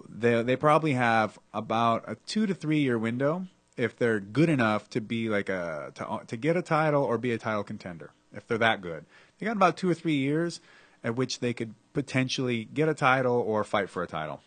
they 0.08 0.42
they 0.42 0.56
probably 0.56 0.94
have 0.94 1.38
about 1.54 2.04
a 2.06 2.16
two 2.26 2.46
to 2.46 2.54
three 2.54 2.80
year 2.80 2.98
window 2.98 3.46
if 3.76 3.96
they're 3.96 4.20
good 4.20 4.48
enough 4.48 4.90
to 4.90 5.00
be 5.00 5.28
like 5.28 5.48
a 5.48 5.92
to 5.94 6.20
to 6.26 6.36
get 6.36 6.56
a 6.56 6.62
title 6.62 7.04
or 7.04 7.16
be 7.16 7.32
a 7.32 7.38
title 7.38 7.62
contender. 7.62 8.10
If 8.34 8.46
they're 8.46 8.58
that 8.58 8.82
good, 8.82 9.06
they 9.39 9.47
got 9.47 9.56
about 9.56 9.77
two 9.77 9.89
or 9.89 9.94
three 9.94 10.16
years 10.16 10.60
at 11.05 11.16
which 11.16 11.40
they 11.40 11.52
could 11.52 11.74
potentially 11.93 12.65
get 12.65 12.89
a 12.89 12.94
title 12.94 13.36
or 13.36 13.65
fight 13.65 13.89
for 13.89 14.02
a 14.02 14.06
title. 14.06 14.40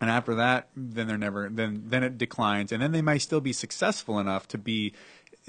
And 0.00 0.10
after 0.10 0.34
that, 0.34 0.68
then 0.76 1.06
they're 1.06 1.16
never 1.16 1.48
then 1.50 1.84
then 1.86 2.02
it 2.02 2.18
declines, 2.18 2.70
and 2.70 2.82
then 2.82 2.92
they 2.92 3.02
might 3.02 3.22
still 3.22 3.40
be 3.40 3.52
successful 3.52 4.18
enough 4.18 4.46
to 4.48 4.58
be 4.58 4.92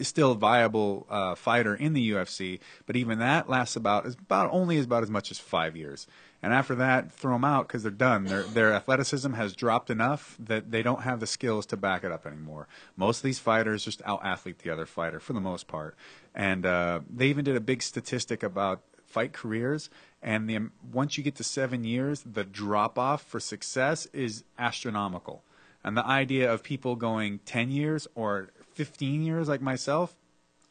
still 0.05 0.31
a 0.31 0.35
viable 0.35 1.05
uh, 1.09 1.35
fighter 1.35 1.75
in 1.75 1.93
the 1.93 2.11
UFC. 2.11 2.59
But 2.85 2.95
even 2.95 3.19
that 3.19 3.49
lasts 3.49 3.75
about 3.75 4.05
is 4.05 4.15
about 4.15 4.49
only 4.51 4.79
about 4.79 5.03
as 5.03 5.09
much 5.09 5.31
as 5.31 5.39
five 5.39 5.75
years. 5.75 6.07
And 6.43 6.53
after 6.53 6.75
that, 6.75 7.11
throw 7.11 7.33
them 7.33 7.43
out 7.43 7.67
because 7.67 7.81
they're 7.81 7.91
done. 7.91 8.25
Their 8.25 8.43
their 8.43 8.73
athleticism 8.73 9.33
has 9.33 9.53
dropped 9.53 9.89
enough 9.89 10.37
that 10.39 10.71
they 10.71 10.83
don't 10.83 11.01
have 11.01 11.19
the 11.19 11.27
skills 11.27 11.65
to 11.67 11.77
back 11.77 12.03
it 12.03 12.11
up 12.11 12.25
anymore. 12.25 12.67
Most 12.95 13.17
of 13.17 13.23
these 13.23 13.39
fighters 13.39 13.83
just 13.83 14.01
out 14.05 14.23
athlete 14.23 14.59
the 14.59 14.69
other 14.69 14.85
fighter 14.85 15.19
for 15.19 15.33
the 15.33 15.41
most 15.41 15.67
part. 15.67 15.95
And 16.37 16.65
uh, 16.65 17.01
they 17.09 17.27
even 17.27 17.43
did 17.43 17.55
a 17.57 17.59
big 17.59 17.81
statistic 17.81 18.43
about 18.43 18.83
fight 19.05 19.33
careers 19.33 19.89
and 20.21 20.49
the 20.49 20.59
once 20.91 21.17
you 21.17 21.23
get 21.23 21.33
to 21.35 21.43
seven 21.43 21.85
years 21.85 22.23
the 22.25 22.43
drop 22.43 22.99
off 22.99 23.21
for 23.23 23.39
success 23.39 24.05
is 24.07 24.43
astronomical 24.59 25.45
and 25.81 25.95
the 25.95 26.05
idea 26.05 26.51
of 26.51 26.61
people 26.61 26.97
going 26.97 27.39
10 27.45 27.71
years 27.71 28.05
or 28.15 28.49
15 28.73 29.23
years 29.23 29.47
like 29.47 29.61
myself 29.61 30.13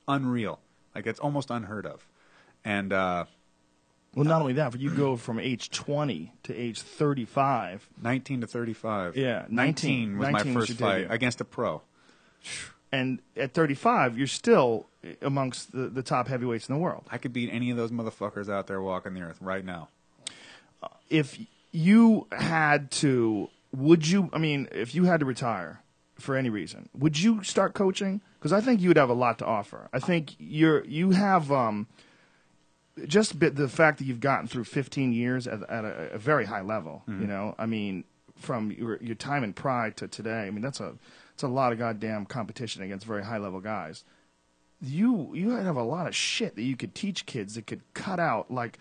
unreal 0.06 0.60
like 0.94 1.06
it's 1.06 1.18
almost 1.18 1.50
unheard 1.50 1.86
of 1.86 2.06
and 2.62 2.92
uh, 2.92 3.24
Well, 4.14 4.26
not 4.26 4.42
only 4.42 4.52
that, 4.52 4.72
but 4.72 4.80
you 4.80 4.90
go 4.90 5.16
from 5.16 5.38
age 5.40 5.70
20 5.70 6.34
to 6.42 6.54
age 6.54 6.82
35. 6.82 7.88
19 8.02 8.42
to 8.42 8.46
35. 8.46 9.16
Yeah, 9.16 9.46
19, 9.48 10.18
19 10.18 10.18
was 10.18 10.26
my 10.26 10.32
19 10.32 10.54
was 10.54 10.68
first 10.68 10.78
your 10.78 10.88
fight 10.90 11.06
against 11.10 11.40
a 11.40 11.44
pro. 11.44 11.80
And 12.92 13.20
at 13.36 13.52
35, 13.54 14.16
you're 14.16 14.26
still 14.26 14.88
amongst 15.22 15.72
the, 15.72 15.88
the 15.88 16.02
top 16.02 16.28
heavyweights 16.28 16.68
in 16.68 16.74
the 16.74 16.80
world. 16.80 17.04
I 17.10 17.18
could 17.18 17.32
beat 17.32 17.50
any 17.52 17.70
of 17.70 17.76
those 17.76 17.90
motherfuckers 17.90 18.48
out 18.50 18.66
there 18.66 18.80
walking 18.80 19.14
the 19.14 19.22
earth 19.22 19.38
right 19.40 19.64
now. 19.64 19.88
if 21.10 21.38
you 21.72 22.26
had 22.32 22.90
to, 22.90 23.50
would 23.72 24.08
you? 24.08 24.30
I 24.32 24.38
mean, 24.38 24.68
if 24.72 24.94
you 24.94 25.04
had 25.04 25.20
to 25.20 25.26
retire 25.26 25.82
for 26.18 26.36
any 26.36 26.48
reason, 26.48 26.88
would 26.96 27.20
you 27.20 27.42
start 27.44 27.74
coaching? 27.74 28.20
Because 28.38 28.52
I 28.52 28.60
think 28.60 28.80
you 28.80 28.88
would 28.88 28.96
have 28.96 29.10
a 29.10 29.14
lot 29.14 29.38
to 29.40 29.46
offer. 29.46 29.88
I 29.92 29.98
think 29.98 30.34
you're 30.38 30.84
you 30.84 31.10
have 31.10 31.52
um, 31.52 31.86
just 33.06 33.38
bit 33.38 33.56
the 33.56 33.68
fact 33.68 33.98
that 33.98 34.04
you've 34.04 34.20
gotten 34.20 34.48
through 34.48 34.64
15 34.64 35.12
years 35.12 35.46
at, 35.46 35.62
at 35.68 35.84
a, 35.84 36.12
a 36.14 36.18
very 36.18 36.46
high 36.46 36.62
level. 36.62 37.02
You 37.20 37.26
know, 37.26 37.54
I 37.58 37.66
mean, 37.66 38.04
from 38.36 38.70
your, 38.72 38.96
your 39.02 39.14
time 39.14 39.44
in 39.44 39.52
Pride 39.52 39.96
to 39.98 40.08
today, 40.08 40.46
I 40.46 40.50
mean 40.50 40.62
that's 40.62 40.80
a 40.80 40.94
it's 41.34 41.42
a 41.42 41.48
lot 41.48 41.72
of 41.72 41.78
goddamn 41.78 42.24
competition 42.24 42.82
against 42.82 43.04
very 43.04 43.24
high 43.24 43.38
level 43.38 43.60
guys 43.60 44.04
you 44.80 45.30
you 45.34 45.50
have 45.50 45.76
a 45.76 45.82
lot 45.82 46.06
of 46.06 46.14
shit 46.14 46.54
that 46.56 46.62
you 46.62 46.76
could 46.76 46.94
teach 46.94 47.26
kids 47.26 47.54
that 47.54 47.66
could 47.66 47.82
cut 47.94 48.20
out 48.20 48.50
like 48.50 48.78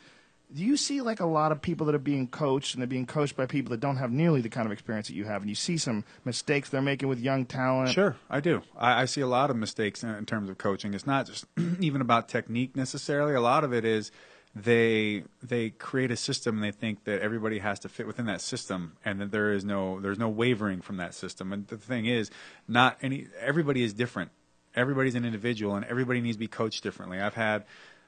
do 0.54 0.64
you 0.64 0.78
see 0.78 1.02
like 1.02 1.20
a 1.20 1.26
lot 1.26 1.52
of 1.52 1.62
people 1.62 1.86
that 1.86 1.96
are 1.96 2.00
being 2.00 2.28
coached 2.28 2.74
and 2.74 2.82
they're 2.82 2.88
being 2.88 3.06
coached 3.06 3.36
by 3.36 3.46
people 3.46 3.72
that 3.72 3.80
don't 3.80 3.98
have 3.98 4.12
nearly 4.12 4.42
the 4.42 4.50
kind 4.50 4.66
of 4.66 4.72
experience 4.72 5.08
that 5.08 5.16
you 5.16 5.26
have 5.26 5.42
and 5.42 5.50
you 5.50 5.56
see 5.56 5.78
some 5.78 6.04
mistakes 6.24 6.70
they're 6.70 6.82
making 6.82 7.10
with 7.10 7.20
young 7.20 7.46
talent 7.46 7.90
Sure, 7.90 8.16
I 8.30 8.40
do. 8.40 8.62
I, 8.78 9.04
I 9.04 9.06
see 9.06 9.22
a 9.22 9.28
lot 9.28 9.50
of 9.50 9.56
mistakes 9.56 10.04
in, 10.04 10.10
in 10.10 10.26
terms 10.26 10.50
of 10.50 10.58
coaching. 10.58 10.94
It's 10.94 11.08
not 11.08 11.26
just 11.26 11.46
even 11.80 12.02
about 12.02 12.30
technique 12.30 12.76
necessarily. 12.76 13.34
A 13.34 13.42
lot 13.42 13.64
of 13.64 13.74
it 13.74 13.86
is 13.86 14.12
they 14.56 15.24
they 15.44 15.72
create 15.72 16.12
a 16.12 16.16
system 16.16 16.56
and 16.56 16.64
they 16.64 16.72
think 16.72 17.04
that 17.04 17.22
everybody 17.22 17.60
has 17.60 17.80
to 17.80 17.90
fit 17.90 18.08
within 18.08 18.26
that 18.28 18.40
system 18.40 18.96
and 19.04 19.20
that 19.20 19.32
there 19.32 19.52
is 19.52 19.66
no 19.66 20.00
there's 20.00 20.20
no 20.20 20.30
wavering 20.30 20.82
from 20.82 20.98
that 20.98 21.14
system. 21.14 21.52
And 21.52 21.68
the 21.68 21.78
thing 21.78 22.06
is, 22.06 22.32
not 22.68 22.98
any 23.02 23.28
everybody 23.42 23.84
is 23.84 23.94
different. 23.94 24.32
Everybody's 24.76 25.15
an 25.15 25.26
individual 25.26 25.76
and 25.76 25.85
everybody 25.85 26.22
needs 26.22 26.35
to 26.35 26.39
be 26.39 26.47
coached 26.47 26.84
differently. 26.84 27.19
I've 27.19 27.34
had 27.35 27.64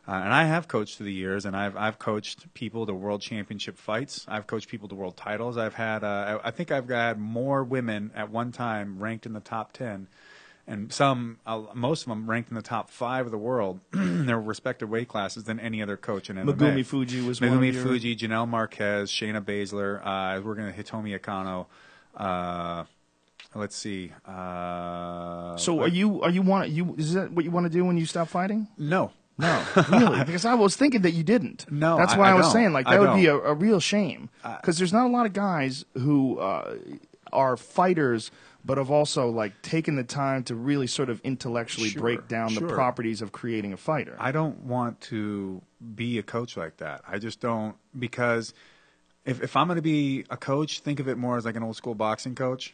uh, 0.08 0.12
and 0.14 0.34
I 0.34 0.46
have 0.46 0.70
coached 0.70 0.98
through 0.98 1.08
the 1.08 1.14
years, 1.14 1.44
and 1.46 1.54
I've 1.54 1.76
I've 1.76 2.00
coached 2.00 2.54
people 2.54 2.86
to 2.86 2.94
world 2.94 3.22
championship 3.22 3.78
fights. 3.78 4.26
I've 4.28 4.48
coached 4.48 4.70
people 4.70 4.88
to 4.88 4.96
world 4.96 5.18
titles. 5.18 5.58
I've 5.58 5.74
had 5.74 6.04
uh, 6.06 6.40
I 6.44 6.48
I 6.48 6.52
think 6.52 6.72
I've 6.72 6.88
had 6.88 7.20
more 7.20 7.62
women 7.64 8.12
at 8.16 8.32
one 8.32 8.54
time 8.54 9.00
ranked 9.00 9.26
in 9.26 9.34
the 9.34 9.42
top 9.42 9.74
ten, 9.74 10.08
and 10.66 10.94
some 10.94 11.40
uh, 11.46 11.64
most 11.74 12.04
of 12.04 12.08
them 12.08 12.30
ranked 12.30 12.50
in 12.50 12.56
the 12.56 12.62
top 12.62 12.90
five 12.90 13.26
of 13.26 13.34
the 13.34 13.38
world 13.38 13.82
in 13.94 14.28
their 14.28 14.40
respective 14.40 14.88
weight 14.90 15.10
classes 15.10 15.44
than 15.44 15.60
any 15.60 15.82
other 15.82 15.98
coach 15.98 16.30
in 16.30 16.38
MMA. 16.38 16.56
Megumi 16.56 16.86
Fujii 16.86 17.28
was 17.28 17.42
one 17.42 17.50
Megumi 17.50 17.70
of 17.70 17.76
your- 17.76 17.86
Fujii, 17.86 18.18
Janelle 18.18 18.48
Marquez, 18.48 19.12
Shayna 19.12 19.42
Baszler. 19.44 20.00
Uh, 20.06 20.42
we're 20.42 20.56
going 20.56 20.74
to 20.74 20.84
Hitomi 20.84 21.20
Akano. 21.20 21.66
Let's 23.56 23.76
see. 23.76 24.12
Uh, 24.26 25.56
so 25.58 25.82
are 25.82 25.88
you 25.88 26.22
are 26.22 26.30
you 26.30 26.42
want 26.42 26.70
you 26.70 26.96
is 26.98 27.14
that 27.14 27.32
what 27.32 27.46
you 27.46 27.52
want 27.52 27.66
to 27.66 27.70
do 27.70 27.84
when 27.86 27.98
you 27.98 28.06
stop 28.06 28.28
fighting 28.28 28.68
no. 28.78 29.12
no 29.40 29.64
really 29.92 30.24
because 30.26 30.46
i 30.46 30.54
was 30.56 30.76
thinking 30.76 31.02
that 31.04 31.12
you 31.12 31.24
didn't 31.24 31.66
No, 31.72 31.96
that's 31.98 32.16
why 32.16 32.30
i, 32.30 32.32
I 32.32 32.34
was 32.34 32.46
don't. 32.48 32.54
saying 32.54 32.74
like 32.74 32.86
that 32.88 33.00
would 33.00 33.16
be 33.16 33.28
a, 33.28 33.36
a 33.36 33.54
real 33.54 33.80
shame 33.80 34.30
because 34.62 34.78
there's 34.80 34.94
not 34.94 35.06
a 35.06 35.10
lot 35.10 35.26
of 35.28 35.34
guys 35.34 35.86
who 35.94 36.40
uh, 36.40 36.76
are 37.32 37.56
fighters 37.56 38.32
but 38.66 38.78
have 38.78 38.90
also 38.92 39.30
like 39.30 39.62
taken 39.62 39.96
the 39.96 40.04
time 40.04 40.44
to 40.44 40.56
really 40.56 40.88
sort 40.88 41.10
of 41.10 41.22
intellectually 41.22 41.90
Sure, 41.90 42.02
break 42.02 42.28
down 42.28 42.54
the 42.56 42.62
properties 42.62 43.22
of 43.22 43.32
creating 43.32 43.74
a 43.74 43.78
fighter 43.78 44.16
I 44.20 44.32
don't 44.32 44.60
want 44.64 45.00
to 45.02 45.62
be 45.96 46.18
a 46.18 46.24
coach 46.24 46.58
like 46.58 46.78
that. 46.78 47.02
I 47.08 47.20
just 47.20 47.40
don't 47.40 47.76
because 47.98 48.54
if 49.26 49.42
if 49.44 49.56
I'm 49.56 49.68
going 49.68 49.76
to 49.76 49.82
be 49.84 50.26
a 50.32 50.38
coach, 50.38 50.80
think 50.80 51.00
of 51.00 51.08
it 51.08 51.18
more 51.18 51.38
as 51.38 51.46
like 51.46 51.56
an 51.56 51.62
old 51.64 51.76
school 51.76 51.94
boxing 51.94 52.34
coach, 52.34 52.74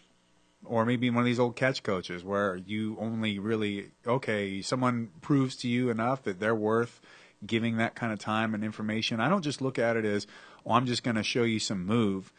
or 0.66 0.86
maybe 0.86 1.10
one 1.10 1.20
of 1.20 1.26
these 1.26 1.40
old 1.40 1.56
catch 1.56 1.84
coaches 1.84 2.24
where 2.24 2.56
you 2.56 2.98
only 3.00 3.40
really 3.40 3.92
okay, 4.08 4.62
someone 4.62 5.10
proves 5.22 5.56
to 5.58 5.68
you 5.68 5.90
enough 5.90 6.24
that 6.24 6.40
they're 6.40 6.56
worth 6.56 7.02
giving 7.46 7.78
that 7.78 7.96
kind 7.96 8.14
of 8.14 8.20
time 8.20 8.54
and 8.54 8.64
information. 8.64 9.20
I 9.20 9.30
don't 9.30 9.42
just 9.42 9.62
look 9.62 9.78
at 9.78 9.98
it 9.98 10.06
as, 10.06 10.28
oh, 10.66 10.72
I'm 10.72 10.86
just 10.86 11.04
going 11.04 11.16
to 11.16 11.24
show 11.24 11.44
you 11.44 11.60
some 11.60 11.86
move. 11.86 12.32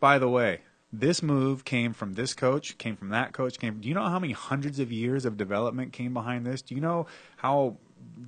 By 0.00 0.18
the 0.18 0.28
way, 0.28 0.60
this 0.92 1.22
move 1.22 1.64
came 1.64 1.92
from 1.92 2.14
this 2.14 2.34
coach, 2.34 2.76
came 2.78 2.96
from 2.96 3.10
that 3.10 3.32
coach, 3.32 3.58
came. 3.58 3.80
Do 3.80 3.88
you 3.88 3.94
know 3.94 4.08
how 4.08 4.18
many 4.18 4.32
hundreds 4.32 4.80
of 4.80 4.90
years 4.90 5.24
of 5.24 5.36
development 5.36 5.92
came 5.92 6.12
behind 6.12 6.44
this? 6.44 6.62
Do 6.62 6.74
you 6.74 6.80
know 6.80 7.06
how 7.36 7.76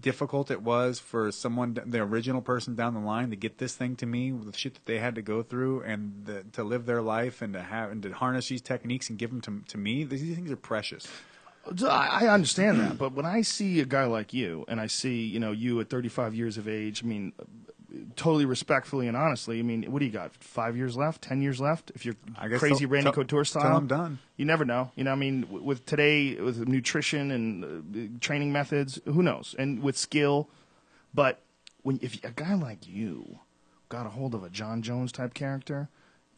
difficult 0.00 0.50
it 0.50 0.62
was 0.62 0.98
for 0.98 1.32
someone, 1.32 1.78
the 1.86 2.00
original 2.00 2.42
person 2.42 2.74
down 2.74 2.94
the 2.94 3.00
line, 3.00 3.30
to 3.30 3.36
get 3.36 3.58
this 3.58 3.74
thing 3.74 3.96
to 3.96 4.06
me 4.06 4.30
the 4.30 4.56
shit 4.56 4.74
that 4.74 4.86
they 4.86 4.98
had 4.98 5.14
to 5.14 5.22
go 5.22 5.42
through 5.42 5.82
and 5.82 6.24
the, 6.26 6.44
to 6.52 6.64
live 6.64 6.86
their 6.86 7.00
life 7.00 7.40
and 7.40 7.54
to 7.54 7.62
have 7.62 7.90
and 7.90 8.02
to 8.02 8.12
harness 8.12 8.48
these 8.48 8.60
techniques 8.60 9.08
and 9.08 9.18
give 9.18 9.30
them 9.30 9.40
to, 9.40 9.62
to 9.68 9.78
me? 9.78 10.04
These 10.04 10.34
things 10.34 10.50
are 10.50 10.56
precious. 10.56 11.06
I 11.88 12.26
understand 12.26 12.80
that, 12.80 12.98
but 12.98 13.12
when 13.12 13.24
I 13.24 13.42
see 13.42 13.78
a 13.78 13.84
guy 13.84 14.04
like 14.04 14.34
you, 14.34 14.64
and 14.66 14.80
I 14.80 14.88
see 14.88 15.24
you 15.24 15.38
know 15.38 15.52
you 15.52 15.80
at 15.80 15.88
35 15.88 16.34
years 16.34 16.58
of 16.58 16.66
age, 16.66 17.04
I 17.04 17.06
mean, 17.06 17.32
totally 18.16 18.44
respectfully 18.44 19.08
and 19.08 19.16
honestly, 19.16 19.58
I 19.58 19.62
mean, 19.62 19.90
what 19.90 20.00
do 20.00 20.04
you 20.04 20.10
got? 20.12 20.34
Five 20.34 20.76
years 20.76 20.96
left? 20.96 21.22
Ten 21.22 21.42
years 21.42 21.60
left? 21.60 21.90
If 21.94 22.04
you're 22.04 22.16
crazy 22.58 22.86
Randy 22.86 23.04
till- 23.04 23.12
Couture 23.12 23.44
style, 23.44 23.76
I'm 23.76 23.86
done. 23.86 24.18
You 24.36 24.44
never 24.44 24.64
know. 24.64 24.90
You 24.96 25.04
know, 25.04 25.12
I 25.12 25.16
mean, 25.16 25.46
with 25.50 25.86
today 25.86 26.34
with 26.40 26.66
nutrition 26.66 27.30
and 27.30 27.64
uh, 27.64 28.18
training 28.20 28.52
methods, 28.52 29.00
who 29.04 29.22
knows? 29.22 29.54
And 29.58 29.82
with 29.82 29.96
skill, 29.96 30.48
but 31.14 31.40
when 31.82 31.98
if 32.02 32.22
a 32.24 32.30
guy 32.30 32.54
like 32.54 32.86
you 32.88 33.38
got 33.88 34.06
a 34.06 34.10
hold 34.10 34.34
of 34.34 34.42
a 34.42 34.48
Jon 34.48 34.82
Jones 34.82 35.12
type 35.12 35.34
character. 35.34 35.88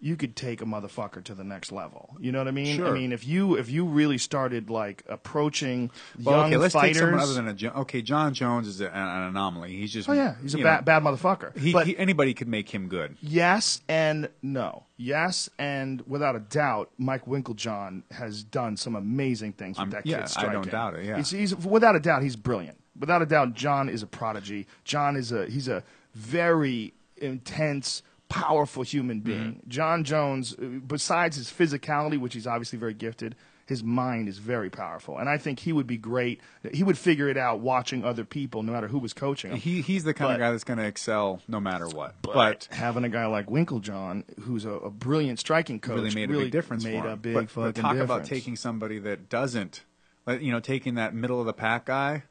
You 0.05 0.17
could 0.17 0.37
take 0.37 0.61
a 0.61 0.67
motherfucker 0.67 1.25
to 1.25 1.35
the 1.35 1.45
next 1.45 1.73
level. 1.73 2.15
You 2.21 2.31
know 2.31 2.37
what 2.37 2.47
I 2.49 2.51
mean? 2.51 2.77
Sure. 2.77 2.89
I 2.89 2.91
mean, 2.93 3.11
if 3.11 3.27
you 3.27 3.55
if 3.57 3.71
you 3.71 3.87
really 3.87 4.19
started 4.19 4.69
like 4.69 5.03
approaching 5.09 5.91
Well, 6.23 6.37
young 6.37 6.47
okay, 6.49 6.57
let's 6.59 6.75
fighters, 6.75 6.97
take 6.97 7.01
someone 7.01 7.21
other 7.21 7.33
than 7.33 7.49
a. 7.49 7.81
Okay, 7.81 8.03
Jon 8.03 8.35
Jones 8.35 8.69
is 8.69 8.83
a, 8.83 8.95
an 8.95 9.23
anomaly. 9.23 9.75
He's 9.75 9.91
just. 9.95 10.07
oh 10.07 10.13
yeah, 10.13 10.35
he's 10.43 10.55
a 10.55 10.59
bad 10.59 10.81
know, 10.81 10.85
bad 10.85 11.03
motherfucker. 11.05 11.57
He, 11.57 11.73
but 11.73 11.87
he, 11.87 11.97
anybody 11.97 12.35
could 12.35 12.49
make 12.49 12.69
him 12.69 12.89
good. 12.89 13.17
yes 13.23 13.81
and 13.89 14.29
no. 14.43 14.85
Yes 14.99 15.49
and 15.59 16.03
without 16.07 16.37
a 16.37 16.41
doubt, 16.41 16.91
Mike 16.99 17.25
Winkeljohn 17.25 18.03
has 18.11 18.45
done 18.45 18.77
some 18.77 18.97
amazing 18.97 19.55
things 19.55 19.79
with 19.79 19.85
I'm- 19.85 19.91
that 19.91 20.07
yeah, 20.07 20.19
kid's 20.19 20.37
I 20.37 20.53
don't 20.53 20.71
doubt 20.71 20.97
it, 20.97 21.07
yeah. 21.07 21.17
he's, 21.17 21.31
he's 21.31 21.57
without 21.57 21.97
a 21.97 22.01
doubt 22.01 22.23
he's 22.23 22.37
brilliant. 22.37 22.79
Without 22.99 23.23
a 23.23 23.27
doubt, 23.27 23.55
Jon 23.55 23.89
is 23.89 24.03
a 24.03 24.07
prodigy. 24.07 24.67
Jon 24.85 25.17
is 25.17 25.33
a 25.33 25.47
he's 25.47 25.67
a 25.67 25.83
very 26.15 26.93
intense. 27.17 28.03
Powerful 28.35 28.83
human 28.83 29.19
Mm-hmm. 29.21 29.25
being. 29.27 29.63
Jon 29.69 30.05
Jones, 30.05 30.55
uh, 30.55 30.65
besides 30.87 31.37
his 31.37 31.49
physicality, 31.51 32.19
which 32.19 32.35
he's 32.35 32.47
obviously 32.47 32.79
very 32.79 32.95
gifted, 32.95 33.35
his 33.67 33.83
mind 33.83 34.29
is 34.29 34.37
very 34.39 34.69
powerful. 34.69 35.17
And 35.17 35.27
I 35.29 35.39
think 35.39 35.61
he 35.61 35.73
would 35.73 35.87
be 35.87 35.97
great. 35.97 36.41
He 36.75 36.83
would 36.83 36.99
figure 36.99 37.29
it 37.31 37.39
out 37.39 37.61
watching 37.61 38.05
other 38.05 38.25
people, 38.25 38.63
no 38.63 38.73
matter 38.73 38.89
who 38.89 38.99
was 38.99 39.15
coaching 39.15 39.53
him. 39.53 39.57
He 39.59 39.81
he's 39.81 40.05
the 40.05 40.13
kind 40.13 40.29
But- 40.29 40.35
of 40.35 40.39
guy 40.41 40.51
that's 40.51 40.65
going 40.65 40.79
to 40.81 40.85
excel 40.85 41.41
no 41.49 41.61
matter 41.61 41.87
what. 41.89 42.17
But, 42.21 42.35
But, 42.35 42.69
having 42.71 43.05
a 43.05 43.09
guy 43.09 43.25
like 43.27 43.47
Winkeljohn, 43.47 44.25
who's 44.41 44.65
a, 44.67 44.71
a 44.73 44.91
brilliant 44.91 45.39
striking 45.39 45.81
coach, 45.81 45.97
really 45.97 46.15
made 46.15 46.31
a 46.31 46.39
big 46.39 46.53
difference 46.53 46.85
Made 46.85 47.01
for 47.01 47.07
him. 47.07 47.13
a 47.13 47.17
big 47.17 47.35
but, 47.35 47.51
fucking 47.51 47.73
but 47.73 47.81
talk 47.81 47.97
about 47.97 48.25
taking 48.27 48.57
somebody 48.57 48.99
that 48.99 49.31
doesn't, 49.31 49.83
you 50.29 50.53
know, 50.53 50.61
taking 50.61 50.97
that 50.97 51.15
middle 51.15 51.41
of 51.41 51.47
the 51.47 51.55
pack 51.55 51.87
guy 51.87 52.25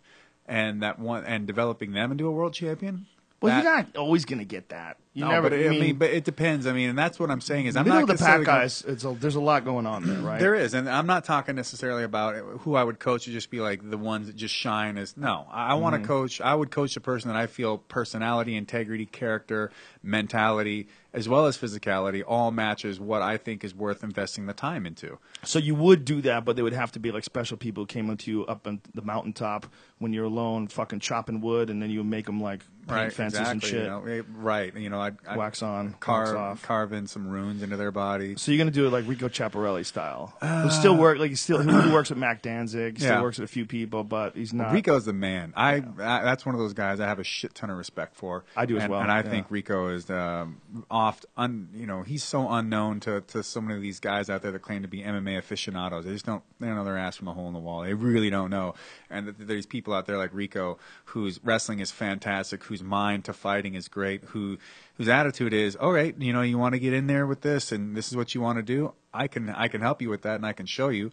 and 0.46 0.84
that 0.84 1.00
one 1.00 1.24
and 1.26 1.48
developing 1.48 1.94
them 1.94 2.12
into 2.12 2.28
a 2.28 2.32
world 2.32 2.54
champion. 2.54 3.08
Well, 3.44 3.52
that- 3.52 3.64
you're 3.64 3.74
not 3.74 3.98
always 3.98 4.24
going 4.24 4.40
to 4.40 4.46
get 4.46 4.70
that. 4.70 4.98
You 5.16 5.26
no, 5.26 5.32
never. 5.32 5.50
but 5.50 5.60
I 5.60 5.66
I 5.66 5.70
mean, 5.70 5.80
mean, 5.80 5.96
but 5.98 6.10
it 6.10 6.24
depends. 6.24 6.66
I 6.66 6.74
mean, 6.74 6.90
and 6.90 6.98
that's 6.98 7.20
what 7.20 7.30
I'm 7.30 7.42
saying 7.42 7.68
is 7.68 7.76
I'm 7.76 7.88
not 7.88 8.08
the 8.08 8.16
pack 8.16 8.44
guys. 8.46 8.84
It's 8.88 9.06
a, 9.06 9.12
there's 9.12 9.36
a 9.36 9.42
lot 9.42 9.64
going 9.64 9.86
on 9.86 10.08
there, 10.08 10.18
right? 10.18 10.40
There 10.40 10.56
is, 10.56 10.74
and 10.74 10.90
I'm 10.90 11.06
not 11.06 11.24
talking 11.24 11.56
necessarily 11.56 12.04
about 12.04 12.36
who 12.62 12.74
I 12.74 12.84
would 12.84 13.00
coach 13.00 13.26
to 13.26 13.32
just 13.32 13.52
be 13.52 13.60
like 13.60 13.88
the 13.88 13.98
ones 13.98 14.26
that 14.26 14.36
just 14.36 14.56
shine 14.56 14.98
as. 14.98 15.16
No, 15.16 15.46
I, 15.52 15.68
I 15.68 15.74
want 15.76 15.94
to 15.94 16.00
mm-hmm. 16.00 16.08
coach. 16.08 16.42
I 16.42 16.56
would 16.56 16.72
coach 16.72 16.98
a 16.98 17.00
person 17.00 17.28
that 17.28 17.38
I 17.38 17.46
feel 17.46 17.78
personality, 17.78 18.56
integrity, 18.56 19.06
character, 19.06 19.70
mentality, 20.02 20.88
as 21.14 21.30
well 21.30 21.46
as 21.46 21.60
physicality, 21.60 22.24
all 22.26 22.50
matches 22.50 23.00
what 23.00 23.22
I 23.22 23.38
think 23.38 23.64
is 23.64 23.76
worth 23.76 24.04
investing 24.04 24.48
the 24.48 24.54
time 24.54 24.88
into. 24.88 25.20
So 25.44 25.60
you 25.60 25.76
would 25.76 26.06
do 26.06 26.22
that, 26.22 26.44
but 26.44 26.56
they 26.56 26.64
would 26.64 26.74
have 26.74 26.92
to 26.94 27.00
be 27.00 27.12
like 27.12 27.24
special 27.24 27.56
people 27.56 27.84
who 27.84 27.88
came 27.88 28.10
into 28.10 28.32
you 28.32 28.46
up 28.48 28.66
on 28.66 28.82
the 28.96 29.04
mountaintop 29.04 29.68
when 30.04 30.14
you're 30.14 30.26
alone, 30.26 30.68
fucking 30.68 31.00
chopping 31.00 31.42
wood, 31.42 31.72
and 31.72 31.82
then 31.82 31.90
you 31.90 32.04
make 32.04 32.28
them 32.28 32.40
like 32.40 32.62
paint 32.88 33.14
fences 33.14 33.40
exactly, 33.40 33.52
and 33.52 33.64
shit. 33.64 33.74
You 33.84 33.90
know, 33.90 34.04
eh, 34.06 34.22
right, 34.36 34.76
you 34.76 34.90
know, 34.90 35.00
I'd, 35.00 35.16
I'd 35.26 35.38
Wax 35.38 35.64
on, 35.64 35.86
wax 35.88 35.98
carve, 36.02 36.36
off. 36.36 36.62
carve 36.64 36.92
in 36.94 37.08
some 37.08 37.28
runes 37.30 37.64
into 37.64 37.78
their 37.78 37.92
body. 37.92 38.36
So 38.36 38.52
you're 38.52 38.58
gonna 38.60 38.72
do 38.72 38.86
it 38.86 38.90
like 38.92 39.08
Rico 39.08 39.30
Chiapparelli 39.30 39.86
style. 39.86 40.34
who 40.42 40.70
still 40.70 40.96
work 40.98 41.18
like 41.18 41.30
he 41.30 41.36
still 41.36 41.62
who 41.64 41.94
works 41.94 42.10
with 42.10 42.20
Mac 42.20 42.42
Danzig, 42.42 42.98
still 43.00 43.12
Uh, 43.12 43.16
Yeah. 43.16 43.22
works 43.22 43.40
with 43.40 43.50
a 43.50 43.52
few 43.54 43.66
people, 43.66 44.04
but 44.04 44.36
he's 44.36 44.54
not. 44.54 44.74
Rico's 44.74 45.06
the 45.06 45.14
man. 45.14 45.54
I, 45.56 45.76
I 45.76 45.82
that's 46.24 46.46
one 46.46 46.54
of 46.56 46.60
those 46.60 46.74
guys 46.74 47.00
I 47.00 47.08
have 47.08 47.20
a 47.20 47.24
shit 47.24 47.56
ton 47.56 47.70
of 47.70 47.78
respect 47.78 48.16
for. 48.16 48.44
I 48.58 48.66
do 48.66 48.76
as 48.78 48.84
and, 48.84 48.92
well, 48.92 49.02
And 49.02 49.10
I 49.12 49.22
yeah. 49.22 49.30
think 49.30 49.48
Rico 49.50 49.88
is 49.88 50.10
um, 50.10 50.60
oft 50.92 51.26
un, 51.38 51.70
you 51.74 51.88
know 51.88 52.02
he's 52.04 52.24
so 52.24 52.50
unknown 52.50 53.00
to, 53.02 53.22
to 53.22 53.44
so 53.44 53.62
many 53.62 53.76
of 53.76 53.82
these 53.82 54.02
guys 54.02 54.30
out 54.30 54.42
there 54.42 54.52
that 54.52 54.62
claim 54.62 54.82
to 54.82 54.90
be 54.90 55.02
MMA 55.02 55.38
aficionados. 55.38 56.04
They 56.04 56.12
just 56.12 56.26
don't 56.26 56.44
they 56.60 56.68
don't 56.68 56.76
know 56.76 56.84
their 56.84 56.98
ass 56.98 57.16
from 57.16 57.30
a 57.30 57.34
hole 57.34 57.48
in 57.48 57.54
the 57.54 57.60
wall. 57.60 57.84
They 57.84 57.94
really 57.94 58.30
don't 58.30 58.50
know. 58.50 58.74
And 59.10 59.28
th- 59.28 59.48
there's 59.48 59.66
people 59.66 59.93
out 59.94 60.06
there 60.06 60.18
like 60.18 60.34
Rico 60.34 60.78
whose 61.06 61.40
wrestling 61.44 61.80
is 61.80 61.92
fantastic, 61.92 62.64
whose 62.64 62.82
mind 62.84 63.26
to 63.26 63.34
fighting 63.34 63.76
is 63.76 63.88
great, 63.88 64.24
who 64.26 64.58
whose 64.96 65.08
attitude 65.08 65.54
is, 65.54 65.76
all 65.76 65.92
right, 65.92 66.16
you 66.20 66.34
know, 66.34 66.42
you 66.42 66.58
want 66.58 66.74
to 66.74 66.80
get 66.80 66.94
in 66.94 67.08
there 67.08 67.26
with 67.28 67.42
this, 67.42 67.72
and 67.72 67.96
this 67.96 68.10
is 68.10 68.16
what 68.18 68.34
you 68.36 68.42
want 68.42 68.58
to 68.58 68.64
do. 68.64 68.94
I 69.14 69.28
can 69.28 69.50
I 69.50 69.68
can 69.68 69.82
help 69.82 70.02
you 70.02 70.10
with 70.10 70.24
that, 70.24 70.36
and 70.36 70.46
I 70.46 70.54
can 70.54 70.66
show 70.66 70.90
you. 70.90 71.12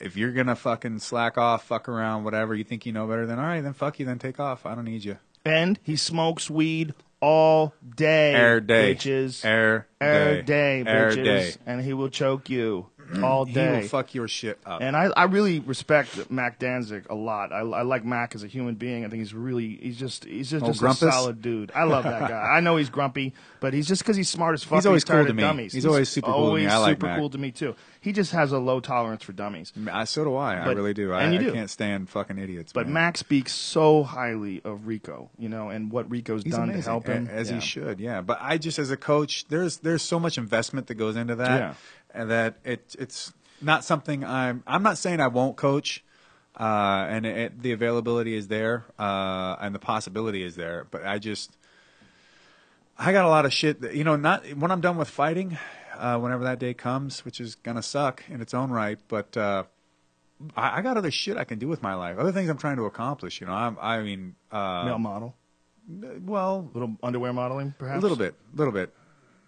If 0.00 0.16
you're 0.16 0.32
gonna 0.32 0.56
fucking 0.56 0.98
slack 0.98 1.38
off, 1.38 1.64
fuck 1.66 1.88
around, 1.88 2.24
whatever, 2.24 2.54
you 2.54 2.64
think 2.64 2.84
you 2.84 2.92
know 2.92 3.06
better, 3.06 3.26
then 3.26 3.38
all 3.38 3.44
right, 3.44 3.60
then 3.60 3.74
fuck 3.74 4.00
you, 4.00 4.06
then 4.06 4.18
take 4.18 4.40
off. 4.40 4.66
I 4.66 4.74
don't 4.74 4.84
need 4.84 5.04
you. 5.04 5.18
And 5.44 5.78
he 5.82 5.94
smokes 5.94 6.50
weed 6.50 6.94
all 7.20 7.74
day. 7.94 8.34
Air 8.34 8.60
day, 8.60 8.94
Bitches. 8.94 9.44
air 9.44 9.86
Air 10.00 10.42
day, 10.42 10.82
day, 10.82 10.90
air 10.90 11.10
bitches. 11.10 11.24
day. 11.24 11.52
And 11.64 11.80
he 11.82 11.92
will 11.92 12.08
choke 12.08 12.50
you 12.50 12.86
Mm. 13.12 13.22
all 13.22 13.44
He 13.44 13.52
day. 13.52 13.80
will 13.82 13.88
fuck 13.88 14.14
your 14.14 14.28
shit 14.28 14.58
up. 14.64 14.80
And 14.80 14.96
I, 14.96 15.04
I 15.16 15.24
really 15.24 15.60
respect 15.60 16.30
Mac 16.30 16.58
Danzig 16.58 17.06
a 17.10 17.14
lot. 17.14 17.52
I, 17.52 17.58
I 17.60 17.82
like 17.82 18.04
Mac 18.04 18.34
as 18.34 18.42
a 18.42 18.46
human 18.46 18.74
being. 18.76 19.04
I 19.04 19.08
think 19.08 19.20
he's 19.20 19.34
really, 19.34 19.76
he's 19.76 19.98
just, 19.98 20.24
he's 20.24 20.50
just, 20.50 20.64
Oh, 20.64 20.72
just 20.72 21.02
a 21.02 21.12
solid 21.12 21.42
dude. 21.42 21.70
I 21.74 21.84
love 21.84 22.04
that 22.04 22.28
guy. 22.28 22.40
I 22.56 22.60
know 22.60 22.76
he's 22.76 22.88
grumpy, 22.90 23.34
but 23.60 23.74
he's 23.74 23.86
just 23.86 24.02
because 24.02 24.16
he's 24.16 24.28
smart 24.28 24.54
as 24.54 24.64
fuck. 24.64 24.76
He's 24.78 24.86
always 24.86 25.02
he's 25.02 25.10
cool 25.10 25.26
to 25.26 25.34
me. 25.34 25.42
Dummies. 25.42 25.72
He's 25.72 25.86
always 25.86 26.08
super 26.08 26.32
cool 26.32 26.50
to 26.54 26.60
me. 26.60 26.66
I 26.66 26.76
like 26.78 26.92
super 26.96 27.06
Mac. 27.06 27.18
cool 27.18 27.30
to 27.30 27.38
me 27.38 27.50
too. 27.50 27.74
He 28.00 28.12
just 28.12 28.32
has 28.32 28.52
a 28.52 28.58
low 28.58 28.80
tolerance 28.80 29.22
for 29.22 29.32
dummies. 29.32 29.72
I, 29.90 30.04
so 30.04 30.24
do 30.24 30.36
I. 30.36 30.56
I 30.56 30.66
really 30.72 30.92
do. 30.94 31.12
I, 31.12 31.22
and 31.22 31.34
you 31.34 31.40
I 31.40 31.42
do. 31.44 31.52
can't 31.52 31.70
stand 31.70 32.08
fucking 32.10 32.38
idiots. 32.38 32.72
But 32.72 32.86
man. 32.86 32.94
Mac 32.94 33.18
speaks 33.18 33.52
so 33.54 34.02
highly 34.02 34.60
of 34.64 34.86
Rico, 34.86 35.30
you 35.38 35.48
know, 35.48 35.70
and 35.70 35.90
what 35.90 36.10
Rico's 36.10 36.42
He's 36.42 36.52
done 36.52 36.64
amazing, 36.64 36.82
to 36.82 36.88
help 36.90 37.06
him. 37.06 37.28
as 37.30 37.48
Yeah. 37.50 37.54
he 37.56 37.60
should. 37.60 38.00
Yeah, 38.00 38.20
but 38.20 38.38
I 38.40 38.58
just 38.58 38.78
as 38.78 38.90
a 38.90 38.96
coach, 38.96 39.46
there's 39.48 39.78
there's 39.78 40.02
so 40.02 40.20
much 40.20 40.36
investment 40.38 40.86
that 40.88 40.94
goes 40.96 41.16
into 41.16 41.34
that, 41.36 41.60
Yeah. 41.60 41.74
And 42.14 42.30
that 42.30 42.56
it 42.64 42.94
it's 42.98 43.32
not 43.60 43.84
something 43.84 44.24
I'm. 44.24 44.62
I'm 44.66 44.82
not 44.82 44.98
saying 44.98 45.20
I 45.20 45.28
won't 45.28 45.56
coach, 45.56 46.04
uh, 46.58 47.06
and 47.08 47.26
it, 47.26 47.62
the 47.62 47.72
availability 47.72 48.34
is 48.34 48.48
there, 48.48 48.84
uh, 48.98 49.56
and 49.60 49.74
the 49.74 49.78
possibility 49.78 50.42
is 50.42 50.56
there. 50.56 50.86
But 50.90 51.04
I 51.04 51.18
just, 51.18 51.56
I 52.98 53.12
got 53.12 53.24
a 53.24 53.28
lot 53.28 53.46
of 53.46 53.52
shit. 53.52 53.80
That, 53.80 53.94
you 53.94 54.04
know, 54.04 54.16
not 54.16 54.46
when 54.54 54.70
I'm 54.70 54.80
done 54.80 54.96
with 54.96 55.08
fighting, 55.08 55.58
uh, 55.96 56.18
whenever 56.18 56.44
that 56.44 56.58
day 56.58 56.74
comes, 56.74 57.24
which 57.24 57.40
is 57.40 57.54
gonna 57.54 57.82
suck 57.82 58.22
in 58.28 58.40
its 58.40 58.54
own 58.54 58.70
right, 58.70 58.98
but. 59.08 59.36
Uh, 59.36 59.64
I, 60.56 60.78
I 60.78 60.82
got 60.82 60.96
other 60.96 61.12
shit 61.12 61.36
I 61.36 61.44
can 61.44 61.60
do 61.60 61.68
with 61.68 61.80
my 61.80 61.94
life. 61.94 62.18
Other 62.18 62.32
things 62.32 62.50
I'm 62.50 62.58
trying 62.58 62.76
to 62.76 62.86
accomplish. 62.86 63.40
You 63.40 63.46
know, 63.46 63.52
I'm, 63.52 63.78
I 63.80 64.02
mean, 64.02 64.34
uh, 64.50 64.84
Male 64.84 64.98
model, 64.98 65.36
well, 65.88 66.68
a 66.74 66.78
little 66.78 66.96
underwear 67.02 67.32
modeling, 67.32 67.72
perhaps. 67.78 67.98
a 67.98 68.00
little 68.00 68.16
bit, 68.16 68.34
a 68.52 68.56
little 68.56 68.72
bit, 68.72 68.92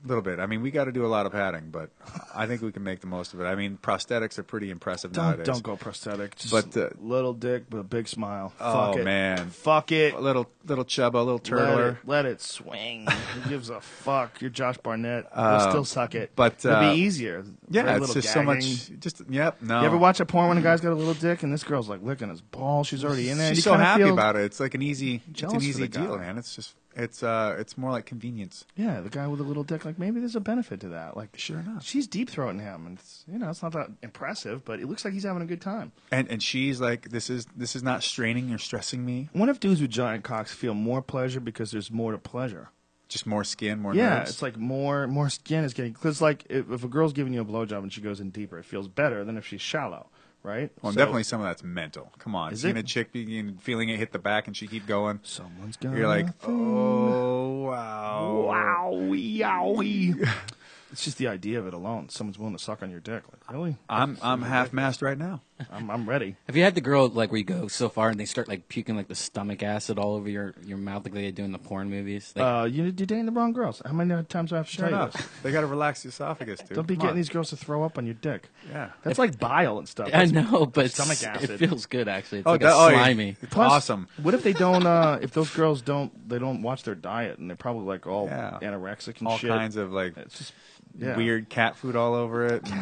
little 0.06 0.22
bit. 0.22 0.38
I 0.38 0.46
mean, 0.46 0.62
we 0.62 0.70
got 0.70 0.84
to 0.84 0.92
do 0.92 1.04
a 1.04 1.08
lot 1.08 1.26
of 1.26 1.32
padding, 1.32 1.70
but 1.70 1.90
I 2.34 2.46
think 2.46 2.62
we 2.62 2.72
can 2.72 2.82
make 2.84 3.00
the 3.00 3.06
most 3.06 3.34
of 3.34 3.40
it. 3.40 3.44
I 3.44 3.54
mean, 3.54 3.78
prosthetics 3.82 4.38
are 4.38 4.42
pretty 4.42 4.70
impressive 4.70 5.12
Don't 5.12 5.24
nowadays. 5.24 5.46
don't 5.46 5.62
go 5.62 5.76
prosthetic. 5.76 6.36
Just 6.36 6.52
But, 6.52 6.76
uh, 6.76 6.90
little 7.00 7.32
dick, 7.34 7.64
but 7.68 7.78
a 7.78 7.82
big 7.82 8.08
smile. 8.08 8.52
Oh, 8.60 8.72
Fuck 8.92 8.96
it. 8.96 9.04
man. 9.04 9.50
Fuck 9.50 9.92
it. 9.92 10.14
A 10.14 10.18
little 10.20 10.48
little 10.66 10.84
chubba, 10.84 11.14
a 11.14 11.18
little 11.18 11.34
Let 11.34 11.44
turtler. 11.44 11.92
it, 11.92 11.98
let 12.06 12.26
it 12.26 12.40
swing. 12.40 13.06
Who 13.06 13.48
gives 13.50 13.70
a 13.70 13.80
fuck? 13.80 14.40
You're 14.40 14.50
Josh 14.50 14.76
Barnett. 14.78 15.26
You'll 15.36 15.60
still 15.60 15.84
suck 15.84 16.14
it. 16.14 16.32
but, 16.34 16.54
it'll 16.64 16.72
uh, 16.72 16.92
be 16.94 17.00
easier. 17.00 17.44
Yeah, 17.70 17.96
it's 17.96 18.12
just 18.14 18.32
so 18.32 18.42
much. 18.42 18.90
Just 18.98 19.22
yep. 19.28 19.62
No, 19.62 19.80
You 19.80 19.86
ever 19.86 19.96
watch 19.96 20.20
a 20.20 20.26
porn 20.26 20.48
when 20.48 20.58
a 20.58 20.62
guy's 20.62 20.80
got 20.80 20.92
a 20.92 20.94
little 20.94 21.14
dick 21.14 21.42
and 21.42 21.52
this 21.52 21.62
girl's 21.64 21.88
like 21.88 22.02
licking 22.02 22.28
his 22.30 22.40
ball? 22.40 22.84
She's 22.84 23.04
already 23.04 23.28
in 23.30 23.38
there. 23.38 23.54
She's 23.54 23.64
so 23.64 23.74
happy 23.74 24.02
about 24.02 24.36
it. 24.36 24.42
It's 24.44 24.60
like 24.60 24.74
an 24.74 24.82
easy, 24.82 25.22
it's 25.30 25.42
an 25.42 25.62
easy 25.62 25.88
deal, 25.88 26.18
man. 26.18 26.38
It's 26.38 26.54
just, 26.54 26.74
it's 26.96 27.22
uh, 27.22 27.54
it's 27.58 27.76
more 27.78 27.90
like 27.92 28.06
convenience. 28.06 28.64
Yeah, 28.74 29.00
the 29.00 29.10
guy 29.10 29.26
with 29.28 29.38
a 29.40 29.44
little 29.44 29.62
dick. 29.64 29.84
Like 29.84 29.98
maybe 29.98 30.18
there's 30.18 30.34
a 30.34 30.40
benefit 30.40 30.80
to 30.80 30.88
that. 30.88 31.16
Like 31.16 31.28
Sure 31.38 31.60
enough. 31.60 31.84
she's 31.84 32.06
deep 32.06 32.30
throating 32.30 32.60
him, 32.60 32.86
and 32.86 32.98
it's 32.98 33.22
you 33.30 33.38
know 33.38 33.50
it's 33.50 33.62
not 33.62 33.72
that 33.72 33.88
impressive, 34.02 34.64
but 34.64 34.80
it 34.80 34.88
looks 34.88 35.04
like 35.04 35.14
he's 35.14 35.24
having 35.24 35.42
a 35.42 35.46
good 35.46 35.60
time. 35.60 35.92
And 36.10 36.28
and 36.30 36.42
she's 36.42 36.80
like, 36.80 37.10
this 37.10 37.28
is 37.30 37.46
this 37.54 37.76
is 37.76 37.82
not 37.82 38.02
straining 38.02 38.50
or 38.52 38.58
stressing 38.58 39.04
me. 39.04 39.28
What 39.32 39.48
if 39.48 39.60
dudes 39.60 39.80
with 39.80 39.90
giant 39.90 40.24
cocks 40.24 40.52
feel 40.54 40.74
more 40.74 41.02
pleasure 41.02 41.38
because 41.40 41.70
there's 41.70 41.90
more 41.90 42.12
to 42.12 42.18
pleasure? 42.18 42.70
Just 43.08 43.24
more 43.24 43.44
skin, 43.44 43.78
more 43.78 43.94
Yeah, 43.94 44.16
nerves. 44.18 44.30
it's 44.30 44.42
like 44.42 44.56
more 44.56 45.06
more 45.06 45.30
skin 45.30 45.62
is 45.62 45.74
getting 45.74 45.92
because 45.92 46.20
like 46.20 46.44
if, 46.50 46.68
if 46.70 46.82
a 46.82 46.88
girl's 46.88 47.12
giving 47.12 47.32
you 47.34 47.40
a 47.40 47.44
blowjob 47.44 47.78
and 47.84 47.92
she 47.92 48.00
goes 48.00 48.18
in 48.18 48.30
deeper, 48.30 48.58
it 48.58 48.64
feels 48.64 48.88
better 48.88 49.22
than 49.24 49.36
if 49.36 49.46
she's 49.46 49.60
shallow, 49.60 50.08
right? 50.46 50.70
Oh, 50.76 50.78
well, 50.82 50.92
So- 50.92 50.98
definitely 50.98 51.24
some 51.24 51.40
of 51.40 51.46
that's 51.46 51.62
mental. 51.62 52.12
Come 52.18 52.34
on, 52.34 52.52
Is 52.52 52.62
seeing 52.62 52.76
it? 52.76 52.80
a 52.80 52.82
chick 52.84 53.12
begin 53.12 53.58
feeling 53.58 53.88
it 53.90 53.98
hit 53.98 54.12
the 54.12 54.18
back 54.18 54.46
and 54.46 54.56
she 54.56 54.66
keep 54.66 54.86
going. 54.86 55.20
Someone's 55.24 55.76
gonna. 55.76 55.98
You're 55.98 56.08
like, 56.08 56.28
oh 56.46 57.62
wow, 57.64 58.90
wowie, 58.92 59.38
yowie. 59.38 60.28
it's 60.92 61.04
just 61.04 61.18
the 61.18 61.26
idea 61.28 61.58
of 61.58 61.66
it 61.66 61.74
alone. 61.74 62.08
Someone's 62.08 62.38
willing 62.38 62.56
to 62.56 62.62
suck 62.62 62.82
on 62.82 62.90
your 62.90 63.00
dick. 63.00 63.24
Like 63.30 63.50
really? 63.52 63.76
I'm 63.88 64.16
I'm 64.22 64.42
half 64.42 64.72
mast 64.72 65.02
right 65.02 65.18
now. 65.18 65.42
I'm 65.72 65.90
I'm 65.90 66.08
ready. 66.08 66.36
Have 66.46 66.56
you 66.56 66.62
had 66.64 66.74
the 66.74 66.80
girl 66.80 67.08
like 67.08 67.30
where 67.30 67.38
you 67.38 67.44
go 67.44 67.68
so 67.68 67.88
far 67.88 68.10
and 68.10 68.20
they 68.20 68.24
start 68.26 68.46
like 68.48 68.68
puking 68.68 68.94
like 68.96 69.08
the 69.08 69.14
stomach 69.14 69.62
acid 69.62 69.98
all 69.98 70.14
over 70.14 70.28
your, 70.28 70.54
your 70.64 70.76
mouth 70.78 71.04
like 71.04 71.14
they 71.14 71.30
do 71.30 71.44
in 71.44 71.52
the 71.52 71.58
porn 71.58 71.88
movies? 71.88 72.32
Like, 72.36 72.44
Uh, 72.44 72.64
you, 72.66 72.84
you're 72.84 72.92
dating 72.92 73.26
the 73.26 73.32
wrong 73.32 73.52
girls. 73.52 73.80
How 73.84 73.92
many 73.92 74.22
times 74.24 74.50
do 74.50 74.56
I 74.56 74.58
have 74.58 74.66
to 74.68 74.72
Sure 74.72 74.88
tell 74.88 75.06
you 75.06 75.10
this? 75.12 75.28
they 75.42 75.52
got 75.52 75.62
to 75.62 75.66
relax 75.66 76.02
the 76.02 76.10
esophagus, 76.10 76.60
dude. 76.60 76.74
Don't 76.76 76.86
be 76.86 76.94
Come 76.94 77.00
getting 77.00 77.10
on. 77.10 77.16
these 77.16 77.28
girls 77.30 77.50
to 77.50 77.56
throw 77.56 77.84
up 77.84 77.96
on 77.96 78.04
your 78.04 78.14
dick. 78.14 78.50
Yeah, 78.70 78.90
That's 79.02 79.18
like 79.18 79.38
bile 79.38 79.78
and 79.78 79.88
stuff. 79.88 80.08
I 80.08 80.26
That's- 80.26 80.32
know, 80.32 80.66
but 80.66 80.90
stomach 80.90 81.18
it's- 81.22 81.36
acid. 81.44 81.50
it 81.50 81.58
feels 81.68 81.86
good 81.86 82.06
actually. 82.08 82.40
It's 82.40 82.46
oh, 82.46 82.52
like 82.52 82.60
that- 82.60 82.72
a 82.72 82.76
oh, 82.76 82.88
yeah. 82.88 83.02
slimy. 83.04 83.36
It's 83.40 83.54
Plus, 83.54 83.72
awesome. 83.72 84.08
What 84.22 84.34
if 84.34 84.42
they 84.42 84.52
don't? 84.66 84.86
Uh, 84.86 85.18
if 85.22 85.32
those 85.32 85.50
girls 85.50 85.80
don't, 85.80 86.28
they 86.28 86.38
don't 86.38 86.60
watch 86.62 86.82
their 86.82 86.94
diet, 86.94 87.38
and 87.38 87.48
they're 87.48 87.56
probably 87.56 87.86
like 87.86 88.06
all 88.06 88.26
Yeah. 88.26 88.58
anorexic 88.62 89.18
and 89.20 89.28
All 89.28 89.38
shit. 89.38 89.48
kinds 89.50 89.76
of 89.76 89.92
like 89.92 90.16
It's 90.18 90.36
just 90.38 90.52
yeah. 90.98 91.16
weird 91.16 91.48
cat 91.48 91.76
food 91.76 91.96
all 91.96 92.14
over 92.14 92.46
it. 92.46 92.62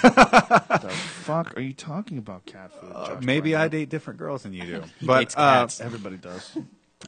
The 0.00 0.88
fuck 0.90 1.56
are 1.56 1.60
you 1.60 1.74
talking 1.74 2.16
about 2.16 2.46
cat 2.46 2.72
food? 2.72 2.92
Josh 2.92 3.22
Maybe 3.24 3.54
I 3.54 3.68
date 3.68 3.88
different 3.88 4.18
girls 4.18 4.44
than 4.44 4.52
you 4.52 4.62
do, 4.62 4.82
but 5.06 5.36
uh. 5.36 5.68
Everybody 5.80 6.16
does. 6.16 6.56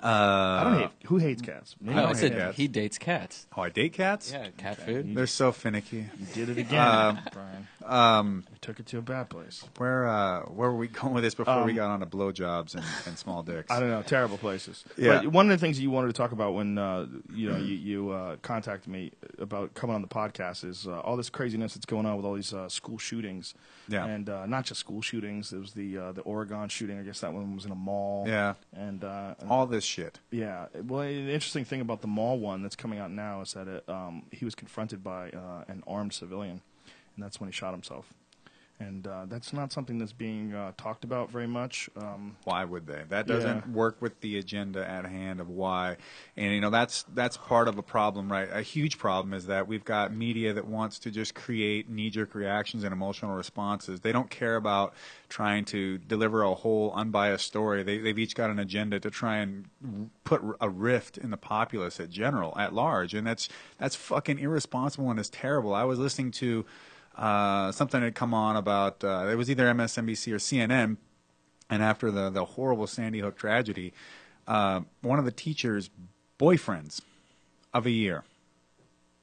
Uh, 0.02 0.06
I 0.06 0.64
don't 0.64 0.78
hate. 0.81 0.90
Who 1.06 1.19
hates 1.19 1.43
cats? 1.43 1.77
Me? 1.81 1.93
No, 1.93 2.01
I 2.01 2.02
I 2.02 2.06
don't 2.06 2.14
said 2.16 2.32
hate 2.32 2.39
cats. 2.39 2.56
he 2.56 2.69
dates 2.69 2.98
cats. 2.98 3.47
Oh, 3.56 3.62
I 3.62 3.69
date 3.69 3.93
cats. 3.93 4.32
Yeah, 4.32 4.48
cat 4.56 4.78
food. 4.78 5.14
They're 5.14 5.27
so 5.27 5.52
finicky. 5.52 6.06
You 6.19 6.27
did 6.35 6.48
it 6.48 6.59
again, 6.59 6.78
Uh, 6.81 7.20
Brian. 7.32 7.66
Um, 7.85 8.44
You 8.51 8.56
took 8.60 8.81
it 8.81 8.86
to 8.86 8.98
a 8.98 9.02
bad 9.02 9.28
place. 9.28 9.64
where 9.77 10.09
uh, 10.09 10.43
where 10.44 10.70
were 10.70 10.77
we 10.78 10.89
going 10.89 11.12
with 11.14 11.24
this 11.24 11.35
before 11.35 11.64
we 11.64 11.73
Um, 11.73 11.77
got 11.77 11.90
on 11.90 12.01
to 12.01 12.06
blowjobs 12.06 12.74
and, 12.74 12.85
and 13.06 13.19
small 13.19 13.43
dicks? 13.43 13.70
I 13.70 13.81
don't 13.81 13.90
know, 13.90 14.02
terrible 14.02 14.39
places. 14.39 14.85
Yeah. 14.97 15.19
But 15.23 15.27
one 15.28 15.51
of 15.51 15.60
the 15.60 15.64
things 15.64 15.78
you 15.81 15.90
wanted 15.90 16.06
to 16.06 16.12
talk 16.14 16.32
about 16.32 16.55
when 16.55 16.78
uh, 16.78 17.06
you 17.35 17.51
know 17.51 17.56
you, 17.59 17.74
you 17.74 18.10
uh, 18.10 18.36
contacted 18.43 18.90
me 18.90 19.12
about 19.39 19.74
coming 19.74 19.94
on 19.94 20.01
the 20.01 20.09
podcast 20.09 20.64
is 20.64 20.86
uh, 20.86 21.01
all 21.01 21.16
this 21.16 21.28
craziness 21.28 21.74
that's 21.74 21.86
going 21.86 22.06
on 22.06 22.16
with 22.16 22.24
all 22.24 22.35
these 22.35 22.55
uh, 22.55 22.69
school 22.69 22.98
shootings. 22.98 23.52
Yeah. 23.89 24.06
And 24.06 24.28
uh, 24.31 24.47
not 24.47 24.64
just 24.64 24.78
school 24.81 25.02
shootings. 25.02 25.51
There 25.51 25.60
was 25.60 25.73
the 25.74 25.98
uh, 25.98 26.12
the 26.12 26.23
Oregon 26.23 26.69
shooting. 26.69 26.98
I 26.98 27.02
guess 27.02 27.20
that 27.20 27.32
one 27.35 27.55
was 27.55 27.64
in 27.66 27.73
a 27.73 27.77
mall. 27.77 28.24
Yeah. 28.28 28.55
And 28.74 29.02
uh, 29.05 29.35
and- 29.40 29.51
All 29.51 29.66
this 29.66 29.81
shit. 29.84 30.20
yeah. 30.30 30.66
Well, 30.86 31.02
the 31.02 31.32
interesting 31.32 31.64
thing 31.64 31.80
about 31.80 32.00
the 32.00 32.06
mall 32.09 32.38
one 32.38 32.62
that's 32.62 32.76
coming 32.76 32.98
out 32.98 33.10
now 33.10 33.40
is 33.42 33.52
that 33.54 33.68
it, 33.68 33.88
um, 33.88 34.24
he 34.30 34.44
was 34.44 34.54
confronted 34.54 35.02
by 35.02 35.30
uh, 35.30 35.64
an 35.68 35.82
armed 35.86 36.12
civilian, 36.12 36.60
and 37.14 37.24
that's 37.24 37.40
when 37.40 37.48
he 37.48 37.52
shot 37.52 37.72
himself. 37.72 38.12
And 38.82 39.06
uh, 39.06 39.26
that's 39.28 39.52
not 39.52 39.72
something 39.72 39.98
that's 39.98 40.12
being 40.12 40.54
uh, 40.54 40.72
talked 40.76 41.04
about 41.04 41.30
very 41.30 41.46
much. 41.46 41.88
Um, 41.96 42.36
Why 42.44 42.64
would 42.64 42.86
they? 42.86 43.02
That 43.09 43.26
doesn't 43.26 43.64
Yeah. 43.66 43.72
work 43.72 44.00
with 44.00 44.20
the 44.20 44.38
agenda 44.38 44.88
at 44.88 45.04
hand 45.06 45.40
of 45.40 45.48
why. 45.48 45.96
And 46.36 46.52
you 46.52 46.60
know 46.60 46.70
that's 46.70 47.04
that's 47.14 47.36
part 47.36 47.68
of 47.68 47.78
a 47.78 47.82
problem, 47.82 48.30
right? 48.30 48.48
A 48.50 48.62
huge 48.62 48.98
problem 48.98 49.34
is 49.34 49.46
that 49.46 49.68
we've 49.68 49.84
got 49.84 50.12
media 50.12 50.52
that 50.54 50.66
wants 50.66 50.98
to 51.00 51.10
just 51.10 51.34
create 51.34 51.88
knee-jerk 51.88 52.34
reactions 52.34 52.82
and 52.84 52.92
emotional 52.92 53.34
responses. 53.36 54.00
They 54.00 54.12
don't 54.12 54.30
care 54.30 54.56
about 54.56 54.94
trying 55.28 55.64
to 55.66 55.98
deliver 55.98 56.42
a 56.42 56.54
whole 56.54 56.92
unbiased 56.94 57.46
story. 57.46 57.82
They, 57.82 57.98
they've 57.98 58.18
each 58.18 58.34
got 58.34 58.50
an 58.50 58.59
agenda 58.59 58.98
to 59.00 59.10
try 59.10 59.36
and 59.38 59.66
put 60.24 60.42
a 60.60 60.68
rift 60.68 61.18
in 61.18 61.30
the 61.30 61.36
populace 61.36 62.00
at 62.00 62.10
general, 62.10 62.52
at 62.59 62.74
large, 62.74 63.14
and 63.14 63.26
that's 63.26 63.48
that's 63.78 63.94
fucking 63.94 64.38
irresponsible 64.38 65.10
and 65.10 65.20
is 65.20 65.30
terrible. 65.30 65.74
I 65.74 65.84
was 65.84 65.98
listening 65.98 66.32
to. 66.32 66.64
Uh, 67.16 67.72
something 67.72 68.02
had 68.02 68.14
come 68.14 68.32
on 68.32 68.56
about 68.56 69.05
uh, 69.05 69.28
it 69.30 69.36
was 69.36 69.51
either 69.51 69.66
MSNBC 69.66 70.32
or 70.32 70.36
CNN, 70.36 70.97
and 71.68 71.82
after 71.82 72.10
the, 72.10 72.30
the 72.30 72.44
horrible 72.44 72.86
Sandy 72.86 73.20
Hook 73.20 73.36
tragedy, 73.36 73.93
uh, 74.47 74.80
one 75.02 75.18
of 75.18 75.24
the 75.24 75.32
teacher's 75.32 75.90
boyfriends 76.39 77.01
of 77.74 77.86
a 77.86 77.90
year, 77.90 78.24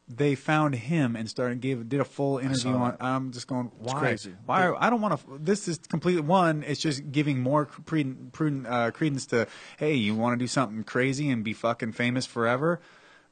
they 0.08 0.34
found 0.34 0.74
him 0.74 1.16
and 1.16 1.30
started 1.30 1.62
gave 1.62 1.88
did 1.88 2.00
a 2.00 2.06
full 2.06 2.40
interview 2.40 2.72
on. 2.72 2.98
I'm 3.00 3.32
just 3.32 3.48
going, 3.48 3.72
why? 3.78 4.00
crazy. 4.00 4.34
Why? 4.46 4.74
I 4.78 4.90
don't 4.90 5.02
want 5.02 5.20
to. 5.20 5.38
This 5.40 5.68
is 5.68 5.78
completely 5.78 6.22
one. 6.22 6.64
It's 6.64 6.80
just 6.80 7.12
giving 7.12 7.40
more 7.40 7.66
prudent, 7.66 8.34
prudent 8.34 8.66
uh, 8.68 8.92
credence 8.92 9.28
to. 9.28 9.48
Hey, 9.78 9.94
you 9.94 10.16
want 10.16 10.38
to 10.38 10.44
do 10.44 10.48
something 10.48 10.84
crazy 10.84 11.30
and 11.30 11.44
be 11.44 11.54
fucking 11.54 11.92
famous 11.92 12.26
forever? 12.26 12.82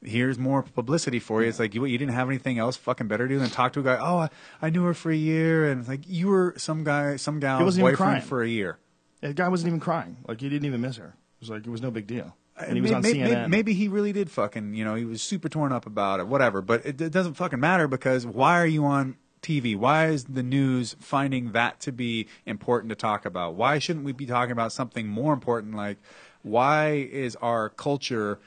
Here's 0.03 0.37
more 0.37 0.61
publicity 0.61 1.19
for 1.19 1.41
you. 1.41 1.49
It's 1.49 1.59
like 1.59 1.73
you, 1.73 1.83
you 1.85 1.97
didn't 1.97 2.13
have 2.13 2.27
anything 2.29 2.59
else 2.59 2.77
fucking 2.77 3.07
better 3.07 3.27
to 3.27 3.33
do 3.33 3.39
than 3.39 3.49
talk 3.49 3.73
to 3.73 3.79
a 3.79 3.83
guy. 3.83 3.97
Oh, 3.99 4.17
I, 4.19 4.29
I 4.61 4.69
knew 4.69 4.83
her 4.83 4.93
for 4.93 5.11
a 5.11 5.15
year, 5.15 5.69
and 5.71 5.79
it's 5.79 5.89
like 5.89 6.01
you 6.07 6.27
were 6.27 6.53
some 6.57 6.83
guy, 6.83 7.15
some 7.15 7.39
gal's 7.39 7.63
wasn't 7.63 7.81
even 7.83 7.93
boyfriend 7.93 8.11
crying. 8.11 8.21
for 8.21 8.43
a 8.43 8.47
year. 8.47 8.77
the 9.21 9.33
guy 9.33 9.47
wasn't 9.49 9.69
even 9.69 9.79
crying. 9.79 10.17
Like 10.27 10.39
he 10.39 10.49
didn't 10.49 10.65
even 10.65 10.81
miss 10.81 10.97
her. 10.97 11.15
It 11.15 11.39
was 11.41 11.49
like 11.49 11.65
it 11.65 11.69
was 11.69 11.81
no 11.81 11.89
big 11.91 12.05
deal. 12.05 12.35
Uh, 12.59 12.65
and 12.67 12.75
he 12.75 12.81
was 12.81 12.91
on 12.91 13.01
may- 13.01 13.13
CNN. 13.13 13.29
may- 13.41 13.47
Maybe 13.47 13.73
he 13.73 13.87
really 13.87 14.13
did 14.13 14.29
fucking, 14.29 14.75
you 14.75 14.85
know, 14.85 14.93
he 14.95 15.05
was 15.05 15.21
super 15.23 15.49
torn 15.49 15.71
up 15.71 15.85
about 15.87 16.19
it, 16.19 16.27
whatever. 16.27 16.61
But 16.61 16.85
it, 16.85 17.01
it 17.01 17.11
doesn't 17.11 17.33
fucking 17.33 17.59
matter 17.59 17.87
because 17.87 18.25
why 18.25 18.59
are 18.59 18.65
you 18.67 18.85
on 18.85 19.15
TV? 19.41 19.75
Why 19.75 20.07
is 20.09 20.25
the 20.25 20.43
news 20.43 20.95
finding 20.99 21.51
that 21.53 21.79
to 21.81 21.91
be 21.91 22.27
important 22.45 22.89
to 22.89 22.95
talk 22.95 23.25
about? 23.25 23.55
Why 23.55 23.79
shouldn't 23.79 24.05
we 24.05 24.11
be 24.11 24.25
talking 24.27 24.51
about 24.51 24.71
something 24.71 25.07
more 25.07 25.33
important 25.33 25.75
like 25.75 25.97
why 26.43 26.91
is 27.11 27.35
our 27.37 27.67
culture 27.69 28.39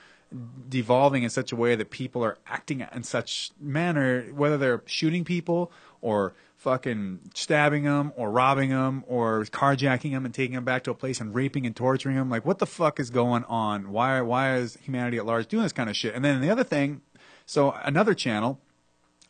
devolving 0.68 1.22
in 1.22 1.30
such 1.30 1.52
a 1.52 1.56
way 1.56 1.74
that 1.74 1.90
people 1.90 2.24
are 2.24 2.38
acting 2.46 2.86
in 2.92 3.02
such 3.02 3.50
manner, 3.60 4.22
whether 4.32 4.56
they're 4.56 4.82
shooting 4.86 5.24
people 5.24 5.72
or 6.00 6.34
fucking 6.56 7.18
stabbing 7.34 7.84
them 7.84 8.12
or 8.16 8.30
robbing 8.30 8.70
them 8.70 9.02
or 9.08 9.42
carjacking 9.44 10.12
them 10.12 10.24
and 10.24 10.34
taking 10.34 10.54
them 10.54 10.64
back 10.64 10.84
to 10.84 10.90
a 10.90 10.94
place 10.94 11.20
and 11.20 11.34
raping 11.34 11.66
and 11.66 11.74
torturing 11.74 12.16
them. 12.16 12.28
Like, 12.28 12.44
what 12.44 12.58
the 12.58 12.66
fuck 12.66 13.00
is 13.00 13.10
going 13.10 13.44
on? 13.44 13.90
Why, 13.90 14.20
why 14.20 14.56
is 14.56 14.76
humanity 14.82 15.16
at 15.16 15.26
large 15.26 15.48
doing 15.48 15.62
this 15.62 15.72
kind 15.72 15.88
of 15.88 15.96
shit? 15.96 16.14
And 16.14 16.24
then 16.24 16.40
the 16.40 16.50
other 16.50 16.64
thing, 16.64 17.00
so 17.46 17.72
another 17.82 18.14
channel, 18.14 18.60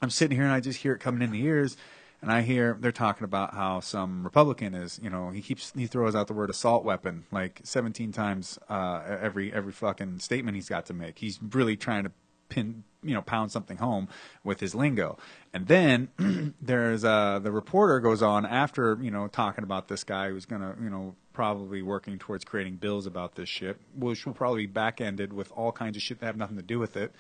I'm 0.03 0.11
sitting 0.11 0.37
here 0.37 0.45
and 0.45 0.53
I 0.53 0.61
just 0.61 0.81
hear 0.81 0.93
it 0.93 0.99
coming 0.99 1.23
in 1.23 1.31
the 1.31 1.43
ears. 1.43 1.77
And 2.23 2.31
I 2.31 2.43
hear 2.43 2.77
they're 2.79 2.93
talking 2.93 3.25
about 3.25 3.55
how 3.55 3.81
some 3.81 4.25
Republican 4.25 4.75
is, 4.75 5.01
you 5.03 5.09
know, 5.09 5.31
he 5.31 5.41
keeps 5.41 5.73
he 5.75 5.87
throws 5.87 6.15
out 6.15 6.27
the 6.27 6.35
word 6.35 6.51
assault 6.51 6.85
weapon 6.85 7.25
like 7.33 7.61
17 7.65 8.13
times 8.13 8.59
uh, 8.69 9.03
every 9.07 9.53
every 9.53 9.73
fucking 9.73 10.19
statement 10.19 10.55
he's 10.55 10.69
got 10.69 10.87
to 10.87 10.95
make. 10.95 11.19
He's 11.19 11.39
really 11.43 11.77
trying 11.77 12.05
to 12.05 12.13
pin, 12.51 12.85
you 13.03 13.15
know, 13.15 13.23
pound 13.23 13.51
something 13.53 13.79
home 13.79 14.09
with 14.45 14.61
his 14.61 14.75
lingo. 14.75 15.17
And 15.55 15.67
then 15.67 16.55
there's 16.61 17.05
uh, 17.05 17.39
the 17.39 17.53
reporter 17.53 18.01
goes 18.01 18.23
on 18.23 18.45
after 18.45 18.99
you 19.01 19.11
know 19.11 19.27
talking 19.29 19.65
about 19.65 19.89
this 19.89 20.05
guy 20.05 20.29
who's 20.29 20.45
gonna 20.45 20.77
you 20.83 20.91
know 20.91 21.15
probably 21.33 21.81
working 21.81 22.19
towards 22.19 22.45
creating 22.45 22.77
bills 22.77 23.07
about 23.07 23.35
this 23.37 23.49
shit, 23.49 23.79
which 23.97 24.27
will 24.27 24.35
probably 24.35 24.67
be 24.67 24.73
back 24.73 25.01
ended 25.01 25.33
with 25.33 25.51
all 25.53 25.73
kinds 25.73 25.97
of 25.97 26.03
shit 26.03 26.21
that 26.21 26.27
have 26.27 26.37
nothing 26.37 26.57
to 26.57 26.63
do 26.63 26.79
with 26.79 26.99
it. 26.99 27.15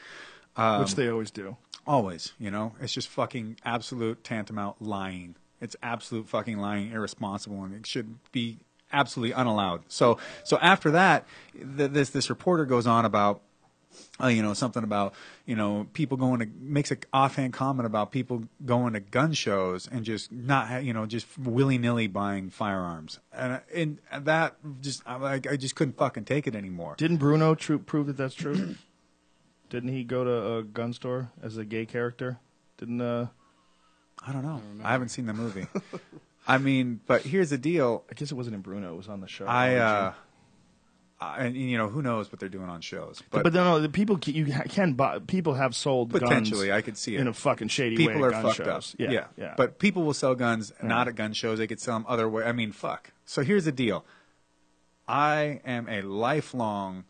Which 0.57 0.95
they 0.95 1.09
always 1.09 1.31
do. 1.31 1.57
Always, 1.87 2.33
you 2.39 2.51
know, 2.51 2.75
it's 2.81 2.93
just 2.93 3.09
fucking 3.09 3.57
absolute 3.65 4.23
tantamount 4.23 4.81
lying. 4.83 5.37
It's 5.61 5.77
absolute 5.83 6.29
fucking 6.29 6.59
lying, 6.59 6.93
irresponsible, 6.93 7.65
and 7.65 7.75
it 7.75 7.87
should 7.87 8.17
be 8.33 8.59
absolutely 8.93 9.33
unallowed. 9.33 9.83
So, 9.89 10.19
so 10.45 10.59
after 10.61 10.91
that, 10.93 11.27
th- 11.55 11.91
this 11.91 12.11
this 12.11 12.31
reporter 12.31 12.65
goes 12.65 12.87
on 12.87 13.05
about, 13.05 13.43
uh, 14.23 14.29
you 14.29 14.43
know, 14.43 14.55
something 14.55 14.85
about 14.85 15.15
you 15.47 15.57
know 15.57 15.87
people 15.93 16.17
going 16.17 16.41
to 16.41 16.49
makes 16.61 16.91
an 16.91 16.99
offhand 17.13 17.53
comment 17.53 17.87
about 17.87 18.11
people 18.13 18.45
going 18.65 18.93
to 18.93 19.01
gun 19.01 19.33
shows 19.33 19.89
and 19.91 20.05
just 20.05 20.31
not 20.31 20.69
ha- 20.69 20.79
you 20.79 20.93
know 20.93 21.07
just 21.07 21.27
willy 21.39 21.79
nilly 21.79 22.07
buying 22.07 22.51
firearms, 22.51 23.19
and 23.33 23.61
and 23.75 23.99
that 24.21 24.57
just 24.81 25.03
I, 25.07 25.17
like, 25.17 25.51
I 25.51 25.57
just 25.57 25.75
couldn't 25.75 25.97
fucking 25.97 26.25
take 26.25 26.47
it 26.47 26.55
anymore. 26.55 26.95
Didn't 26.97 27.19
Bruno 27.19 27.55
tru- 27.55 27.79
prove 27.79 28.07
that 28.07 28.17
that's 28.17 28.35
true? 28.35 28.77
Didn't 29.71 29.91
he 29.91 30.05
go 30.05 30.25
to 30.25 30.57
a 30.57 30.63
gun 30.63 30.93
store 30.93 31.31
as 31.43 31.57
a 31.57 31.65
gay 31.65 31.87
character? 31.87 32.39
Didn't 32.77 33.01
uh? 33.01 33.29
I 34.27 34.33
don't 34.33 34.43
know. 34.43 34.61
I 34.85 34.93
haven't 34.93 35.09
seen 35.09 35.27
the 35.27 35.33
movie. 35.33 35.67
I 36.47 36.59
mean, 36.59 37.01
but 37.07 37.23
here's 37.23 37.51
the 37.51 37.59
deal. 37.59 38.05
I 38.11 38.15
guess 38.15 38.31
it 38.31 38.35
wasn't 38.35 38.57
in 38.57 38.61
Bruno. 38.61 38.93
It 38.93 38.97
was 38.97 39.09
on 39.09 39.21
the 39.21 39.29
show. 39.29 39.47
I, 39.47 39.77
uh, 39.77 40.13
I, 41.21 41.45
and 41.45 41.57
you 41.57 41.79
know, 41.79 41.89
who 41.89 42.03
knows 42.03 42.31
what 42.33 42.41
they're 42.41 42.49
doing 42.49 42.69
on 42.69 42.81
shows. 42.81 43.23
but, 43.31 43.45
But, 43.45 43.53
but 43.53 43.55
no, 43.55 43.81
the 43.81 43.89
people 43.89 44.19
you 44.27 44.47
can 44.69 44.95
buy. 44.95 45.21
People 45.21 45.55
have 45.55 45.75
sold 45.75 46.11
potentially, 46.11 46.69
guns 46.69 46.79
I 46.79 46.83
could 46.83 46.97
see 46.97 47.15
it. 47.15 47.21
in 47.21 47.29
a 47.29 47.33
fucking 47.33 47.69
shady 47.69 47.97
people 47.97 48.21
way. 48.21 48.29
are 48.29 48.33
at 48.33 48.43
gun 48.43 48.43
fucked 48.43 48.57
shows. 48.57 48.95
up. 48.95 49.01
Yeah, 49.01 49.27
yeah. 49.37 49.55
But 49.57 49.79
people 49.79 50.03
will 50.03 50.15
sell 50.15 50.35
guns 50.35 50.73
not 50.83 51.09
at 51.09 51.15
gun 51.15 51.33
shows. 51.33 51.59
They 51.59 51.67
could 51.67 51.81
sell 51.81 51.95
them 51.97 52.07
other 52.09 52.29
way. 52.29 52.45
I 52.45 52.53
mean, 52.53 52.73
fuck. 52.73 53.13
So 53.25 53.43
here's 53.43 53.65
the 53.65 53.73
deal. 53.73 54.05
I 55.07 55.61
am 55.65 55.89
a 55.89 56.03
lifelong 56.03 57.05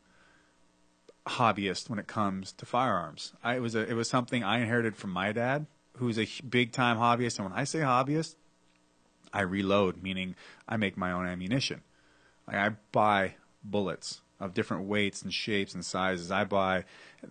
hobbyist 1.31 1.89
when 1.89 1.99
it 1.99 2.07
comes 2.07 2.53
to 2.53 2.67
firearms. 2.67 3.33
I 3.43 3.57
it 3.57 3.61
was 3.61 3.75
a, 3.75 3.89
it 3.89 3.95
was 3.95 4.09
something 4.09 4.43
I 4.43 4.61
inherited 4.61 4.97
from 4.97 5.11
my 5.11 5.33
dad, 5.33 5.67
who's 5.97 6.19
a 6.19 6.29
big 6.49 6.73
time 6.73 6.97
hobbyist. 6.97 7.39
And 7.39 7.51
when 7.51 7.59
I 7.59 7.65
say 7.65 7.81
hobbyist, 7.81 8.35
I 9.33 9.43
reload, 9.43 10.03
meaning 10.03 10.35
I 10.69 10.77
make 10.77 10.97
my 10.97 11.13
own 11.13 11.27
ammunition. 11.27 11.83
Like 12.47 12.57
I 12.57 12.71
buy 12.93 13.35
bullets 13.63 14.23
of 14.41 14.55
different 14.55 14.85
weights 14.85 15.23
and 15.23 15.33
shapes 15.33 15.75
and 15.75 15.85
sizes. 15.85 16.31
I 16.31 16.45
buy 16.45 16.85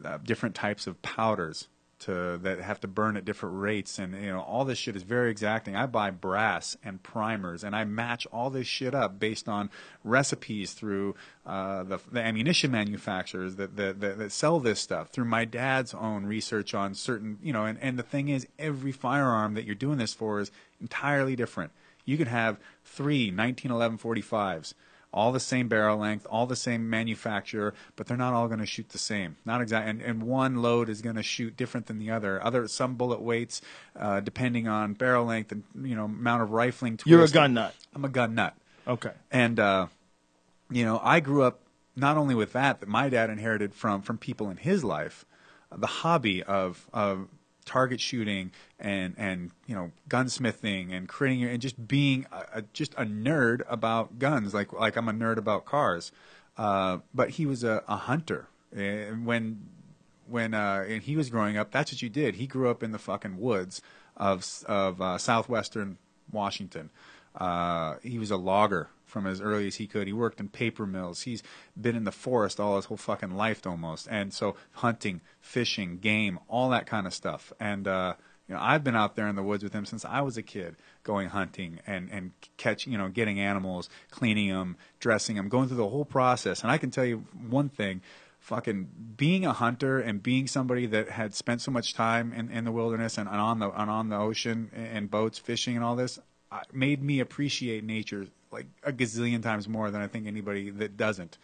uh, 0.04 0.20
different 0.24 0.56
types 0.56 0.88
of 0.88 1.02
powders 1.02 1.68
to 2.00 2.40
that 2.42 2.60
have 2.60 2.80
to 2.82 2.88
burn 2.88 3.18
at 3.18 3.26
different 3.26 3.60
rates, 3.60 4.00
and 4.00 4.14
you 4.16 4.32
know 4.32 4.42
all 4.42 4.66
this 4.66 4.78
shit 4.78 4.96
is 4.96 5.04
very 5.04 5.30
exacting. 5.30 5.76
I 5.76 5.86
buy 5.86 6.12
brass 6.12 6.78
and 6.84 7.02
primers, 7.04 7.64
and 7.64 7.76
I 7.76 7.84
match 7.84 8.26
all 8.32 8.50
this 8.50 8.68
shit 8.68 8.96
up 8.96 9.20
based 9.20 9.50
on 9.50 9.70
recipes 10.04 10.74
through 10.74 11.16
uh, 11.46 11.84
the, 11.84 12.00
the 12.12 12.22
ammunition 12.22 12.72
manufacturers 12.72 13.56
that, 13.58 13.76
that 13.76 14.00
that 14.00 14.18
that 14.18 14.32
sell 14.32 14.60
this 14.60 14.80
stuff. 14.80 15.10
Through 15.10 15.26
my 15.26 15.46
dad's 15.46 15.94
own 15.94 16.26
research 16.26 16.74
on 16.74 16.94
certain, 16.94 17.38
you 17.44 17.54
know, 17.54 17.66
and 17.66 17.78
and 17.82 18.00
the 18.00 18.04
thing 18.04 18.30
is, 18.30 18.48
every 18.58 18.92
firearm 18.92 19.54
that 19.56 19.66
you're 19.66 19.76
doing 19.76 19.98
this 19.98 20.14
for 20.14 20.40
is 20.40 20.52
entirely 20.82 21.36
different. 21.36 21.72
You 22.06 22.18
could 22.18 22.28
have 22.28 22.58
three 22.84 23.32
1911 23.32 23.98
45s, 23.98 24.74
all 25.12 25.32
the 25.32 25.40
same 25.40 25.68
barrel 25.68 25.98
length, 25.98 26.28
all 26.30 26.46
the 26.46 26.56
same 26.56 26.90
manufacturer, 26.90 27.74
but 27.96 28.08
they're 28.08 28.18
not 28.18 28.34
all 28.34 28.48
going 28.48 28.60
to 28.60 28.66
shoot 28.66 28.90
the 28.90 28.98
same. 28.98 29.38
Not 29.46 29.62
exactly, 29.62 29.90
and, 29.90 30.02
and 30.02 30.24
one 30.24 30.62
load 30.62 30.90
is 30.90 31.02
going 31.02 31.16
to 31.16 31.24
shoot 31.24 31.58
different 31.58 31.88
than 31.88 31.98
the 32.00 32.12
other. 32.12 32.44
Other 32.44 32.68
some 32.68 32.96
bullet 32.96 33.22
weights, 33.22 33.62
uh, 33.96 34.20
depending 34.20 34.68
on 34.68 34.94
barrel 34.94 35.26
length 35.26 35.52
and 35.52 35.64
you 35.82 35.96
know 35.96 36.06
amount 36.06 36.44
of 36.44 36.52
rifling. 36.52 36.98
Twist. 36.98 37.08
You're 37.08 37.24
a 37.24 37.30
gun 37.30 37.54
nut. 37.54 37.76
I'm 37.94 38.06
a 38.06 38.10
gun 38.10 38.36
nut. 38.36 38.56
Okay. 38.88 39.12
And 39.32 39.60
uh, 39.60 39.88
you 40.70 40.86
know, 40.86 41.00
I 41.04 41.20
grew 41.20 41.44
up 41.44 41.62
not 41.96 42.18
only 42.18 42.36
with 42.36 42.54
that 42.54 42.80
that 42.80 42.90
my 42.90 43.10
dad 43.10 43.30
inherited 43.30 43.74
from 43.74 44.02
from 44.02 44.18
people 44.18 44.50
in 44.50 44.58
his 44.58 44.84
life, 44.84 45.26
the 45.76 45.88
hobby 45.88 46.44
of 46.44 46.88
of 46.94 47.28
target 47.70 48.02
shooting 48.02 48.52
and 48.80 49.14
and 49.16 49.52
you 49.68 49.76
know 49.76 49.92
gunsmithing 50.10 50.92
and 50.92 51.08
creating 51.08 51.44
and 51.44 51.62
just 51.62 51.88
being 51.88 52.26
a, 52.32 52.64
just 52.74 52.94
a 52.96 53.06
nerd 53.06 53.62
about 53.70 54.18
guns 54.18 54.56
like 54.56 54.74
like 54.74 54.98
I'm 54.98 55.08
a 55.08 55.14
nerd 55.14 55.38
about 55.38 55.66
cars. 55.66 56.12
Uh, 56.58 56.98
but 57.14 57.30
he 57.32 57.46
was 57.46 57.64
a, 57.64 57.84
a 57.88 57.96
hunter. 57.96 58.48
And 58.76 59.26
when 59.26 59.70
when 60.28 60.54
uh, 60.56 60.86
and 60.88 61.04
he 61.04 61.16
was 61.16 61.30
growing 61.30 61.58
up, 61.58 61.72
that's 61.72 61.92
what 61.92 62.02
you 62.02 62.10
did. 62.10 62.36
He 62.36 62.48
grew 62.48 62.70
up 62.70 62.82
in 62.82 62.92
the 62.92 62.98
fucking 62.98 63.40
woods 63.40 63.82
of 64.18 64.46
of 64.66 65.00
uh, 65.00 65.20
southwestern 65.20 66.00
Washington. 66.32 66.90
Uh, 67.36 67.96
he 68.02 68.18
was 68.18 68.32
a 68.32 68.38
logger 68.38 68.90
from 69.10 69.28
as 69.28 69.42
early 69.42 69.68
as 69.68 69.76
he 69.76 69.88
could. 69.88 70.08
He 70.08 70.14
worked 70.14 70.40
in 70.40 70.50
paper 70.50 70.86
mills. 70.86 71.24
He's 71.24 71.44
been 71.80 71.96
in 71.96 72.04
the 72.04 72.12
forest 72.12 72.60
all 72.60 72.76
his 72.76 72.86
whole 72.86 72.98
fucking 72.98 73.36
life 73.36 73.66
almost. 73.66 74.08
And 74.10 74.34
so 74.34 74.56
hunting, 74.74 75.22
fishing, 75.42 75.98
game, 75.98 76.40
all 76.48 76.70
that 76.70 76.86
kind 76.86 77.08
of 77.08 77.14
stuff. 77.14 77.52
And 77.60 77.88
uh, 77.88 78.14
you 78.48 78.56
know, 78.56 78.62
I've 78.62 78.84
been 78.84 78.96
out 78.96 79.16
there 79.16 79.28
in 79.28 79.36
the 79.36 79.44
woods 79.44 79.64
with 79.64 79.74
him 79.74 79.86
since 79.86 80.04
I 80.06 80.22
was 80.22 80.38
a 80.38 80.42
kid, 80.42 80.76
going 81.04 81.30
hunting 81.30 81.80
and 81.86 82.10
and 82.12 82.32
catching, 82.58 82.92
you 82.92 82.98
know, 82.98 83.10
getting 83.10 83.40
animals, 83.40 83.90
cleaning 84.10 84.50
them, 84.50 84.78
dressing 85.00 85.36
them, 85.36 85.50
going 85.50 85.68
through 85.68 85.78
the 85.78 85.90
whole 85.90 86.06
process. 86.06 86.64
And 86.64 86.72
I 86.72 86.78
can 86.78 86.90
tell 86.90 87.06
you 87.06 87.26
one 87.50 87.70
thing 87.70 88.02
fucking 88.40 88.88
being 89.18 89.46
a 89.46 89.54
hunter 89.54 90.00
and 90.00 90.24
being 90.24 90.48
somebody 90.48 90.86
that 90.88 91.10
had 91.10 91.36
spent 91.36 91.62
so 91.62 91.72
much 91.72 91.94
time 91.94 92.34
in, 92.34 92.50
in 92.50 92.64
the 92.64 92.72
wilderness 92.72 93.18
and, 93.18 93.30
and 93.30 93.38
on 93.38 93.60
the 93.60 93.70
and 93.70 93.90
on 93.92 94.10
the 94.10 94.18
ocean 94.18 94.72
and, 94.74 95.12
boats 95.12 95.38
fishing 95.38 95.76
and 95.76 95.84
all 95.84 95.96
this 95.96 96.20
made 96.74 97.04
me 97.04 97.20
appreciate 97.20 97.84
nature 97.84 98.28
like 98.52 98.68
a 98.84 98.92
gazillion 98.92 99.42
times 99.42 99.68
more 99.68 99.92
than 99.92 100.02
I 100.02 100.08
think 100.08 100.28
anybody 100.28 100.70
that 100.70 100.98
doesn't 100.98 101.38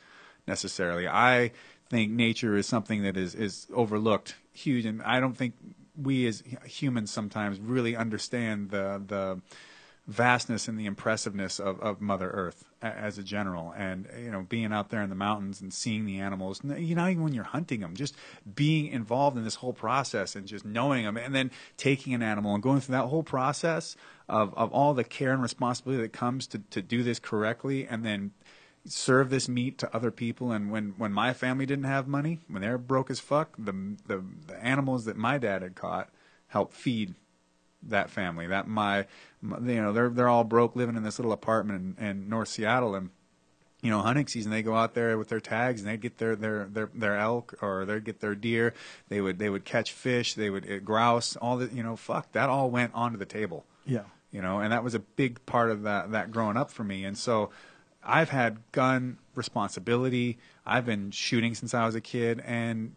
necessarily. 0.48 1.08
I 1.08 1.52
think 1.90 2.12
nature 2.12 2.56
is 2.56 2.66
something 2.66 3.04
that 3.04 3.18
is 3.18 3.36
is 3.36 3.68
overlooked 3.74 4.36
huge 4.54 4.86
and 4.86 5.02
I 5.04 5.20
don't 5.20 5.36
think 5.36 5.54
we 6.02 6.28
as 6.28 6.44
humans 6.66 7.12
sometimes 7.12 7.60
really 7.60 7.96
understand 7.96 8.70
the 8.70 9.02
the 9.06 9.42
vastness 10.08 10.68
and 10.68 10.80
the 10.80 10.86
impressiveness 10.86 11.60
of, 11.60 11.80
of 11.80 12.00
Mother 12.00 12.30
Earth 12.30 12.66
as 12.82 13.18
a 13.18 13.24
general. 13.24 13.74
And, 13.76 14.08
you 14.20 14.30
know, 14.30 14.46
being 14.48 14.72
out 14.72 14.90
there 14.90 15.02
in 15.02 15.10
the 15.10 15.16
mountains 15.16 15.62
and 15.62 15.74
seeing 15.74 16.06
the 16.06 16.20
animals, 16.20 16.62
you 16.64 16.96
know, 16.96 17.08
even 17.08 17.24
when 17.24 17.34
you're 17.34 17.44
hunting 17.44 17.80
them, 17.80 17.96
just 17.96 18.16
being 18.54 18.88
involved 18.88 19.36
in 19.38 19.44
this 19.44 19.56
whole 19.56 19.74
process 19.74 20.36
and 20.36 20.46
just 20.48 20.64
knowing 20.64 21.06
them 21.06 21.18
and 21.18 21.34
then 21.34 21.50
taking 21.78 22.14
an 22.14 22.22
animal 22.22 22.54
and 22.54 22.62
going 22.62 22.82
through 22.82 22.94
that 22.94 23.06
whole 23.06 23.24
process 23.24 23.96
of, 24.28 24.54
of 24.56 24.72
all 24.72 24.94
the 24.94 25.04
care 25.04 25.34
and 25.34 25.42
responsibility 25.42 26.02
that 26.02 26.14
comes 26.14 26.48
to, 26.48 26.60
to 26.70 26.82
do 26.82 27.04
this 27.04 27.20
correctly 27.20 27.88
and 27.88 28.06
then 28.06 28.32
serve 28.88 29.30
this 29.30 29.50
meat 29.50 29.78
to 29.80 29.96
other 29.96 30.12
people 30.12 30.52
and 30.52 30.70
when, 30.70 30.94
when 30.98 31.12
my 31.12 31.34
family 31.34 31.66
didn't 31.66 31.86
have 31.86 32.08
money 32.08 32.40
when 32.48 32.62
they 32.62 32.70
were 32.70 32.78
broke 32.78 33.10
as 33.10 33.20
fuck 33.20 33.56
the, 33.58 33.72
the 34.06 34.24
the 34.46 34.64
animals 34.64 35.06
that 35.06 35.18
my 35.18 35.40
dad 35.40 35.64
had 35.64 35.74
caught 35.74 36.10
helped 36.50 36.74
feed 36.74 37.16
that 37.90 38.10
family. 38.10 38.48
That 38.48 38.68
my, 38.68 39.06
my 39.42 39.60
you 39.60 39.82
know 39.82 39.94
they're 39.94 40.10
they're 40.10 40.30
all 40.30 40.44
broke 40.44 40.76
living 40.76 40.96
in 40.96 41.04
this 41.04 41.20
little 41.20 41.32
apartment 41.32 41.98
in, 42.00 42.06
in 42.06 42.30
North 42.30 42.50
Seattle 42.50 42.96
and 42.96 43.10
you 43.82 43.90
know 43.90 44.02
hunting 44.02 44.28
season 44.28 44.52
they 44.52 44.64
go 44.64 44.76
out 44.76 44.94
there 44.94 45.18
with 45.18 45.30
their 45.30 45.40
tags 45.40 45.82
and 45.82 45.90
they'd 45.90 46.02
get 46.02 46.18
their 46.18 46.36
their 46.36 46.66
their, 46.66 46.90
their 46.94 47.18
elk 47.18 47.56
or 47.62 47.86
they'd 47.86 48.04
get 48.04 48.20
their 48.20 48.36
deer. 48.36 48.74
They 49.10 49.22
would 49.22 49.40
they 49.40 49.50
would 49.50 49.66
catch 49.66 49.92
fish. 49.92 50.34
They 50.34 50.50
would 50.50 50.70
uh, 50.70 50.80
grouse. 50.80 51.36
All 51.36 51.58
the 51.58 51.74
you 51.74 51.84
know 51.84 51.96
fuck 51.96 52.32
that 52.34 52.50
all 52.50 52.70
went 52.70 52.94
onto 52.94 53.18
the 53.18 53.26
table. 53.26 53.66
Yeah. 53.86 54.04
You 54.36 54.42
know, 54.42 54.60
and 54.60 54.74
that 54.74 54.84
was 54.84 54.94
a 54.96 55.00
big 55.00 55.46
part 55.46 55.72
of 55.72 55.84
that 55.84 56.12
that 56.12 56.30
growing 56.30 56.58
up 56.58 56.70
for 56.70 56.84
me. 56.84 57.06
And 57.06 57.18
so 57.18 57.52
I've 58.04 58.32
had 58.32 58.58
gun 58.74 59.18
responsibility. 59.34 60.40
I've 60.66 60.86
been 60.86 61.12
shooting 61.12 61.56
since 61.56 61.74
I 61.74 61.86
was 61.86 61.96
a 61.96 62.02
kid, 62.02 62.44
and 62.46 62.96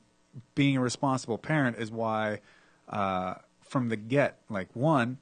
being 0.57 0.77
a 0.77 0.81
responsible 0.81 1.39
parent 1.39 1.79
is 1.79 1.93
why, 1.93 2.41
uh, 2.89 3.35
from 3.61 3.89
the 3.89 3.95
get, 3.95 4.39
like 4.51 4.69
one, 4.75 5.19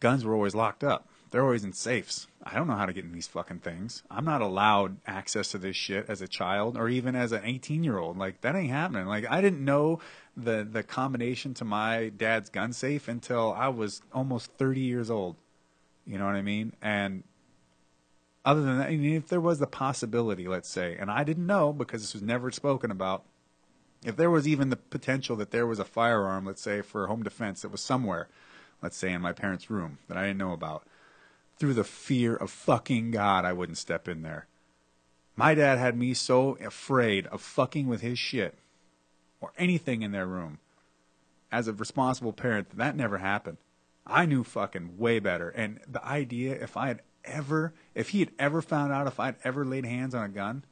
guns 0.00 0.22
were 0.22 0.34
always 0.34 0.54
locked 0.54 0.84
up. 0.84 1.08
They're 1.30 1.42
always 1.42 1.64
in 1.64 1.72
safes. 1.72 2.26
I 2.44 2.56
don't 2.56 2.66
know 2.66 2.76
how 2.76 2.84
to 2.84 2.92
get 2.92 3.04
in 3.04 3.12
these 3.12 3.26
fucking 3.26 3.60
things. 3.60 4.02
I'm 4.10 4.26
not 4.26 4.42
allowed 4.42 4.98
access 5.06 5.50
to 5.52 5.58
this 5.58 5.76
shit 5.76 6.10
as 6.10 6.20
a 6.20 6.28
child 6.28 6.76
or 6.76 6.90
even 6.90 7.16
as 7.16 7.32
an 7.32 7.42
18 7.42 7.82
year 7.84 7.96
old. 7.96 8.18
Like 8.18 8.42
that 8.42 8.54
ain't 8.54 8.70
happening. 8.70 9.06
Like 9.06 9.24
I 9.30 9.40
didn't 9.40 9.64
know 9.64 9.98
the 10.36 10.66
the 10.70 10.82
combination 10.82 11.54
to 11.54 11.64
my 11.64 12.10
dad's 12.16 12.48
gun 12.48 12.72
safe 12.72 13.08
until 13.08 13.52
I 13.52 13.68
was 13.68 14.02
almost 14.12 14.52
30 14.52 14.80
years 14.80 15.10
old. 15.10 15.36
You 16.06 16.18
know 16.18 16.26
what 16.26 16.34
I 16.34 16.42
mean? 16.42 16.72
And 16.82 17.22
other 18.44 18.62
than 18.62 18.78
that, 18.78 18.88
I 18.88 18.96
mean, 18.96 19.14
if 19.14 19.28
there 19.28 19.40
was 19.40 19.58
the 19.58 19.66
possibility, 19.66 20.48
let's 20.48 20.68
say, 20.68 20.96
and 20.98 21.10
I 21.10 21.22
didn't 21.22 21.46
know 21.46 21.72
because 21.72 22.02
this 22.02 22.14
was 22.14 22.22
never 22.22 22.50
spoken 22.50 22.90
about, 22.90 23.22
if 24.04 24.16
there 24.16 24.30
was 24.30 24.48
even 24.48 24.70
the 24.70 24.76
potential 24.76 25.36
that 25.36 25.52
there 25.52 25.66
was 25.66 25.78
a 25.78 25.84
firearm, 25.84 26.44
let's 26.44 26.62
say, 26.62 26.80
for 26.80 27.06
home 27.06 27.22
defense 27.22 27.62
that 27.62 27.70
was 27.70 27.80
somewhere, 27.80 28.28
let's 28.82 28.96
say 28.96 29.12
in 29.12 29.20
my 29.20 29.32
parents' 29.32 29.70
room 29.70 29.98
that 30.08 30.16
I 30.16 30.22
didn't 30.22 30.38
know 30.38 30.52
about, 30.52 30.84
through 31.56 31.74
the 31.74 31.84
fear 31.84 32.34
of 32.34 32.50
fucking 32.50 33.12
God, 33.12 33.44
I 33.44 33.52
wouldn't 33.52 33.78
step 33.78 34.08
in 34.08 34.22
there. 34.22 34.48
My 35.36 35.54
dad 35.54 35.78
had 35.78 35.96
me 35.96 36.12
so 36.12 36.56
afraid 36.56 37.28
of 37.28 37.40
fucking 37.40 37.86
with 37.86 38.00
his 38.00 38.18
shit 38.18 38.58
or 39.42 39.52
anything 39.58 40.00
in 40.00 40.12
their 40.12 40.26
room 40.26 40.58
as 41.50 41.68
a 41.68 41.72
responsible 41.74 42.32
parent 42.32 42.74
that 42.78 42.96
never 42.96 43.18
happened. 43.18 43.58
I 44.06 44.24
knew 44.24 44.42
fucking 44.42 44.96
way 44.96 45.18
better. 45.18 45.50
And 45.50 45.80
the 45.86 46.04
idea, 46.04 46.54
if 46.54 46.76
I 46.76 46.88
had 46.88 47.02
ever, 47.24 47.74
if 47.94 48.10
he 48.10 48.20
had 48.20 48.30
ever 48.38 48.62
found 48.62 48.92
out 48.92 49.06
if 49.06 49.20
I'd 49.20 49.36
ever 49.44 49.64
laid 49.64 49.84
hands 49.84 50.14
on 50.14 50.24
a 50.24 50.28
gun, 50.28 50.64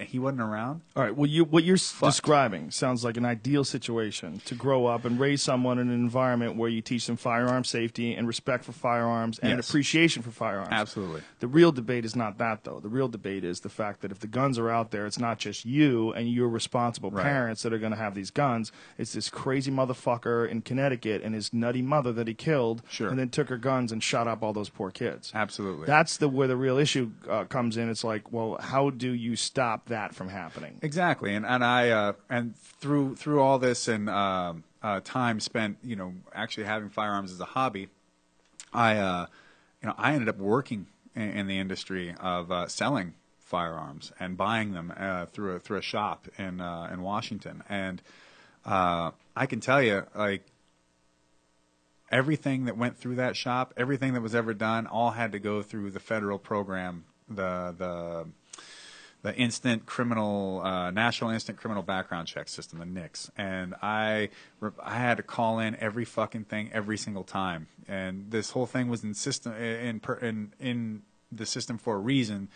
he 0.00 0.18
wasn't 0.18 0.40
around, 0.40 0.80
All 0.96 1.02
right. 1.04 1.14
Well, 1.16 1.30
you 1.30 1.44
what 1.44 1.62
you're 1.62 1.76
describing 1.76 2.72
sounds 2.72 3.04
like 3.04 3.16
an 3.16 3.24
ideal 3.24 3.62
situation 3.62 4.40
to 4.44 4.54
grow 4.56 4.86
up 4.86 5.04
and 5.04 5.18
raise 5.18 5.42
someone 5.42 5.78
in 5.78 5.88
an 5.88 5.94
environment 5.94 6.56
where 6.56 6.68
you 6.68 6.82
teach 6.82 7.06
them 7.06 7.16
firearm 7.16 7.62
safety 7.62 8.12
and 8.14 8.26
respect 8.26 8.64
for 8.64 8.72
firearms 8.72 9.38
and 9.38 9.52
an 9.52 9.58
Yes. 9.58 9.68
appreciation 9.70 10.22
for 10.24 10.32
firearms. 10.32 10.68
Absolutely. 10.72 11.22
The 11.38 11.46
real 11.46 11.70
debate 11.70 12.04
is 12.04 12.16
not 12.16 12.36
that 12.38 12.64
though. 12.64 12.80
The 12.80 12.88
real 12.88 13.06
debate 13.08 13.44
is 13.44 13.60
the 13.60 13.68
fact 13.68 14.00
that 14.00 14.10
if 14.10 14.18
the 14.18 14.26
guns 14.26 14.58
are 14.58 14.68
out 14.70 14.90
there, 14.90 15.06
it's 15.06 15.20
not 15.20 15.38
just 15.38 15.64
you 15.64 16.12
and 16.14 16.28
your 16.28 16.48
responsible 16.48 17.10
Right. 17.12 17.22
parents 17.22 17.62
that 17.62 17.72
are 17.72 17.78
going 17.78 17.92
to 17.92 17.98
have 17.98 18.14
these 18.16 18.30
guns. 18.32 18.72
It's 18.98 19.12
this 19.12 19.30
crazy 19.30 19.70
motherfucker 19.70 20.48
in 20.48 20.62
Connecticut 20.62 21.22
and 21.22 21.32
his 21.34 21.52
nutty 21.54 21.82
mother 21.82 22.12
that 22.12 22.26
he 22.26 22.34
killed, 22.34 22.82
Sure. 22.88 23.08
and 23.08 23.18
then 23.18 23.28
took 23.28 23.48
her 23.50 23.56
guns 23.58 23.92
and 23.92 24.02
shot 24.02 24.26
up 24.26 24.42
all 24.42 24.52
those 24.52 24.68
poor 24.68 24.90
kids. 24.90 25.30
absolutely. 25.32 25.86
That's 25.86 26.16
the 26.16 26.28
where 26.28 26.48
the 26.48 26.56
real 26.56 26.76
issue 26.76 27.12
uh, 27.30 27.44
comes 27.44 27.76
in. 27.76 27.88
It's 27.88 28.02
like, 28.02 28.32
well, 28.32 28.56
how 28.60 28.90
do 28.90 29.12
you 29.12 29.36
stop 29.36 29.75
that 29.86 30.14
from 30.14 30.28
happening? 30.28 30.78
Exactly, 30.82 31.34
and 31.34 31.44
and 31.44 31.64
I 31.64 31.90
uh, 31.90 32.12
and 32.30 32.56
through 32.56 33.16
through 33.16 33.40
all 33.40 33.58
this 33.58 33.88
and 33.88 34.08
um, 34.08 34.64
uh, 34.82 35.00
time 35.02 35.40
spent, 35.40 35.78
you 35.82 35.96
know, 35.96 36.14
actually 36.34 36.64
having 36.64 36.88
firearms 36.88 37.32
as 37.32 37.40
a 37.40 37.44
hobby, 37.44 37.88
I 38.72 38.96
uh, 38.96 39.26
you 39.82 39.88
know 39.88 39.94
I 39.98 40.12
ended 40.12 40.28
up 40.28 40.38
working 40.38 40.86
in, 41.14 41.30
in 41.30 41.46
the 41.46 41.58
industry 41.58 42.14
of 42.20 42.50
uh, 42.50 42.68
selling 42.68 43.14
firearms 43.40 44.12
and 44.18 44.36
buying 44.36 44.72
them 44.72 44.92
uh, 44.96 45.26
through 45.26 45.56
a, 45.56 45.58
through 45.58 45.78
a 45.78 45.82
shop 45.82 46.28
in 46.38 46.60
uh, 46.60 46.88
in 46.92 47.02
Washington, 47.02 47.62
and 47.68 48.02
uh, 48.64 49.10
I 49.34 49.46
can 49.46 49.60
tell 49.60 49.82
you 49.82 50.06
like 50.14 50.44
everything 52.10 52.66
that 52.66 52.76
went 52.76 52.96
through 52.96 53.16
that 53.16 53.36
shop, 53.36 53.74
everything 53.76 54.14
that 54.14 54.22
was 54.22 54.34
ever 54.34 54.54
done, 54.54 54.86
all 54.86 55.10
had 55.10 55.32
to 55.32 55.38
go 55.38 55.62
through 55.62 55.90
the 55.90 56.00
federal 56.00 56.38
program, 56.38 57.04
the 57.28 57.74
the 57.76 58.26
the 59.26 59.34
instant 59.34 59.86
criminal 59.86 60.62
uh, 60.62 60.92
national 60.92 61.30
instant 61.30 61.58
criminal 61.58 61.82
background 61.82 62.28
check 62.28 62.46
system, 62.48 62.78
the 62.78 62.86
NICS, 62.86 63.28
and 63.36 63.74
I 63.82 64.28
I 64.80 64.98
had 64.98 65.16
to 65.16 65.24
call 65.24 65.58
in 65.58 65.74
every 65.80 66.04
fucking 66.04 66.44
thing 66.44 66.70
every 66.72 66.96
single 66.96 67.24
time, 67.24 67.66
and 67.88 68.30
this 68.30 68.50
whole 68.50 68.66
thing 68.66 68.88
was 68.88 69.02
in 69.02 69.14
system 69.14 69.52
in 69.54 70.00
in 70.22 70.52
in 70.60 71.02
the 71.32 71.44
system 71.44 71.76
for 71.76 71.96
a 71.96 71.98
reason. 71.98 72.48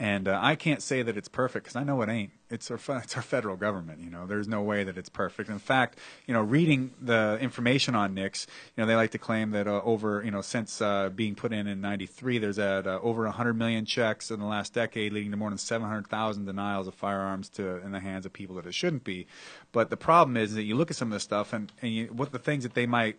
And 0.00 0.28
uh, 0.28 0.38
I 0.40 0.54
can't 0.54 0.80
say 0.80 1.02
that 1.02 1.16
it's 1.16 1.28
perfect 1.28 1.64
because 1.64 1.74
I 1.74 1.82
know 1.82 2.00
it 2.02 2.08
ain't. 2.08 2.30
It's 2.50 2.70
our 2.70 2.78
it's 3.02 3.16
our 3.16 3.22
federal 3.22 3.56
government. 3.56 4.00
You 4.00 4.10
know, 4.10 4.26
there's 4.26 4.46
no 4.46 4.62
way 4.62 4.84
that 4.84 4.96
it's 4.96 5.08
perfect. 5.08 5.50
In 5.50 5.58
fact, 5.58 5.98
you 6.26 6.32
know, 6.32 6.40
reading 6.40 6.92
the 7.00 7.36
information 7.40 7.96
on 7.96 8.14
NICS, 8.14 8.46
you 8.76 8.82
know, 8.82 8.86
they 8.86 8.94
like 8.94 9.10
to 9.10 9.18
claim 9.18 9.50
that 9.50 9.66
uh, 9.66 9.80
over 9.84 10.22
you 10.24 10.30
know 10.30 10.40
since 10.40 10.80
uh, 10.80 11.08
being 11.08 11.34
put 11.34 11.52
in 11.52 11.66
in 11.66 11.80
'93, 11.80 12.38
there's 12.38 12.58
had 12.58 12.86
uh, 12.86 13.00
over 13.02 13.24
100 13.24 13.54
million 13.54 13.84
checks 13.84 14.30
in 14.30 14.38
the 14.38 14.46
last 14.46 14.72
decade, 14.72 15.12
leading 15.12 15.32
to 15.32 15.36
more 15.36 15.50
than 15.50 15.58
700,000 15.58 16.44
denials 16.44 16.86
of 16.86 16.94
firearms 16.94 17.48
to 17.50 17.78
in 17.84 17.92
the 17.92 18.00
hands 18.00 18.24
of 18.24 18.32
people 18.32 18.54
that 18.56 18.66
it 18.66 18.74
shouldn't 18.74 19.04
be. 19.04 19.26
But 19.72 19.90
the 19.90 19.96
problem 19.96 20.36
is 20.36 20.54
that 20.54 20.62
you 20.62 20.76
look 20.76 20.90
at 20.90 20.96
some 20.96 21.08
of 21.08 21.12
this 21.12 21.24
stuff 21.24 21.52
and, 21.52 21.72
and 21.82 21.92
you, 21.92 22.06
what 22.06 22.30
the 22.30 22.38
things 22.38 22.62
that 22.62 22.74
they 22.74 22.86
might 22.86 23.16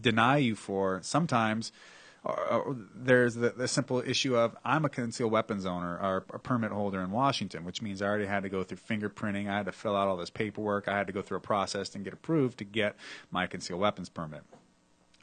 deny 0.00 0.38
you 0.38 0.54
for 0.54 1.00
sometimes 1.02 1.72
there's 2.94 3.34
the, 3.34 3.50
the 3.50 3.68
simple 3.68 4.00
issue 4.00 4.36
of 4.36 4.56
I'm 4.64 4.84
a 4.84 4.88
concealed 4.88 5.30
weapons 5.30 5.66
owner 5.66 5.98
or 5.98 6.24
a 6.32 6.38
permit 6.38 6.72
holder 6.72 7.02
in 7.02 7.10
Washington, 7.10 7.64
which 7.64 7.82
means 7.82 8.00
I 8.00 8.06
already 8.06 8.26
had 8.26 8.44
to 8.44 8.48
go 8.48 8.62
through 8.62 8.78
fingerprinting. 8.78 9.48
I 9.48 9.58
had 9.58 9.66
to 9.66 9.72
fill 9.72 9.94
out 9.94 10.08
all 10.08 10.16
this 10.16 10.30
paperwork. 10.30 10.88
I 10.88 10.96
had 10.96 11.06
to 11.06 11.12
go 11.12 11.20
through 11.20 11.38
a 11.38 11.40
process 11.40 11.94
and 11.94 12.02
get 12.02 12.14
approved 12.14 12.58
to 12.58 12.64
get 12.64 12.96
my 13.30 13.46
concealed 13.46 13.80
weapons 13.80 14.08
permit. 14.08 14.42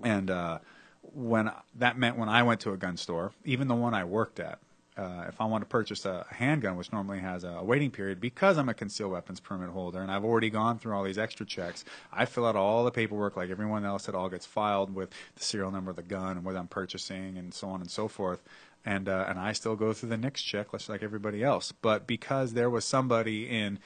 And 0.04 0.30
uh, 0.30 0.60
when 1.02 1.52
that 1.76 1.98
meant 1.98 2.18
when 2.18 2.30
I 2.30 2.44
went 2.44 2.60
to 2.62 2.72
a 2.72 2.78
gun 2.78 2.98
store, 2.98 3.32
even 3.46 3.68
the 3.68 3.76
one 3.76 3.94
I 3.94 4.04
worked 4.04 4.40
at, 4.40 4.60
uh, 5.02 5.26
if 5.28 5.42
I 5.42 5.46
want 5.46 5.64
to 5.64 5.66
purchase 5.66 6.06
a 6.06 6.26
handgun, 6.30 6.78
which 6.78 6.94
normally 6.94 7.20
has 7.20 7.44
a 7.44 7.64
waiting 7.64 7.90
period, 7.90 8.22
because 8.22 8.58
I'm 8.58 8.70
a 8.70 8.74
concealed 8.74 9.12
weapons 9.12 9.40
permit 9.40 9.70
holder 9.70 10.00
and 10.00 10.12
I've 10.12 10.24
already 10.24 10.52
gone 10.52 10.78
through 10.78 10.94
all 10.94 11.04
these 11.04 11.18
extra 11.18 11.46
checks, 11.46 11.84
I 12.14 12.26
fill 12.26 12.46
out 12.46 12.56
all 12.56 12.86
the 12.86 12.92
paperwork 12.92 13.36
like 13.36 13.50
everyone 13.50 13.84
else. 13.84 14.08
It 14.08 14.14
all 14.14 14.30
gets 14.30 14.46
filed 14.46 14.94
with 14.94 15.10
the 15.36 15.44
serial 15.44 15.72
number 15.72 15.90
of 15.90 15.98
the 15.98 16.04
gun 16.04 16.38
and 16.38 16.46
what 16.46 16.56
I'm 16.56 16.68
purchasing 16.68 17.38
and 17.38 17.52
so 17.54 17.70
on 17.70 17.82
and 17.82 17.90
so 17.90 18.08
forth. 18.08 18.44
And 18.86 19.10
uh, 19.10 19.26
and 19.28 19.40
I 19.40 19.54
still 19.54 19.76
go 19.76 19.94
through 19.94 20.10
the 20.10 20.18
NICS 20.18 20.42
check 20.42 20.72
just 20.72 20.90
like 20.90 21.04
everybody 21.04 21.44
else. 21.44 21.72
But 21.72 22.08
because 22.08 22.54
there 22.54 22.70
was 22.70 22.86
somebody 22.86 23.50
in 23.50 23.80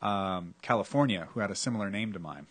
um, 0.00 0.54
California 0.62 1.28
who 1.32 1.40
had 1.40 1.50
a 1.50 1.54
similar 1.54 1.90
name 1.90 2.12
to 2.12 2.18
mine, 2.18 2.46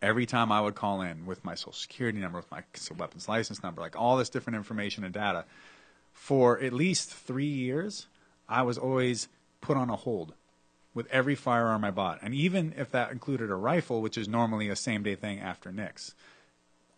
every 0.00 0.26
time 0.26 0.52
I 0.52 0.60
would 0.60 0.74
call 0.74 1.00
in 1.00 1.24
with 1.26 1.44
my 1.44 1.54
social 1.54 1.72
security 1.72 2.18
number, 2.18 2.38
with 2.38 2.50
my 2.50 2.62
concealed 2.72 3.00
weapons 3.00 3.28
license 3.28 3.62
number, 3.62 3.80
like 3.80 3.96
all 3.96 4.16
this 4.16 4.28
different 4.28 4.56
information 4.56 5.04
and 5.04 5.14
data, 5.14 5.44
for 6.12 6.60
at 6.60 6.72
least 6.72 7.12
three 7.12 7.44
years, 7.46 8.06
I 8.48 8.62
was 8.62 8.78
always 8.78 9.28
put 9.60 9.76
on 9.76 9.90
a 9.90 9.96
hold 9.96 10.34
with 10.94 11.06
every 11.10 11.34
firearm 11.34 11.84
I 11.84 11.90
bought. 11.90 12.18
And 12.22 12.34
even 12.34 12.74
if 12.76 12.90
that 12.90 13.10
included 13.10 13.50
a 13.50 13.54
rifle, 13.54 14.02
which 14.02 14.18
is 14.18 14.28
normally 14.28 14.68
a 14.68 14.76
same 14.76 15.02
day 15.02 15.14
thing 15.14 15.40
after 15.40 15.72
NICS, 15.72 16.14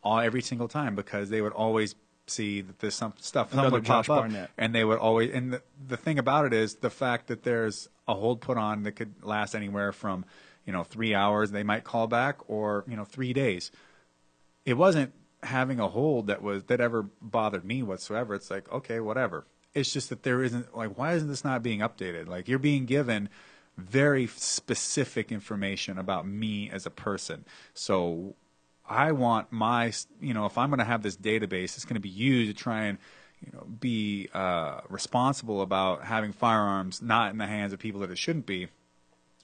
all 0.02 0.18
every 0.18 0.42
single 0.42 0.68
time 0.68 0.94
because 0.94 1.30
they 1.30 1.40
would 1.40 1.52
always 1.52 1.94
see 2.26 2.60
that 2.60 2.78
there's 2.80 2.94
some 2.94 3.14
stuff 3.18 3.52
Another 3.52 3.70
would 3.70 3.84
pop 3.84 4.08
up, 4.10 4.22
Barnett. 4.22 4.50
and 4.58 4.74
they 4.74 4.84
would 4.84 4.98
always. 4.98 5.30
And 5.32 5.52
the, 5.54 5.62
the 5.88 5.96
thing 5.96 6.18
about 6.18 6.44
it 6.46 6.52
is 6.52 6.76
the 6.76 6.90
fact 6.90 7.28
that 7.28 7.42
there's 7.42 7.88
a 8.08 8.14
hold 8.14 8.40
put 8.40 8.58
on 8.58 8.82
that 8.82 8.92
could 8.92 9.14
last 9.22 9.54
anywhere 9.54 9.92
from 9.92 10.24
you 10.66 10.72
know 10.72 10.84
three 10.84 11.14
hours. 11.14 11.50
They 11.50 11.62
might 11.62 11.84
call 11.84 12.06
back, 12.06 12.38
or 12.48 12.84
you 12.88 12.96
know 12.96 13.04
three 13.04 13.32
days. 13.32 13.70
It 14.64 14.74
wasn't 14.74 15.12
having 15.44 15.80
a 15.80 15.88
hold 15.88 16.26
that 16.26 16.42
was 16.42 16.64
that 16.64 16.80
ever 16.80 17.02
bothered 17.20 17.64
me 17.64 17.82
whatsoever. 17.82 18.34
It's 18.34 18.50
like 18.50 18.70
okay, 18.72 19.00
whatever. 19.00 19.46
It's 19.74 19.92
just 19.92 20.08
that 20.10 20.22
there 20.22 20.42
isn't 20.42 20.76
like 20.76 20.96
why 20.96 21.14
isn't 21.14 21.28
this 21.28 21.44
not 21.44 21.62
being 21.62 21.80
updated? 21.80 22.28
Like 22.28 22.48
you're 22.48 22.58
being 22.58 22.86
given 22.86 23.28
very 23.76 24.26
specific 24.26 25.32
information 25.32 25.98
about 25.98 26.26
me 26.26 26.70
as 26.70 26.86
a 26.86 26.90
person. 26.90 27.44
So 27.74 28.36
I 28.88 29.12
want 29.12 29.50
my, 29.50 29.92
you 30.20 30.34
know, 30.34 30.46
if 30.46 30.58
I'm 30.58 30.68
going 30.70 30.78
to 30.78 30.84
have 30.84 31.02
this 31.02 31.16
database, 31.16 31.76
it's 31.76 31.84
going 31.84 31.94
to 31.94 32.00
be 32.00 32.08
used 32.08 32.56
to 32.56 32.62
try 32.62 32.84
and, 32.84 32.98
you 33.44 33.52
know, 33.52 33.64
be 33.64 34.28
uh, 34.34 34.80
responsible 34.88 35.62
about 35.62 36.04
having 36.04 36.32
firearms 36.32 37.02
not 37.02 37.32
in 37.32 37.38
the 37.38 37.46
hands 37.46 37.72
of 37.72 37.78
people 37.78 38.00
that 38.00 38.10
it 38.10 38.18
shouldn't 38.18 38.46
be. 38.46 38.68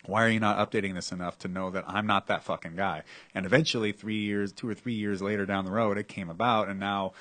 Why 0.07 0.25
are 0.25 0.29
you 0.29 0.41
not 0.41 0.59
updating 0.59 0.95
this 0.95 1.13
enough 1.13 1.39
to 1.41 1.49
know 1.49 1.71
that 1.71 1.85
I'm 1.87 2.07
not 2.07 2.27
that 2.29 2.43
fucking 2.43 2.77
guy? 2.77 3.03
And 3.35 3.45
eventually, 3.47 3.93
three 3.93 4.21
years, 4.21 4.53
two 4.53 4.69
or 4.69 4.75
three 4.75 4.95
years 4.95 5.21
later 5.21 5.47
down 5.47 5.65
the 5.65 5.71
road, 5.71 5.99
it 5.99 6.09
came 6.09 6.31
about, 6.31 6.69
and 6.69 6.81
now 6.81 7.13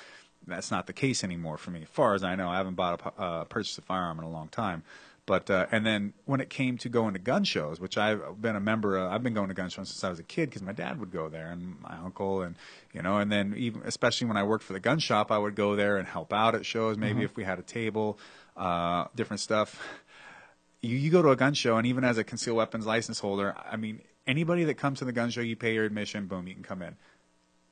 that's 0.46 0.70
not 0.70 0.86
the 0.86 0.92
case 0.92 1.22
anymore 1.22 1.58
for 1.58 1.70
me. 1.70 1.82
As 1.82 1.88
far 1.88 2.14
as 2.14 2.24
I 2.24 2.34
know, 2.34 2.48
I 2.48 2.56
haven't 2.56 2.74
bought 2.74 3.00
a 3.18 3.20
uh, 3.20 3.44
purchased 3.44 3.78
a 3.78 3.82
firearm 3.82 4.18
in 4.18 4.24
a 4.24 4.30
long 4.30 4.48
time. 4.48 4.82
But 5.26 5.48
uh, 5.48 5.66
and 5.70 5.86
then 5.86 6.14
when 6.24 6.40
it 6.40 6.50
came 6.50 6.76
to 6.78 6.88
going 6.88 7.12
to 7.12 7.20
gun 7.20 7.44
shows, 7.44 7.78
which 7.78 7.96
I've 7.96 8.40
been 8.40 8.56
a 8.56 8.60
member, 8.60 8.96
of, 8.96 9.12
I've 9.12 9.22
been 9.22 9.34
going 9.34 9.48
to 9.48 9.54
gun 9.54 9.68
shows 9.68 9.88
since 9.88 10.02
I 10.02 10.08
was 10.08 10.18
a 10.18 10.24
kid 10.24 10.48
because 10.48 10.62
my 10.62 10.72
dad 10.72 10.98
would 10.98 11.12
go 11.12 11.28
there 11.28 11.52
and 11.52 11.80
my 11.80 11.96
uncle 11.98 12.42
and 12.42 12.56
you 12.92 13.02
know, 13.02 13.18
and 13.18 13.30
then 13.30 13.54
even 13.56 13.82
especially 13.84 14.26
when 14.26 14.36
I 14.36 14.42
worked 14.42 14.64
for 14.64 14.72
the 14.72 14.80
gun 14.80 14.98
shop, 14.98 15.30
I 15.30 15.38
would 15.38 15.54
go 15.54 15.76
there 15.76 15.98
and 15.98 16.08
help 16.08 16.32
out 16.32 16.54
at 16.54 16.66
shows. 16.66 16.96
Maybe 16.96 17.22
if 17.22 17.36
we 17.36 17.44
had 17.44 17.58
a 17.60 17.62
table, 17.62 18.18
uh, 18.56 19.04
different 19.14 19.40
stuff. 19.40 19.80
You 20.82 20.96
you 20.96 21.10
go 21.10 21.22
to 21.22 21.30
a 21.30 21.36
gun 21.36 21.54
show 21.54 21.76
and 21.76 21.86
even 21.86 22.04
as 22.04 22.18
a 22.18 22.24
concealed 22.24 22.56
weapons 22.56 22.86
license 22.86 23.18
holder, 23.18 23.54
I 23.70 23.76
mean 23.76 24.00
anybody 24.26 24.64
that 24.64 24.74
comes 24.74 24.98
to 25.00 25.04
the 25.04 25.12
gun 25.12 25.30
show, 25.30 25.40
you 25.40 25.56
pay 25.56 25.74
your 25.74 25.84
admission, 25.84 26.26
boom, 26.26 26.46
you 26.46 26.54
can 26.54 26.62
come 26.62 26.82
in 26.82 26.96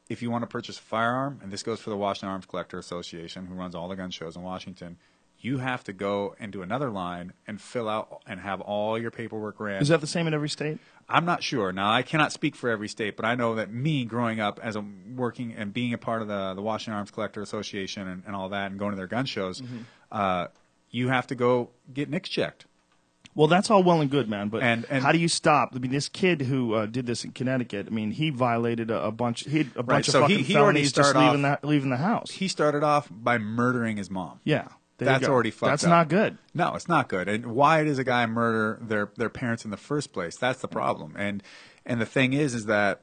if 0.08 0.22
you 0.22 0.30
want 0.30 0.42
to 0.42 0.46
purchase 0.46 0.78
a 0.78 0.82
firearm, 0.82 1.38
and 1.42 1.52
this 1.52 1.62
goes 1.62 1.80
for 1.80 1.90
the 1.90 1.96
Washington 1.96 2.30
Arms 2.30 2.46
Collector 2.46 2.78
Association, 2.78 3.44
who 3.46 3.54
runs 3.54 3.74
all 3.74 3.88
the 3.88 3.96
gun 3.96 4.10
shows 4.10 4.36
in 4.36 4.42
Washington, 4.42 4.96
you 5.40 5.58
have 5.58 5.84
to 5.84 5.92
go 5.92 6.34
into 6.40 6.62
another 6.62 6.88
line 6.90 7.34
and 7.46 7.60
fill 7.60 7.88
out 7.90 8.22
and 8.26 8.40
have 8.40 8.60
all 8.62 8.98
your 8.98 9.10
paperwork 9.10 9.60
ran. 9.60 9.82
Is 9.82 9.88
that 9.88 10.00
the 10.00 10.06
same 10.06 10.26
in 10.26 10.32
every 10.32 10.48
state? 10.48 10.78
I'm 11.10 11.26
not 11.26 11.42
sure. 11.42 11.72
Now, 11.72 11.92
I 11.92 12.00
cannot 12.02 12.32
speak 12.32 12.56
for 12.56 12.70
every 12.70 12.88
state, 12.88 13.16
but 13.16 13.24
I 13.26 13.34
know 13.34 13.54
that 13.56 13.70
me 13.70 14.04
growing 14.06 14.40
up 14.40 14.58
as 14.62 14.76
a 14.76 14.84
working 15.14 15.52
and 15.52 15.74
being 15.74 15.92
a 15.92 15.98
part 15.98 16.22
of 16.22 16.28
the 16.28 16.54
the 16.54 16.62
Washington 16.62 16.94
Arms 16.94 17.10
Collector 17.10 17.42
Association 17.42 18.08
and, 18.08 18.22
and 18.26 18.34
all 18.34 18.48
that, 18.48 18.70
and 18.70 18.78
going 18.80 18.92
to 18.92 18.96
their 18.96 19.06
gun 19.06 19.26
shows, 19.26 19.60
Mm-hmm. 19.60 19.76
uh, 20.10 20.46
you 20.90 21.08
have 21.08 21.26
to 21.26 21.34
go 21.34 21.68
get 21.92 22.08
NICS 22.08 22.30
checked. 22.30 22.64
Well, 23.38 23.46
that's 23.46 23.70
all 23.70 23.84
well 23.84 24.00
and 24.00 24.10
good, 24.10 24.28
man. 24.28 24.48
But 24.48 24.64
And- 24.64 24.84
and- 24.90 25.04
how 25.04 25.12
do 25.12 25.18
you 25.18 25.28
stop? 25.28 25.70
I 25.72 25.78
mean, 25.78 25.92
this 25.92 26.08
kid 26.08 26.42
who 26.42 26.74
uh, 26.74 26.86
did 26.86 27.06
this 27.06 27.24
in 27.24 27.30
Connecticut. 27.30 27.86
I 27.86 27.90
mean, 27.90 28.10
he 28.10 28.30
violated 28.30 28.90
a, 28.90 29.04
a 29.04 29.12
bunch. 29.12 29.44
He 29.44 29.58
had 29.58 29.70
a 29.76 29.84
bunch 29.84 30.08
of 30.08 30.12
so 30.12 30.20
fucking 30.22 30.38
he 30.40 30.56
already 30.56 30.80
felonies 30.80 30.92
just 30.92 31.10
started 31.10 31.30
leaving 31.30 31.44
off- 31.44 31.60
the 31.60 31.66
leaving 31.68 31.90
the 31.90 31.96
house. 31.98 32.32
He 32.32 32.48
started 32.48 32.82
off 32.82 33.06
by 33.12 33.38
murdering 33.38 33.96
his 33.96 34.10
mom. 34.10 34.40
yeah, 34.42 34.66
That's 34.96 35.28
already 35.28 35.52
fucked 35.52 35.70
That's 35.70 35.84
up. 35.84 35.90
not 35.90 36.08
good. 36.08 36.36
No, 36.52 36.74
it's 36.74 36.88
not 36.88 37.08
good. 37.08 37.28
And 37.28 37.46
why 37.46 37.84
does 37.84 38.00
a 38.00 38.04
guy 38.04 38.26
murder 38.26 38.80
their 38.82 39.10
their 39.16 39.30
parents 39.30 39.64
in 39.64 39.70
the 39.70 39.76
first 39.76 40.12
place? 40.12 40.36
That's 40.36 40.60
the 40.60 40.66
problem. 40.68 41.14
And 41.16 41.40
and 41.86 42.00
the 42.00 42.06
thing 42.06 42.32
is, 42.32 42.54
is 42.54 42.66
that 42.66 43.02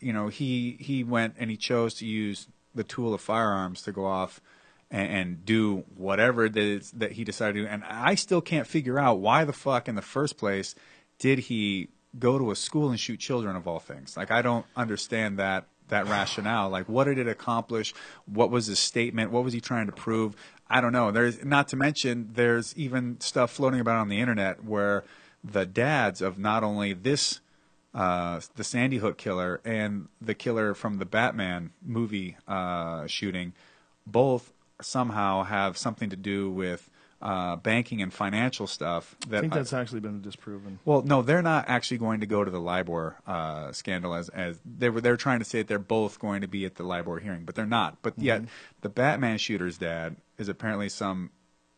you 0.00 0.12
know 0.12 0.26
he 0.26 0.76
he 0.80 1.04
went 1.04 1.34
and 1.38 1.52
he 1.52 1.56
chose 1.56 1.94
to 1.94 2.04
use 2.04 2.48
the 2.74 2.82
tool 2.82 3.14
of 3.14 3.20
firearms 3.20 3.80
to 3.82 3.92
go 3.92 4.04
off 4.06 4.40
and, 4.90 5.12
and 5.12 5.44
do 5.44 5.84
whatever 5.96 6.44
it 6.44 6.56
is 6.56 6.90
that 6.92 7.12
he 7.12 7.24
decided 7.24 7.54
to 7.54 7.62
do. 7.62 7.68
And 7.68 7.84
I 7.84 8.14
still 8.14 8.40
can't 8.40 8.66
figure 8.66 8.98
out 8.98 9.18
why 9.18 9.44
the 9.44 9.52
fuck 9.52 9.88
in 9.88 9.94
the 9.94 10.02
first 10.02 10.36
place 10.36 10.74
did 11.18 11.38
he 11.40 11.88
go 12.18 12.38
to 12.38 12.50
a 12.50 12.56
school 12.56 12.90
and 12.90 12.98
shoot 12.98 13.18
children 13.18 13.56
of 13.56 13.66
all 13.66 13.78
things. 13.78 14.16
Like 14.16 14.30
I 14.30 14.42
don't 14.42 14.66
understand 14.76 15.38
that 15.38 15.66
that 15.88 16.06
rationale. 16.08 16.70
Like 16.70 16.88
what 16.88 17.04
did 17.04 17.18
it 17.18 17.28
accomplish? 17.28 17.94
What 18.26 18.50
was 18.50 18.66
his 18.66 18.78
statement? 18.78 19.30
What 19.30 19.44
was 19.44 19.52
he 19.52 19.60
trying 19.60 19.86
to 19.86 19.92
prove? 19.92 20.34
I 20.68 20.80
don't 20.80 20.92
know. 20.92 21.10
There's 21.10 21.44
not 21.44 21.68
to 21.68 21.76
mention 21.76 22.30
there's 22.32 22.76
even 22.76 23.20
stuff 23.20 23.52
floating 23.52 23.80
about 23.80 23.96
on 23.96 24.08
the 24.08 24.20
internet 24.20 24.64
where 24.64 25.04
the 25.44 25.64
dads 25.64 26.20
of 26.20 26.38
not 26.38 26.64
only 26.64 26.92
this 26.92 27.40
uh, 27.94 28.40
the 28.56 28.64
Sandy 28.64 28.98
Hook 28.98 29.16
killer 29.16 29.60
and 29.64 30.08
the 30.20 30.34
killer 30.34 30.74
from 30.74 30.98
the 30.98 31.06
Batman 31.06 31.70
movie 31.82 32.36
uh, 32.46 33.06
shooting, 33.06 33.54
both 34.06 34.52
somehow 34.80 35.42
have 35.44 35.76
something 35.78 36.10
to 36.10 36.16
do 36.16 36.50
with 36.50 36.88
uh, 37.22 37.56
banking 37.56 38.02
and 38.02 38.12
financial 38.12 38.66
stuff. 38.66 39.16
That 39.28 39.38
I 39.38 39.40
think 39.40 39.54
that's 39.54 39.72
actually 39.72 40.00
been 40.00 40.20
disproven. 40.20 40.78
well, 40.84 41.02
no, 41.02 41.22
they're 41.22 41.42
not 41.42 41.64
actually 41.68 41.98
going 41.98 42.20
to 42.20 42.26
go 42.26 42.44
to 42.44 42.50
the 42.50 42.60
LIBOR 42.60 43.16
uh, 43.26 43.72
scandal 43.72 44.14
as 44.14 44.28
as 44.28 44.60
they 44.64 44.90
were. 44.90 45.00
They're 45.00 45.16
trying 45.16 45.38
to 45.38 45.44
say 45.44 45.58
that 45.58 45.68
they're 45.68 45.78
both 45.78 46.18
going 46.18 46.42
to 46.42 46.48
be 46.48 46.64
at 46.66 46.74
the 46.74 46.82
LIBOR 46.82 47.20
hearing, 47.20 47.44
but 47.44 47.54
they're 47.54 47.66
not. 47.66 48.02
But 48.02 48.14
yet, 48.18 48.42
the 48.82 48.88
Batman 48.88 49.38
shooter's 49.38 49.78
dad 49.78 50.16
is 50.38 50.48
apparently 50.48 50.90
some 50.90 51.30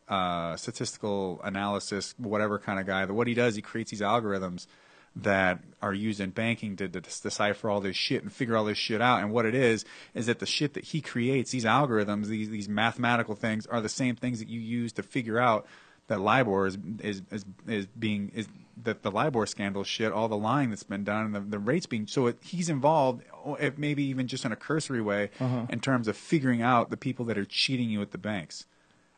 uh, 0.09 0.57
statistical 0.57 1.39
analysis, 1.43 2.15
whatever 2.17 2.59
kind 2.59 2.79
of 2.79 2.85
guy. 2.85 3.05
That 3.05 3.13
what 3.13 3.27
he 3.27 3.33
does, 3.33 3.55
he 3.55 3.61
creates 3.61 3.91
these 3.91 4.01
algorithms 4.01 4.67
that 5.15 5.59
are 5.81 5.93
used 5.93 6.19
in 6.19 6.29
banking 6.29 6.75
to, 6.77 6.87
to 6.87 7.01
decipher 7.01 7.69
all 7.69 7.81
this 7.81 7.95
shit 7.95 8.21
and 8.21 8.31
figure 8.31 8.55
all 8.55 8.65
this 8.65 8.77
shit 8.77 9.01
out. 9.01 9.21
And 9.21 9.31
what 9.31 9.45
it 9.45 9.55
is 9.55 9.85
is 10.13 10.27
that 10.27 10.39
the 10.39 10.45
shit 10.45 10.73
that 10.73 10.85
he 10.85 11.01
creates, 11.01 11.51
these 11.51 11.65
algorithms, 11.65 12.27
these 12.27 12.49
these 12.49 12.69
mathematical 12.69 13.35
things, 13.35 13.65
are 13.67 13.81
the 13.81 13.89
same 13.89 14.15
things 14.15 14.39
that 14.39 14.49
you 14.49 14.59
use 14.59 14.93
to 14.93 15.03
figure 15.03 15.39
out 15.39 15.65
that 16.07 16.19
LIBOR 16.19 16.67
is 16.67 16.77
is 16.99 17.21
is, 17.31 17.45
is 17.67 17.85
being 17.87 18.31
is 18.33 18.47
that 18.83 19.01
the 19.03 19.11
LIBOR 19.11 19.45
scandal 19.45 19.83
shit, 19.83 20.11
all 20.11 20.27
the 20.27 20.37
lying 20.37 20.69
that's 20.69 20.83
been 20.83 21.03
done, 21.03 21.25
and 21.25 21.35
the, 21.35 21.39
the 21.41 21.59
rates 21.59 21.85
being 21.85 22.07
so 22.07 22.27
it, 22.27 22.37
he's 22.41 22.69
involved, 22.69 23.23
oh, 23.45 23.55
if 23.55 23.77
maybe 23.77 24.03
even 24.03 24.27
just 24.27 24.45
in 24.45 24.51
a 24.51 24.55
cursory 24.55 25.01
way, 25.01 25.31
uh-huh. 25.39 25.65
in 25.69 25.79
terms 25.79 26.07
of 26.07 26.15
figuring 26.15 26.61
out 26.61 26.89
the 26.89 26.97
people 26.97 27.25
that 27.25 27.37
are 27.37 27.45
cheating 27.45 27.89
you 27.89 28.01
at 28.01 28.11
the 28.11 28.17
banks. 28.17 28.65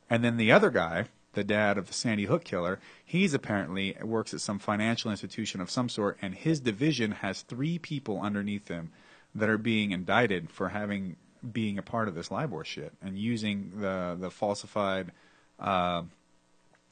And 0.10 0.24
then 0.24 0.38
the 0.38 0.52
other 0.52 0.70
guy, 0.70 1.06
the 1.34 1.44
dad 1.44 1.78
of 1.78 1.88
the 1.88 1.94
Sandy 1.94 2.26
Hook 2.26 2.44
killer, 2.44 2.80
he's 3.04 3.34
apparently 3.34 3.96
works 4.02 4.34
at 4.34 4.42
some 4.42 4.60
financial 4.60 5.12
institution 5.12 5.62
of 5.62 5.70
some 5.70 5.90
sort, 5.90 6.18
and 6.22 6.36
his 6.36 6.60
division 6.60 7.12
has 7.12 7.42
three 7.42 7.80
people 7.80 8.22
underneath 8.22 8.68
him 8.68 8.92
that 9.34 9.50
are 9.50 9.58
being 9.58 9.92
indicted 9.92 10.50
for 10.50 10.70
having 10.70 11.16
being 11.52 11.78
a 11.78 11.82
part 11.82 12.08
of 12.08 12.14
this 12.14 12.30
LIBOR 12.30 12.64
shit 12.64 12.94
and 13.02 13.18
using 13.18 13.72
the 13.78 14.18
the 14.20 14.30
falsified 14.30 15.12
uh, 15.60 16.04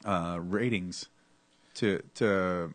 uh, 0.05 0.39
ratings 0.41 1.07
to 1.75 2.01
to 2.15 2.73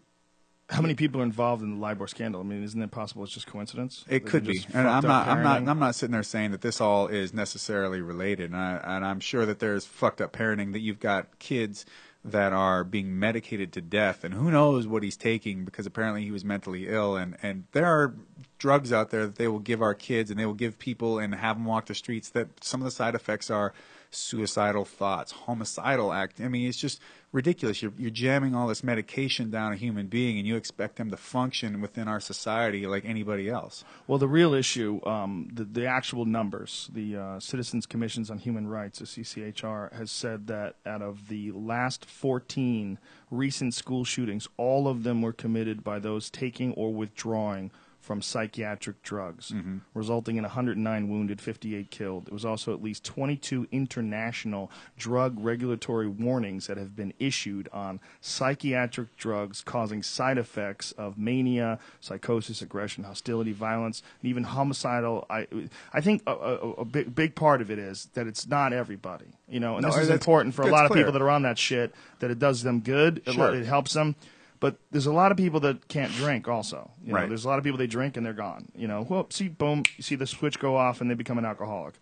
How 0.70 0.80
many 0.80 0.94
people 0.94 1.20
are 1.20 1.24
involved 1.24 1.62
in 1.62 1.74
the 1.74 1.80
LIBOR 1.80 2.06
scandal? 2.06 2.40
I 2.40 2.44
mean, 2.44 2.62
isn't 2.62 2.80
it 2.80 2.90
possible 2.90 3.22
it's 3.22 3.32
just 3.32 3.46
coincidence? 3.46 4.04
It 4.08 4.24
could 4.24 4.44
be, 4.46 4.64
and 4.72 4.88
I'm 4.88 5.02
not, 5.02 5.28
I'm 5.28 5.42
not. 5.42 5.68
I'm 5.68 5.78
not 5.78 5.94
sitting 5.94 6.12
there 6.12 6.22
saying 6.22 6.52
that 6.52 6.62
this 6.62 6.80
all 6.80 7.06
is 7.06 7.34
necessarily 7.34 8.00
related, 8.00 8.50
and, 8.50 8.56
I, 8.56 8.80
and 8.82 9.04
I'm 9.04 9.20
sure 9.20 9.44
that 9.44 9.58
there's 9.58 9.84
fucked 9.84 10.22
up 10.22 10.32
parenting 10.32 10.72
that 10.72 10.80
you've 10.80 11.00
got 11.00 11.38
kids 11.38 11.84
that 12.24 12.54
are 12.54 12.82
being 12.82 13.18
medicated 13.18 13.72
to 13.74 13.82
death, 13.82 14.24
and 14.24 14.32
who 14.32 14.50
knows 14.50 14.86
what 14.86 15.02
he's 15.02 15.18
taking 15.18 15.66
because 15.66 15.84
apparently 15.84 16.24
he 16.24 16.30
was 16.30 16.44
mentally 16.46 16.88
ill, 16.88 17.16
and 17.16 17.36
and 17.42 17.64
there 17.72 17.84
are 17.84 18.14
drugs 18.56 18.90
out 18.90 19.10
there 19.10 19.26
that 19.26 19.36
they 19.36 19.48
will 19.48 19.58
give 19.58 19.82
our 19.82 19.94
kids, 19.94 20.30
and 20.30 20.40
they 20.40 20.46
will 20.46 20.54
give 20.54 20.78
people 20.78 21.18
and 21.18 21.34
have 21.34 21.56
them 21.56 21.66
walk 21.66 21.86
the 21.86 21.94
streets 21.94 22.30
that 22.30 22.48
some 22.64 22.80
of 22.80 22.86
the 22.86 22.90
side 22.90 23.14
effects 23.14 23.50
are 23.50 23.74
suicidal 24.10 24.84
thoughts, 24.84 25.32
homicidal 25.32 26.12
act. 26.12 26.40
I 26.40 26.48
mean, 26.48 26.68
it's 26.68 26.78
just 26.78 27.00
ridiculous. 27.34 27.82
You're, 27.82 27.92
you're 27.98 28.10
jamming 28.10 28.54
all 28.54 28.68
this 28.68 28.84
medication 28.84 29.50
down 29.50 29.72
a 29.72 29.76
human 29.76 30.06
being, 30.06 30.38
and 30.38 30.46
you 30.46 30.54
expect 30.54 30.96
them 30.96 31.10
to 31.10 31.16
function 31.16 31.80
within 31.80 32.06
our 32.06 32.20
society 32.20 32.86
like 32.86 33.04
anybody 33.04 33.50
else. 33.50 33.84
Well, 34.06 34.18
the 34.18 34.28
real 34.28 34.54
issue, 34.54 35.04
um, 35.04 35.50
the, 35.52 35.64
the 35.64 35.86
actual 35.86 36.24
numbers, 36.24 36.88
the 36.94 37.16
uh, 37.16 37.40
Citizens 37.40 37.86
Commissions 37.86 38.30
on 38.30 38.38
Human 38.38 38.68
Rights, 38.68 39.00
the 39.00 39.04
CCHR, 39.04 39.92
has 39.92 40.12
said 40.12 40.46
that 40.46 40.76
out 40.86 41.02
of 41.02 41.28
the 41.28 41.50
last 41.50 42.06
14 42.06 42.98
recent 43.30 43.74
school 43.74 44.04
shootings, 44.04 44.48
all 44.56 44.86
of 44.86 45.02
them 45.02 45.20
were 45.20 45.32
committed 45.32 45.82
by 45.82 45.98
those 45.98 46.30
taking 46.30 46.72
or 46.74 46.94
withdrawing 46.94 47.72
from 48.04 48.20
psychiatric 48.20 49.02
drugs, 49.02 49.50
Mm-hmm. 49.50 49.78
resulting 49.94 50.36
in 50.36 50.42
109 50.42 51.08
wounded, 51.08 51.40
58 51.40 51.90
killed. 51.90 52.26
There 52.26 52.34
was 52.34 52.44
also 52.44 52.74
at 52.74 52.82
least 52.82 53.02
22 53.04 53.66
international 53.72 54.70
drug 54.98 55.36
regulatory 55.42 56.06
warnings 56.06 56.66
that 56.66 56.76
have 56.76 56.94
been 56.94 57.14
issued 57.18 57.66
on 57.72 58.00
psychiatric 58.20 59.16
drugs 59.16 59.62
causing 59.62 60.02
side 60.02 60.36
effects 60.36 60.92
of 60.92 61.16
mania, 61.16 61.78
psychosis, 62.00 62.60
aggression, 62.60 63.04
hostility, 63.04 63.52
violence, 63.52 64.02
and 64.20 64.28
even 64.28 64.42
homicidal. 64.44 65.24
I, 65.30 65.46
I 65.92 66.00
think 66.02 66.22
a, 66.26 66.32
a, 66.32 66.70
a 66.72 66.84
big, 66.84 67.14
big 67.14 67.34
part 67.34 67.62
of 67.62 67.70
it 67.70 67.78
is 67.78 68.08
that 68.14 68.26
it's 68.26 68.46
not 68.46 68.72
everybody. 68.74 69.26
You 69.48 69.60
know, 69.60 69.76
and 69.76 69.82
No, 69.82 69.88
this 69.90 69.98
is 70.04 70.10
important 70.10 70.54
for 70.54 70.62
a 70.62 70.66
lot 70.70 70.84
of 70.84 70.92
people 70.92 71.12
that 71.12 71.22
are 71.22 71.30
on 71.30 71.42
that 71.42 71.58
shit. 71.58 71.94
That 72.20 72.30
it 72.30 72.38
does 72.38 72.62
them 72.62 72.80
good. 72.80 73.22
It, 73.26 73.32
Sure. 73.34 73.54
it 73.54 73.64
helps 73.66 73.92
them. 73.94 74.14
But 74.64 74.78
there's 74.90 75.04
a 75.04 75.12
lot 75.12 75.30
of 75.30 75.36
people 75.36 75.60
that 75.60 75.88
can't 75.88 76.10
drink. 76.12 76.48
Also, 76.48 76.90
you 77.04 77.12
know, 77.12 77.16
Right. 77.18 77.28
there's 77.28 77.44
a 77.44 77.48
lot 77.48 77.58
of 77.58 77.64
people 77.64 77.76
they 77.76 77.86
drink 77.86 78.16
and 78.16 78.24
they're 78.24 78.32
gone. 78.32 78.68
You 78.74 78.88
know, 78.88 79.04
whoop, 79.04 79.30
see, 79.30 79.48
boom, 79.48 79.82
you 79.98 80.02
see 80.02 80.14
the 80.14 80.26
switch 80.26 80.58
go 80.58 80.74
off 80.74 81.02
and 81.02 81.10
they 81.10 81.14
become 81.14 81.36
an 81.36 81.44
alcoholic. 81.44 81.96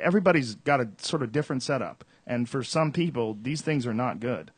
Everybody's 0.00 0.56
got 0.56 0.80
a 0.80 0.88
sort 0.98 1.22
of 1.22 1.30
different 1.30 1.62
setup, 1.62 2.04
and 2.26 2.48
for 2.48 2.64
some 2.64 2.90
people, 2.90 3.38
these 3.40 3.60
things 3.62 3.86
are 3.86 3.94
not 3.94 4.18
good. 4.18 4.50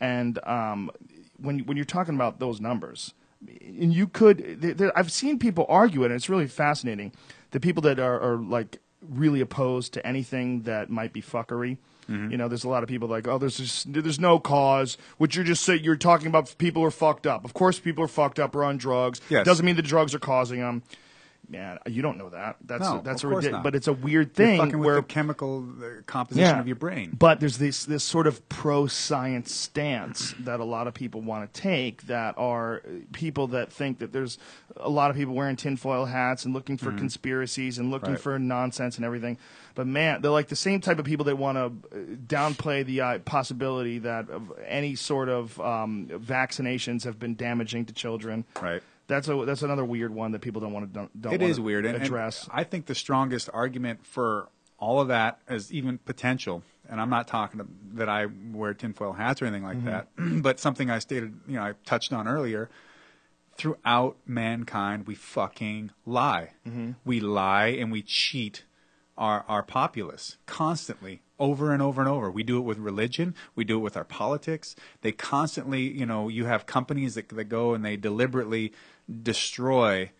And 0.00 0.38
um, 0.46 0.90
when 1.38 1.60
when 1.60 1.76
you're 1.76 1.84
talking 1.84 2.14
about 2.14 2.38
those 2.38 2.60
numbers, 2.60 3.14
and 3.60 3.92
you 3.92 4.06
could, 4.06 4.60
there, 4.60 4.74
there- 4.74 4.96
I've 4.98 5.10
seen 5.10 5.40
people 5.40 5.66
argue 5.68 6.02
it, 6.02 6.06
and 6.06 6.14
it's 6.14 6.28
really 6.28 6.46
fascinating. 6.46 7.10
The 7.50 7.58
people 7.58 7.82
that 7.82 7.98
are, 7.98 8.20
are 8.20 8.36
like 8.36 8.78
really 9.00 9.40
opposed 9.40 9.92
to 9.94 10.06
anything 10.06 10.62
that 10.62 10.88
might 10.88 11.12
be 11.12 11.20
fuckery. 11.20 11.78
Mm-hmm. 12.12 12.30
You 12.30 12.36
know, 12.36 12.48
there's 12.48 12.64
a 12.64 12.68
lot 12.68 12.82
of 12.82 12.88
people 12.88 13.08
like, 13.08 13.26
oh, 13.26 13.38
there's 13.38 13.56
just, 13.56 13.92
there's 13.92 14.20
no 14.20 14.38
cause. 14.38 14.98
Which 15.18 15.34
you're 15.34 15.44
just 15.44 15.64
saying, 15.64 15.82
you're 15.82 15.96
talking 15.96 16.26
about 16.26 16.54
people 16.58 16.82
are 16.84 16.90
fucked 16.90 17.26
up. 17.26 17.44
Of 17.44 17.54
course, 17.54 17.78
people 17.78 18.04
are 18.04 18.08
fucked 18.08 18.38
up 18.38 18.54
or 18.54 18.64
on 18.64 18.76
drugs. 18.76 19.20
Yes. 19.30 19.46
Doesn't 19.46 19.64
mean 19.64 19.76
the 19.76 19.82
drugs 19.82 20.14
are 20.14 20.18
causing 20.18 20.60
them. 20.60 20.82
Man, 21.52 21.78
you 21.86 22.00
don't 22.00 22.16
know 22.16 22.30
that. 22.30 22.56
That's 22.64 22.82
No, 22.82 23.02
that's 23.04 23.22
of 23.22 23.30
a 23.30 23.32
course 23.34 23.44
ridic- 23.44 23.52
not. 23.52 23.62
but 23.62 23.74
it's 23.74 23.86
a 23.88 23.92
weird 23.92 24.28
You're 24.38 24.46
thing 24.46 24.58
fucking 24.58 24.78
where 24.78 24.96
with 24.96 25.06
the 25.08 25.12
chemical 25.12 25.68
uh, 25.82 26.02
composition 26.06 26.58
of 26.58 26.66
your 26.66 26.76
brain. 26.76 27.14
but 27.18 27.40
there's 27.40 27.58
this 27.58 27.84
this 27.84 28.02
sort 28.02 28.26
of 28.26 28.48
pro 28.48 28.86
science 28.86 29.54
stance 29.54 30.34
that 30.40 30.60
a 30.60 30.64
lot 30.64 30.86
of 30.86 30.94
people 30.94 31.20
want 31.20 31.52
to 31.52 31.60
take 31.60 32.02
that 32.06 32.34
are 32.38 32.76
uh, 32.86 32.88
people 33.12 33.48
that 33.48 33.70
think 33.70 33.98
that 33.98 34.12
there's 34.12 34.38
a 34.78 34.88
lot 34.88 35.10
of 35.10 35.16
people 35.16 35.34
wearing 35.34 35.56
tinfoil 35.56 36.06
hats 36.06 36.46
and 36.46 36.54
looking 36.54 36.78
for 36.78 36.90
conspiracies 36.92 37.78
and 37.78 37.90
looking 37.90 38.02
Mm-hmm. 38.02 38.12
Right. 38.14 38.20
for 38.20 38.38
nonsense 38.38 38.96
and 38.96 39.04
everything. 39.04 39.36
But 39.74 39.86
man, 39.86 40.22
they're 40.22 40.30
like 40.30 40.48
the 40.48 40.56
same 40.56 40.80
type 40.80 40.98
of 40.98 41.04
people 41.04 41.26
that 41.26 41.36
want 41.36 41.56
to 41.90 41.96
downplay 42.26 42.84
the 42.84 43.00
uh, 43.00 43.18
possibility 43.20 43.98
that 44.00 44.28
of 44.30 44.52
any 44.66 44.94
sort 44.96 45.28
of 45.28 45.58
um, 45.60 46.08
vaccinations 46.12 47.04
have 47.04 47.18
been 47.18 47.34
damaging 47.36 47.84
to 47.86 47.92
children. 47.92 48.44
Right. 48.60 48.82
That's 49.06 49.28
a 49.28 49.44
that's 49.44 49.62
another 49.62 49.84
weird 49.84 50.14
one 50.14 50.32
that 50.32 50.40
people 50.40 50.60
don't 50.60 50.72
want 50.72 50.86
to 50.86 50.92
don't, 50.92 51.20
don't 51.20 51.34
It 51.34 51.40
wanna 51.40 51.62
weird. 51.62 51.86
And, 51.86 51.96
and 51.96 52.04
address. 52.04 52.48
I 52.50 52.64
think 52.64 52.86
the 52.86 52.94
strongest 52.94 53.50
argument 53.52 54.06
for 54.06 54.48
all 54.78 55.00
of 55.00 55.08
that 55.08 55.38
is 55.48 55.72
even 55.72 55.98
potential. 55.98 56.62
And 56.88 57.00
I'm 57.00 57.10
not 57.10 57.28
talking 57.28 57.60
to, 57.60 57.66
that 57.94 58.08
I 58.08 58.26
wear 58.52 58.74
tinfoil 58.74 59.12
hats 59.12 59.40
or 59.40 59.46
anything 59.46 59.62
like 59.62 59.78
mm-hmm. 59.78 59.86
that, 59.86 60.08
but 60.42 60.58
something 60.58 60.90
I 60.90 60.98
stated, 60.98 61.32
you 61.46 61.54
know, 61.54 61.62
I 61.62 61.74
touched 61.86 62.12
on 62.12 62.26
earlier. 62.26 62.68
Throughout 63.54 64.16
mankind, 64.26 65.06
we 65.06 65.14
fucking 65.14 65.92
lie. 66.06 66.50
Mm-hmm. 66.66 66.92
We 67.04 67.20
lie 67.20 67.66
and 67.66 67.92
we 67.92 68.02
cheat 68.02 68.64
our 69.18 69.44
our 69.46 69.62
populace 69.62 70.38
constantly 70.46 71.22
over 71.38 71.72
and 71.72 71.82
over 71.82 72.00
and 72.00 72.08
over. 72.08 72.30
We 72.30 72.44
do 72.44 72.58
it 72.58 72.62
with 72.62 72.78
religion. 72.78 73.34
We 73.56 73.64
do 73.64 73.76
it 73.76 73.80
with 73.80 73.96
our 73.96 74.04
politics. 74.04 74.76
They 75.00 75.10
constantly, 75.10 75.82
you 75.82 76.06
know, 76.06 76.28
you 76.28 76.44
have 76.44 76.66
companies 76.66 77.16
that, 77.16 77.28
that 77.30 77.44
go 77.44 77.74
and 77.74 77.84
they 77.84 77.96
deliberately 77.96 78.72
destroy 79.22 80.10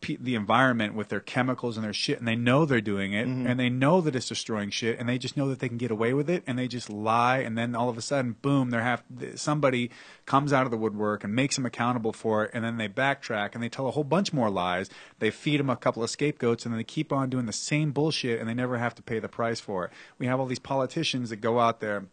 pe- 0.00 0.16
the 0.16 0.34
environment 0.34 0.94
with 0.94 1.08
their 1.08 1.20
chemicals 1.20 1.76
and 1.76 1.84
their 1.84 1.92
shit, 1.92 2.18
and 2.18 2.26
they 2.26 2.36
know 2.36 2.64
they're 2.64 2.80
doing 2.80 3.12
it, 3.12 3.26
mm-hmm. 3.26 3.46
and 3.46 3.58
they 3.58 3.68
know 3.68 4.00
that 4.00 4.14
it's 4.14 4.28
destroying 4.28 4.70
shit, 4.70 4.98
and 4.98 5.08
they 5.08 5.18
just 5.18 5.36
know 5.36 5.48
that 5.48 5.58
they 5.58 5.68
can 5.68 5.78
get 5.78 5.90
away 5.90 6.12
with 6.12 6.30
it, 6.30 6.42
and 6.46 6.58
they 6.58 6.68
just 6.68 6.90
lie, 6.90 7.38
and 7.38 7.56
then 7.56 7.74
all 7.74 7.88
of 7.88 7.98
a 7.98 8.02
sudden, 8.02 8.36
boom, 8.42 8.70
they're 8.70 8.82
have 8.82 9.02
somebody 9.34 9.90
comes 10.26 10.52
out 10.52 10.64
of 10.64 10.70
the 10.70 10.76
woodwork 10.76 11.24
and 11.24 11.34
makes 11.34 11.56
them 11.56 11.66
accountable 11.66 12.12
for 12.12 12.44
it, 12.44 12.50
and 12.54 12.64
then 12.64 12.76
they 12.76 12.88
backtrack 12.88 13.54
and 13.54 13.62
they 13.62 13.68
tell 13.68 13.88
a 13.88 13.92
whole 13.92 14.04
bunch 14.04 14.32
more 14.32 14.50
lies. 14.50 14.88
They 15.18 15.30
feed 15.30 15.60
them 15.60 15.70
a 15.70 15.76
couple 15.76 16.02
of 16.02 16.10
scapegoats, 16.10 16.64
and 16.64 16.72
then 16.72 16.78
they 16.78 16.84
keep 16.84 17.12
on 17.12 17.30
doing 17.30 17.46
the 17.46 17.52
same 17.52 17.92
bullshit, 17.92 18.40
and 18.40 18.48
they 18.48 18.54
never 18.54 18.78
have 18.78 18.94
to 18.96 19.02
pay 19.02 19.18
the 19.18 19.28
price 19.28 19.60
for 19.60 19.86
it. 19.86 19.90
We 20.18 20.26
have 20.26 20.40
all 20.40 20.46
these 20.46 20.58
politicians 20.58 21.30
that 21.30 21.36
go 21.36 21.58
out 21.60 21.80
there 21.80 22.06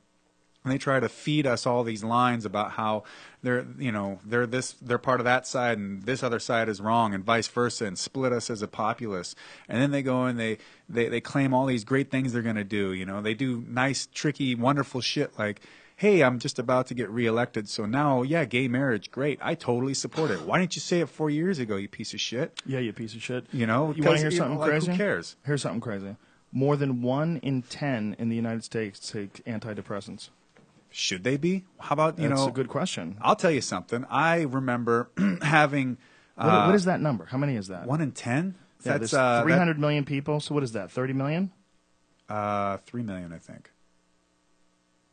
and 0.65 0.73
they 0.73 0.77
try 0.77 0.99
to 0.99 1.07
feed 1.07 1.47
us 1.47 1.65
all 1.65 1.83
these 1.83 2.03
lines 2.03 2.43
about 2.43 2.71
how 2.71 3.03
they're 3.43 3.65
you 3.77 3.91
know 3.91 4.19
they're 4.25 4.47
this 4.47 4.73
they're 4.81 4.97
part 4.97 5.21
of 5.21 5.23
that 5.23 5.47
side 5.47 5.77
and 5.77 6.03
this 6.03 6.23
other 6.23 6.39
side 6.39 6.67
is 6.67 6.81
wrong 6.81 7.13
and 7.13 7.23
vice 7.23 7.47
versa 7.47 7.85
and 7.85 7.97
split 7.97 8.33
us 8.33 8.49
as 8.49 8.61
a 8.61 8.67
populace 8.67 9.35
and 9.69 9.81
then 9.81 9.91
they 9.91 10.01
go 10.01 10.25
and 10.25 10.39
they 10.39 10.57
they, 10.89 11.07
they 11.07 11.21
claim 11.21 11.53
all 11.53 11.65
these 11.65 11.83
great 11.83 12.09
things 12.11 12.33
they're 12.33 12.41
going 12.41 12.55
to 12.55 12.63
do 12.63 12.91
you 12.91 13.05
know 13.05 13.21
they 13.21 13.33
do 13.35 13.63
nice 13.67 14.07
tricky 14.13 14.55
wonderful 14.55 14.99
shit 14.99 15.37
like 15.37 15.61
hey 15.97 16.21
i'm 16.23 16.39
just 16.39 16.57
about 16.57 16.87
to 16.87 16.93
get 16.93 17.09
reelected 17.09 17.69
so 17.69 17.85
now 17.85 18.23
yeah 18.23 18.43
gay 18.43 18.67
marriage 18.67 19.11
great 19.11 19.37
i 19.41 19.53
totally 19.53 19.93
support 19.93 20.31
it 20.31 20.41
why 20.41 20.59
didn't 20.59 20.75
you 20.75 20.81
say 20.81 20.99
it 20.99 21.07
four 21.07 21.29
years 21.29 21.59
ago 21.59 21.75
you 21.75 21.87
piece 21.87 22.13
of 22.13 22.19
shit 22.19 22.59
Yeah, 22.65 22.79
you 22.79 22.91
piece 22.93 23.13
of 23.13 23.21
shit. 23.21 23.45
You 23.53 23.67
know, 23.67 23.93
you 23.95 24.03
want 24.03 24.17
to 24.17 24.23
hear 24.23 24.31
something 24.31 24.57
like, 24.57 24.81
who 24.83 24.97
cares? 24.97 25.35
Here's 25.45 25.61
something 25.61 25.81
crazy. 25.81 26.15
More 26.51 26.75
than 26.75 27.01
one 27.01 27.37
in 27.43 27.61
ten 27.61 28.15
in 28.17 28.29
the 28.29 28.35
United 28.35 28.63
States 28.63 29.11
take 29.11 29.43
antidepressants. 29.45 30.29
Should 30.97 31.23
they 31.25 31.35
be 31.37 31.65
how 31.79 31.93
about 31.93 32.17
you 32.17 32.29
That's 32.29 32.39
know 32.39 32.45
That's 32.45 32.53
a 32.57 32.59
good 32.61 32.69
question. 32.69 33.17
i'll 33.21 33.35
tell 33.35 33.51
you 33.51 33.61
something 33.61 34.05
i 34.09 34.41
remember 34.43 35.09
having 35.41 35.97
What, 36.35 36.45
uh, 36.47 36.65
what 36.67 36.75
is 36.75 36.85
that 36.85 37.01
number? 37.01 37.25
How 37.25 37.37
many 37.37 37.55
is 37.57 37.67
that? 37.67 37.85
one 37.85 37.99
in 38.01 38.11
ten 38.13 38.55
Yeah, 38.85 38.97
that's 38.97 39.13
uh, 39.13 39.37
that- 39.37 39.43
300 39.43 39.77
million 39.79 40.05
people. 40.05 40.39
So 40.39 40.53
what 40.55 40.63
is 40.63 40.71
that? 40.71 40.89
30 40.91 41.13
million? 41.13 41.51
Uh, 42.29 42.77
three 42.85 43.03
million, 43.03 43.31
I 43.33 43.37
think. 43.39 43.71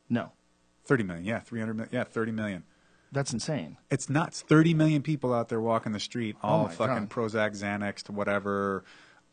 No, 0.09 0.33
Thirty 0.85 1.03
million, 1.05 1.25
yeah, 1.25 1.39
three 1.41 1.61
hundred 1.61 1.75
million, 1.77 1.91
yeah, 1.95 2.05
thirty 2.05 2.33
million. 2.33 2.65
that's 3.13 3.33
insane. 3.33 3.77
It's 3.91 4.09
nuts. 4.11 4.43
Thirty 4.43 4.75
million 4.75 5.01
people 5.03 5.33
out 5.35 5.49
there 5.49 5.61
walking 5.61 5.93
the 5.93 6.01
street, 6.01 6.37
all 6.43 6.65
Oh 6.67 6.69
fucking 6.69 7.07
God. 7.07 7.11
Prozac, 7.11 7.51
Xanax, 7.61 8.03
to 8.05 8.13
whatever, 8.13 8.85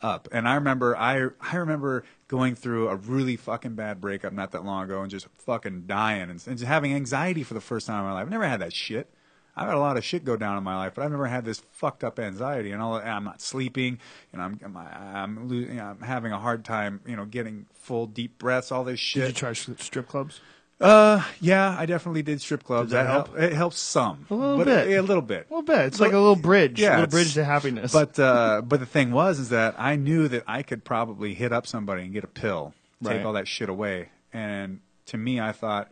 up. 0.01 0.27
And 0.31 0.47
I 0.47 0.55
remember, 0.55 0.95
I 0.97 1.29
I 1.41 1.55
remember 1.57 2.03
going 2.27 2.55
through 2.55 2.89
a 2.89 2.95
really 2.95 3.35
fucking 3.35 3.75
bad 3.75 3.99
breakup 3.99 4.33
not 4.33 4.51
that 4.51 4.65
long 4.65 4.83
ago, 4.85 5.01
and 5.01 5.11
just 5.11 5.27
fucking 5.37 5.83
dying 5.87 6.23
and, 6.29 6.43
and 6.47 6.57
just 6.57 6.63
having 6.63 6.93
anxiety 6.93 7.43
for 7.43 7.53
the 7.53 7.61
first 7.61 7.87
time 7.87 7.99
in 7.99 8.05
my 8.05 8.13
life. 8.13 8.23
I've 8.23 8.29
never 8.29 8.47
had 8.47 8.61
that 8.61 8.73
shit. 8.73 9.09
I've 9.55 9.67
had 9.67 9.75
a 9.75 9.79
lot 9.79 9.97
of 9.97 10.05
shit 10.05 10.23
go 10.23 10.37
down 10.37 10.57
in 10.57 10.63
my 10.63 10.77
life, 10.77 10.93
but 10.95 11.03
I've 11.03 11.11
never 11.11 11.25
had 11.25 11.43
this 11.43 11.61
fucked 11.71 12.03
up 12.03 12.17
anxiety. 12.17 12.71
And 12.71 12.81
all, 12.81 12.95
I'm 12.95 13.25
not 13.25 13.41
sleeping, 13.41 13.99
and 14.31 14.41
I'm 14.41 14.59
I'm 14.63 14.77
I'm, 14.77 15.49
lo- 15.49 15.55
you 15.55 15.73
know, 15.73 15.83
I'm 15.83 16.01
having 16.01 16.31
a 16.31 16.39
hard 16.39 16.63
time, 16.63 17.01
you 17.05 17.15
know, 17.15 17.25
getting 17.25 17.65
full 17.73 18.05
deep 18.05 18.37
breaths, 18.37 18.71
all 18.71 18.83
this 18.83 18.99
shit. 18.99 19.21
Did 19.21 19.41
you 19.41 19.53
try 19.53 19.53
strip 19.53 20.07
clubs? 20.07 20.39
Uh, 20.79 21.21
yeah, 21.41 21.75
I 21.77 21.85
definitely 21.85 22.21
did 22.23 22.39
strip 22.41 22.63
clubs. 22.63 22.91
Does 22.91 22.93
that 22.93 23.07
help? 23.07 23.37
It 23.37 23.51
helps 23.53 23.79
some, 23.79 24.25
A 24.29 24.33
little 24.33 24.57
but, 24.57 24.65
bit. 24.65 24.89
yeah, 24.89 24.99
a 24.99 25.01
little 25.01 25.21
bit. 25.21 25.47
A 25.49 25.53
little 25.53 25.61
bit. 25.61 25.79
It's 25.87 25.99
like 25.99 26.13
a 26.13 26.17
little 26.17 26.37
bridge. 26.37 26.79
Yeah, 26.79 26.91
a 26.91 27.01
little 27.01 27.07
bridge 27.11 27.33
to 27.33 27.43
happiness. 27.43 27.91
But 27.91 28.17
uh, 28.17 28.61
but 28.65 28.79
the 28.79 28.85
thing 28.85 29.11
was 29.11 29.39
is 29.39 29.49
that 29.49 29.75
I 29.77 29.97
knew 29.97 30.27
that 30.29 30.43
I 30.47 30.63
could 30.63 30.85
probably 30.85 31.33
hit 31.33 31.51
up 31.51 31.67
somebody 31.67 32.03
and 32.03 32.13
get 32.13 32.23
a 32.23 32.27
pill, 32.27 32.73
take 33.03 33.11
Right. 33.17 33.25
all 33.25 33.33
that 33.33 33.47
shit 33.47 33.67
away. 33.67 34.09
And 34.31 34.79
to 35.07 35.17
me, 35.17 35.41
I 35.41 35.51
thought 35.51 35.91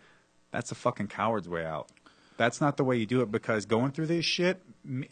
that's 0.52 0.72
a 0.72 0.76
fucking 0.76 1.08
coward's 1.08 1.50
way 1.50 1.66
out. 1.66 1.90
That's 2.38 2.62
not 2.62 2.78
the 2.78 2.84
way 2.86 2.96
you 2.98 3.06
do 3.08 3.22
it 3.22 3.32
because 3.32 3.66
going 3.66 3.92
through 3.92 4.06
this 4.08 4.24
shit 4.24 4.62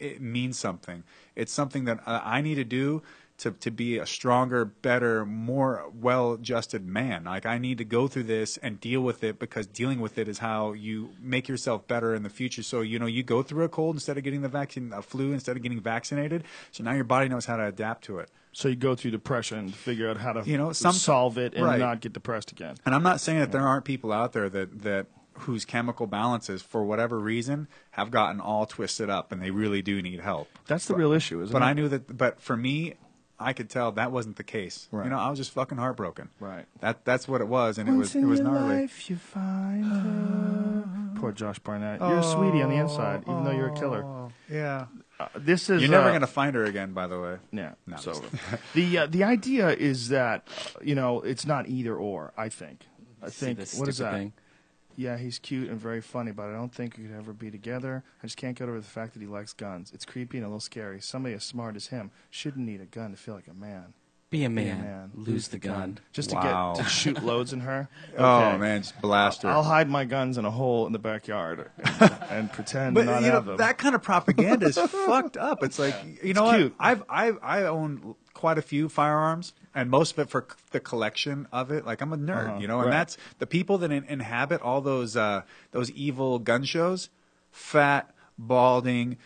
it 0.00 0.22
means 0.22 0.58
something. 0.58 1.02
It's 1.34 1.52
something 1.52 1.84
that 1.84 1.98
uh, 2.06 2.22
I 2.24 2.40
need 2.40 2.54
to 2.54 2.64
do 2.64 3.02
to 3.38 3.50
to 3.50 3.70
be 3.70 3.98
a 3.98 4.06
stronger, 4.06 4.64
better, 4.64 5.26
more 5.26 5.90
well-adjusted 5.94 6.86
man. 6.86 7.24
Like 7.24 7.44
I 7.46 7.58
need 7.58 7.78
to 7.78 7.84
go 7.84 8.08
through 8.08 8.24
this 8.24 8.56
and 8.58 8.80
deal 8.80 9.00
with 9.02 9.22
it 9.22 9.38
because 9.38 9.66
dealing 9.66 10.00
with 10.00 10.18
it 10.18 10.28
is 10.28 10.38
how 10.38 10.72
you 10.72 11.10
make 11.20 11.48
yourself 11.48 11.86
better 11.86 12.14
in 12.14 12.22
the 12.22 12.30
future. 12.30 12.62
So 12.62 12.80
you 12.80 12.98
know 12.98 13.06
you 13.06 13.22
go 13.22 13.42
through 13.42 13.64
a 13.64 13.68
cold 13.68 13.96
instead 13.96 14.16
of 14.16 14.24
getting 14.24 14.42
the 14.42 14.48
vaccine, 14.48 14.92
a 14.92 15.02
flu 15.02 15.32
instead 15.32 15.56
of 15.56 15.62
getting 15.62 15.80
vaccinated. 15.80 16.44
So 16.70 16.82
now 16.84 16.92
your 16.92 17.04
body 17.04 17.28
knows 17.28 17.44
how 17.46 17.56
to 17.56 17.66
adapt 17.66 18.04
to 18.04 18.18
it. 18.18 18.30
so 18.52 18.68
you 18.68 18.76
go 18.76 18.94
through 18.94 19.10
depression 19.10 19.66
to 19.70 19.72
figure 19.76 20.08
out 20.08 20.16
how 20.16 20.32
to 20.32 20.48
You 20.50 20.56
know, 20.56 20.72
some- 20.72 20.94
solve 20.94 21.36
it 21.36 21.52
and 21.54 21.64
right. 21.66 21.78
not 21.78 22.00
get 22.00 22.14
depressed 22.14 22.52
again. 22.52 22.76
And 22.86 22.94
I'm 22.94 23.02
not 23.02 23.20
saying 23.20 23.38
that 23.40 23.52
there 23.52 23.60
aren't 23.66 23.84
people 23.84 24.12
out 24.12 24.32
there 24.32 24.48
that 24.48 24.82
that 24.82 25.06
whose 25.40 25.66
chemical 25.66 26.06
balances, 26.06 26.62
for 26.62 26.82
whatever 26.82 27.18
reason, 27.18 27.68
have 27.90 28.10
gotten 28.10 28.40
all 28.40 28.64
twisted 28.64 29.10
up, 29.10 29.30
and 29.30 29.42
they 29.42 29.50
really 29.50 29.82
do 29.82 30.00
need 30.00 30.20
help. 30.20 30.48
That's 30.66 30.86
the 30.86 30.94
real 30.94 31.12
issue, 31.12 31.42
isn't 31.42 31.52
But 31.52 31.60
it? 31.60 31.66
I 31.66 31.72
knew 31.74 31.88
that. 31.90 32.16
But 32.16 32.40
for 32.40 32.56
me, 32.56 32.94
I 33.38 33.52
could 33.52 33.68
tell 33.68 33.92
that 33.92 34.12
wasn't 34.12 34.36
the 34.36 34.44
case. 34.44 34.88
Right. 34.90 35.04
You 35.04 35.10
know, 35.10 35.18
I 35.18 35.28
was 35.28 35.38
just 35.38 35.50
fucking 35.50 35.78
heartbroken. 35.78 36.30
Right. 36.40 36.64
That 36.80 37.04
that's 37.04 37.28
what 37.28 37.40
it 37.40 37.48
was, 37.48 37.78
and 37.78 37.88
it 37.88 37.92
was 37.92 38.14
in 38.14 38.24
it 38.24 38.26
was 38.26 38.38
your 38.40 38.48
gnarly. 38.48 38.82
life 38.82 39.10
you 39.10 39.16
find 39.16 39.84
her. 39.84 40.84
Poor 41.20 41.32
Josh 41.32 41.58
Barnett. 41.58 42.00
You're 42.00 42.18
a 42.18 42.22
sweetie 42.22 42.62
on 42.62 42.70
the 42.70 42.76
inside, 42.76 43.22
even 43.22 43.44
though 43.44 43.50
you're 43.50 43.68
a 43.68 43.74
killer. 43.74 44.30
Yeah. 44.50 44.86
Uh, 45.18 45.28
this 45.34 45.70
is 45.70 45.80
You're 45.80 45.90
never 45.90 46.10
uh, 46.10 46.12
gonna 46.12 46.26
find 46.26 46.54
her 46.54 46.64
again, 46.64 46.92
by 46.92 47.06
the 47.06 47.18
way. 47.18 47.36
Yeah. 47.50 47.72
No, 47.86 47.96
so 47.96 48.22
the 48.74 48.98
uh, 48.98 49.06
the 49.06 49.24
idea 49.24 49.70
is 49.70 50.10
that 50.10 50.46
you 50.82 50.94
know 50.94 51.20
it's 51.22 51.46
not 51.46 51.68
either 51.68 51.96
or. 51.96 52.32
I 52.36 52.48
think. 52.50 52.86
I 53.22 53.30
think 53.30 53.58
this 53.58 53.78
what 53.78 53.88
is 53.88 53.96
stupid 53.96 54.12
that? 54.12 54.18
thing? 54.18 54.32
Yeah, 54.96 55.18
he's 55.18 55.38
cute 55.38 55.68
and 55.68 55.78
very 55.78 56.00
funny, 56.00 56.32
but 56.32 56.46
I 56.48 56.52
don't 56.52 56.72
think 56.74 56.96
we 56.96 57.04
could 57.04 57.14
ever 57.16 57.32
be 57.32 57.50
together. 57.50 58.02
I 58.22 58.26
just 58.26 58.36
can't 58.38 58.56
get 58.58 58.68
over 58.68 58.80
the 58.80 58.86
fact 58.86 59.12
that 59.14 59.20
he 59.20 59.26
likes 59.28 59.52
guns. 59.52 59.92
It's 59.94 60.04
creepy 60.04 60.38
and 60.38 60.44
a 60.46 60.48
little 60.48 60.60
scary. 60.60 61.00
Somebody 61.00 61.34
as 61.34 61.44
smart 61.44 61.76
as 61.76 61.88
him 61.88 62.10
shouldn't 62.30 62.64
need 62.66 62.80
a 62.80 62.86
gun 62.86 63.10
to 63.10 63.16
feel 63.16 63.34
like 63.34 63.46
a 63.48 63.54
man. 63.54 63.92
Be 64.28 64.44
a 64.44 64.48
Be 64.48 64.54
man. 64.56 64.80
a 64.80 64.82
man. 64.82 65.10
Lose 65.14 65.48
the 65.48 65.58
gun. 65.58 65.98
Just 66.12 66.32
Wow. 66.34 66.72
to 66.74 66.78
get 66.80 66.84
to 66.84 66.90
shoot 66.90 67.22
loads 67.22 67.52
in 67.52 67.60
her. 67.60 67.88
Oh 68.18 68.58
man, 68.58 68.82
just 68.82 69.00
blast 69.00 69.42
her. 69.42 69.48
I'll 69.50 69.62
hide 69.62 69.88
my 69.88 70.04
guns 70.04 70.36
in 70.38 70.44
a 70.44 70.50
hole 70.50 70.84
in 70.86 70.92
the 70.92 70.98
backyard 70.98 71.70
and, 72.00 72.12
and 72.30 72.52
pretend 72.52 72.94
But 72.96 73.04
not 73.06 73.20
you 73.20 73.28
know 73.28 73.34
have 73.34 73.44
them. 73.46 73.56
that 73.58 73.78
kind 73.78 73.94
of 73.94 74.02
propaganda 74.02 74.66
is 74.66 74.76
fucked 75.06 75.36
up. 75.36 75.62
It's 75.62 75.78
like 75.78 75.94
you 76.24 76.34
know 76.34 76.50
cute. 76.56 76.72
what? 76.76 76.86
I've 76.86 77.02
I've 77.08 77.38
I 77.42 77.62
own 77.64 78.16
quite 78.36 78.58
a 78.58 78.62
few 78.62 78.88
firearms, 78.88 79.54
and 79.74 79.88
most 79.90 80.12
of 80.12 80.18
it 80.18 80.28
for 80.30 80.46
c- 80.48 80.56
the 80.70 80.80
collection 80.80 81.48
of 81.52 81.70
it. 81.72 81.86
Like 81.86 82.02
I'm 82.02 82.12
a 82.12 82.18
nerd, 82.18 82.48
Uh-huh, 82.50 82.58
you 82.60 82.68
know, 82.68 82.78
and 82.80 82.90
right. 82.90 82.98
that's 82.98 83.16
the 83.38 83.46
people 83.46 83.78
that 83.78 83.90
in, 83.90 84.04
inhabit 84.04 84.60
all 84.60 84.80
those 84.82 85.16
uh, 85.16 85.40
those 85.72 85.90
evil 85.92 86.38
gun 86.38 86.62
shows. 86.64 87.08
Fat, 87.50 88.14
balding, 88.38 89.16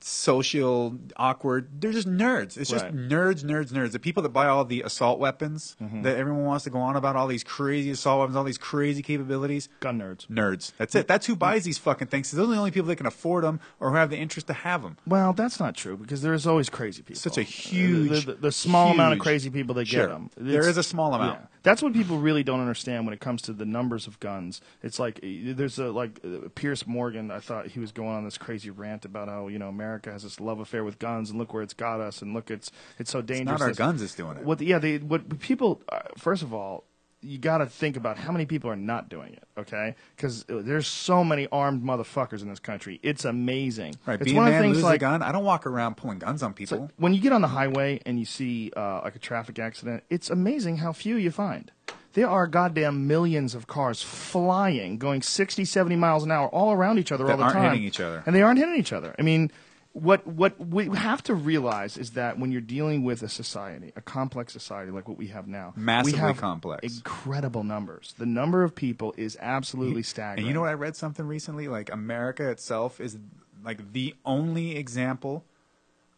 social, 0.00 0.96
awkward. 1.16 1.80
They're 1.80 1.92
just 1.92 2.08
nerds. 2.08 2.56
It's 2.56 2.70
just 2.70 2.84
Right. 2.84 2.94
nerds, 2.94 3.42
nerds, 3.44 3.72
nerds. 3.72 3.92
The 3.92 3.98
people 3.98 4.22
that 4.22 4.28
buy 4.30 4.46
all 4.46 4.64
the 4.64 4.82
assault 4.82 5.18
weapons 5.18 5.76
Mm-hmm. 5.82 6.02
that 6.02 6.16
everyone 6.16 6.44
wants 6.44 6.64
to 6.64 6.70
go 6.70 6.78
on 6.78 6.96
about, 6.96 7.16
all 7.16 7.26
these 7.26 7.44
crazy 7.44 7.90
assault 7.90 8.20
weapons, 8.20 8.36
all 8.36 8.44
these 8.44 8.58
crazy 8.58 9.02
capabilities 9.02 9.68
gun 9.80 9.98
nerds. 10.00 10.26
nerds. 10.28 10.72
That's 10.78 10.94
it. 10.94 11.08
That's 11.08 11.26
who 11.26 11.36
buys 11.36 11.64
these 11.64 11.78
fucking 11.78 12.08
things. 12.08 12.30
Those 12.30 12.48
are 12.48 12.52
the 12.52 12.58
only 12.58 12.70
people 12.70 12.88
that 12.88 12.96
can 12.96 13.06
afford 13.06 13.44
them 13.44 13.60
or 13.80 13.90
who 13.90 13.96
have 13.96 14.10
the 14.10 14.16
interest 14.18 14.46
to 14.48 14.52
have 14.52 14.82
them. 14.82 14.96
Well, 15.06 15.32
that's 15.32 15.58
not 15.58 15.74
true 15.74 15.96
because 15.96 16.22
there's 16.22 16.46
always 16.46 16.68
crazy 16.68 17.02
people. 17.02 17.20
Such 17.20 17.38
a 17.38 17.42
Uh, 17.42 17.44
huge, 17.44 18.26
the, 18.26 18.32
the, 18.32 18.40
the 18.42 18.52
small 18.52 18.92
amount 18.92 19.14
of 19.14 19.18
crazy 19.18 19.50
people 19.50 19.74
that 19.76 19.88
Sure. 19.88 20.06
get 20.06 20.12
them. 20.12 20.30
There 20.36 20.68
is 20.68 20.76
a 20.76 20.82
small 20.82 21.14
amount. 21.14 21.40
That's 21.66 21.82
what 21.82 21.94
people 21.94 22.18
really 22.18 22.44
don't 22.44 22.60
understand 22.60 23.06
when 23.06 23.12
it 23.12 23.18
comes 23.18 23.42
to 23.42 23.52
the 23.52 23.66
numbers 23.66 24.06
of 24.06 24.20
guns. 24.20 24.60
It's 24.84 25.00
like 25.00 25.18
uh, 25.18 25.52
there's 25.52 25.80
a 25.80 25.90
like 25.90 26.20
uh, 26.24 26.48
Piers 26.54 26.86
Morgan. 26.86 27.32
I 27.32 27.40
thought 27.40 27.66
he 27.66 27.80
was 27.80 27.90
going 27.90 28.10
on 28.10 28.24
this 28.24 28.38
crazy 28.38 28.70
rant 28.70 29.04
about 29.04 29.26
how 29.28 29.48
you 29.48 29.58
know 29.58 29.68
America 29.68 30.12
has 30.12 30.22
this 30.22 30.38
love 30.38 30.60
affair 30.60 30.84
with 30.84 31.00
guns 31.00 31.28
and 31.28 31.40
look 31.40 31.52
where 31.52 31.64
it's 31.64 31.74
got 31.74 32.00
us 32.00 32.22
and 32.22 32.32
look 32.34 32.52
it's 32.52 32.70
it's 33.00 33.10
so 33.10 33.20
dangerous. 33.20 33.58
not 33.58 33.66
our 33.66 33.74
guns 33.74 34.00
is 34.00 34.14
doing 34.14 34.36
it. 34.36 34.44
What 34.44 34.60
yeah, 34.60 34.78
they 34.78 34.98
what 34.98 35.40
people 35.40 35.82
uh, 35.88 36.02
first 36.16 36.44
of 36.44 36.54
all. 36.54 36.84
You 37.26 37.38
got 37.38 37.58
to 37.58 37.66
think 37.66 37.96
about 37.96 38.16
how 38.18 38.30
many 38.32 38.46
people 38.46 38.70
are 38.70 38.76
not 38.76 39.08
doing 39.08 39.32
it, 39.32 39.42
okay? 39.58 39.94
Because 40.14 40.44
there's 40.48 40.86
so 40.86 41.24
many 41.24 41.48
armed 41.50 41.82
motherfuckers 41.82 42.42
in 42.42 42.48
this 42.48 42.58
country. 42.60 43.00
It's 43.02 43.24
amazing. 43.24 43.96
Right. 44.06 44.20
It's 44.20 44.30
Be 44.30 44.36
one 44.36 44.46
a 44.46 44.48
of 44.48 44.52
man, 44.54 44.62
the 44.62 44.66
things 44.68 44.76
lose 44.76 44.84
like 44.84 44.96
a 44.96 44.98
gun. 45.00 45.22
I 45.22 45.32
don't 45.32 45.44
walk 45.44 45.66
around 45.66 45.96
pulling 45.96 46.18
guns 46.20 46.42
on 46.42 46.54
people. 46.54 46.80
like 46.82 46.90
when 46.98 47.14
you 47.14 47.20
get 47.20 47.32
on 47.32 47.40
the 47.42 47.48
highway 47.48 48.00
and 48.06 48.18
you 48.18 48.24
see 48.24 48.72
uh, 48.76 49.00
like 49.02 49.16
a 49.16 49.18
traffic 49.18 49.58
accident, 49.58 50.04
it's 50.10 50.30
amazing 50.30 50.76
how 50.78 50.92
few 50.92 51.16
you 51.16 51.30
find. 51.30 51.72
There 52.12 52.28
are 52.28 52.46
goddamn 52.46 53.06
millions 53.06 53.54
of 53.54 53.66
cars 53.66 54.02
flying, 54.02 54.96
going 54.98 55.20
60, 55.22 55.64
70 55.64 55.96
miles 55.96 56.24
an 56.24 56.30
hour 56.30 56.48
all 56.48 56.72
around 56.72 56.98
each 56.98 57.12
other 57.12 57.24
That 57.24 57.32
all 57.32 57.36
the 57.38 57.42
aren't 57.44 57.54
time. 57.56 57.64
hitting 57.72 57.84
each 57.84 58.00
other. 58.00 58.22
And 58.24 58.34
they 58.34 58.42
aren't 58.42 58.58
hitting 58.58 58.76
each 58.76 58.92
other. 58.92 59.14
I 59.18 59.22
mean, 59.22 59.50
what, 59.96 60.26
what 60.26 60.60
we 60.60 60.88
have 60.94 61.22
to 61.22 61.34
realize 61.34 61.96
is 61.96 62.10
that 62.12 62.38
when 62.38 62.52
you're 62.52 62.60
dealing 62.60 63.02
with 63.02 63.22
a 63.22 63.28
society, 63.30 63.92
a 63.96 64.02
complex 64.02 64.52
society 64.52 64.90
like 64.90 65.08
what 65.08 65.16
we 65.16 65.28
have 65.28 65.48
now, 65.48 65.72
Massively 65.74 66.12
we 66.12 66.18
have 66.18 66.36
complex. 66.36 66.96
incredible 66.98 67.64
numbers. 67.64 68.14
The 68.18 68.26
number 68.26 68.62
of 68.62 68.74
people 68.74 69.14
is 69.16 69.38
absolutely 69.40 70.02
staggering. 70.02 70.40
and 70.40 70.48
you 70.48 70.52
know 70.52 70.60
what? 70.60 70.68
I 70.70 70.74
read 70.74 70.96
something 70.96 71.26
recently. 71.26 71.68
Like 71.68 71.90
America 71.90 72.50
itself 72.50 73.00
is 73.00 73.16
like 73.64 73.92
the 73.94 74.14
only 74.26 74.76
example 74.76 75.44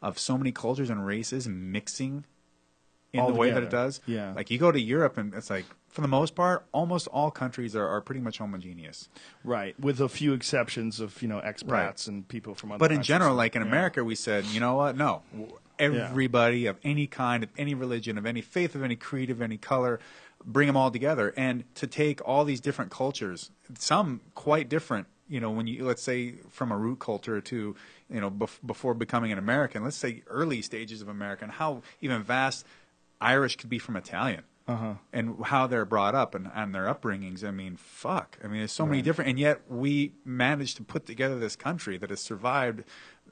of 0.02 0.18
so 0.18 0.36
many 0.36 0.50
cultures 0.50 0.90
and 0.90 1.06
races 1.06 1.46
mixing 1.48 2.24
in 3.12 3.24
the 3.26 3.32
way 3.32 3.52
that 3.52 3.62
it 3.62 3.70
does. 3.70 4.00
Yeah. 4.06 4.32
Like 4.34 4.50
you 4.50 4.58
go 4.58 4.72
to 4.72 4.80
Europe 4.80 5.18
and 5.18 5.32
it's 5.34 5.50
like 5.50 5.66
for 5.98 6.02
the 6.02 6.06
most 6.06 6.36
part, 6.36 6.64
almost 6.70 7.08
all 7.08 7.28
countries 7.32 7.74
are, 7.74 7.88
are 7.88 8.00
pretty 8.00 8.20
much 8.20 8.38
homogeneous. 8.38 9.08
Right, 9.42 9.74
with 9.80 10.00
a 10.00 10.08
few 10.08 10.32
exceptions 10.32 11.00
of 11.00 11.20
you 11.20 11.26
know 11.26 11.40
expats 11.40 11.68
Right. 11.72 12.06
and 12.06 12.28
people 12.28 12.54
from 12.54 12.70
other. 12.70 12.78
But 12.78 12.92
in 12.92 13.02
general, 13.02 13.34
like 13.34 13.56
in 13.56 13.62
Yeah. 13.62 13.68
America, 13.68 14.04
we 14.04 14.14
said, 14.14 14.44
you 14.46 14.60
know 14.60 14.76
what? 14.76 14.96
No, 14.96 15.22
everybody 15.76 16.66
of 16.66 16.76
any 16.84 17.08
kind, 17.08 17.42
of 17.42 17.50
any 17.58 17.74
religion, 17.74 18.16
of 18.16 18.26
any 18.26 18.40
faith, 18.42 18.76
of 18.76 18.84
any 18.84 18.94
creed, 18.94 19.28
of 19.28 19.42
any 19.42 19.56
color, 19.56 19.98
bring 20.44 20.68
them 20.68 20.76
all 20.76 20.92
together, 20.92 21.34
and 21.36 21.64
to 21.74 21.88
take 21.88 22.20
all 22.24 22.44
these 22.44 22.60
different 22.60 22.92
cultures, 22.92 23.50
some 23.76 24.20
quite 24.36 24.68
different. 24.68 25.08
You 25.28 25.40
know, 25.40 25.50
when 25.50 25.66
you 25.66 25.84
let's 25.84 26.02
say 26.04 26.34
from 26.48 26.70
a 26.70 26.76
root 26.76 27.00
culture 27.00 27.40
to 27.40 27.74
you 28.08 28.20
know 28.20 28.30
bef- 28.30 28.64
before 28.64 28.94
becoming 28.94 29.32
an 29.32 29.38
American, 29.38 29.82
let's 29.82 29.96
say 29.96 30.22
early 30.28 30.62
stages 30.62 31.02
of 31.02 31.08
American, 31.08 31.48
how 31.48 31.82
even 32.00 32.22
vast 32.22 32.64
Irish 33.20 33.56
could 33.56 33.68
be 33.68 33.80
from 33.80 33.96
Italian. 33.96 34.44
Uh-huh. 34.68 34.94
And 35.14 35.36
how 35.44 35.66
they're 35.66 35.86
brought 35.86 36.14
up 36.14 36.34
and, 36.34 36.50
and 36.54 36.74
their 36.74 36.84
upbringings. 36.84 37.42
I 37.42 37.50
mean, 37.50 37.76
fuck. 37.76 38.38
I 38.44 38.48
mean, 38.48 38.58
there's 38.58 38.70
so 38.72 38.84
many 38.84 39.00
different, 39.00 39.30
and 39.30 39.38
yet 39.38 39.62
we 39.66 40.12
managed 40.26 40.76
to 40.76 40.82
put 40.84 41.06
together 41.06 41.38
this 41.38 41.56
country 41.56 41.96
that 41.96 42.10
has 42.10 42.20
survived, 42.20 42.84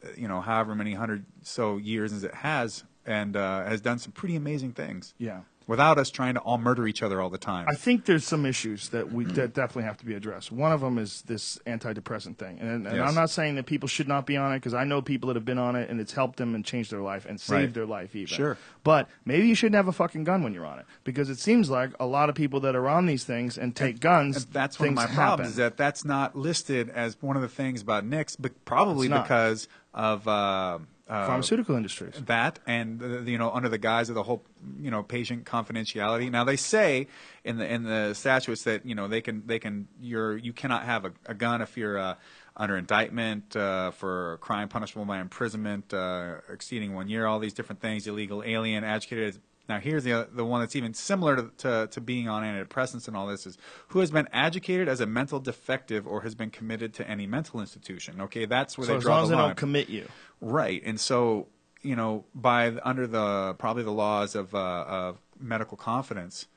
uh, 0.02 0.08
you 0.16 0.26
know, 0.26 0.40
however 0.40 0.74
many 0.74 0.94
hundred 0.94 1.26
so 1.42 1.76
years 1.76 2.14
as 2.14 2.24
it 2.24 2.34
has, 2.36 2.84
and 3.04 3.36
uh, 3.36 3.64
has 3.64 3.82
done 3.82 3.98
some 3.98 4.12
pretty 4.12 4.34
amazing 4.34 4.72
things. 4.72 5.12
Yeah. 5.18 5.42
Without 5.68 5.98
us 5.98 6.10
trying 6.10 6.34
to 6.34 6.40
all 6.40 6.58
murder 6.58 6.86
each 6.86 7.02
other 7.02 7.20
all 7.20 7.28
the 7.28 7.38
time. 7.38 7.66
I 7.68 7.74
think 7.74 8.04
there's 8.04 8.24
some 8.24 8.46
issues 8.46 8.90
that 8.90 9.12
we 9.12 9.24
that 9.24 9.52
definitely 9.52 9.82
have 9.82 9.96
to 9.98 10.04
be 10.06 10.14
addressed. 10.14 10.52
One 10.52 10.70
of 10.70 10.80
them 10.80 10.96
is 10.96 11.22
this 11.22 11.58
antidepressant 11.66 12.36
thing, 12.38 12.58
and, 12.60 12.86
and 12.86 12.96
Yes. 12.96 13.08
I'm 13.08 13.14
not 13.16 13.30
saying 13.30 13.56
that 13.56 13.66
people 13.66 13.88
should 13.88 14.06
not 14.06 14.26
be 14.26 14.36
on 14.36 14.52
it 14.52 14.58
because 14.58 14.74
I 14.74 14.84
know 14.84 15.02
people 15.02 15.26
that 15.28 15.34
have 15.36 15.44
been 15.44 15.58
on 15.58 15.74
it 15.74 15.90
and 15.90 16.00
it's 16.00 16.12
helped 16.12 16.36
them 16.36 16.54
and 16.54 16.64
changed 16.64 16.92
their 16.92 17.00
life 17.00 17.26
and 17.26 17.40
saved 17.40 17.52
Right. 17.60 17.74
their 17.74 17.86
life 17.86 18.14
even. 18.14 18.28
Sure. 18.28 18.56
but 18.84 19.08
maybe 19.24 19.48
you 19.48 19.56
shouldn't 19.56 19.74
have 19.74 19.88
a 19.88 19.92
fucking 19.92 20.22
gun 20.22 20.44
when 20.44 20.54
you're 20.54 20.64
on 20.66 20.78
it 20.78 20.86
because 21.02 21.28
it 21.30 21.38
seems 21.40 21.68
like 21.68 21.90
a 21.98 22.06
lot 22.06 22.28
of 22.28 22.36
people 22.36 22.60
that 22.60 22.76
are 22.76 22.88
on 22.88 23.06
these 23.06 23.24
things 23.24 23.58
and 23.58 23.74
take 23.74 23.98
guns. 23.98 24.44
And 24.44 24.52
that's 24.52 24.78
one 24.78 24.90
of 24.90 24.94
my 24.94 25.02
happen. 25.02 25.16
problems 25.16 25.50
is 25.50 25.56
that 25.56 25.76
that's 25.76 26.04
not 26.04 26.36
listed 26.36 26.90
as 26.90 27.16
one 27.20 27.34
of 27.34 27.42
the 27.42 27.48
things 27.48 27.82
about 27.82 28.04
NICS, 28.04 28.36
but 28.36 28.64
probably 28.64 29.08
because 29.08 29.66
of 29.92 30.28
uh, 30.28 30.78
uh, 31.08 31.26
pharmaceutical 31.26 31.76
industries. 31.76 32.14
that 32.26 32.58
and 32.66 33.02
uh, 33.02 33.20
you 33.20 33.38
know 33.38 33.50
under 33.50 33.68
the 33.68 33.78
guise 33.78 34.08
of 34.08 34.14
the 34.14 34.22
whole 34.22 34.42
you 34.80 34.90
know 34.90 35.02
patient 35.02 35.44
confidentiality 35.44 36.30
now 36.30 36.42
they 36.42 36.56
say 36.56 37.06
in 37.44 37.58
the 37.58 37.72
in 37.72 37.84
the 37.84 38.12
statutes 38.14 38.64
that 38.64 38.84
you 38.84 38.94
know 38.94 39.06
they 39.06 39.20
can 39.20 39.46
they 39.46 39.58
can 39.58 39.86
you're 40.00 40.36
you 40.36 40.52
cannot 40.52 40.82
have 40.82 41.04
a, 41.04 41.12
a 41.26 41.34
gun 41.34 41.62
if 41.62 41.76
you're 41.76 41.98
uh, 41.98 42.14
under 42.56 42.76
indictment 42.76 43.54
uh, 43.54 43.90
for 43.92 44.34
a 44.34 44.38
crime 44.38 44.68
punishable 44.68 45.04
by 45.04 45.20
imprisonment 45.20 45.94
uh, 45.94 46.36
exceeding 46.52 46.94
one 46.94 47.08
year 47.08 47.26
all 47.26 47.38
these 47.38 47.54
different 47.54 47.80
things 47.80 48.06
illegal 48.06 48.42
alien 48.44 48.82
agitated 48.82 49.38
now 49.68 49.78
here's 49.78 50.04
the 50.04 50.28
the 50.32 50.44
one 50.44 50.60
that's 50.60 50.76
even 50.76 50.94
similar 50.94 51.36
to, 51.36 51.50
to, 51.58 51.88
to 51.90 52.00
being 52.00 52.28
on 52.28 52.42
antidepressants 52.42 53.08
and 53.08 53.16
all 53.16 53.26
this 53.26 53.46
is 53.46 53.58
who 53.88 54.00
has 54.00 54.10
been 54.10 54.28
educated 54.32 54.88
as 54.88 55.00
a 55.00 55.06
mental 55.06 55.40
defective 55.40 56.06
or 56.06 56.22
has 56.22 56.34
been 56.34 56.50
committed 56.50 56.94
to 56.94 57.08
any 57.08 57.26
mental 57.26 57.60
institution 57.60 58.20
okay 58.20 58.44
that's 58.46 58.76
where 58.78 58.86
So 58.86 58.92
they 58.92 58.98
as 58.98 59.02
draw 59.04 59.14
long 59.16 59.22
as 59.24 59.28
the 59.30 59.34
they 59.36 59.40
line 59.40 59.48
don't 59.50 59.56
commit 59.56 59.88
you, 59.88 60.06
Right, 60.40 60.82
and 60.84 61.00
so 61.00 61.48
you 61.82 61.94
know, 61.94 62.24
by 62.34 62.74
under 62.84 63.06
the 63.06 63.54
probably 63.58 63.84
the 63.84 63.92
laws 63.92 64.34
of 64.34 64.54
uh, 64.54 64.84
of 64.88 65.18
medical 65.38 65.76
confidence, 65.76 66.48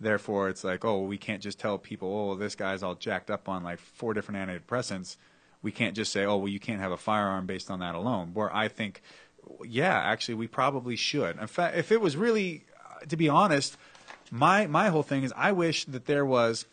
therefore 0.00 0.48
it's 0.48 0.64
like, 0.64 0.84
oh, 0.84 1.02
we 1.02 1.18
can't 1.18 1.42
just 1.42 1.58
tell 1.58 1.76
people, 1.76 2.08
oh, 2.08 2.34
this 2.36 2.54
guy's 2.54 2.82
all 2.82 2.94
jacked 2.94 3.30
up 3.30 3.48
on 3.48 3.62
like 3.62 3.78
four 3.78 4.14
different 4.14 4.48
antidepressants. 4.48 5.16
We 5.60 5.72
can't 5.72 5.94
just 5.94 6.10
say, 6.12 6.24
oh, 6.24 6.36
well, 6.38 6.48
you 6.48 6.60
can't 6.60 6.80
have 6.80 6.92
a 6.92 6.96
firearm 6.96 7.44
based 7.44 7.70
on 7.70 7.80
that 7.80 7.94
alone. 7.94 8.30
Where 8.32 8.54
I 8.54 8.68
think, 8.68 9.02
yeah, 9.64 9.98
actually, 9.98 10.34
we 10.34 10.46
probably 10.46 10.96
should. 10.96 11.38
In 11.38 11.46
fact, 11.46 11.76
if 11.76 11.92
it 11.92 12.00
was 12.00 12.16
really, 12.16 12.64
to 13.08 13.16
be 13.16 13.28
honest, 13.28 13.76
my 14.30 14.66
my 14.66 14.88
whole 14.88 15.02
thing 15.02 15.22
is, 15.22 15.32
I 15.36 15.52
wish 15.52 15.84
that 15.86 16.06
there 16.06 16.24
was 16.24 16.66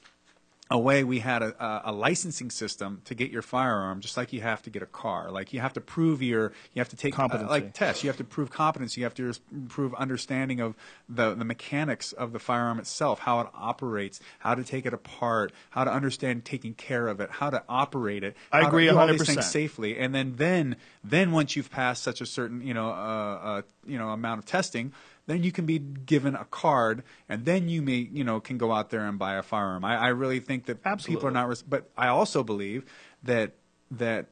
a 0.71 0.79
way 0.79 1.03
we 1.03 1.19
had 1.19 1.43
a, 1.43 1.63
a, 1.63 1.81
a 1.85 1.91
licensing 1.91 2.49
system 2.49 3.01
to 3.05 3.13
get 3.13 3.29
your 3.29 3.43
firearm, 3.43 4.01
just 4.01 4.17
like 4.17 4.33
you 4.33 4.41
have 4.41 4.63
to 4.63 4.71
get 4.71 4.81
a 4.81 4.87
car. 4.87 5.29
Like 5.29 5.53
you 5.53 5.59
have 5.59 5.73
to 5.73 5.81
prove 5.81 6.23
your, 6.23 6.53
you 6.73 6.79
have 6.79 6.89
to 6.89 6.95
take 6.95 7.17
uh, 7.19 7.27
like 7.47 7.73
tests. 7.73 8.03
You 8.03 8.09
have 8.09 8.17
to 8.17 8.23
prove 8.23 8.49
competence. 8.49 8.97
You 8.97 9.03
have 9.03 9.13
to 9.15 9.33
prove 9.69 9.93
understanding 9.93 10.59
of 10.61 10.75
the 11.07 11.35
the 11.35 11.45
mechanics 11.45 12.13
of 12.13 12.33
the 12.33 12.39
firearm 12.39 12.79
itself, 12.79 13.19
how 13.19 13.41
it 13.41 13.47
operates, 13.53 14.19
how 14.39 14.55
to 14.55 14.63
take 14.63 14.87
it 14.87 14.93
apart, 14.93 15.51
how 15.69 15.83
to 15.83 15.91
understand 15.91 16.45
taking 16.45 16.73
care 16.73 17.07
of 17.07 17.19
it, 17.19 17.29
how 17.29 17.51
to 17.51 17.63
operate 17.69 18.23
it. 18.23 18.35
I 18.51 18.67
agree 18.67 18.85
to 18.85 18.91
do 18.91 18.97
all 18.97 19.07
these 19.07 19.21
100%. 19.21 19.25
things 19.25 19.45
safely. 19.45 19.99
And 19.99 20.15
then 20.15 20.33
then 20.37 20.77
then 21.03 21.31
once 21.31 21.55
you've 21.55 21.69
passed 21.69 22.01
such 22.01 22.21
a 22.21 22.25
certain 22.25 22.65
you 22.65 22.73
know 22.73 22.89
uh, 22.89 23.39
uh, 23.43 23.61
you 23.85 23.99
know 23.99 24.09
amount 24.09 24.39
of 24.39 24.45
testing 24.45 24.93
then 25.27 25.43
you 25.43 25.51
can 25.51 25.65
be 25.65 25.79
given 25.79 26.35
a 26.35 26.45
card, 26.45 27.03
and 27.27 27.45
then 27.45 27.67
you 27.67 27.81
may, 27.81 28.09
you 28.11 28.23
know, 28.23 28.39
can 28.39 28.57
go 28.57 28.71
out 28.71 28.89
there 28.89 29.05
and 29.05 29.17
buy 29.17 29.35
a 29.35 29.43
firearm. 29.43 29.83
I, 29.83 29.97
I 29.97 30.07
really 30.09 30.39
think 30.39 30.65
that 30.65 30.83
people 31.05 31.27
are 31.27 31.31
not, 31.31 31.47
res- 31.47 31.63
but 31.63 31.89
I 31.97 32.07
also 32.07 32.43
believe 32.43 32.85
that 33.23 33.53
that 33.91 34.27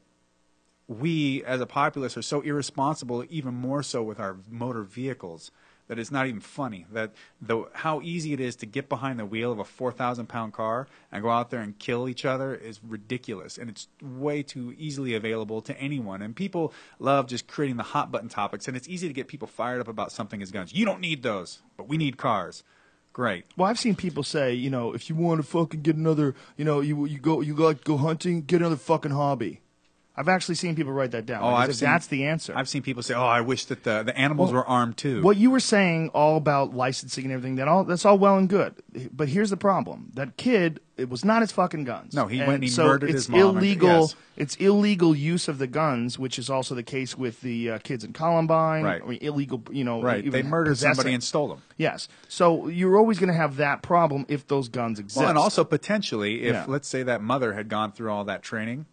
we 0.86 1.42
as 1.44 1.60
a 1.60 1.66
populace 1.66 2.16
are 2.16 2.22
so 2.22 2.40
irresponsible, 2.42 3.24
even 3.30 3.54
more 3.54 3.82
so 3.82 4.02
with 4.02 4.20
our 4.20 4.36
motor 4.50 4.82
vehicles, 4.82 5.50
that 5.88 5.98
it's 5.98 6.10
not 6.10 6.26
even 6.26 6.40
funny. 6.40 6.86
That 6.92 7.12
the 7.40 7.64
how 7.72 8.00
easy 8.02 8.32
it 8.32 8.40
is 8.40 8.56
to 8.56 8.66
get 8.66 8.88
behind 8.88 9.18
the 9.18 9.26
wheel 9.26 9.52
of 9.52 9.58
a 9.58 9.64
four 9.64 9.92
thousand 9.92 10.28
pound 10.28 10.52
car 10.52 10.86
and 11.12 11.22
go 11.22 11.30
out 11.30 11.50
there 11.50 11.60
and 11.60 11.78
kill 11.78 12.08
each 12.08 12.24
other 12.24 12.54
is 12.54 12.80
ridiculous, 12.82 13.58
and 13.58 13.68
it's 13.68 13.88
way 14.02 14.42
too 14.42 14.74
easily 14.78 15.14
available 15.14 15.60
to 15.62 15.78
anyone. 15.78 16.22
And 16.22 16.34
people 16.34 16.72
love 16.98 17.26
just 17.26 17.46
creating 17.46 17.76
the 17.76 17.82
hot 17.82 18.10
button 18.10 18.28
topics, 18.28 18.68
and 18.68 18.76
it's 18.76 18.88
easy 18.88 19.08
to 19.08 19.14
get 19.14 19.28
people 19.28 19.48
fired 19.48 19.80
up 19.80 19.88
about 19.88 20.12
something 20.12 20.42
as 20.42 20.50
guns. 20.50 20.72
You 20.72 20.84
don't 20.84 21.00
need 21.00 21.22
those, 21.22 21.62
but 21.76 21.88
we 21.88 21.96
need 21.96 22.16
cars. 22.16 22.64
Great. 23.12 23.44
Well, 23.56 23.70
I've 23.70 23.78
seen 23.78 23.94
people 23.94 24.24
say, 24.24 24.54
you 24.54 24.70
know, 24.70 24.92
if 24.92 25.08
you 25.08 25.14
want 25.14 25.40
to 25.40 25.46
fucking 25.46 25.82
get 25.82 25.94
another, 25.94 26.34
you 26.56 26.64
know, 26.64 26.80
you 26.80 27.04
you 27.04 27.18
go 27.18 27.40
you 27.40 27.54
like 27.54 27.84
go 27.84 27.96
hunting, 27.96 28.42
get 28.42 28.60
another 28.60 28.76
fucking 28.76 29.12
hobby. 29.12 29.60
I've 30.16 30.28
actually 30.28 30.54
seen 30.54 30.76
people 30.76 30.92
write 30.92 31.10
that 31.10 31.26
down. 31.26 31.42
Oh, 31.42 31.48
I've 31.54 31.74
seen- 31.74 31.86
that's 31.88 32.06
the 32.06 32.26
answer. 32.26 32.52
I've 32.56 32.68
seen 32.68 32.82
people 32.82 33.02
say, 33.02 33.14
"Oh, 33.14 33.26
I 33.26 33.40
wish 33.40 33.64
that 33.64 33.82
the 33.82 34.02
the 34.04 34.16
animals 34.16 34.52
Well, 34.52 34.62
were 34.62 34.66
armed 34.68 34.96
too." 34.96 35.22
What 35.22 35.36
you 35.36 35.50
were 35.50 35.58
saying 35.60 36.10
all 36.10 36.36
about 36.36 36.72
licensing 36.74 37.24
and 37.24 37.32
everything, 37.32 37.56
that 37.56 37.66
all 37.66 37.82
that's 37.84 38.04
all 38.04 38.16
well 38.18 38.38
and 38.38 38.48
good. 38.48 38.74
But 39.12 39.28
here's 39.28 39.50
the 39.50 39.56
problem: 39.56 40.12
that 40.14 40.36
kid, 40.36 40.78
it 40.96 41.08
was 41.10 41.24
not 41.24 41.40
his 41.42 41.50
fucking 41.50 41.82
guns. 41.82 42.14
No, 42.14 42.26
he 42.28 42.38
went 42.38 42.54
and 42.54 42.62
he 42.62 42.70
so 42.70 42.86
murdered 42.86 43.10
it's 43.10 43.26
his 43.26 43.28
mom 43.28 43.40
and- 43.40 43.58
illegal. 43.58 43.88
yes. 44.02 44.16
It's 44.36 44.56
illegal 44.56 45.14
use 45.14 45.46
of 45.46 45.58
the 45.58 45.68
guns, 45.68 46.18
which 46.18 46.40
is 46.40 46.50
also 46.50 46.74
the 46.74 46.82
case 46.82 47.16
with 47.16 47.40
the 47.40 47.70
uh, 47.70 47.78
kids 47.78 48.02
in 48.02 48.12
Columbine. 48.12 48.82
Right. 48.84 49.00
I 49.00 49.06
mean, 49.06 49.18
illegal, 49.22 49.62
you 49.70 49.84
know. 49.84 50.02
right? 50.02 50.18
even 50.18 50.32
They 50.32 50.42
murdered 50.42 50.76
somebody 50.76 51.14
and 51.14 51.22
stole 51.22 51.46
them. 51.48 51.62
Yes. 51.76 52.08
So 52.28 52.66
you're 52.66 52.96
always 52.96 53.20
going 53.20 53.28
to 53.28 53.36
have 53.36 53.56
that 53.58 53.82
problem 53.82 54.26
if 54.28 54.44
those 54.48 54.68
guns 54.68 54.98
exist. 54.98 55.18
Well, 55.20 55.28
and 55.28 55.38
also 55.38 55.62
potentially, 55.62 56.42
if 56.44 56.52
Yeah. 56.54 56.64
let's 56.66 56.88
say 56.88 57.04
that 57.04 57.22
mother 57.22 57.52
had 57.52 57.68
gone 57.68 57.92
through 57.92 58.10
all 58.10 58.24
that 58.24 58.42
training, 58.42 58.86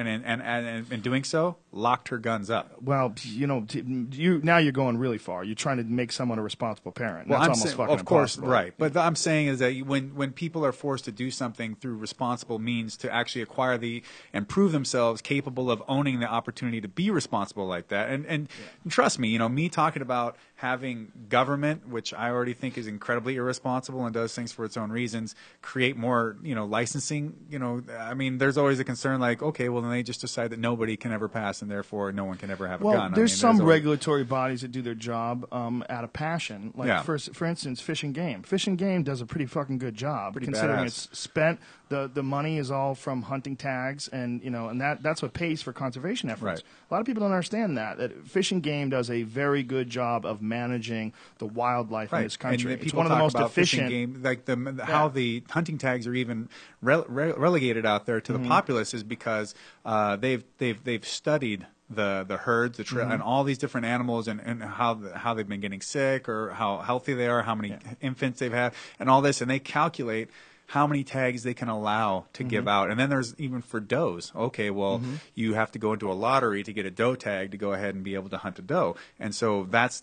and 0.00 0.08
in, 0.08 0.24
and, 0.24 0.42
and, 0.42 0.90
in 0.90 1.00
doing 1.02 1.24
so, 1.24 1.56
locked 1.72 2.08
her 2.08 2.16
guns 2.16 2.48
up. 2.48 2.74
Well, 2.80 3.12
you 3.22 3.46
know, 3.46 3.66
you 4.12 4.40
now 4.42 4.56
you're 4.56 4.72
going 4.72 4.96
really 4.96 5.18
far. 5.18 5.44
You're 5.44 5.54
trying 5.54 5.76
to 5.76 5.84
make 5.84 6.10
someone 6.10 6.38
a 6.38 6.42
responsible 6.42 6.90
parent. 6.90 7.28
That's 7.28 7.36
I'm 7.36 7.42
almost 7.50 7.62
saying- 7.62 7.76
fucking 7.76 7.94
of 7.94 8.04
course, 8.06 8.36
impossible. 8.36 8.52
right. 8.52 8.74
But 8.78 8.96
I'm 8.96 9.14
saying 9.14 9.48
is 9.48 9.58
that 9.58 9.74
when 9.86 10.14
when 10.14 10.32
people 10.32 10.64
are 10.64 10.72
forced 10.72 11.04
to 11.04 11.12
do 11.12 11.30
something 11.30 11.74
through 11.74 11.98
responsible 11.98 12.58
means 12.58 12.96
to 12.98 13.12
actually 13.12 13.42
acquire 13.42 13.76
the 13.76 14.02
and 14.32 14.48
prove 14.48 14.72
themselves 14.72 15.20
capable 15.20 15.70
of 15.70 15.82
owning 15.86 16.20
the 16.20 16.26
opportunity 16.26 16.80
to 16.80 16.88
be 16.88 17.10
responsible 17.10 17.66
like 17.66 17.88
that, 17.88 18.08
and 18.08 18.24
and, 18.24 18.48
and 18.82 18.90
trust 18.90 19.18
me, 19.18 19.28
you 19.28 19.38
know, 19.38 19.48
me 19.50 19.68
talking 19.68 20.00
about 20.00 20.36
having 20.60 21.10
government, 21.30 21.88
which 21.88 22.12
I 22.12 22.28
already 22.30 22.52
think 22.52 22.76
is 22.76 22.86
incredibly 22.86 23.36
irresponsible 23.36 24.04
and 24.04 24.12
does 24.12 24.34
things 24.34 24.52
for 24.52 24.66
its 24.66 24.76
own 24.76 24.90
reasons, 24.92 25.34
create 25.62 25.96
more, 25.96 26.36
you 26.42 26.54
know, 26.54 26.66
licensing. 26.66 27.34
You 27.48 27.58
know, 27.58 27.82
I 27.98 28.12
mean, 28.12 28.36
there's 28.36 28.58
always 28.58 28.78
a 28.78 28.84
concern 28.84 29.20
like, 29.20 29.42
okay, 29.42 29.70
well 29.70 29.80
then 29.80 29.90
they 29.90 30.02
just 30.02 30.20
decide 30.20 30.50
that 30.50 30.58
nobody 30.58 30.98
can 30.98 31.12
ever 31.12 31.28
pass, 31.28 31.62
and 31.62 31.70
therefore 31.70 32.12
no 32.12 32.26
one 32.26 32.36
can 32.36 32.50
ever 32.50 32.68
have 32.68 32.82
a 32.82 32.84
Well, 32.84 32.94
gun. 32.98 33.12
I 33.12 33.16
there's 33.16 33.32
mean, 33.32 33.38
some 33.38 33.56
always- 33.60 33.68
regulatory 33.74 34.24
bodies 34.24 34.60
that 34.60 34.70
do 34.70 34.82
their 34.82 34.94
job 34.94 35.46
um, 35.50 35.82
out 35.88 36.04
of 36.04 36.12
passion. 36.12 36.74
Like 36.76 36.88
Yeah. 36.88 37.02
for 37.02 37.18
for 37.18 37.46
instance, 37.46 37.80
Fish 37.80 38.02
and 38.02 38.12
Game. 38.14 38.42
Fish 38.42 38.66
and 38.66 38.76
Game 38.76 39.02
does 39.02 39.22
a 39.22 39.26
pretty 39.26 39.46
fucking 39.46 39.78
good 39.78 39.94
job, 39.94 40.34
Pretty 40.34 40.44
considering 40.44 40.80
badass. 40.80 41.08
it's 41.08 41.18
spent. 41.18 41.58
The 41.90 42.10
The 42.12 42.22
money 42.22 42.56
is 42.56 42.70
all 42.70 42.94
from 42.94 43.22
hunting 43.22 43.56
tags, 43.56 44.08
and 44.08 44.42
you 44.42 44.48
know, 44.48 44.68
and 44.68 44.80
that 44.80 45.02
that's 45.02 45.20
what 45.20 45.34
pays 45.34 45.60
for 45.60 45.72
conservation 45.74 46.30
efforts. 46.30 46.62
Right. 46.62 46.90
A 46.90 46.94
lot 46.94 47.00
of 47.00 47.06
people 47.06 47.20
don't 47.20 47.32
understand 47.32 47.76
that 47.76 47.98
that 47.98 48.26
Fish 48.26 48.50
and 48.52 48.62
Game 48.62 48.88
does 48.88 49.10
a 49.10 49.24
very 49.24 49.62
good 49.62 49.90
job 49.90 50.24
of 50.24 50.40
managing 50.40 51.12
the 51.38 51.46
wildlife 51.46 52.12
in 52.14 52.22
this 52.22 52.36
country. 52.38 52.72
And 52.72 52.82
it's 52.82 52.94
one 52.94 53.04
of 53.06 53.10
the 53.10 53.18
most 53.18 53.36
efficient. 53.36 53.90
game, 53.90 54.20
like 54.22 54.46
the, 54.46 54.56
the 54.56 54.84
how 54.86 55.08
the 55.08 55.42
hunting 55.50 55.76
tags 55.76 56.06
are 56.06 56.14
even 56.14 56.48
rele- 56.82 57.04
re- 57.08 57.32
relegated 57.32 57.84
out 57.84 58.06
there 58.06 58.20
to 58.22 58.32
Mm-hmm. 58.32 58.42
the 58.44 58.48
populace 58.48 58.94
is 58.94 59.02
because 59.02 59.54
uh, 59.84 60.16
they've 60.16 60.44
they've 60.58 60.82
they've 60.82 61.06
studied 61.06 61.66
the 61.92 62.24
the 62.26 62.36
herds, 62.36 62.76
the 62.78 62.84
tra- 62.84 63.02
Mm-hmm. 63.02 63.12
and 63.12 63.22
all 63.22 63.42
these 63.42 63.58
different 63.58 63.86
animals, 63.86 64.28
and, 64.28 64.40
and 64.40 64.62
how 64.62 64.94
the, 64.94 65.18
how 65.18 65.34
they've 65.34 65.48
been 65.48 65.60
getting 65.60 65.80
sick 65.80 66.28
or 66.28 66.50
how 66.50 66.78
healthy 66.78 67.14
they 67.14 67.26
are, 67.26 67.42
how 67.42 67.56
many 67.56 67.76
infants 68.00 68.38
they've 68.38 68.52
had, 68.52 68.74
and 69.00 69.10
all 69.10 69.20
this, 69.22 69.40
and 69.40 69.50
they 69.50 69.58
calculate 69.58 70.30
how 70.70 70.86
many 70.86 71.02
tags 71.02 71.42
they 71.42 71.52
can 71.52 71.68
allow 71.68 72.26
to 72.32 72.44
give 72.44 72.68
out. 72.68 72.90
And 72.92 73.00
then 73.00 73.10
there's 73.10 73.34
even 73.38 73.60
for 73.60 73.80
does. 73.80 74.30
Okay, 74.36 74.70
well, 74.70 75.02
you 75.34 75.54
have 75.54 75.72
to 75.72 75.80
go 75.80 75.92
into 75.92 76.10
a 76.10 76.14
lottery 76.14 76.62
to 76.62 76.72
get 76.72 76.86
a 76.86 76.92
doe 76.92 77.16
tag 77.16 77.50
to 77.50 77.56
go 77.56 77.72
ahead 77.72 77.96
and 77.96 78.04
be 78.04 78.14
able 78.14 78.28
to 78.28 78.36
hunt 78.38 78.56
a 78.60 78.62
doe. 78.62 78.94
And 79.18 79.34
so 79.34 79.66
that's 79.68 80.02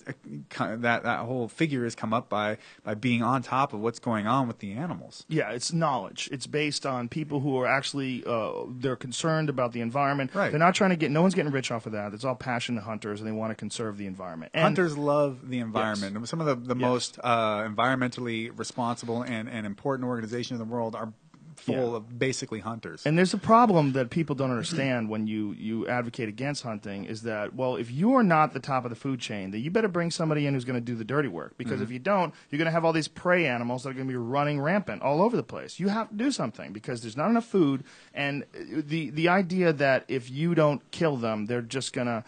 uh, 0.60 0.76
that 0.76 1.04
that 1.04 1.20
whole 1.20 1.48
figure 1.48 1.86
has 1.86 1.96
come 1.96 2.14
up 2.14 2.28
by 2.28 2.58
by 2.84 2.96
being 2.96 3.24
on 3.24 3.44
top 3.44 3.72
of 3.72 3.80
what's 3.80 4.00
going 4.00 4.28
on 4.28 4.46
with 4.50 4.60
the 4.60 4.74
animals. 4.74 5.26
Yeah, 5.30 5.52
it's 5.52 5.72
knowledge. 5.72 6.28
It's 6.34 6.48
based 6.48 6.86
on 6.86 7.08
people 7.08 7.40
who 7.40 7.58
are 7.62 7.66
actually 7.68 8.24
uh, 8.28 8.52
they're 8.70 8.98
concerned 8.98 9.48
about 9.50 9.72
the 9.72 9.80
environment. 9.80 10.36
Right. 10.36 10.50
They're 10.52 10.60
not 10.60 10.76
trying 10.76 10.90
to 10.90 10.98
get. 10.98 11.12
No 11.12 11.22
one's 11.22 11.34
getting 11.34 11.54
rich 11.54 11.72
off 11.72 11.86
of 11.86 11.94
that. 11.94 12.14
It's 12.14 12.26
all 12.26 12.36
passionate 12.36 12.84
hunters, 12.84 13.22
and 13.22 13.28
they 13.28 13.32
want 13.32 13.52
to 13.52 13.56
conserve 13.56 13.98
the 13.98 14.06
environment. 14.06 14.52
And 14.54 14.64
Hunters 14.64 14.98
love 14.98 15.48
the 15.50 15.60
environment. 15.60 16.28
Some 16.28 16.42
of 16.42 16.46
the, 16.48 16.56
the 16.56 16.78
Yes. 16.78 16.90
most 16.90 17.20
uh, 17.24 17.60
environmentally 17.64 18.52
responsible 18.58 19.22
and, 19.22 19.48
and 19.48 19.66
important 19.66 20.08
organizations 20.08 20.57
in 20.62 20.68
the 20.68 20.74
world 20.74 20.96
are 20.96 21.14
full 21.58 21.92
Yeah. 21.92 21.98
of 21.98 22.20
basically 22.20 22.60
hunters. 22.60 23.06
And 23.06 23.18
there's 23.18 23.34
a 23.34 23.38
problem 23.38 23.94
that 23.94 24.10
people 24.10 24.36
don't 24.36 24.52
understand 24.52 25.10
when 25.10 25.28
you, 25.28 25.54
you 25.54 25.88
advocate 25.88 26.30
against 26.30 26.64
hunting 26.64 27.06
is 27.06 27.24
that, 27.24 27.56
well, 27.56 27.76
if 27.76 27.92
you 27.92 28.14
are 28.14 28.24
not 28.24 28.54
the 28.54 28.60
top 28.60 28.86
of 28.86 28.90
the 28.90 28.96
food 28.96 29.20
chain, 29.20 29.52
then 29.52 29.62
you 29.62 29.72
better 29.72 29.88
bring 29.88 30.12
somebody 30.12 30.46
in 30.46 30.54
who's 30.54 30.66
going 30.66 30.80
to 30.80 30.86
do 30.86 30.96
the 30.96 31.04
dirty 31.04 31.28
work. 31.28 31.58
Because 31.58 31.82
if 31.82 31.88
mm-hmm. 31.88 31.94
you 31.94 32.00
don't, 32.00 32.34
you're 32.50 32.58
going 32.58 32.68
to 32.68 32.72
have 32.72 32.86
all 32.86 32.94
these 32.94 33.08
prey 33.08 33.48
animals 33.48 33.84
that 33.84 33.90
are 33.90 33.94
going 33.94 34.08
to 34.08 34.12
be 34.12 34.18
running 34.18 34.62
rampant 34.62 35.02
all 35.02 35.22
over 35.22 35.36
the 35.36 35.44
place. 35.44 35.80
You 35.80 35.90
have 35.90 36.10
to 36.10 36.16
do 36.16 36.32
something 36.32 36.74
because 36.74 37.02
there's 37.02 37.18
not 37.18 37.30
enough 37.30 37.46
food. 37.46 37.84
And 38.14 38.46
the, 38.54 39.10
the 39.10 39.30
idea 39.30 39.74
that 39.74 40.06
if 40.08 40.30
you 40.30 40.54
don't 40.54 40.90
kill 40.92 41.18
them, 41.18 41.48
they're 41.48 41.62
just 41.62 41.92
going 41.92 42.08
to 42.08 42.24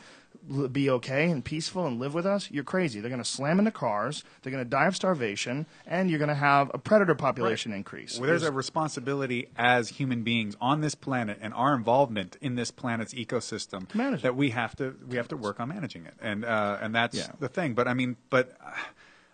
be 0.72 0.90
okay 0.90 1.30
and 1.30 1.44
peaceful 1.44 1.86
and 1.86 2.00
live 2.00 2.14
with 2.14 2.26
us, 2.26 2.50
you're 2.52 2.64
crazy. 2.64 3.00
They're 3.00 3.10
going 3.10 3.22
to 3.24 3.30
slam 3.30 3.60
into 3.60 3.72
cars, 3.72 4.24
they're 4.42 4.52
going 4.52 4.64
to 4.64 4.70
die 4.70 4.86
of 4.88 4.96
starvation, 4.96 5.66
and 5.86 6.10
you're 6.10 6.20
going 6.20 6.30
to 6.30 6.36
have 6.36 6.72
a 6.74 6.78
predator 6.78 7.16
population 7.16 7.72
increase. 7.74 8.18
Well, 8.20 8.28
there's 8.28 8.44
a 8.44 8.52
responsibility 8.52 9.50
as 9.58 9.90
human 9.90 10.24
beings 10.24 10.56
on 10.62 10.82
this 10.82 10.96
planet 10.96 11.38
and 11.42 11.54
our 11.54 11.74
involvement 11.76 12.38
in 12.42 12.56
this 12.56 12.72
planet's 12.72 13.14
ecosystem 13.14 13.88
that 14.22 14.36
we 14.36 14.50
have 14.52 14.76
to 14.78 14.96
we 15.08 15.18
have 15.18 15.28
to 15.30 15.38
work 15.38 15.60
on 15.60 15.70
managing 15.70 16.06
it, 16.06 16.14
and 16.22 16.46
uh, 16.46 16.78
and 16.82 16.94
that's 16.96 17.18
Yeah. 17.18 17.32
the 17.40 17.50
thing. 17.50 17.74
But 17.74 17.88
I 17.88 17.94
mean, 17.94 18.18
but 18.30 18.52
uh, 18.64 18.72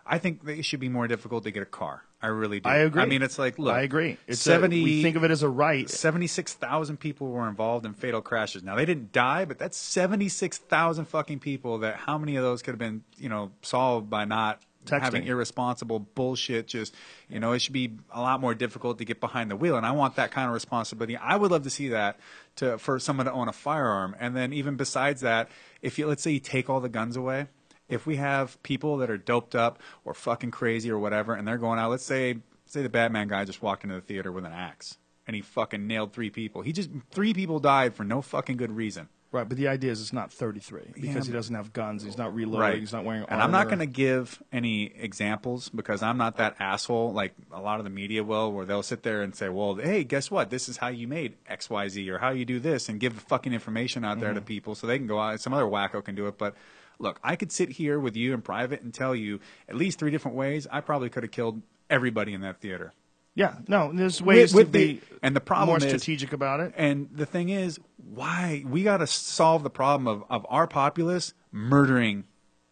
I 0.06 0.18
think 0.20 0.44
that 0.46 0.58
it 0.58 0.64
should 0.66 0.80
be 0.80 0.90
more 0.90 1.08
difficult 1.08 1.44
to 1.46 1.52
get 1.52 1.64
a 1.64 1.66
car. 1.68 2.04
I 2.26 2.30
really 2.30 2.60
do. 2.60 2.68
I 2.68 2.78
agree. 2.78 3.04
I 3.04 3.06
mean, 3.06 3.22
it's 3.22 3.38
like 3.38 3.60
look, 3.60 3.72
I 3.72 3.82
agree. 3.82 4.18
It's 4.26 4.42
seventy. 4.42 4.82
A, 4.82 4.84
we 4.84 5.04
think 5.04 5.16
of 5.16 5.24
it 5.24 5.30
as 5.30 5.44
a 5.44 5.50
right. 5.50 5.88
76,000 5.88 6.98
people 6.98 7.30
were 7.30 7.48
involved 7.48 7.86
in 7.86 7.94
fatal 7.94 8.24
crashes. 8.24 8.64
Now 8.64 8.76
they 8.76 8.86
didn't 8.86 9.12
die, 9.12 9.46
but 9.46 9.60
that's 9.60 9.78
76,000 9.78 11.06
fucking 11.06 11.38
people 11.38 11.78
that 11.80 11.98
how 11.98 12.18
many 12.18 12.36
of 12.36 12.42
those 12.44 12.64
could 12.64 12.72
have 12.72 12.80
been, 12.80 13.04
you 13.18 13.30
know, 13.30 13.52
solved 13.62 14.10
by 14.10 14.26
not 14.26 14.60
Texting. 14.86 15.02
having 15.02 15.28
irresponsible 15.28 16.00
bullshit 16.00 16.66
just, 16.66 16.96
you 17.30 17.40
know, 17.40 17.52
it 17.52 17.60
should 17.60 17.74
be 17.74 17.92
a 18.12 18.22
lot 18.22 18.42
more 18.42 18.56
difficult 18.56 18.98
to 18.98 19.06
get 19.06 19.20
behind 19.20 19.52
the 19.52 19.56
wheel 19.56 19.78
and 19.78 19.86
I 19.86 19.92
want 19.92 20.16
that 20.16 20.32
kind 20.32 20.48
of 20.48 20.54
responsibility. 20.56 21.16
I 21.18 21.36
would 21.36 21.52
love 21.52 21.62
to 21.64 21.70
see 21.70 21.90
that 21.90 22.20
to 22.56 22.80
for 22.80 22.98
someone 22.98 23.28
to 23.28 23.32
own 23.32 23.50
a 23.50 23.54
firearm 23.54 24.16
and 24.20 24.36
then 24.36 24.52
even 24.52 24.78
besides 24.78 25.22
that, 25.22 25.50
if 25.84 26.00
you 26.00 26.08
let's 26.08 26.24
say 26.24 26.32
you 26.32 26.40
take 26.40 26.72
all 26.72 26.80
the 26.80 26.90
guns 26.90 27.16
away, 27.16 27.50
if 27.90 28.06
we 28.06 28.16
have 28.18 28.62
people 28.64 28.98
that 28.98 29.10
are 29.10 29.18
doped 29.18 29.56
up 29.56 29.80
or 30.04 30.14
fucking 30.14 30.52
crazy 30.52 30.90
or 30.90 30.98
whatever 31.00 31.34
and 31.36 31.48
they're 31.48 31.58
going 31.58 31.80
out, 31.80 31.92
let's 31.92 32.04
say 32.06 32.38
say 32.66 32.82
the 32.82 32.90
Batman 32.90 33.28
guy 33.28 33.46
just 33.46 33.62
walked 33.62 33.84
into 33.84 33.96
the 33.96 34.02
theater 34.02 34.32
with 34.32 34.44
an 34.46 34.52
axe 34.54 34.98
and 35.28 35.36
he 35.36 35.42
fucking 35.42 35.86
nailed 35.86 36.14
three 36.14 36.30
people. 36.30 36.62
He 36.64 36.72
just 36.74 36.90
three 37.12 37.34
people 37.34 37.60
died 37.60 37.94
for 37.94 38.04
no 38.04 38.22
fucking 38.22 38.58
good 38.58 38.72
reason. 38.72 39.10
Right, 39.32 39.48
but 39.50 39.58
the 39.58 39.68
idea 39.68 39.92
is 39.92 40.00
it's 40.00 40.14
not 40.14 40.32
33 40.32 40.82
because 40.94 41.04
Yeah, 41.14 41.22
he 41.24 41.32
doesn't 41.34 41.56
have 41.56 41.74
guns. 41.74 42.04
He's 42.04 42.18
not 42.18 42.34
reloading. 42.34 42.80
He's 42.80 42.94
not 42.94 43.04
wearing. 43.04 43.26
And 43.28 43.42
I'm 43.42 43.52
not 43.52 43.66
going 43.66 43.80
to 43.80 43.86
give 43.86 44.42
any 44.54 44.86
examples 44.96 45.68
because 45.68 46.02
I'm 46.02 46.18
not 46.18 46.38
that 46.38 46.56
asshole 46.58 47.12
like 47.12 47.34
a 47.52 47.60
lot 47.60 47.80
of 47.80 47.84
the 47.84 47.90
media 47.90 48.24
will, 48.24 48.54
where 48.54 48.66
they'll 48.66 48.82
sit 48.84 49.04
there 49.04 49.24
and 49.24 49.36
say, 49.36 49.50
"Well, 49.50 49.76
hey, 49.76 50.06
guess 50.06 50.32
what? 50.32 50.52
This 50.52 50.70
is 50.70 50.78
how 50.78 50.88
you 50.88 51.08
made 51.10 51.34
X, 51.48 51.70
Y, 51.70 51.88
Z, 51.90 52.10
or 52.10 52.20
how 52.20 52.30
you 52.30 52.46
do 52.46 52.60
this," 52.62 52.88
and 52.88 52.98
give 52.98 53.12
fucking 53.14 53.52
information 53.52 54.06
out 54.06 54.20
there 54.22 54.30
Mm-hmm. 54.30 54.36
to 54.40 54.42
people 54.46 54.74
so 54.74 54.88
they 54.88 54.98
can 54.98 55.08
go 55.08 55.20
out. 55.20 55.42
Some 55.42 55.54
other 55.54 55.66
wacko 55.66 56.04
can 56.04 56.16
do 56.16 56.28
it, 56.28 56.38
but. 56.38 56.56
Look, 57.00 57.20
I 57.24 57.36
could 57.36 57.52
sit 57.52 57.70
here 57.70 58.00
with 58.00 58.16
you 58.16 58.34
in 58.34 58.42
private 58.42 58.82
and 58.82 58.94
tell 58.94 59.16
you 59.16 59.40
at 59.70 59.76
least 59.76 60.00
three 60.00 60.12
different 60.12 60.38
ways 60.38 60.68
I 60.72 60.82
probably 60.82 61.10
could 61.10 61.24
have 61.24 61.32
killed 61.32 61.62
everybody 61.90 62.34
in 62.34 62.42
that 62.42 62.60
theater. 62.60 62.94
Yeah, 63.38 63.56
no. 63.68 63.92
There's 63.94 64.22
ways 64.22 64.54
with 64.54 64.68
to 64.68 64.80
the- 64.80 65.02
and 65.22 65.36
the 65.36 65.42
problem 65.42 65.68
more 65.68 65.78
is- 65.78 65.84
strategic 65.84 66.32
about 66.32 66.62
it. 66.62 66.74
And 66.78 67.10
the 67.12 67.26
thing 67.26 67.50
is, 67.50 67.80
why 67.98 68.64
we 68.66 68.84
got 68.84 68.98
to 68.98 69.08
solve 69.08 69.62
the 69.64 69.70
problem 69.70 70.08
of, 70.08 70.24
of 70.30 70.46
our 70.50 70.68
populace 70.68 71.34
murdering 71.52 72.24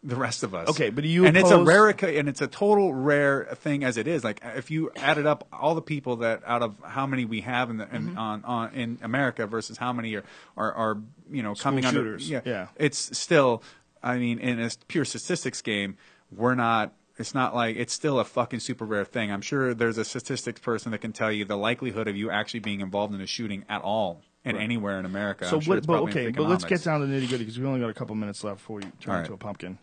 the 0.02 0.16
rest 0.16 0.42
of 0.42 0.54
us. 0.54 0.68
Okay, 0.68 0.90
but 0.90 1.04
you 1.04 1.24
and 1.24 1.34
it's 1.36 1.50
a 1.50 1.62
rare 1.62 1.88
and 1.88 2.28
it's 2.28 2.42
a 2.42 2.46
total 2.46 2.92
rare 2.92 3.48
thing 3.56 3.84
as 3.84 3.96
it 3.96 4.06
is. 4.06 4.22
Like 4.22 4.40
if 4.56 4.70
you 4.70 4.90
added 4.96 5.24
up 5.26 5.48
all 5.52 5.74
the 5.74 5.80
people 5.82 6.16
that 6.16 6.42
out 6.46 6.62
of 6.62 6.76
how 6.84 7.06
many 7.06 7.24
we 7.24 7.40
have 7.40 7.70
in 7.70 7.78
the, 7.78 7.84
in, 7.94 8.08
Mm-hmm. 8.08 8.18
on, 8.18 8.44
on 8.44 8.74
in 8.74 8.98
America 9.02 9.46
versus 9.46 9.78
how 9.78 9.92
many 9.94 10.14
are 10.16 10.24
are, 10.58 10.72
are 10.72 10.98
you 11.30 11.42
know 11.42 11.54
coming 11.54 11.84
under 11.86 12.16
yeah, 12.18 12.40
yeah. 12.44 12.66
it's 12.76 13.16
still. 13.18 13.62
I 14.04 14.18
mean, 14.18 14.38
in 14.38 14.60
a 14.60 14.70
pure 14.86 15.04
statistics 15.04 15.62
game, 15.62 15.96
we're 16.30 16.54
not. 16.54 16.92
It's 17.16 17.32
not 17.32 17.54
like 17.54 17.76
it's 17.76 17.92
still 17.92 18.18
a 18.18 18.24
fucking 18.24 18.58
super 18.60 18.84
rare 18.84 19.04
thing. 19.04 19.30
I'm 19.30 19.40
sure 19.40 19.72
there's 19.72 19.98
a 19.98 20.04
statistics 20.04 20.60
person 20.60 20.90
that 20.90 20.98
can 20.98 21.12
tell 21.12 21.30
you 21.30 21.44
the 21.44 21.56
likelihood 21.56 22.08
of 22.08 22.16
you 22.16 22.28
actually 22.28 22.60
being 22.60 22.80
involved 22.80 23.14
in 23.14 23.20
a 23.20 23.26
shooting 23.26 23.64
at 23.68 23.82
all 23.82 24.20
and 24.44 24.56
anywhere 24.58 24.98
in 24.98 25.06
America. 25.06 25.46
So, 25.46 25.60
sure 25.60 25.76
what, 25.76 25.86
but 25.86 26.02
okay, 26.02 26.30
but 26.30 26.48
let's 26.48 26.64
get 26.64 26.82
down 26.82 27.00
to 27.00 27.06
the 27.06 27.14
nitty 27.14 27.28
gritty 27.28 27.44
because 27.44 27.58
we 27.58 27.66
only 27.66 27.80
got 27.80 27.88
a 27.88 27.94
couple 27.94 28.14
minutes 28.16 28.44
left 28.44 28.58
before 28.58 28.80
you 28.80 28.92
turn 29.00 29.14
right. 29.14 29.20
into 29.20 29.32
a 29.32 29.36
pumpkin. 29.36 29.78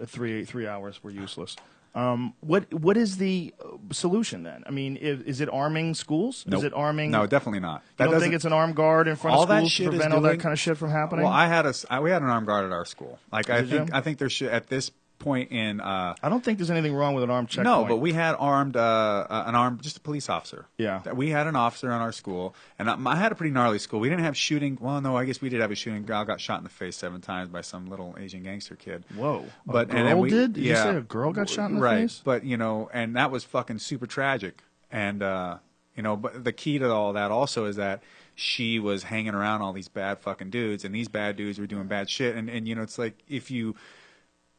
Uh, 0.00 0.06
three 0.06 0.44
three 0.44 0.66
hours 0.66 1.02
were 1.02 1.10
useless. 1.10 1.56
Um, 1.94 2.34
what 2.40 2.72
what 2.74 2.96
is 2.96 3.18
the 3.18 3.54
uh, 3.64 3.76
solution 3.92 4.42
then? 4.42 4.64
I 4.66 4.70
mean, 4.72 4.96
is, 4.96 5.20
is 5.22 5.40
it 5.40 5.48
arming 5.48 5.94
schools? 5.94 6.44
Nope. 6.46 6.58
Is 6.58 6.64
it 6.64 6.72
arming? 6.74 7.12
No, 7.12 7.26
definitely 7.26 7.60
not. 7.60 7.82
You 8.00 8.06
don't 8.06 8.20
think 8.20 8.34
it's 8.34 8.44
an 8.44 8.52
armed 8.52 8.74
guard 8.74 9.06
in 9.06 9.14
front 9.14 9.36
all 9.36 9.44
of 9.44 9.48
that 9.48 9.58
schools 9.58 9.72
shit 9.72 9.84
to 9.86 9.90
prevent 9.90 10.12
all 10.12 10.20
that 10.22 10.40
kind 10.40 10.52
of 10.52 10.58
shit 10.58 10.76
from 10.76 10.90
happening? 10.90 11.24
Well, 11.24 11.32
I 11.32 11.46
had 11.46 11.66
a 11.66 11.74
I- 11.88 12.00
we 12.00 12.10
had 12.10 12.22
an 12.22 12.28
armed 12.28 12.48
guard 12.48 12.64
at 12.64 12.72
our 12.72 12.84
school. 12.84 13.20
Like 13.30 13.48
I 13.48 13.60
you? 13.60 13.66
think 13.68 13.94
I 13.94 14.00
think 14.00 14.18
there 14.18 14.28
should 14.28 14.48
at 14.48 14.66
this 14.68 14.90
point 15.24 15.50
in 15.50 15.80
uh, 15.80 16.14
I 16.22 16.28
don't 16.28 16.44
think 16.44 16.58
there's 16.58 16.70
anything 16.70 16.94
wrong 16.94 17.14
with 17.14 17.24
an 17.24 17.30
armed 17.30 17.48
checkpoint. 17.48 17.88
No, 17.88 17.88
but 17.88 17.96
we 17.96 18.12
had 18.12 18.36
armed, 18.38 18.76
uh, 18.76 19.26
an 19.30 19.54
armed, 19.54 19.82
just 19.82 19.96
a 19.96 20.00
police 20.00 20.28
officer. 20.28 20.66
Yeah. 20.78 21.00
We 21.12 21.30
had 21.30 21.46
an 21.46 21.56
officer 21.56 21.90
on 21.90 22.00
our 22.00 22.12
school, 22.12 22.54
and 22.78 22.88
I, 22.90 22.96
I 23.06 23.16
had 23.16 23.32
a 23.32 23.34
pretty 23.34 23.50
gnarly 23.52 23.78
school. 23.78 23.98
We 24.00 24.08
didn't 24.08 24.24
have 24.24 24.36
shooting. 24.36 24.78
Well, 24.80 25.00
no, 25.00 25.16
I 25.16 25.24
guess 25.24 25.40
we 25.40 25.48
did 25.48 25.60
have 25.60 25.70
a 25.70 25.74
shooting. 25.74 26.04
Girl 26.04 26.24
got 26.24 26.40
shot 26.40 26.58
in 26.58 26.64
the 26.64 26.70
face 26.70 26.96
seven 26.96 27.20
times 27.20 27.48
by 27.48 27.62
some 27.62 27.86
little 27.86 28.14
Asian 28.20 28.42
gangster 28.42 28.76
kid. 28.76 29.04
Whoa. 29.16 29.46
A 29.68 29.72
But 29.72 29.90
and 29.90 30.08
girl 30.08 30.20
we- 30.20 30.30
did? 30.30 30.52
Did 30.52 30.64
you 30.64 30.76
say 30.76 30.96
a 30.96 31.00
girl 31.00 31.32
got 31.32 31.48
shot 31.48 31.70
in 31.70 31.76
the 31.76 31.82
right. 31.82 32.02
face? 32.02 32.20
But 32.22 32.44
you 32.44 32.56
know, 32.56 32.90
and 32.92 33.16
that 33.16 33.30
was 33.30 33.42
fucking 33.44 33.78
super 33.78 34.06
tragic. 34.06 34.62
And 34.92 35.22
uh, 35.22 35.58
you 35.96 36.02
know, 36.02 36.16
but 36.16 36.44
the 36.44 36.52
key 36.52 36.78
to 36.78 36.90
all 36.92 37.12
that 37.14 37.30
also 37.30 37.64
is 37.64 37.76
that 37.76 38.02
she 38.36 38.78
was 38.80 39.04
hanging 39.04 39.32
around 39.34 39.62
all 39.62 39.72
these 39.72 39.88
bad 39.88 40.18
fucking 40.18 40.50
dudes, 40.50 40.84
and 40.84 40.94
these 40.94 41.08
bad 41.08 41.36
dudes 41.36 41.58
were 41.58 41.66
doing 41.66 41.86
bad 41.86 42.10
shit. 42.10 42.34
And 42.36 42.50
and 42.50 42.66
you 42.68 42.74
know, 42.74 42.82
it's 42.82 42.98
like 42.98 43.16
if 43.28 43.50
you, 43.50 43.74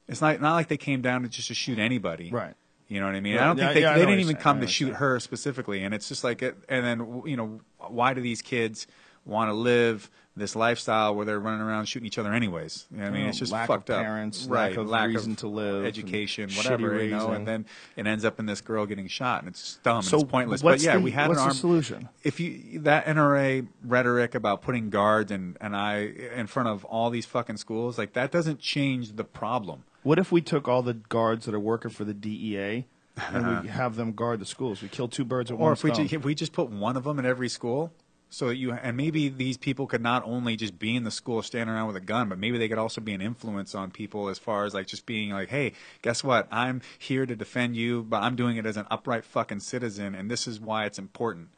it's 0.08 0.22
not 0.22 0.40
not 0.42 0.54
like 0.54 0.68
they 0.68 0.78
came 0.78 1.02
down 1.02 1.24
to 1.24 1.30
just 1.30 1.48
to 1.50 1.54
shoot 1.54 1.80
anybody. 1.80 2.30
Right. 2.32 2.54
You 2.88 3.00
know 3.00 3.08
what 3.08 3.16
I 3.16 3.20
mean? 3.20 3.38
I 3.38 3.46
don't 3.46 3.56
think 3.58 3.68
yeah, 3.70 3.74
they, 3.74 3.82
yeah, 3.82 3.94
they 3.96 4.06
didn't 4.06 4.20
even 4.20 4.36
come 4.36 4.62
to 4.62 4.68
shoot 4.68 4.94
her 4.94 5.20
specifically. 5.20 5.84
And 5.84 5.94
it's 5.94 6.08
just 6.08 6.24
like, 6.24 6.44
it, 6.44 6.56
and 6.70 6.86
then 6.86 7.24
you 7.26 7.36
know, 7.36 7.62
why 7.80 8.14
do 8.14 8.22
these 8.22 8.44
kids 8.44 8.86
want 9.26 9.50
to 9.50 9.54
live 9.54 10.08
this 10.38 10.56
lifestyle 10.56 11.16
where 11.16 11.26
they're 11.26 11.40
running 11.40 11.62
around 11.62 11.86
shooting 11.86 12.06
each 12.06 12.20
other 12.20 12.32
anyways? 12.32 12.86
You 12.92 12.98
know 12.98 13.04
what 13.06 13.10
I 13.10 13.14
mean, 13.14 13.26
Oh, 13.26 13.30
it's 13.30 13.40
just 13.40 13.52
lack 13.52 13.68
fucked 13.68 13.90
of 13.90 13.96
up. 13.96 14.04
parents, 14.04 14.46
right? 14.46 14.78
lack 14.78 15.08
of 15.08 15.14
reason 15.16 15.36
to 15.38 15.48
live, 15.48 15.84
education, 15.84 16.52
whatever, 16.52 17.04
you 17.04 17.10
know. 17.10 17.32
And 17.32 17.48
then 17.48 17.66
it 17.96 18.06
ends 18.06 18.24
up 18.24 18.38
in 18.40 18.46
this 18.46 18.62
girl 18.62 18.86
getting 18.86 19.08
shot, 19.08 19.40
and 19.42 19.50
it's 19.50 19.80
dumb 19.82 20.04
So 20.04 20.18
and 20.18 20.24
it's 20.26 20.32
pointless. 20.32 20.62
but 20.62 20.80
yeah, 20.82 20.98
the- 20.98 21.02
we 21.02 21.10
had 21.10 21.30
what's 21.30 21.42
an 21.42 21.48
the 21.50 21.56
solution? 21.56 22.10
If 22.24 22.40
you 22.40 22.82
that 22.82 23.08
NRA 23.08 23.66
rhetoric 23.84 24.36
about 24.36 24.62
putting 24.62 24.92
guards 24.92 25.32
and 25.32 25.58
and 25.60 25.76
I 25.76 26.02
in 26.36 26.46
front 26.46 26.70
of 26.70 26.86
all 26.86 27.10
these 27.10 27.26
fucking 27.26 27.58
schools, 27.58 27.98
like 27.98 28.14
that 28.14 28.30
doesn't 28.32 28.60
change 28.60 29.16
the 29.16 29.24
problem. 29.24 29.86
What 30.06 30.20
if 30.20 30.32
we 30.32 30.40
took 30.40 30.68
all 30.68 30.84
the 30.84 30.94
guards 30.94 31.48
that 31.48 31.56
are 31.56 31.60
working 31.60 31.90
for 31.90 32.04
the 32.04 32.14
DEA 32.14 32.86
and 33.32 33.48
we 33.48 33.54
uh-huh. 33.54 33.62
have 33.64 33.96
them 33.96 34.14
guard 34.14 34.40
the 34.40 34.46
schools? 34.46 34.84
We 34.84 34.88
kill 34.88 35.08
two 35.08 35.26
birds 35.26 35.52
with 35.52 35.60
or 35.60 35.64
one 35.64 35.74
if 35.74 35.84
we, 35.84 35.92
stone. 35.92 36.08
ju- 36.08 36.16
if 36.18 36.24
we 36.24 36.36
just 36.36 36.54
put 36.54 36.70
one 36.70 36.96
of 36.96 37.06
them 37.06 37.18
in 37.18 37.26
every 37.26 37.50
school 37.50 37.92
so 38.30 38.50
that 38.50 38.56
you 38.56 38.72
and 38.72 38.96
maybe 38.96 39.30
these 39.30 39.58
people 39.58 39.88
could 39.88 40.04
not 40.04 40.22
only 40.24 40.56
just 40.56 40.78
be 40.78 40.96
in 40.96 41.06
the 41.06 41.12
school 41.12 41.42
standing 41.42 41.74
around 41.74 41.88
with 41.88 41.96
a 41.96 42.02
gun 42.02 42.30
but 42.30 42.38
maybe 42.38 42.60
they 42.60 42.68
could 42.68 42.78
also 42.78 43.02
be 43.02 43.14
an 43.14 43.22
influence 43.22 43.74
on 43.74 43.90
people 43.90 44.30
as 44.30 44.38
far 44.38 44.66
as 44.66 44.74
like 44.74 44.88
just 44.88 45.06
being 45.06 45.30
like 45.30 45.50
hey 45.50 45.72
guess 46.02 46.24
what 46.24 46.48
i'm 46.52 46.82
here 46.98 47.26
to 47.26 47.36
defend 47.36 47.76
you 47.76 48.04
but 48.04 48.24
i'm 48.24 48.36
doing 48.36 48.58
it 48.58 48.66
as 48.66 48.78
an 48.78 48.86
upright 48.90 49.24
fucking 49.24 49.60
citizen 49.60 50.16
and 50.16 50.30
this 50.30 50.48
is 50.48 50.60
why 50.60 50.86
it's 50.86 51.00
important 51.00 51.50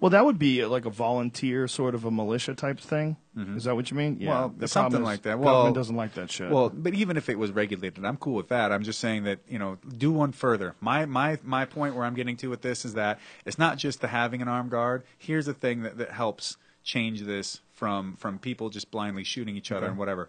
well, 0.00 0.10
that 0.10 0.24
would 0.24 0.38
be 0.38 0.62
uh, 0.62 0.68
like 0.68 0.86
a 0.86 0.90
volunteer, 0.90 1.68
sort 1.68 1.94
of 1.94 2.04
a 2.04 2.10
militia 2.10 2.54
type 2.54 2.78
thing. 2.78 3.16
Mm-hmm. 3.36 3.56
Is 3.56 3.64
that 3.64 3.74
what 3.74 3.90
you 3.90 3.96
mean? 3.96 4.18
Yeah, 4.20 4.30
Well, 4.30 4.54
the 4.56 4.68
something 4.68 5.02
like 5.02 5.22
that. 5.22 5.38
Well, 5.38 5.54
Government 5.54 5.74
doesn't 5.74 5.96
like 5.96 6.14
that 6.14 6.30
shit. 6.30 6.50
Well, 6.50 6.70
but 6.70 6.94
even 6.94 7.16
if 7.16 7.28
it 7.28 7.38
was 7.38 7.50
regulated, 7.50 8.04
I'm 8.04 8.16
cool 8.16 8.34
with 8.34 8.48
that. 8.48 8.72
I'm 8.72 8.82
just 8.82 9.00
saying 9.00 9.24
that 9.24 9.40
you 9.48 9.58
know, 9.58 9.78
do 9.96 10.12
one 10.12 10.32
further. 10.32 10.74
My 10.80 11.06
my 11.06 11.38
my 11.42 11.64
point 11.64 11.94
where 11.94 12.04
I'm 12.04 12.14
getting 12.14 12.36
to 12.38 12.50
with 12.50 12.62
this 12.62 12.84
is 12.84 12.94
that 12.94 13.18
it's 13.44 13.58
not 13.58 13.78
just 13.78 14.00
the 14.00 14.08
having 14.08 14.42
an 14.42 14.48
armed 14.48 14.70
guard. 14.70 15.04
Here's 15.18 15.46
the 15.46 15.54
thing 15.54 15.82
that, 15.82 15.98
that 15.98 16.10
helps 16.10 16.56
change 16.82 17.22
this 17.22 17.60
from 17.72 18.16
from 18.16 18.38
people 18.38 18.70
just 18.70 18.90
blindly 18.90 19.24
shooting 19.24 19.56
each 19.56 19.72
other 19.72 19.86
and 19.86 19.98
whatever. 19.98 20.28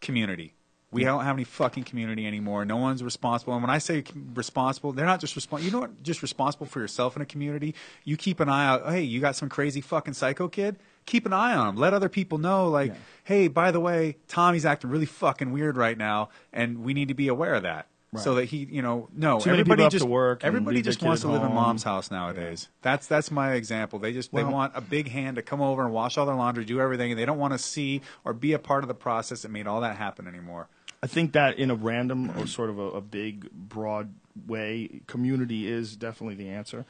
Community. 0.00 0.54
We 0.92 1.04
don't 1.04 1.24
have 1.24 1.36
any 1.36 1.44
fucking 1.44 1.84
community 1.84 2.26
anymore. 2.26 2.64
No 2.64 2.76
one's 2.76 3.02
responsible. 3.04 3.54
And 3.54 3.62
when 3.62 3.70
I 3.70 3.78
say 3.78 4.02
responsible, 4.34 4.92
they're 4.92 5.06
not 5.06 5.20
just 5.20 5.36
responsible. 5.36 5.64
You 5.66 5.72
know 5.72 5.80
what? 5.80 6.02
Just 6.02 6.20
responsible 6.20 6.66
for 6.66 6.80
yourself 6.80 7.14
in 7.14 7.22
a 7.22 7.26
community. 7.26 7.76
You 8.04 8.16
keep 8.16 8.40
an 8.40 8.48
eye 8.48 8.66
out. 8.66 8.90
Hey, 8.90 9.02
you 9.02 9.20
got 9.20 9.36
some 9.36 9.48
crazy 9.48 9.80
fucking 9.80 10.14
psycho 10.14 10.48
kid? 10.48 10.76
Keep 11.06 11.26
an 11.26 11.32
eye 11.32 11.54
on 11.54 11.68
him. 11.68 11.76
Let 11.76 11.94
other 11.94 12.08
people 12.08 12.38
know, 12.38 12.68
like, 12.68 12.92
hey, 13.24 13.46
by 13.46 13.70
the 13.70 13.80
way, 13.80 14.16
Tommy's 14.26 14.66
acting 14.66 14.90
really 14.90 15.06
fucking 15.06 15.52
weird 15.52 15.76
right 15.76 15.96
now, 15.96 16.28
and 16.52 16.82
we 16.82 16.92
need 16.92 17.08
to 17.08 17.14
be 17.14 17.28
aware 17.28 17.54
of 17.54 17.62
that. 17.62 17.86
So 18.16 18.34
that 18.34 18.46
he, 18.46 18.66
you 18.68 18.82
know, 18.82 19.08
no, 19.14 19.38
Too 19.38 19.50
many 19.50 19.60
everybody 19.60 19.88
just 19.88 20.02
to 20.02 20.10
work 20.10 20.44
everybody 20.44 20.82
just 20.82 21.00
wants 21.00 21.22
to 21.22 21.28
live 21.28 21.44
in 21.44 21.54
mom's 21.54 21.84
house 21.84 22.10
nowadays. 22.10 22.68
That's 22.82 23.06
that's 23.06 23.30
my 23.30 23.52
example. 23.52 24.00
They 24.00 24.12
just 24.12 24.34
they 24.34 24.42
want 24.42 24.72
a 24.74 24.80
big 24.80 25.08
hand 25.08 25.36
to 25.36 25.42
come 25.42 25.60
over 25.60 25.84
and 25.84 25.92
wash 25.92 26.18
all 26.18 26.26
their 26.26 26.34
laundry, 26.34 26.64
do 26.64 26.80
everything, 26.80 27.12
and 27.12 27.20
they 27.20 27.24
don't 27.24 27.38
want 27.38 27.52
to 27.52 27.58
see 27.58 28.02
or 28.24 28.32
be 28.32 28.52
a 28.52 28.58
part 28.58 28.82
of 28.82 28.88
the 28.88 28.94
process 28.94 29.42
that 29.42 29.52
made 29.52 29.68
all 29.68 29.80
that 29.82 29.96
happen 29.96 30.26
anymore. 30.26 30.68
I 31.02 31.06
think 31.06 31.32
that 31.32 31.58
in 31.58 31.70
a 31.70 31.74
random 31.74 32.30
or 32.38 32.46
sort 32.46 32.70
of 32.70 32.78
a, 32.78 32.82
a 32.82 33.00
big, 33.00 33.50
broad 33.50 34.12
way, 34.46 35.00
community 35.06 35.70
is 35.70 35.96
definitely 35.96 36.34
the 36.34 36.50
answer. 36.50 36.84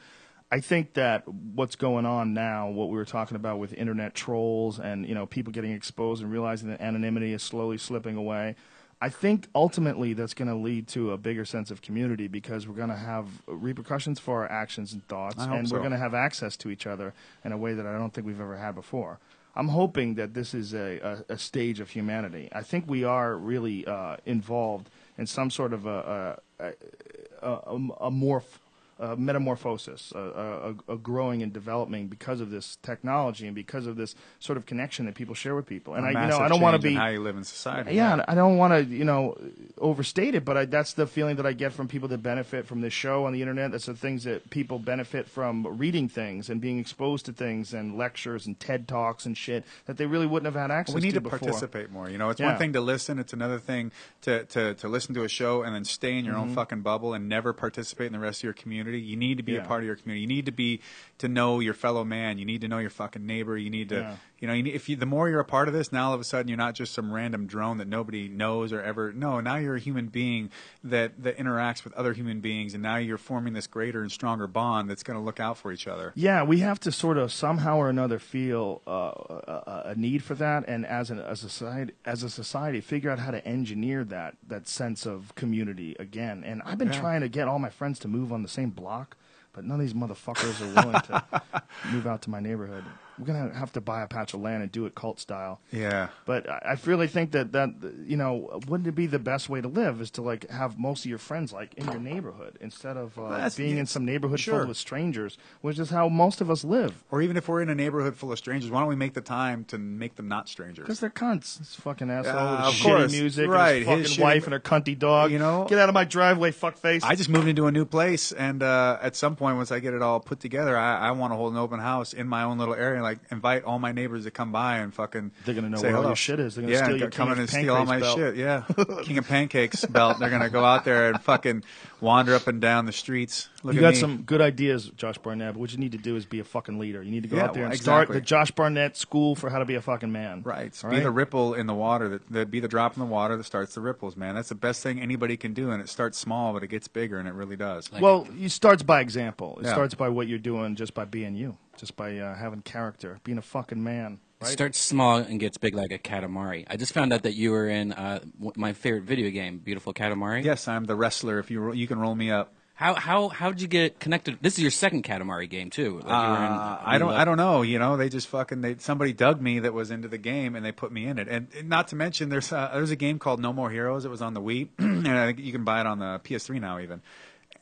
I 0.51 0.59
think 0.59 0.95
that 0.95 1.25
what's 1.27 1.77
going 1.77 2.05
on 2.05 2.33
now, 2.33 2.69
what 2.69 2.89
we 2.89 2.97
were 2.97 3.05
talking 3.05 3.37
about 3.37 3.57
with 3.57 3.73
internet 3.73 4.13
trolls 4.13 4.79
and 4.79 5.07
you 5.07 5.15
know 5.15 5.25
people 5.25 5.53
getting 5.53 5.71
exposed 5.71 6.21
and 6.21 6.29
realizing 6.31 6.69
that 6.69 6.81
anonymity 6.81 7.31
is 7.31 7.41
slowly 7.41 7.77
slipping 7.77 8.17
away. 8.17 8.55
I 9.03 9.09
think 9.09 9.47
ultimately 9.55 10.13
that's 10.13 10.35
going 10.35 10.49
to 10.49 10.55
lead 10.55 10.87
to 10.89 11.11
a 11.11 11.17
bigger 11.17 11.43
sense 11.43 11.71
of 11.71 11.81
community 11.81 12.27
because 12.27 12.67
we're 12.67 12.75
going 12.75 12.89
to 12.89 12.95
have 12.95 13.27
repercussions 13.47 14.19
for 14.19 14.41
our 14.41 14.51
actions 14.51 14.93
and 14.93 15.07
thoughts, 15.07 15.37
and 15.39 15.67
so. 15.67 15.73
we're 15.73 15.79
going 15.79 15.93
to 15.93 15.97
have 15.97 16.13
access 16.13 16.57
to 16.57 16.69
each 16.69 16.85
other 16.85 17.13
in 17.45 17.53
a 17.53 17.57
way 17.57 17.73
that 17.73 17.87
I 17.87 17.97
don't 17.97 18.13
think 18.13 18.27
we've 18.27 18.41
ever 18.41 18.57
had 18.57 18.75
before. 18.75 19.19
I'm 19.55 19.67
hoping 19.67 20.15
that 20.15 20.33
this 20.33 20.53
is 20.53 20.73
a, 20.73 20.99
a, 20.99 21.33
a 21.33 21.37
stage 21.37 21.79
of 21.79 21.89
humanity. 21.89 22.49
I 22.53 22.61
think 22.61 22.85
we 22.87 23.03
are 23.03 23.35
really 23.35 23.85
uh, 23.85 24.17
involved 24.25 24.89
in 25.17 25.27
some 25.27 25.49
sort 25.49 25.73
of 25.73 25.85
a, 25.85 26.39
a, 26.59 26.65
a, 26.65 27.47
a, 27.47 27.75
a 27.75 28.11
morph, 28.11 28.59
a 29.01 29.17
metamorphosis, 29.17 30.13
a, 30.15 30.73
a, 30.87 30.93
a 30.93 30.97
growing 30.97 31.41
and 31.43 31.51
developing 31.51 32.07
because 32.07 32.39
of 32.39 32.51
this 32.51 32.77
technology 32.83 33.47
and 33.47 33.55
because 33.55 33.87
of 33.87 33.95
this 33.97 34.15
sort 34.39 34.57
of 34.57 34.65
connection 34.65 35.05
that 35.07 35.15
people 35.15 35.33
share 35.35 35.55
with 35.55 35.65
people. 35.65 35.95
And 35.95 36.05
A 36.05 36.17
I, 36.17 36.23
you 36.23 36.29
know, 36.29 36.37
I 36.37 36.47
don't 36.47 36.61
want 36.61 36.79
to 36.79 36.87
be 36.87 36.93
how 36.93 37.07
you 37.07 37.19
live 37.19 37.35
in 37.35 37.43
society. 37.43 37.95
yeah, 37.95 38.13
and 38.13 38.23
I 38.27 38.35
don't 38.35 38.57
want 38.57 38.73
to, 38.73 38.83
you 38.95 39.03
know, 39.03 39.35
overstate 39.77 40.35
it, 40.35 40.45
but 40.45 40.57
I, 40.57 40.65
that's 40.65 40.93
the 40.93 41.07
feeling 41.07 41.37
that 41.37 41.45
I 41.45 41.53
get 41.53 41.73
from 41.73 41.87
people 41.87 42.07
that 42.09 42.19
benefit 42.21 42.67
from 42.67 42.81
this 42.81 42.93
show 42.93 43.25
on 43.25 43.33
the 43.33 43.41
internet. 43.41 43.71
That's 43.71 43.85
the 43.87 43.95
things 43.95 44.23
that 44.25 44.49
people 44.49 44.79
benefit 44.79 45.27
from 45.27 45.65
reading 45.77 46.07
things 46.07 46.49
and 46.49 46.61
being 46.61 46.79
exposed 46.79 47.25
to 47.25 47.33
things 47.33 47.73
and 47.73 47.97
lectures 47.97 48.45
and 48.45 48.59
TED 48.59 48.87
talks 48.87 49.25
and 49.25 49.37
shit 49.37 49.63
that 49.85 49.97
they 49.97 50.05
really 50.05 50.27
wouldn't 50.27 50.45
have 50.53 50.61
had 50.61 50.71
access 50.71 50.93
to. 50.93 50.99
we 50.99 51.01
need 51.01 51.13
to, 51.15 51.21
before. 51.21 51.39
participate 51.39 51.91
more. 51.91 52.09
You 52.09 52.17
know, 52.17 52.29
it's 52.29 52.39
Yeah. 52.39 52.47
one 52.47 52.57
thing 52.57 52.73
to 52.73 52.81
listen; 52.81 53.19
it's 53.19 53.33
another 53.33 53.59
thing 53.59 53.91
to, 54.21 54.43
to, 54.45 54.73
to 54.75 54.87
listen 54.87 55.15
to 55.15 55.23
a 55.23 55.29
show 55.29 55.63
and 55.63 55.73
then 55.73 55.85
stay 55.85 56.17
in 56.17 56.25
your 56.25 56.35
Mm-hmm. 56.35 56.41
own 56.49 56.55
fucking 56.55 56.81
bubble 56.81 57.13
and 57.13 57.27
never 57.27 57.51
participate 57.53 58.07
in 58.07 58.13
the 58.13 58.19
rest 58.19 58.39
of 58.39 58.43
your 58.45 58.53
community. 58.53 58.90
You 58.99 59.17
need 59.17 59.37
to 59.37 59.43
be 59.43 59.53
Yeah. 59.53 59.63
a 59.63 59.65
part 59.65 59.81
of 59.81 59.87
your 59.87 59.95
community. 59.95 60.21
You 60.21 60.27
need 60.27 60.45
to 60.47 60.51
be 60.51 60.81
to 61.21 61.27
know 61.27 61.59
your 61.59 61.73
fellow 61.73 62.03
man. 62.03 62.37
You 62.37 62.45
need 62.45 62.61
to 62.61 62.67
know 62.67 62.77
your 62.77 62.89
fucking 62.91 63.25
neighbor. 63.25 63.57
You 63.57 63.69
need 63.71 63.89
to, 63.89 63.95
Yeah. 63.95 64.15
you 64.39 64.47
know, 64.47 64.53
you 64.53 64.61
need, 64.63 64.75
if 64.75 64.87
you 64.89 64.95
the 64.95 65.05
more 65.05 65.29
you're 65.29 65.39
a 65.39 65.45
part 65.45 65.67
of 65.67 65.73
this, 65.73 65.91
now 65.91 66.09
all 66.09 66.13
of 66.13 66.19
a 66.21 66.23
sudden 66.23 66.47
you're 66.49 66.57
not 66.57 66.75
just 66.75 66.93
some 66.93 67.11
random 67.13 67.47
drone 67.47 67.77
that 67.79 67.87
nobody 67.87 68.27
knows 68.27 68.71
or 68.73 68.81
ever. 68.81 69.11
No, 69.13 69.39
now 69.39 69.55
you're 69.55 69.75
a 69.75 69.79
human 69.79 70.07
being 70.07 70.49
that 70.83 71.23
that 71.23 71.37
interacts 71.37 71.83
with 71.83 71.93
other 71.93 72.13
human 72.13 72.41
beings, 72.41 72.73
and 72.73 72.83
now 72.83 72.97
you're 72.97 73.17
forming 73.17 73.53
this 73.53 73.67
greater 73.67 74.01
and 74.01 74.11
stronger 74.11 74.47
bond 74.47 74.89
that's 74.89 75.03
going 75.03 75.17
to 75.17 75.23
look 75.23 75.39
out 75.39 75.57
for 75.57 75.71
each 75.71 75.87
other. 75.87 76.11
Yeah, 76.15 76.43
we 76.43 76.59
have 76.59 76.79
to 76.81 76.91
sort 76.91 77.17
of 77.17 77.31
somehow 77.31 77.77
or 77.77 77.89
another 77.89 78.19
feel 78.19 78.81
uh, 78.87 78.91
a, 78.91 79.81
a 79.91 79.95
need 79.95 80.23
for 80.23 80.35
that, 80.35 80.65
and 80.67 80.85
as, 80.85 81.09
an, 81.11 81.19
as 81.19 81.43
a 81.43 81.49
society, 81.49 81.93
as 82.05 82.23
a 82.23 82.29
society, 82.29 82.81
figure 82.81 83.09
out 83.09 83.19
how 83.19 83.31
to 83.31 83.45
engineer 83.47 84.03
that 84.05 84.35
that 84.47 84.67
sense 84.67 85.05
of 85.05 85.33
community 85.35 85.95
again. 85.99 86.43
And 86.43 86.61
I've 86.65 86.77
been 86.77 86.91
Yeah. 86.91 86.99
trying 86.99 87.21
to 87.21 87.29
get 87.29 87.47
all 87.47 87.59
my 87.59 87.69
friends 87.69 87.99
to 87.99 88.07
move 88.07 88.33
on 88.33 88.41
the 88.41 88.49
same 88.49 88.71
block, 88.71 89.15
but 89.53 89.65
none 89.65 89.79
of 89.79 89.85
these 89.85 89.93
motherfuckers 89.93 90.61
are 90.61 90.83
willing 90.85 91.01
to 91.01 91.63
move 91.91 92.07
out 92.07 92.21
to 92.23 92.29
my 92.29 92.39
neighborhood. 92.39 92.83
We're 93.19 93.25
gonna 93.25 93.53
have 93.53 93.71
to 93.73 93.81
buy 93.81 94.01
a 94.01 94.07
patch 94.07 94.33
of 94.33 94.41
land 94.41 94.63
and 94.63 94.71
do 94.71 94.85
it 94.85 94.95
cult 94.95 95.19
style. 95.19 95.59
Yeah. 95.71 96.09
But 96.25 96.49
I 96.49 96.71
I 96.71 96.77
really 96.85 97.07
think 97.07 97.31
that 97.31 97.51
that 97.51 97.69
you 98.05 98.17
know 98.17 98.59
wouldn't 98.67 98.87
it 98.87 98.95
be 98.95 99.05
the 99.07 99.19
best 99.19 99.49
way 99.49 99.61
to 99.61 99.67
live 99.67 100.01
is 100.01 100.11
to 100.11 100.21
like 100.21 100.49
have 100.49 100.77
most 100.79 101.05
of 101.05 101.09
your 101.09 101.17
friends 101.19 101.51
like 101.53 101.73
in 101.75 101.85
your 101.85 101.99
neighborhood 101.99 102.57
instead 102.61 102.97
of 102.97 103.17
uh, 103.19 103.49
being 103.57 103.77
in 103.77 103.85
some 103.85 104.05
neighborhood 104.05 104.39
Sure. 104.39 104.61
full 104.61 104.71
of 104.71 104.77
strangers, 104.77 105.37
which 105.61 105.77
is 105.79 105.89
how 105.89 106.09
most 106.09 106.41
of 106.41 106.49
us 106.49 106.63
live. 106.63 107.03
Or 107.11 107.21
even 107.21 107.37
if 107.37 107.47
we're 107.47 107.61
in 107.61 107.69
a 107.69 107.75
neighborhood 107.75 108.15
full 108.15 108.31
of 108.31 108.37
strangers, 108.37 108.71
why 108.71 108.79
don't 108.79 108.89
we 108.89 108.95
make 108.95 109.13
the 109.13 109.21
time 109.21 109.65
to 109.65 109.77
make 109.77 110.15
them 110.15 110.27
not 110.27 110.47
strangers? 110.49 110.83
Because 110.83 110.99
they're 110.99 111.09
cunts. 111.09 111.57
This 111.59 111.75
fucking 111.75 112.09
asshole 112.09 112.33
with 112.51 112.59
of 112.61 112.73
his 112.73 112.81
course. 112.81 113.11
shitty 113.13 113.19
music, 113.19 113.47
Right, 113.49 113.69
and 113.69 113.77
his 113.77 113.85
fucking 113.87 114.03
his 114.03 114.17
wife 114.19 114.43
and 114.45 114.53
her 114.53 114.59
cunty 114.59 114.97
dog. 114.97 115.31
You 115.31 115.39
know? 115.39 115.65
get 115.69 115.77
out 115.79 115.89
of 115.89 115.93
my 115.93 116.05
driveway, 116.05 116.51
fuckface. 116.51 117.03
I 117.03 117.15
just 117.15 117.29
moved 117.29 117.47
into 117.47 117.67
a 117.67 117.71
new 117.71 117.85
place, 117.85 118.31
and 118.31 118.63
uh, 118.63 118.97
at 119.01 119.15
some 119.15 119.35
point, 119.35 119.57
once 119.57 119.71
I 119.71 119.79
get 119.79 119.93
it 119.93 120.01
all 120.01 120.19
put 120.19 120.39
together, 120.39 120.77
I, 120.77 120.97
I 121.09 121.11
want 121.11 121.31
to 121.33 121.37
hold 121.37 121.51
an 121.53 121.59
open 121.59 121.79
house 121.79 122.13
in 122.13 122.27
my 122.27 122.43
own 122.43 122.57
little 122.57 122.75
area, 122.75 123.00
like 123.01 123.19
invite 123.31 123.63
all 123.63 123.79
my 123.79 123.91
neighbors 123.91 124.25
to 124.25 124.31
come 124.31 124.51
by 124.51 124.77
and 124.77 124.93
fucking. 124.93 125.31
They're 125.45 125.55
gonna 125.55 125.69
know 125.69 125.77
say 125.77 125.87
where 125.89 125.97
all 125.97 126.03
your 126.05 126.15
shit 126.15 126.39
is. 126.39 126.55
They're 126.55 126.63
gonna 126.63 126.73
yeah, 126.73 126.83
steal 126.83 126.97
your 126.97 127.09
come 127.09 127.31
in 127.31 127.39
and 127.39 127.49
steal 127.49 127.75
all 127.75 127.85
my 127.85 127.99
belt. 127.99 128.17
shit. 128.17 128.35
Yeah, 128.35 128.63
King 129.03 129.17
of 129.17 129.27
Pancakes 129.27 129.85
belt. 129.85 130.19
They're 130.19 130.29
gonna 130.29 130.49
go 130.49 130.63
out 130.63 130.85
there 130.85 131.09
and 131.09 131.21
fucking 131.21 131.63
wander 132.01 132.33
up 132.35 132.47
and 132.47 132.59
down 132.59 132.85
the 132.85 132.91
streets. 132.91 133.47
Look 133.63 133.75
you 133.75 133.79
at 133.79 133.83
got 133.83 133.93
me. 133.93 133.99
some 133.99 134.21
good 134.23 134.41
ideas, 134.41 134.89
Josh 134.97 135.17
Barnett. 135.19 135.53
But 135.53 135.59
what 135.59 135.71
you 135.71 135.77
need 135.77 135.91
to 135.93 135.97
do 135.97 136.15
is 136.15 136.25
be 136.25 136.39
a 136.39 136.43
fucking 136.43 136.79
leader. 136.79 137.01
You 137.03 137.11
need 137.11 137.23
to 137.23 137.29
go 137.29 137.37
Yeah, 137.37 137.45
out 137.45 137.53
there 137.53 137.63
well, 137.63 137.71
and 137.71 137.79
start 137.79 138.09
the 138.09 138.19
Josh 138.19 138.51
Barnett 138.51 138.97
School 138.97 139.35
for 139.35 139.49
how 139.49 139.59
to 139.59 139.65
be 139.65 139.75
a 139.75 139.81
fucking 139.81 140.11
man. 140.11 140.41
Right. 140.43 140.73
All 140.83 140.89
Be 140.89 140.97
right? 140.97 141.03
the 141.03 141.11
ripple 141.11 141.53
in 141.53 141.67
the 141.67 141.73
water 141.73 142.09
that, 142.09 142.27
that 142.31 142.51
be 142.51 142.59
the 142.59 142.67
drop 142.67 142.95
in 142.95 142.99
the 142.99 143.05
water 143.05 143.37
that 143.37 143.43
starts 143.45 143.75
the 143.75 143.81
ripples, 143.81 144.17
man. 144.17 144.35
That's 144.35 144.49
the 144.49 144.55
best 144.55 144.81
thing 144.83 144.99
anybody 144.99 145.37
can 145.37 145.53
do, 145.53 145.71
and 145.71 145.81
it 145.81 145.89
starts 145.89 146.17
small, 146.17 146.53
but 146.53 146.63
it 146.63 146.67
gets 146.67 146.87
bigger, 146.87 147.19
and 147.19 147.27
it 147.27 147.33
really 147.33 147.55
does. 147.55 147.91
Well, 147.91 148.27
it 148.37 148.49
starts 148.49 148.83
by 148.83 148.99
example. 149.01 149.57
It 149.59 149.65
Yeah. 149.65 149.73
starts 149.73 149.93
by 149.93 150.09
what 150.09 150.27
you're 150.27 150.39
doing, 150.39 150.75
just 150.75 150.93
by 150.93 151.05
being 151.05 151.35
you, 151.35 151.57
just 151.77 151.95
by 151.95 152.17
uh, 152.17 152.35
having 152.35 152.61
character, 152.61 153.19
being 153.23 153.37
a 153.37 153.41
fucking 153.43 153.83
man. 153.83 154.19
It 154.41 154.47
starts 154.47 154.77
small 154.79 155.17
and 155.17 155.39
gets 155.39 155.57
big 155.57 155.75
like 155.75 155.91
a 155.91 155.97
Katamari. 155.99 156.65
I 156.69 156.77
just 156.77 156.93
found 156.93 157.13
out 157.13 157.23
that 157.23 157.33
you 157.35 157.51
were 157.51 157.67
in 157.69 157.91
uh, 157.93 158.19
my 158.55 158.73
favorite 158.73 159.03
video 159.03 159.29
game, 159.29 159.59
Beautiful 159.59 159.93
Katamari. 159.93 160.43
yes, 160.43 160.67
I'm 160.67 160.85
the 160.85 160.95
wrestler. 160.95 161.39
If 161.39 161.51
you 161.51 161.71
you 161.73 161.87
can 161.87 161.99
roll 161.99 162.15
me 162.15 162.31
up. 162.31 162.53
How 162.73 162.95
how 162.95 163.27
how 163.29 163.49
did 163.51 163.61
you 163.61 163.67
get 163.67 163.99
connected? 163.99 164.39
This 164.41 164.53
is 164.53 164.59
your 164.63 164.71
second 164.71 165.03
Katamari 165.03 165.47
game 165.47 165.69
too. 165.69 165.97
Like 165.99 166.05
in, 166.05 166.11
Uh, 166.11 166.81
I 166.83 166.97
don't. 166.97 167.13
I 167.13 167.25
don't 167.25 167.37
know. 167.37 167.61
You 167.61 167.77
know, 167.77 167.95
they 167.95 168.09
just 168.09 168.27
fucking. 168.29 168.61
They 168.61 168.77
somebody 168.79 169.13
dug 169.13 169.39
me 169.39 169.59
that 169.59 169.73
was 169.73 169.91
into 169.91 170.07
the 170.07 170.17
game, 170.17 170.55
and 170.55 170.65
they 170.65 170.71
put 170.71 170.91
me 170.91 171.05
in 171.05 171.19
it. 171.19 171.27
And, 171.27 171.47
and 171.55 171.69
not 171.69 171.89
to 171.89 171.95
mention, 171.95 172.29
there's 172.29 172.51
uh, 172.51 172.71
there's 172.73 172.89
a 172.89 172.95
game 172.95 173.19
called 173.19 173.39
No 173.39 173.53
More 173.53 173.69
Heroes. 173.69 174.03
It 174.03 174.09
was 174.09 174.23
on 174.23 174.33
the 174.33 174.41
Wii, 174.41 174.69
and 174.79 175.07
I 175.07 175.27
think 175.27 175.39
you 175.39 175.51
can 175.51 175.63
buy 175.63 175.81
it 175.81 175.85
on 175.85 175.99
the 175.99 176.19
PS3 176.23 176.59
now, 176.59 176.79
even. 176.79 177.03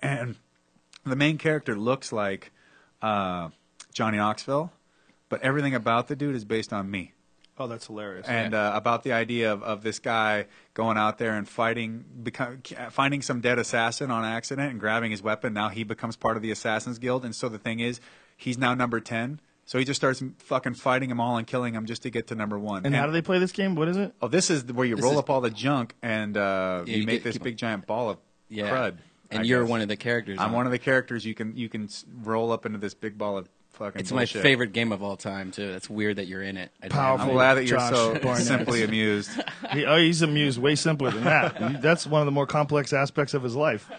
And 0.02 0.36
the 1.06 1.18
main 1.18 1.38
character 1.38 1.76
looks 1.76 2.14
like 2.14 2.54
uh, 3.02 3.50
Johnny 3.94 4.18
Knoxville, 4.18 4.72
but 5.30 5.42
everything 5.42 5.74
about 5.76 6.08
the 6.08 6.16
dude 6.16 6.36
is 6.36 6.46
based 6.46 6.74
on 6.74 6.90
me. 6.92 7.14
Oh, 7.62 7.68
that's 7.68 7.88
hilarious. 7.88 8.26
and 8.26 8.54
uh, 8.54 8.72
about 8.74 9.04
the 9.04 9.12
idea 9.12 9.52
of, 9.52 9.62
of 9.64 9.82
this 9.84 10.00
guy 10.00 10.46
going 10.74 10.98
out 10.98 11.18
there 11.18 11.36
and 11.36 11.46
fighting, 11.48 12.06
become, 12.24 12.62
finding 12.90 13.22
some 13.22 13.42
dead 13.42 13.60
assassin 13.60 14.12
on 14.12 14.24
accident 14.24 14.72
and 14.72 14.80
grabbing 14.80 15.12
his 15.12 15.22
weapon. 15.22 15.54
Now 15.54 15.68
he 15.68 15.84
becomes 15.84 16.16
part 16.16 16.38
of 16.38 16.42
the 16.42 16.52
Assassins 16.52 17.00
Guild, 17.00 17.26
and 17.26 17.36
so 17.36 17.50
the 17.50 17.58
thing 17.58 17.82
is, 17.82 18.00
he's 18.38 18.58
now 18.58 18.74
number 18.76 19.02
ten. 19.02 19.42
So 19.66 19.78
he 19.78 19.84
just 19.84 20.00
starts 20.00 20.24
fucking 20.38 20.76
fighting 20.76 21.10
them 21.10 21.20
all 21.20 21.36
and 21.38 21.46
killing 21.46 21.74
them 21.74 21.86
just 21.86 22.02
to 22.04 22.10
get 22.10 22.28
to 22.28 22.36
number 22.36 22.58
one. 22.58 22.86
and 22.86 22.96
how 22.96 23.06
do 23.06 23.12
they 23.12 23.22
play 23.22 23.40
this 23.40 23.52
game? 23.52 23.76
What 23.76 23.88
is 23.90 23.98
it? 23.98 24.14
Oh, 24.22 24.30
this 24.30 24.50
is 24.50 24.64
where 24.72 24.86
you 24.88 24.96
This 24.96 25.04
roll 25.04 25.14
is- 25.14 25.20
up 25.20 25.30
all 25.30 25.42
the 25.42 25.52
junk 25.52 25.94
and 26.02 26.36
uh, 26.38 26.84
Yeah, 26.88 26.94
you, 26.96 27.02
you 27.02 27.06
make 27.06 27.16
get- 27.18 27.24
this 27.26 27.34
keep- 27.34 27.44
big 27.44 27.58
giant 27.58 27.86
ball 27.86 28.10
of 28.10 28.18
Yeah. 28.48 28.70
crud. 28.72 28.98
And 29.32 29.42
I 29.42 29.44
you're 29.44 29.62
guess. 29.64 29.70
one 29.70 29.82
of 29.82 29.88
the 29.90 29.96
characters. 29.98 30.40
I'm 30.40 30.48
on 30.48 30.54
one 30.54 30.66
of 30.66 30.72
the 30.72 30.80
characters. 30.80 31.24
You 31.26 31.36
can 31.36 31.56
you 31.56 31.68
can 31.70 31.88
roll 32.24 32.52
up 32.52 32.66
into 32.66 32.80
this 32.80 32.96
big 32.96 33.16
ball 33.18 33.38
of 33.38 33.48
fucking. 33.80 34.00
It's 34.00 34.12
my 34.12 34.26
favorite 34.26 34.74
game 34.74 34.92
of 34.92 35.02
all 35.02 35.18
time 35.18 35.52
too. 35.52 35.72
That's 35.72 35.90
weird 35.90 36.18
that 36.18 36.28
you're 36.28 36.44
in 36.44 36.58
it. 36.58 36.72
I 36.84 36.90
Powerful. 36.90 37.28
I'm 37.30 37.34
glad 37.34 37.56
that 37.56 37.66
you're 37.66 37.80
Josh 37.80 37.94
so 37.94 38.20
Barnett. 38.20 38.46
simply 38.46 38.84
amused. 38.84 39.32
He, 39.74 39.86
oh, 39.86 39.98
he's 39.98 40.22
amused 40.22 40.60
way 40.60 40.76
simpler 40.76 41.10
than 41.10 41.24
that. 41.24 41.82
That's 41.82 42.06
one 42.06 42.22
of 42.22 42.26
the 42.26 42.32
more 42.32 42.46
complex 42.46 42.94
aspects 42.94 43.34
of 43.34 43.42
his 43.42 43.56
life. 43.56 43.90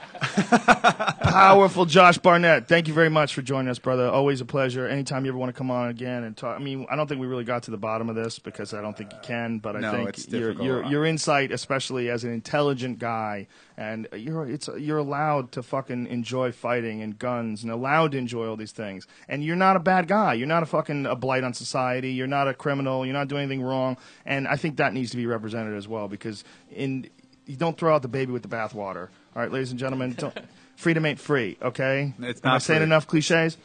Powerful 1.22 1.86
Josh 1.86 2.18
Barnett. 2.18 2.68
Thank 2.68 2.88
you 2.88 2.94
very 2.94 3.08
much 3.08 3.34
for 3.34 3.42
joining 3.42 3.68
us, 3.68 3.78
brother. 3.78 4.08
Always 4.08 4.40
a 4.40 4.44
pleasure. 4.44 4.86
Anytime 4.86 5.24
you 5.24 5.30
ever 5.30 5.38
want 5.38 5.50
to 5.54 5.58
come 5.58 5.70
on 5.70 5.88
again 5.88 6.24
and 6.24 6.36
talk. 6.36 6.58
I 6.58 6.62
mean, 6.62 6.86
I 6.90 6.96
don't 6.96 7.06
think 7.06 7.20
we 7.20 7.26
really 7.26 7.44
got 7.44 7.64
to 7.64 7.70
the 7.70 7.76
bottom 7.78 8.08
of 8.08 8.16
this 8.16 8.38
because 8.38 8.74
I 8.74 8.80
don't 8.80 8.96
think 8.96 9.12
you 9.12 9.18
can, 9.22 9.58
but 9.58 9.76
I 9.76 9.80
No, 9.80 9.92
think 9.92 10.30
your, 10.32 10.52
your 10.52 10.84
your 10.84 11.04
insight, 11.06 11.52
especially 11.52 12.10
as 12.10 12.24
an 12.24 12.32
intelligent 12.32 12.98
guy, 12.98 13.46
and 13.80 14.06
you're 14.14 14.46
it's 14.46 14.68
you're 14.76 14.98
allowed 14.98 15.52
to 15.52 15.62
fucking 15.62 16.06
enjoy 16.08 16.52
fighting 16.52 17.00
and 17.00 17.18
guns 17.18 17.62
and 17.62 17.72
allowed 17.72 18.12
to 18.12 18.18
enjoy 18.18 18.46
all 18.46 18.54
these 18.56 18.72
things. 18.72 19.06
And 19.26 19.42
you're 19.42 19.56
not 19.56 19.74
a 19.74 19.80
bad 19.80 20.06
guy. 20.06 20.34
You're 20.34 20.46
not 20.46 20.62
a 20.62 20.66
fucking 20.66 21.06
a 21.06 21.16
blight 21.16 21.44
on 21.44 21.54
society. 21.54 22.12
You're 22.12 22.26
not 22.26 22.46
a 22.46 22.52
criminal. 22.52 23.06
You're 23.06 23.14
not 23.14 23.28
doing 23.28 23.44
anything 23.44 23.62
wrong. 23.62 23.96
And 24.26 24.46
I 24.46 24.56
think 24.56 24.76
that 24.76 24.92
needs 24.92 25.12
to 25.12 25.16
be 25.16 25.24
represented 25.24 25.74
as 25.78 25.88
well 25.88 26.08
because 26.08 26.44
in 26.70 27.08
you 27.46 27.56
don't 27.56 27.78
throw 27.78 27.94
out 27.94 28.02
the 28.02 28.08
baby 28.08 28.32
with 28.32 28.42
the 28.42 28.48
bathwater. 28.54 29.08
All 29.34 29.42
right, 29.42 29.50
ladies 29.50 29.70
and 29.70 29.80
gentlemen, 29.80 30.12
don't, 30.12 30.36
freedom 30.76 31.06
ain't 31.06 31.18
free. 31.18 31.56
Okay, 31.62 32.12
It's 32.20 32.42
Am 32.44 32.50
I 32.50 32.52
not 32.56 32.62
saying 32.62 32.80
free. 32.80 32.84
enough 32.84 33.06
cliches? 33.06 33.56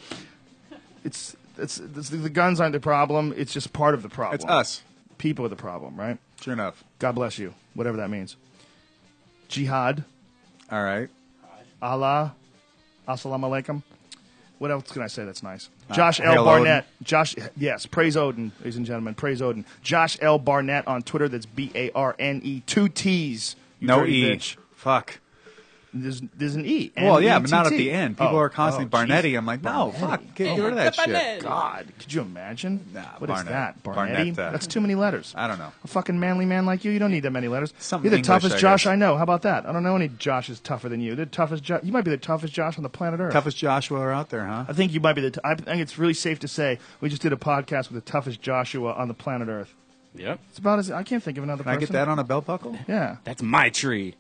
It's 1.03 1.35
it's, 1.58 1.77
it's 1.77 2.10
the 2.10 2.30
guns 2.30 2.61
aren't 2.61 2.72
the 2.74 2.80
problem. 2.80 3.34
It's 3.35 3.52
just 3.52 3.74
part 3.74 3.94
of 3.94 4.02
the 4.02 4.10
problem. 4.10 4.35
It's 4.35 4.45
us. 4.45 4.82
People 5.18 5.45
are 5.45 5.50
the 5.50 5.56
problem, 5.58 5.98
right? 5.98 6.18
Sure 6.40 6.53
enough. 6.53 6.85
God 7.00 7.16
bless 7.16 7.38
you, 7.38 7.53
whatever 7.74 7.98
that 7.98 8.10
means. 8.10 8.38
Jihad, 9.48 10.03
All 10.72 10.83
right. 10.83 11.09
Allah, 11.82 12.33
Assalamu 13.07 13.41
alaikum. 13.49 13.83
What 14.57 14.72
else 14.72 14.90
can 14.90 15.01
I 15.01 15.07
say 15.07 15.25
that's 15.25 15.43
nice? 15.43 15.69
Josh 15.91 16.19
Uh, 16.19 16.24
L. 16.24 16.32
hail 16.33 16.45
Barnett. 16.45 16.85
Josh, 17.03 17.35
yes, 17.57 17.85
praise 17.85 18.15
Odin, 18.17 18.51
ladies 18.59 18.77
and 18.77 18.85
gentlemen, 18.85 19.14
praise 19.14 19.41
Odin. 19.41 19.65
Josh 19.83 20.17
L. 20.22 20.40
Barnett 20.40 20.88
on 20.88 21.03
Twitter. 21.03 21.27
That's 21.27 21.45
B 21.45 21.72
A 21.75 21.91
R 21.91 22.15
N 22.17 22.41
E, 22.43 22.61
two 22.65 22.88
T's. 22.88 23.56
You 23.80 23.88
No 23.88 23.99
dirty 23.99 24.14
E. 24.14 24.24
bitch. 24.35 24.56
Fuck. 24.74 25.19
There's, 25.98 26.22
there's 26.35 26.56
an 26.56 26.65
E. 26.65 26.91
Well, 26.98 27.22
yeah, 27.22 27.40
but 27.40 27.49
not 27.49 27.67
at 27.67 27.72
the 27.72 27.90
end. 27.90 28.17
People 28.17 28.35
Oh, 28.35 28.40
are 28.40 28.49
constantly 28.49 28.90
oh, 28.91 29.03
Barnetti. 29.06 29.22
Jesus. 29.22 29.38
I'm 29.38 29.45
like, 29.45 29.64
no, 29.64 29.93
Barnetti. 29.95 29.99
fuck. 29.99 30.22
Get, 30.35 30.35
get 30.35 30.49
rid 30.57 30.59
of 30.59 30.74
oh, 30.74 30.75
that 30.75 30.95
shit. 30.95 31.41
God, 31.41 31.88
could 31.99 32.14
you 32.14 32.22
imagine? 32.22 32.85
Nah, 32.93 33.01
what 33.17 33.30
is 33.30 33.35
Barnett. 33.35 33.51
that? 33.53 33.83
Barnetti? 33.83 34.35
Barnetta. 34.35 34.51
That's 34.51 34.67
too 34.67 34.82
many 34.82 34.95
letters. 34.95 35.33
I 35.38 35.48
don't 35.48 35.57
know. 35.57 35.72
A 35.83 35.88
fucking 35.88 36.19
manly 36.19 36.45
man 36.45 36.65
like 36.65 36.83
you, 36.83 36.91
you 36.91 36.99
don't 36.99 37.11
need 37.11 37.22
that 37.22 37.32
many 37.32 37.48
letters. 37.48 37.74
Something 37.80 38.06
You're 38.06 38.11
the 38.11 38.17
English, 38.17 38.27
toughest 38.27 38.56
I 38.56 38.59
Josh 38.59 38.83
guess. 38.83 38.91
I 38.91 38.95
know. 38.95 39.15
How 39.15 39.24
about 39.24 39.43
that? 39.43 39.65
I 39.65 39.72
don't 39.72 39.83
know 39.83 39.95
any 39.95 40.09
Joshes 40.09 40.61
tougher 40.61 40.90
than 40.90 40.99
you. 40.99 41.15
The 41.15 41.25
toughest. 41.25 41.64
Jo- 41.64 41.80
you 41.82 41.93
might 41.93 42.03
be 42.03 42.11
the 42.11 42.17
toughest 42.17 42.53
Josh 42.53 42.77
on 42.77 42.83
the 42.83 42.90
planet 42.90 43.19
Earth. 43.22 43.32
Toughest 43.32 43.56
Joshua 43.57 43.99
are 44.01 44.11
out 44.11 44.30
there, 44.30 44.45
huh? 44.45 44.65
I 44.67 44.74
think 44.74 44.93
you 44.93 44.99
might 44.99 45.14
be 45.14 45.22
the. 45.22 45.32
T- 45.32 45.40
I 45.45 45.56
think 45.56 45.80
it's 45.82 45.98
really 45.98 46.14
safe 46.14 46.40
to 46.40 46.48
say 46.49 46.80
we 46.99 47.07
just 47.09 47.22
did 47.22 47.32
a 47.32 47.38
podcast 47.38 47.90
with 47.91 48.03
the 48.03 48.11
toughest 48.11 48.41
Joshua 48.41 48.91
on 48.93 49.07
the 49.07 49.14
planet 49.14 49.48
Earth. 49.48 49.74
Yep. 50.17 50.40
It's 50.49 50.59
about 50.59 50.80
as 50.80 50.90
I 50.91 51.03
can't 51.03 51.22
think 51.22 51.38
of 51.38 51.43
another 51.43 51.64
Can 51.64 51.72
I 51.72 51.75
person. 51.75 51.88
get 51.88 51.93
that 51.93 52.07
on 52.07 52.19
a 52.19 52.24
belt 52.24 52.45
buckle? 52.45 52.77
Yeah, 52.88 53.17
That's 53.25 53.41
my 53.43 53.69
tree. 53.69 54.15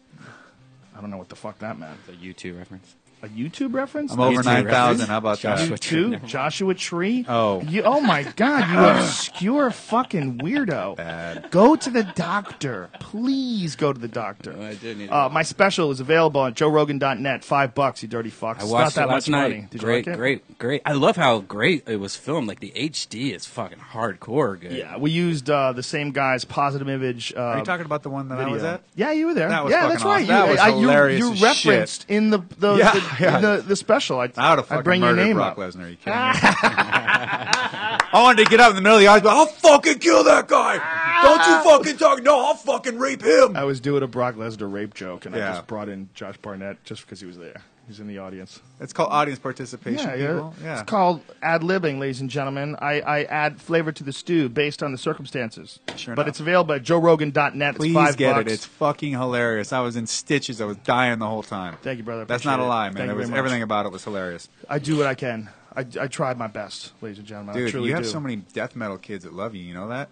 I 0.95 1.01
don't 1.01 1.09
know 1.09 1.17
what 1.17 1.29
the 1.29 1.35
fuck 1.35 1.59
that 1.59 1.77
meant. 1.77 2.05
The 2.07 2.13
U2 2.13 2.57
reference. 2.57 2.95
A 3.25 3.29
YouTube 3.29 3.73
reference? 3.73 4.11
I'm 4.13 4.19
over 4.19 4.41
YouTube 4.43 4.65
9,000. 4.65 5.07
How 5.07 5.17
about 5.17 5.39
Joshua 5.39 5.69
that? 5.69 5.81
Tree. 5.81 5.99
Two? 6.01 6.17
Joshua 6.27 6.75
Tree? 6.75 7.25
Oh. 7.27 7.59
You, 7.61 7.81
oh 7.83 7.99
my 8.01 8.21
God, 8.35 8.69
you 8.71 8.79
obscure 9.01 9.71
fucking 9.71 10.37
weirdo. 10.39 10.95
Bad. 10.97 11.49
Go 11.49 11.75
to 11.75 11.89
the 11.89 12.03
doctor. 12.03 12.89
Please 12.99 13.75
go 13.75 13.91
to 13.91 13.99
the 13.99 14.07
doctor. 14.07 14.53
Oh, 14.55 14.63
I 14.63 14.75
do 14.75 14.93
need 14.93 15.09
Uh, 15.09 15.27
to- 15.27 15.33
my 15.33 15.41
special 15.41 15.89
is 15.89 15.99
available 15.99 16.41
on 16.41 16.53
joerogan.net. 16.53 17.43
Five 17.43 17.73
bucks, 17.73 18.03
you 18.03 18.09
dirty 18.09 18.29
fucks. 18.29 18.59
I 18.59 18.63
It's 18.63 18.65
watched 18.65 18.95
not 18.97 19.07
that 19.07 19.09
it 19.11 19.13
last 19.15 19.29
much 19.29 19.31
night. 19.31 19.49
money. 19.55 19.67
Did 19.71 19.81
great, 19.81 20.05
you 20.05 20.11
like 20.11 20.15
it? 20.15 20.19
great, 20.19 20.57
great. 20.59 20.81
I 20.85 20.91
love 20.93 21.15
how 21.15 21.39
great 21.39 21.87
it 21.87 21.99
was 21.99 22.15
filmed. 22.15 22.47
Like 22.47 22.59
the 22.59 22.73
HD 22.75 23.33
is 23.33 23.45
fucking 23.47 23.79
hardcore 23.79 24.59
good. 24.59 24.73
Yeah, 24.73 24.97
we 24.97 25.09
used 25.09 25.49
uh, 25.49 25.71
the 25.73 25.81
same 25.83 26.11
guy's 26.11 26.45
positive 26.45 26.87
image. 26.87 27.33
Uh, 27.35 27.39
Are 27.41 27.57
you 27.57 27.63
talking 27.65 27.85
about 27.87 28.03
the 28.03 28.09
one 28.09 28.29
that 28.29 28.37
I 28.39 28.45
was 28.49 28.61
video. 28.61 28.75
at? 28.75 28.81
Yeah, 28.95 29.11
you 29.13 29.25
were 29.27 29.33
there. 29.33 29.49
That 29.49 29.63
was 29.63 29.71
yeah, 29.71 29.81
fucking 29.81 29.89
that's 29.93 30.03
right. 30.03 30.13
awesome. 30.23 30.27
That 30.27 30.45
you, 30.45 30.51
was 30.51 30.59
I, 30.59 30.67
you- 30.67 30.75
hilarious 30.81 31.19
you, 31.19 31.31
as 31.33 31.41
referenced 31.41 32.05
in 32.09 32.29
the 32.29 32.39
the, 32.59 32.75
Yeah, 32.75 32.91
the, 32.93 32.99
yeah. 33.19 33.39
the, 33.39 33.63
the 33.67 33.75
special. 33.75 34.19
I, 34.19 34.29
I 34.37 34.49
would 34.51 34.59
have 34.59 34.67
fucking 34.67 34.83
bring 34.83 35.01
your 35.01 35.15
name 35.15 35.35
Brock 35.37 35.53
up. 35.53 35.57
Lesnar. 35.57 35.89
You 35.89 35.97
kidding 35.97 36.13
me? 36.13 36.29
I 38.07 38.09
wanted 38.13 38.43
to 38.45 38.49
get 38.49 38.59
up 38.59 38.69
in 38.69 38.75
the 38.75 38.81
middle 38.81 38.97
of 38.97 39.01
the 39.01 39.07
audience, 39.07 39.23
but 39.23 39.35
I'll 39.35 39.45
fucking 39.45 39.99
kill 39.99 40.23
that 40.23 40.47
guy. 40.47 40.77
Don't 41.23 41.39
you 41.47 41.63
fucking 41.69 41.97
talk. 41.97 42.23
No, 42.23 42.45
I'll 42.45 42.55
fucking 42.55 42.97
rape 42.97 43.23
him. 43.23 43.55
I 43.57 43.63
was 43.63 43.79
doing 43.79 44.03
a 44.03 44.07
Brock 44.07 44.35
Lesnar 44.35 44.71
rape 44.71 44.93
joke, 44.93 45.25
and 45.25 45.35
I 45.35 45.39
Yeah. 45.39 45.53
just 45.53 45.67
brought 45.67 45.89
in 45.89 46.09
Josh 46.13 46.37
Barnett 46.37 46.83
just 46.83 47.01
because 47.01 47.19
he 47.19 47.25
was 47.27 47.37
there. 47.37 47.61
He's 47.87 47.99
in 47.99 48.07
the 48.07 48.17
audience. 48.17 48.61
It's 48.79 48.93
called 48.93 49.11
audience 49.11 49.39
participation. 49.39 50.07
Yeah, 50.07 50.15
yeah. 50.15 50.51
yeah. 50.63 50.73
It's 50.79 50.89
called 50.89 51.21
ad 51.41 51.61
libbing, 51.61 51.99
ladies 51.99 52.19
and 52.19 52.29
gentlemen. 52.29 52.75
I, 52.79 52.99
I 53.01 53.23
add 53.25 53.61
flavor 53.61 53.91
to 53.91 54.03
the 54.03 54.11
stew 54.11 54.49
based 54.49 54.81
on 54.81 54.91
the 54.91 54.97
circumstances. 54.97 55.79
Sure 55.95 56.15
but 56.15 56.23
enough. 56.23 56.29
it's 56.29 56.39
available 56.39 56.73
at 56.73 56.83
joerogan.net. 56.83 57.75
Please 57.75 57.91
it's 57.91 57.95
five 57.95 58.17
get 58.17 58.35
bucks. 58.35 58.51
it. 58.51 58.53
It's 58.53 58.65
fucking 58.65 59.11
hilarious. 59.11 59.71
I 59.71 59.81
was 59.81 59.95
in 59.95 60.07
stitches. 60.07 60.61
I 60.61 60.65
was 60.65 60.77
dying 60.77 61.19
the 61.19 61.27
whole 61.27 61.43
time. 61.43 61.77
Thank 61.83 61.99
you, 61.99 62.03
brother. 62.03 62.25
That's 62.25 62.45
not 62.45 62.59
a 62.59 62.65
lie, 62.65 62.89
man. 62.89 63.09
It 63.09 63.15
was 63.15 63.29
everything 63.29 63.61
about 63.61 63.85
it 63.85 63.91
was 63.91 64.03
hilarious. 64.03 64.49
I 64.67 64.79
do 64.79 64.97
what 64.97 65.05
I 65.05 65.13
can. 65.13 65.49
I, 65.75 65.85
I 65.99 66.07
tried 66.07 66.37
my 66.37 66.47
best, 66.47 66.93
ladies 67.01 67.19
and 67.19 67.27
gentlemen. 67.27 67.55
I 67.55 67.59
Dude, 67.59 67.73
you 67.85 67.93
have 67.93 68.03
do. 68.03 68.09
so 68.09 68.19
many 68.19 68.37
death 68.37 68.75
metal 68.75 68.97
kids 68.97 69.25
that 69.25 69.33
love 69.33 69.53
you. 69.55 69.61
You 69.61 69.73
know 69.73 69.89
that? 69.89 70.09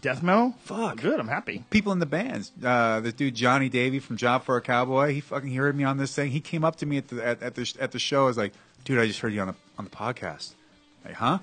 Death 0.00 0.22
metal? 0.22 0.54
Fuck. 0.64 1.00
Good, 1.00 1.20
I'm 1.20 1.28
happy. 1.28 1.64
People 1.70 1.92
in 1.92 1.98
the 1.98 2.06
bands. 2.06 2.50
Uh, 2.64 3.00
this 3.00 3.12
dude 3.12 3.34
Jonny 3.34 3.68
Davy 3.68 3.98
from 3.98 4.16
Job 4.16 4.44
for 4.44 4.56
a 4.56 4.60
Cowboy. 4.60 5.12
He 5.12 5.20
fucking 5.20 5.54
heard 5.54 5.76
me 5.76 5.84
on 5.84 5.96
this 5.98 6.14
thing. 6.14 6.30
He 6.30 6.40
came 6.40 6.64
up 6.64 6.76
to 6.76 6.86
me 6.86 6.98
at 6.98 7.08
the 7.08 7.24
at, 7.24 7.42
at 7.42 7.54
the 7.54 7.72
at 7.78 7.92
the 7.92 7.98
show. 7.98 8.24
I 8.24 8.26
was 8.26 8.38
like, 8.38 8.52
dude, 8.84 8.98
I 8.98 9.06
just 9.06 9.20
heard 9.20 9.32
you 9.32 9.40
on 9.40 9.48
the 9.48 9.54
on 9.78 9.84
the 9.84 9.90
podcast. 9.90 10.54
Like, 11.04 11.14
huh? 11.14 11.38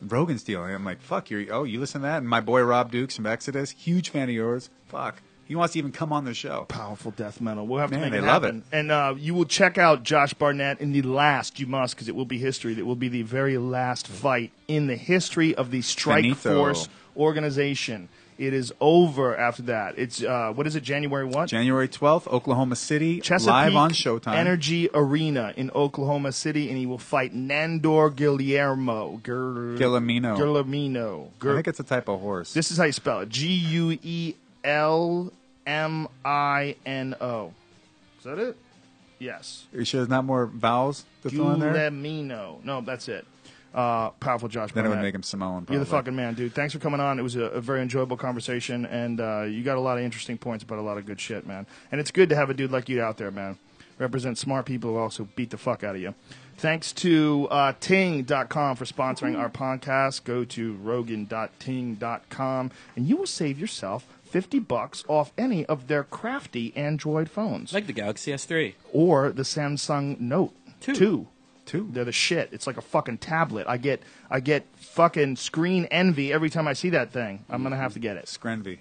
Rogan's 0.00 0.42
deal. 0.42 0.64
And 0.64 0.74
I'm 0.74 0.84
like, 0.84 1.00
fuck, 1.00 1.30
you 1.30 1.48
oh, 1.50 1.64
you 1.64 1.80
listen 1.80 2.00
to 2.00 2.06
that? 2.06 2.18
And 2.18 2.28
my 2.28 2.40
boy 2.40 2.62
Rob 2.62 2.90
Dukes 2.90 3.16
from 3.16 3.26
Exodus, 3.26 3.70
huge 3.70 4.10
fan 4.10 4.24
of 4.28 4.34
yours. 4.34 4.68
Fuck. 4.88 5.22
He 5.44 5.56
wants 5.56 5.74
to 5.74 5.80
even 5.80 5.92
come 5.92 6.12
on 6.12 6.24
the 6.24 6.34
show. 6.34 6.64
Powerful 6.68 7.10
death 7.10 7.40
metal. 7.40 7.66
We'll 7.66 7.80
have 7.80 7.90
to 7.90 7.98
Man, 7.98 8.10
make 8.10 8.18
it 8.18 8.22
they 8.22 8.26
love 8.26 8.42
happen. 8.42 8.64
it. 8.72 8.76
And 8.76 8.90
uh, 8.90 9.14
you 9.18 9.34
will 9.34 9.44
check 9.44 9.76
out 9.76 10.02
Josh 10.02 10.32
Barnett 10.34 10.80
in 10.80 10.92
the 10.92 11.02
last. 11.02 11.60
You 11.60 11.66
must, 11.66 11.94
because 11.94 12.08
it 12.08 12.14
will 12.14 12.24
be 12.24 12.38
history. 12.38 12.74
That 12.74 12.86
will 12.86 12.96
be 12.96 13.08
the 13.08 13.22
very 13.22 13.58
last 13.58 14.06
fight 14.06 14.52
in 14.66 14.86
the 14.86 14.96
history 14.96 15.54
of 15.54 15.70
the 15.70 15.82
Strike 15.82 16.22
Finito. 16.22 16.54
Force 16.56 16.88
organization. 17.16 18.08
It 18.38 18.54
is 18.54 18.72
over 18.80 19.36
after 19.36 19.62
that. 19.64 19.98
It's 19.98 20.22
uh, 20.22 20.52
what 20.54 20.66
is 20.66 20.74
it? 20.74 20.82
January 20.82 21.24
what? 21.24 21.48
January 21.48 21.86
12th, 21.86 22.26
Oklahoma 22.26 22.74
City, 22.76 23.20
Chesapeake 23.20 23.46
live 23.46 23.76
on 23.76 23.90
Showtime. 23.90 24.34
Energy 24.34 24.88
Arena 24.94 25.52
in 25.56 25.70
Oklahoma 25.72 26.32
City, 26.32 26.68
and 26.68 26.78
he 26.78 26.86
will 26.86 26.98
fight 26.98 27.34
Nandor 27.34 28.14
Guillermo. 28.14 29.20
Gur- 29.22 29.76
Guillermino. 29.76 30.36
Guillermino. 30.36 31.28
I 31.40 31.54
think 31.54 31.68
it's 31.68 31.78
a 31.78 31.84
type 31.84 32.08
of 32.08 32.20
horse. 32.20 32.52
this 32.52 32.70
is 32.70 32.78
how 32.78 32.84
you 32.84 32.92
spell 32.92 33.20
it: 33.20 33.28
G 33.28 33.46
U 33.48 33.98
E 34.02 34.34
L 34.64 35.30
M 35.66 36.08
I 36.24 36.76
N 36.86 37.14
O. 37.20 37.52
Is 38.18 38.24
that 38.24 38.38
it? 38.38 38.56
Yes. 39.18 39.66
Are 39.72 39.78
you 39.78 39.84
sure 39.84 40.00
there's 40.00 40.08
not 40.08 40.24
more 40.24 40.46
vowels 40.46 41.04
to 41.22 41.30
fill 41.30 41.52
in 41.52 41.60
there? 41.60 41.74
Guillermino. 41.74 42.64
No, 42.64 42.80
that's 42.80 43.08
it. 43.08 43.24
Uh, 43.74 44.10
powerful 44.10 44.48
Josh 44.48 44.72
Then 44.72 44.84
it 44.84 44.88
would 44.90 45.00
make 45.00 45.14
him 45.14 45.22
Samoan. 45.22 45.66
You're 45.70 45.80
the 45.80 45.86
fucking 45.86 46.14
man, 46.14 46.34
dude. 46.34 46.52
Thanks 46.54 46.74
for 46.74 46.78
coming 46.78 47.00
on. 47.00 47.18
It 47.18 47.22
was 47.22 47.36
a, 47.36 47.44
a 47.44 47.60
very 47.60 47.80
enjoyable 47.80 48.16
conversation, 48.18 48.84
and 48.84 49.18
uh, 49.20 49.42
you 49.42 49.62
got 49.62 49.78
a 49.78 49.80
lot 49.80 49.96
of 49.98 50.04
interesting 50.04 50.36
points 50.36 50.62
about 50.62 50.78
a 50.78 50.82
lot 50.82 50.98
of 50.98 51.06
good 51.06 51.18
shit, 51.20 51.46
man. 51.46 51.66
And 51.90 52.00
it's 52.00 52.10
good 52.10 52.28
to 52.28 52.36
have 52.36 52.50
a 52.50 52.54
dude 52.54 52.70
like 52.70 52.88
you 52.90 53.00
out 53.02 53.16
there, 53.16 53.30
man. 53.30 53.58
Represent 53.98 54.36
smart 54.36 54.66
people 54.66 54.90
who 54.90 54.96
also 54.98 55.26
beat 55.36 55.50
the 55.50 55.56
fuck 55.56 55.82
out 55.84 55.94
of 55.94 56.00
you. 56.02 56.14
Thanks 56.58 56.92
to 56.94 57.48
uh, 57.50 57.72
Ting.com 57.80 58.76
for 58.76 58.84
sponsoring 58.84 59.38
our 59.38 59.48
podcast. 59.48 60.24
Go 60.24 60.44
to 60.44 60.74
Rogan.ting.com, 60.74 62.70
and 62.96 63.06
you 63.06 63.16
will 63.16 63.26
save 63.26 63.58
yourself 63.58 64.06
50 64.24 64.58
bucks 64.60 65.04
off 65.08 65.32
any 65.36 65.64
of 65.66 65.88
their 65.88 66.04
crafty 66.04 66.72
Android 66.76 67.30
phones 67.30 67.72
Like 67.72 67.86
the 67.86 67.92
Galaxy 67.92 68.32
S3. 68.32 68.74
or 68.92 69.30
the 69.30 69.42
Samsung 69.42 70.18
Note 70.20 70.54
Two. 70.80 70.94
Two. 70.94 71.28
Two. 71.64 71.88
They're 71.92 72.04
the 72.04 72.12
shit. 72.12 72.48
It's 72.52 72.66
like 72.66 72.76
a 72.76 72.82
fucking 72.82 73.18
tablet. 73.18 73.66
I 73.68 73.76
get 73.76 74.02
I 74.30 74.40
get 74.40 74.66
fucking 74.76 75.36
screen 75.36 75.86
envy 75.86 76.32
every 76.32 76.50
time 76.50 76.66
I 76.66 76.72
see 76.72 76.90
that 76.90 77.12
thing. 77.12 77.44
I'm 77.48 77.62
gonna 77.62 77.76
have 77.76 77.92
to 77.94 78.00
get 78.00 78.16
it. 78.16 78.26
Screnvy. 78.26 78.78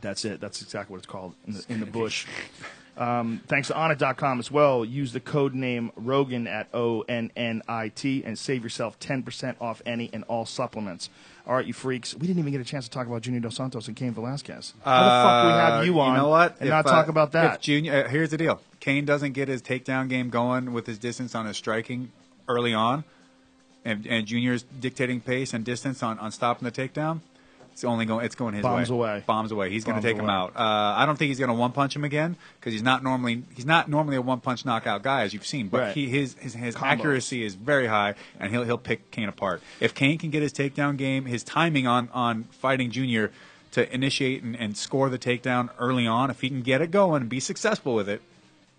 That's 0.00 0.24
it. 0.24 0.40
That's 0.40 0.62
exactly 0.62 0.92
what 0.92 0.98
it's 0.98 1.06
called 1.06 1.34
in 1.46 1.54
the, 1.54 1.64
in 1.68 1.80
the 1.80 1.86
bush. 1.86 2.26
Um, 2.96 3.40
thanks 3.46 3.68
to 3.68 3.74
Onnit.com 3.74 4.38
as 4.38 4.50
well. 4.50 4.84
Use 4.84 5.12
the 5.12 5.20
code 5.20 5.54
name 5.54 5.92
Rogan 5.96 6.46
at 6.46 6.68
O 6.74 7.02
N 7.02 7.32
N 7.36 7.62
I 7.66 7.88
T 7.88 8.22
and 8.24 8.38
save 8.38 8.62
yourself 8.62 8.98
10% 9.00 9.56
off 9.60 9.80
any 9.86 10.10
and 10.12 10.24
all 10.24 10.44
supplements. 10.44 11.08
All 11.46 11.54
right, 11.54 11.66
you 11.66 11.72
freaks. 11.72 12.14
We 12.14 12.26
didn't 12.28 12.38
even 12.38 12.52
get 12.52 12.60
a 12.60 12.64
chance 12.64 12.84
to 12.84 12.90
talk 12.90 13.06
about 13.08 13.22
Junior 13.22 13.40
Dos 13.40 13.56
Santos 13.56 13.88
and 13.88 13.96
Cain 13.96 14.12
Velasquez. 14.12 14.74
How 14.84 15.02
the 15.02 15.10
fuck 15.28 15.44
we 15.44 15.50
have 15.50 15.86
you 15.86 16.00
on 16.00 16.14
You 16.14 16.22
know 16.22 16.28
what? 16.28 16.56
and 16.60 16.68
If, 16.68 16.70
not 16.70 16.86
uh, 16.86 16.90
talk 16.90 17.08
about 17.08 17.32
that? 17.32 17.54
If 17.56 17.60
Junior, 17.62 18.04
uh, 18.04 18.08
here's 18.08 18.30
the 18.30 18.36
deal: 18.36 18.60
Cain 18.78 19.04
doesn't 19.04 19.32
get 19.32 19.48
his 19.48 19.60
takedown 19.60 20.08
game 20.08 20.30
going 20.30 20.72
with 20.72 20.86
his 20.86 20.98
distance 20.98 21.34
on 21.34 21.46
his 21.46 21.56
striking 21.56 22.12
early 22.48 22.72
on, 22.72 23.02
and, 23.84 24.06
and 24.06 24.26
Junior's 24.26 24.62
dictating 24.62 25.20
pace 25.20 25.52
and 25.52 25.64
distance 25.64 26.02
on, 26.02 26.18
on 26.20 26.30
stopping 26.30 26.64
the 26.64 26.72
takedown. 26.72 27.20
It's 27.72 27.84
only 27.84 28.04
going. 28.04 28.24
It's 28.24 28.34
going 28.34 28.54
his 28.54 28.62
Bombs 28.62 28.90
way. 28.90 28.96
away. 28.96 29.24
Bombs 29.26 29.50
away. 29.52 29.70
He's 29.70 29.84
going 29.84 29.94
Bombs 29.96 30.04
to 30.04 30.08
take 30.10 30.18
him 30.18 30.26
away. 30.26 30.34
out. 30.34 30.56
Uh, 30.56 30.94
I 30.96 31.06
don't 31.06 31.16
think 31.16 31.28
he's 31.28 31.38
going 31.38 31.48
to 31.48 31.54
one 31.54 31.72
punch 31.72 31.96
him 31.96 32.04
again 32.04 32.36
because 32.60 32.72
he's 32.72 32.82
not 32.82 33.02
normally 33.02 33.42
he's 33.54 33.66
not 33.66 33.88
normally 33.88 34.16
a 34.16 34.22
one 34.22 34.40
punch 34.40 34.64
knockout 34.64 35.02
guy 35.02 35.22
as 35.22 35.32
you've 35.34 35.46
seen. 35.46 35.68
But 35.68 35.80
Right. 35.80 35.94
he 35.94 36.08
his 36.08 36.34
his, 36.38 36.54
his 36.54 36.74
Combos. 36.76 36.82
accuracy 36.82 37.44
is 37.44 37.54
very 37.54 37.86
high, 37.86 38.14
and 38.38 38.50
he'll 38.52 38.64
he'll 38.64 38.78
pick 38.78 39.10
Cain 39.10 39.28
apart. 39.28 39.62
If 39.80 39.94
Cain 39.94 40.18
can 40.18 40.30
get 40.30 40.42
his 40.42 40.52
takedown 40.52 40.96
game, 40.96 41.24
his 41.24 41.42
timing 41.42 41.86
on 41.86 42.08
on 42.12 42.44
fighting 42.50 42.90
Junior 42.90 43.30
to 43.72 43.92
initiate 43.94 44.42
and, 44.42 44.54
and 44.54 44.76
score 44.76 45.08
the 45.08 45.18
takedown 45.18 45.70
early 45.78 46.06
on, 46.06 46.28
if 46.30 46.42
he 46.42 46.48
can 46.50 46.60
get 46.60 46.82
it 46.82 46.90
going 46.90 47.22
and 47.22 47.30
be 47.30 47.40
successful 47.40 47.94
with 47.94 48.08
it, 48.08 48.20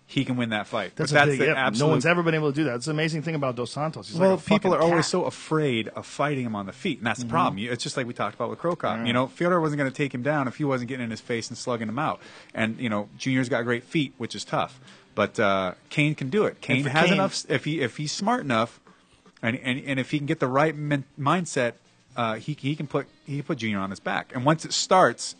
he 0.06 0.24
can 0.24 0.36
win 0.36 0.50
that 0.50 0.66
fight. 0.66 0.92
That's 0.96 1.12
But 1.12 1.22
a 1.28 1.30
big 1.30 1.38
the 1.40 1.66
if. 1.66 1.78
No 1.78 1.88
one's 1.88 2.04
ever 2.04 2.22
been 2.22 2.34
able 2.34 2.50
to 2.52 2.54
do 2.54 2.64
that. 2.64 2.74
It's 2.76 2.84
the 2.84 2.90
amazing 2.92 3.22
thing 3.22 3.34
about 3.34 3.56
Dos 3.56 3.70
Santos. 3.70 4.08
He's 4.08 4.18
well, 4.18 4.36
like 4.36 4.44
people 4.44 4.74
are 4.74 4.80
always 4.80 5.06
so 5.06 5.24
afraid 5.24 5.88
of 5.88 6.04
fighting 6.06 6.44
him 6.44 6.54
on 6.54 6.66
the 6.66 6.72
feet, 6.72 6.98
and 6.98 7.06
that's 7.06 7.20
the 7.20 7.24
Mm-hmm. 7.24 7.30
problem. 7.32 7.58
It's 7.64 7.82
just 7.82 7.96
like 7.96 8.06
we 8.06 8.12
talked 8.12 8.34
about 8.34 8.50
with 8.50 8.58
Cro 8.58 8.76
Cop. 8.76 9.06
You 9.06 9.12
know, 9.14 9.26
Fyodor 9.28 9.60
wasn't 9.60 9.78
going 9.78 9.90
to 9.90 9.96
take 9.96 10.14
him 10.14 10.22
down 10.22 10.46
if 10.46 10.56
he 10.56 10.64
wasn't 10.64 10.88
getting 10.88 11.04
in 11.04 11.10
his 11.10 11.20
face 11.22 11.48
and 11.48 11.56
slugging 11.56 11.88
him 11.88 11.98
out. 11.98 12.20
And 12.54 12.78
you 12.78 12.88
know, 12.90 13.08
Junior's 13.16 13.48
got 13.48 13.62
great 13.64 13.82
feet, 13.84 14.12
which 14.18 14.34
is 14.34 14.44
tough. 14.44 14.78
But 15.14 15.40
uh, 15.40 15.74
Cain 15.90 16.14
can 16.14 16.28
do 16.28 16.44
it. 16.44 16.60
Cain 16.60 16.84
has 16.84 17.04
Cain- 17.06 17.14
enough. 17.14 17.44
If 17.48 17.64
he 17.64 17.80
if 17.80 17.96
he's 17.96 18.12
smart 18.12 18.42
enough, 18.42 18.80
and 19.42 19.56
and, 19.56 19.82
and 19.86 19.98
if 19.98 20.10
he 20.10 20.18
can 20.18 20.26
get 20.26 20.38
the 20.40 20.48
right 20.48 20.76
men, 20.76 21.04
mindset, 21.18 21.72
uh, 22.16 22.34
he 22.34 22.52
he 22.60 22.76
can 22.76 22.86
put 22.86 23.06
he 23.24 23.36
can 23.36 23.44
put 23.44 23.58
Junior 23.58 23.78
on 23.78 23.88
his 23.90 24.00
back. 24.00 24.32
And 24.34 24.44
once 24.44 24.64
it 24.66 24.72
starts. 24.74 25.34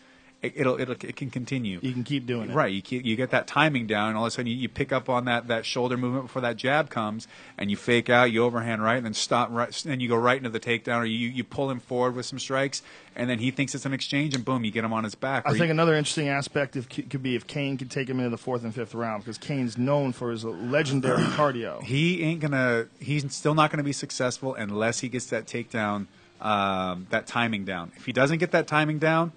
It, 0.45 0.53
it'll, 0.57 0.79
it'll 0.81 0.95
it 0.95 1.17
can 1.17 1.31
continue. 1.31 1.79
You 1.83 1.93
can 1.93 2.05
keep 2.05 2.27
doing 2.27 2.51
it. 2.51 2.55
Right, 2.55 2.73
you 2.73 2.83
keep, 2.83 3.05
you 3.05 3.17
get 3.17 3.31
that 3.31 3.47
timing 3.47 3.87
down, 3.87 4.09
and 4.11 4.17
all 4.19 4.25
of 4.25 4.29
a 4.29 4.31
sudden 4.31 4.47
you, 4.47 4.57
you 4.57 4.69
pick 4.69 4.93
up 4.93 5.09
on 5.09 5.25
that, 5.25 5.49
that 5.49 5.65
shoulder 5.65 5.97
movement 5.97 6.27
before 6.27 6.43
that 6.43 6.57
jab 6.57 6.91
comes, 6.91 7.27
and 7.59 7.71
you 7.71 7.77
fake 7.77 8.11
out, 8.11 8.31
you 8.31 8.45
overhand 8.45 8.83
right, 8.83 8.97
and 8.97 9.07
then 9.07 9.15
stop 9.15 9.49
right, 9.51 9.85
and 9.87 10.03
you 10.03 10.09
go 10.09 10.17
right 10.17 10.37
into 10.37 10.51
the 10.51 10.61
takedown, 10.61 10.99
or 10.99 11.05
you, 11.07 11.29
you 11.29 11.43
pull 11.45 11.71
him 11.71 11.81
forward 11.81 12.15
with 12.15 12.27
some 12.27 12.39
strikes, 12.39 12.83
and 13.17 13.31
then 13.31 13.39
he 13.39 13.51
thinks 13.51 13.75
it's 13.75 13.87
an 13.87 13.93
exchange, 13.95 14.35
and 14.35 14.45
boom, 14.45 14.65
you 14.65 14.71
get 14.71 14.85
him 14.85 14.93
on 14.93 15.05
his 15.05 15.15
back. 15.15 15.45
I 15.47 15.51
think 15.53 15.65
you- 15.65 15.71
another 15.71 15.95
interesting 15.95 16.29
aspect 16.29 16.77
if, 16.77 16.89
could 16.89 17.23
be 17.23 17.35
if 17.37 17.47
Cain 17.47 17.77
could 17.79 17.91
take 17.91 18.09
him 18.09 18.19
into 18.19 18.31
the 18.31 18.39
fourth 18.39 18.65
and 18.65 18.75
fifth 18.75 18.95
round 18.95 19.23
because 19.25 19.39
Cain's 19.39 19.79
known 19.79 20.13
for 20.13 20.31
his 20.31 20.45
legendary 20.45 21.23
cardio. 21.37 21.83
he 21.83 22.23
ain't 22.23 22.41
gonna. 22.41 22.87
He's 23.01 23.33
still 23.35 23.55
not 23.55 23.71
gonna 23.71 23.83
be 23.83 23.93
successful 23.93 24.55
unless 24.55 25.01
he 25.01 25.09
gets 25.09 25.27
that 25.27 25.47
takedown, 25.47 26.07
um, 26.41 27.07
that 27.11 27.27
timing 27.27 27.65
down. 27.65 27.93
If 27.97 28.05
he 28.07 28.13
doesn't 28.13 28.39
get 28.39 28.51
that 28.53 28.67
timing 28.67 28.99
down, 28.99 29.33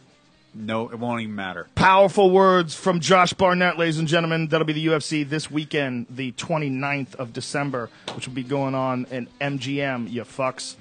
no, 0.54 0.90
it 0.90 0.98
won't 0.98 1.22
even 1.22 1.36
matter. 1.36 1.68
Powerful 1.76 2.32
words 2.32 2.74
from 2.74 3.00
Josh 3.00 3.34
Barnett, 3.34 3.78
ladies 3.78 4.00
and 4.00 4.08
gentlemen. 4.08 4.48
That'll 4.48 4.66
be 4.66 4.74
the 4.74 4.88
UFC 4.88 5.28
this 5.28 5.52
weekend, 5.52 6.08
the 6.10 6.32
29th 6.34 7.16
of 7.16 7.34
December, 7.34 7.90
which 8.16 8.28
will 8.28 8.34
be 8.34 8.44
going 8.44 8.76
on 8.76 9.06
in 9.12 9.28
MGM, 9.40 10.12
you 10.12 10.24
fucks. 10.24 10.76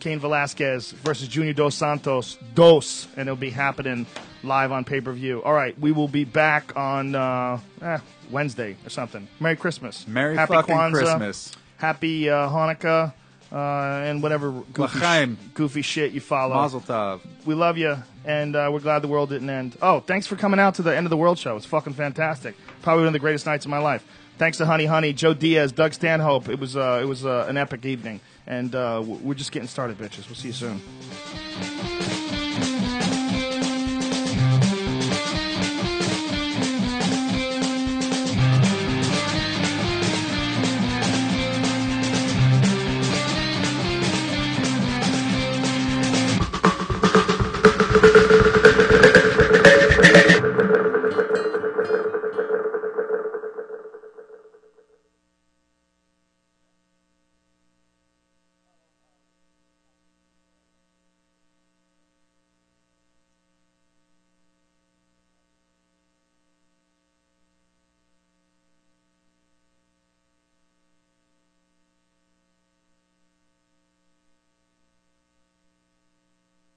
Cain 0.00 0.18
Velasquez 0.20 0.92
versus 0.92 1.26
Junior 1.28 1.52
Dos 1.52 1.74
Santos, 1.74 2.38
Dos, 2.54 3.08
and 3.16 3.28
it'll 3.28 3.36
be 3.36 3.50
happening 3.50 4.06
live 4.42 4.70
on 4.72 4.84
pay 4.84 5.00
per 5.00 5.12
view. 5.12 5.42
All 5.42 5.52
right, 5.52 5.78
we 5.78 5.92
will 5.92 6.08
be 6.08 6.24
back 6.24 6.76
on 6.76 7.14
uh, 7.14 7.58
eh, 7.82 7.98
Wednesday 8.30 8.76
or 8.84 8.90
something. 8.90 9.26
Merry 9.40 9.56
Christmas. 9.56 10.06
Merry 10.06 10.36
Happy 10.36 10.54
fucking 10.54 10.74
Kwanzaa. 10.74 10.92
Christmas. 10.92 11.52
Happy 11.78 12.30
uh, 12.30 12.48
Hanukkah. 12.48 13.12
Uh, 13.52 13.56
and 14.04 14.22
whatever 14.22 14.50
goofy, 14.72 14.98
L'chaim. 14.98 15.38
goofy 15.54 15.82
shit 15.82 16.12
you 16.12 16.20
follow. 16.20 16.54
Mazel 16.54 16.80
tov. 16.80 17.20
We 17.44 17.54
love 17.54 17.78
you, 17.78 17.96
and 18.24 18.56
uh, 18.56 18.68
we're 18.72 18.80
glad 18.80 19.02
the 19.02 19.08
world 19.08 19.28
didn't 19.28 19.48
end. 19.50 19.76
Oh, 19.80 20.00
thanks 20.00 20.26
for 20.26 20.34
coming 20.34 20.58
out 20.58 20.74
to 20.76 20.82
the 20.82 20.94
end 20.96 21.06
of 21.06 21.10
the 21.10 21.16
world 21.16 21.38
show. 21.38 21.56
It's 21.56 21.64
fucking 21.66 21.92
fantastic. 21.94 22.56
Probably 22.82 23.02
one 23.02 23.06
of 23.08 23.12
the 23.12 23.20
greatest 23.20 23.46
nights 23.46 23.64
of 23.64 23.70
my 23.70 23.78
life. 23.78 24.04
Thanks 24.36 24.58
to 24.58 24.66
Honey 24.66 24.84
Honey, 24.86 25.12
Joe 25.12 25.32
Diaz, 25.32 25.70
Doug 25.72 25.94
Stanhope. 25.94 26.48
It 26.48 26.58
was 26.58 26.76
uh, 26.76 26.98
it 27.02 27.06
was 27.06 27.24
uh, 27.24 27.46
an 27.48 27.56
epic 27.56 27.86
evening, 27.86 28.20
and 28.48 28.74
uh, 28.74 29.02
we're 29.04 29.34
just 29.34 29.52
getting 29.52 29.68
started, 29.68 29.96
bitches. 29.96 30.26
We'll 30.26 30.34
see 30.34 30.48
you 30.48 30.54
soon. 30.54 30.80